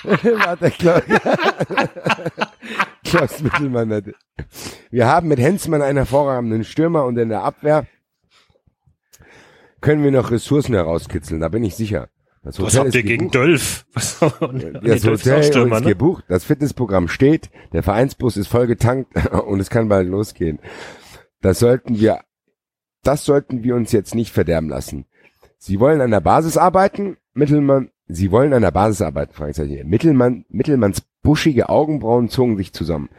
Warte, 0.03 0.71
Klaus. 0.71 1.03
Klaus 3.03 3.41
Mittelmann. 3.41 4.13
Wir 4.89 5.07
haben 5.07 5.27
mit 5.27 5.39
Hensmann 5.39 5.81
einen 5.81 5.97
hervorragenden 5.97 6.63
Stürmer 6.63 7.05
und 7.05 7.17
in 7.17 7.29
der 7.29 7.43
Abwehr 7.43 7.87
können 9.81 10.03
wir 10.03 10.11
noch 10.11 10.31
Ressourcen 10.31 10.75
herauskitzeln, 10.75 11.39
da 11.39 11.49
bin 11.49 11.63
ich 11.63 11.75
sicher. 11.75 12.09
Das 12.43 12.59
Was 12.61 12.77
habt 12.77 12.95
ihr 12.95 13.03
gegen. 13.03 13.31
Dölf? 13.31 13.85
Das 13.93 14.21
Hotel 14.21 15.39
ist 15.39 15.55
ne? 15.55 15.81
gebucht, 15.81 16.23
das 16.27 16.45
Fitnessprogramm 16.45 17.07
steht, 17.07 17.49
der 17.73 17.83
Vereinsbus 17.83 18.37
ist 18.37 18.47
voll 18.47 18.67
getankt 18.67 19.13
und 19.47 19.59
es 19.59 19.69
kann 19.69 19.89
bald 19.89 20.07
losgehen. 20.07 20.59
Das 21.41 21.59
sollten 21.59 21.99
wir, 21.99 22.21
das 23.03 23.25
sollten 23.25 23.63
wir 23.63 23.75
uns 23.75 23.91
jetzt 23.91 24.15
nicht 24.15 24.31
verderben 24.31 24.69
lassen. 24.69 25.05
Sie 25.57 25.79
wollen 25.79 26.01
an 26.01 26.11
der 26.11 26.21
Basis 26.21 26.55
arbeiten, 26.55 27.17
Mittelmann, 27.33 27.91
Sie 28.07 28.31
wollen 28.31 28.53
an 28.53 28.63
der 28.63 28.71
Basis 28.71 29.01
arbeiten, 29.03 29.33
Fragezeichen. 29.33 29.87
Mittelmann, 29.87 30.45
Mittelmanns 30.49 31.03
buschige 31.21 31.69
Augenbrauen 31.69 32.29
zogen 32.29 32.57
sich 32.57 32.73
zusammen. 32.73 33.09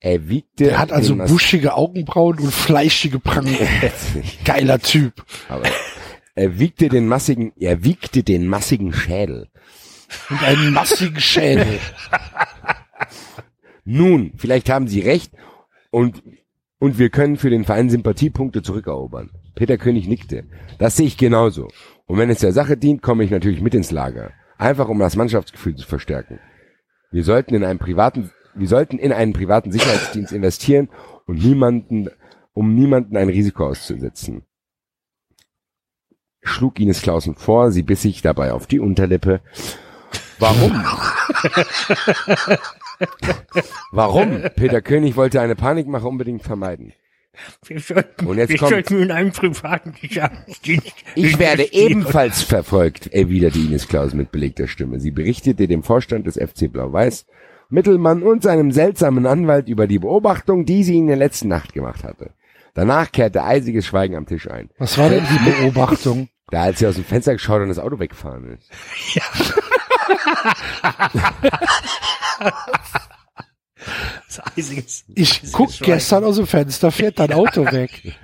Er 0.00 0.28
wiegte. 0.28 0.64
Der 0.64 0.78
hat 0.78 0.92
also 0.92 1.16
buschige 1.16 1.74
Augenbrauen 1.74 2.38
und 2.38 2.52
fleischige 2.52 3.18
Pranken. 3.18 3.56
Geiler 4.44 4.78
Typ. 4.78 5.24
Aber 5.48 5.64
er 6.38 6.60
wiegte 6.60 6.88
den 6.88 7.08
massigen, 7.08 7.52
er 7.56 7.82
wiegte 7.82 8.22
den 8.22 8.46
massigen 8.46 8.92
Schädel. 8.92 9.48
Und 10.30 10.42
einen 10.42 10.72
massigen 10.72 11.18
Schädel. 11.20 11.80
Nun, 13.84 14.32
vielleicht 14.36 14.70
haben 14.70 14.86
Sie 14.86 15.00
recht 15.00 15.32
und, 15.90 16.22
und 16.78 16.98
wir 16.98 17.10
können 17.10 17.38
für 17.38 17.50
den 17.50 17.64
Verein 17.64 17.90
Sympathiepunkte 17.90 18.62
zurückerobern. 18.62 19.30
Peter 19.56 19.78
König 19.78 20.06
nickte. 20.06 20.44
Das 20.78 20.96
sehe 20.96 21.06
ich 21.06 21.16
genauso. 21.16 21.68
Und 22.06 22.18
wenn 22.18 22.30
es 22.30 22.38
der 22.38 22.52
Sache 22.52 22.76
dient, 22.76 23.02
komme 23.02 23.24
ich 23.24 23.32
natürlich 23.32 23.60
mit 23.60 23.74
ins 23.74 23.90
Lager. 23.90 24.30
Einfach 24.58 24.88
um 24.88 25.00
das 25.00 25.16
Mannschaftsgefühl 25.16 25.74
zu 25.74 25.88
verstärken. 25.88 26.38
Wir 27.10 27.24
sollten 27.24 27.54
in 27.54 27.64
einen 27.64 27.80
privaten, 27.80 28.30
wir 28.54 28.68
sollten 28.68 28.98
in 28.98 29.12
einen 29.12 29.32
privaten 29.32 29.72
Sicherheitsdienst 29.72 30.32
investieren 30.32 30.88
und 31.26 31.42
niemanden, 31.42 32.08
um 32.52 32.76
niemanden 32.76 33.16
ein 33.16 33.28
Risiko 33.28 33.66
auszusetzen. 33.66 34.44
Schlug 36.42 36.78
Ines 36.80 37.02
Klausen 37.02 37.34
vor, 37.34 37.70
sie 37.72 37.82
biss 37.82 38.02
sich 38.02 38.22
dabei 38.22 38.52
auf 38.52 38.66
die 38.66 38.80
Unterlippe. 38.80 39.40
Warum? 40.38 40.72
Warum? 43.92 44.42
Peter 44.56 44.80
König 44.82 45.16
wollte 45.16 45.40
eine 45.40 45.56
Panikmache 45.56 46.06
unbedingt 46.06 46.42
vermeiden. 46.42 46.92
Wir 47.66 47.78
sollten, 47.80 48.26
Und 48.26 48.38
jetzt 48.38 48.50
wir 48.50 48.58
kommt- 48.58 48.70
sollten 48.70 48.98
in 49.00 49.10
einem 49.12 49.30
privaten 49.30 49.92
Sicherheitsdienst 50.00 50.92
Ich 51.14 51.38
werde 51.38 51.72
ebenfalls 51.72 52.42
verfolgt, 52.42 53.06
erwiderte 53.12 53.58
Ines 53.58 53.86
Klaus 53.86 54.12
mit 54.12 54.32
belegter 54.32 54.66
Stimme. 54.66 54.98
Sie 54.98 55.12
berichtete 55.12 55.68
dem 55.68 55.84
Vorstand 55.84 56.26
des 56.26 56.34
FC 56.36 56.66
Blau-Weiß, 56.72 57.26
Mittelmann 57.68 58.22
und 58.24 58.42
seinem 58.42 58.72
seltsamen 58.72 59.26
Anwalt 59.26 59.68
über 59.68 59.86
die 59.86 60.00
Beobachtung, 60.00 60.64
die 60.64 60.82
sie 60.82 60.96
in 60.98 61.06
der 61.06 61.16
letzten 61.16 61.48
Nacht 61.48 61.74
gemacht 61.74 62.02
hatte. 62.02 62.30
Danach 62.74 63.10
kehrte 63.12 63.42
eisiges 63.44 63.86
Schweigen 63.86 64.14
am 64.16 64.26
Tisch 64.26 64.48
ein. 64.50 64.70
Was 64.78 64.96
war 64.98 65.08
denn 65.10 65.24
die 65.30 65.50
Beobachtung? 65.50 66.28
Da 66.50 66.62
als 66.62 66.78
sie 66.78 66.86
aus 66.86 66.94
dem 66.94 67.04
Fenster 67.04 67.34
geschaut 67.34 67.60
und 67.60 67.68
das 67.68 67.78
Auto 67.78 67.98
weggefahren 67.98 68.56
ist. 68.56 68.70
Das 74.26 74.40
eisiges. 74.56 75.04
Ich 75.14 75.30
eisiges 75.30 75.52
guck 75.52 75.72
Schweigen. 75.72 75.92
gestern 75.92 76.24
aus 76.24 76.36
dem 76.36 76.46
Fenster, 76.46 76.90
fährt 76.90 77.18
dein 77.18 77.32
Auto 77.32 77.64
weg. 77.72 78.14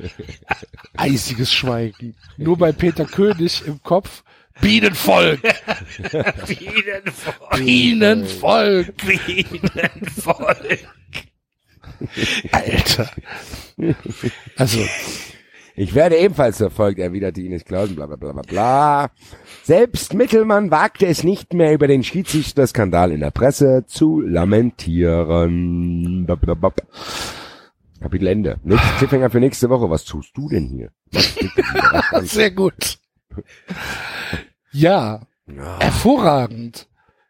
Eisiges 0.97 1.53
Schweigen. 1.53 2.15
Nur 2.37 2.57
bei 2.59 2.73
Peter 2.73 3.05
König 3.05 3.63
im 3.67 3.83
Kopf. 3.83 4.23
Bienenvolk! 4.61 5.41
Bienenvolk. 6.47 7.57
Bienenvolk! 7.57 8.95
Bienenvolk. 8.97 10.79
Alter. 12.53 13.11
Also, 14.57 14.81
Ich 15.77 15.95
werde 15.95 16.17
ebenfalls 16.17 16.59
verfolgt, 16.59 17.01
erwiderte 17.01 17.41
Ines 17.41 17.65
Klausen, 17.65 17.97
bla 17.97 18.07
bla 18.07 18.15
bla 18.17 18.33
bla 18.33 18.43
bla. 18.43 19.11
Selbst 19.65 20.15
Mittelmann 20.15 20.71
wagte 20.71 21.07
es 21.07 21.25
nicht 21.25 21.53
mehr 21.53 21.73
über 21.75 21.89
den 21.89 22.05
Schiedsrichterskandal 22.05 23.11
in 23.11 23.19
der 23.21 23.33
Presse 23.33 23.85
zu 23.87 24.21
lamentieren. 24.21 26.25
Bla 26.27 26.37
bla 26.37 26.55
bla. 26.55 26.73
Kapitel 28.01 28.29
Ende. 28.29 28.61
Nächstes 28.63 28.97
Cliffhanger 28.99 29.31
für 29.31 29.41
nächste 29.41 29.69
Woche. 29.71 29.91
Was 29.91 30.05
tust 30.05 30.37
du 30.37 30.49
denn 30.49 30.69
hier? 30.69 30.91
sehr 32.23 32.53
gut. 32.53 32.99
Ja, 34.71 35.27
hervorragend. 35.81 36.87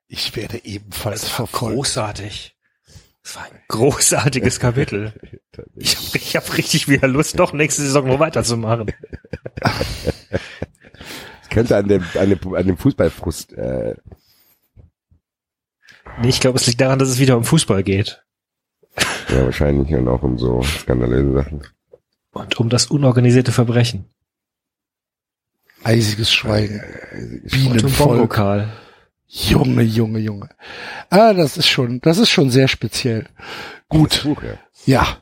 Ich 0.08 0.36
werde 0.36 0.62
ebenfalls 0.64 1.28
verfolgt. 1.28 1.76
Großartig. 1.76 2.53
Das 3.24 3.36
war 3.36 3.44
ein 3.44 3.58
großartiges 3.68 4.60
Kapitel. 4.60 5.12
Ich 5.76 5.96
habe 5.96 6.18
ich 6.18 6.36
hab 6.36 6.56
richtig 6.56 6.88
wieder 6.88 7.08
Lust, 7.08 7.38
doch 7.38 7.52
nächste 7.52 7.82
Saison 7.82 8.06
noch 8.06 8.20
weiterzumachen. 8.20 8.92
Das 9.60 11.50
könnte 11.50 11.76
an 11.76 11.88
dem, 11.88 12.04
an 12.18 12.28
dem, 12.30 12.54
an 12.54 12.66
dem 12.66 12.76
Fußballfrust, 12.76 13.54
äh, 13.54 13.96
Nee, 16.20 16.28
ich 16.28 16.40
glaube, 16.40 16.58
es 16.58 16.66
liegt 16.66 16.80
daran, 16.80 16.98
dass 16.98 17.08
es 17.08 17.18
wieder 17.18 17.36
um 17.36 17.44
Fußball 17.44 17.82
geht. 17.82 18.22
ja, 19.28 19.44
wahrscheinlich 19.44 19.92
und 19.94 20.06
auch 20.08 20.22
um 20.22 20.38
so 20.38 20.62
skandalöse 20.62 21.32
Sachen. 21.32 21.62
Und 22.32 22.60
um 22.60 22.68
das 22.68 22.86
unorganisierte 22.86 23.52
Verbrechen. 23.52 24.06
Eisiges 25.82 26.32
Schweigen. 26.32 26.80
Und 27.12 27.42
um 27.42 27.48
Bienenvolk. 27.50 28.38
Junge, 29.36 29.82
Junge, 29.82 30.20
Junge. 30.20 30.48
Ah, 31.10 31.32
das 31.32 31.56
ist 31.56 31.66
schon, 31.66 32.00
das 32.00 32.18
ist 32.18 32.30
schon 32.30 32.50
sehr 32.50 32.68
speziell. 32.68 33.26
Gut. 33.88 34.22
Buch, 34.22 34.42
ja. 34.44 34.58
Ja, 34.86 35.18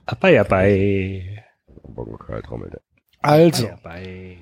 Karl 2.19 2.43
trommelte. 2.43 2.83
also. 3.21 3.69
Dabei. 3.69 4.37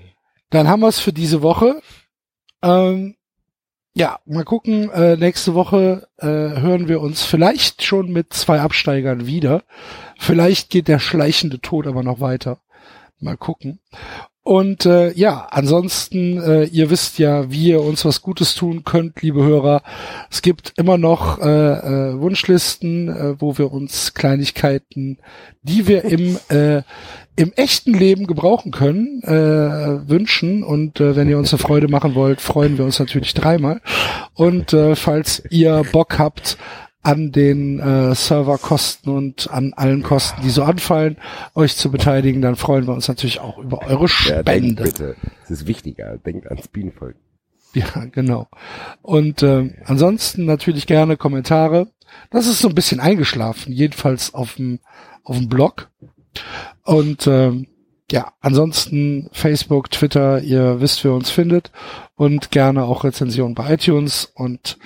Dann 0.51 0.67
haben 0.67 0.81
wir 0.81 0.89
es 0.89 0.99
für 0.99 1.13
diese 1.13 1.43
Woche. 1.43 1.81
Ähm, 2.63 3.15
ja, 3.95 4.19
mal 4.27 4.45
gucken. 4.45 4.91
Äh, 4.91 5.17
nächste 5.17 5.55
Woche 5.55 6.09
äh, 6.19 6.27
hören 6.27 6.89
wir 6.89 7.01
uns 7.01 7.25
vielleicht 7.25 7.85
schon 7.85 8.11
mit 8.11 8.33
zwei 8.33 8.61
Absteigern 8.61 9.27
wieder. 9.27 9.63
Vielleicht 10.19 10.71
geht 10.71 10.89
der 10.89 10.99
schleichende 10.99 11.61
Tod 11.61 11.87
aber 11.87 12.03
noch 12.03 12.19
weiter. 12.19 12.61
Mal 13.21 13.37
gucken. 13.37 13.79
Und 14.51 14.85
äh, 14.85 15.13
ja, 15.13 15.47
ansonsten, 15.53 16.43
äh, 16.43 16.65
ihr 16.65 16.91
wisst 16.91 17.21
ja, 17.21 17.53
wie 17.53 17.69
ihr 17.69 17.83
uns 17.83 18.05
was 18.05 18.21
Gutes 18.21 18.57
tun 18.57 18.83
könnt, 18.83 19.23
liebe 19.23 19.45
Hörer. 19.45 19.81
Es 20.29 20.43
gibt 20.43 20.73
immer 20.77 20.99
noch 20.99 21.39
äh, 21.39 21.45
äh, 21.45 22.21
Wunschlisten, 22.21 23.09
äh, 23.11 23.41
wo 23.41 23.59
wir 23.59 23.71
uns 23.73 24.13
Kleinigkeiten, 24.13 25.19
die 25.63 25.87
wir 25.87 26.05
im 26.05 26.37
äh, 26.49 26.83
im 27.37 27.53
echten 27.55 27.95
Leben 27.95 28.27
gebrauchen 28.27 28.73
können, 28.73 29.23
äh, 29.23 30.09
wünschen. 30.09 30.65
Und 30.65 30.99
äh, 30.99 31.15
wenn 31.15 31.29
ihr 31.29 31.39
uns 31.39 31.53
eine 31.53 31.61
Freude 31.61 31.87
machen 31.87 32.17
wollt, 32.17 32.41
freuen 32.41 32.77
wir 32.77 32.85
uns 32.85 32.99
natürlich 32.99 33.35
dreimal. 33.35 33.81
Und 34.35 34.73
äh, 34.73 34.97
falls 34.97 35.45
ihr 35.51 35.85
Bock 35.93 36.19
habt 36.19 36.59
an 37.03 37.33
den 37.33 37.79
äh, 37.81 38.15
Serverkosten 38.15 39.13
und 39.15 39.51
an 39.51 39.73
allen 39.75 40.03
Kosten, 40.03 40.43
die 40.43 40.51
so 40.51 40.63
anfallen, 40.65 41.17
euch 41.55 41.77
zu 41.77 41.91
beteiligen, 41.91 42.43
dann 42.43 42.57
freuen 42.57 42.87
wir 42.87 42.93
uns 42.93 43.09
natürlich 43.09 43.41
auch 43.41 43.59
über 43.59 43.83
eure 43.87 44.03
Ja, 44.03 44.09
Spende. 44.41 44.83
bitte. 44.83 45.17
Das 45.43 45.51
ist 45.51 45.67
wichtiger. 45.67 46.19
Denkt 46.19 46.47
ans 46.49 46.69
Bienenvolk. 46.69 47.17
Ja, 47.73 47.87
genau. 48.13 48.49
Und 49.01 49.43
ähm, 49.43 49.75
ansonsten 49.85 50.45
natürlich 50.45 50.87
gerne 50.87 51.17
Kommentare. 51.17 51.89
Das 52.31 52.47
ist 52.47 52.59
so 52.59 52.69
ein 52.69 52.75
bisschen 52.75 53.01
eingeschlafen, 53.01 53.73
jedenfalls 53.73 54.35
auf 54.35 54.57
dem 54.57 54.81
auf 55.23 55.37
dem 55.37 55.49
Blog. 55.49 55.89
Und 56.85 57.27
ähm, 57.27 57.67
ja, 58.11 58.33
ansonsten 58.41 59.29
Facebook, 59.33 59.91
Twitter, 59.91 60.41
ihr 60.43 60.81
wisst, 60.81 61.05
wer 61.05 61.13
uns 61.13 61.31
findet 61.31 61.71
und 62.17 62.51
gerne 62.51 62.83
auch 62.85 63.05
Rezensionen 63.05 63.55
bei 63.55 63.75
iTunes 63.75 64.25
und 64.35 64.79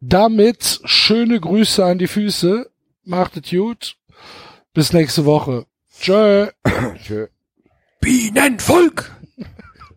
damit 0.00 0.80
schöne 0.84 1.40
Grüße 1.40 1.84
an 1.84 1.98
die 1.98 2.06
Füße. 2.06 2.70
Macht 3.04 3.36
es 3.36 3.50
gut. 3.50 3.96
Bis 4.74 4.92
nächste 4.92 5.24
Woche. 5.24 5.66
Tschö. 6.00 6.48
Tschö. 7.04 7.26
Bienenvolk! 8.00 9.10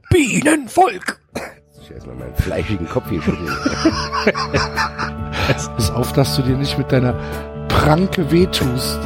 Bienenvolk! 0.09 1.21
Ich 1.81 1.91
erstmal 1.91 2.15
meinen 2.15 2.35
fleischigen 2.35 2.89
Kopf 2.89 3.09
hier 3.09 3.21
schütteln. 3.21 3.55
Bis 5.75 5.89
auf, 5.91 6.11
dass 6.13 6.35
du 6.35 6.41
dir 6.41 6.57
nicht 6.57 6.77
mit 6.77 6.91
deiner 6.91 7.13
Pranke 7.67 8.31
wehtust. 8.31 8.99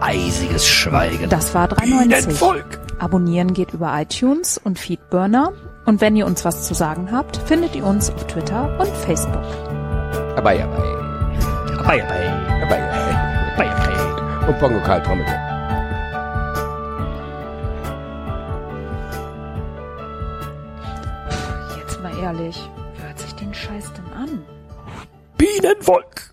Eisiges 0.00 0.66
Schweigen. 0.68 1.30
Das 1.30 1.54
war 1.54 1.68
390. 1.68 2.08
Bienenvolk! 2.08 2.80
Abonnieren 2.98 3.54
geht 3.54 3.72
über 3.72 3.98
iTunes 3.98 4.58
und 4.58 4.78
Feedburner. 4.78 5.52
Und 5.86 6.00
wenn 6.00 6.16
ihr 6.16 6.26
uns 6.26 6.44
was 6.44 6.66
zu 6.66 6.74
sagen 6.74 7.10
habt, 7.12 7.36
findet 7.38 7.74
ihr 7.74 7.84
uns 7.84 8.10
auf 8.10 8.26
Twitter 8.26 8.78
und 8.78 8.88
Facebook. 8.88 9.75
Aber 10.36 10.52
ja, 10.52 10.66
bei. 10.66 10.82
Dabei, 11.76 11.98
dabei. 11.98 12.62
Aber 12.62 12.76
ja. 12.76 13.52
Dabei, 13.56 13.68
dabei. 13.68 14.48
Und 14.48 14.60
Bongo 14.60 14.80
Karl 14.80 15.02
trommelte. 15.02 15.32
Jetzt 21.78 22.02
mal 22.02 22.16
ehrlich, 22.22 22.70
wer 22.96 23.08
hört 23.08 23.18
sich 23.18 23.34
den 23.34 23.52
Scheiß 23.52 23.92
denn 23.94 24.12
an? 24.12 24.44
Bienenvolk! 25.38 26.25